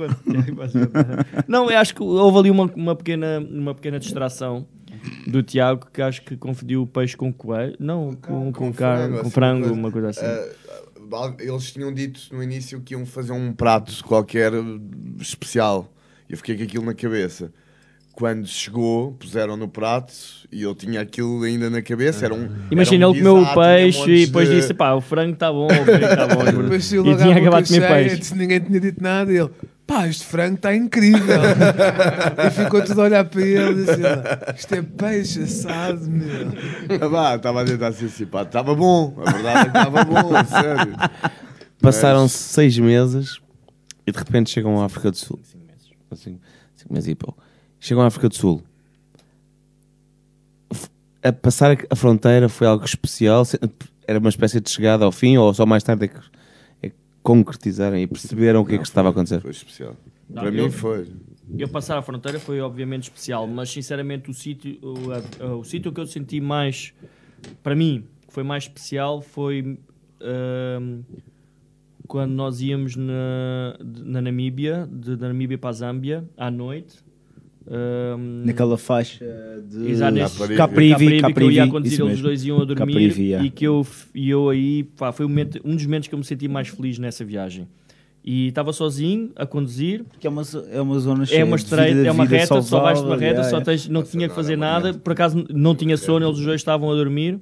não, 1.46 1.70
eu 1.70 1.78
acho 1.78 1.94
que 1.94 2.02
houve 2.02 2.38
ali 2.38 2.50
uma, 2.50 2.64
uma, 2.74 2.96
pequena, 2.96 3.38
uma 3.38 3.72
pequena 3.74 4.00
distração 4.00 4.66
do 5.26 5.42
Tiago 5.42 5.86
que 5.92 6.02
acho 6.02 6.22
que 6.22 6.36
confundiu 6.36 6.82
o 6.82 6.86
peixe 6.86 7.16
com 7.16 7.32
coelho. 7.32 7.76
Não, 7.78 8.12
com, 8.14 8.52
com, 8.52 8.72
carne, 8.72 9.14
com 9.14 9.20
assim, 9.20 9.30
frango, 9.30 9.72
uma 9.72 9.90
coisa 9.90 10.10
assim. 10.10 10.24
Ah, 10.24 11.34
eles 11.38 11.72
tinham 11.72 11.92
dito 11.92 12.20
no 12.32 12.42
início 12.42 12.80
que 12.80 12.94
iam 12.94 13.04
fazer 13.04 13.32
um 13.32 13.52
prato 13.52 14.02
qualquer 14.04 14.52
eh, 14.52 14.62
especial. 15.20 15.92
Eu 16.28 16.36
fiquei 16.36 16.56
com 16.56 16.64
aquilo 16.64 16.84
na 16.84 16.94
cabeça. 16.94 17.52
Quando 18.12 18.46
chegou, 18.46 19.12
puseram 19.12 19.56
no 19.56 19.68
prato 19.68 20.14
e 20.50 20.62
eu 20.62 20.72
tinha 20.74 21.00
aquilo 21.00 21.42
ainda 21.42 21.68
na 21.68 21.82
cabeça. 21.82 22.24
Era 22.24 22.34
um, 22.34 22.48
Imagina, 22.70 23.04
era 23.04 23.08
um 23.08 23.14
ele 23.14 23.24
comeu 23.24 23.42
o 23.42 23.54
peixe 23.54 24.10
e 24.10 24.26
depois 24.26 24.48
de- 24.48 24.56
disse: 24.56 24.72
pá, 24.72 24.94
o 24.94 25.00
frango 25.00 25.34
está 25.34 25.52
bom, 25.52 25.66
o 25.66 25.84
frango 25.84 26.04
está 26.04 26.26
bom. 26.28 26.42
E 26.44 27.10
à 27.12 27.16
tinha 27.16 27.36
acabado 27.36 27.64
de 27.64 27.74
comer 27.74 27.88
peixe. 27.88 28.34
ninguém 28.34 28.60
tinha 28.60 28.80
dito 28.80 29.02
nada. 29.02 29.32
E 29.32 29.36
ele, 29.36 29.50
pá, 29.86 30.06
este 30.08 30.24
frango 30.24 30.56
está 30.56 30.74
incrível. 30.74 31.40
e 32.46 32.50
ficou 32.50 32.82
tudo 32.84 33.00
a 33.00 33.04
olhar 33.04 33.24
para 33.24 33.42
ele 33.42 33.70
e 33.70 33.84
disse: 33.84 33.92
ele, 33.92 34.54
isto 34.56 34.74
é 34.74 34.82
peixe 34.82 35.42
assado, 35.42 36.08
meu. 36.08 36.48
Ah, 37.18 37.36
Estava 37.36 37.62
a 37.62 37.64
tentar 37.64 37.92
ser 37.92 38.08
simpático. 38.08 38.48
Estava 38.48 38.74
bom. 38.74 39.14
A 39.24 39.30
verdade 39.32 39.58
é 39.58 39.62
que 39.62 39.68
estava 39.78 40.04
bom, 40.04 40.44
sério. 40.44 40.94
Passaram-se 41.80 42.36
seis 42.38 42.78
meses 42.78 43.38
e 44.06 44.12
de 44.12 44.18
repente 44.18 44.50
chegam 44.50 44.80
à 44.80 44.86
África 44.86 45.10
do 45.10 45.16
Sul. 45.16 45.38
Cinco 45.42 45.64
meses. 45.66 46.34
Cinco 46.76 46.92
meses 46.94 47.08
e 47.10 47.14
pouco. 47.14 47.42
Chegam 47.80 48.02
à 48.02 48.06
África 48.06 48.28
do 48.28 48.34
Sul. 48.34 48.62
A 51.22 51.32
passar 51.32 51.76
a- 51.90 51.96
fronteira 51.96 52.48
foi 52.48 52.66
algo 52.66 52.84
especial? 52.84 53.44
Era 54.06 54.18
uma 54.18 54.28
espécie 54.28 54.60
de 54.60 54.70
chegada 54.70 55.04
ao 55.04 55.12
fim 55.12 55.36
ou 55.38 55.52
só 55.54 55.64
mais 55.64 55.82
tarde 55.82 56.04
é 56.04 56.08
que, 56.08 56.20
que 57.24 57.44
concretizaram 57.44 57.96
e 57.96 58.06
perceberam 58.06 58.60
o 58.60 58.66
que 58.66 58.74
é 58.74 58.78
que 58.78 58.84
estava 58.84 59.08
a 59.08 59.10
acontecer? 59.10 59.40
Foi 59.40 59.50
especial. 59.50 59.96
Não, 60.28 60.42
Para 60.42 60.54
eu- 60.54 60.64
mim 60.64 60.70
foi. 60.70 61.06
Eu 61.58 61.68
passar 61.68 61.96
a 61.98 62.02
fronteira 62.02 62.38
foi 62.38 62.60
obviamente 62.60 63.04
especial, 63.04 63.46
mas 63.46 63.70
sinceramente 63.70 64.30
o 64.30 64.34
sítio 64.34 64.78
o, 64.82 65.12
a- 65.12 65.54
o 65.56 65.64
sítio 65.64 65.92
que 65.92 66.00
eu 66.00 66.06
senti 66.06 66.40
mais 66.40 66.92
para 67.62 67.74
mim 67.74 68.04
que 68.26 68.32
foi 68.32 68.42
mais 68.42 68.64
especial 68.64 69.20
foi 69.20 69.78
ahm, 70.22 71.02
quando 72.08 72.32
nós 72.32 72.60
íamos 72.62 72.96
na, 72.96 73.76
na 73.80 74.22
Namíbia, 74.22 74.88
de, 74.90 75.16
da 75.16 75.28
Namíbia 75.28 75.58
para 75.58 75.70
a 75.70 75.72
Zâmbia 75.72 76.24
à 76.36 76.50
noite. 76.50 77.03
Ahm, 77.66 78.44
Naquela 78.44 78.76
faixa 78.76 79.24
de 79.66 79.88
Exato, 79.90 80.14
Caprivi, 80.18 80.56
Caprivi, 80.56 81.20
Caprivi, 81.20 81.34
que 81.34 81.42
eu 81.42 81.50
ia 81.50 81.64
a 81.64 81.68
conduzir, 81.68 81.92
isso 81.94 82.06
eles 82.06 82.20
dois 82.20 82.44
iam 82.44 82.60
a 82.60 82.64
dormir 82.64 82.78
Caprivi, 82.92 83.22
yeah. 83.28 83.46
e 83.46 83.50
que 83.50 83.66
eu, 83.66 83.86
e 84.14 84.28
eu 84.28 84.50
aí, 84.50 84.84
pá, 84.84 85.12
foi 85.12 85.24
o 85.24 85.28
momento- 85.28 85.60
um 85.64 85.74
dos 85.74 85.84
momentos 85.86 86.08
que 86.08 86.14
eu 86.14 86.18
me 86.18 86.24
senti 86.24 86.46
mais 86.46 86.68
feliz 86.68 86.98
nessa 86.98 87.24
viagem. 87.24 87.66
E 88.26 88.48
estava 88.48 88.72
sozinho 88.72 89.30
a 89.36 89.44
conduzir. 89.46 90.02
Que 90.18 90.26
é 90.26 90.30
uma, 90.30 90.42
é 90.70 90.80
uma 90.80 90.98
zona 90.98 91.24
É 91.24 91.26
cheia 91.26 91.44
uma 91.44 91.56
de 91.56 91.62
estreita, 91.64 91.94
vida- 91.94 92.08
é 92.08 92.10
uma 92.12 92.24
vida 92.24 92.36
reta, 92.38 92.62
só 92.62 92.80
vais 92.80 92.98
de 92.98 93.04
uma 93.06 93.16
reta, 93.16 93.40
yeah, 93.40 93.50
só 93.50 93.60
tens, 93.60 93.88
não 93.88 94.02
tinha 94.02 94.28
que 94.28 94.34
fazer 94.34 94.56
nada. 94.56 94.94
Por 94.94 95.12
acaso 95.12 95.44
não 95.50 95.74
tinha 95.74 95.96
sono, 95.96 96.24
eles 96.26 96.38
os 96.38 96.44
dois 96.44 96.60
estavam 96.60 96.90
a 96.90 96.94
dormir 96.94 97.38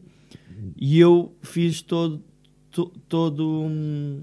e 0.76 0.99
eu 0.99 1.33
fiz 1.42 1.83
todo, 1.83 2.20
to- 2.70 2.92
todo 3.09 3.49
um, 3.65 4.23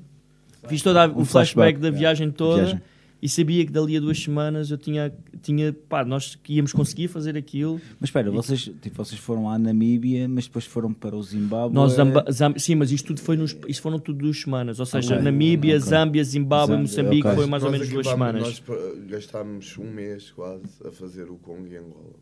fiz 0.68 0.82
todo 0.82 0.98
a- 0.98 1.08
Um 1.08 1.22
o 1.22 1.26
flashback, 1.26 1.78
flashback, 1.78 1.80
da 1.80 1.90
viagem 1.92 2.30
toda 2.32 2.58
Viagem. 2.64 2.82
E 3.22 3.28
sabia 3.28 3.66
que 3.66 3.72
dali 3.72 3.98
a 3.98 4.00
duas 4.00 4.18
semanas 4.22 4.72
eu 4.72 4.78
tinha, 4.78 5.14
tinha 5.42 5.74
pá, 5.74 6.06
nós 6.06 6.36
que 6.36 6.54
íamos 6.54 6.72
conseguir 6.74 7.08
fazer 7.08 7.36
aquilo. 7.36 7.82
Mas 8.00 8.10
espera, 8.10 8.32
vocês, 8.32 8.62
tipo, 8.82 8.96
vocês 8.96 9.20
foram 9.20 9.50
à 9.50 9.58
Namíbia, 9.60 10.28
mas 10.28 10.46
depois 10.46 10.66
foram 10.66 10.94
para 10.94 11.16
o 11.16 11.22
Zimbábue. 11.24 11.74
Nós, 11.76 11.94
Zamba- 11.94 12.26
Zam- 12.32 12.58
sim, 12.58 12.76
mas 12.76 12.92
isto 12.92 13.08
tudo 13.08 13.22
foi 13.22 13.36
nos, 13.36 13.56
isto 13.68 13.82
foram 13.82 14.00
tudo 14.00 14.20
duas 14.20 14.40
semanas, 14.40 14.80
ou 14.80 14.86
seja, 14.86 15.16
Ok, 15.16 15.24
Namíbia, 15.24 15.76
ok. 15.78 15.90
Zâmbia, 15.90 16.24
Zimbábue, 16.24 16.68
Zâmbia, 16.74 16.82
Moçambique 16.82 17.28
ok. 17.28 17.36
foi 17.38 17.46
mais 17.48 17.64
ou 17.64 17.72
menos 17.72 17.90
duas 17.90 18.08
semanas. 18.08 18.42
Nós 18.42 18.64
gastámos 19.10 19.78
um 19.78 19.92
mês 19.92 20.32
quase 20.32 20.64
a 20.86 20.92
fazer 20.92 21.24
o 21.30 21.36
Congo 21.36 21.68
e 21.68 21.76
Angola. 21.78 22.16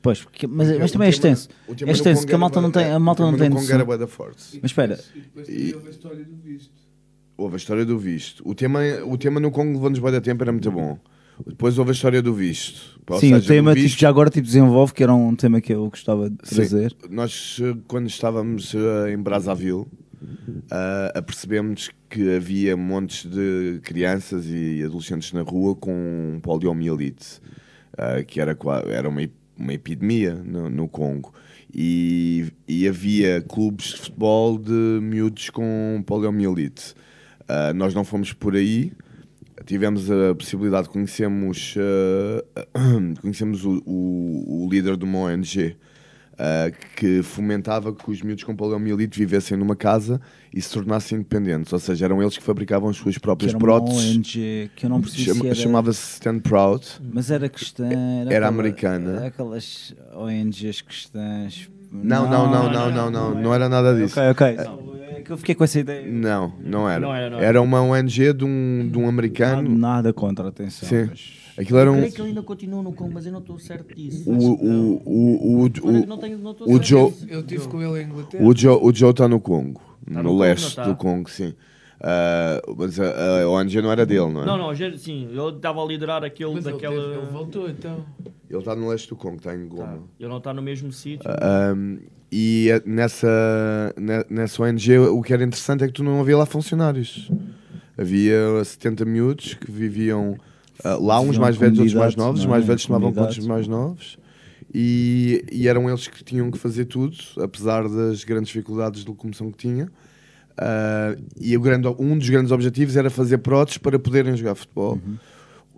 Pois, 0.00 0.20
porque- 0.24 0.48
mas, 0.48 0.66
Porque 0.66 0.80
mas 0.80 0.90
também 0.90 1.06
é 1.06 1.10
extenso. 1.10 1.48
É 1.86 1.90
extenso, 1.92 2.26
que 2.26 2.34
a 2.34 2.38
malta 2.38 2.60
não 2.60 2.72
tem, 2.72 2.86
a 2.86 2.98
malta 2.98 3.22
o 3.22 3.30
não 3.30 3.38
tem 3.38 3.48
no 3.48 3.54
Congo 3.54 3.60
noção. 3.62 3.76
era 3.76 3.84
bué 3.84 3.96
da 3.96 4.08
forte. 4.08 4.58
Mas 4.60 4.72
espera, 4.72 4.98
E 5.14 5.20
depois 5.20 5.48
E- 5.48 5.72
houve 5.74 5.86
a 5.86 5.90
história 5.90 6.24
do 6.24 6.34
visto. 6.42 6.81
Houve 7.42 7.54
a 7.54 7.56
história 7.56 7.84
do 7.84 7.98
visto. 7.98 8.42
O 8.48 8.54
tema, 8.54 8.80
o 9.04 9.18
tema 9.18 9.40
no 9.40 9.50
Congo 9.50 9.72
levou-nos 9.74 9.98
bem 9.98 10.12
da 10.12 10.20
tempo, 10.20 10.42
era 10.44 10.52
muito 10.52 10.70
bom. 10.70 10.98
Depois 11.46 11.76
houve 11.78 11.90
a 11.90 11.94
história 11.94 12.22
do 12.22 12.32
visto. 12.32 13.00
Ou 13.08 13.18
sim, 13.18 13.32
o 13.32 13.36
seja, 13.40 13.48
tema 13.54 13.72
do 13.72 13.74
tipo, 13.74 13.88
visto- 13.88 13.98
já 14.00 14.08
agora 14.08 14.30
tipo, 14.30 14.46
desenvolve, 14.46 14.92
que 14.92 15.02
era 15.02 15.12
um 15.12 15.34
tema 15.34 15.60
que 15.60 15.72
eu 15.72 15.88
gostava 15.90 16.30
de 16.30 16.36
Sim. 16.44 16.54
trazer. 16.54 16.94
Nós, 17.10 17.58
eh, 17.60 17.76
quando 17.88 18.06
estávamos 18.08 18.72
eh, 18.74 19.12
em 19.12 19.18
Brazzaville, 19.18 19.86
ah, 20.70 21.12
apercebemos 21.16 21.90
que 22.08 22.36
havia 22.36 22.76
montes 22.76 23.28
de 23.28 23.80
crianças 23.82 24.44
e 24.46 24.82
adolescentes 24.84 25.32
na 25.32 25.42
rua 25.42 25.74
com 25.74 26.38
poliomielite, 26.42 27.40
ah, 27.98 28.22
que 28.22 28.40
era, 28.40 28.56
era 28.86 29.08
uma, 29.08 29.22
uma 29.58 29.74
epidemia 29.74 30.34
no, 30.34 30.70
no 30.70 30.86
Congo. 30.88 31.32
E, 31.74 32.52
e 32.68 32.86
havia 32.86 33.40
clubes 33.40 33.86
de 33.86 33.96
futebol 33.96 34.58
de 34.58 34.70
miúdos 35.02 35.50
com 35.50 36.04
poliomielite. 36.06 36.94
Ah, 37.48 37.72
nós 37.74 37.94
não 37.94 38.04
fomos 38.04 38.32
por 38.32 38.54
aí, 38.54 38.92
tivemos 39.66 40.10
a 40.10 40.34
possibilidade 40.34 40.84
de 40.84 40.90
conhecermos, 40.90 41.74
eh, 41.78 42.44
conhecemos 43.20 43.64
o, 43.64 43.82
o- 43.86 44.64
o 44.66 44.68
líder 44.70 44.96
de 44.96 45.04
uma 45.04 45.18
ONG 45.18 45.76
eh, 46.38 46.72
que 46.96 47.22
fomentava 47.22 47.94
que 47.94 48.10
os 48.10 48.22
miúdos 48.22 48.42
com 48.44 48.56
poliomielite 48.56 49.18
vivessem 49.18 49.56
numa 49.56 49.76
casa 49.76 50.20
e 50.52 50.60
se 50.60 50.70
tornassem 50.72 51.18
independentes. 51.18 51.72
Ou 51.72 51.78
seja, 51.78 52.06
eram 52.06 52.20
eles 52.22 52.36
que 52.36 52.42
fabricavam 52.42 52.88
as 52.88 52.96
suas 52.96 53.14
Que 53.16 53.20
próprias 53.20 53.50
era 53.50 53.58
uma 53.58 53.64
próteses. 53.64 54.16
ONG 54.16 54.70
que 54.74 54.86
eu 54.86 54.90
não 54.90 55.00
percebi 55.00 55.24
Chama- 55.24 55.40
se 55.40 55.46
era- 55.46 55.54
Chamava-se 55.54 56.12
Stand 56.14 56.40
Proud. 56.40 56.86
Mas 57.12 57.30
era 57.30 57.48
cristã. 57.48 57.86
Era, 57.86 57.94
Era 57.96 58.22
aquela- 58.30 58.46
americana. 58.48 59.26
Aquelas 59.26 59.94
ONGs 60.14 60.80
cristãs. 60.82 61.68
Não, 61.92 62.28
não, 62.28 62.50
não, 62.50 62.72
não, 62.72 62.90
não, 62.90 63.10
não, 63.10 63.34
não 63.42 63.54
era 63.54 63.68
nada 63.68 63.94
disso. 63.94 64.18
Ok, 64.18 64.54
ok. 64.56 64.64
Não, 65.22 65.24
é 65.24 65.26
que 65.26 65.30
eu 65.32 65.36
fiquei 65.38 65.54
com 65.54 65.64
essa 65.64 65.78
ideia. 65.78 66.06
Não, 66.10 66.52
não 66.60 66.88
era. 66.88 67.00
Não 67.00 67.14
era, 67.14 67.30
não 67.30 67.36
era. 67.38 67.46
era. 67.46 67.62
uma 67.62 67.80
ONG 67.80 68.32
de 68.32 68.44
um, 68.44 68.88
de 68.90 68.98
um 68.98 69.08
americano. 69.08 69.68
Nada 69.76 70.12
contra, 70.12 70.48
atenção. 70.48 70.88
Sim. 70.88 71.06
mas- 71.08 71.42
Aquilo 71.56 71.78
era 71.78 71.90
Eu 71.90 71.92
um. 71.92 71.96
creio 71.98 72.12
que 72.14 72.20
ele 72.22 72.28
ainda 72.30 72.42
continua 72.42 72.82
no 72.82 72.92
Congo, 72.94 73.12
mas 73.12 73.26
eu 73.26 73.32
não 73.32 73.40
estou 73.40 73.58
certo 73.58 73.94
disso. 73.94 74.28
O, 74.30 74.34
o, 74.34 75.02
o, 75.04 75.64
o, 75.66 75.70
Olha, 75.84 76.06
não 76.06 76.16
tenho- 76.16 76.38
não 76.38 76.56
o, 76.58 76.76
o 76.76 76.82
Joe. 76.82 77.12
Eu 77.28 77.42
tive 77.42 77.68
com 77.68 77.82
ele 77.82 78.02
em 78.02 78.06
Inglaterra. 78.06 78.42
O 78.42 78.56
Joe, 78.56 78.78
o 78.80 78.94
Joe 78.94 79.10
está 79.10 79.28
no 79.28 79.38
Congo. 79.38 79.78
Tá 80.06 80.14
no, 80.14 80.22
no 80.22 80.28
Congo, 80.30 80.40
leste 80.40 80.76
não 80.78 80.84
tá? 80.84 80.90
do 80.90 80.96
Congo, 80.96 81.28
sim. 81.28 81.52
Ah, 82.00 82.60
mas 82.76 82.98
a, 82.98 83.42
a 83.42 83.48
ONG 83.50 83.82
não 83.82 83.92
era 83.92 84.06
dele, 84.06 84.32
não 84.32 84.42
é? 84.42 84.46
Não, 84.46 84.56
não, 84.56 84.74
sim, 84.96 85.28
ele 85.30 85.56
estava 85.56 85.82
a 85.82 85.86
liderar 85.86 86.24
aquele 86.24 86.54
Mas 86.54 86.64
ele 86.64 86.74
daquela. 86.74 86.94
teve- 87.00 87.16
ele 87.18 87.26
voltou 87.30 87.68
então. 87.68 88.04
Ele 88.48 88.58
está 88.58 88.74
no 88.74 88.88
leste 88.88 89.08
do 89.10 89.16
Congo, 89.16 89.36
está 89.36 89.54
em 89.54 89.68
Goma. 89.68 90.00
Ele 90.18 90.28
não 90.30 90.38
está 90.38 90.52
no 90.54 90.62
mesmo 90.62 90.90
sítio. 90.90 91.30
Ah, 91.30 91.74
um, 91.76 91.98
e 92.32 92.70
eh, 92.70 92.82
nessa, 92.86 93.94
ne- 93.94 94.24
nessa 94.30 94.62
ONG 94.62 94.98
o 94.98 95.20
que 95.20 95.34
era 95.34 95.44
interessante 95.44 95.84
é 95.84 95.86
que 95.86 95.92
tu 95.92 96.02
não 96.02 96.18
havia 96.18 96.38
lá 96.38 96.46
funcionários. 96.46 97.30
Havia 97.96 98.64
70 98.64 99.04
miúdos 99.04 99.52
que 99.52 99.70
viviam 99.70 100.38
ah, 100.82 100.96
lá, 100.98 101.20
uns 101.20 101.36
mais 101.36 101.56
velhos, 101.56 101.78
outros 101.78 101.94
mais 101.94 102.16
novos. 102.16 102.40
Os 102.40 102.46
mais 102.46 102.64
é? 102.64 102.66
velhos 102.66 102.86
tomavam 102.86 103.12
conta 103.12 103.34
dos 103.34 103.46
mais 103.46 103.68
novos. 103.68 104.18
E, 104.74 105.44
e 105.52 105.68
eram 105.68 105.86
eles 105.90 106.08
que 106.08 106.24
tinham 106.24 106.50
que 106.50 106.56
fazer 106.56 106.86
tudo, 106.86 107.14
apesar 107.38 107.86
das 107.86 108.24
grandes 108.24 108.48
dificuldades 108.48 109.02
de 109.02 109.08
locomoção 109.08 109.52
que 109.52 109.58
tinha. 109.58 109.90
Ah, 110.56 111.14
e 111.38 111.54
o 111.54 111.60
grande, 111.60 111.86
um 111.98 112.16
dos 112.16 112.30
grandes 112.30 112.50
objetivos 112.50 112.96
era 112.96 113.10
fazer 113.10 113.38
próteses 113.38 113.76
para 113.76 113.98
poderem 113.98 114.34
jogar 114.34 114.54
futebol. 114.54 114.94
Uhum. 114.94 115.16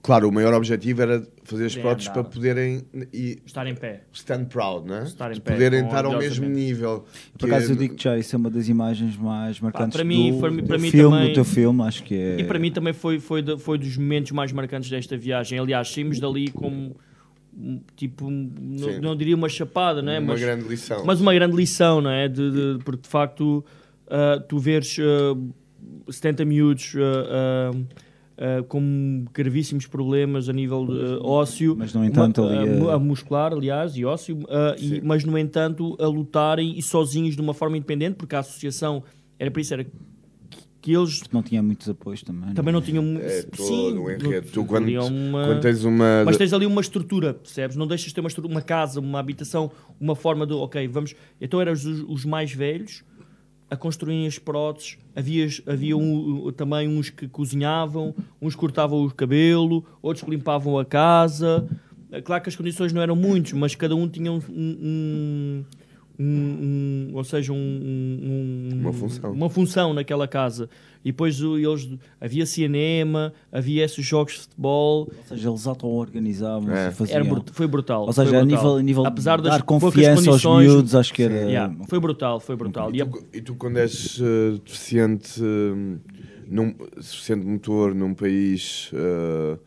Claro, 0.05 0.29
o 0.29 0.33
maior 0.33 0.53
objetivo 0.53 1.01
era 1.01 1.27
fazer 1.45 1.65
as 1.65 1.75
próteses 1.75 2.11
para 2.11 2.23
poderem 2.23 2.83
e 3.11 3.39
Estar 3.47 3.67
em 3.67 3.75
pé. 3.75 4.03
stand 4.13 4.45
proud, 4.45 4.87
né? 4.87 5.05
Estar 5.05 5.31
em 5.31 5.35
De 5.37 5.41
pé, 5.41 5.53
poderem 5.53 5.83
estar 5.87 6.05
ao 6.05 6.19
mesmo 6.19 6.47
nível. 6.47 7.07
Por 7.39 7.47
acaso 7.47 7.73
eu 7.73 7.77
digo 7.77 7.95
que 7.95 8.05
já 8.05 8.19
isso 8.19 8.37
é 8.37 8.39
uma 8.39 8.51
das 8.51 8.69
imagens 8.69 9.17
mais 9.17 9.59
marcantes 9.61 9.97
para 9.97 10.05
mim- 10.05 10.33
do, 10.35 10.41
para 10.41 10.51
mim- 10.51 10.61
do 10.61 10.67
para 10.69 10.77
mim 10.79 10.91
filme, 10.91 11.17
também- 11.17 11.29
do 11.31 11.35
teu 11.35 11.45
filme, 11.47 11.83
acho 11.85 12.03
que 12.05 12.15
é... 12.15 12.37
E 12.39 12.45
para 12.45 12.59
mim 12.59 12.71
também 12.71 12.93
foi, 12.93 13.19
foi, 13.19 13.43
foi 13.57 13.79
dos 13.79 13.97
momentos 13.97 14.31
mais 14.33 14.53
marcantes 14.53 14.91
desta 14.91 15.17
viagem. 15.17 15.59
Aliás, 15.59 15.91
saímos 15.91 16.21
dali 16.21 16.51
como 16.51 16.95
tipo, 17.97 18.29
não, 18.31 19.01
não 19.01 19.17
diria 19.17 19.35
uma 19.35 19.49
chapada, 19.49 20.03
não 20.03 20.13
é? 20.13 20.19
Uma 20.19 20.33
mas, 20.33 20.41
grande 20.43 20.69
lição. 20.69 21.03
Mas 21.07 21.19
uma 21.23 21.33
grande 21.33 21.57
lição, 21.57 22.03
não 22.03 22.11
é? 22.11 22.29
De, 22.29 22.51
de- 22.51 22.85
porque 22.85 23.01
de 23.03 23.09
facto 23.09 23.65
ah, 24.11 24.39
tu 24.47 24.59
veres 24.59 24.99
ah, 25.01 25.35
70 26.13 26.45
miúdos 26.45 26.95
ah, 26.99 27.71
ah, 27.73 28.04
ah, 28.37 28.63
com 28.67 29.25
gravíssimos 29.33 29.87
problemas 29.87 30.49
a 30.49 30.53
nível 30.53 30.87
de, 30.87 30.93
ah, 30.93 31.19
ósseo, 31.23 31.75
Mas, 31.79 31.95
no 31.95 32.05
entanto, 32.05 32.43
uma- 32.43 32.61
ali 32.61 32.69
a- 32.71 32.75
mu- 32.79 32.91
a 32.91 32.99
muscular, 32.99 33.53
aliás, 33.53 33.97
e 33.97 34.05
ósseo, 34.05 34.39
ah, 34.49 34.75
e- 34.79 35.01
mas 35.03 35.25
no 35.25 35.37
entanto 35.39 35.97
a 36.01 36.07
lutarem 36.07 36.79
e 36.79 36.83
sozinhos 36.83 37.35
de 37.37 37.41
uma 37.41 37.55
forma 37.55 37.77
independente, 37.77 38.15
porque 38.17 38.35
a 38.35 38.41
associação 38.41 39.03
era 39.39 39.51
para 39.51 39.61
isso, 39.63 39.73
era 39.75 39.87
que 40.81 40.93
eles 40.95 41.23
Não 41.33 41.43
tinha 41.43 41.63
muitos 41.63 41.89
apoios 41.89 42.23
também. 42.23 42.53
também 42.53 42.71
não 42.75 42.83
tinham 42.83 43.03
mu- 43.03 43.19
É, 43.19 43.41
sim, 43.41 43.49
todo 43.57 44.03
o 44.03 44.11
enredo. 44.11 44.49
Tu, 44.53 44.59
não- 44.61 44.67
quando- 44.67 44.89
uma- 45.07 45.45
quando 45.47 45.61
tens 45.63 45.83
uma- 45.83 46.25
mas 46.27 46.37
tens 46.37 46.53
ali 46.53 46.67
uma 46.67 46.81
estrutura 46.83 47.33
percebes 47.33 47.75
não 47.75 47.87
deixas 47.87 48.09
de 48.09 48.15
ter 48.15 48.21
uma, 48.21 48.29
estrutura, 48.29 48.53
uma 48.55 48.61
casa 48.61 49.01
uma 49.01 49.19
habitação 49.19 49.71
uma 49.99 50.15
forma 50.15 50.47
de 50.47 50.53
ok 50.53 50.87
vamos 50.89 51.15
então 51.41 51.59
eram 51.59 51.73
os, 51.73 51.87
os 51.87 52.27
mais 52.27 52.53
velhos 52.53 53.03
a 53.71 53.77
construírem 53.77 54.27
as 54.27 54.39
próteses. 54.39 54.99
Havia, 55.17 55.49
havia 55.67 55.97
um- 55.97 56.51
também 56.53 56.87
uns 56.89 57.11
que 57.11 57.27
cozinhavam 57.29 58.15
uns 58.41 58.55
cortavam 58.55 59.05
o 59.05 59.11
cabelo 59.11 59.85
outros 60.03 60.25
que 60.25 60.31
limpavam 60.31 60.79
a 60.79 60.85
casa. 60.85 61.67
Claro 62.25 62.43
que 62.43 62.49
as 62.49 62.57
condições 62.57 62.93
não 62.93 63.03
eram 63.03 63.17
muitos 63.17 63.53
mas 63.55 63.75
cada 63.75 63.97
um 63.97 64.09
tinha 64.09 64.31
um, 64.31 64.41
um- 64.49 65.65
um- 66.19 66.25
um- 66.25 67.17
ou 67.17 67.25
seja, 67.25 67.53
um, 67.53 67.57
um- 67.57 68.71
um- 68.75 68.81
Uma 68.81 68.93
função. 68.93 69.33
uma 69.33 69.51
função 69.51 69.93
naquela 69.95 70.29
casa. 70.29 70.69
E 71.05 71.09
depois 71.13 71.39
eles, 71.39 71.89
havia 72.21 72.47
cinema, 72.47 73.33
havia 73.53 73.85
esses 73.85 74.05
jogos 74.07 74.35
de 74.35 74.41
futebol. 74.41 75.01
Ou 75.11 75.13
seja, 75.29 75.51
eles 75.51 75.67
auto-organizavam 75.67 76.73
É. 76.75 76.89
e 76.89 76.93
faziam. 76.93 77.17
Era 77.21 77.43
foi 77.53 77.67
brutal. 77.67 78.07
Ou 78.07 78.13
seja, 78.13 78.31
foi 78.31 78.39
a 78.39 78.41
brutal. 78.43 78.59
nível, 78.63 78.77
a 78.77 78.83
nível 78.83 79.07
Apesar 79.07 79.37
de 79.37 79.43
das 79.45 79.53
dar 79.59 79.63
confiança 79.65 80.31
aos 80.31 80.45
miúdos, 80.45 80.95
acho 80.95 81.13
que 81.13 81.23
era... 81.25 81.35
Yeah, 81.35 81.75
foi 81.89 82.01
brutal, 82.01 82.41
foi 82.41 82.57
brutal. 82.57 82.95
E 82.95 83.03
a- 83.03 83.09
E 83.35 83.41
tu, 83.43 83.55
quando 83.55 83.77
és 83.79 84.19
eh, 84.23 84.59
deficiente, 84.65 85.43
eh, 85.43 85.99
num, 86.49 86.75
deficiente 86.97 87.45
motor 87.47 87.95
num 87.95 88.15
país, 88.15 88.91
eh, 88.95 89.59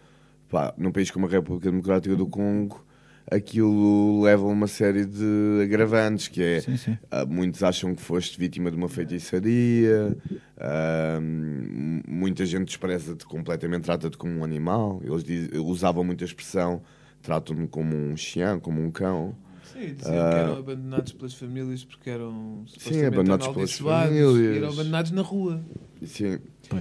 pá, 0.49 0.73
num 0.77 0.91
país 0.91 1.11
como 1.11 1.27
a 1.27 1.29
República 1.29 1.69
Democrática 1.69 2.15
do 2.15 2.25
Congo, 2.25 2.83
aquilo 3.29 4.21
leva 4.23 4.43
a 4.43 4.47
uma 4.47 4.67
série 4.67 5.05
de 5.05 5.61
agravantes, 5.63 6.27
que 6.27 6.41
é, 6.41 6.61
Sim, 6.61 6.77
sim. 6.77 6.97
ah, 7.11 7.25
muitos 7.25 7.61
acham 7.63 7.93
que 7.93 8.01
foste 8.01 8.39
vítima 8.39 8.71
de 8.71 8.77
uma 8.77 8.87
feitiçaria, 8.89 10.17
ah, 10.57 11.17
m- 11.21 12.01
muita 12.07 12.45
gente 12.45 12.67
despreza-te 12.67 13.25
completamente, 13.25 13.83
trata-te 13.83 14.17
como 14.17 14.33
um 14.39 14.43
animal, 14.43 15.01
eles 15.03 15.23
diz- 15.23 15.49
usavam 15.55 16.03
muita 16.03 16.23
expressão, 16.23 16.81
tratam-me 17.21 17.67
como 17.67 17.95
um 17.95 18.15
xian, 18.15 18.59
como 18.59 18.81
um 18.81 18.89
cão. 18.89 19.35
Sim, 19.73 19.93
diziam 19.93 20.15
Ah, 20.25 20.29
que 20.31 20.37
eram 20.39 20.57
abandonados 20.57 21.11
pelas 21.11 21.33
famílias 21.33 21.83
porque 21.83 22.09
eram 22.09 22.63
Sim, 22.67 23.03
abandonados 23.05 23.47
pelas 23.49 23.73
famílias. 23.73 24.55
eram 24.55 24.69
abandonados 24.69 25.11
na 25.11 25.21
rua. 25.21 25.61
Sim. 26.05 26.39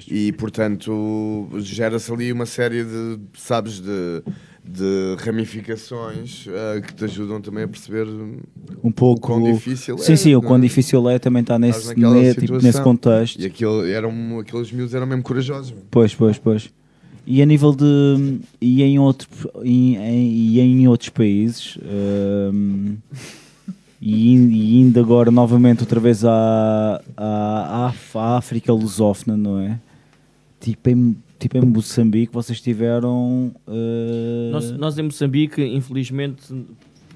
E 0.08 0.32
portanto 0.32 1.48
gera-se 1.58 2.12
ali 2.12 2.32
uma 2.32 2.46
série 2.46 2.84
de, 2.84 3.18
sabes, 3.34 3.80
de, 3.80 4.22
de 4.68 5.16
ramificações 5.18 6.46
ah, 6.48 6.80
que 6.80 6.94
te 6.94 7.04
ajudam 7.04 7.40
também 7.40 7.64
a 7.64 7.68
perceber 7.68 8.06
um 8.82 8.90
pouco 8.90 9.18
o 9.18 9.38
quão 9.38 9.52
difícil 9.52 9.96
sim, 9.98 10.12
é. 10.12 10.16
sim, 10.16 10.34
o 10.34 10.40
não 10.40 10.48
quão 10.48 10.58
é? 10.58 10.60
difícil 10.62 11.08
é 11.08 11.18
também 11.18 11.40
estar 11.42 11.60
Estás 11.60 11.88
nesse, 11.96 12.00
ne- 12.00 12.34
tipo, 12.34 12.54
nesse 12.62 12.80
contexto. 12.82 13.40
E 13.40 13.46
aquele, 13.46 13.90
eram, 13.90 14.38
aqueles 14.40 14.70
miúdos 14.72 14.94
eram 14.94 15.06
mesmo 15.06 15.22
corajosos. 15.22 15.72
Pois, 15.90 16.14
pois, 16.14 16.38
pois. 16.38 16.70
E 17.26 17.42
a 17.42 17.46
nível 17.46 17.74
de. 17.74 18.38
E 18.60 18.82
em, 18.84 18.98
outro, 18.98 19.28
e 19.64 19.96
em, 19.96 20.30
e 20.30 20.60
em 20.60 20.86
outros 20.88 21.08
países. 21.10 21.76
hum, 21.82 22.96
e, 24.00 24.32
in- 24.32 24.50
e 24.50 24.80
indo 24.80 25.00
agora 25.00 25.30
novamente 25.30 25.80
outra 25.80 25.98
vez 25.98 26.24
à, 26.24 27.02
à, 27.16 27.92
à, 28.14 28.18
à 28.20 28.36
África 28.36 28.72
lusófona, 28.72 29.36
não 29.36 29.58
é? 29.58 29.78
Tipo 30.60 30.90
em, 30.90 31.16
tipo 31.38 31.58
em 31.58 31.62
Moçambique, 31.62 32.32
vocês 32.32 32.60
tiveram. 32.60 33.52
uh, 33.66 34.50
nós, 34.52 34.70
nós 34.72 34.98
em 34.98 35.02
Moçambique, 35.02 35.62
infelizmente, 35.62 36.42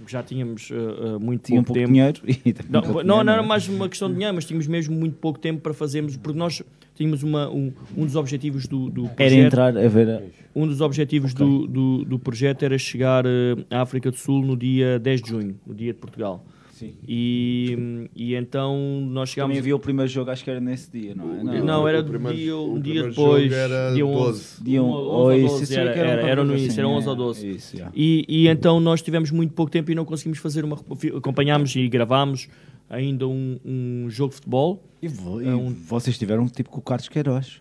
já 0.06 0.22
tínhamos 0.22 0.70
uh, 0.70 1.16
uh, 1.16 1.20
muito 1.20 1.42
Tinham 1.44 1.62
pouco 1.62 1.78
pouco 1.80 1.92
tempo. 1.92 2.22
dinheiro 2.26 2.58
não, 2.68 2.80
pouco 2.82 2.94
não, 2.96 3.02
dinheiro, 3.02 3.24
não 3.24 3.32
era 3.32 3.42
é? 3.42 3.46
mais 3.46 3.68
uma 3.68 3.88
questão 3.88 4.08
de 4.08 4.14
dinheiro, 4.14 4.34
mas 4.34 4.44
tínhamos 4.44 4.66
mesmo 4.66 4.94
muito 4.96 5.16
pouco 5.16 5.38
tempo 5.38 5.60
para 5.60 5.72
fazermos, 5.72 6.16
porque 6.16 6.38
nós 6.38 6.62
tínhamos 6.96 7.22
uma, 7.22 7.48
um, 7.48 7.72
um 7.96 8.04
dos 8.04 8.16
objetivos 8.16 8.66
do, 8.66 8.90
do 8.90 9.02
projeto. 9.04 9.20
Era 9.20 9.34
entrar 9.34 9.76
a 9.78 9.88
ver. 9.88 10.08
a- 10.10 10.22
Um 10.54 10.66
dos 10.66 10.80
objetivos 10.80 11.32
do, 11.32 11.66
do, 11.66 12.04
do 12.04 12.18
projeto 12.18 12.62
era 12.64 12.76
chegar 12.76 13.24
eh, 13.24 13.56
à 13.70 13.80
África 13.82 14.10
do 14.10 14.16
Sul 14.16 14.44
no 14.44 14.56
dia 14.56 14.98
10 14.98 15.22
de 15.22 15.28
junho, 15.30 15.54
no 15.66 15.72
dia 15.74 15.92
de 15.92 15.98
Portugal. 15.98 16.44
Sim. 16.80 16.94
E, 17.06 18.08
e 18.16 18.34
então 18.34 18.74
nós 19.10 19.28
chegámos. 19.28 19.50
Também 19.50 19.58
havia 19.60 19.76
o 19.76 19.78
primeiro 19.78 20.10
jogo, 20.10 20.30
acho 20.30 20.42
que 20.42 20.50
era 20.50 20.60
nesse 20.60 20.90
dia, 20.90 21.14
não 21.14 21.52
é? 21.52 21.60
Não, 21.60 21.86
era 21.86 22.00
o 22.00 22.04
primeiro- 22.04 22.36
dia, 22.38 22.56
um 22.56 22.80
dia 22.80 23.02
depois. 23.08 23.52
era 23.52 23.92
dia 23.92 24.02
12. 24.04 24.28
11. 24.30 24.64
Dia 24.64 24.82
um- 24.82 24.86
11 24.90 24.94
oh, 24.96 25.10
ou 25.10 25.32
isso, 25.34 25.46
12, 25.48 25.62
isso 25.64 25.72
é 25.74 25.76
era, 25.82 25.90
era 25.90 26.10
era, 26.10 26.28
era 26.30 26.44
no 26.44 26.52
início, 26.52 26.70
assim, 26.70 26.78
era 26.80 26.88
11 26.88 27.06
é, 27.06 27.10
ou 27.10 27.16
12. 27.16 27.50
isso, 27.50 27.76
yeah. 27.76 27.92
e, 27.94 28.24
e 28.26 28.48
então 28.48 28.80
nós 28.80 29.02
tivemos 29.02 29.30
muito 29.30 29.52
pouco 29.52 29.70
tempo 29.70 29.90
e 29.90 29.94
não 29.94 30.06
conseguimos 30.06 30.38
fazer 30.38 30.64
uma. 30.64 30.78
Acompanhámos 31.16 31.76
e 31.76 31.86
gravámos 31.86 32.48
ainda 32.88 33.28
um, 33.28 33.60
um 33.62 34.06
jogo 34.08 34.30
de 34.30 34.36
futebol. 34.36 34.82
E, 35.02 35.08
vo- 35.08 35.42
e 35.42 35.46
É 35.48 35.54
um- 35.54 35.74
vocês 35.74 36.16
tiveram 36.16 36.48
tipo 36.48 36.70
com 36.70 36.78
o 36.78 36.82
Carlos 36.82 37.08
Queiroz. 37.08 37.60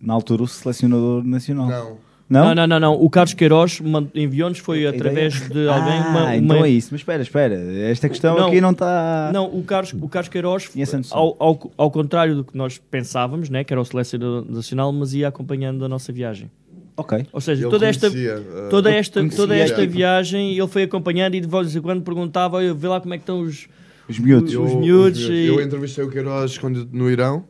Na 0.00 0.14
altura, 0.14 0.42
o 0.42 0.48
selecionador 0.48 1.22
nacional. 1.22 1.68
Não. 1.68 1.98
Não? 2.34 2.46
Não, 2.46 2.54
não, 2.54 2.66
não, 2.66 2.80
não. 2.80 2.94
O 3.02 3.08
Carlos 3.08 3.32
Queiroz 3.34 3.80
enviou-nos 4.14 4.58
foi 4.58 4.86
através 4.86 5.34
de 5.48 5.68
alguém. 5.68 5.98
Ah, 5.98 6.08
uma, 6.08 6.22
uma- 6.24 6.36
então 6.36 6.64
é 6.64 6.70
isso. 6.70 6.88
Mas 6.92 7.00
espera, 7.00 7.22
espera. 7.22 7.54
Esta 7.54 8.08
questão 8.08 8.36
Não, 8.36 8.48
aqui 8.48 8.60
não 8.60 8.70
está... 8.72 9.30
Não, 9.32 9.46
o 9.46 9.62
Carlos, 9.62 9.92
o 10.00 10.08
Carlos 10.08 10.28
Queiroz, 10.28 10.70
ao, 11.10 11.36
ao, 11.38 11.70
ao 11.76 11.90
contrário 11.90 12.34
do 12.36 12.44
que 12.44 12.56
nós 12.56 12.78
pensávamos, 12.78 13.48
né, 13.48 13.62
que 13.64 13.72
era 13.72 13.80
o 13.80 13.84
selecionador 13.84 14.44
nacional, 14.48 14.92
mas 14.92 15.14
ia 15.14 15.28
acompanhando 15.28 15.84
a 15.84 15.88
nossa 15.88 16.12
viagem. 16.12 16.50
Ok. 16.96 17.26
Ou 17.32 17.40
seja, 17.40 17.62
Ele 17.64 17.70
toda 17.70 17.86
esta, 17.88 18.08
conhecia, 18.08 18.36
uh, 18.38 18.68
toda 18.70 18.90
esta, 18.90 19.20
conhecia 19.20 19.36
toda 19.36 19.56
esta 19.56 19.84
viagem 19.86 20.56
ele 20.56 20.68
foi 20.68 20.84
acompanhando 20.84 21.34
e 21.34 21.40
de 21.40 21.48
vez 21.48 21.74
em 21.74 21.80
quando 21.80 22.02
perguntava, 22.02 22.56
"Olha, 22.58 22.72
vê 22.72 22.86
lá 22.86 23.00
como 23.00 23.12
é 23.14 23.16
que 23.18 23.22
estão 23.22 23.40
os, 23.40 23.66
Os 24.08 24.18
miúdos. 24.20 24.54
os, 24.54 24.70
Eu, 24.72 24.78
miúdos. 24.78 25.20
e- 25.28 25.46
eu 25.46 25.60
entrevistei 25.60 26.04
o 26.04 26.08
Queiroz 26.10 26.56
quando, 26.56 26.88
no 26.92 27.10
Irão 27.10 27.44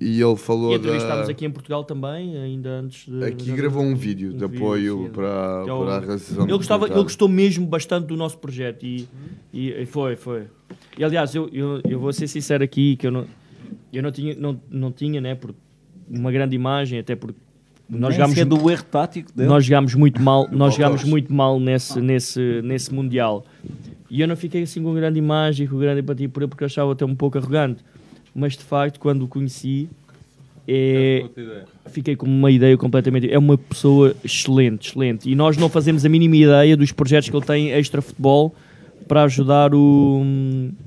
E 0.00 0.20
ele 0.20 0.36
falou 0.36 0.72
E 0.72 0.76
entrevistámos 0.76 1.26
da... 1.26 1.30
aqui 1.32 1.44
em 1.46 1.50
Portugal 1.50 1.84
também, 1.84 2.36
ainda 2.36 2.68
antes 2.70 3.06
de. 3.10 3.24
Aqui 3.24 3.52
gravou 3.52 3.82
um 3.82 3.94
vídeo 3.94 4.32
de 4.32 4.44
apoio 4.44 5.04
sim. 5.04 5.10
para- 5.10 5.64
é 5.66 5.72
o- 5.72 5.84
para 5.84 5.96
a 5.96 6.00
realização 6.00 6.44
ele 6.44 6.52
gostava, 6.56 6.86
ele 6.86 6.94
gostou 7.02 7.28
mesmo 7.28 7.66
bastante 7.66 8.06
do 8.06 8.16
nosso 8.16 8.36
projeto 8.38 8.84
e, 8.84 9.08
e, 9.52 9.70
e 9.70 9.86
foi, 9.86 10.16
foi. 10.16 10.44
E 10.98 11.04
aliás, 11.04 11.34
eu, 11.34 11.48
eu, 11.52 11.80
eu 11.88 12.00
vou 12.00 12.12
ser 12.12 12.26
sincero 12.26 12.64
aqui 12.64 12.96
que 12.96 13.06
eu 13.06 13.10
não, 13.12 13.24
eu 13.92 14.02
não 14.02 14.10
tinha, 14.10 14.34
não, 14.34 14.60
não 14.68 14.90
tinha, 14.92 15.20
né, 15.20 15.34
por 15.36 15.54
uma 16.10 16.32
grande 16.32 16.56
imagem, 16.56 16.98
até 16.98 17.14
porque 17.14 17.38
nós 17.88 18.14
jogámos 18.14 18.34
sequer 18.34 18.46
do 18.48 18.70
erro 18.70 18.82
tático 18.84 19.32
dele. 19.32 19.48
nós 19.48 19.64
jogámos 19.64 19.94
muito 19.94 20.20
mal, 20.20 20.48
nós 20.52 20.74
jogámos 20.74 21.04
muito 21.04 21.32
mal 21.32 21.60
nesse, 21.60 22.00
nesse, 22.00 22.60
nesse 22.62 22.92
mundial. 22.92 23.44
E 24.10 24.20
eu 24.20 24.26
não 24.28 24.36
fiquei 24.36 24.62
assim 24.62 24.82
com 24.82 24.92
grande 24.94 25.18
imagem, 25.18 25.66
com 25.66 25.78
grande 25.78 26.00
empatia 26.00 26.28
por 26.28 26.42
ele, 26.42 26.48
porque 26.48 26.64
eu 26.64 26.66
achava 26.66 26.92
até 26.92 27.04
um 27.04 27.14
pouco 27.14 27.38
arrogante. 27.38 27.84
Mas 28.34 28.54
de 28.54 28.64
facto, 28.64 28.98
quando 28.98 29.22
o 29.22 29.28
conheci, 29.28 29.88
é, 30.66 31.24
fiquei 31.86 32.16
com 32.16 32.26
uma 32.26 32.50
ideia 32.50 32.76
completamente. 32.76 33.30
É 33.30 33.38
uma 33.38 33.56
pessoa 33.56 34.14
excelente, 34.24 34.88
excelente. 34.90 35.30
E 35.30 35.34
nós 35.34 35.56
não 35.56 35.68
fazemos 35.68 36.04
a 36.04 36.08
mínima 36.08 36.36
ideia 36.36 36.76
dos 36.76 36.90
projetos 36.90 37.28
que 37.28 37.36
ele 37.36 37.44
tem 37.44 37.70
extra 37.70 38.00
futebol 38.02 38.54
para 39.06 39.22
ajudar 39.24 39.74
o, 39.74 40.22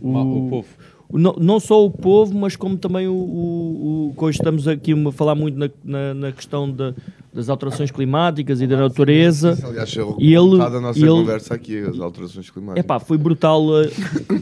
o, 0.01 0.09
o 0.17 0.50
povo. 0.50 0.67
o- 1.08 1.17
Não, 1.19 1.35
não 1.40 1.59
só 1.59 1.85
o 1.85 1.90
povo, 1.92 2.35
mas 2.38 2.56
como 2.56 2.76
também 2.76 3.08
o, 3.08 3.14
o, 3.14 4.08
o 4.09 4.14
que 4.17 4.26
hoje 4.26 4.40
estamos 4.40 4.67
aqui 4.67 4.92
a 4.93 5.11
falar 5.11 5.35
muito 5.35 5.58
na, 5.58 5.69
na, 5.85 6.14
na 6.14 6.32
questão 6.32 6.69
da- 6.69 6.93
das 7.34 7.48
alterações 7.50 7.92
climáticas 7.92 8.59
e 8.61 8.66
da 8.67 8.76
natureza. 8.77 9.56
Aliás, 9.64 9.95
é 9.95 10.01
o 10.03 10.17
e 10.19 10.34
ele, 10.35 10.58
da 10.58 10.82
nossa 10.82 10.98
ele- 11.00 11.08
conversa 11.09 11.53
aqui, 11.53 11.77
as 11.80 12.00
alterações 12.00 12.50
climáticas. 12.50 12.84
Epá, 12.84 13.00
foi 13.00 13.17
brutal. 13.19 13.64
uh, 13.64 13.84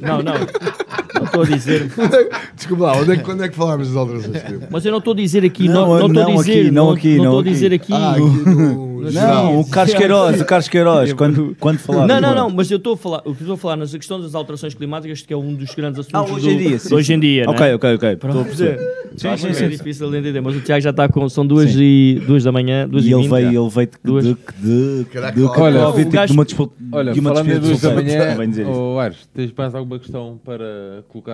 Não, 0.01 0.23
não. 0.23 0.33
Estou 1.41 1.53
a 1.53 1.57
dizer. 1.57 1.91
Desculpa 2.55 2.83
lá, 2.85 2.97
onde 2.97 3.11
é, 3.11 3.15
quando 3.17 3.43
é 3.43 3.49
que 3.49 3.55
falámos 3.55 3.87
das 3.87 3.95
alterações 3.97 4.37
climáticas? 4.41 4.69
Mas 4.71 4.85
eu 4.85 4.91
não 4.91 4.99
estou 4.99 5.13
a 5.13 5.17
dizer 5.17 5.43
aqui, 5.45 5.67
Não, 5.67 5.73
não 5.87 5.93
estou 6.07 6.21
a 6.21 6.25
não 6.25 6.35
dizer, 6.37 6.51
aqui, 6.61 6.71
não 6.71 6.91
aqui, 6.91 7.17
não 7.17 7.23
não 7.23 7.31
estou 7.31 7.39
a 7.39 7.43
dizer 7.43 7.73
aqui. 7.73 7.93
Ah, 7.93 8.11
aqui 8.11 8.21
no- 8.21 8.85
Não, 9.11 9.59
o 9.59 9.69
Carlos 9.69 9.93
Queiroz, 9.93 10.41
o 10.41 10.45
Carlos 10.45 10.67
Queiroz, 10.67 11.13
quando, 11.13 11.55
quando 11.59 11.77
falava. 11.77 12.07
Não, 12.07 12.19
não, 12.19 12.33
não, 12.33 12.49
mas 12.49 12.71
eu 12.71 12.77
estou 12.77 12.93
a 12.93 12.97
falar, 12.97 13.19
o 13.19 13.23
que 13.23 13.29
eu 13.29 13.33
estou 13.41 13.53
a 13.53 13.57
falar 13.57 13.75
na 13.77 13.85
questão 13.85 14.19
das 14.19 14.33
alterações 14.33 14.73
climáticas, 14.73 15.21
que 15.21 15.31
é 15.33 15.37
um 15.37 15.53
dos 15.53 15.75
grandes 15.75 15.99
assuntos 15.99 16.31
Ah, 16.31 16.33
hoje 16.33 16.49
em 16.49 16.57
dia, 16.57 16.69
de 16.71 16.79
sim, 16.79 16.95
hoje 16.95 17.13
em 17.13 17.19
dia. 17.19 17.43
Ok, 17.47 17.65
né? 17.67 17.75
ok, 17.75 17.93
ok, 17.95 18.15
Pronto. 18.15 18.37
estou 18.39 18.41
a 18.41 18.45
perceber. 18.45 19.05
Sim, 19.15 19.37
Sim, 19.37 19.53
sim. 19.53 19.63
É 19.65 19.67
difícil 19.69 20.11
de 20.11 20.17
entender, 20.17 20.41
mas 20.41 20.55
o 20.55 20.59
Tiago 20.59 20.81
já 20.81 20.89
está 20.89 21.07
com, 21.07 21.29
são 21.29 21.45
duas 21.47 21.71
Sim. 21.71 21.79
e 21.81 22.21
duas 22.27 22.43
da 22.43 22.51
manhã, 22.51 22.85
duas 22.87 23.05
E 23.05 23.09
e, 23.09 23.13
ele 23.13 23.21
vinte, 23.21 23.31
veio, 23.31 23.53
já. 23.53 23.59
ele 23.61 23.69
veio 23.69 23.87
de, 23.87 23.93
Duas. 24.03 24.25
de, 24.25 24.33
de, 24.59 24.97
de, 24.99 25.05
Caraca, 25.05 25.39
de 25.39 25.43
olha, 25.45 25.79
Covid, 25.85 25.99
tipo, 26.05 26.11
gajo- 26.15 26.27
de 26.27 26.33
uma 26.39 26.45
disputa. 26.45 26.73
Olha, 26.91 27.13
de 27.13 27.19
uma 27.21 27.29
falando 27.29 27.45
despedida 27.45 27.67
duas 27.67 27.79
de 27.81 27.87
da 27.87 28.35
manhã, 28.35 28.67
oh, 28.67 28.99
Ares, 28.99 29.17
tens 29.33 29.53
mais 29.57 29.73
alguma 29.75 29.99
questão 29.99 30.37
para 30.43 31.03
colocar? 31.07 31.24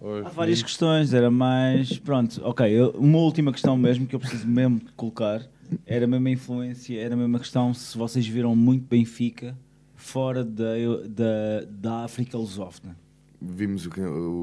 Aos 0.00 0.26
Há 0.26 0.28
várias 0.30 0.62
questões, 0.62 1.12
era 1.14 1.30
mais. 1.30 1.98
Pronto, 1.98 2.40
ok. 2.44 2.66
eu- 2.70 2.90
uma 2.90 3.18
última 3.18 3.52
questão 3.52 3.76
mesmo 3.76 4.06
que 4.06 4.14
eu 4.14 4.20
preciso 4.20 4.46
mesmo 4.46 4.80
colocar 4.96 5.42
era 5.86 6.04
a 6.04 6.08
mesma 6.08 6.30
influência, 6.30 7.00
era 7.00 7.14
a 7.14 7.16
mesma 7.16 7.38
questão 7.38 7.72
se 7.72 7.96
vocês 7.96 8.26
viram 8.26 8.54
muito 8.56 8.86
Benfica 8.86 9.56
fora 9.94 10.44
da, 10.44 10.64
da, 11.08 11.64
da 11.70 12.04
África 12.04 12.36
lusófona. 12.36 12.96
Vimos 13.44 13.86
o, 13.86 13.90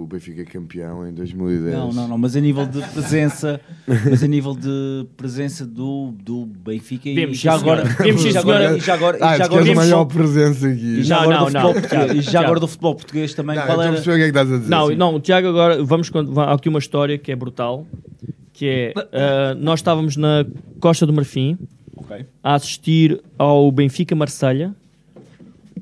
o 0.03 0.07
Benfica 0.07 0.43
campeão 0.45 1.07
em 1.07 1.13
2010. 1.13 1.73
Não, 1.73 1.91
não, 1.93 2.07
não, 2.09 2.17
mas 2.17 2.35
a 2.35 2.39
nível 2.41 2.65
de 2.65 2.81
presença, 2.81 3.61
mas 3.87 4.21
a 4.23 4.27
nível 4.27 4.53
de 4.55 5.05
presença 5.15 5.65
do, 5.65 6.13
do 6.21 6.45
Benfica 6.45 7.07
e 7.09 7.15
Vimos, 7.15 7.37
já 7.37 7.53
sim, 7.53 7.61
agora. 7.63 7.83
Vimos, 7.83 8.25
e 8.25 8.31
já 8.31 8.39
agora, 8.41 8.77
e 8.77 8.79
já 8.81 8.93
agora, 8.93 9.17
e 9.17 9.23
Ah, 9.23 9.37
já 9.37 9.45
agora 9.45 9.71
a 9.71 9.75
maior 9.75 9.89
só- 9.99 10.05
presença 10.05 10.67
aqui. 10.67 10.99
e 10.99 11.03
já 11.03 11.15
Não, 11.15 11.31
agora 11.31 11.37
não, 11.37 11.45
do 11.45 11.51
futebol 11.51 11.73
não. 11.73 11.81
português, 11.81 12.27
e 12.27 12.31
já 12.31 12.39
agora 12.41 12.59
do 12.59 12.67
futebol 12.67 12.95
português 12.95 13.33
também, 13.33 13.55
Não, 13.55 13.65
qual 13.65 13.79
a 13.79 13.83
era? 13.85 13.93
perceber 13.93 14.11
o 14.11 14.15
que 14.17 14.21
é 14.21 14.25
que 14.25 14.29
estás 14.29 14.51
a 14.51 14.57
dizer. 14.57 14.69
Não, 14.69 14.87
sim. 14.87 14.95
não, 14.95 15.15
o 15.15 15.19
Tiago 15.19 15.47
agora, 15.47 15.83
vamos, 15.83 16.11
há 16.37 16.53
aqui 16.53 16.67
uma 16.69 16.79
história 16.79 17.17
que 17.17 17.31
é 17.31 17.35
brutal, 17.35 17.87
que 18.53 18.65
é, 18.67 18.93
ah, 19.13 19.55
nós 19.57 19.79
estávamos 19.79 20.17
na 20.17 20.45
Costa 20.79 21.05
do 21.05 21.13
Marfim, 21.13 21.57
Ok. 21.95 22.25
a 22.43 22.55
assistir 22.55 23.21
ao 23.37 23.71
Benfica 23.71 24.13
Marselha, 24.15 24.75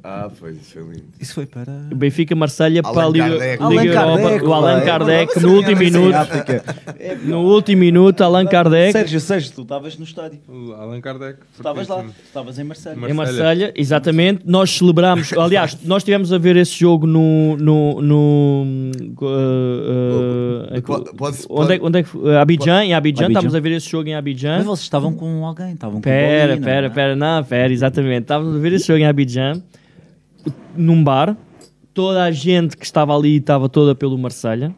Ah, 0.10 0.30
foi, 0.34 0.54
isso 0.54 0.72
foi 0.72 0.84
lindo. 0.84 1.04
Isso 1.20 1.34
foi 1.34 1.46
para. 1.46 1.70
Benfica 1.94 2.34
Marselha 2.34 2.82
para 2.82 3.04
a 3.08 3.10
Liga. 3.10 3.28
Liga 3.28 3.60
Allan 3.60 3.84
Europa, 3.84 4.22
Kardec, 4.22 4.46
o 4.46 4.54
Allan 4.54 4.78
é. 4.78 4.86
Kardec 4.86 5.36
no 5.36 5.42
ganha 5.42 5.58
último 5.58 5.80
minuto, 5.80 6.16
África. 6.16 6.64
no 7.26 7.40
último 7.42 7.80
minuto 7.82 8.22
Allan 8.24 8.46
Kardec 8.46 8.94
Sérgio, 8.94 9.20
Sérgio, 9.20 9.52
tu 9.54 9.62
estavas 9.64 9.98
no 9.98 10.06
estádio. 10.06 10.40
O 10.48 10.72
Allan 10.72 11.02
Kardec. 11.02 11.40
Tu 11.40 11.58
estavas 11.58 11.90
lá, 11.90 12.06
estavas 12.26 12.58
em 12.58 12.64
Marselha. 12.64 13.10
em 13.10 13.14
Marselha, 13.14 13.74
exatamente. 13.76 14.44
Nós 14.46 14.72
celebramos, 14.72 15.34
aliás, 15.38 15.78
nós 15.84 16.04
estivemos 16.04 16.32
a 16.32 16.38
ver 16.38 16.56
esse 16.56 16.80
jogo 16.80 17.06
no. 17.06 17.58
no, 17.58 18.02
no 18.02 18.66
uh, 19.22 20.78
uh, 20.78 20.82
Pode- 20.84 21.18
pode- 21.18 21.38
onde, 21.50 21.74
é, 21.74 21.80
onde 21.82 22.00
é 22.00 22.04
que 22.04 22.10
foi? 22.10 22.38
Abidjan, 22.38 22.86
em 22.86 22.94
Abidjan, 22.94 23.28
estávamos 23.28 23.56
a 23.56 23.60
ver 23.60 23.74
esse 23.74 23.90
jogo 23.90 24.08
em 24.08 24.16
Abidjan. 24.16 24.60
Mas 24.60 24.66
vocês 24.68 24.84
estavam 24.84 25.14
com 25.14 25.46
alguém, 25.46 25.74
estavam 25.74 25.96
com 25.96 26.02
Pera, 26.02 26.56
pera, 26.58 26.82
não 26.82 26.88
é? 26.88 26.90
pera, 26.90 27.16
não, 27.18 27.44
pera, 27.44 27.74
exatamente. 27.74 28.22
Estávamos 28.22 28.56
a 28.56 28.60
ver 28.60 28.72
esse 28.72 28.88
jogo 28.88 29.00
em 29.00 29.06
Abidjan, 29.06 29.62
num 30.76 31.04
bar. 31.04 31.36
Toda 31.94 32.24
a 32.24 32.32
gente 32.32 32.78
que 32.78 32.86
estava 32.86 33.16
ali 33.16 33.38
estava 33.38 33.68
toda 33.68 33.96
pelo 33.96 34.18
Marselha. 34.18 34.74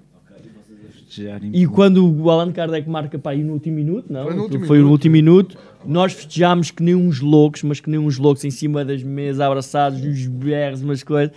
E 1.51 1.67
quando 1.67 2.07
o 2.07 2.29
Allan 2.29 2.51
Kardec 2.51 2.87
marca 2.87 3.17
para 3.19 3.31
aí 3.31 3.43
no 3.43 3.53
último 3.53 3.75
minuto, 3.75 4.13
não? 4.13 4.23
Foi 4.23 4.33
no 4.35 4.43
último 4.43 4.65
Foi 4.65 4.77
no 4.77 4.83
minuto. 4.83 4.91
último 4.91 5.13
minuto. 5.13 5.57
Nós 5.85 6.13
festejámos 6.13 6.71
que 6.71 6.81
nem 6.83 6.95
uns 6.95 7.19
loucos, 7.19 7.63
mas 7.63 7.79
que 7.79 7.89
nem 7.89 7.99
uns 7.99 8.17
loucos 8.17 8.45
em 8.45 8.51
cima 8.51 8.85
das 8.85 9.03
mesas, 9.03 9.41
abraçados, 9.41 9.99
uns 10.01 10.27
berros, 10.27 10.81
umas 10.81 11.03
coisas. 11.03 11.35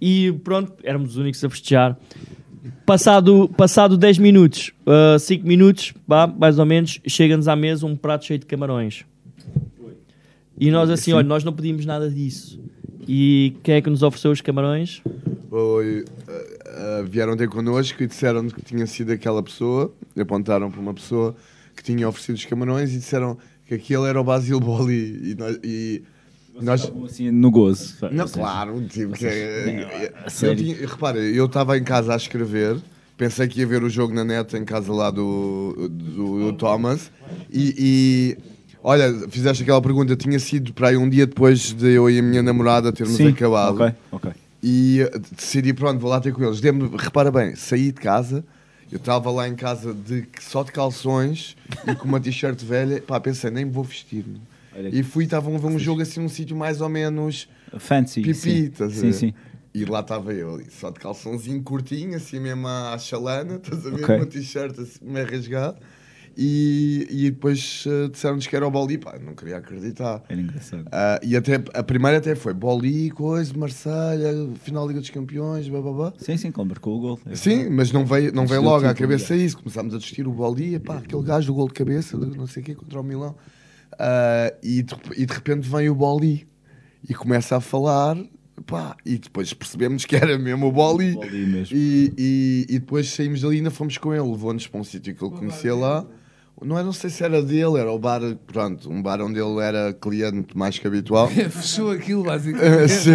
E 0.00 0.32
pronto, 0.44 0.72
éramos 0.84 1.10
os 1.10 1.16
únicos 1.16 1.42
a 1.42 1.50
festejar. 1.50 1.98
Passado, 2.84 3.48
passado 3.56 3.96
10 3.96 4.18
minutos, 4.18 4.72
5 5.20 5.46
minutos, 5.46 5.94
vá, 6.06 6.26
mais 6.26 6.58
ou 6.58 6.66
menos, 6.66 7.00
chega-nos 7.06 7.48
à 7.48 7.56
mesa 7.56 7.86
um 7.86 7.96
prato 7.96 8.26
cheio 8.26 8.38
de 8.38 8.46
camarões. 8.46 9.04
E 10.60 10.70
nós 10.70 10.90
assim, 10.90 11.12
olha, 11.12 11.26
nós 11.26 11.42
não 11.44 11.52
pedimos 11.52 11.86
nada 11.86 12.10
disso. 12.10 12.60
E 13.08 13.56
quem 13.62 13.76
é 13.76 13.80
que 13.80 13.88
nos 13.88 14.02
ofereceu 14.02 14.30
os 14.30 14.40
camarões? 14.42 15.00
Foi, 15.48 16.04
ah, 16.28 16.98
ah, 17.00 17.02
vieram 17.08 17.36
ter 17.36 17.48
connosco 17.48 18.02
e 18.02 18.06
disseram 18.06 18.46
que 18.48 18.60
tinha 18.60 18.86
sido 18.86 19.12
aquela 19.12 19.42
pessoa, 19.42 19.92
apontaram 20.18 20.70
para 20.70 20.78
uma 20.80 20.92
pessoa 20.92 21.34
que 21.74 21.82
tinha 21.82 22.06
oferecido 22.06 22.34
os 22.36 22.44
camarões 22.44 22.90
e 22.90 22.98
disseram 22.98 23.38
que 23.66 23.74
aquele 23.74 24.04
era 24.06 24.20
o 24.20 24.24
Basil 24.24 24.60
Boli 24.60 25.30
e 25.30 25.34
nós, 25.34 25.58
e 25.64 26.02
nós 26.60 26.80
Estavam 26.82 27.04
assim 27.06 27.30
no 27.30 27.50
gozo. 27.50 27.94
não, 28.12 28.26
seja, 28.26 28.40
claro, 28.40 28.86
tipo, 28.86 29.12
que, 29.14 29.24
é- 29.26 30.12
eu 30.26 30.30
sério? 30.30 30.56
tinha, 30.56 30.76
repara, 30.86 31.18
eu 31.18 31.46
estava 31.46 31.78
em 31.78 31.84
casa 31.84 32.12
a 32.12 32.16
escrever, 32.16 32.76
pensei 33.16 33.48
que 33.48 33.60
ia 33.60 33.66
ver 33.66 33.82
o 33.82 33.88
jogo 33.88 34.12
na 34.12 34.24
net 34.24 34.54
em 34.54 34.64
casa 34.66 34.92
lá 34.92 35.10
do, 35.10 35.88
do, 35.88 36.50
do 36.50 36.52
Thomas 36.58 37.10
e, 37.50 37.74
e, 37.78 38.38
olha, 38.82 39.28
fizeste 39.28 39.62
aquela 39.62 39.80
pergunta, 39.82 40.16
tinha 40.16 40.38
sido 40.38 40.72
para 40.72 40.88
aí 40.88 40.96
um 40.96 41.08
dia 41.08 41.26
depois 41.26 41.72
de 41.72 41.92
eu 41.92 42.08
e 42.10 42.18
a 42.18 42.22
minha 42.22 42.42
namorada 42.42 42.92
termos 42.92 43.16
Sim, 43.16 43.28
acabado. 43.28 43.82
ok, 43.82 43.94
ok. 44.12 44.32
E 44.62 45.02
uh, 45.02 45.18
decidi, 45.34 45.72
pronto, 45.72 46.00
vou 46.00 46.10
lá 46.10 46.20
ter 46.20 46.32
com 46.32 46.42
eles. 46.42 46.60
Dei-me- 46.60 46.90
repara 46.96 47.30
bem, 47.30 47.54
saí 47.54 47.92
de 47.92 48.00
casa, 48.00 48.44
eu 48.90 48.96
estava 48.98 49.30
lá 49.30 49.46
em 49.48 49.54
casa 49.54 49.94
de, 49.94 50.26
só 50.40 50.62
de 50.64 50.72
calções 50.72 51.56
e 51.86 51.94
com 51.94 52.08
uma 52.08 52.18
t-shirt 52.18 52.60
velha. 52.64 53.00
Pá, 53.00 53.20
pensei, 53.20 53.50
nem 53.50 53.64
me 53.64 53.70
vou 53.70 53.84
vestir. 53.84 54.24
Olha 54.76 54.88
E 54.92 55.02
fui, 55.02 55.24
estavam 55.24 55.54
a 55.54 55.58
ver 55.58 55.66
um 55.68 55.78
jogo 55.78 56.02
assim 56.02 56.20
num 56.20 56.28
sítio 56.28 56.56
mais 56.56 56.80
ou 56.80 56.88
menos 56.88 57.48
Fancy. 57.78 58.22
pipi, 58.22 58.72
sim. 58.74 58.90
Sim, 58.90 59.12
sim. 59.12 59.34
E 59.74 59.84
lá 59.84 60.00
estava 60.00 60.32
eu, 60.32 60.54
ali, 60.54 60.66
só 60.70 60.90
de 60.90 60.98
calçãozinho 60.98 61.62
curtinho, 61.62 62.16
assim 62.16 62.40
mesmo 62.40 62.66
à 62.66 62.96
chalana, 62.98 63.56
estás 63.56 63.86
a 63.86 63.90
ver? 63.90 64.04
Ok. 64.04 64.16
Uma 64.16 64.26
t-shirt 64.26 64.76
assim, 64.78 64.98
meio 65.02 65.30
rasgado. 65.30 65.76
E, 66.40 67.04
e 67.10 67.30
depois 67.32 67.84
uh, 67.86 68.08
disseram-nos 68.08 68.46
que 68.46 68.54
era 68.54 68.64
o 68.64 68.70
Boli, 68.70 68.96
pá, 68.96 69.18
não 69.18 69.34
queria 69.34 69.56
acreditar. 69.56 70.22
Era 70.28 70.40
engraçado. 70.40 70.84
Ah, 70.92 71.18
e 71.20 71.36
até, 71.36 71.56
a 71.74 71.82
primeira 71.82 72.18
até 72.18 72.36
foi 72.36 72.54
Boli, 72.54 73.10
coisa, 73.10 73.52
Marselha, 73.58 74.48
final 74.62 74.84
da 74.84 74.88
Liga 74.90 75.00
dos 75.00 75.10
Campeões, 75.10 75.68
blá 75.68 75.82
blá 75.82 75.92
blá. 75.92 76.12
Sim, 76.16 76.36
sim, 76.36 76.52
quando 76.52 76.68
marcou 76.68 76.96
o 76.96 77.00
gol. 77.00 77.20
É 77.26 77.34
Sim, 77.34 77.68
mas 77.70 77.90
não 77.90 78.06
veio, 78.06 78.32
não 78.32 78.46
veio 78.46 78.62
logo 78.62 78.86
à 78.86 78.94
cabeça 78.94 79.34
isso. 79.34 79.58
Começámos 79.58 79.92
a 79.92 79.98
discutir 79.98 80.28
o 80.28 80.32
Boli, 80.32 80.78
pá, 80.78 80.98
aquele 80.98 81.24
gajo 81.24 81.48
do 81.48 81.54
gol 81.54 81.66
de 81.66 81.74
cabeça, 81.74 82.16
de 82.16 82.38
não 82.38 82.46
sei 82.46 82.62
o 82.62 82.66
quê, 82.66 82.74
contra 82.76 83.00
o 83.00 83.02
Milão. 83.02 83.34
Ah, 83.98 84.54
e, 84.62 84.84
de, 84.84 84.94
e 85.16 85.26
de 85.26 85.32
repente 85.32 85.68
vem 85.68 85.90
o 85.90 85.94
Boli 85.96 86.46
e 87.08 87.14
começa 87.14 87.56
a 87.56 87.60
falar, 87.60 88.16
pá, 88.64 88.96
e 89.04 89.18
depois 89.18 89.52
percebemos 89.52 90.04
que 90.04 90.14
era 90.14 90.38
mesmo 90.38 90.68
o 90.68 90.72
Boli. 90.72 91.14
Boli 91.14 91.46
mesmo. 91.46 91.76
E, 91.76 92.12
e, 92.16 92.66
e 92.68 92.78
depois 92.78 93.10
saímos 93.10 93.40
dali 93.40 93.56
e 93.56 93.58
ainda 93.58 93.72
fomos 93.72 93.98
com 93.98 94.14
ele, 94.14 94.22
levou-nos 94.22 94.68
para 94.68 94.80
um 94.80 94.84
sítio 94.84 95.12
que 95.16 95.24
ele 95.24 95.34
conhecia 95.34 95.74
lá. 95.74 96.06
Não, 96.62 96.78
é, 96.78 96.82
não 96.82 96.92
sei 96.92 97.08
se 97.10 97.22
era 97.22 97.42
dele, 97.42 97.78
era 97.78 97.90
o 97.92 97.98
bar, 97.98 98.20
pronto, 98.46 98.90
um 98.90 99.00
bar 99.02 99.20
onde 99.20 99.38
ele 99.38 99.60
era 99.60 99.92
cliente 99.92 100.56
mais 100.56 100.78
que 100.78 100.86
habitual. 100.86 101.28
Fechou 101.50 101.90
aquilo, 101.90 102.24
basicamente. 102.24 102.88
Sim. 102.92 103.10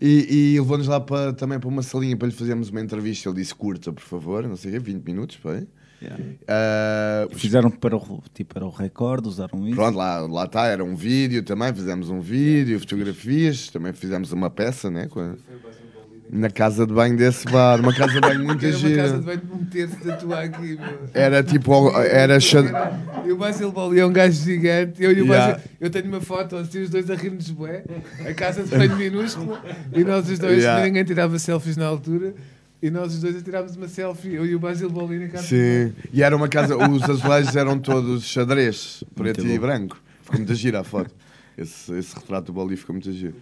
e 0.00 0.52
e 0.54 0.60
levou-nos 0.60 0.86
lá 0.86 1.00
para, 1.00 1.32
também 1.32 1.58
para 1.58 1.68
uma 1.68 1.82
salinha 1.82 2.16
para 2.16 2.28
lhe 2.28 2.34
fazermos 2.34 2.70
uma 2.70 2.80
entrevista. 2.80 3.28
Ele 3.28 3.36
disse 3.40 3.54
curta, 3.54 3.92
por 3.92 4.02
favor, 4.02 4.46
não 4.46 4.56
sei 4.56 4.70
o 4.70 4.74
quê, 4.74 4.78
20 4.92 5.04
minutos, 5.04 5.36
foi? 5.36 5.66
Ah, 6.46 7.26
Fizeram 7.32 7.70
para 7.70 7.96
o, 7.96 8.22
tipo, 8.34 8.54
para 8.54 8.64
o 8.66 8.70
recorde, 8.70 9.28
usaram 9.28 9.66
isso. 9.66 9.74
Pronto, 9.76 9.96
lá, 9.96 10.20
lá 10.20 10.44
está, 10.44 10.66
era 10.66 10.84
um 10.84 10.94
vídeo 10.94 11.42
também, 11.42 11.72
fizemos 11.74 12.10
um 12.10 12.20
vídeo, 12.20 12.78
fotografias, 12.78 13.68
também 13.68 13.92
fizemos 13.92 14.30
uma 14.32 14.50
peça, 14.50 14.90
né? 14.90 15.06
com 15.08 15.20
a- 15.20 15.34
Na 16.28 16.50
casa 16.50 16.86
de 16.86 16.92
banho 16.92 17.16
desse 17.16 17.44
bar, 17.46 17.78
uma 17.80 17.94
casa 17.94 18.12
de 18.14 18.20
banho 18.20 18.42
muito 18.44 18.64
Era 18.66 18.76
uma 18.76 18.82
casa 18.82 18.88
gira. 18.88 19.18
de 19.18 19.24
banho 19.24 19.40
de 19.40 19.52
um 19.52 19.64
terço 19.64 19.96
de 19.96 20.04
tatuar 20.04 20.44
aqui, 20.44 20.76
meu. 20.76 20.98
Era 21.14 21.42
tipo, 21.42 21.90
era. 22.00 22.38
E 23.24 23.32
o 23.32 23.36
Basil 23.36 23.70
Boli 23.70 24.00
é 24.00 24.06
um 24.06 24.12
gajo 24.12 24.42
gigante. 24.44 25.02
Eu 25.02 25.12
e 25.12 25.22
o 25.22 25.24
Yeah. 25.26 25.52
Basil, 25.54 25.70
eu 25.80 25.90
tenho 25.90 26.06
uma 26.06 26.20
foto 26.20 26.56
assim, 26.56 26.82
os 26.82 26.90
dois 26.90 27.08
a 27.10 27.14
rir-nos 27.14 27.50
bué. 27.50 27.84
A 28.28 28.34
casa 28.34 28.62
de 28.64 28.70
banho 28.76 28.96
minúscula. 28.96 29.62
E 29.92 30.02
nós 30.04 30.28
os 30.28 30.38
dois, 30.38 30.58
Yeah. 30.58 30.84
ninguém 30.84 31.04
tirava 31.04 31.38
selfies 31.38 31.76
na 31.76 31.86
altura. 31.86 32.34
E 32.82 32.90
nós 32.90 33.14
os 33.14 33.20
dois 33.20 33.42
tirámos 33.42 33.74
uma 33.76 33.88
selfie, 33.88 34.34
eu 34.34 34.44
e 34.44 34.54
o 34.54 34.58
Basil 34.58 34.90
Boli 34.90 35.18
na 35.18 35.28
casa 35.28 35.44
de 35.44 35.48
Sim. 35.48 35.92
E 36.12 36.22
era 36.22 36.36
uma 36.36 36.48
casa, 36.48 36.76
os 36.76 37.02
azulejos 37.08 37.56
eram 37.56 37.78
todos 37.78 38.24
xadrez, 38.24 39.02
preto 39.14 39.40
Muito 39.40 39.54
e 39.54 39.58
bom. 39.58 39.66
branco. 39.66 39.96
Ficou 40.22 40.38
muito 40.38 40.54
gira 40.54 40.80
a 40.80 40.84
foto. 40.84 41.10
Esse, 41.56 41.90
esse 41.94 42.14
retrato 42.14 42.46
do 42.46 42.52
Boli 42.52 42.76
ficou 42.76 42.92
muito 42.94 43.10
giro. 43.12 43.34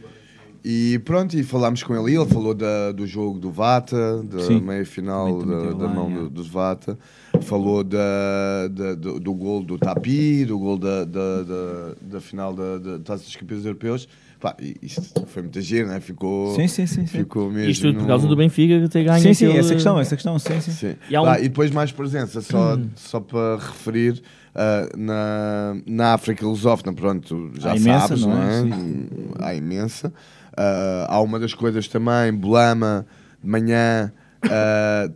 E 0.65 0.99
pronto, 1.05 1.37
e 1.37 1.43
falámos 1.43 1.83
com 1.83 1.95
ele. 1.95 2.13
e 2.15 2.17
Ele 2.17 2.27
falou 2.29 2.55
da, 2.55 2.91
do 2.93 3.07
jogo 3.07 3.39
do 3.39 3.51
Vata, 3.51 4.23
da 4.23 4.41
Sim. 4.41 4.61
meia 4.63 4.87
final 4.87 5.39
Também- 5.39 5.59
também 5.59 5.79
da, 5.79 5.87
da 5.87 5.89
mão 5.93 6.11
do, 6.11 6.31
dos 6.31 6.49
Vata. 6.49 6.99
Falou 7.43 7.85
da, 7.85 8.69
da- 8.71 8.95
do, 8.95 9.21
do 9.21 9.35
gol 9.35 9.63
do 9.63 9.77
Tapi, 9.79 10.45
do 10.45 10.59
gol 10.59 10.79
da, 10.79 11.05
da, 11.05 11.43
da, 11.43 11.95
da 12.01 12.21
final 12.21 12.55
da, 12.55 12.79
da 12.79 12.99
Taça 13.01 13.25
dos 13.25 13.37
Campeões 13.37 13.65
Europeus. 13.65 14.09
Pá, 14.41 14.55
isto 14.83 15.27
foi 15.27 15.43
muito 15.43 15.61
giro, 15.61 15.89
né? 15.89 16.01
Ficou, 16.01 16.55
Sim, 16.55 16.67
sim, 16.69 16.87
sim, 16.87 17.07
sim. 17.07 17.19
Ficou 17.19 17.51
mesmo. 17.51 17.71
Isto 17.71 17.87
tudo 17.89 18.01
por 18.01 18.07
causa 18.07 18.27
do 18.27 18.37
Benfica 18.37 18.89
ter 18.89 19.05
ganho 19.05 19.21
Sim, 19.21 19.33
sim, 19.35 19.47
aquele- 19.47 19.59
essa 19.59 19.75
questão, 19.75 19.99
essa 20.01 20.17
questão, 20.17 20.39
sim, 20.39 20.61
sim. 20.61 20.71
Sim. 20.73 20.97
E 21.09 21.19
um- 21.19 21.25
Ah, 21.25 21.39
e 21.39 21.45
depois 21.45 21.71
mais 21.71 21.91
presença, 21.93 22.41
só, 22.41 22.75
Hum. 22.77 22.89
só 22.95 23.21
para 23.21 23.57
referir, 23.57 24.23
ah, 24.55 24.89
na, 24.97 25.77
na 25.87 26.15
África 26.15 26.47
lusófona, 26.47 26.93
pronto, 26.93 27.51
já 27.59 27.73
Há 27.73 27.77
imensa, 27.77 28.09
sabes, 28.09 28.23
não 28.23 28.31
não 28.35 28.43
é? 28.43 28.61
é? 28.63 29.47
Há 29.47 29.55
imensa. 29.55 30.13
Ah, 30.57 31.07
há 31.09 31.21
uma 31.21 31.39
das 31.41 31.55
coisas 31.55 31.89
também, 31.89 32.33
Bolama, 32.33 33.07
de 33.43 33.49
manhã, 33.49 34.13
ah, 34.51 35.11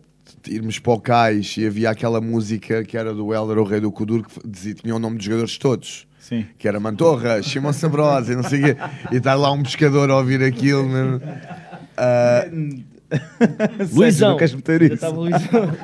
irmos 0.46 0.78
para 0.78 0.92
o 0.92 1.00
cais 1.00 1.56
e 1.56 1.66
havia 1.66 1.90
aquela 1.90 2.20
música 2.20 2.84
que 2.84 2.96
era 2.96 3.14
do 3.14 3.32
Helder, 3.32 3.58
o 3.58 3.64
Rei 3.64 3.80
do 3.80 3.90
Kudur, 3.90 4.24
que 4.24 4.48
dizia, 4.48 4.74
tinha 4.74 4.94
o 4.94 4.98
nome 4.98 5.16
dos 5.16 5.24
jogadores 5.24 5.58
todos. 5.58 6.06
Sim. 6.18 6.44
Que 6.58 6.68
era 6.68 6.78
Mantorra, 6.78 7.42
Simão 7.42 7.72
Sabrosa 7.72 8.32
e 8.32 8.36
não 8.36 8.42
sei 8.42 8.60
o 8.60 8.64
quê. 8.64 8.76
E 9.12 9.16
está 9.16 9.34
lá 9.34 9.50
um 9.50 9.62
pescador 9.62 10.10
a 10.10 10.16
ouvir 10.18 10.42
aquilo. 10.42 10.86
Mesmo. 10.86 11.22
Ah, 11.96 12.44
Luizão. 13.92 14.30
não 14.30 14.36
queres 14.36 14.54
meter 14.54 14.82
isso? 14.82 14.94
estava 14.94 15.16
o 15.16 15.20
Luizão. 15.22 15.74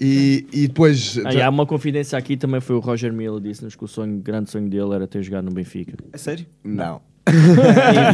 E, 0.00 0.46
e 0.52 0.68
depois. 0.68 1.18
Ah, 1.24 1.32
e 1.32 1.42
há 1.42 1.48
uma 1.48 1.66
confidência 1.66 2.16
aqui 2.18 2.36
também 2.36 2.60
foi 2.60 2.76
o 2.76 2.78
Roger 2.78 3.12
Miller 3.12 3.40
disse-nos 3.40 3.74
que 3.74 3.84
o 3.84 3.88
sonho, 3.88 4.16
o 4.16 4.20
grande 4.20 4.50
sonho 4.50 4.68
dele 4.68 4.94
era 4.94 5.06
ter 5.08 5.22
jogado 5.22 5.46
no 5.46 5.52
Benfica. 5.52 5.94
É 6.12 6.18
sério? 6.18 6.46
Não. 6.62 7.00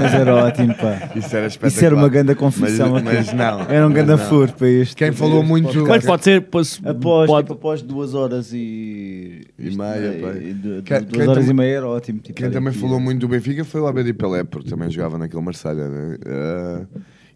Mas 0.00 0.14
era 0.14 0.34
ótimo, 0.34 0.74
pá. 0.74 1.10
Isso 1.16 1.36
era 1.36 1.46
espetacular. 1.46 1.68
Isso 1.68 1.84
era 1.84 1.94
uma 1.94 2.08
grande 2.08 2.34
confissão 2.34 2.92
Mas, 2.92 3.02
mas 3.04 3.32
não. 3.32 3.60
Era 3.62 3.86
um 3.86 3.92
grande 3.92 4.10
não. 4.10 4.18
furo 4.18 4.52
para 4.52 4.68
isto. 4.68 4.96
Quem 4.96 5.12
falou 5.12 5.42
muito. 5.42 5.86
Mas 5.86 6.04
pode 6.04 6.24
ser. 6.24 6.42
Pode, 6.42 6.80
Após, 6.84 7.26
pode- 7.30 7.46
tipo, 7.46 7.54
após 7.54 7.82
duas 7.82 8.14
horas 8.14 8.52
e... 8.52 9.46
E 9.58 9.76
meia, 9.76 10.18
pá. 10.20 10.32
duas 10.62 10.82
quem 10.84 11.28
horas 11.28 11.44
tam- 11.44 11.50
e 11.50 11.54
meia 11.54 11.76
era 11.76 11.88
ótimo. 11.88 12.18
Tipo, 12.20 12.34
Quem 12.34 12.50
também 12.50 12.70
aqui. 12.70 12.78
falou 12.78 13.00
muito 13.00 13.20
do 13.20 13.28
Benfica 13.28 13.64
foi 13.64 13.80
o 13.80 13.86
Abedi 13.86 14.12
Pelé, 14.12 14.44
porque 14.44 14.68
também 14.68 14.90
jogava 14.90 15.18
naquele 15.18 15.42
Marselha, 15.42 15.88
né? 15.88 16.16
Ah, 16.26 16.82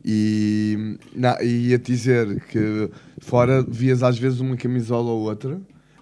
e 0.05 0.97
na, 1.15 1.37
e 1.43 1.69
ia 1.71 1.79
dizer 1.79 2.41
que 2.51 2.89
fora 3.21 3.63
vias 3.67 4.03
às 4.03 4.19
vezes 4.19 4.41
uma 4.41 4.57
camisola 4.57 5.11
ou 5.11 5.23
outra, 5.23 5.59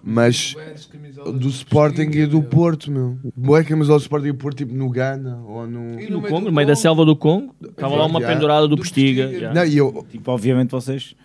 mas 0.09 0.55
do 1.41 1.49
Sporting 1.49 2.10
e 2.12 2.26
do 2.26 2.41
Porto, 2.41 2.93
meu. 2.93 3.18
Boa 3.36 3.65
camisola 3.65 3.99
do 3.99 4.02
Sporting 4.02 4.28
e 4.28 4.33
do 4.33 4.39
Porto, 4.39 4.59
tipo 4.59 4.73
no 4.73 4.89
Ghana 4.89 5.43
ou 5.44 5.67
no. 5.67 5.97
no 6.09 6.23
Congo, 6.23 6.47
no 6.47 6.52
meio 6.52 6.68
da 6.68 6.76
selva 6.76 7.05
do 7.05 7.17
Congo, 7.17 7.52
estava 7.60 7.97
lá 7.97 8.07
uma 8.07 8.20
Já. 8.20 8.28
pendurada 8.28 8.68
do 8.68 8.76
Postiga. 8.76 9.52
Não, 9.52 9.65
e 9.65 9.76
eu, 9.76 10.07
Tipo, 10.09 10.31
obviamente 10.31 10.70
vocês... 10.70 11.17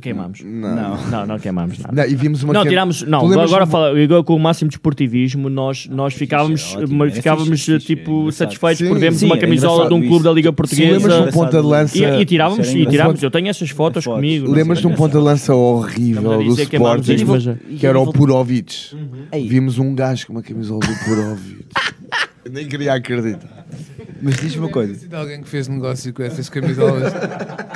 Queimamos. 0.00 0.40
Não. 0.44 0.96
Não, 1.10 1.26
não 1.26 1.38
queimamos 1.38 1.78
nada. 1.78 1.92
Não, 2.02 2.04
e 2.10 2.14
vimos 2.14 2.42
uma 2.42 2.52
Não, 2.52 2.62
que- 2.62 2.68
tirámos. 2.68 3.02
Não, 3.02 3.20
agora 3.20 3.46
de 3.46 3.54
uma- 3.54 3.66
fala, 3.66 3.98
agora 4.02 4.22
com 4.22 4.34
o 4.36 4.38
máximo 4.38 4.68
desportivismo, 4.68 5.48
nós, 5.48 5.86
nós 5.90 6.12
ficávamos, 6.12 6.74
é 6.74 6.78
ótimo, 6.82 7.04
é 7.04 7.10
ficávamos 7.10 7.48
fixe, 7.48 7.72
é 7.72 7.76
é 7.76 7.78
tipo 7.78 8.10
engraçado. 8.10 8.32
satisfeitos 8.32 8.78
Sim, 8.78 8.88
por 8.88 8.98
vermos 8.98 9.20
sim, 9.20 9.26
uma 9.26 9.36
é 9.36 9.38
camisola 9.38 9.88
de 9.88 9.94
um 9.94 10.06
clube 10.06 10.24
da 10.24 10.32
Liga. 10.32 10.52
Portuguesa. 10.52 10.92
lembras 10.92 11.14
de 11.14 11.28
um 11.28 11.32
ponta 11.32 11.60
de 11.62 11.66
lança- 11.66 11.98
E, 11.98 12.20
e 12.20 12.24
tirávamos, 12.26 12.68
e 12.74 12.86
tirávamos. 12.86 13.22
Eu 13.22 13.30
tenho 13.30 13.48
essas 13.48 13.70
fotos 13.70 14.04
Fotos. 14.04 14.16
comigo. 14.18 14.46
não 14.48 14.54
Lembras 14.54 14.80
de 14.80 14.86
um 14.86 14.94
ponta 14.94 15.18
de 15.18 15.24
lança 15.24 15.54
horrível 15.54 16.22
do 16.42 16.60
Sporting, 16.60 17.16
que 17.78 17.86
era 17.86 17.98
o 17.98 18.12
Purovic. 18.12 18.94
Ei. 19.32 19.48
Vimos 19.48 19.78
um 19.78 19.94
gajo 19.94 20.26
com 20.26 20.32
uma 20.34 20.42
camisola 20.42 20.80
do 20.80 21.04
Purovic. 21.04 21.56
Eu 22.46 22.52
nem 22.52 22.66
queria 22.68 22.94
acreditar. 22.94 23.66
Mas 24.22 24.36
diz-me 24.36 24.60
uma 24.60 24.68
coisa. 24.70 25.06
De 25.08 25.14
alguém 25.14 25.42
que 25.42 25.48
fez 25.48 25.66
negócio 25.66 26.12
com 26.14 26.22
essas 26.22 26.48
camisolas 26.48 27.12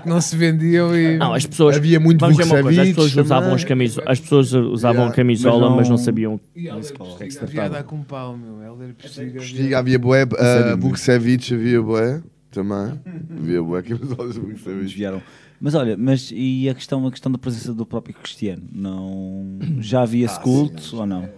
que 0.02 0.08
não 0.08 0.20
se 0.20 0.36
vendiam 0.36 0.96
e. 0.96 1.18
Não, 1.18 1.34
as 1.34 1.44
pessoas. 1.44 1.76
Havia 1.76 1.98
muito 1.98 2.20
vamos 2.20 2.38
uma 2.38 2.62
coisa, 2.62 2.82
as 2.82 2.88
pessoas 2.88 3.16
usavam 3.16 3.52
as 3.54 3.64
camisolas, 3.64 4.08
as 4.08 4.20
pessoas 4.20 4.52
usavam 4.52 5.00
Yeah. 5.00 5.12
a 5.12 5.16
camisola, 5.16 5.68
Mas 5.70 5.76
mas 5.78 5.88
não, 5.88 5.96
não- 5.96 6.04
sabiam. 6.04 6.40
E 6.54 6.68
que 6.70 7.30
se 7.32 7.42
havia 7.42 7.64
a 7.64 7.68
dar 7.68 7.82
com 7.82 8.00
pau, 8.02 8.36
meu. 8.36 8.62
Helder 8.64 8.94
Postiga. 8.94 9.40
Postiga 9.40 9.78
havia 9.80 9.98
bué, 9.98 10.24
Sério, 10.26 10.74
uh, 10.74 10.78
Vukcevic 10.80 11.52
havia 11.54 11.82
bué, 11.82 12.22
também. 12.52 13.00
Havia 13.36 13.62
bué 13.62 13.82
camisolas 13.82 14.36
Vukcevic. 14.36 14.82
desviaram. 14.84 15.20
Mas 15.60 15.74
olha, 15.74 15.94
mas 15.96 16.30
e 16.32 16.68
a 16.70 16.74
questão, 16.74 17.06
a 17.06 17.10
questão 17.10 17.30
da 17.30 17.36
presença 17.36 17.74
do 17.74 17.84
próprio 17.84 18.14
Cristiano? 18.14 18.62
Não, 18.72 19.58
já 19.80 20.02
havia 20.02 20.24
esse 20.24 20.40
culto 20.40 20.96
ou 20.96 21.06
não? 21.06 21.28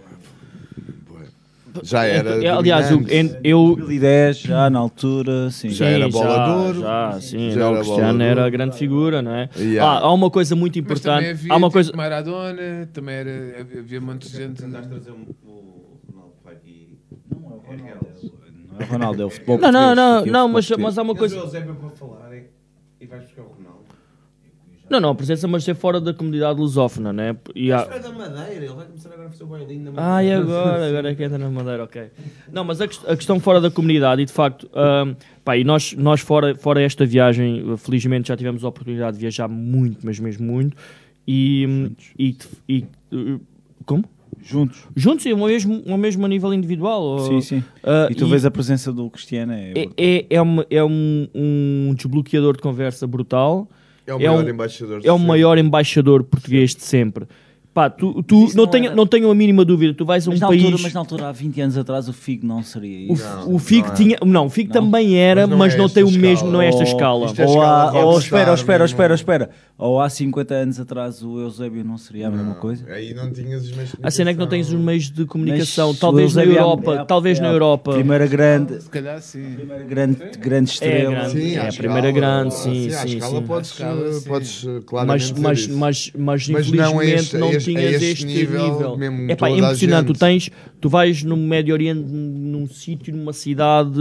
Já 1.81 2.03
era. 2.05 2.43
É, 2.43 2.49
Aliás, 2.49 2.91
o- 2.91 3.01
en- 3.09 3.37
eu. 3.43 3.75
2010, 3.75 4.37
já 4.39 4.69
na 4.69 4.79
altura, 4.79 5.49
sim. 5.49 5.69
Já 5.69 5.85
era 5.87 6.07
bola 6.09 6.73
de 6.73 6.79
já. 6.79 7.11
Já, 7.13 7.21
sim, 7.21 7.51
Já 7.51 7.59
não, 7.59 7.67
era 7.67 7.71
o 7.71 7.83
Cristiano 7.83 8.23
era 8.23 8.45
a 8.45 8.49
grande 8.49 8.77
figura, 8.77 9.21
não 9.21 9.31
é? 9.33 9.49
Yeah. 9.57 9.91
Ah, 9.91 9.99
há 10.05 10.13
uma 10.13 10.29
coisa 10.29 10.55
muito 10.55 10.77
Mas 10.87 10.99
também 11.01 11.17
importante. 11.29 11.39
havia 11.41 11.53
Há 11.53 11.57
uma 11.57 11.67
tipo, 11.67 11.73
coisa. 11.73 11.93
Maradona, 11.95 12.89
também 12.93 13.15
era, 13.15 13.31
havia, 13.61 13.79
havia 13.79 13.99
um 13.99 14.03
monte 14.03 14.29
de 14.29 14.37
gente. 14.37 14.61
Não 14.63 14.79
é 18.79 18.83
o 18.83 18.85
Ronaldo, 18.91 19.21
é 19.21 19.25
o 19.25 19.29
futebol 19.29 19.57
Não, 19.59 19.71
não, 19.71 19.79
português, 19.81 19.95
não, 19.97 20.17
aqui 20.19 20.27
é 20.27 20.31
o 20.31 20.33
não, 20.33 20.47
futebol 20.47 20.49
mas, 20.53 20.69
mas 20.95 20.97
há 20.97 21.01
uma 21.01 21.15
coisa. 21.15 21.35
Eusébio 21.37 21.75
para 21.75 21.89
falar 21.91 22.31
e 22.99 23.05
vais 23.05 23.23
buscar 23.23 23.41
o 23.43 23.45
Ronaldo. 23.47 23.72
Não, 24.89 24.99
não, 24.99 25.09
a 25.11 25.15
presença, 25.15 25.47
mas 25.47 25.63
ser 25.63 25.75
fora 25.75 25.99
da 25.99 26.13
comunidade 26.13 26.59
lusófona, 26.59 27.13
né? 27.13 27.35
E 27.55 27.71
há... 27.71 27.87
Mas 27.89 27.95
é 27.95 27.99
da 27.99 28.11
Madeira, 28.11 28.65
ele 28.65 28.67
vai 28.73 28.85
começar 28.85 29.09
agora 29.13 29.27
a 29.27 29.31
fazer 29.31 29.43
o 29.43 29.47
bailinho 29.47 29.85
da 29.85 29.91
Madeira. 29.91 30.15
Ah, 30.15 30.23
e 30.23 30.31
agora? 30.33 30.87
Agora 30.87 31.11
é 31.11 31.15
que 31.15 31.23
entra 31.23 31.37
na 31.37 31.49
Madeira, 31.49 31.83
ok. 31.85 32.11
Não, 32.51 32.63
mas 32.63 32.81
a, 32.81 32.85
a 32.85 33.15
questão 33.15 33.39
fora 33.39 33.61
da 33.61 33.71
comunidade, 33.71 34.21
e 34.21 34.25
de 34.25 34.31
facto, 34.33 34.69
ahm, 34.75 35.13
pá, 35.43 35.57
e 35.57 35.63
nós, 35.63 35.93
nós 35.93 36.19
fora, 36.19 36.53
fora 36.55 36.81
esta 36.81 37.05
viagem, 37.05 37.63
felizmente 37.77 38.27
já 38.27 38.35
tivemos 38.37 38.63
a 38.63 38.67
oportunidade 38.67 39.15
de 39.17 39.21
viajar 39.21 39.47
muito, 39.47 39.99
mas 40.05 40.19
mesmo 40.19 40.45
muito, 40.45 40.75
e. 41.27 41.89
e, 42.19 42.37
e, 42.67 42.85
e- 43.11 43.37
como? 43.85 44.03
Juntos. 44.45 44.83
Juntos, 44.93 45.25
e 45.25 45.31
ao 45.31 45.37
mesmo, 45.37 45.81
ao 45.87 45.97
mesmo 45.97 46.27
nível 46.27 46.53
individual. 46.53 47.01
ou- 47.01 47.19
Sim, 47.19 47.39
sim. 47.41 47.63
ah, 47.83 48.07
e 48.11 48.15
tu 48.15 48.27
vês 48.27 48.43
a 48.45 48.51
presença 48.51 48.91
do 48.91 49.09
Cristiano, 49.09 49.53
é, 49.53 49.71
é, 49.75 49.87
é, 49.97 50.25
é, 50.31 50.41
uma- 50.41 50.65
é 50.69 50.83
um, 50.83 51.27
um 51.33 51.93
desbloqueador 51.95 52.57
de 52.57 52.61
conversa 52.61 53.07
brutal. 53.07 53.69
É 54.05 54.13
o 54.13 54.19
maior 54.19 54.43
um- 54.43 54.49
embaixador 54.49 55.01
É 55.03 55.11
o 55.11 55.19
maior 55.19 55.57
embaixador 55.57 56.23
português 56.23 56.75
de 56.75 56.83
sempre. 56.83 57.25
Pá, 57.73 57.89
tu, 57.89 58.21
tu 58.21 58.49
não, 58.55 58.67
tenho, 58.67 58.95
não 58.95 59.07
tenho 59.07 59.31
a 59.31 59.33
mínima 59.33 59.65
dúvida, 59.65 59.95
tu 59.95 60.05
vais 60.05 60.27
a 60.27 60.29
um 60.29 60.33
mas, 60.33 60.41
na 60.41 60.47
país. 60.47 60.63
altura, 60.63 60.83
mas 60.83 60.93
na 60.93 60.99
altura, 60.99 61.27
há 61.29 61.31
20 61.31 61.59
anos 61.61 61.75
atrás, 61.77 62.07
o 62.07 62.13
Figo 62.13 62.45
não 62.45 62.61
seria 62.61 63.09
O, 63.11 63.13
isso. 63.15 63.25
o 63.47 63.57
Figo 63.57 63.87
não 63.87 63.93
é. 63.93 63.95
tinha. 63.97 64.17
Não, 64.23 64.45
o 64.45 64.49
Figo 64.49 64.71
também 64.71 65.15
era, 65.17 65.47
Mas 65.47 65.57
mas 65.57 65.73
não 65.73 65.79
não, 65.79 65.85
é 65.85 65.89
tem 65.89 66.03
o 66.03 66.07
esta 66.07 66.19
mesmo, 66.19 66.35
escala. 66.35 66.51
não 66.53 66.61
é 66.61 66.67
esta 66.67 66.77
Ou- 66.81 66.87
escala. 66.87 67.25
Isto 67.25 67.41
é 67.41 67.45
Ou, 67.45 67.49
escala 67.51 67.89
há, 67.89 68.05
ou 68.05 68.19
espera, 68.19 68.53
espera, 68.53 68.85
espera, 68.85 69.13
espera. 69.15 69.49
Ou 69.75 69.99
há 69.99 70.07
50 70.07 70.53
anos 70.53 70.79
atrás 70.79 71.23
o 71.23 71.39
Eusébio 71.39 71.83
não 71.83 71.97
seria 71.97 72.27
a 72.27 72.31
mesma 72.31 72.53
coisa? 72.55 72.85
Aí 72.91 73.11
não 73.15 73.31
tinhas 73.33 73.63
os 73.63 73.71
meios 73.71 73.89
de 73.91 73.97
A 74.03 74.11
cena 74.11 74.29
é 74.29 74.33
que 74.33 74.39
não 74.39 74.47
tens 74.47 74.67
os 74.71 74.79
meios 74.79 75.09
de 75.09 75.25
comunicação. 75.25 75.89
Mas 75.89 75.99
talvez 75.99 76.33
o 76.33 76.35
na 76.35 76.43
é 76.43 76.45
a- 76.45 76.49
Europa. 76.49 76.93
é 76.93 76.97
a- 76.99 77.05
talvez 77.05 77.39
é 77.39 77.41
na 77.41 77.49
a 77.49 77.53
Europa. 77.53 77.93
Primeira 77.93 78.27
grande, 78.27 78.81
Se 78.83 78.89
calhar 78.89 79.19
sim. 79.19 79.55
primeira 79.55 79.83
grande, 79.83 80.17
grande 80.39 80.69
É 80.69 80.73
estrela. 80.73 81.11
grande. 81.15 81.31
Sim, 81.31 81.39
é 81.39 81.43
a 81.43 81.49
escala, 81.69 81.73
primeira 81.73 82.11
grande, 82.11 82.53
sim, 82.53 82.73
sim, 82.73 82.87
escala 82.87 83.39
À 83.39 83.61
escala, 83.61 84.21
podes 84.27 84.63
Mas, 84.63 84.83
claramente 84.85 85.41
mas, 85.41 85.67
mas, 85.67 86.11
mas, 86.15 86.47
Mas 86.49 86.71
não 86.71 86.99
a 86.99 87.05
infelizmente 87.05 87.37
não 87.37 87.51
tinhas 87.63 87.93
este 87.95 88.05
este 88.05 88.25
nível, 88.25 88.63
nível. 88.73 88.97
mesmo 88.97 89.31
É 89.31 89.35
impressionante. 89.57 90.07
Tu 90.07 90.13
tens, 90.19 90.49
tu 90.81 90.89
vais 90.89 91.23
no 91.23 91.35
Médio 91.37 91.73
Oriente, 91.73 92.01
num 92.11 92.67
sítio, 92.67 93.15
numa 93.15 93.33
cidade 93.33 93.99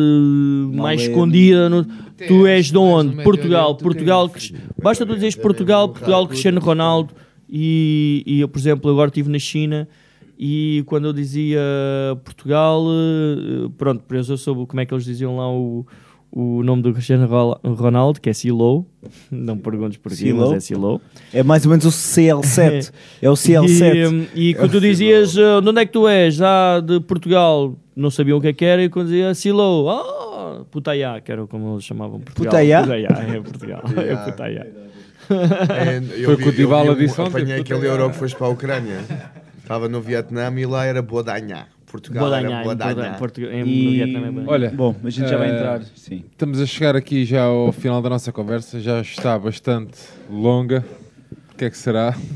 mais 0.73 1.01
é- 1.01 1.05
escondida. 1.05 1.69
no- 1.69 1.85
tu 2.29 2.47
és 2.47 2.71
de 2.71 2.79
onde? 2.79 3.23
Portugal. 3.23 3.71
Oriente 3.71 3.83
Portugal. 3.83 4.29
Cris- 4.29 4.53
Basta 4.83 5.05
tu 5.07 5.15
dizeres 5.15 5.37
Portugal, 5.37 5.89
Portugal, 5.89 6.27
Cristiano 6.29 6.61
Ronaldo. 6.61 7.13
E, 7.49 8.23
e 8.27 8.41
eu, 8.41 8.49
por 8.49 8.59
exemplo, 8.59 8.91
agora 8.91 9.09
estive 9.09 9.29
na 9.31 9.39
China. 9.39 9.87
E 10.39 10.83
quando 10.87 11.05
eu 11.07 11.13
dizia 11.13 11.61
Portugal, 12.25 12.85
eh, 12.89 13.69
pronto, 13.79 14.03
por 14.03 14.17
eu 14.33 14.37
soube 14.37 14.67
como 14.67 14.81
é 14.81 14.87
que 14.87 14.93
eles 14.93 15.05
diziam 15.05 15.37
lá 15.37 15.49
o, 15.53 15.87
o 16.35 16.63
nome 16.63 16.83
do 16.83 16.93
Cristiano 16.93 17.27
Ro- 17.27 17.61
Ronaldo, 17.75 18.21
que 18.21 18.31
é 18.31 18.33
Silo. 18.33 18.87
Não 19.31 19.57
perguntes 19.59 19.99
porquê, 19.99 20.17
Silo? 20.17 20.41
mas 20.49 20.53
é 20.53 20.61
Silo. 20.61 21.01
É 21.33 21.43
mais 21.43 21.65
ou 21.67 21.71
menos 21.71 21.85
o 21.85 21.91
CL7. 21.91 22.91
é 23.21 23.29
o 23.31 23.35
CL7. 23.35 23.93
E, 23.95 24.07
hum, 24.07 24.27
e 24.35 24.55
quando 24.55 24.71
tu 24.73 24.81
dizias 24.81 25.37
uh, 25.37 25.61
de 25.61 25.69
onde 25.69 25.81
é 25.81 25.87
que 25.87 25.93
tu 25.93 26.09
és? 26.09 26.41
Ah, 26.41 26.81
de 26.81 26.99
Portugal, 27.01 27.77
não 27.95 28.11
sabiam 28.11 28.39
o 28.39 28.41
que 28.41 28.49
é 28.49 28.53
que 28.53 28.65
era, 28.65 28.83
e 28.83 28.89
quando 28.89 29.09
dizia 29.09 29.35
Silo, 29.35 29.89
ah, 29.91 30.65
Putaiá, 30.71 31.21
que 31.21 31.31
era 31.31 31.47
como 31.47 31.75
eles 31.75 31.85
chamavam 31.85 32.19
Portugal. 32.21 32.51
Putaiá? 32.51 32.81
Putaiá, 32.83 33.09
é 33.11 33.41
Portugal. 33.41 33.83
É. 33.97 34.17
Putaiá. 34.31 34.67
É, 35.31 36.25
Foi 36.25 36.37
vi- 36.37 36.43
com 36.43 36.49
o 36.49 36.53
Dybala 36.53 36.95
disse 36.97 37.21
ontem, 37.21 37.43
Apanhei 37.43 37.61
aquele 37.61 37.87
euro 37.87 38.11
que 38.11 38.17
foste 38.17 38.37
para 38.37 38.47
a 38.47 38.51
Ucrânia. 38.51 38.99
Estava 39.59 39.89
no 39.89 40.01
Vietnã 40.01 40.53
e 40.59 40.67
lá 40.67 40.85
era 40.85 41.01
Bodanhá. 41.01 41.67
Portugal 41.93 42.35
era 42.35 42.49
em 42.49 43.19
Portugal- 43.19 43.53
em- 43.53 43.67
E- 43.69 43.85
no 43.85 43.91
Vietnã 43.93 44.27
é 44.27 44.31
Bodanhá. 44.31 44.51
Olha, 44.51 44.71
Bom, 44.71 44.97
a 45.05 45.11
gente 45.11 45.29
já 45.29 45.37
vai 45.37 45.51
eh, 45.51 45.55
entrar, 45.55 45.83
sim. 45.95 46.25
Estamos 46.33 46.59
a 46.61 46.67
chegar 46.67 46.97
aqui 46.97 47.25
já 47.27 47.43
ao 47.45 47.71
final 47.71 48.01
da 48.01 48.09
nossa 48.09 48.33
conversa, 48.33 48.81
já 48.81 49.01
está 49.03 49.39
bastante 49.39 49.99
longa. 50.31 50.83
O 51.53 51.57
que 51.57 51.67
é 51.67 51.71
que 51.71 51.77
será? 51.77 52.17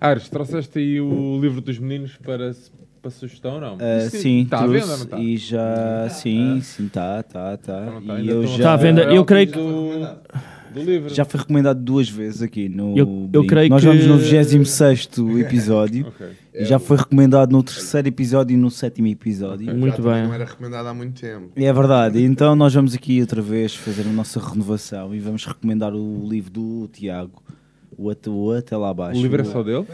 Ares, 0.00 0.28
trouxeste 0.28 0.78
aí 0.78 1.00
o 1.00 1.38
livro 1.40 1.60
dos 1.60 1.78
meninos 1.78 2.16
para, 2.16 2.52
para 3.00 3.10
sugestão, 3.10 3.60
não? 3.60 3.78
Ah, 3.80 4.04
Isto 4.04 4.18
sim, 4.18 4.42
está 4.42 4.58
à 4.60 4.66
venda, 4.66 4.86
não 4.96 5.04
está? 5.04 5.18
E 5.18 5.36
já, 5.36 6.08
sim, 6.10 6.60
sim, 6.62 6.88
tá, 6.88 7.22
tá, 7.22 7.56
tá. 7.56 7.86
tá, 7.86 8.00
E 8.02 8.10
ainda 8.10 8.32
eu 8.32 8.42
estão 8.42 8.54
a 8.54 8.58
já, 8.58 8.64
Tá 8.64 8.72
à 8.72 8.76
venda, 8.76 9.02
eu 9.04 9.24
creio 9.24 9.46
que- 9.48 9.58
Do, 10.74 10.82
livro. 10.82 11.14
já 11.14 11.24
foi 11.24 11.40
recomendado 11.40 11.80
duas 11.80 12.08
vezes 12.08 12.42
aqui 12.42 12.68
no. 12.68 12.96
Eu- 12.98 13.30
eu 13.32 13.46
creio 13.46 13.68
Nós 13.70 13.80
que- 13.82 13.86
vamos 13.88 14.06
no 14.06 14.18
26 14.18 15.08
episódio. 15.40 16.06
Ok. 16.08 16.26
E 16.54 16.64
já 16.64 16.78
foi 16.78 16.96
recomendado 16.96 17.50
no 17.50 17.62
terceiro 17.62 18.06
episódio 18.08 18.54
e 18.54 18.56
no 18.56 18.70
sétimo 18.70 19.08
episódio. 19.08 19.74
Muito 19.74 20.02
Já 20.02 20.12
bem. 20.12 20.22
Não 20.24 20.34
era 20.34 20.44
recomendado 20.44 20.86
há 20.86 20.94
muito 20.94 21.20
tempo. 21.20 21.50
É 21.56 21.72
verdade, 21.72 22.22
então 22.22 22.54
nós 22.54 22.72
vamos 22.72 22.94
aqui 22.94 23.20
outra 23.20 23.42
vez 23.42 23.74
fazer 23.74 24.02
a 24.02 24.12
nossa 24.12 24.38
renovação 24.38 25.14
e 25.14 25.18
vamos 25.18 25.44
recomendar 25.44 25.92
o 25.94 26.28
livro 26.28 26.50
do 26.52 26.88
Tiago, 26.92 27.42
o 27.98 28.08
Até, 28.08 28.30
o 28.30 28.52
Até 28.52 28.76
Lá 28.76 28.90
Abaixo. 28.90 29.18
O 29.18 29.22
livro 29.22 29.40
é 29.40 29.44
só 29.44 29.62
dele? 29.64 29.84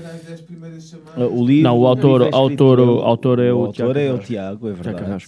Ah, 1.16 1.26
O 1.26 1.46
livro, 1.46 1.62
Não, 1.62 1.78
o 1.78 1.86
autor- 1.86 2.20
livro 2.22 2.34
é 2.34 2.38
autor- 2.38 2.76
por 2.78 2.82
ele. 2.92 3.02
autor 3.02 3.38
é 3.38 3.52
o 3.52 3.56
autor 3.66 3.72
Tiago 3.94 3.98
é 3.98 4.12
o. 4.12 4.18
Tiago, 4.18 4.68
é 4.68 4.72
verdade. 4.72 5.26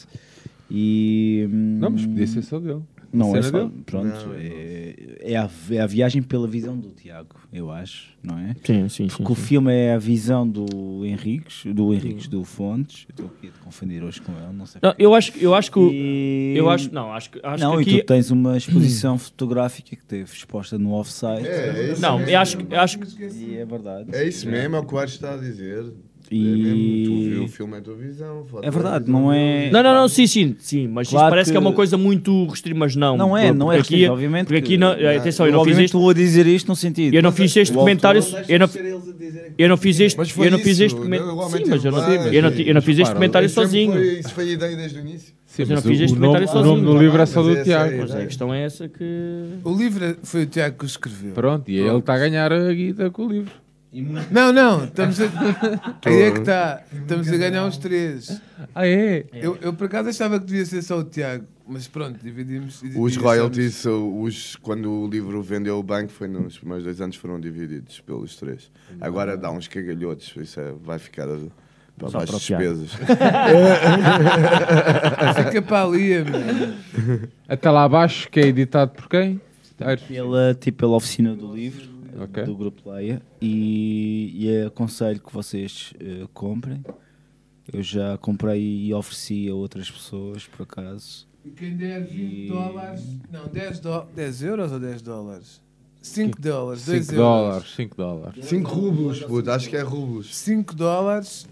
E, 0.70 1.48
hum, 1.52 1.78
Não, 1.80 1.90
mas 1.90 2.06
podia 2.06 2.26
ser 2.26 2.42
só 2.42 2.58
dele. 2.58 2.80
Não, 3.12 3.36
é 3.36 3.42
só, 3.42 3.70
pronto, 3.84 4.06
Não, 4.06 4.34
é, 4.34 4.94
é, 5.20 5.36
a, 5.36 5.50
é 5.70 5.80
a 5.80 5.86
viagem 5.86 6.22
pela 6.22 6.48
visão 6.48 6.76
do 6.78 6.88
Tiago, 6.90 7.36
eu 7.52 7.70
acho, 7.70 8.10
não 8.22 8.38
é? 8.38 8.54
Sim, 8.64 8.88
sim, 8.88 9.08
sim. 9.08 9.16
Porque 9.16 9.32
o 9.32 9.36
sim. 9.36 9.42
filme 9.42 9.72
é 9.72 9.92
a 9.94 9.98
visão 9.98 10.48
do 10.48 11.04
Henriques, 11.04 11.64
do 11.74 11.92
Henriques 11.92 12.26
do 12.26 12.42
Fontes. 12.42 13.04
Eu 13.08 13.12
estou 13.12 13.26
aqui 13.36 13.48
a 13.54 13.64
confundir 13.64 14.02
hoje 14.02 14.20
com 14.22 14.32
ele, 14.32 14.52
não 14.52 14.64
sei. 14.64 14.80
Não, 14.82 14.94
eu 14.98 15.14
acho, 15.14 15.32
eu 15.38 15.54
acho 15.54 15.70
que 15.70 15.78
o- 15.78 15.90
E- 15.92 16.54
eu 16.56 16.70
acho, 16.70 16.92
não, 16.92 17.12
acho 17.12 17.30
que 17.30 17.40
acho 17.42 17.62
não, 17.62 17.72
que 17.72 17.78
e 17.78 17.82
aqui 17.82 18.02
tu 18.02 18.06
tens 18.06 18.30
uma 18.30 18.56
exposição 18.58 19.18
fotográfica 19.18 19.94
que 19.94 20.04
teve 20.04 20.32
exposta 20.32 20.78
no 20.78 20.92
offsite. 20.92 21.46
É, 21.46 21.68
é 21.68 21.92
isso 21.92 22.00
Não, 22.00 22.18
mesmo. 22.18 22.30
eu 22.32 22.38
acho, 22.40 22.58
eu 22.70 22.80
acho 22.80 22.98
que 22.98 23.24
E 23.26 23.56
é 23.56 23.64
verdade. 23.66 24.14
É 24.14 24.26
isso 24.26 24.48
mesmo, 24.48 24.76
é 24.76 24.78
o 24.78 24.84
que 24.86 24.94
o 24.94 24.98
Ares 24.98 25.12
está 25.12 25.34
a 25.34 25.36
dizer. 25.36 25.92
E- 26.34 26.48
É 26.48 26.56
mesmo, 26.56 27.04
tu 27.04 27.30
viu 27.30 27.44
o 27.44 27.48
filme, 27.48 27.76
é 27.76 27.80
tua 27.82 27.94
visão. 27.94 28.46
É 28.62 28.70
verdade, 28.70 29.04
visão 29.04 29.20
não 29.20 29.32
é- 29.32 29.70
Não, 29.70 29.82
não, 29.82 29.94
não, 29.94 30.08
sim, 30.08 30.26
sim, 30.26 30.56
sim, 30.58 30.88
mas 30.88 31.08
Claro 31.10 31.26
isso 31.26 31.30
parece 31.30 31.50
que... 31.50 31.52
que- 31.52 31.56
é 31.56 31.60
uma 31.60 31.72
coisa 31.74 31.98
muito 31.98 32.46
restrita, 32.46 32.78
mas 32.78 32.96
não. 32.96 33.16
Não 33.18 33.36
é, 33.36 33.52
não 33.52 33.70
é 33.70 33.76
Porque 33.76 33.78
restrito, 33.96 34.04
aqui, 34.04 34.12
obviamente. 34.12 34.46
Porque 34.46 34.58
aqui 34.58 34.68
que- 34.68 34.76
não, 34.78 34.92
atenção, 34.92 35.46
eu 35.46 35.52
não 35.52 35.64
fiz 35.64 35.74
isto. 35.76 35.84
estou 35.84 36.08
a 36.08 36.14
dizer 36.14 36.46
isto 36.46 36.68
no 36.68 36.76
sentido. 36.76 37.12
Eu 37.14 37.22
não 37.22 37.32
fiz 37.32 37.54
este 37.54 37.74
comentário. 37.74 38.22
Eu 38.48 38.58
não, 38.58 38.68
eu 39.58 39.68
não 39.68 39.76
fiz 39.76 40.00
este. 40.00 40.16
Mas 40.16 40.30
foi 40.30 40.46
Eu 40.46 40.50
não 40.52 40.58
fiz 40.58 40.80
este 40.80 40.98
comentário. 40.98 41.32
igualmente 41.32 41.64
Sim, 41.64 41.70
mas 41.70 41.84
eu 41.84 41.92
não, 41.92 42.08
eu 42.32 42.42
não, 42.42 42.50
eu 42.50 42.74
não 42.74 42.82
fiz 42.82 42.98
este 42.98 43.12
comentário 43.14 43.48
sozinho. 43.48 43.92
Foi, 43.92 44.18
isso 44.20 44.30
foi 44.34 44.44
a 44.48 44.52
ideia 44.52 44.76
desde 44.76 44.98
o 44.98 45.00
início. 45.02 45.34
Sim, 45.46 45.64
Mas 45.64 45.68
eu 45.70 45.76
não 45.76 45.82
mas 45.82 45.90
fiz 45.92 46.00
o- 46.00 46.04
este 46.04 46.14
comentário 46.18 46.48
O 46.48 46.54
nome 46.54 46.66
sozinho. 46.68 46.86
do 46.94 46.98
livro 46.98 47.20
é 47.22 47.26
só 47.26 47.42
do 47.42 47.50
é 47.58 47.62
Tiago. 47.62 47.96
Mas 47.98 48.14
a 48.14 48.24
questão 48.24 48.54
é 48.54 48.62
essa 48.64 48.88
que. 48.88 49.04
O 49.62 49.74
livro 49.76 50.02
é- 50.02 50.16
foi 50.22 50.44
o 50.44 50.46
Tiago 50.46 50.78
que 50.78 50.84
o 50.84 50.86
escreveu. 50.86 51.32
Pronto, 51.32 51.70
e 51.70 51.76
ele 51.78 51.98
está 51.98 52.14
a 52.14 52.18
ganhar 52.18 52.50
a 52.50 52.72
guita 52.72 53.10
com 53.10 53.26
o 53.26 53.28
livro. 53.30 53.52
Não, 54.30 54.54
não, 54.54 54.84
estamos 54.84 55.20
a. 55.20 55.24
Aí 56.06 56.22
é 56.22 56.30
que 56.30 56.38
está. 56.38 56.80
Estamos 56.92 57.28
a 57.28 57.36
ganhar 57.36 57.66
os 57.66 57.76
três. 57.76 58.40
Ah, 58.74 58.86
é? 58.88 59.26
Eu, 59.34 59.58
eu 59.60 59.74
por 59.74 59.84
acaso 59.84 60.08
achava 60.08 60.40
que 60.40 60.46
devia 60.46 60.64
ser 60.64 60.80
só 60.80 60.98
o 61.00 61.04
Tiago, 61.04 61.44
mas 61.68 61.86
pronto, 61.88 62.18
dividimos. 62.24 62.82
Os 62.96 63.16
royalties, 63.18 63.84
os, 63.84 64.56
quando 64.56 64.90
o 64.90 65.06
livro 65.06 65.42
vendeu 65.42 65.78
o 65.78 65.82
banco, 65.82 66.10
foi 66.10 66.26
nos 66.26 66.56
primeiros 66.56 66.84
dois 66.84 67.02
anos 67.02 67.16
foram 67.16 67.38
divididos 67.38 68.00
pelos 68.00 68.34
três. 68.36 68.70
Agora 68.98 69.36
dá 69.36 69.50
uns 69.50 69.68
cagalhotos, 69.68 70.32
isso 70.40 70.58
é, 70.58 70.72
vai 70.82 70.98
ficar 70.98 71.28
a- 71.28 71.36
para 71.98 72.08
Só 72.08 72.16
baixo 72.18 72.32
para 72.32 72.38
despesas. 72.38 72.90
Fica 75.44 75.62
para 75.62 75.84
ali, 75.84 76.24
mano. 76.24 76.74
Até 77.48 77.70
lá 77.70 77.84
abaixo, 77.84 78.28
que 78.30 78.40
é 78.40 78.46
editado 78.46 78.92
por 78.92 79.08
quem? 79.08 79.40
Pela, 80.08 80.54
tipo, 80.54 80.78
pela 80.78 80.96
oficina 80.96 81.34
do 81.34 81.54
livro, 81.54 81.90
Ok. 82.20 82.44
do 82.44 82.56
grupo 82.56 82.90
Leia, 82.90 83.22
e, 83.40 84.32
e 84.34 84.62
aconselho 84.66 85.20
que 85.20 85.32
vocês 85.32 85.92
eh, 86.00 86.26
comprem. 86.34 86.84
Eu 87.72 87.82
já 87.82 88.18
comprei 88.18 88.60
e 88.86 88.92
ofereci 88.92 89.48
a 89.48 89.54
outras 89.54 89.90
pessoas, 89.90 90.46
por 90.46 90.62
acaso. 90.64 91.26
E 91.44 91.50
quem 91.50 91.76
der 91.76 92.04
20 92.04 92.44
E- 92.44 92.48
dólares. 92.48 93.02
Não, 93.30 93.46
10, 93.48 93.78
do... 93.80 94.02
10 94.14 94.42
euros 94.42 94.72
ou 94.72 94.80
10 94.80 95.00
dólares? 95.02 95.62
5 96.02 96.40
dólares, 96.40 96.84
2 96.84 97.06
5 97.06 97.12
euros. 97.20 97.24
dólares, 97.36 97.74
5 97.76 97.96
dólares. 97.96 98.44
5 98.46 98.70
rublos, 98.70 99.20
puto, 99.22 99.50
acho 99.52 99.68
que 99.70 99.76
é 99.76 99.82
rublos. 99.82 100.34
5 100.36 100.74
dólares. 100.74 101.46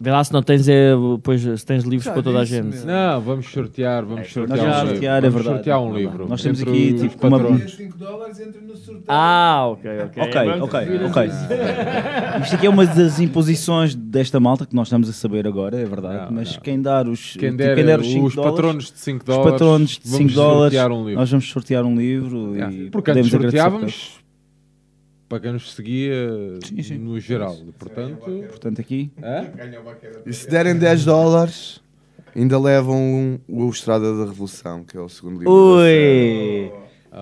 Vê 0.00 0.12
lá 0.12 0.22
se 0.22 0.32
não 0.32 0.42
tens, 0.44 0.68
é, 0.68 0.92
depois, 1.16 1.42
se 1.42 1.66
tens 1.66 1.82
livros 1.82 2.04
Já 2.04 2.12
para 2.12 2.22
toda 2.22 2.38
a 2.38 2.44
disse, 2.44 2.54
gente. 2.54 2.76
meu. 2.76 2.86
Não, 2.86 3.20
vamos 3.20 3.50
sortear, 3.50 4.04
vamos 4.04 4.32
sortear 4.32 4.48
Nós 4.56 4.60
vamos 4.60 4.76
um 4.76 4.78
livro. 4.80 4.90
sortear, 4.92 5.16
é 5.16 5.20
vamos 5.22 5.34
verdade. 5.34 5.56
sortear 5.56 5.82
um 5.82 5.94
livro. 5.96 6.28
Nós 6.28 6.40
temos 6.42 6.60
entre 6.60 6.70
aqui, 6.72 6.92
os 6.94 7.00
tipo, 7.12 7.26
uma- 7.26 7.38
patronos. 7.38 7.74
5 7.74 7.98
dólares 7.98 8.40
entra 8.40 8.60
no 8.60 8.76
sorteio. 8.76 9.04
Ah, 9.08 9.66
ok, 9.70 9.90
ok. 10.04 10.22
Ok, 10.22 10.44
Vamos 10.44 10.62
ok, 10.62 10.88
ok. 11.06 11.22
Isto 12.42 12.54
aqui 12.54 12.66
é 12.66 12.70
uma 12.70 12.86
das 12.86 13.18
imposições 13.18 13.94
desta 13.96 14.38
malta 14.38 14.64
que 14.66 14.76
nós 14.76 14.86
estamos 14.86 15.08
a 15.08 15.12
saber 15.12 15.48
agora, 15.48 15.76
é 15.80 15.84
verdade. 15.84 16.26
Não, 16.26 16.32
mas 16.32 16.54
não. 16.54 16.60
quem 16.62 16.80
dar 16.80 17.08
os, 17.08 17.32
Quem 17.32 17.50
tipo, 17.50 17.56
der, 17.56 17.98
os 18.00 18.06
cinco 18.06 18.26
os 18.26 18.34
dólares, 18.36 18.54
patronos 18.56 18.84
de 18.92 18.98
5 19.00 19.18
os 19.18 19.24
dólares, 19.26 19.50
patronos 19.52 19.90
de 19.90 20.00
vamos 20.04 20.16
5 20.18 20.32
dólares, 20.32 20.60
sortear 20.78 20.92
um 20.92 21.04
livro. 21.04 21.20
nós 21.20 21.30
vamos 21.30 21.50
sortear 21.50 21.84
um 21.84 21.96
livro 21.96 22.54
Yeah. 22.54 22.72
e 22.72 22.90
Porque 22.90 23.10
antes 23.10 23.28
podemos 23.30 23.34
agradecer 23.34 23.70
por 23.70 23.90
sorteávamos 23.90 24.18
para 25.28 25.40
quem 25.40 25.52
nos 25.52 25.74
seguia 25.74 26.26
Sim, 26.64 26.82
sim. 26.82 26.98
no 26.98 27.18
geral. 27.20 27.56
Portanto. 27.78 28.18
Portanto, 28.48 28.80
aqui, 28.80 29.10
hã? 29.22 29.46
E 30.26 30.32
se 30.32 30.48
derem 30.48 30.74
10 30.76 31.04
dólares, 31.04 31.80
ainda 32.34 32.58
levam 32.58 33.38
o 33.48 33.68
Estrada 33.70 34.16
da 34.16 34.24
Revolução, 34.24 34.84
que 34.84 34.96
é 34.96 35.00
o 35.00 35.08
segundo 35.08 35.38
livro. 35.38 35.52
Ui! 35.52 36.70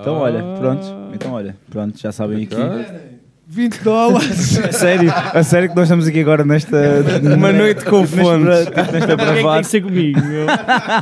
Então 0.01 0.15
olha, 0.19 0.41
Ah. 0.41 0.57
pronto, 0.59 0.87
então 1.15 1.33
olha, 1.33 1.57
pronto, 1.71 1.99
já 1.99 2.13
sabem 2.13 2.45
aqui. 2.45 2.55
Ok. 2.55 3.17
20 3.49 3.83
dólares. 3.85 4.59
A 4.59 4.71
sério, 4.75 5.09
a 5.15 5.43
sério 5.45 5.69
que 5.71 5.77
nós 5.77 5.85
estamos 5.85 6.07
aqui 6.09 6.21
agora 6.21 6.45
nesta 6.45 6.77
Uma 7.37 7.53
noite 7.53 7.85
com 7.85 8.05
fome. 8.05 8.45
nesta, 8.45 8.83
nesta 8.93 9.17
Quem 9.17 9.27
é 9.27 9.37
que 9.37 9.43
tem 9.45 9.61
que 9.61 9.67
ser 9.69 9.83
comigo? 9.83 10.21
meu? 10.21 10.47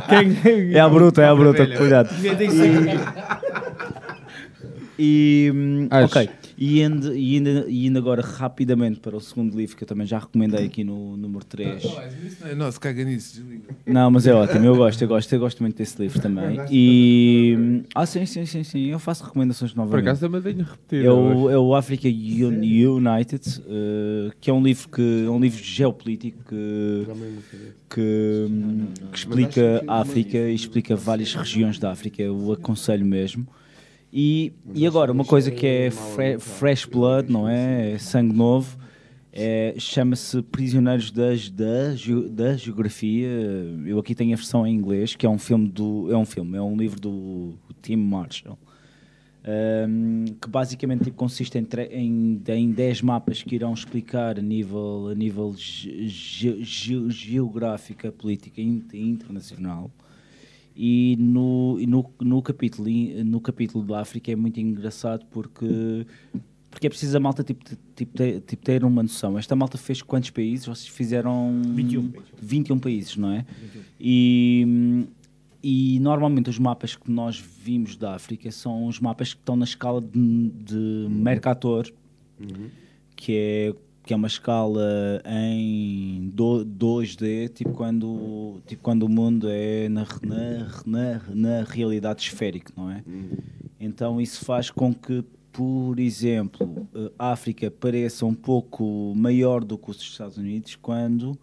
Quem- 0.07 0.75
É 0.75 0.79
a 0.79 0.87
bruta, 0.87 1.23
é 1.23 1.27
a 1.27 1.35
bruta, 1.35 1.65
cuidado. 1.75 2.09
Quem 2.21 2.35
tem 2.35 2.47
que 2.49 2.55
ser 2.55 2.75
comigo? 2.75 3.03
E, 4.97 5.51
hum, 5.53 5.87
Acho. 5.89 6.05
ok, 6.05 6.29
e 6.57 6.81
indo, 6.81 7.13
e, 7.15 7.35
indo, 7.37 7.69
e 7.69 7.85
indo 7.87 7.97
agora 7.99 8.21
rapidamente 8.21 8.99
para 8.99 9.15
o 9.15 9.19
segundo 9.19 9.57
livro 9.57 9.75
que 9.75 9.83
eu 9.83 9.87
também 9.87 10.07
já 10.07 10.19
recomendei 10.19 10.65
aqui 10.65 10.83
no 10.83 11.17
número 11.17 11.43
3. 11.45 11.83
Isso 12.25 12.37
não 12.41 12.47
é 12.47 12.55
nosso, 12.55 12.79
caga 12.79 13.03
nisso, 13.03 13.35
desliga. 13.41 13.75
Não, 13.85 14.09
mas 14.09 14.25
é 14.25 14.33
ótimo, 14.33 14.65
eu 14.65 14.75
gosto, 14.75 15.01
eu 15.01 15.07
gosto, 15.07 15.31
eu 15.33 15.39
gosto 15.39 15.61
muito 15.61 15.77
desse 15.77 16.01
livro 16.01 16.19
também. 16.21 16.59
E. 16.69 17.83
Ah, 17.93 18.05
sim, 18.05 18.25
sim, 18.25 18.45
sim, 18.45 18.63
sim, 18.63 18.85
eu 18.87 18.99
faço 18.99 19.23
recomendações 19.25 19.71
Por 19.73 19.77
novamente. 19.77 20.05
acaso 20.05 20.21
também 20.21 20.41
tenho 20.41 20.65
repetido. 20.65 21.05
É 21.05 21.11
o, 21.11 21.49
é 21.49 21.57
o 21.57 21.75
Africa 21.75 22.07
Un- 22.07 22.97
United, 22.97 23.43
eh, 23.67 24.31
que 24.39 24.49
é 24.49 24.53
um 24.53 24.63
livro 24.63 24.89
que 24.89 25.23
é 25.25 25.29
um 25.29 25.39
livro 25.39 25.63
geopolítico 25.63 26.37
que, 26.49 27.05
que, 27.89 28.47
que 29.11 29.17
explica 29.17 29.83
a 29.87 30.01
África 30.01 30.37
e 30.37 30.55
explica 30.55 30.95
várias 30.95 31.33
regiões 31.33 31.77
da 31.79 31.91
África. 31.91 32.21
Eu 32.21 32.51
aconselho 32.53 33.05
mesmo. 33.05 33.47
E, 34.17 34.53
e 34.73 34.87
agora, 34.87 35.11
uma 35.11 35.25
coisa 35.25 35.51
que 35.51 35.65
é 35.67 35.91
fre- 35.91 36.39
fresh 36.39 36.85
blood, 36.85 37.29
não 37.29 37.49
é? 37.49 37.91
É 37.91 37.97
sangue 37.97 38.33
novo, 38.33 38.77
é, 39.33 39.75
chama-se 39.77 40.41
Prisioneiros 40.41 41.11
das, 41.11 41.49
da, 41.49 41.89
da 42.29 42.55
Geografia. 42.55 43.27
Eu 43.85 43.99
aqui 43.99 44.15
tenho 44.15 44.31
a 44.33 44.37
versão 44.37 44.65
em 44.65 44.73
inglês, 44.73 45.15
que 45.17 45.25
é 45.25 45.29
um 45.29 45.37
filme 45.37 45.67
do. 45.67 46.09
É 46.09 46.15
um 46.15 46.25
filme, 46.25 46.55
é 46.57 46.61
um 46.61 46.77
livro 46.77 46.97
do 46.97 47.55
Tim 47.81 47.97
Marshall. 47.97 48.57
Um, 49.47 50.25
que 50.41 50.49
basicamente 50.49 51.03
tipo, 51.03 51.17
consiste 51.17 51.55
em, 51.57 51.67
em, 51.91 52.41
em 52.47 52.71
10 52.71 53.01
mapas 53.01 53.43
que 53.43 53.53
irão 53.53 53.73
explicar 53.73 54.39
a 54.39 54.41
nível, 54.41 55.09
a 55.11 55.13
nível 55.13 55.53
ge- 55.55 56.07
ge- 56.07 56.63
ge- 56.63 57.09
geográfica, 57.11 58.11
política 58.13 58.59
e 58.61 58.63
in- 58.63 58.83
internacional. 58.93 59.91
E 60.75 61.15
no, 61.17 61.79
no, 61.87 62.11
no, 62.19 62.41
capítulo, 62.41 62.89
no 63.23 63.39
capítulo 63.39 63.85
da 63.85 64.01
África 64.01 64.31
é 64.31 64.35
muito 64.35 64.59
engraçado 64.59 65.25
porque, 65.31 66.05
porque 66.69 66.87
é 66.87 66.89
preciso 66.89 67.15
a 67.15 67.19
malta 67.19 67.43
tipo, 67.43 67.63
tipo, 67.95 68.17
ter, 68.17 68.41
tipo, 68.41 68.63
ter 68.63 68.83
uma 68.83 69.01
noção. 69.01 69.39
Esta 69.39 69.55
malta 69.55 69.77
fez 69.77 70.01
quantos 70.01 70.31
países? 70.31 70.65
Vocês 70.65 70.89
fizeram 70.89 71.61
21. 71.63 72.11
21 72.41 72.79
países, 72.79 73.15
não 73.15 73.31
é? 73.31 73.45
E, 73.97 75.07
e 75.63 75.97
normalmente 76.01 76.49
os 76.49 76.59
mapas 76.59 76.95
que 76.95 77.09
nós 77.09 77.39
vimos 77.39 77.95
da 77.95 78.13
África 78.13 78.51
são 78.51 78.85
os 78.87 78.99
mapas 78.99 79.33
que 79.33 79.39
estão 79.39 79.55
na 79.55 79.63
escala 79.63 80.01
de, 80.01 80.49
de 80.49 81.07
Mercator, 81.09 81.89
que 83.15 83.31
é 83.33 83.75
que 84.05 84.13
é 84.13 84.15
uma 84.15 84.27
escala 84.27 85.21
em 85.25 86.29
do- 86.33 86.63
2D, 86.63 87.49
tipo 87.49 87.71
quando, 87.73 88.61
tipo 88.67 88.81
quando 88.83 89.03
o 89.03 89.09
mundo 89.09 89.47
é 89.49 89.89
na, 89.89 90.05
na, 90.21 90.81
na, 90.85 91.21
na 91.33 91.63
realidade 91.63 92.21
esférica, 92.21 92.71
não 92.77 92.91
é? 92.91 93.03
Então 93.79 94.21
isso 94.21 94.45
faz 94.45 94.69
com 94.69 94.93
que, 94.93 95.23
por 95.51 95.99
exemplo, 95.99 96.87
a 97.17 97.31
África 97.31 97.71
pareça 97.71 98.25
um 98.25 98.33
pouco 98.35 99.13
maior 99.15 99.63
do 99.63 99.77
que 99.77 99.89
os 99.89 99.99
Estados 99.99 100.37
Unidos 100.37 100.75
quando, 100.75 101.37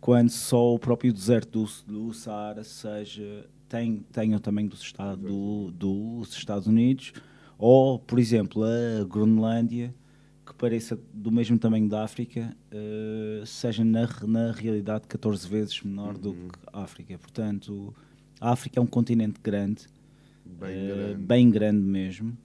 quando 0.00 0.30
só 0.30 0.74
o 0.74 0.78
próprio 0.78 1.12
deserto 1.12 1.64
do, 1.86 2.06
do 2.08 2.12
Saara 2.14 2.64
seja, 2.64 3.46
tem, 3.68 4.04
tem 4.12 4.34
o 4.34 4.40
tamanho 4.40 4.68
do 4.68 4.74
estado 4.76 5.16
do, 5.28 5.70
dos 5.70 6.32
Estados 6.36 6.66
Unidos, 6.66 7.12
ou, 7.58 7.98
por 7.98 8.18
exemplo, 8.18 8.62
a 8.64 9.04
Groenlândia, 9.04 9.94
pareça 10.60 10.98
do 11.14 11.32
mesmo 11.32 11.58
tamanho 11.58 11.88
da 11.88 12.04
África, 12.04 12.54
eh, 12.70 13.42
seja 13.46 13.82
na, 13.82 14.06
na 14.26 14.52
realidade 14.52 15.06
14 15.08 15.48
vezes 15.48 15.80
menor 15.82 16.18
do 16.18 16.34
que 16.34 16.58
a 16.70 16.82
África. 16.82 17.16
Portanto, 17.16 17.94
a 18.38 18.52
África 18.52 18.78
é 18.78 18.82
um 18.82 18.86
continente 18.86 19.40
grande, 19.42 19.86
Bem 20.44 20.70
eh, 20.70 20.86
grande. 20.94 21.14
bem 21.22 21.50
grande 21.50 21.80
mesmo. 21.80 22.36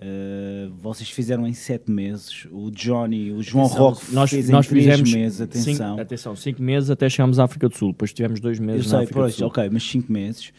Eh, 0.00 0.70
vocês 0.80 1.10
fizeram 1.10 1.46
em 1.46 1.52
7 1.52 1.90
meses. 1.90 2.46
O 2.50 2.70
Johnny, 2.70 3.32
o 3.32 3.42
João 3.42 3.66
Atenção, 3.66 3.88
Roque 3.90 4.14
nós, 4.14 4.30
fez 4.30 4.48
nós 4.48 4.66
em 4.66 4.68
3 4.70 4.84
fizemos 4.84 5.12
meses. 5.12 5.40
Atenção. 5.42 5.74
Cinco, 5.74 6.00
atenção, 6.00 6.36
5 6.36 6.62
meses 6.62 6.88
até 6.90 7.08
chegámos 7.08 7.38
à 7.38 7.44
África 7.44 7.68
do 7.68 7.76
Sul. 7.76 7.92
Depois 7.92 8.12
tivemos 8.14 8.40
dois 8.40 8.58
meses 8.58 8.86
Eu 8.86 8.92
na 8.92 8.98
sei, 8.98 9.04
África 9.04 9.20
pois, 9.20 9.34
do 9.34 9.38
Sul. 9.38 9.46
ok, 9.48 9.68
mas 9.70 9.82
5 9.82 10.10
meses. 10.10 10.52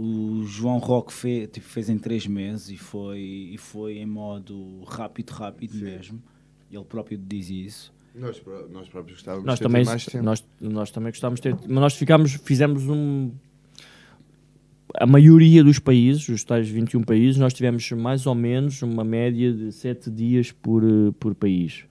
O 0.00 0.44
João 0.44 0.78
Roque 0.78 1.12
fez, 1.12 1.48
tipo, 1.50 1.66
fez 1.66 1.88
em 1.88 1.98
3 1.98 2.28
meses 2.28 2.70
e 2.70 2.76
foi, 2.76 3.50
e 3.52 3.58
foi 3.58 3.98
em 3.98 4.06
modo 4.06 4.84
rápido, 4.84 5.30
rápido 5.30 5.74
mesmo. 5.74 6.22
Ele 6.70 6.84
próprio 6.84 7.18
diz 7.18 7.50
isso. 7.50 7.92
Nós, 8.14 8.40
nós 8.70 8.88
próprios 8.88 9.18
gostávamos 9.18 9.44
Nós 9.44 9.58
de 9.58 9.64
ter 9.64 9.68
também, 9.68 9.84
mais 9.84 10.04
tempo. 10.06 10.24
nós, 10.24 10.44
nós 10.60 10.90
também 10.92 11.10
gostávamos 11.10 11.40
de 11.40 11.50
ter. 11.50 11.56
Mas 11.68 11.80
nós 11.80 11.94
ficámos, 11.96 12.34
fizemos 12.34 12.84
um. 12.88 13.32
A 14.94 15.04
maioria 15.04 15.64
dos 15.64 15.80
países, 15.80 16.28
os 16.28 16.44
tais 16.44 16.68
21 16.68 17.02
países, 17.02 17.36
nós 17.36 17.52
tivemos 17.52 17.90
mais 17.90 18.24
ou 18.24 18.36
menos 18.36 18.80
uma 18.82 19.02
média 19.02 19.52
de 19.52 19.72
7 19.72 20.12
dias 20.12 20.52
por, 20.52 20.84
eh, 20.84 21.12
por 21.18 21.34
país. 21.34 21.87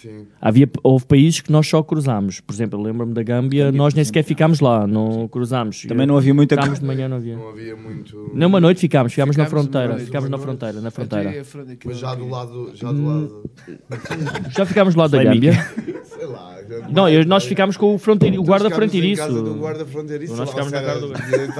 Sim. 0.00 0.26
Havia, 0.40 0.68
houve 0.82 1.04
países 1.06 1.40
que 1.40 1.50
nós 1.50 1.66
só 1.66 1.82
cruzámos. 1.82 2.40
Por 2.40 2.52
exemplo, 2.52 2.78
eu 2.78 2.82
lembro-me 2.84 3.12
da 3.12 3.22
Gâmbia, 3.22 3.64
Gâmbia, 3.66 3.78
nós 3.78 3.94
nem 3.94 4.04
sequer 4.04 4.22
ficámos 4.22 4.60
lá, 4.60 4.86
não 4.86 5.26
cruzámos. 5.28 5.82
Também 5.86 6.06
não 6.06 6.16
havia 6.16 6.32
muita 6.32 6.54
Ficámos 6.56 6.78
co- 6.78 6.82
de 6.82 6.86
manhã, 6.86 7.08
não 7.08 7.16
havia. 7.16 7.36
Não 7.36 7.48
havia 7.48 7.74
muito. 7.76 8.30
Nem 8.34 8.46
uma 8.46 8.60
noite 8.60 8.80
ficámos, 8.80 9.12
ficámos 9.12 9.36
na 9.36 9.44
Ficámos 9.46 9.64
fronteira. 9.64 9.88
noite, 9.94 10.04
Ficámos 10.06 10.30
na 10.30 10.38
fronteira, 10.38 10.80
na 10.80 10.90
fronteira. 10.90 11.42
Mas 11.84 11.98
já 11.98 12.14
do 12.14 12.28
lado. 12.28 12.70
Já 12.74 12.92
do 12.92 13.06
lado. 13.06 13.50
Já 14.56 14.66
ficámos 14.66 14.94
do 14.94 15.00
lado 15.00 15.10
da 15.10 15.24
Gâmbia. 15.24 15.52
Sei 16.04 16.26
lá. 16.26 16.56
Não, 16.90 17.08
eu- 17.08 17.24
nós 17.24 17.44
ficámos 17.44 17.76
com 17.76 17.94
o, 17.94 17.98
fronteiri, 17.98 18.38
o 18.38 18.42
guarda 18.42 18.70
fronteiriço. 18.70 19.22
casa 19.22 19.42
do 19.42 19.54
guarda 19.54 19.84
fronteiriço, 19.86 20.36
Nós 20.36 20.40
lá 20.40 20.46
ficámos 20.46 20.72
na 20.72 20.80
guarda. 20.82 21.06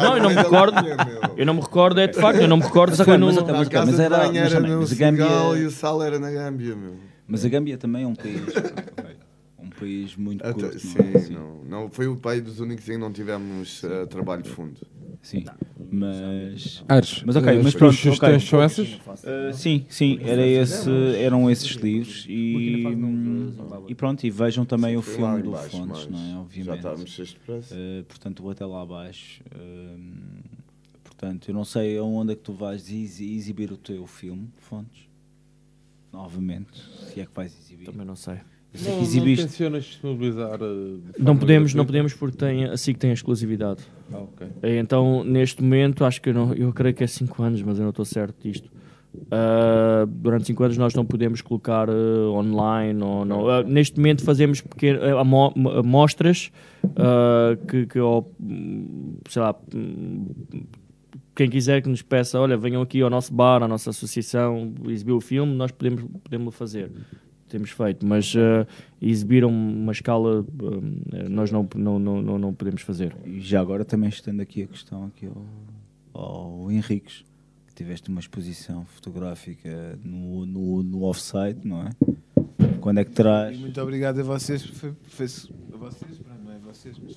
Não, 0.02 0.16
eu 0.16 0.22
não 0.22 0.30
me 0.30 0.36
recordo. 0.36 0.76
Eu 1.36 1.46
não 1.46 1.54
me 1.54 1.60
recordo, 1.60 2.00
é 2.00 2.06
de 2.06 2.20
facto, 2.20 2.40
eu 2.40 2.48
não 2.48 2.56
me 2.58 2.62
recordo 2.62 2.94
Mas 2.96 3.06
no. 3.18 3.26
mas 3.26 3.42
mas 3.46 3.68
casa 3.68 3.86
mas 3.86 3.96
de 3.96 4.02
era- 4.02 4.18
banho 4.18 4.34
mas 4.42 4.52
no 4.52 4.78
mas 4.80 4.92
a 4.92 4.94
Gâmbia- 4.96 5.24
Senegal 5.26 5.56
e 5.56 5.64
o 5.64 5.70
sal 5.70 6.02
era 6.02 6.18
na 6.18 6.30
Gâmbia, 6.30 6.76
meu. 6.76 6.94
Mas 7.28 7.44
a 7.44 7.48
Gâmbia 7.48 7.76
também 7.76 8.02
é 8.04 8.06
um 8.06 8.14
país. 8.14 8.42
um 9.58 9.68
país 9.68 10.16
muito 10.16 10.42
Até- 10.42 10.54
curto. 10.54 10.78
sim, 10.80 10.98
não 10.98 11.04
é? 11.04 11.18
Sim. 11.18 11.34
não, 11.34 11.64
não, 11.64 11.90
foi 11.90 12.06
o 12.08 12.16
país 12.16 12.42
dos 12.42 12.58
únicos 12.58 12.88
em 12.88 12.92
que 12.92 12.98
não 12.98 13.12
tivemos 13.12 13.84
eh, 13.84 14.06
trabalho 14.06 14.42
de 14.42 14.48
fundo. 14.48 14.80
Sim, 15.20 15.44
mas. 15.90 16.84
Ares, 16.88 17.22
mas 17.24 17.36
ok, 17.36 17.48
as 17.50 17.56
mas 17.56 17.74
tuas 17.74 17.74
pronto. 17.74 17.92
sugestões 17.96 18.36
ok. 18.36 18.48
são 18.48 18.62
essas? 18.62 18.88
Uh, 18.94 19.52
sim, 19.52 19.84
sim, 19.88 20.18
era 20.22 20.46
esse, 20.46 20.88
eram 21.16 21.50
esses 21.50 21.72
livros 21.72 22.24
e, 22.28 22.84
e 23.88 23.94
pronto, 23.94 24.24
e 24.24 24.30
vejam 24.30 24.64
também 24.64 24.96
o 24.96 25.02
filme 25.02 25.42
do 25.42 25.54
Fontes, 25.54 26.06
não 26.08 26.18
é? 26.18 26.30
já 26.32 26.38
Obviamente. 26.38 26.76
estávamos 26.76 27.10
de 27.10 27.36
pressa. 27.44 27.74
Uh, 27.74 28.04
portanto, 28.04 28.42
vou 28.42 28.52
até 28.52 28.64
lá 28.64 28.80
abaixo. 28.82 29.42
Um, 29.54 30.40
portanto, 31.02 31.48
eu 31.50 31.54
não 31.54 31.64
sei 31.64 31.98
aonde 31.98 32.32
é 32.32 32.36
que 32.36 32.42
tu 32.42 32.52
vais 32.52 32.88
exi- 32.90 33.34
exibir 33.36 33.72
o 33.72 33.76
teu 33.76 34.06
filme, 34.06 34.48
Fontes. 34.58 35.07
Novamente, 36.12 36.70
se 37.12 37.20
é 37.20 37.26
que 37.26 37.32
vais 37.34 37.54
exibir. 37.56 37.84
Também 37.86 38.06
não 38.06 38.16
sei. 38.16 38.36
Sei 38.74 38.84
Não, 38.92 38.98
que 38.98 39.02
não 39.02 39.08
exibiste. 39.08 39.46
tencionas 39.46 39.84
disponibilizar. 39.84 40.58
eh, 40.60 41.12
Não 41.18 41.36
podemos, 41.36 41.74
não 41.74 41.86
podemos 41.86 42.14
porque 42.14 42.36
tem, 42.36 42.64
a 42.66 42.76
SIC 42.76 42.98
tem 42.98 43.12
exclusividade. 43.12 43.82
Ah, 44.12 44.18
ok. 44.18 44.46
Eh, 44.62 44.78
Então, 44.78 45.24
neste 45.24 45.62
momento, 45.62 46.04
acho 46.04 46.20
que 46.20 46.28
eu, 46.30 46.34
não, 46.34 46.52
eu 46.54 46.72
creio 46.72 46.94
que 46.94 47.04
é 47.04 47.06
5 47.06 47.42
anos, 47.42 47.62
mas 47.62 47.78
eu 47.78 47.82
não 47.84 47.90
estou 47.90 48.04
certo 48.04 48.36
disto. 48.42 48.70
Ah, 49.30 50.04
durante 50.06 50.46
5 50.46 50.62
anos 50.64 50.76
nós 50.76 50.94
não 50.94 51.04
podemos 51.04 51.40
colocar 51.40 51.88
eh, 51.88 51.92
online 52.30 53.02
ou 53.02 53.24
não. 53.24 53.48
Ah, 53.48 53.62
neste 53.62 53.96
momento 53.98 54.22
fazemos 54.22 54.60
pequeno, 54.60 55.00
amo- 55.18 55.52
amostras 55.78 56.50
ah, 56.96 57.56
que, 57.68 57.86
que 57.86 57.98
hum, 58.00 59.16
sei 59.28 59.42
lá, 59.42 59.54
hum, 59.74 60.26
quem 61.38 61.48
quiser 61.48 61.80
que 61.80 61.88
nos 61.88 62.02
peça, 62.02 62.40
olha, 62.40 62.56
venham 62.56 62.82
aqui 62.82 63.00
ao 63.00 63.08
nosso 63.08 63.32
bar, 63.32 63.62
à 63.62 63.68
nossa 63.68 63.90
associação, 63.90 64.74
exibir 64.88 65.12
o 65.12 65.20
filme, 65.20 65.54
nós 65.54 65.70
podemos, 65.70 66.04
podemos 66.24 66.52
fazer. 66.52 66.90
Temos 67.48 67.70
feito, 67.70 68.04
mas 68.04 68.34
ah, 68.36 68.66
exibir 69.00 69.44
uma 69.44 69.92
escala 69.92 70.44
eh, 71.12 71.28
nós 71.28 71.52
não, 71.52 71.68
não, 71.76 71.98
não, 72.00 72.38
não, 72.40 72.52
podemos 72.52 72.82
fazer. 72.82 73.14
E 73.24 73.40
já 73.40 73.60
agora 73.60 73.84
também 73.84 74.08
estendo 74.08 74.42
aqui 74.42 74.64
a 74.64 74.66
questão 74.66 75.04
aqui 75.04 75.28
ao, 76.12 76.20
ao 76.20 76.72
Henriques, 76.72 77.24
que 77.68 77.74
tiveste 77.74 78.08
uma 78.10 78.18
exposição 78.18 78.84
fotográfica 78.86 79.96
no, 80.02 80.44
no, 80.44 80.82
no 80.82 81.04
offsite, 81.04 81.60
não 81.62 81.86
é? 81.86 81.90
Quando 82.80 82.98
é 82.98 83.04
que 83.04 83.12
E 83.12 83.14
traz? 83.14 83.56
muito 83.56 83.80
obrigado 83.80 84.18
a 84.18 84.24
vocês. 84.24 84.64
Foi, 84.64 84.92
foi, 85.04 85.26
a 85.72 85.76
vocês, 85.76 86.20
não 86.44 86.52
é 86.52 86.58
vocês, 86.58 86.98
mas 86.98 87.16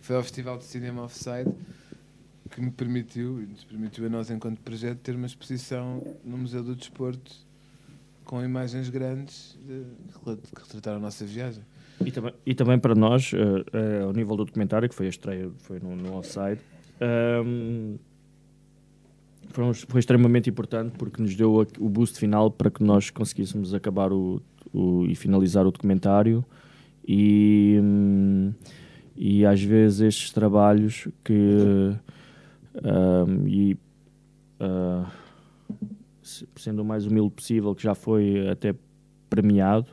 foi 0.00 0.16
ao 0.16 0.24
Festival 0.24 0.58
de 0.58 0.64
Cinema 0.64 1.04
Offside 1.04 1.54
que 2.50 2.60
me 2.60 2.70
permitiu, 2.70 3.34
nos 3.48 3.64
permitiu 3.64 4.06
a 4.06 4.08
nós, 4.08 4.30
enquanto 4.30 4.60
projeto, 4.60 4.98
ter 4.98 5.14
uma 5.14 5.26
exposição 5.26 6.02
no 6.24 6.36
Museu 6.36 6.62
do 6.62 6.74
Desporto 6.74 7.32
com 8.24 8.42
imagens 8.44 8.88
grandes 8.88 9.58
de, 9.66 9.82
que 10.54 10.62
retrataram 10.62 10.98
a 10.98 11.00
nossa 11.00 11.24
viagem. 11.24 11.62
E 12.04 12.10
também, 12.10 12.32
e 12.46 12.54
também 12.54 12.78
para 12.78 12.94
nós, 12.94 13.32
eh, 13.34 13.64
eh, 13.72 14.02
ao 14.02 14.12
nível 14.12 14.36
do 14.36 14.44
documentário, 14.44 14.88
que 14.88 14.94
foi 14.94 15.06
a 15.06 15.10
estreia, 15.10 15.50
foi 15.58 15.78
no, 15.80 15.94
no 15.96 16.14
Offside, 16.16 16.60
ehm, 17.00 17.96
foi, 19.50 19.74
foi 19.74 19.98
extremamente 20.00 20.48
importante 20.48 20.92
porque 20.96 21.20
nos 21.20 21.34
deu 21.34 21.66
o 21.78 21.88
boost 21.88 22.18
final 22.18 22.50
para 22.50 22.70
que 22.70 22.82
nós 22.82 23.10
conseguíssemos 23.10 23.74
acabar 23.74 24.12
o, 24.12 24.40
o- 24.72 25.04
e 25.06 25.14
finalizar 25.14 25.66
o 25.66 25.70
documentário. 25.72 26.44
E, 27.06 27.78
hum, 27.82 28.52
e 29.16 29.44
às 29.44 29.60
vezes 29.62 30.00
estes 30.00 30.30
trabalhos 30.32 31.08
que. 31.24 31.94
Ehm, 32.74 33.46
e, 33.46 33.76
se- 36.22 36.46
sendo 36.56 36.82
o 36.82 36.84
mais 36.84 37.06
humilde 37.06 37.30
possível, 37.34 37.74
que 37.74 37.82
já 37.82 37.94
foi 37.94 38.48
até 38.48 38.74
premiado 39.28 39.86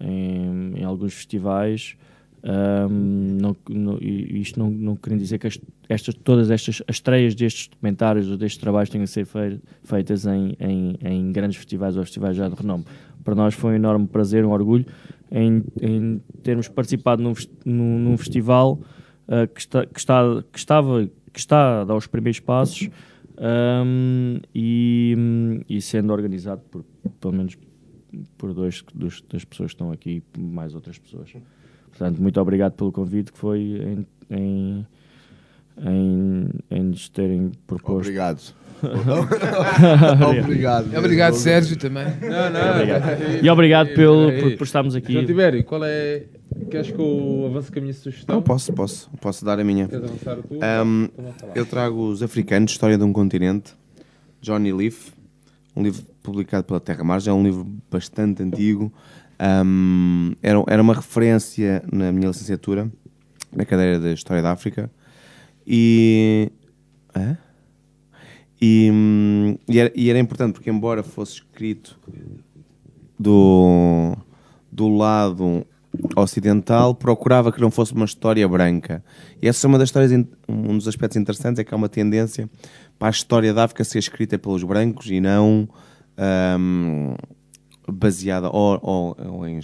em, 0.00 0.72
em 0.80 0.84
alguns 0.84 1.14
festivais. 1.14 1.96
ahm, 2.44 3.38
não, 3.40 3.56
não- 3.70 3.98
isto 4.00 4.58
não, 4.58 4.68
não 4.68 4.96
querem 4.96 5.16
dizer 5.16 5.38
que 5.38 5.46
as- 5.46 5.60
estas, 5.88 6.12
todas 6.14 6.50
estas 6.50 6.82
as 6.88 6.96
estreias 6.96 7.36
destes 7.36 7.68
documentários 7.68 8.28
ou 8.28 8.36
destes 8.36 8.60
trabalhos 8.60 8.90
tenham 8.90 9.06
fei- 9.06 9.60
feitas 9.84 10.26
em, 10.26 10.56
em, 10.58 10.96
em 11.04 11.30
grandes 11.32 11.56
festivais 11.56 11.96
ou 11.96 12.02
festivais 12.02 12.36
já 12.36 12.48
de 12.48 12.56
renome. 12.56 12.84
Para 13.22 13.36
nós 13.36 13.54
foi 13.54 13.72
um 13.72 13.76
enorme 13.76 14.08
prazer, 14.08 14.44
um 14.44 14.50
orgulho 14.50 14.84
em, 15.30 15.62
em 15.80 16.20
termos 16.42 16.66
participado 16.66 17.22
num, 17.22 17.32
num, 17.64 17.98
num 18.00 18.16
festival 18.16 18.80
ah, 19.28 19.46
que, 19.46 19.60
está, 19.60 19.86
que, 19.86 19.98
está, 20.00 20.42
que, 20.52 20.58
estava, 20.58 21.08
que 21.32 21.38
está 21.38 21.80
a 21.80 21.84
dar 21.84 21.96
os 21.96 22.06
primeiros 22.06 22.40
passos 22.40 22.90
ahm, 23.38 24.40
e, 24.54 25.16
e 25.68 25.80
sendo 25.80 26.12
organizado 26.12 26.62
por 26.70 26.84
pelo 27.20 27.34
menos 27.34 27.56
por 28.36 28.52
dois 28.52 28.84
dos, 28.94 29.22
das 29.22 29.44
pessoas 29.44 29.70
que 29.70 29.74
estão 29.74 29.90
aqui 29.90 30.22
e 30.36 30.40
mais 30.40 30.74
outras 30.74 30.98
pessoas. 30.98 31.32
Portanto, 31.88 32.20
muito 32.20 32.40
obrigado 32.40 32.72
pelo 32.72 32.92
convite 32.92 33.32
que 33.32 33.38
foi 33.38 33.60
em, 33.60 34.06
em, 34.30 34.86
em, 35.78 36.48
em 36.70 36.82
nos 36.82 37.08
terem 37.08 37.52
proposto. 37.66 38.08
Obrigado. 38.08 38.54
Obrigado. 40.40 40.96
Obrigado, 40.96 41.34
Sérgio, 41.34 41.76
também. 41.76 42.04
Não, 42.20 42.50
não. 42.50 42.70
Obrigado. 42.74 43.44
E 43.44 43.50
obrigado 43.50 43.88
pelo- 43.94 44.32
por- 44.40 44.56
por 44.58 44.64
estarmos 44.64 44.94
aqui. 44.94 45.12
João 45.12 45.24
Tibério, 45.26 45.62
qual 45.64 45.82
é. 45.84 46.24
Queres 46.70 46.90
que 46.90 46.98
eu 46.98 47.46
avance 47.50 47.72
com 47.72 47.78
a 47.78 47.82
minha 47.82 47.94
sugestão? 47.94 48.36
Não, 48.36 48.42
posso, 48.42 48.72
posso, 48.72 49.10
posso 49.20 49.44
dar 49.44 49.58
a 49.58 49.64
minha. 49.64 49.88
Queres 49.88 50.04
avançar 50.04 50.36
tua? 50.36 50.58
Ahm, 50.62 51.04
Então 51.18 51.50
eu 51.54 51.64
trago 51.64 52.08
Os 52.08 52.22
Africanos, 52.22 52.72
História 52.72 52.98
de 52.98 53.04
um 53.04 53.12
Continente, 53.12 53.72
Johnny 54.40 54.72
Leaf, 54.72 55.12
um 55.74 55.82
livro 55.82 56.02
publicado 56.22 56.64
pela 56.64 56.78
Terra 56.80 57.02
Margem, 57.04 57.30
é 57.30 57.34
um 57.34 57.42
livro 57.42 57.66
bastante 57.90 58.42
antigo. 58.42 58.92
Ahm, 59.38 60.32
era, 60.42 60.62
era 60.68 60.82
uma 60.82 60.94
referência 60.94 61.82
na 61.90 62.12
minha 62.12 62.28
licenciatura, 62.28 62.90
na 63.54 63.64
cadeira 63.64 63.98
de 63.98 64.12
História 64.12 64.42
da 64.42 64.52
África. 64.52 64.90
E. 65.66 66.50
Hã? 67.16 67.36
E, 68.64 68.88
hum, 68.92 69.56
e, 69.68 69.78
era, 69.80 69.92
e 69.92 70.08
era 70.08 70.18
importante 70.20 70.52
porque, 70.52 70.70
embora 70.70 71.02
fosse 71.02 71.32
escrito 71.34 71.98
do, 73.18 74.16
do 74.70 74.88
lado 74.96 75.66
ocidental 76.16 76.94
procurava 76.94 77.50
que 77.52 77.60
não 77.60 77.70
fosse 77.70 77.92
uma 77.92 78.04
história 78.04 78.46
branca. 78.48 79.04
E 79.42 79.48
essa 79.48 79.66
é 79.66 79.68
uma 79.68 79.78
das 79.78 79.88
histórias, 79.88 80.12
um 80.48 80.78
dos 80.78 80.86
aspectos 80.88 81.16
interessantes 81.16 81.58
é 81.58 81.64
que 81.64 81.74
há 81.74 81.76
uma 81.76 81.88
tendência 81.88 82.48
para 82.98 83.08
a 83.08 83.10
história 83.10 83.52
da 83.52 83.64
África 83.64 83.82
ser 83.84 83.98
escrita 83.98 84.38
pelos 84.38 84.62
brancos 84.62 85.10
e 85.10 85.20
não 85.20 85.68
ahm, 86.16 87.14
baseada 87.88 88.48
ou, 88.48 88.78
ou- 88.82 89.16
ou 89.28 89.46
em, 89.48 89.60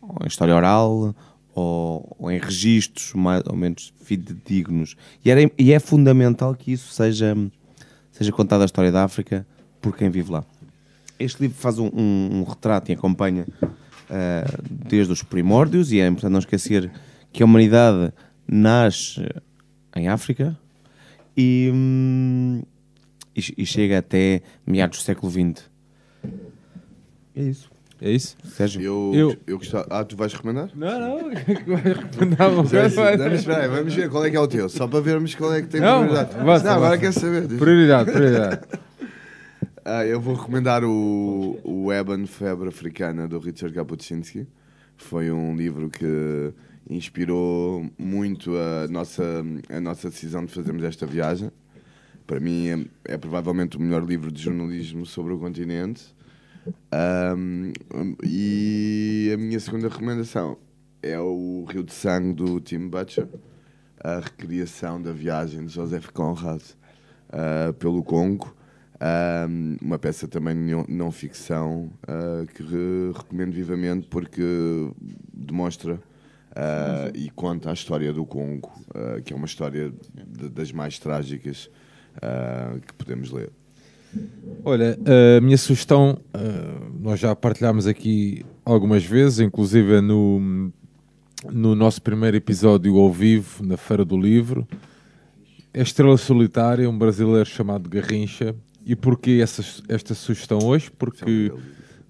ou 0.00 0.16
em 0.24 0.26
história 0.26 0.56
oral 0.56 1.14
ou, 1.54 2.16
em 2.30 2.38
registros 2.38 3.12
mais 3.14 3.42
ou 3.46 3.54
menos 3.56 3.92
fidedignos. 4.02 4.96
E, 5.24 5.30
era- 5.30 5.50
e 5.58 5.72
é 5.72 5.78
fundamental 5.78 6.54
que 6.54 6.72
isso 6.72 6.92
seja, 6.92 7.36
seja 8.20 8.32
contada 8.32 8.64
a 8.64 8.66
história 8.66 8.92
da 8.92 9.02
África 9.02 9.46
por 9.80 9.96
quem 9.96 10.10
vive 10.10 10.30
lá. 10.30 10.44
Este 11.18 11.40
livro 11.40 11.56
faz 11.58 11.78
um, 11.78 11.86
um- 11.86 12.40
um 12.40 12.42
retrato 12.44 12.90
e 12.90 12.94
acompanha 12.94 13.46
ah, 14.10 14.44
desde 14.70 15.10
os 15.12 15.22
primórdios, 15.22 15.90
e 15.90 16.00
é 16.00 16.06
importante 16.06 16.32
não 16.32 16.38
esquecer 16.38 16.90
que 17.32 17.42
a 17.42 17.46
humanidade 17.46 18.12
nasce 18.46 19.24
em 19.96 20.08
África 20.08 20.58
e, 21.36 21.70
hum, 21.72 22.62
e, 23.34 23.40
e 23.62 23.64
chega 23.66 23.98
até 23.98 24.42
meados 24.66 24.98
do 24.98 25.02
século 25.04 25.32
XX. 25.32 25.64
É 27.34 27.42
isso. 27.42 27.70
É 28.02 28.10
isso? 28.10 28.36
Sérgio? 28.44 28.80
Eu, 28.82 29.12
Eu- 29.14 29.36
eu... 29.46 29.58
gostava. 29.58 29.86
Ah, 29.90 30.02
tu 30.04 30.16
vais 30.16 30.32
recomendar? 30.32 30.70
Não, 30.74 30.98
não. 30.98 31.30
Vais 31.66 31.96
recomendar? 31.98 32.50
Uma 32.50 32.62
coisa, 32.66 33.16
não, 33.16 33.24
mas 33.30 33.40
espera 33.40 33.62
aí, 33.64 33.68
vamos 33.68 33.94
ver 33.94 34.08
qual 34.08 34.24
é 34.24 34.30
que 34.30 34.36
é 34.36 34.40
o 34.40 34.48
teu. 34.48 34.68
Só 34.70 34.88
para 34.88 35.00
vermos 35.00 35.34
qual 35.34 35.52
é 35.52 35.60
que 35.62 35.68
tem 35.68 35.80
Não, 35.82 36.00
prioridade. 36.06 36.34
avança, 36.40 36.64
não, 36.64 36.72
agora 36.72 36.86
avança. 36.94 37.00
quero 37.00 37.12
saber. 37.12 37.40
Deixa- 37.46 37.64
Prioridade, 37.64 38.10
prioridade. 38.12 38.60
Ah, 39.82 40.04
eu 40.06 40.20
vou 40.20 40.34
recomendar 40.34 40.84
o, 40.84 41.58
o 41.64 41.90
Eben 41.92 42.26
Febre 42.26 42.68
Africana 42.68 43.26
do 43.26 43.38
Richard 43.38 43.74
Kapuscinski. 43.74 44.46
Foi 44.96 45.30
um 45.32 45.56
livro 45.56 45.88
que 45.88 46.52
inspirou 46.88 47.86
muito 47.98 48.52
a 48.56 48.86
nossa, 48.88 49.42
a 49.70 49.80
nossa 49.80 50.10
decisão 50.10 50.44
de 50.44 50.52
fazermos 50.52 50.84
esta 50.84 51.06
viagem. 51.06 51.50
Para 52.26 52.38
mim 52.38 52.68
é, 53.04 53.14
é 53.14 53.16
provavelmente 53.16 53.78
o 53.78 53.80
melhor 53.80 54.04
livro 54.04 54.30
de 54.30 54.40
jornalismo 54.42 55.06
sobre 55.06 55.32
o 55.32 55.38
continente. 55.38 56.02
Ahm, 56.92 57.72
e 58.24 59.30
a 59.32 59.36
minha 59.36 59.58
segunda 59.60 59.88
recomendação 59.88 60.58
é 61.02 61.18
o 61.18 61.64
Rio 61.68 61.82
de 61.82 61.92
Sangue 61.92 62.34
do 62.34 62.60
Tim 62.60 62.88
Butcher, 62.88 63.26
a 64.02 64.18
recriação 64.20 65.00
da 65.00 65.12
viagem 65.12 65.66
de 65.66 65.72
Joseph 65.72 66.08
Conrad 66.12 66.60
ah, 67.30 67.72
pelo 67.78 68.02
Congo. 68.02 68.54
Ahm, 69.00 69.76
uma 69.80 69.98
peça 69.98 70.28
também 70.28 70.54
não, 70.54 71.10
ficção 71.10 71.90
ah, 72.06 72.44
que 72.54 72.62
re- 72.62 73.12
recomendo 73.16 73.52
vivamente 73.52 74.06
porque 74.08 74.42
demonstra 75.32 75.98
ah, 76.54 77.10
e 77.14 77.30
conta 77.30 77.70
a 77.70 77.72
história 77.72 78.12
do 78.12 78.26
Congo, 78.26 78.70
que 79.24 79.32
é 79.32 79.36
uma 79.36 79.46
história 79.46 79.90
de- 80.14 80.48
das 80.50 80.72
mais 80.72 80.98
trágicas 80.98 81.70
que 82.86 82.92
podemos 82.94 83.30
ler. 83.30 83.50
Olha, 84.64 84.98
a 85.36 85.40
minha 85.40 85.56
sugestão, 85.56 86.18
eh, 86.34 86.74
nós 87.00 87.18
já 87.18 87.34
partilhámos 87.34 87.86
aqui 87.86 88.44
algumas 88.64 89.04
vezes, 89.04 89.40
inclusive 89.40 90.00
no, 90.00 90.70
no 91.50 91.74
nosso 91.74 92.02
primeiro 92.02 92.36
episódio 92.36 92.96
ao 92.98 93.10
vivo, 93.12 93.64
na 93.64 93.76
Feira 93.76 94.04
do 94.04 94.18
Livro. 94.18 94.66
É 95.72 95.80
Estrela 95.82 96.16
Solitária, 96.18 96.88
um 96.90 96.96
brasileiro 96.98 97.48
chamado 97.48 97.88
Garrincha. 97.88 98.54
E 98.84 98.96
porquê 98.96 99.40
essa, 99.42 99.62
esta 99.88 100.14
sugestão 100.14 100.58
hoje? 100.64 100.90
Porque 100.90 101.52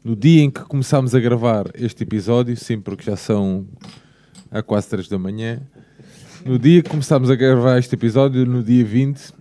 no 0.03 0.17
dia 0.17 0.43
em 0.43 0.51
que 0.51 0.61
começámos 0.63 1.15
a 1.15 1.21
gravar 1.21 1.67
este 1.75 2.03
episódio, 2.05 2.57
sim, 2.57 2.81
porque 2.81 3.05
já 3.05 3.17
são 3.17 3.67
há 4.51 4.63
quase 4.63 4.89
3 4.89 5.09
da 5.09 5.19
manhã, 5.19 5.61
no 6.45 6.59
dia 6.59 6.83
que 6.83 6.89
começámos 6.89 7.29
a 7.31 7.35
gravar 7.37 7.79
este 7.79 7.95
episódio, 7.95 8.47
no 8.47 8.63
dia 8.63 8.85
20, 8.85 9.21
era- 9.21 9.40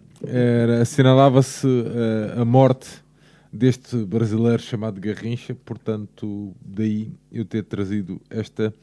assinalava-se 0.82 1.68
eh, 1.68 2.42
a 2.42 2.46
morte 2.46 3.04
deste 3.52 3.98
brasileiro 4.06 4.62
chamado 4.62 5.00
Garrincha, 5.00 5.56
portanto, 5.56 6.54
daí 6.62 7.12
eu 7.32 7.46
ter 7.46 7.64
trazido 7.64 8.22
esta 8.30 8.74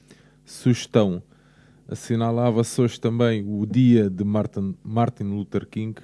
sugestão. 0.44 1.22
Assinalava-se 1.88 2.80
hoje 2.80 3.00
também 3.00 3.44
o 3.46 3.64
dia 3.66 4.10
de 4.10 4.24
Martin, 4.24 4.74
Martin 4.82 5.24
Luther 5.24 5.66
King, 5.66 6.00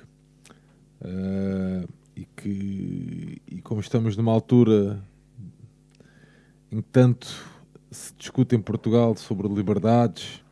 eh, 1.00 1.86
e 2.14 2.26
que, 2.36 3.42
e 3.50 3.60
como 3.62 3.80
estamos 3.80 4.16
numa 4.16 4.32
altura 4.32 5.02
em 6.70 6.80
que 6.82 6.88
tanto 6.92 7.26
se 7.90 8.14
discute 8.16 8.54
em 8.54 8.60
Portugal 8.60 9.16
sobre 9.16 9.48
liberdades 9.48 10.42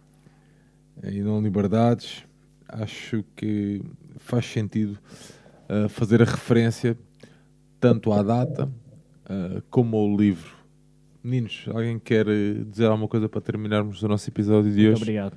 e 1.02 1.20
não 1.20 1.41
liberdades, 1.41 2.25
acho 2.68 3.25
que 3.36 3.83
faz 4.20 4.47
sentido 4.47 4.99
uh, 5.68 5.89
fazer 5.89 6.23
a 6.23 6.24
referência 6.24 6.97
tanto 7.81 8.12
à 8.12 8.23
data 8.23 8.66
uh, 8.66 9.62
como 9.70 9.97
ao 9.97 10.16
livro. 10.16 10.50
Meninos, 11.23 11.65
alguém 11.68 11.99
quer 11.99 12.26
uh, 12.28 12.65
dizer 12.65 12.86
alguma 12.86 13.08
coisa 13.08 13.28
para 13.28 13.40
terminarmos 13.40 14.02
o 14.02 14.08
nosso 14.08 14.28
episódio 14.31 14.70
de 14.70 14.76
Muito 14.78 14.92
hoje? 14.92 15.02
obrigado. 15.02 15.36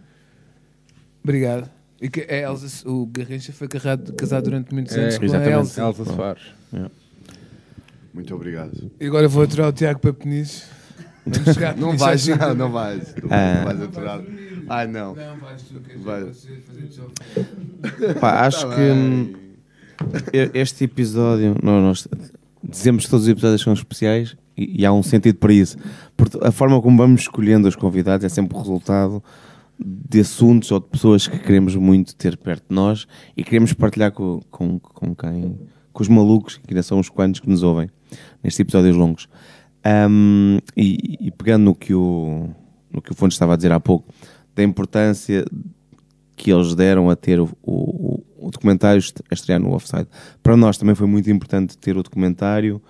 Obrigado. 1.23 1.69
E 2.01 2.09
que 2.09 2.21
a 2.21 2.35
Elsa, 2.49 2.89
o 2.89 3.05
Garrincha 3.05 3.53
foi 3.53 3.67
casado, 3.67 4.13
casado 4.13 4.43
durante 4.43 4.73
muitos 4.73 4.95
É, 4.95 5.01
anos 5.01 5.17
com 5.17 5.23
a 5.23 5.25
exatamente, 5.25 5.57
Elsa. 5.57 5.81
Elsa 5.81 6.05
Soares. 6.05 6.43
Muito 8.13 8.35
obrigado. 8.35 8.91
E 8.99 9.07
agora 9.07 9.27
vou 9.27 9.41
aturar 9.43 9.69
o 9.69 9.73
Tiago 9.73 9.99
para 9.99 10.13
Peniche. 10.13 10.63
A 11.25 11.75
Não 11.75 11.97
cinco 11.97 12.39
não, 12.39 12.55
não 12.55 12.69
manhã. 12.69 12.69
vais. 12.69 13.15
Não, 13.15 13.29
Ah. 13.31 13.73
não 13.73 13.89
vais. 13.89 14.23
Ai, 14.69 14.87
não. 14.87 15.15
Não, 15.15 15.37
vais 15.37 15.61
tu, 15.63 15.79
que 15.79 15.97
Vai. 15.97 16.21
fazer 16.25 16.91
show. 16.91 17.11
Pá, 18.19 18.41
acho 18.47 18.67
Tá 18.67 18.75
que 18.75 18.81
hum, 18.81 19.33
este 20.53 20.83
episódio, 20.85 21.55
não, 21.61 21.81
nós 21.81 22.07
dizemos 22.63 23.05
que 23.05 23.09
todos 23.11 23.25
os 23.25 23.29
episódios 23.31 23.61
são 23.61 23.73
especiais 23.73 24.35
e, 24.57 24.81
e 24.81 24.85
há 24.85 24.91
um 24.93 25.03
sentido 25.03 25.37
para 25.37 25.53
isso. 25.53 25.77
Porque 26.15 26.37
a 26.45 26.51
forma 26.51 26.81
como 26.81 26.97
vamos 26.97 27.21
escolhendo 27.21 27.67
os 27.67 27.75
convidados 27.75 28.25
é 28.25 28.29
sempre 28.29 28.55
o 28.55 28.59
resultado 28.59 29.23
de 29.79 30.19
assuntos 30.21 30.71
ou 30.71 30.79
de 30.79 30.87
pessoas 30.87 31.27
que 31.27 31.39
queremos 31.39 31.75
muito 31.75 32.15
ter 32.15 32.37
perto 32.37 32.65
de 32.69 32.75
nós 32.75 33.05
e 33.35 33.43
queremos 33.43 33.73
partilhar 33.73 34.11
com, 34.11 34.39
com, 34.51 34.79
com 34.79 35.15
quem, 35.15 35.57
com 35.91 36.01
os 36.03 36.07
malucos, 36.07 36.57
que 36.57 36.73
ainda 36.73 36.83
são 36.83 36.99
uns 36.99 37.09
quantos 37.09 37.39
que 37.41 37.49
nos 37.49 37.63
ouvem 37.63 37.89
nestes 38.43 38.59
episódios 38.59 38.95
longos. 38.95 39.27
Hum, 39.85 40.59
e, 40.77 41.17
e 41.27 41.31
pegando 41.31 41.63
no 41.65 41.75
que 41.75 41.93
o, 41.93 42.49
no 42.91 43.01
que 43.01 43.11
o 43.11 43.15
Fonte 43.15 43.33
estava 43.33 43.53
a 43.53 43.55
dizer 43.55 43.71
há 43.71 43.79
pouco, 43.79 44.13
da 44.55 44.63
importância 44.63 45.45
que 46.35 46.51
eles 46.51 46.73
deram 46.73 47.09
a 47.09 47.15
ter 47.15 47.39
o, 47.39 47.49
o, 47.61 48.23
o 48.37 48.49
documentário 48.51 49.01
a 49.29 49.33
estrear 49.33 49.59
no 49.59 49.73
Offside. 49.73 50.07
Para 50.41 50.55
nós 50.57 50.77
também 50.77 50.95
foi 50.95 51.07
muito 51.07 51.29
importante 51.29 51.77
ter 51.77 51.97
o 51.97 52.03
documentário, 52.03 52.81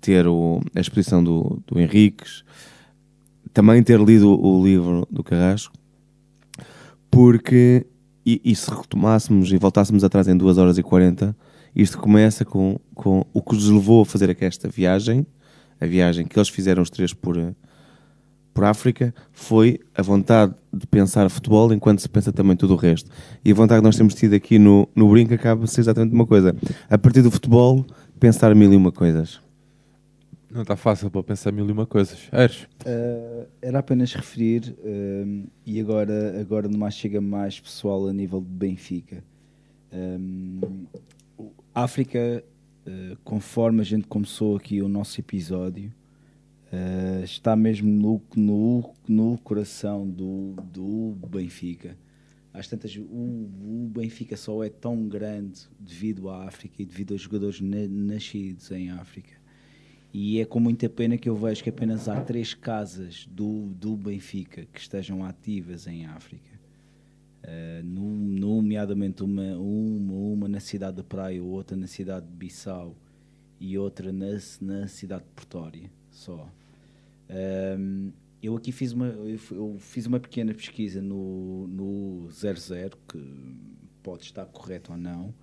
ter 0.00 0.26
o- 0.26 0.60
a 0.74 0.80
exposição 0.80 1.22
do, 1.22 1.60
do 1.66 1.78
Henriques, 1.78 2.44
também 3.52 3.82
ter 3.82 4.00
lido 4.00 4.28
o, 4.30 4.64
livro 4.64 5.06
do 5.10 5.22
Carrasco, 5.22 5.74
porque, 7.10 7.86
e, 8.24 8.40
e 8.44 8.54
se 8.54 8.70
retomássemos 8.70 9.50
e 9.52 9.56
voltássemos 9.56 10.04
atrás 10.04 10.28
em 10.28 10.36
2 10.36 10.58
horas 10.58 10.78
e 10.78 10.82
40, 10.82 11.36
isto 11.74 11.98
começa 11.98 12.44
com, 12.44 12.78
com 12.94 13.24
o 13.32 13.42
que 13.42 13.54
os 13.54 13.68
levou 13.68 14.02
a 14.02 14.06
fazer 14.06 14.30
aqui 14.30 14.44
esta 14.44 14.68
viagem, 14.68 15.26
a 15.80 15.86
viagem 15.86 16.26
que 16.26 16.38
eles 16.38 16.48
fizeram 16.48 16.82
os 16.82 16.90
três 16.90 17.12
por, 17.12 17.36
eh, 17.38 17.54
por 18.52 18.64
África 18.64 19.14
foi 19.32 19.78
a 19.94 20.02
vontade 20.02 20.54
de 20.72 20.86
pensar 20.86 21.28
futebol 21.30 21.72
enquanto 21.72 22.00
se 22.00 22.08
pensa 22.08 22.32
também 22.32 22.56
tudo 22.56 22.74
o 22.74 22.76
resto. 22.76 23.10
E 23.44 23.50
a 23.52 23.54
vontade 23.54 23.80
que 23.80 23.84
nós 23.86 23.96
temos 23.96 24.14
tido 24.14 24.34
aqui 24.34 24.58
no, 24.58 24.88
no 24.94 25.08
Brinco 25.10 25.34
acaba 25.34 25.60
por 25.60 25.68
ser 25.68 25.80
exatamente 25.82 26.12
uma 26.14 26.26
coisa. 26.26 26.54
A 26.90 26.98
partir 26.98 27.22
do 27.22 27.30
futebol, 27.30 27.86
pensar 28.18 28.54
mil 28.54 28.72
e 28.72 28.76
uma 28.76 28.90
coisas. 28.92 29.40
Não 30.50 30.62
está 30.62 30.76
fácil 30.76 31.10
para 31.10 31.22
pensar 31.22 31.52
mil 31.52 31.68
e 31.68 31.72
uma 31.72 31.84
coisas. 31.86 32.18
Eres? 32.32 32.62
Uh, 32.84 33.46
era 33.60 33.78
apenas 33.80 34.12
referir, 34.14 34.74
um, 34.84 35.44
e 35.64 35.78
agora, 35.78 36.40
agora 36.40 36.66
numa 36.68 36.90
chega 36.90 37.20
mais 37.20 37.60
pessoal 37.60 38.08
a 38.08 38.12
nível 38.12 38.40
de 38.40 38.46
Benfica. 38.46 39.22
Um, 39.92 40.86
o- 41.38 41.50
África, 41.74 42.42
uh, 42.88 43.16
conforme 43.22 43.80
a 43.80 43.84
gente 43.84 44.06
começou 44.06 44.56
aqui 44.56 44.80
o 44.80 44.88
nosso 44.88 45.20
episódio, 45.20 45.92
uh, 46.72 47.22
está 47.22 47.54
mesmo 47.54 47.88
no, 47.88 48.22
no, 48.34 48.94
no 49.06 49.38
coração 49.38 50.08
do, 50.08 50.54
do 50.72 51.14
Benfica. 51.28 51.96
Às 52.52 52.66
tantas, 52.66 52.96
o, 52.96 53.02
o 53.02 53.90
Benfica 53.92 54.36
só 54.36 54.64
é 54.64 54.70
tão 54.70 55.06
grande 55.06 55.68
devido 55.78 56.28
à 56.28 56.46
África 56.46 56.82
e 56.82 56.86
devido 56.86 57.12
aos 57.12 57.20
jogadores 57.20 57.60
na- 57.60 57.86
nascidos 57.86 58.70
em 58.70 58.90
África. 58.90 59.36
E 60.12 60.40
é 60.40 60.44
com 60.46 60.58
muita 60.58 60.88
pena 60.88 61.18
que 61.18 61.28
eu 61.28 61.36
vejo 61.36 61.62
que 61.62 61.68
apenas 61.68 62.08
há 62.08 62.18
três 62.22 62.54
casas 62.54 63.28
do, 63.30 63.66
do 63.74 63.94
Benfica 63.94 64.66
que 64.72 64.80
estejam 64.80 65.22
ativas 65.22 65.86
em 65.86 66.06
África. 66.06 66.47
Uh, 67.44 67.82
num- 67.84 68.38
nomeadamente 68.38 69.22
uma, 69.22 69.56
uma, 69.56 70.12
uma 70.12 70.48
na 70.48 70.60
cidade 70.60 70.96
de 70.96 71.02
Praia, 71.04 71.42
outra 71.42 71.76
na 71.76 71.86
cidade 71.86 72.26
de 72.26 72.32
Bissau 72.32 72.96
e 73.60 73.78
outra 73.78 74.12
na, 74.12 74.26
na 74.60 74.88
cidade 74.88 75.24
de 75.24 75.30
Pretória, 75.30 75.90
só. 76.10 76.50
Um, 77.78 78.12
eu 78.42 78.56
aqui 78.56 78.72
fiz 78.72 78.92
uma, 78.92 79.06
eu 79.06 79.78
fiz 79.78 80.06
uma 80.06 80.20
pequena 80.20 80.54
pesquisa 80.54 81.02
no, 81.02 81.66
no 81.68 82.28
00, 82.30 82.98
que 83.08 83.18
pode 84.02 84.24
estar 84.24 84.46
correto 84.46 84.92
ou 84.92 84.98
não, 84.98 85.34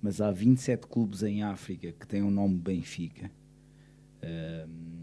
mas 0.00 0.20
há 0.20 0.30
27 0.30 0.86
clubes 0.86 1.22
em 1.22 1.42
África 1.42 1.92
que 1.92 2.06
têm 2.06 2.22
o 2.22 2.30
nome 2.30 2.56
Benfica. 2.58 3.30
Ahm, 4.22 4.97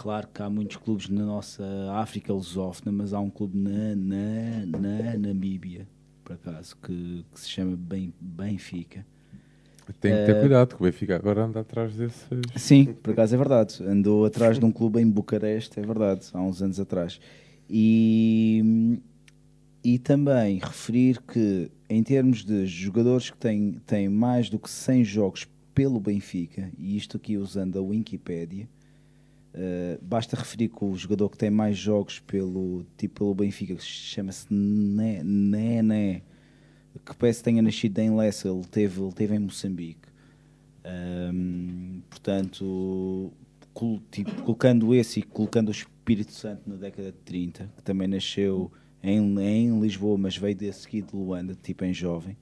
claro 0.00 0.28
que 0.32 0.40
há 0.40 0.48
muitos 0.48 0.78
clubes 0.78 1.10
na 1.10 1.26
nossa 1.26 1.62
África 1.92 2.32
lusófona, 2.32 2.90
mas 2.90 3.12
há 3.12 3.20
um 3.20 3.28
clube 3.28 3.58
na, 3.58 3.94
na, 3.94 4.66
na 4.66 5.18
Namíbia, 5.18 5.86
por 6.24 6.32
acaso, 6.32 6.74
que, 6.82 7.22
que 7.30 7.38
se 7.38 7.50
chama 7.50 7.76
Ben, 7.76 8.10
Benfica. 8.18 9.04
Tem 10.00 10.12
que 10.12 10.24
ter 10.24 10.36
Eh, 10.36 10.40
cuidado, 10.40 10.74
que 10.74 10.82
o 10.82 10.84
Benfica 10.86 11.16
agora 11.16 11.44
anda 11.44 11.60
atrás 11.60 11.94
desses. 11.94 12.26
Sim, 12.56 12.94
por 13.02 13.12
acaso 13.12 13.34
é 13.34 13.38
verdade. 13.38 13.82
Andou 13.84 14.24
atrás 14.24 14.58
de 14.58 14.64
um 14.64 14.72
clube 14.72 15.02
em 15.02 15.06
Bucareste, 15.06 15.78
é 15.78 15.82
verdade, 15.82 16.26
há 16.32 16.40
uns 16.40 16.62
anos 16.62 16.80
atrás. 16.80 17.20
E, 17.68 18.98
e 19.84 19.98
também 19.98 20.60
referir 20.60 21.20
que, 21.20 21.70
em 21.90 22.02
termos 22.02 22.42
de 22.42 22.64
jogadores 22.64 23.28
que 23.28 23.36
têm, 23.36 23.72
têm 23.86 24.08
mais 24.08 24.48
do 24.48 24.58
que 24.58 24.70
100 24.70 25.04
jogos 25.04 25.46
pelo 25.74 26.00
Benfica, 26.00 26.70
e 26.78 26.96
isto 26.96 27.18
aqui 27.18 27.36
usando 27.36 27.78
a 27.78 27.82
Wikipédia, 27.82 28.66
eh, 29.54 29.98
basta 30.02 30.36
referir 30.36 30.68
que 30.68 30.84
o 30.84 30.94
jogador 30.96 31.28
que 31.28 31.38
tem 31.38 31.50
mais 31.50 31.76
jogos 31.76 32.18
pelo, 32.20 32.84
tipo, 32.96 33.20
pelo 33.20 33.34
Benfica, 33.34 33.74
que 33.74 33.82
chama-se 33.82 34.46
Né- 34.52 35.22
Nené, 35.24 36.22
que 37.04 37.16
parece 37.16 37.38
que 37.40 37.44
tenha 37.44 37.62
nascido 37.62 37.98
em 37.98 38.14
Lessa, 38.16 38.48
ele 38.48 38.64
teve, 38.64 39.00
ele 39.02 39.12
teve 39.12 39.34
em 39.34 39.38
Moçambique. 39.38 40.08
Ahm, 40.84 42.00
portanto, 42.08 43.32
col- 43.74 44.00
tipo, 44.10 44.30
colocando 44.42 44.94
esse 44.94 45.20
e 45.20 45.22
colocando 45.22 45.68
o 45.68 45.72
Espírito 45.72 46.32
Santo 46.32 46.62
na 46.68 46.76
década 46.76 47.12
de 47.12 47.18
30, 47.18 47.70
que 47.76 47.82
também 47.82 48.08
nasceu 48.08 48.70
em, 49.02 49.18
em 49.40 49.80
Lisboa, 49.80 50.16
mas 50.18 50.36
veio 50.36 50.54
de 50.54 50.72
seguir 50.72 51.02
de 51.02 51.14
Luanda, 51.14 51.54
tipo 51.62 51.84
em 51.84 51.92
jovem. 51.92 52.36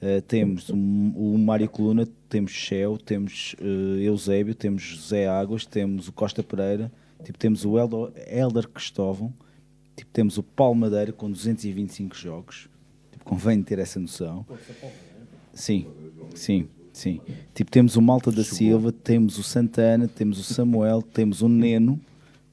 Uh, 0.00 0.22
temos 0.22 0.68
o, 0.68 0.74
o 0.76 1.36
Mário 1.38 1.68
Coluna, 1.68 2.06
temos 2.28 2.52
Shell, 2.52 2.98
temos 2.98 3.56
uh, 3.60 3.98
Eusébio, 3.98 4.54
temos 4.54 4.82
José 4.82 5.26
Águas, 5.28 5.66
temos 5.66 6.06
o 6.06 6.12
Costa 6.12 6.40
Pereira, 6.42 6.92
tipo, 7.24 7.36
temos 7.36 7.64
o 7.64 7.76
Eldo- 7.76 8.12
Elder 8.30 8.68
Cristóvão, 8.68 9.34
tipo, 9.96 10.08
temos 10.12 10.38
o 10.38 10.42
Paulo 10.42 10.76
Madeira 10.76 11.10
com 11.12 11.28
225 11.28 12.14
jogos. 12.16 12.68
Tipo, 13.10 13.24
convém 13.24 13.60
ter 13.60 13.80
essa 13.80 13.98
noção. 13.98 14.46
Sim, 15.52 15.86
sim, 16.34 16.68
sim. 16.92 17.20
Tipo, 17.52 17.68
temos 17.70 17.96
o 17.96 18.02
Malta 18.02 18.30
da 18.30 18.44
Silva, 18.44 18.92
temos 18.92 19.36
o 19.36 19.42
Santana, 19.42 20.06
temos 20.06 20.38
o 20.38 20.44
Samuel, 20.44 21.02
temos 21.02 21.42
o 21.42 21.48
Neno 21.48 22.00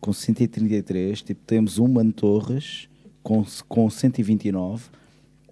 com 0.01 0.11
133, 0.11 1.21
tipo, 1.21 1.41
temos 1.45 1.77
o 1.77 1.87
Mano 1.87 2.11
Torres 2.11 2.87
com, 3.21 3.45
com 3.67 3.87
129, 3.89 4.85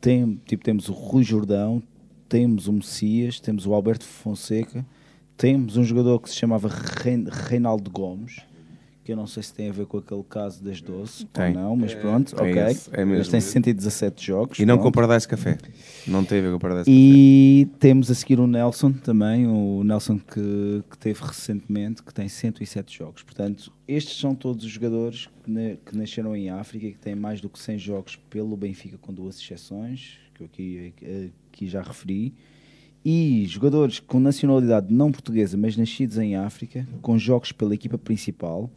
tem, 0.04 0.36
tipo, 0.46 0.62
temos 0.66 0.90
o 0.90 0.92
Rui 0.92 1.24
Jordão, 1.24 1.82
temos 2.28 2.68
o 2.68 2.74
Messias, 2.74 3.40
temos 3.40 3.66
o 3.66 3.74
Alberto 3.74 4.04
Fonseca, 4.04 4.86
temos 5.38 5.78
um 5.78 5.84
jogador 5.86 6.20
que 6.20 6.30
se 6.30 6.36
chamava 6.36 6.68
Rein- 6.68 7.26
Reinaldo 7.30 7.90
Gomes, 7.90 8.42
que 9.04 9.12
eu 9.12 9.16
não 9.18 9.28
sei 9.28 9.44
se 9.44 9.54
tem 9.54 9.70
a 9.70 9.72
ver 9.74 9.86
com 9.86 9.98
aquele 9.98 10.24
caso 10.24 10.64
das 10.64 10.80
12 10.82 11.26
Tem. 11.26 11.48
ou 11.50 11.54
não, 11.54 11.76
mas 11.76 11.92
É, 11.92 11.96
pronto, 11.96 12.36
tem 12.36 12.52
ok. 12.52 12.64
esse, 12.72 12.90
é 12.94 13.04
mesmo. 13.04 13.18
Mas 13.18 13.28
tem 13.28 13.42
117 13.42 14.26
jogos. 14.26 14.60
E 14.60 14.66
não 14.66 14.76
pronto. 14.78 14.84
com 14.84 14.90
o 14.90 14.92
Paradise 14.94 15.28
Café. 15.28 15.58
Não 16.08 16.24
tem 16.24 16.40
a 16.40 16.42
ver 16.42 16.50
com 16.52 16.56
o 16.56 16.60
Paradise 16.60 16.86
E 16.90 17.68
temos 17.80 18.10
a 18.10 18.16
seguir 18.16 18.40
o 18.40 18.48
Nelson 18.48 18.92
também, 18.94 19.46
o 19.46 19.84
Nelson 19.84 20.18
que, 20.18 20.84
que 20.90 20.98
teve 20.98 21.22
recentemente, 21.22 22.02
que 22.02 22.14
tem 22.14 22.30
107 22.30 22.98
jogos. 22.98 23.24
Portanto, 23.24 23.72
estes 23.88 24.18
são 24.20 24.34
todos 24.34 24.64
os 24.64 24.72
jogadores 24.72 25.28
que, 25.44 25.52
na- 25.52 25.76
que 25.86 25.98
nasceram 25.98 26.36
em 26.36 26.50
África 26.50 26.86
e 26.88 26.92
que 26.94 27.00
têm 27.00 27.16
mais 27.16 27.42
do 27.42 27.50
que 27.50 27.60
100 27.60 27.78
jogos 27.80 28.16
pelo 28.30 28.56
Benfica, 28.56 28.98
com 28.98 29.14
duas 29.14 29.38
exceções, 29.40 30.18
que 30.34 30.42
eu 30.44 30.46
aqui, 30.46 30.94
aqui 31.52 31.68
já 31.68 31.82
referi. 31.82 32.34
E 33.06 33.46
jogadores 33.48 34.00
com 34.00 34.18
nacionalidade 34.18 34.94
não 34.94 35.12
portuguesa, 35.12 35.58
mas 35.58 35.76
nascidos 35.76 36.18
em 36.18 36.38
África, 36.38 36.88
com 37.02 37.18
jogos 37.20 37.52
pela 37.52 37.74
equipa 37.74 37.98
principal. 37.98 38.72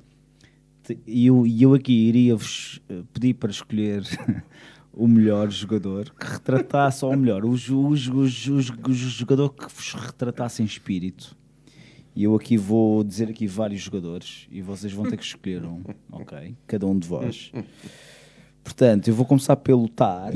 Te- 0.86 0.98
E 1.06 1.26
eu, 1.26 1.44
eu 1.47 1.74
aqui 1.74 1.92
iria-vos 1.92 2.81
eh, 2.89 3.02
pedir 3.12 3.34
para 3.34 3.50
escolher 3.50 4.02
o 4.92 5.06
melhor 5.08 5.50
jogador 5.50 6.10
que 6.18 6.26
retratasse, 6.26 7.05
ou 7.05 7.16
melhor, 7.16 7.44
o, 7.44 7.50
o, 7.50 7.89
o, 7.89 7.92
o 7.92 8.92
jogador 8.94 9.50
que 9.50 9.65
vos 9.74 9.92
retratasse 9.94 10.62
em 10.62 10.66
espírito. 10.66 11.36
E 12.15 12.24
eu 12.24 12.34
aqui 12.34 12.56
vou 12.56 13.05
dizer 13.05 13.28
aqui 13.28 13.47
vários 13.47 13.82
jogadores 13.82 14.47
e 14.50 14.62
vocês 14.62 14.90
vão 14.92 15.05
ter 15.05 15.18
que 15.18 15.24
escolher 15.24 15.62
um, 15.66 15.82
ok? 16.10 16.55
Cada 16.66 16.86
um 16.86 16.98
de 16.98 17.06
vós. 17.06 17.52
Portanto, 18.65 19.08
eu 19.08 19.15
vou 19.15 19.26
começar 19.26 19.56
pelo 19.56 19.86
Tar. 19.89 20.32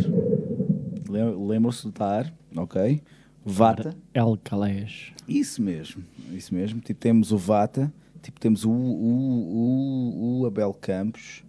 Lem- 1.08 1.46
Lembram-se 1.48 1.84
do 1.84 1.92
Tar, 1.92 2.32
ok? 2.54 3.00
Vata. 3.44 3.96
El 4.12 4.38
Calés. 4.44 5.12
Isso 5.26 5.62
mesmo, 5.62 6.04
isso 6.32 6.54
mesmo. 6.54 6.80
Tipo, 6.80 7.00
temos 7.00 7.32
o 7.32 7.38
Vata, 7.38 7.90
tipo, 8.22 8.40
temos 8.40 8.64
o, 8.64 8.70
o, 8.70 8.80
o, 9.52 10.40
o 10.40 10.46
Abel 10.46 10.72
Campos, 10.74 11.44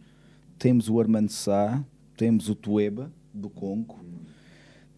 temos 0.57 0.89
o 0.89 0.99
Armando 0.99 1.31
Sá, 1.31 1.83
temos 2.17 2.49
o 2.49 2.55
Tueba, 2.55 3.11
do 3.33 3.49
Congo, 3.49 3.99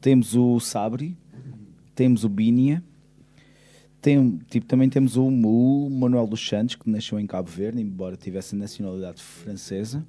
temos 0.02 0.36
o 0.36 0.60
Sabri, 0.60 1.18
temos 1.96 2.24
o 2.24 2.30
Binia, 2.30 2.84
tem, 4.04 4.38
tipo, 4.50 4.66
também 4.66 4.90
temos 4.90 5.16
o, 5.16 5.26
o 5.26 5.90
Manuel 5.90 6.28
dos 6.28 6.46
Santos, 6.46 6.76
que 6.76 6.90
nasceu 6.90 7.18
em 7.18 7.26
Cabo 7.26 7.50
Verde, 7.50 7.82
embora 7.82 8.18
tivesse 8.18 8.54
nacionalidade 8.54 9.24
francesa. 9.24 10.06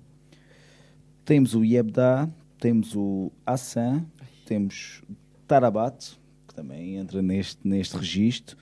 Temos 1.25 1.55
o 1.55 1.65
Yebda, 1.65 2.29
temos 2.59 2.97
o 2.97 3.31
Hassan, 3.47 4.05
temos 4.45 5.01
Tarabat, 5.47 6.19
que 6.49 6.55
também 6.55 6.97
entra 6.97 7.23
neste, 7.23 7.61
neste 7.67 7.97
registro. 7.97 8.57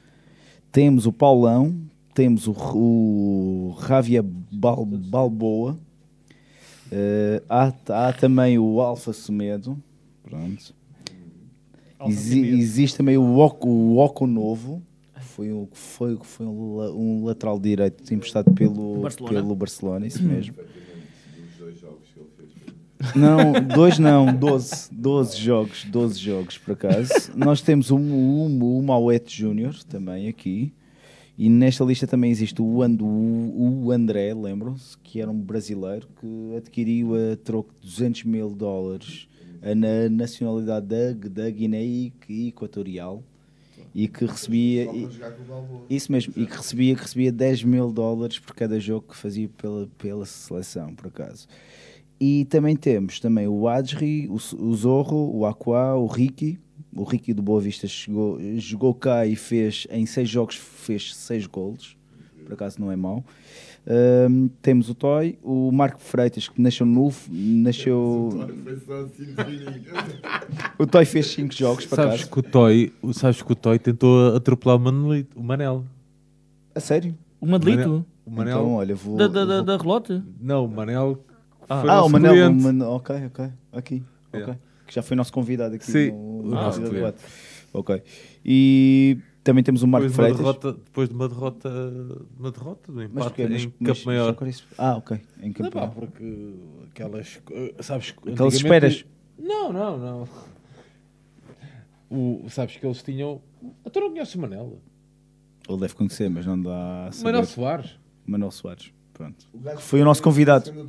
Temos 0.71 1.07
o 1.07 1.13
Paulão, 1.13 1.75
temos 2.15 2.47
o, 2.47 2.53
o 2.53 3.77
Javier 3.87 4.23
Bal- 4.23 4.85
Balboa. 4.87 5.79
Eh, 6.91 7.43
há, 7.49 7.73
há 7.89 8.13
também 8.13 8.59
o 8.59 8.81
Alfa 8.81 9.13
Semedo. 9.13 9.83
Pronto. 10.23 10.75
Existe 12.59 12.97
também 12.97 13.17
o 13.17 13.39
Oco, 13.39 13.69
o 13.69 13.99
Oco 13.99 14.27
Novo. 14.27 14.83
Foi, 15.21 15.51
um, 15.53 15.67
foi, 15.73 16.19
foi 16.23 16.45
um, 16.47 16.81
um 16.95 17.25
lateral 17.25 17.59
direito 17.59 18.13
emprestado 18.13 18.53
pelo 18.53 19.01
Barcelona. 19.01 19.35
pelo 19.41 19.55
Barcelona, 19.55 20.07
isso 20.07 20.23
mesmo. 20.25 20.55
Não, 23.17 23.53
dois 23.75 23.99
não, 23.99 24.35
12, 24.35 24.89
12 24.93 25.37
jogos, 25.39 25.85
12 25.85 26.19
jogos 26.19 26.59
por 26.59 26.73
acaso. 26.73 27.11
Nós 27.35 27.61
temos 27.61 27.91
o, 27.91 27.97
o, 27.97 28.79
o 28.79 28.83
Mauete 28.83 29.37
Júnior 29.39 29.75
também 29.85 30.29
aqui. 30.29 30.73
E 31.37 31.49
nesta 31.49 31.83
lista 31.85 32.07
também 32.07 32.31
existe 32.31 32.61
o, 32.61 32.83
And, 32.83 32.99
o, 33.01 33.85
o 33.85 33.91
André, 33.91 34.35
lembram-se, 34.35 34.97
que 34.99 35.21
era 35.21 35.31
um 35.31 35.39
brasileiro 35.39 36.07
que 36.21 36.57
adquiriu 36.57 37.15
a 37.15 37.37
troco 37.37 37.73
de 37.81 37.87
200 37.89 38.25
mil 38.25 38.51
dólares 38.51 39.29
na 39.63 40.09
nacionalidade 40.11 40.87
da, 40.87 41.29
da 41.29 41.51
Guiné 41.51 41.83
Equatorial. 42.29 43.23
E 43.95 44.09
que 44.09 44.25
recebia 44.25 44.85
e- 44.85 45.09
isso 45.91 46.11
mesmo 46.11 46.33
e 46.35 46.47
que 46.47 46.57
recebia 46.57 46.95
que 46.95 47.03
recebia 47.03 47.31
10 47.31 47.63
mil 47.65 47.93
dólares 47.93 48.39
por 48.39 48.55
cada 48.55 48.81
jogo 48.81 49.09
que 49.09 49.17
fazia 49.17 49.49
pela, 49.51 49.87
pela 49.99 50.25
seleção 50.25 50.95
por 50.95 51.09
acaso. 51.09 51.47
E 52.19 52.47
também 52.47 52.75
temos 52.75 53.21
também 53.21 53.47
o 53.49 53.69
Adri, 53.69 54.29
o, 54.29 54.35
o 54.35 54.75
Zorro, 54.75 55.37
o 55.37 55.45
Aqua, 55.45 55.95
o 55.95 56.07
Ricky 56.07 56.59
o 56.95 57.05
Ricky 57.05 57.33
do 57.33 57.43
Boa 57.43 57.61
Vista 57.61 57.87
chegou, 57.87 58.39
jogou 58.59 58.95
cá 58.95 59.27
e 59.27 59.35
fez 59.37 59.87
em 59.91 60.05
seis 60.07 60.29
jogos 60.29 60.57
fez 60.57 61.15
seis 61.15 61.47
golos 61.47 61.97
por 62.45 62.53
acaso 62.55 62.81
não 62.81 62.91
é 62.93 62.97
mau 62.97 63.25
temos 64.63 64.89
o 64.89 64.95
Toy, 64.95 65.37
o 65.43 65.73
Marco 65.73 66.01
Freitas 66.01 66.49
que 66.49 66.61
nasceu 66.63 66.87
novo 66.87 67.19
nasceu 67.33 68.31
Foi 68.63 68.77
só 68.79 68.93
assim 69.03 69.35
o 70.79 70.87
Toy 70.87 71.05
fez 71.05 71.27
cinco 71.27 71.55
jogos 71.55 71.87
por 71.87 71.97
Sabes 71.97 72.15
acaso 72.15 72.31
que 72.31 72.39
o 72.39 72.43
Toy, 72.43 72.93
sabes 73.13 73.43
que 73.43 73.53
o 73.53 73.57
Toy 73.57 73.79
tentou 73.79 74.37
atropelar 74.37 74.77
o 74.77 74.81
Manelito, 74.81 75.39
o 75.39 75.43
Manel. 75.43 75.85
a 76.75 76.81
sério? 76.81 77.17
O 77.41 77.47
Manelito? 77.47 78.05
O 78.25 78.31
Manel. 78.31 78.57
Então, 78.59 78.75
olha, 78.75 78.95
vou- 78.95 79.17
Da, 79.17 79.27
da, 79.27 79.45
da, 79.45 79.57
vou- 79.57 79.65
da 79.65 79.77
relote? 79.77 80.23
Não, 80.41 80.65
o 80.65 80.69
Manel. 80.69 81.25
Ah. 81.69 81.81
foi 81.81 81.91
Ah, 81.91 82.05
o 82.05 82.09
Manel, 82.09 82.51
o. 82.51 82.55
Manel, 82.55 82.89
ok, 82.89 83.17
ok, 83.27 83.49
aqui, 83.73 84.03
É. 84.33 84.39
ok. 84.43 84.55
Que 84.93 84.97
já 84.97 85.03
foi 85.03 85.17
nosso 85.17 85.33
convidado 85.33 85.75
aqui 85.75 85.87
Sim, 85.91 86.11
no, 86.11 86.43
no 86.43 86.51
nosso 86.51 86.79
do 86.79 86.91
cliente. 86.91 87.17
Debate. 87.17 87.23
Ok. 87.73 88.03
E 88.45 89.17
também 89.43 89.65
temos 89.65 89.83
o 89.83 89.89
Marco 89.89 90.07
Depois 90.07 90.29
de, 90.29 90.35
Freitas. 90.37 90.61
derrota, 90.61 90.81
depois 90.85 91.09
de 91.09 91.15
uma 91.15 91.29
derrota, 91.31 91.71
de 91.71 92.39
uma 92.39 92.51
derrota, 92.53 92.93
do 92.93 92.97
Mas 92.99 93.07
empate? 93.11 93.43
Mas- 93.49 93.63
em 93.63 93.73
mas- 93.81 93.89
Campo 93.97 94.07
Maior. 94.07 94.37
Ah, 94.77 94.97
ok, 94.99 95.19
em 95.41 95.47
Não, 95.47 95.53
Campo 95.55 95.79
Maior. 95.79 95.91
porque 95.95 96.55
aquelas, 96.91 97.41
sabes, 97.81 98.11
que 98.11 98.33
Aquelas 98.33 98.53
esperas. 98.55 99.07
Não, 99.39 99.73
não, 99.73 99.97
não. 99.97 100.29
O, 102.11 102.45
sabes 102.51 102.77
que 102.77 102.85
eles 102.85 103.03
tinham. 103.03 103.41
Tu 103.91 103.99
não 103.99 104.11
conheces 104.11 104.35
o 104.35 104.41
Manel? 104.41 104.79
Ele 105.67 105.79
deve 105.81 105.95
conhecer, 105.95 106.29
mas 106.29 106.45
não 106.45 106.61
dá. 106.61 107.09
Manuel 107.25 107.47
Soares. 107.47 107.99
Manuel 108.27 108.51
Soares. 108.51 108.93
Pronto. 109.15 109.47
Que 109.77 109.83
foi 109.83 110.03
o 110.03 110.05
nosso 110.05 110.23
convidado. 110.23 110.71
Não, 110.71 110.85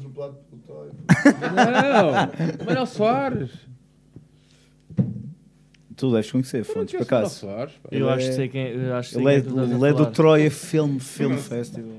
Manuel 2.65 2.85
Soares. 2.85 3.51
Tu 5.95 6.11
deves 6.11 6.31
conhecer, 6.31 6.63
Fontes, 6.63 6.93
por 6.95 7.03
acaso. 7.03 7.35
Soares, 7.39 7.73
pá. 7.81 7.89
Eu 7.91 7.99
Ele 8.07 8.09
acho 8.09 8.25
que 8.25 8.31
é- 8.31 8.35
sei 8.35 8.47
quem- 8.49 8.67
eu 8.71 8.93
acho 8.95 9.09
que 9.09 9.15
sei 9.15 9.23
Ele 9.23 9.31
é, 9.31 9.33
quem 9.35 9.43
tu 9.43 9.49
estás 9.49 9.71
a 9.71 9.75
ele 9.75 9.85
é 9.85 9.91
do 9.91 9.97
falar. 9.97 10.11
Troia 10.11 10.51
Film, 10.51 10.97
Film 10.99 11.37
Festival. 11.37 11.91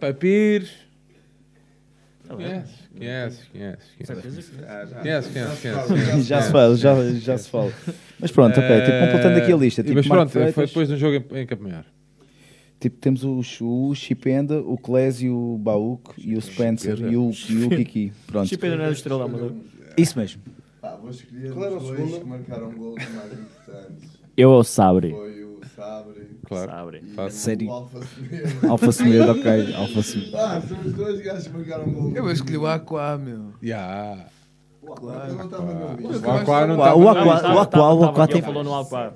Pai 0.00 0.12
Pires. 0.14 0.70
Conheces, 2.28 2.70
conheces, 2.92 3.44
conheces. 3.52 3.86
Certeza 4.04 4.42
que- 4.42 4.94
Conheces, 5.00 5.32
conheces, 5.32 5.86
conheces. 5.86 6.26
Já 6.26 6.42
se 6.42 6.50
fala, 6.50 6.76
já, 6.76 7.12
já 7.14 7.38
se 7.38 7.48
fala. 7.48 7.72
Mas 8.18 8.32
pronto, 8.32 8.58
ok, 8.58 8.80
tipo, 8.80 8.98
completando 9.06 9.38
aqui 9.38 9.52
a 9.52 9.56
lista. 9.56 9.82
Tipo, 9.84 9.94
mas 9.96 10.06
Marco 10.08 10.22
pronto, 10.24 10.32
foi 10.32 10.52
Freitas, 10.52 10.70
depois 10.70 10.88
de 10.88 10.94
um 10.94 10.96
jogo 10.96 11.24
em, 11.34 11.38
em 11.40 11.46
Caminhar. 11.46 11.86
Tipo, 12.80 12.96
temos 12.98 13.22
o, 13.24 13.40
o 13.60 13.94
Chipenda, 13.94 14.60
o 14.60 14.76
Clésio, 14.76 15.34
o 15.36 15.56
Bauk 15.56 16.10
e 16.18 16.34
o 16.36 16.42
Spencer 16.42 16.98
e 17.00 17.16
o, 17.16 17.30
e 17.48 17.64
o 17.64 17.68
Kiki. 17.76 18.12
Pronto. 18.26 18.48
Chipenda 18.48 18.76
não 18.76 18.84
é 18.84 18.88
do 18.88 18.92
Estrela 18.92 19.24
Amadora? 19.24 19.54
Isso 19.96 20.18
mesmo. 20.18 20.42
Pá, 20.90 20.96
vou 21.00 21.10
escolher 21.10 21.52
Qual 21.52 21.64
era 21.64 21.74
o 21.74 21.76
os 21.78 21.82
dois 21.84 21.98
segundo? 22.00 22.20
que 22.20 22.26
marcaram 22.28 22.72
gols 22.72 23.02
mais 23.14 23.32
importantes. 23.32 24.10
Eu 24.36 24.50
ou 24.50 24.60
o 24.60 24.64
Sabre? 24.64 25.10
Foi 25.10 25.44
o 25.44 25.60
Sabre. 25.74 26.26
Claro. 26.46 26.70
Sabre. 26.70 26.98
E 27.04 27.14
Fácil. 27.14 27.26
o 27.26 27.30
Sério. 27.40 27.70
Alfa 27.70 28.00
Semedo. 28.02 28.66
Alfa 28.70 28.92
Semedo, 28.92 29.30
ok. 29.32 29.74
Alfa 29.74 30.02
Semedo. 30.02 30.36
Ah, 30.36 30.60
são 30.60 30.80
os 30.80 30.92
dois 30.92 31.20
gajos 31.22 31.46
que 31.48 31.52
marcaram 31.56 31.92
gols. 31.92 32.14
Eu 32.14 32.30
escolhi 32.30 32.56
o 32.56 32.66
Aqua, 32.66 33.18
meu. 33.18 33.52
Yeah. 33.62 34.26
Claro. 34.94 35.28
Eu 35.28 35.34
não 35.34 35.44
estava 35.44 35.74
na 35.74 35.94
lista. 35.94 36.28
O 36.28 36.30
Aqua 36.30 36.66
não 36.66 36.74
O 36.76 36.78
estava 36.78 36.90
Aqua- 36.92 37.42
na 37.42 37.54
o. 37.54 37.58
Aqua- 37.60 37.92
o 37.94 38.04
Aqua 38.04 38.24
Ele 38.24 38.32
tem 38.32 38.42
falou 38.42 38.64
no 38.64 38.74
Aqua. 38.78 39.14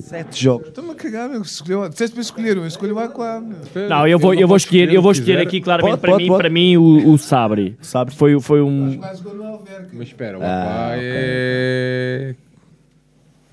sete 0.00 0.42
jogos. 0.42 0.68
Estou-me 0.68 0.90
a 0.92 0.94
cagar, 0.94 1.28
meu. 1.28 1.40
Disseste 1.42 2.12
para 2.12 2.20
escolher 2.20 2.56
um, 2.58 2.62
eu 2.62 2.66
escolhi 2.66 2.92
o 2.92 2.98
Aqua, 2.98 3.40
meu. 3.40 3.88
Não, 3.88 4.06
eu 4.06 4.18
vou, 4.18 4.32
eu 4.34 4.46
vou 4.48 4.56
escolher, 4.56 4.92
eu 4.92 5.02
vou 5.02 5.12
escolher 5.12 5.38
aqui 5.40 5.60
claramente 5.60 5.98
Pode, 5.98 6.00
para 6.02 6.16
mim, 6.16 6.26
pode. 6.28 6.38
para 6.42 6.50
mim 6.50 6.76
o, 6.76 7.10
o 7.12 7.18
Sabre. 7.18 7.76
Sabre. 7.82 8.14
Foi, 8.14 8.38
foi 8.40 8.62
um. 8.62 8.98
Mas 8.98 9.24
Alverca. 9.26 9.88
Mas 9.92 10.08
espera, 10.08 10.38
o 10.38 10.42
Ah, 10.42 10.46
Aqua 10.62 10.94
ok. 10.94 11.00
é. 11.04 12.34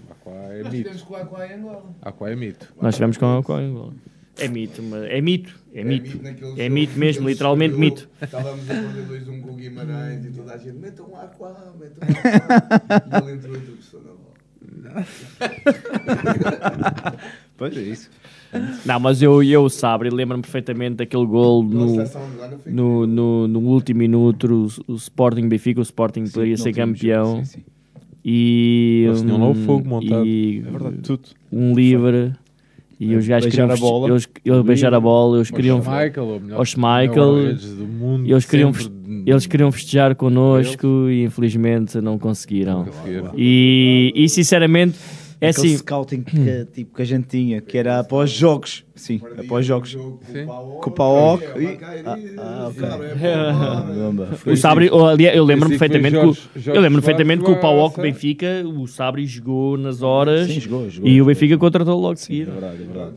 O 0.07 0.11
Aqua 0.11 0.33
é 0.53 0.63
Nós 0.63 0.71
mito. 0.71 0.77
tivemos 0.83 1.01
com 1.03 1.13
o 1.13 1.17
Aqua 1.17 1.47
em 1.47 1.53
Angola. 1.53 1.83
Aqua 2.01 2.29
é 2.31 2.35
mito. 2.35 2.73
Nós 2.81 2.95
tivemos 2.95 3.17
com, 3.17 3.43
com 3.43 3.53
a 3.53 3.57
Angola. 3.57 3.93
É 4.39 4.47
mito, 4.47 4.83
mas 4.83 5.03
é 5.05 5.21
mito. 5.21 5.53
É 5.73 5.83
mito. 5.83 6.21
naquele 6.21 6.61
É 6.61 6.69
mito 6.69 6.97
mesmo, 6.97 7.27
literalmente 7.27 7.75
mito. 7.75 8.09
Estávamos 8.21 8.69
a 8.69 8.73
perder 8.73 9.25
2-1 9.25 9.41
com 9.41 9.51
o 9.51 9.55
Guimarães 9.55 10.25
e 10.25 10.29
toda 10.29 10.53
a 10.53 10.57
gente, 10.57 10.77
metam 10.77 11.09
um 11.09 11.15
aqua, 11.15 11.73
metam 11.79 12.07
um 12.07 12.11
aqua. 12.11 13.19
e 13.21 13.23
ele 13.23 13.37
entrou 13.37 13.55
e 13.55 13.59
tropeçou 13.59 14.01
na 14.01 14.11
bola. 14.11 14.33
Pois 17.57 17.75
é 17.75 17.81
isso. 17.81 18.09
Não, 18.85 18.99
mas 18.99 19.21
eu, 19.21 19.43
eu 19.43 19.63
o 19.63 19.69
Sabre, 19.69 20.09
lembro-me 20.09 20.41
perfeitamente 20.41 20.95
daquele 20.95 21.25
gol 21.25 21.63
no, 21.63 21.97
no, 22.65 23.07
no, 23.07 23.47
no 23.47 23.59
último 23.59 23.99
minuto. 23.99 24.71
O, 24.87 24.93
o 24.93 24.95
Sporting 24.95 25.47
Benfica, 25.49 25.79
o 25.79 25.83
Sporting 25.83 26.25
poderia 26.27 26.55
no 26.55 26.63
ser 26.63 26.73
campeão. 26.73 27.25
jogo, 27.25 27.45
sim, 27.45 27.59
sim. 27.59 27.65
E. 28.23 29.03
Eles 29.07 29.21
tinham 29.21 29.39
lá 29.39 29.49
o 29.49 29.55
fogo 29.55 29.87
montado. 29.87 30.25
E, 30.25 30.59
É 30.59 30.71
verdade, 30.71 30.97
tudo. 30.97 31.29
Um 31.51 31.73
livre. 31.73 32.33
E 32.99 33.15
os 33.15 33.27
gajos 33.27 33.49
queriam 33.49 33.69
a 33.71 33.77
bola. 33.77 34.09
Eles, 34.09 34.27
eles 34.43 34.61
beijar 34.63 34.93
a 34.93 34.99
bola, 34.99 35.37
eles 35.37 35.51
queriam. 35.51 35.77
Ou 35.77 36.39
melhor, 36.39 36.57
do 37.75 37.87
mundo, 37.87 38.29
eles 38.29 38.45
queriam, 38.45 38.71
eles 39.25 39.45
queriam 39.45 39.71
festejar 39.71 40.15
connosco 40.15 41.07
e 41.09 41.23
infelizmente 41.23 42.01
não 42.01 42.17
conseguiram. 42.17 42.79
Não 42.79 42.85
conseguiram. 42.85 43.31
E, 43.37 44.11
e 44.15 44.27
sinceramente, 44.27 44.97
é 45.39 45.49
Aquele 45.49 45.67
assim. 45.67 45.77
scouting 45.77 46.23
que, 46.23 46.65
tipo, 46.73 46.95
que 46.95 47.01
a 47.01 47.05
gente 47.05 47.27
tinha, 47.27 47.61
que 47.61 47.77
era 47.77 47.99
após 47.99 48.29
jogos. 48.29 48.83
Sim, 48.95 49.21
após 49.37 49.65
jogos. 49.65 49.97
Com 50.79 50.89
o 50.89 50.93
Paok. 50.93 51.43
e- 51.59 51.79
Ah, 52.05 52.17
ah, 52.37 52.67
ok. 52.69 52.87
Caramba. 53.19 54.29
O 54.45 54.55
Sabri, 54.55 54.89
aliás, 54.89 55.35
eu 55.35 55.43
lembro-me 55.43 55.77
perfeitamente 55.77 56.15
que, 56.15 56.69
eu 56.69 56.79
lembro 56.81 57.01
perfeitamente 57.01 57.43
que 57.43 57.51
o 57.51 57.89
Benfica, 58.01 58.63
o 58.65 58.87
Sabri 58.87 59.25
jogou 59.25 59.77
nas 59.77 60.01
horas 60.01 60.47
Sim, 60.47 60.59
jogou, 60.59 60.89
jogou, 60.89 61.09
e 61.09 61.13
o 61.13 61.17
jogou. 61.17 61.27
Benfica 61.33 61.57
contratou 61.57 61.99
logo 61.99 62.13
de 62.13 62.21
É 62.21 62.23
seguida. 62.23 62.51
verdade, 62.51 62.83
é 62.83 62.85
verdade. 62.85 63.15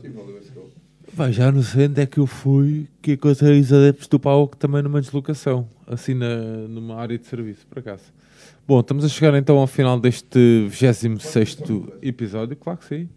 Vai, 1.13 1.31
já 1.33 1.51
não 1.51 1.61
sei 1.61 1.87
onde 1.87 2.01
é 2.01 2.05
que 2.05 2.17
eu 2.19 2.25
fui 2.25 2.87
que 3.01 3.13
encontrei 3.13 3.59
os 3.59 3.71
adeptos 3.73 4.07
do 4.07 4.19
Paulo 4.19 4.47
também 4.57 4.81
numa 4.81 5.01
deslocação, 5.01 5.67
assim 5.85 6.13
na, 6.13 6.35
numa 6.69 6.95
área 6.95 7.17
de 7.17 7.25
serviço, 7.27 7.67
por 7.67 7.79
acaso. 7.79 8.03
Bom, 8.67 8.79
estamos 8.79 9.03
a 9.03 9.09
chegar 9.09 9.37
então 9.37 9.57
ao 9.57 9.67
final 9.67 9.99
deste 9.99 10.67
26º 10.69 11.93
episódio, 12.01 12.55
claro 12.55 12.79
que 12.79 12.85
sim. 12.85 13.09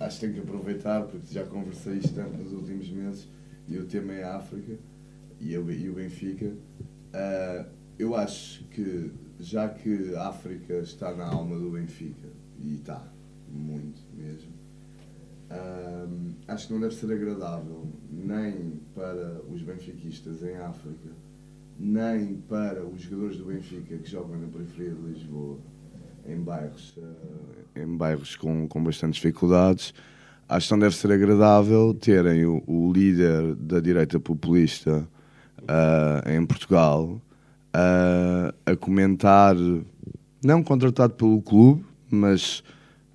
Acho 0.00 0.20
que 0.20 0.26
tenho 0.26 0.34
que 0.34 0.40
aproveitar 0.40 1.02
porque 1.02 1.32
já 1.32 1.44
conversei 1.44 1.98
isto 1.98 2.14
tanto 2.14 2.36
nos 2.36 2.52
últimos 2.52 2.88
meses 2.90 3.28
e 3.68 3.78
o 3.78 3.84
tema 3.84 4.12
é 4.14 4.24
a 4.24 4.36
África 4.36 4.78
e, 5.40 5.52
eu, 5.52 5.70
e 5.70 5.88
o 5.88 5.94
Benfica. 5.94 6.52
Ah, 7.12 7.66
eu 7.98 8.14
acho 8.14 8.64
que 8.64 9.12
já 9.38 9.68
que 9.68 10.14
a 10.14 10.28
África 10.28 10.74
está 10.78 11.14
na 11.14 11.26
alma 11.26 11.58
do 11.58 11.70
Benfica 11.70 12.28
e 12.58 12.74
está 12.76 13.06
muito 13.48 14.00
mesmo, 14.14 14.52
ah, 15.50 16.06
acho 16.48 16.66
que 16.66 16.72
não 16.72 16.80
deve 16.80 16.94
ser 16.94 17.12
agradável 17.12 17.86
nem 18.10 18.80
para 18.94 19.40
os 19.50 19.62
benfiquistas 19.62 20.42
em 20.42 20.56
África, 20.56 21.10
nem 21.78 22.36
para 22.48 22.84
os 22.84 23.02
jogadores 23.02 23.36
do 23.38 23.46
Benfica 23.46 23.96
que 23.96 24.10
jogam 24.10 24.38
na 24.38 24.46
periferia 24.46 24.94
de 24.94 25.12
Lisboa, 25.12 25.58
em 26.26 26.40
bairros, 26.40 26.98
eh, 26.98 27.82
em 27.82 27.96
bairros 27.96 28.36
com, 28.36 28.66
com 28.66 28.82
bastantes 28.82 29.16
dificuldades. 29.16 29.94
Acho 30.48 30.68
que 30.68 30.72
não 30.72 30.78
deve 30.78 30.94
ser 30.94 31.12
agradável 31.12 31.92
terem 31.94 32.44
o, 32.44 32.62
o 32.66 32.92
líder 32.92 33.54
da 33.56 33.80
direita 33.80 34.18
populista 34.18 35.06
ah, 35.66 36.22
em 36.26 36.44
Portugal 36.46 37.20
ah, 37.72 38.54
a 38.64 38.76
comentar, 38.76 39.56
não 40.44 40.62
contratado 40.62 41.14
pelo 41.14 41.42
clube, 41.42 41.84
mas 42.10 42.62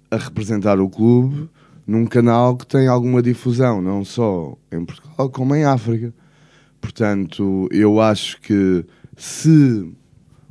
a 0.10 0.18
representar 0.18 0.80
o 0.80 0.90
clube 0.90 1.50
num 1.88 2.06
canal 2.06 2.56
que 2.56 2.68
tem 2.68 2.88
alguma 2.88 3.22
difusão, 3.22 3.82
não 3.82 4.04
só 4.06 4.58
em 4.72 4.84
Portugal, 4.86 5.30
como 5.30 5.56
em 5.56 5.64
África. 5.64 6.14
Portanto, 6.82 7.70
eu 7.72 8.02
acho 8.02 8.42
que 8.42 8.84
se 9.16 9.88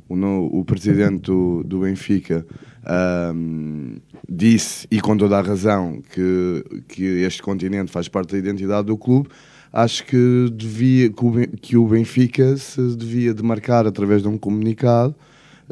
o, 0.07 0.15
no- 0.15 0.47
o 0.47 0.65
presidente 0.65 1.23
do, 1.23 1.63
do 1.63 1.81
Benfica 1.81 2.45
ahm, 2.85 3.97
disse, 4.27 4.87
e 4.89 4.99
com 4.99 5.15
toda 5.17 5.37
a 5.37 5.41
razão, 5.41 6.01
que, 6.01 6.83
que 6.87 7.03
este 7.03 7.41
continente 7.43 7.91
faz 7.91 8.07
parte 8.07 8.31
da 8.31 8.37
identidade 8.37 8.87
do 8.87 8.97
clube, 8.97 9.29
acho 9.71 10.05
que, 10.05 10.49
devia, 10.53 11.09
que, 11.61 11.77
o, 11.77 11.87
Benfica 11.87 12.57
se 12.57 12.95
devia 12.95 13.33
demarcar 13.33 13.85
através 13.85 14.21
de 14.21 14.27
um 14.27 14.37
comunicado 14.37 15.15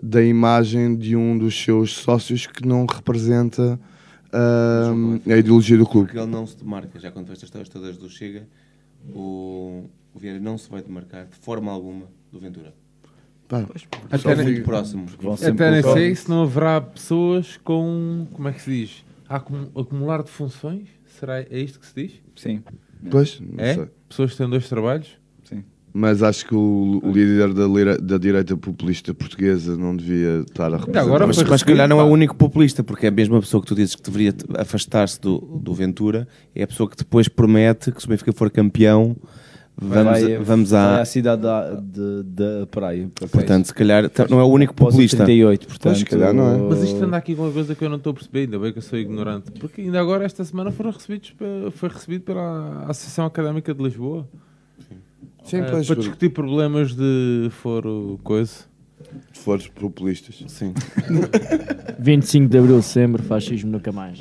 da 0.02 0.24
imagem 0.24 0.96
de 0.96 1.16
um 1.16 1.38
dos 1.38 1.62
seus 1.62 1.94
sócios 1.94 2.48
que 2.48 2.66
não 2.66 2.86
representa 2.86 3.80
a 4.32 5.38
ideologia 5.38 5.78
do 5.78 5.86
clube. 5.86 6.08
Porque 6.08 6.20
ele 6.20 6.32
não 6.32 6.46
se 6.46 6.58
demarca, 6.58 7.00
já 7.00 7.12
quando 7.12 7.26
foi 7.26 7.34
estas 7.34 7.48
histórias 7.48 7.70
todas 7.70 7.98
do 7.98 8.10
Chega, 8.10 8.48
o, 9.14 9.90
o 10.14 10.20
Vieira 10.20 10.40
não 10.40 10.58
se 10.58 10.70
vai 10.70 10.82
demarcar 10.82 11.26
de 11.28 11.36
forma 11.38 11.72
alguma 11.72 12.06
do 12.32 12.40
Ventura. 12.40 12.74
Pá, 13.48 13.66
Só 14.20 14.36
muito 14.36 14.64
próximo. 14.64 15.08
Até 15.32 15.72
nem 15.72 15.82
sei 15.82 16.14
se 16.16 16.30
não 16.30 16.44
haverá 16.44 16.80
pessoas 16.82 17.58
com, 17.64 18.28
como 18.34 18.48
é 18.48 18.52
que 18.54 18.62
se 18.62 18.70
diz, 18.72 19.06
a 19.28 19.38
acum- 19.38 19.70
acumular 19.76 20.22
de 20.24 20.30
funções? 20.30 20.88
Será 21.20 21.40
é 21.42 21.60
isto 21.60 21.80
que 21.80 21.88
se 21.88 21.96
diz? 21.96 22.12
Sim. 22.36 22.62
Pois, 23.10 23.40
não 23.42 23.64
É? 23.64 23.74
sei. 23.74 23.88
Pessoas 24.08 24.32
que 24.32 24.38
têm 24.38 24.50
dois 24.50 24.70
trabalhos? 24.70 25.08
Sim. 25.44 25.64
Mas 25.92 26.22
acho 26.22 26.46
que 26.46 26.54
o, 26.54 27.02
o 27.04 27.12
líder 27.12 27.52
da, 27.54 27.66
lira- 27.66 27.98
da 27.98 28.20
direita 28.20 28.56
populista 28.56 29.12
portuguesa 29.16 29.76
não 29.76 29.96
devia 29.98 30.42
estar 30.42 30.68
a 30.68 30.78
representar. 30.78 31.02
agora 31.02 31.26
mas, 31.26 31.42
mas 31.42 31.60
se 31.62 31.66
calhar 31.66 31.88
não 31.90 32.00
é 32.00 32.04
o 32.04 32.08
único 32.08 32.36
populista, 32.36 32.84
porque 32.84 33.08
é 33.08 33.10
a 33.10 33.12
mesma 33.12 33.40
pessoa 33.40 33.60
que 33.62 33.68
tu 33.68 33.74
dizes 33.74 33.96
que 33.96 34.04
deveria 34.04 34.36
afastar-se 34.60 35.20
do, 35.20 35.40
do 35.40 35.74
Ventura, 35.74 36.28
é 36.54 36.62
a 36.62 36.68
pessoa 36.68 36.88
que 36.88 36.96
depois 36.96 37.28
promete 37.28 37.92
que 37.92 38.00
se 38.00 38.06
o 38.06 38.10
Benfica 38.10 38.32
for 38.32 38.52
campeão, 38.52 39.18
vamos, 39.82 40.22
vai, 40.22 40.38
vamos 40.38 40.70
vai 40.72 40.80
à. 40.80 41.02
à 41.02 41.06
cidade 41.06 41.42
da, 41.42 41.74
de- 41.76 42.24
da 42.24 42.68
praia. 42.68 43.10
para 43.16 43.28
Portanto, 43.28 43.66
se 43.68 43.74
calhar 43.74 44.10
t- 44.10 44.28
não 44.30 44.40
é 44.40 44.44
o 44.44 44.48
único 44.48 44.74
populista. 44.74 45.18
38, 45.26 45.68
portanto, 45.68 45.84
Pois, 45.84 45.98
se 46.00 46.06
calhar 46.06 46.34
não 46.34 46.54
é. 46.54 46.58
Mas 46.70 46.84
isto 46.84 47.04
anda 47.04 47.18
aqui 47.18 47.36
com 47.36 47.44
uma 47.44 47.52
coisa 47.52 47.74
que 47.76 47.84
eu 47.84 47.90
não 47.90 47.98
estou 47.98 48.12
a 48.12 48.14
perceber, 48.14 48.40
ainda 48.42 48.60
bem 48.60 48.72
que 48.72 48.78
eu 48.80 48.84
sou 48.84 48.98
ignorante. 49.00 49.52
Porque 49.60 49.82
ainda 49.82 50.00
agora, 50.00 50.26
esta 50.26 50.44
semana, 50.44 50.72
foram 50.72 50.92
recebidos, 50.92 51.34
foi 51.74 51.90
recebido 51.90 52.24
pela 52.24 52.86
Associação 52.88 53.26
Académica 53.26 53.74
de 53.74 53.84
Lisboa. 53.84 54.28
Sim, 55.44 55.58
Eh, 55.58 55.68
pois, 55.72 55.88
para 55.88 55.96
por- 55.96 56.02
discutir 56.02 56.30
problemas 56.30 56.94
de 56.94 57.48
foro 57.52 58.20
coisa. 58.24 58.68
Foros 59.34 59.68
populistas. 59.68 60.44
Sim. 60.48 60.74
25 61.98 62.48
de 62.50 62.58
Abril, 62.58 62.82
sempre, 62.82 63.22
fascismo 63.24 63.72
nunca 63.72 63.92
mais. 63.92 64.20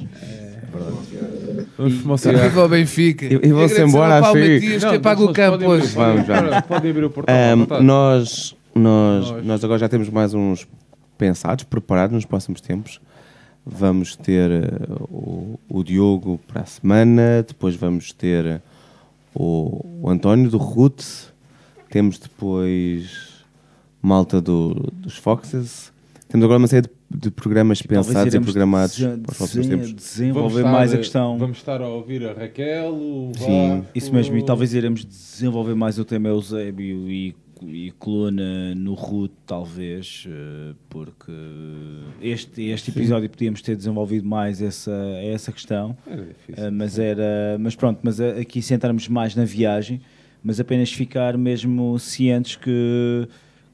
Vamos 1.77 1.95
fumar 2.01 2.15
um 2.15 2.17
cigarro. 2.17 2.49
Viva 2.49 2.65
o 2.65 2.69
Benfica. 2.69 3.25
E, 3.27 3.35
e 3.35 3.53
vão-se 3.53 3.81
embora, 3.81 4.19
acho 4.19 4.35
Matias 4.35 4.85
que 4.85 4.99
paga 4.99 5.23
o 5.23 5.33
campo 5.33 5.65
hoje. 5.67 5.87
Vamos, 5.95 6.27
vamos. 6.27 6.61
Podem 6.67 6.91
abrir 6.91 7.05
o 7.05 7.11
portal. 7.11 7.57
vontade. 7.57 7.85
nós, 7.85 8.57
nós, 8.75 9.31
Nós. 9.31 9.45
nós 9.45 9.65
agora 9.65 9.79
já 9.79 9.89
temos 9.89 10.09
mais 10.09 10.35
uns 10.35 10.67
pensados, 11.17 11.65
preparados 11.65 12.15
nos 12.15 12.25
próximos 12.25 12.61
tempos. 12.61 13.01
Vamos 13.65 14.17
ter 14.17 14.51
eh, 14.51 14.71
o, 15.11 15.59
o 15.69 15.85
Diogo 15.85 16.41
para 16.49 16.63
a 16.63 16.67
semana, 16.67 17.45
depois 17.47 17.75
vamos 17.77 18.13
ter 18.13 18.63
o, 19.35 19.85
o 20.03 20.11
António 20.11 20.49
do 20.49 20.57
Roots, 20.57 21.31
temos 21.91 22.19
depois 22.19 23.29
malta 24.01 24.41
do, 24.41 24.73
dos 24.95 25.17
Foxes, 25.19 25.93
temos 26.29 26.45
agora 26.45 26.59
uma 26.59 26.67
série 26.67 26.83
de, 26.87 26.91
de 27.11 27.31
programas 27.31 27.79
Talvez 27.81 28.07
pensados 28.07 28.35
e 28.35 28.41
programados 28.41 28.99
desen- 28.99 29.19
para 29.21 29.33
os 29.33 29.39
próximos 29.39 29.67
desen- 29.67 29.83
tempos. 29.87 29.95
desenvolver 29.95 30.63
Vamos 30.63 30.73
mais 30.79 30.91
estar, 30.91 30.97
a 30.97 30.99
questão. 31.01 31.39
Vamos 31.39 31.57
estar 31.57 31.81
a 31.81 31.89
ouvir 31.89 32.27
a 32.27 32.33
Raquel, 32.35 32.93
o 32.95 33.33
Sim, 33.37 33.79
Vasco, 33.79 33.87
isso 33.95 34.13
mesmo. 34.15 34.37
E 34.37 34.43
talvez 34.45 34.75
iremos 34.75 35.05
desenvolver 35.05 35.75
mais 35.75 35.99
o 35.99 36.05
tema 36.05 36.29
Eusébio 36.29 37.11
e, 37.11 37.35
e 37.67 37.91
coluna 37.99 38.75
no 38.75 38.93
Root, 38.95 39.33
talvez, 39.47 40.27
eh, 40.29 40.75
porque 40.91 41.33
este, 42.21 42.63
este 42.65 42.91
Sim. 42.93 42.99
episódio 43.01 43.31
podíamos 43.31 43.63
ter 43.63 43.75
desenvolvido 43.75 44.27
mais 44.29 44.61
essa, 44.61 44.93
essa 45.23 45.51
questão. 45.51 45.97
Era 46.07 46.25
difícil. 46.27 46.65
Eh, 46.65 46.71
mas 46.71 46.99
era. 46.99 47.57
Mas 47.59 47.75
pronto, 47.75 48.01
mas 48.03 48.21
eh, 48.21 48.39
aqui 48.41 48.61
centrarmos 48.61 49.09
mais 49.09 49.35
na 49.35 49.45
viagem, 49.45 50.01
mas 50.45 50.61
apenas 50.61 50.93
ficar 50.93 51.37
mesmo 51.39 51.99
cientes 51.99 52.55
que. 52.57 53.27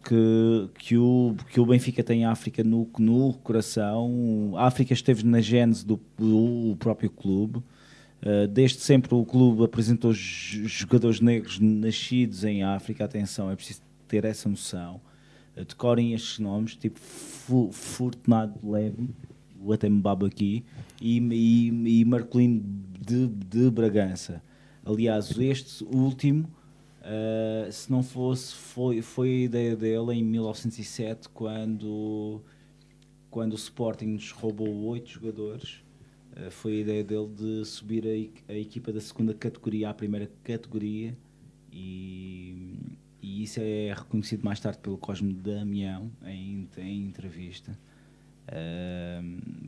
Que, 0.06 0.68
que, 0.78 0.98
o, 0.98 1.34
que 1.50 1.58
o 1.58 1.64
Benfica 1.64 2.04
tem 2.04 2.26
a 2.26 2.30
África 2.30 2.62
no, 2.62 2.88
no 2.98 3.32
coração. 3.42 4.52
A 4.54 4.66
África 4.66 4.92
esteve 4.92 5.24
na 5.24 5.40
gênese 5.40 5.86
do, 5.86 5.98
do 6.18 6.76
próprio 6.78 7.08
clube. 7.08 7.58
Uh, 7.58 8.46
desde 8.48 8.80
sempre 8.80 9.14
o 9.14 9.24
clube 9.24 9.64
apresentou 9.64 10.12
jogadores 10.12 11.20
negros 11.20 11.58
nascidos 11.58 12.44
em 12.44 12.62
África. 12.62 13.04
Atenção, 13.04 13.50
é 13.50 13.56
preciso 13.56 13.80
ter 14.06 14.24
essa 14.24 14.48
noção. 14.48 15.00
Uh, 15.56 15.64
decorem 15.64 16.12
estes 16.12 16.38
nomes, 16.38 16.76
tipo 16.76 17.00
Fortunado 17.72 18.58
Levy, 18.62 19.08
o 19.60 19.72
até 19.72 19.88
aqui, 20.26 20.64
e, 21.00 21.18
e, 21.18 22.00
e 22.00 22.04
Marcolino 22.04 22.62
de, 23.00 23.26
de 23.26 23.70
Bragança. 23.70 24.42
Aliás, 24.84 25.38
este 25.38 25.82
último, 25.84 26.48
uh, 27.04 27.70
se 27.70 27.90
não 27.90 28.02
fosse, 28.02 28.54
foi, 28.54 29.02
foi 29.02 29.28
a 29.28 29.44
ideia 29.44 29.76
dele 29.76 30.12
em 30.12 30.24
1907, 30.24 31.28
quando, 31.28 32.42
quando 33.30 33.52
o 33.52 33.56
Sporting 33.56 34.06
nos 34.06 34.30
roubou 34.32 34.68
oito 34.86 35.10
jogadores. 35.10 35.82
Uh, 36.36 36.50
foi 36.50 36.78
a 36.78 36.80
ideia 36.80 37.04
dele 37.04 37.28
de 37.28 37.64
subir 37.64 38.04
a, 38.06 38.52
a 38.52 38.56
equipa 38.56 38.92
da 38.92 39.00
segunda 39.00 39.34
categoria 39.34 39.90
à 39.90 39.94
primeira 39.94 40.30
categoria 40.42 41.16
e, 41.72 42.78
e 43.20 43.42
isso 43.42 43.60
é 43.60 43.92
reconhecido 43.92 44.44
mais 44.44 44.60
tarde 44.60 44.78
pelo 44.78 44.96
Cosme 44.96 45.32
Damião 45.32 46.10
em, 46.24 46.68
em 46.78 47.06
entrevista. 47.06 47.78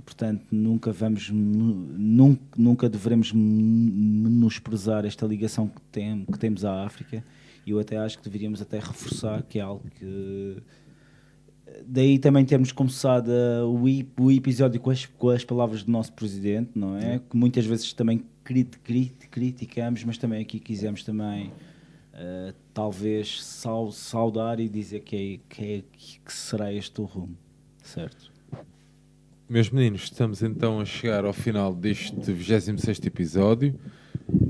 Portanto, 0.05 0.45
nunca 0.53 0.93
vamos, 0.93 1.31
nu- 1.31 1.75
nunca, 1.99 2.43
nunca 2.57 2.89
deveremos 2.89 3.33
men- 3.33 3.91
menosprezar 4.29 5.05
esta 5.05 5.27
ligação 5.27 5.69
que, 5.69 5.81
tem, 5.91 6.25
que 6.25 6.39
temos 6.39 6.65
à 6.65 6.85
África 6.85 7.25
e 7.67 7.71
eu 7.71 7.79
até 7.81 7.97
acho 7.97 8.19
que 8.19 8.25
deveríamos 8.25 8.61
até 8.63 8.79
reforçar 8.79 9.43
que 9.43 9.59
é 9.59 9.63
algo 9.63 9.83
que 9.99 10.63
daí 11.87 12.19
também 12.19 12.45
termos 12.45 12.71
começado 12.73 13.29
o, 13.67 13.83
o 14.23 14.31
episódio 14.31 14.81
com 14.81 14.91
as, 14.91 15.07
com 15.07 15.31
as 15.31 15.45
palavras 15.45 15.83
do 15.83 15.91
nosso 15.91 16.13
presidente, 16.13 16.71
não 16.75 16.97
é? 16.97 17.19
Que 17.19 17.37
muitas 17.37 17.67
vezes 17.67 17.93
também 17.93 18.23
crit- 18.45 18.79
crit- 18.85 19.27
criticamos, 19.31 20.05
mas 20.05 20.17
também 20.19 20.41
aqui 20.41 20.61
quisemos 20.61 21.03
também 21.03 21.51
eh, 22.15 22.55
talvez 22.73 23.43
sau- 23.43 23.91
saudar 23.91 24.61
e 24.61 24.69
dizer 24.69 25.01
que, 25.01 25.17
é, 25.17 25.55
que, 25.55 25.65
é- 25.65 25.83
que 26.25 26.33
será 26.33 26.73
este 26.73 27.01
o 27.01 27.05
rumo, 27.05 27.37
certo? 27.83 28.31
Meus 29.49 29.71
meninos, 29.71 30.03
estamos 30.03 30.43
então 30.43 30.81
a 30.81 30.85
chegar 30.85 31.25
ao 31.25 31.33
final 31.33 31.73
deste 31.73 32.33
26 32.33 32.99
episódio. 33.07 33.79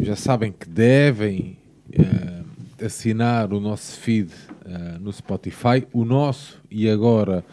Já 0.01 0.17
sabem 0.17 0.51
que 0.51 0.67
devem 0.67 1.59
eh, 1.93 2.43
assinar 2.83 3.53
o 3.53 3.61
nosso 3.61 4.01
feed 4.01 4.33
eh, 4.65 4.97
no 4.99 5.13
Spotify, 5.13 5.87
o 5.93 6.03
nosso 6.03 6.63
e 6.71 6.89
agora 6.89 7.45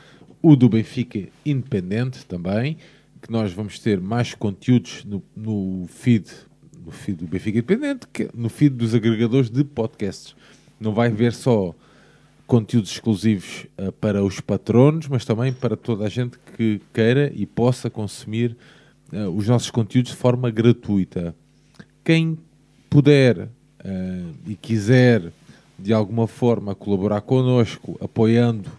o 0.42 0.56
do 0.56 0.70
Benfica 0.70 1.28
Independente 1.46 2.26
também, 2.26 2.78
que 3.22 3.30
nós 3.30 3.52
vamos 3.52 3.78
ter 3.78 4.00
mais 4.00 4.34
conteúdos 4.34 5.04
no, 5.04 5.22
no 5.36 5.86
feed 5.90 6.30
no 6.86 6.92
feed 6.92 7.18
do 7.18 7.28
Benfica 7.28 7.58
Independente, 7.58 8.08
que, 8.08 8.30
no 8.34 8.48
feed 8.48 8.74
dos 8.74 8.96
agregadores 8.96 9.50
de 9.50 9.66
podcasts. 9.66 10.34
Não 10.80 10.94
vai 10.94 11.10
haver 11.10 11.34
só 11.34 11.76
conteúdos 12.46 12.92
exclusivos 12.92 13.66
eh, 13.78 13.92
para 14.00 14.24
os 14.24 14.40
patronos, 14.40 15.08
mas 15.08 15.26
também 15.26 15.52
para 15.54 15.76
toda 15.78 16.06
a 16.06 16.10
gente 16.10 16.38
que 16.58 16.82
queira 16.94 17.32
e 17.34 17.46
possa 17.46 17.90
consumir 17.90 18.56
eh, 19.12 19.26
os 19.28 19.48
nossos 19.48 19.72
conteúdos 19.72 20.12
de 20.12 20.18
forma 20.18 20.50
gratuita. 20.52 21.34
Quem 22.04 22.38
puder 22.90 23.48
eh, 23.84 24.22
e 24.48 24.56
quiser 24.56 25.32
de 25.80 25.94
alguma 25.94 26.28
forma 26.28 26.76
colaborar 26.76 27.22
connosco, 27.22 27.98
apoiando, 28.02 28.70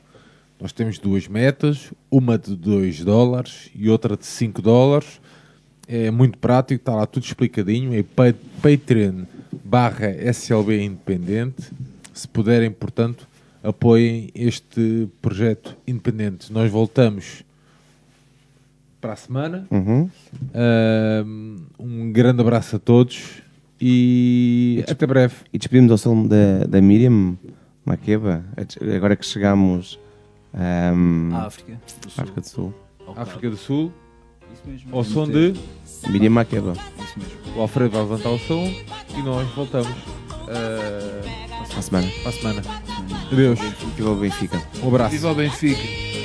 nós 0.61 0.73
temos 0.73 0.99
duas 0.99 1.27
metas, 1.27 1.93
uma 2.11 2.39
de 2.39 2.55
2 2.55 3.05
dólares 3.05 3.71
e 3.75 3.89
outra 3.91 4.17
de 4.17 4.25
5 4.25 4.63
dólares. 4.63 5.21
É 5.87 6.11
muito 6.11 6.39
prático, 6.39 6.81
está 6.81 6.95
lá 6.95 7.05
tudo 7.07 7.25
explicadinho, 7.25 7.93
é 7.95 8.03
pa- 8.03 8.33
Patreon 8.63 9.25
barra 9.65 10.09
SLB 10.11 10.83
Independente. 10.83 11.71
Se 12.15 12.27
puderem, 12.29 12.71
portanto, 12.71 13.29
apoiem 13.65 14.31
este 14.35 15.09
projeto 15.23 15.77
independente. 15.87 16.53
Nós 16.53 16.71
voltamos 16.71 17.43
para 19.01 19.15
a 19.15 19.17
semana. 19.17 19.67
Uhum. 19.71 20.09
Ahm, 20.55 21.57
um 21.79 22.13
grande 22.13 22.43
abraço 22.43 22.77
a 22.77 22.79
todos 22.79 23.43
e 23.81 24.85
até 24.89 25.07
breve. 25.07 25.35
E 25.53 25.59
despedimos 25.59 25.91
ao 25.91 25.99
som 25.99 26.27
da, 26.27 26.65
da 26.69 26.81
Miriam 26.81 27.37
Makeba, 27.85 28.45
agora 28.95 29.17
que 29.17 29.27
chegamos 29.27 29.99
ahm, 30.53 31.33
À 31.33 31.47
África 31.47 31.79
do 32.03 32.11
Sul. 32.11 32.23
África 32.23 32.41
do 32.41 32.47
Sul. 32.47 32.75
Ao 33.07 33.21
África 33.21 33.51
do 33.51 33.57
Sul. 33.57 33.93
Isso 34.53 34.63
mesmo. 34.67 34.97
Ao 34.97 35.05
som 35.05 35.27
de 35.27 35.55
Miriam 36.11 36.31
Makeba. 36.31 36.73
Isso 36.73 37.19
mesmo. 37.19 37.57
o 37.57 37.61
Alfredo 37.63 37.91
vai 37.91 38.03
levantar 38.03 38.31
o 38.31 38.39
som 38.39 38.65
e 38.65 39.23
nós 39.23 39.49
voltamos 39.55 39.89
ah, 40.49 41.44
Para 41.69 41.79
a 41.79 41.83
semana. 41.83 42.09
para 42.23 42.31
a 42.31 42.33
semana. 42.33 42.63
Adeus. 43.33 43.59
Viva 43.97 44.11
o 44.11 44.17
Benfica. 44.17 44.63
Um 44.83 44.89
abraço. 44.89 45.11
Viva 45.13 45.31
o 45.31 45.35
Benfica. 45.35 46.24